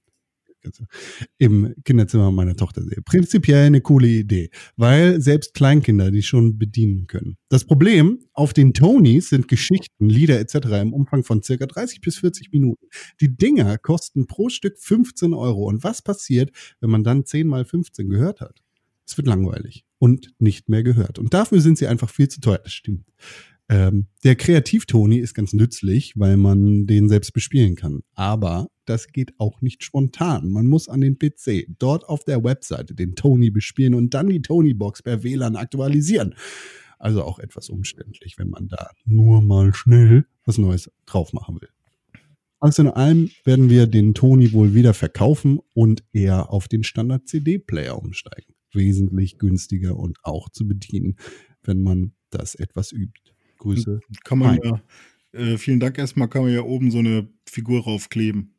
im 1.38 1.74
Kinderzimmer 1.84 2.30
meiner 2.30 2.56
Tochter 2.56 2.82
sehe. 2.82 3.02
Prinzipiell 3.04 3.66
eine 3.66 3.80
coole 3.80 4.08
Idee, 4.08 4.50
weil 4.76 5.20
selbst 5.20 5.54
Kleinkinder 5.54 6.10
die 6.10 6.22
schon 6.22 6.58
bedienen 6.58 7.06
können. 7.06 7.36
Das 7.48 7.64
Problem 7.64 8.18
auf 8.32 8.52
den 8.52 8.74
Tonys 8.74 9.28
sind 9.28 9.48
Geschichten, 9.48 10.08
Lieder 10.08 10.40
etc. 10.40 10.54
im 10.82 10.92
Umfang 10.92 11.24
von 11.24 11.42
circa 11.42 11.66
30 11.66 12.00
bis 12.00 12.18
40 12.18 12.52
Minuten. 12.52 12.86
Die 13.20 13.36
Dinger 13.36 13.78
kosten 13.78 14.26
pro 14.26 14.48
Stück 14.48 14.78
15 14.78 15.34
Euro. 15.34 15.64
Und 15.64 15.84
was 15.84 16.02
passiert, 16.02 16.50
wenn 16.80 16.90
man 16.90 17.04
dann 17.04 17.24
10 17.24 17.46
mal 17.46 17.64
15 17.64 18.08
gehört 18.08 18.40
hat? 18.40 18.60
Es 19.06 19.16
wird 19.16 19.26
langweilig 19.26 19.84
und 19.98 20.34
nicht 20.38 20.68
mehr 20.68 20.82
gehört. 20.82 21.18
Und 21.18 21.34
dafür 21.34 21.60
sind 21.60 21.78
sie 21.78 21.86
einfach 21.86 22.10
viel 22.10 22.28
zu 22.28 22.40
teuer. 22.40 22.60
Das 22.62 22.72
stimmt. 22.72 23.06
Ähm, 23.68 24.08
der 24.24 24.36
Kreativ-Toni 24.36 25.18
ist 25.18 25.34
ganz 25.34 25.52
nützlich, 25.52 26.12
weil 26.16 26.36
man 26.36 26.86
den 26.86 27.08
selbst 27.08 27.32
bespielen 27.32 27.76
kann. 27.76 28.00
Aber 28.14 28.68
das 28.84 29.08
geht 29.08 29.32
auch 29.38 29.62
nicht 29.62 29.82
spontan. 29.82 30.50
Man 30.50 30.66
muss 30.66 30.88
an 30.88 31.00
den 31.00 31.18
PC, 31.18 31.66
dort 31.78 32.08
auf 32.08 32.24
der 32.24 32.44
Webseite 32.44 32.94
den 32.94 33.14
Tony 33.14 33.50
bespielen 33.50 33.94
und 33.94 34.12
dann 34.12 34.28
die 34.28 34.42
Tony-Box 34.42 35.02
per 35.02 35.22
WLAN 35.22 35.56
aktualisieren. 35.56 36.34
Also 36.98 37.22
auch 37.22 37.38
etwas 37.38 37.70
umständlich, 37.70 38.38
wenn 38.38 38.50
man 38.50 38.68
da 38.68 38.90
nur 39.04 39.42
mal 39.42 39.72
schnell 39.74 40.26
was 40.44 40.58
Neues 40.58 40.90
drauf 41.06 41.32
machen 41.32 41.60
will. 41.60 41.68
Alles 42.60 42.78
in 42.78 42.88
allem 42.88 43.30
werden 43.44 43.68
wir 43.68 43.86
den 43.86 44.14
Tony 44.14 44.52
wohl 44.52 44.74
wieder 44.74 44.94
verkaufen 44.94 45.58
und 45.74 46.02
eher 46.12 46.50
auf 46.50 46.68
den 46.68 46.82
Standard-CD-Player 46.82 47.98
umsteigen. 47.98 48.54
Wesentlich 48.72 49.38
günstiger 49.38 49.96
und 49.96 50.18
auch 50.22 50.48
zu 50.48 50.66
bedienen, 50.66 51.16
wenn 51.62 51.82
man 51.82 52.12
das 52.30 52.54
etwas 52.54 52.92
übt. 52.92 53.33
Grüße. 53.64 54.00
Kann 54.24 54.38
man 54.38 54.56
Nein. 54.62 54.82
ja, 55.32 55.40
äh, 55.40 55.58
vielen 55.58 55.80
Dank 55.80 55.98
erstmal, 55.98 56.28
kann 56.28 56.42
man 56.42 56.52
ja 56.52 56.60
oben 56.62 56.90
so 56.90 56.98
eine 56.98 57.28
Figur 57.48 57.82
raufkleben. 57.84 58.54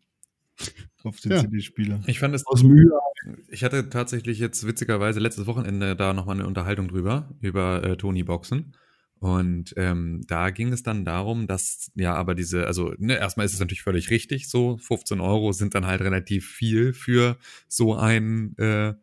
Auf 1.04 1.20
den 1.20 1.34
Ja. 1.34 1.42
CD-Spieler. 1.42 2.02
Ich 2.08 2.20
fand 2.20 2.34
es 2.34 2.48
Aus 2.48 2.64
Ü 2.64 2.90
Ich 3.50 3.64
hatte 3.64 3.90
tatsächlich 3.90 4.40
jetzt 4.40 4.66
witzigerweise 4.66 5.20
letztes 5.20 5.46
Wochenende 5.46 5.96
da 5.96 6.14
nochmal 6.14 6.38
eine 6.38 6.48
Unterhaltung 6.48 6.88
drüber, 6.88 7.30
über 7.42 7.84
äh, 7.84 7.98
Tony 7.98 8.24
Boxen. 8.24 8.76
Und 9.20 9.74
ähm, 9.78 10.22
da 10.28 10.50
ging 10.50 10.74
es 10.74 10.82
dann 10.84 11.06
darum, 11.06 11.46
dass 11.48 11.92
ja 11.96 12.16
aber 12.16 12.36
diese, 12.36 12.66
also 12.68 12.94
ne, 12.98 13.18
erstmal 13.18 13.46
ist 13.46 13.54
es 13.54 13.60
natürlich 13.60 13.84
völlig 13.84 14.10
richtig, 14.10 14.50
so 14.50 14.78
15 14.78 15.20
Euro 15.22 15.52
sind 15.52 15.76
dann 15.76 15.86
halt 15.86 16.02
relativ 16.02 16.50
viel 16.50 16.94
für 16.94 17.38
so 17.68 17.96
ein, 17.96 18.56
äh, 18.58 18.94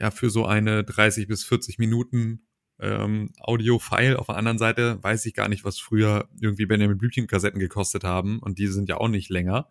ja, 0.00 0.10
für 0.10 0.30
so 0.30 0.46
eine 0.46 0.82
30 0.84 1.28
bis 1.28 1.44
40 1.44 1.78
Minuten 1.78 2.42
ähm, 2.82 3.30
Audio-File. 3.40 4.16
Auf 4.16 4.26
der 4.26 4.36
anderen 4.36 4.58
Seite 4.58 5.02
weiß 5.02 5.24
ich 5.26 5.34
gar 5.34 5.48
nicht, 5.48 5.64
was 5.64 5.78
früher 5.78 6.28
irgendwie 6.40 6.66
Benjamin 6.66 6.98
Blümchen-Kassetten 6.98 7.60
gekostet 7.60 8.04
haben 8.04 8.40
und 8.40 8.58
die 8.58 8.66
sind 8.66 8.88
ja 8.88 8.96
auch 8.98 9.08
nicht 9.08 9.30
länger. 9.30 9.68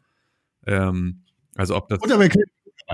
Ähm, 0.65 1.23
also 1.55 1.75
ob 1.75 1.89
das 1.89 1.99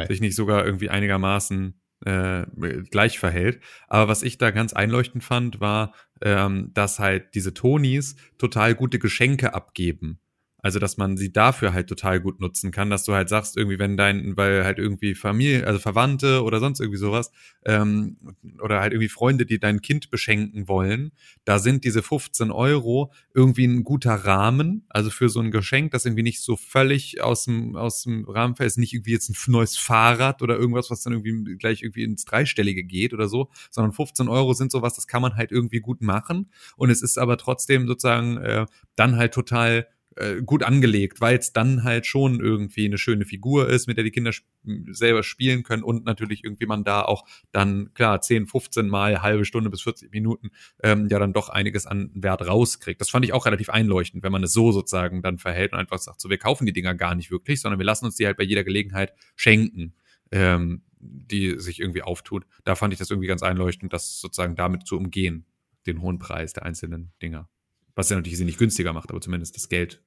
sich 0.07 0.21
nicht 0.21 0.35
sogar 0.35 0.65
irgendwie 0.65 0.89
einigermaßen 0.89 1.79
äh, 2.05 2.45
gleich 2.91 3.19
verhält. 3.19 3.61
Aber 3.87 4.07
was 4.07 4.23
ich 4.23 4.37
da 4.37 4.51
ganz 4.51 4.73
einleuchtend 4.73 5.23
fand, 5.23 5.59
war, 5.59 5.93
ähm, 6.21 6.71
dass 6.73 6.99
halt 6.99 7.35
diese 7.35 7.53
Tonis 7.53 8.15
total 8.37 8.75
gute 8.75 8.99
Geschenke 8.99 9.53
abgeben. 9.53 10.19
Also, 10.67 10.79
dass 10.79 10.97
man 10.97 11.15
sie 11.15 11.31
dafür 11.31 11.71
halt 11.71 11.87
total 11.87 12.19
gut 12.19 12.41
nutzen 12.41 12.71
kann, 12.71 12.89
dass 12.89 13.05
du 13.05 13.13
halt 13.13 13.29
sagst, 13.29 13.55
irgendwie, 13.55 13.79
wenn 13.79 13.95
dein, 13.95 14.35
weil 14.35 14.65
halt 14.65 14.79
irgendwie 14.79 15.15
Familie, 15.15 15.65
also 15.65 15.79
Verwandte 15.79 16.43
oder 16.43 16.59
sonst 16.59 16.81
irgendwie 16.81 16.97
sowas, 16.97 17.31
ähm, 17.63 18.17
oder 18.61 18.81
halt 18.81 18.91
irgendwie 18.91 19.07
Freunde, 19.07 19.45
die 19.45 19.59
dein 19.59 19.81
Kind 19.81 20.09
beschenken 20.09 20.67
wollen, 20.67 21.13
da 21.45 21.59
sind 21.59 21.85
diese 21.85 22.03
15 22.03 22.51
Euro 22.51 23.13
irgendwie 23.33 23.63
ein 23.63 23.85
guter 23.85 24.13
Rahmen, 24.13 24.83
also 24.89 25.09
für 25.09 25.29
so 25.29 25.39
ein 25.39 25.51
Geschenk, 25.51 25.91
das 25.91 26.03
irgendwie 26.03 26.23
nicht 26.23 26.41
so 26.41 26.57
völlig 26.57 27.21
aus 27.21 27.45
dem, 27.45 27.77
aus 27.77 28.03
dem 28.03 28.25
Rahmen 28.25 28.57
fällt, 28.57 28.67
ist 28.67 28.77
nicht 28.77 28.93
irgendwie 28.93 29.13
jetzt 29.13 29.29
ein 29.29 29.37
neues 29.49 29.77
Fahrrad 29.77 30.41
oder 30.41 30.57
irgendwas, 30.57 30.91
was 30.91 31.01
dann 31.01 31.13
irgendwie 31.13 31.55
gleich 31.55 31.81
irgendwie 31.81 32.03
ins 32.03 32.25
Dreistellige 32.25 32.83
geht 32.83 33.13
oder 33.13 33.29
so, 33.29 33.49
sondern 33.71 33.93
15 33.93 34.27
Euro 34.27 34.51
sind 34.51 34.73
sowas, 34.73 34.95
das 34.95 35.07
kann 35.07 35.21
man 35.21 35.37
halt 35.37 35.53
irgendwie 35.53 35.79
gut 35.79 36.01
machen. 36.01 36.51
Und 36.75 36.89
es 36.89 37.01
ist 37.01 37.17
aber 37.17 37.37
trotzdem 37.37 37.87
sozusagen 37.87 38.35
äh, 38.35 38.65
dann 38.97 39.15
halt 39.15 39.33
total 39.33 39.87
äh, 40.17 40.41
gut 40.41 40.63
angelegt, 40.63 41.21
weil 41.21 41.37
es 41.37 41.53
dann 41.53 41.83
halt 41.83 42.05
schon 42.05 42.39
irgendwie 42.39 42.85
eine 42.85 42.97
schöne 42.97 43.25
Figur 43.25 43.69
ist, 43.69 43.87
mit 43.87 43.97
der 43.97 44.03
die 44.03 44.11
Kinder 44.11 44.29
sp 44.35 44.45
selber 44.91 45.23
spielen 45.23 45.63
können 45.63 45.83
und 45.83 46.03
natürlich 46.03 46.43
irgendwie 46.43 46.65
man 46.65 46.83
da 46.83 47.01
auch 47.01 47.25
dann, 47.51 47.93
klar, 47.93 48.19
10, 48.19 48.47
15 48.47 48.87
mal 48.87 49.21
halbe 49.21 49.45
Stunde 49.45 49.69
bis 49.69 49.81
40 49.81 50.11
Minuten 50.11 50.49
ähm, 50.83 51.07
ja 51.09 51.19
dann 51.19 51.31
doch 51.31 51.47
einiges 51.47 51.85
an 51.85 52.11
Wert 52.13 52.45
rauskriegt. 52.45 52.99
Das 52.99 53.09
fand 53.09 53.23
ich 53.23 53.31
auch 53.31 53.45
relativ 53.45 53.69
einleuchtend, 53.69 54.23
wenn 54.23 54.31
man 54.31 54.43
es 54.43 54.51
so 54.51 54.73
sozusagen 54.73 55.21
dann 55.21 55.37
verhält 55.37 55.71
und 55.71 55.79
einfach 55.79 55.99
sagt, 55.99 56.19
so 56.19 56.29
wir 56.29 56.37
kaufen 56.37 56.65
die 56.65 56.73
Dinger 56.73 56.95
gar 56.95 57.15
nicht 57.15 57.31
wirklich, 57.31 57.61
sondern 57.61 57.79
wir 57.79 57.85
lassen 57.85 58.05
uns 58.05 58.15
die 58.15 58.25
halt 58.25 58.37
bei 58.37 58.43
jeder 58.43 58.65
Gelegenheit 58.65 59.13
schenken. 59.35 59.93
Ähm, 60.31 60.81
die 60.99 61.59
sich 61.59 61.79
irgendwie 61.79 62.01
auftut. 62.01 62.45
Da 62.63 62.75
fand 62.75 62.93
ich 62.93 62.99
das 62.99 63.09
irgendwie 63.09 63.27
ganz 63.27 63.43
einleuchtend, 63.43 63.93
das 63.93 64.19
sozusagen 64.19 64.55
damit 64.55 64.87
zu 64.87 64.97
umgehen, 64.97 65.45
den 65.85 66.01
hohen 66.01 66.19
Preis 66.19 66.53
der 66.53 66.63
einzelnen 66.63 67.13
Dinger. 67.21 67.49
Was 67.95 68.09
ja 68.09 68.15
natürlich 68.15 68.37
sie 68.37 68.45
nicht 68.45 68.59
günstiger 68.59 68.93
macht, 68.93 69.09
aber 69.09 69.21
zumindest 69.21 69.55
das 69.55 69.69
Geld 69.69 70.03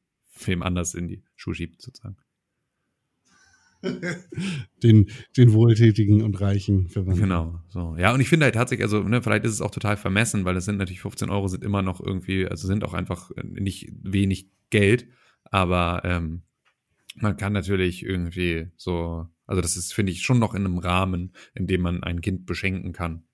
wem 0.47 0.62
anders 0.62 0.94
in 0.94 1.09
die 1.09 1.23
Schuhe 1.36 1.55
schiebt, 1.55 1.83
sozusagen. 1.83 2.17
den, 4.83 5.10
den 5.36 5.52
Wohltätigen 5.55 6.23
und 6.23 6.39
Reichen 6.41 6.89
verwandeln. 6.89 7.23
Genau, 7.23 7.60
so. 7.69 7.97
Ja, 7.97 8.12
und 8.12 8.20
ich 8.20 8.28
finde 8.28 8.44
halt 8.44 8.55
tatsächlich, 8.55 8.85
also, 8.85 9.02
ne, 9.02 9.23
vielleicht 9.23 9.44
ist 9.44 9.52
es 9.52 9.60
auch 9.62 9.70
total 9.70 9.97
vermessen, 9.97 10.44
weil 10.44 10.57
es 10.57 10.67
sind 10.67 10.77
natürlich 10.77 11.01
15 11.01 11.31
Euro 11.31 11.49
sind 11.49 11.65
immer 11.65 11.81
noch 11.83 12.01
irgendwie, 12.01 12.47
also 12.47 12.67
sind 12.67 12.85
auch 12.85 12.93
einfach 12.93 13.31
nicht 13.43 13.91
wenig 14.02 14.51
Geld, 14.69 15.07
aber 15.44 16.02
ähm, 16.05 16.43
man 17.17 17.36
kann 17.39 17.52
natürlich 17.52 18.05
irgendwie 18.05 18.69
so, 18.77 19.27
also 19.47 19.62
das 19.62 19.77
ist, 19.77 19.94
finde 19.94 20.12
ich, 20.12 20.23
schon 20.23 20.39
noch 20.39 20.55
in 20.55 20.65
einem 20.65 20.78
Rahmen, 20.78 21.33
in 21.55 21.67
dem 21.67 21.81
man 21.81 22.02
ein 22.02 22.20
Kind 22.20 22.47
beschenken 22.47 22.93
kann. 22.93 23.25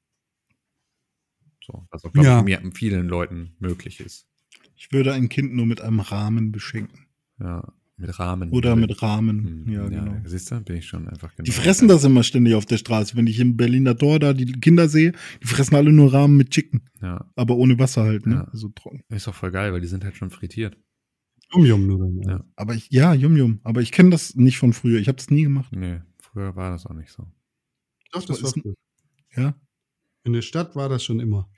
So, 1.64 1.86
was 1.90 2.04
auch, 2.04 2.12
glaube 2.12 2.26
Ja. 2.28 2.38
ich, 2.38 2.44
mir, 2.44 2.72
vielen 2.72 3.08
Leuten 3.08 3.56
möglich 3.58 3.98
ist. 4.00 4.28
Ich 4.76 4.92
würde 4.92 5.12
ein 5.12 5.28
Kind 5.28 5.54
nur 5.54 5.66
mit 5.66 5.80
einem 5.80 6.00
Rahmen 6.00 6.52
beschenken. 6.52 7.06
Ja, 7.40 7.72
mit 7.96 8.18
Rahmen. 8.18 8.50
Oder 8.50 8.76
mit 8.76 9.00
Rahmen. 9.02 9.64
Hm, 9.66 9.72
Ja, 9.72 9.88
genau. 9.88 10.16
Siehst 10.24 10.50
du, 10.50 10.60
bin 10.60 10.76
ich 10.76 10.86
schon 10.86 11.08
einfach 11.08 11.34
genau. 11.34 11.44
Die 11.44 11.50
fressen 11.52 11.88
das 11.88 12.04
immer 12.04 12.22
ständig 12.22 12.54
auf 12.54 12.66
der 12.66 12.76
Straße. 12.76 13.16
Wenn 13.16 13.26
ich 13.26 13.40
im 13.40 13.56
Berliner 13.56 13.96
Tor 13.96 14.18
da 14.18 14.34
die 14.34 14.52
Kinder 14.52 14.88
sehe, 14.88 15.12
die 15.42 15.46
fressen 15.46 15.74
alle 15.76 15.92
nur 15.92 16.12
Rahmen 16.12 16.36
mit 16.36 16.50
Chicken. 16.50 16.82
Ja, 17.00 17.30
Aber 17.36 17.56
ohne 17.56 17.78
Wasser 17.78 18.02
halt, 18.02 18.26
ne? 18.26 18.34
Ja. 18.34 18.44
Also 18.52 18.68
trocken. 18.68 19.02
ist 19.08 19.26
doch 19.26 19.34
voll 19.34 19.50
geil, 19.50 19.72
weil 19.72 19.80
die 19.80 19.86
sind 19.86 20.04
halt 20.04 20.16
schon 20.16 20.30
frittiert. 20.30 20.76
Yum-Yum-Nudeln. 21.52 22.22
Ja. 22.22 22.28
Ja. 22.30 22.44
Aber 22.56 22.74
ich, 22.74 22.90
ja, 22.90 23.14
Yum 23.14 23.36
Yum. 23.36 23.60
Aber 23.64 23.80
ich 23.80 23.92
kenne 23.92 24.10
das 24.10 24.34
nicht 24.34 24.58
von 24.58 24.72
früher. 24.72 24.98
Ich 25.00 25.08
habe 25.08 25.16
das 25.16 25.30
nie 25.30 25.44
gemacht. 25.44 25.72
Nee, 25.74 26.00
früher 26.20 26.54
war 26.56 26.70
das 26.70 26.84
auch 26.86 26.94
nicht 26.94 27.10
so. 27.10 27.26
Doch, 28.12 28.24
das 28.24 28.42
war 28.42 28.48
Ist-. 28.50 28.60
Ja. 29.36 29.54
In 30.24 30.32
der 30.32 30.42
Stadt 30.42 30.74
war 30.76 30.88
das 30.88 31.04
schon 31.04 31.20
immer. 31.20 31.48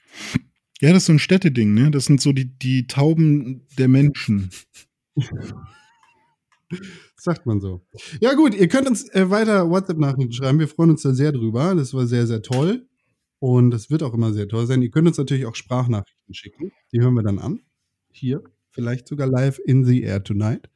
Ja, 0.81 0.93
das 0.93 1.03
ist 1.03 1.07
so 1.07 1.13
ein 1.13 1.19
Städteding, 1.19 1.75
ne? 1.75 1.91
Das 1.91 2.05
sind 2.05 2.21
so 2.21 2.33
die, 2.33 2.57
die 2.57 2.87
Tauben 2.87 3.67
der 3.79 3.89
Menschen. 3.89 4.51
Sagt 7.17 7.47
man 7.47 7.61
so. 7.61 7.85
Ja, 8.21 8.35
gut, 8.35 8.55
ihr 8.55 8.69
könnt 8.69 8.87
uns 8.87 9.09
äh, 9.13 9.29
weiter 9.29 9.69
WhatsApp-Nachrichten 9.69 10.33
schreiben. 10.33 10.61
Wir 10.61 10.69
freuen 10.69 10.91
uns 10.91 11.03
da 11.03 11.13
sehr 11.13 11.33
drüber. 11.33 11.75
Das 11.75 11.95
war 11.95 12.07
sehr, 12.07 12.27
sehr 12.29 12.43
toll. 12.43 12.87
Und 13.41 13.71
das 13.71 13.91
wird 13.91 14.03
auch 14.03 14.15
immer 14.15 14.33
sehr 14.33 14.49
toll 14.49 14.67
sein. 14.67 14.83
Ihr 14.83 14.91
könnt 14.91 15.09
uns 15.09 15.19
natürlich 15.19 15.47
auch 15.47 15.55
Sprachnachrichten 15.55 16.35
schicken. 16.35 16.73
Die 16.93 17.01
hören 17.01 17.15
wir 17.15 17.23
dann 17.23 17.39
an. 17.39 17.61
Hier, 18.13 18.43
vielleicht 18.71 19.09
sogar 19.09 19.27
live 19.27 19.59
in 19.65 19.85
the 19.85 20.03
air 20.03 20.23
tonight. 20.23 20.69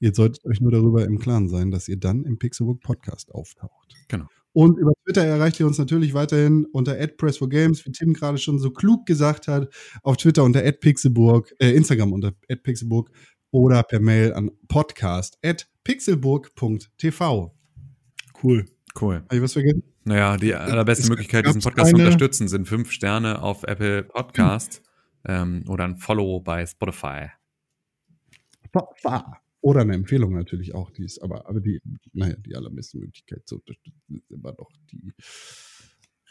Ihr 0.00 0.14
solltet 0.14 0.44
euch 0.44 0.60
nur 0.60 0.72
darüber 0.72 1.04
im 1.04 1.18
Klaren 1.18 1.48
sein, 1.48 1.70
dass 1.70 1.88
ihr 1.88 1.98
dann 1.98 2.24
im 2.24 2.38
Pixelbook 2.38 2.80
Podcast 2.80 3.34
auftaucht. 3.34 3.94
Genau. 4.08 4.26
Und 4.54 4.78
über 4.78 4.94
Twitter 5.04 5.22
erreicht 5.24 5.60
ihr 5.60 5.66
uns 5.66 5.76
natürlich 5.78 6.14
weiterhin 6.14 6.64
unter 6.66 6.92
@press4games, 6.92 7.84
wie 7.84 7.92
Tim 7.92 8.14
gerade 8.14 8.38
schon 8.38 8.60
so 8.60 8.70
klug 8.70 9.04
gesagt 9.04 9.48
hat, 9.48 9.68
auf 10.02 10.16
Twitter 10.16 10.44
unter 10.44 10.62
@pixelburg, 10.62 11.52
äh, 11.58 11.72
Instagram 11.72 12.12
unter 12.12 12.32
@pixelburg 12.62 13.10
oder 13.50 13.82
per 13.82 13.98
Mail 14.00 14.32
an 14.32 14.52
podcast@pixelburg.tv. 14.68 17.54
Cool. 18.42 18.64
Cool. 19.00 19.16
Habe 19.16 19.36
ich 19.36 19.42
was 19.42 19.54
vergessen? 19.54 19.82
Naja, 20.04 20.36
die 20.36 20.54
allerbeste 20.54 21.02
es 21.02 21.08
Möglichkeit, 21.08 21.46
diesen 21.46 21.60
Podcast 21.60 21.90
zu 21.90 21.96
unterstützen, 21.96 22.46
sind 22.46 22.68
fünf 22.68 22.92
Sterne 22.92 23.42
auf 23.42 23.64
Apple 23.64 24.04
Podcast 24.04 24.82
ähm, 25.24 25.64
oder 25.68 25.82
ein 25.84 25.96
Follow 25.96 26.38
bei 26.40 26.64
Spotify. 26.64 27.30
Oder 29.64 29.80
eine 29.80 29.94
Empfehlung 29.94 30.34
natürlich 30.34 30.74
auch, 30.74 30.90
die 30.90 31.04
ist, 31.04 31.22
aber, 31.22 31.48
aber 31.48 31.58
die, 31.58 31.80
naja, 32.12 32.36
die 32.36 32.54
allerbeste 32.54 32.98
Möglichkeit 32.98 33.48
zu 33.48 33.56
unterstützen 33.56 34.16
ist 34.18 34.30
immer 34.30 34.52
noch 34.52 34.70
die 34.92 35.14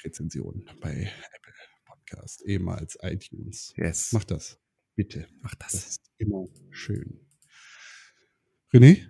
Rezension 0.03 0.69
bei 0.79 1.11
Apple 1.33 1.53
Podcast, 1.83 2.43
ehemals 2.45 2.95
iTunes. 3.01 3.73
Yes. 3.75 4.11
Macht 4.13 4.29
das, 4.29 4.59
bitte. 4.95 5.27
Mach 5.41 5.55
Das 5.55 5.71
das. 5.71 5.87
ist 5.87 6.11
immer 6.19 6.45
schön. 6.69 7.21
René? 8.71 9.07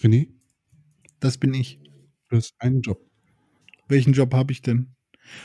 René, 0.00 0.28
Das 1.20 1.38
bin 1.38 1.54
ich. 1.54 1.78
du 2.30 2.36
hast 2.36 2.54
einen 2.58 2.80
Job. 2.80 3.08
Welchen 3.86 4.12
Job 4.12 4.34
habe 4.34 4.50
ich 4.50 4.60
denn? 4.62 4.96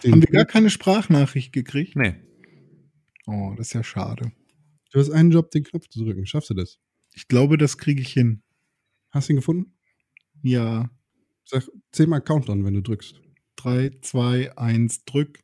Den 0.03 0.14
Haben 0.14 0.22
wir 0.22 0.30
gar 0.30 0.45
keine 0.45 0.72
Sprachnachricht 0.72 1.53
gekriegt? 1.53 1.95
Nee. 1.95 2.16
Oh, 3.27 3.53
das 3.56 3.68
ist 3.68 3.74
ja 3.74 3.84
schade. 3.84 4.32
Du 4.91 4.99
hast 4.99 5.09
einen 5.11 5.32
Job, 5.32 5.51
den 5.51 5.64
Knopf 5.64 5.88
zu 5.88 6.03
drücken. 6.03 6.25
Schaffst 6.25 6.49
du 6.49 6.53
das? 6.53 6.80
Ich 7.14 7.27
glaube, 7.27 7.57
das 7.57 7.77
kriege 7.77 8.01
ich 8.01 8.14
hin. 8.14 8.43
Hast 9.11 9.30
du 9.30 9.33
ihn 9.33 9.38
gefunden? 9.38 9.77
Ja. 10.43 10.90
Sag 11.45 11.67
zehnmal 11.91 12.22
Countdown, 12.22 12.64
wenn 12.66 12.74
du 12.74 12.82
drückst. 12.82 13.22
3, 13.56 13.99
2, 14.01 14.57
1, 14.57 15.06
drück. 15.06 15.40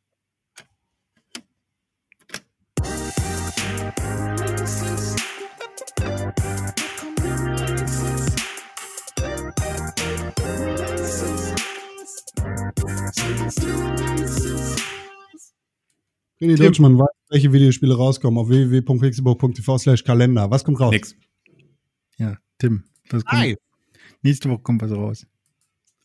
René. 16.40 16.56
Deutschmann 16.56 16.98
weiß, 16.98 17.13
welche 17.34 17.52
Videospiele 17.52 17.94
rauskommen 17.96 18.38
auf 18.38 18.48
www.pixelburg.tv 18.48 19.78
slash 19.78 20.04
Kalender. 20.04 20.48
Was 20.50 20.62
kommt 20.64 20.78
raus? 20.80 20.92
Nix. 20.92 21.16
Ja, 22.16 22.38
Tim. 22.58 22.84
Was 23.10 23.24
kommt? 23.24 23.42
Nein. 23.42 23.56
Nächste 24.22 24.48
Woche 24.48 24.62
kommt 24.62 24.82
was 24.82 24.92
raus. 24.92 25.26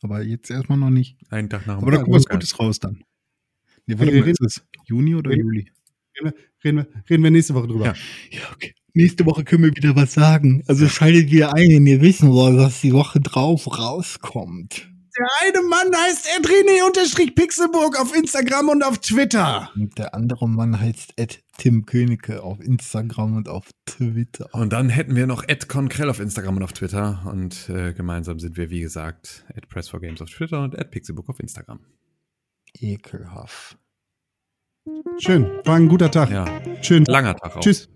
Aber 0.02 0.24
jetzt 0.24 0.50
erstmal 0.50 0.78
noch 0.80 0.90
nicht. 0.90 1.18
Einen 1.30 1.50
Tag 1.50 1.68
nach 1.68 1.76
dem 1.78 1.84
Aber 1.84 1.92
da 1.92 1.98
kommt 2.02 2.16
was. 2.16 2.26
Gutes 2.26 2.60
raus 2.60 2.80
dann. 2.80 3.04
Nee, 3.86 3.98
warte 4.00 4.12
Reden- 4.12 4.22
mal, 4.26 4.32
ist 4.32 4.42
es 4.42 4.64
Juni 4.86 5.14
oder 5.16 5.30
Reden- 5.30 5.42
Juli? 5.46 5.72
Reden 6.64 6.78
wir, 6.78 6.88
reden 7.10 7.24
wir 7.24 7.32
nächste 7.32 7.54
Woche 7.54 7.68
drüber. 7.68 7.86
Ja. 7.86 7.94
Ja, 8.32 8.52
okay. 8.54 8.74
Nächste 8.94 9.26
Woche 9.26 9.44
können 9.44 9.64
wir 9.64 9.76
wieder 9.76 9.96
was 9.96 10.14
sagen. 10.14 10.64
Also 10.68 10.88
schaltet 10.90 11.30
wieder 11.32 11.54
ein, 11.54 11.70
wenn 11.70 11.86
ihr 11.88 12.02
wissen 12.02 12.32
wollt, 12.32 12.58
was 12.58 12.82
die 12.82 12.92
Woche 12.92 13.20
drauf 13.22 13.68
rauskommt. 13.68 14.90
Der 15.20 15.28
eine 15.42 15.62
Mann 15.68 15.94
heißt 15.94 16.28
René-Pixelburg 16.46 18.00
auf 18.00 18.16
Instagram 18.16 18.70
und 18.70 18.84
auf 18.86 19.00
Twitter. 19.00 19.70
Und 19.76 19.98
der 19.98 20.14
andere 20.14 20.48
Mann 20.48 20.80
heißt 20.80 21.12
Ed 21.18 21.44
Tim 21.58 21.86
Königke 21.86 22.42
auf 22.42 22.62
Instagram 22.62 23.36
und 23.36 23.50
auf 23.50 23.66
Twitter. 23.86 24.48
Und 24.54 24.72
dann 24.72 24.88
hätten 24.88 25.18
wir 25.18 25.28
noch 25.28 25.44
Ed 25.46 25.68
Konkrell 25.68 26.10
auf 26.10 26.22
Instagram 26.22 26.56
und 26.56 26.64
auf 26.64 26.72
Twitter. 26.72 27.22
Und 27.26 27.68
äh, 27.68 27.92
gemeinsam 27.92 28.40
sind 28.40 28.56
wir, 28.56 28.70
wie 28.70 28.80
gesagt, 28.80 29.44
at 29.54 29.68
Press4Games 29.68 30.24
auf 30.24 30.30
Twitter 30.30 30.64
und 30.64 30.80
at 30.80 30.90
Pixelbook 30.90 31.28
auf 31.28 31.42
Instagram. 31.42 31.82
Ekelhaft. 32.80 33.78
Schön, 35.18 35.52
war 35.66 35.76
ein 35.76 35.90
guter 35.90 36.10
Tag. 36.10 36.32
Ja, 36.32 36.46
Schön. 36.82 37.04
langer 37.04 37.36
Tag 37.36 37.58
auch. 37.58 37.60
Tschüss. 37.60 37.90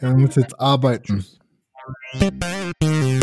Ja, 0.00 0.08
wir 0.08 0.16
müssen 0.16 0.40
jetzt 0.40 0.58
arbeiten. 0.58 1.24
Tschüss. 2.18 3.13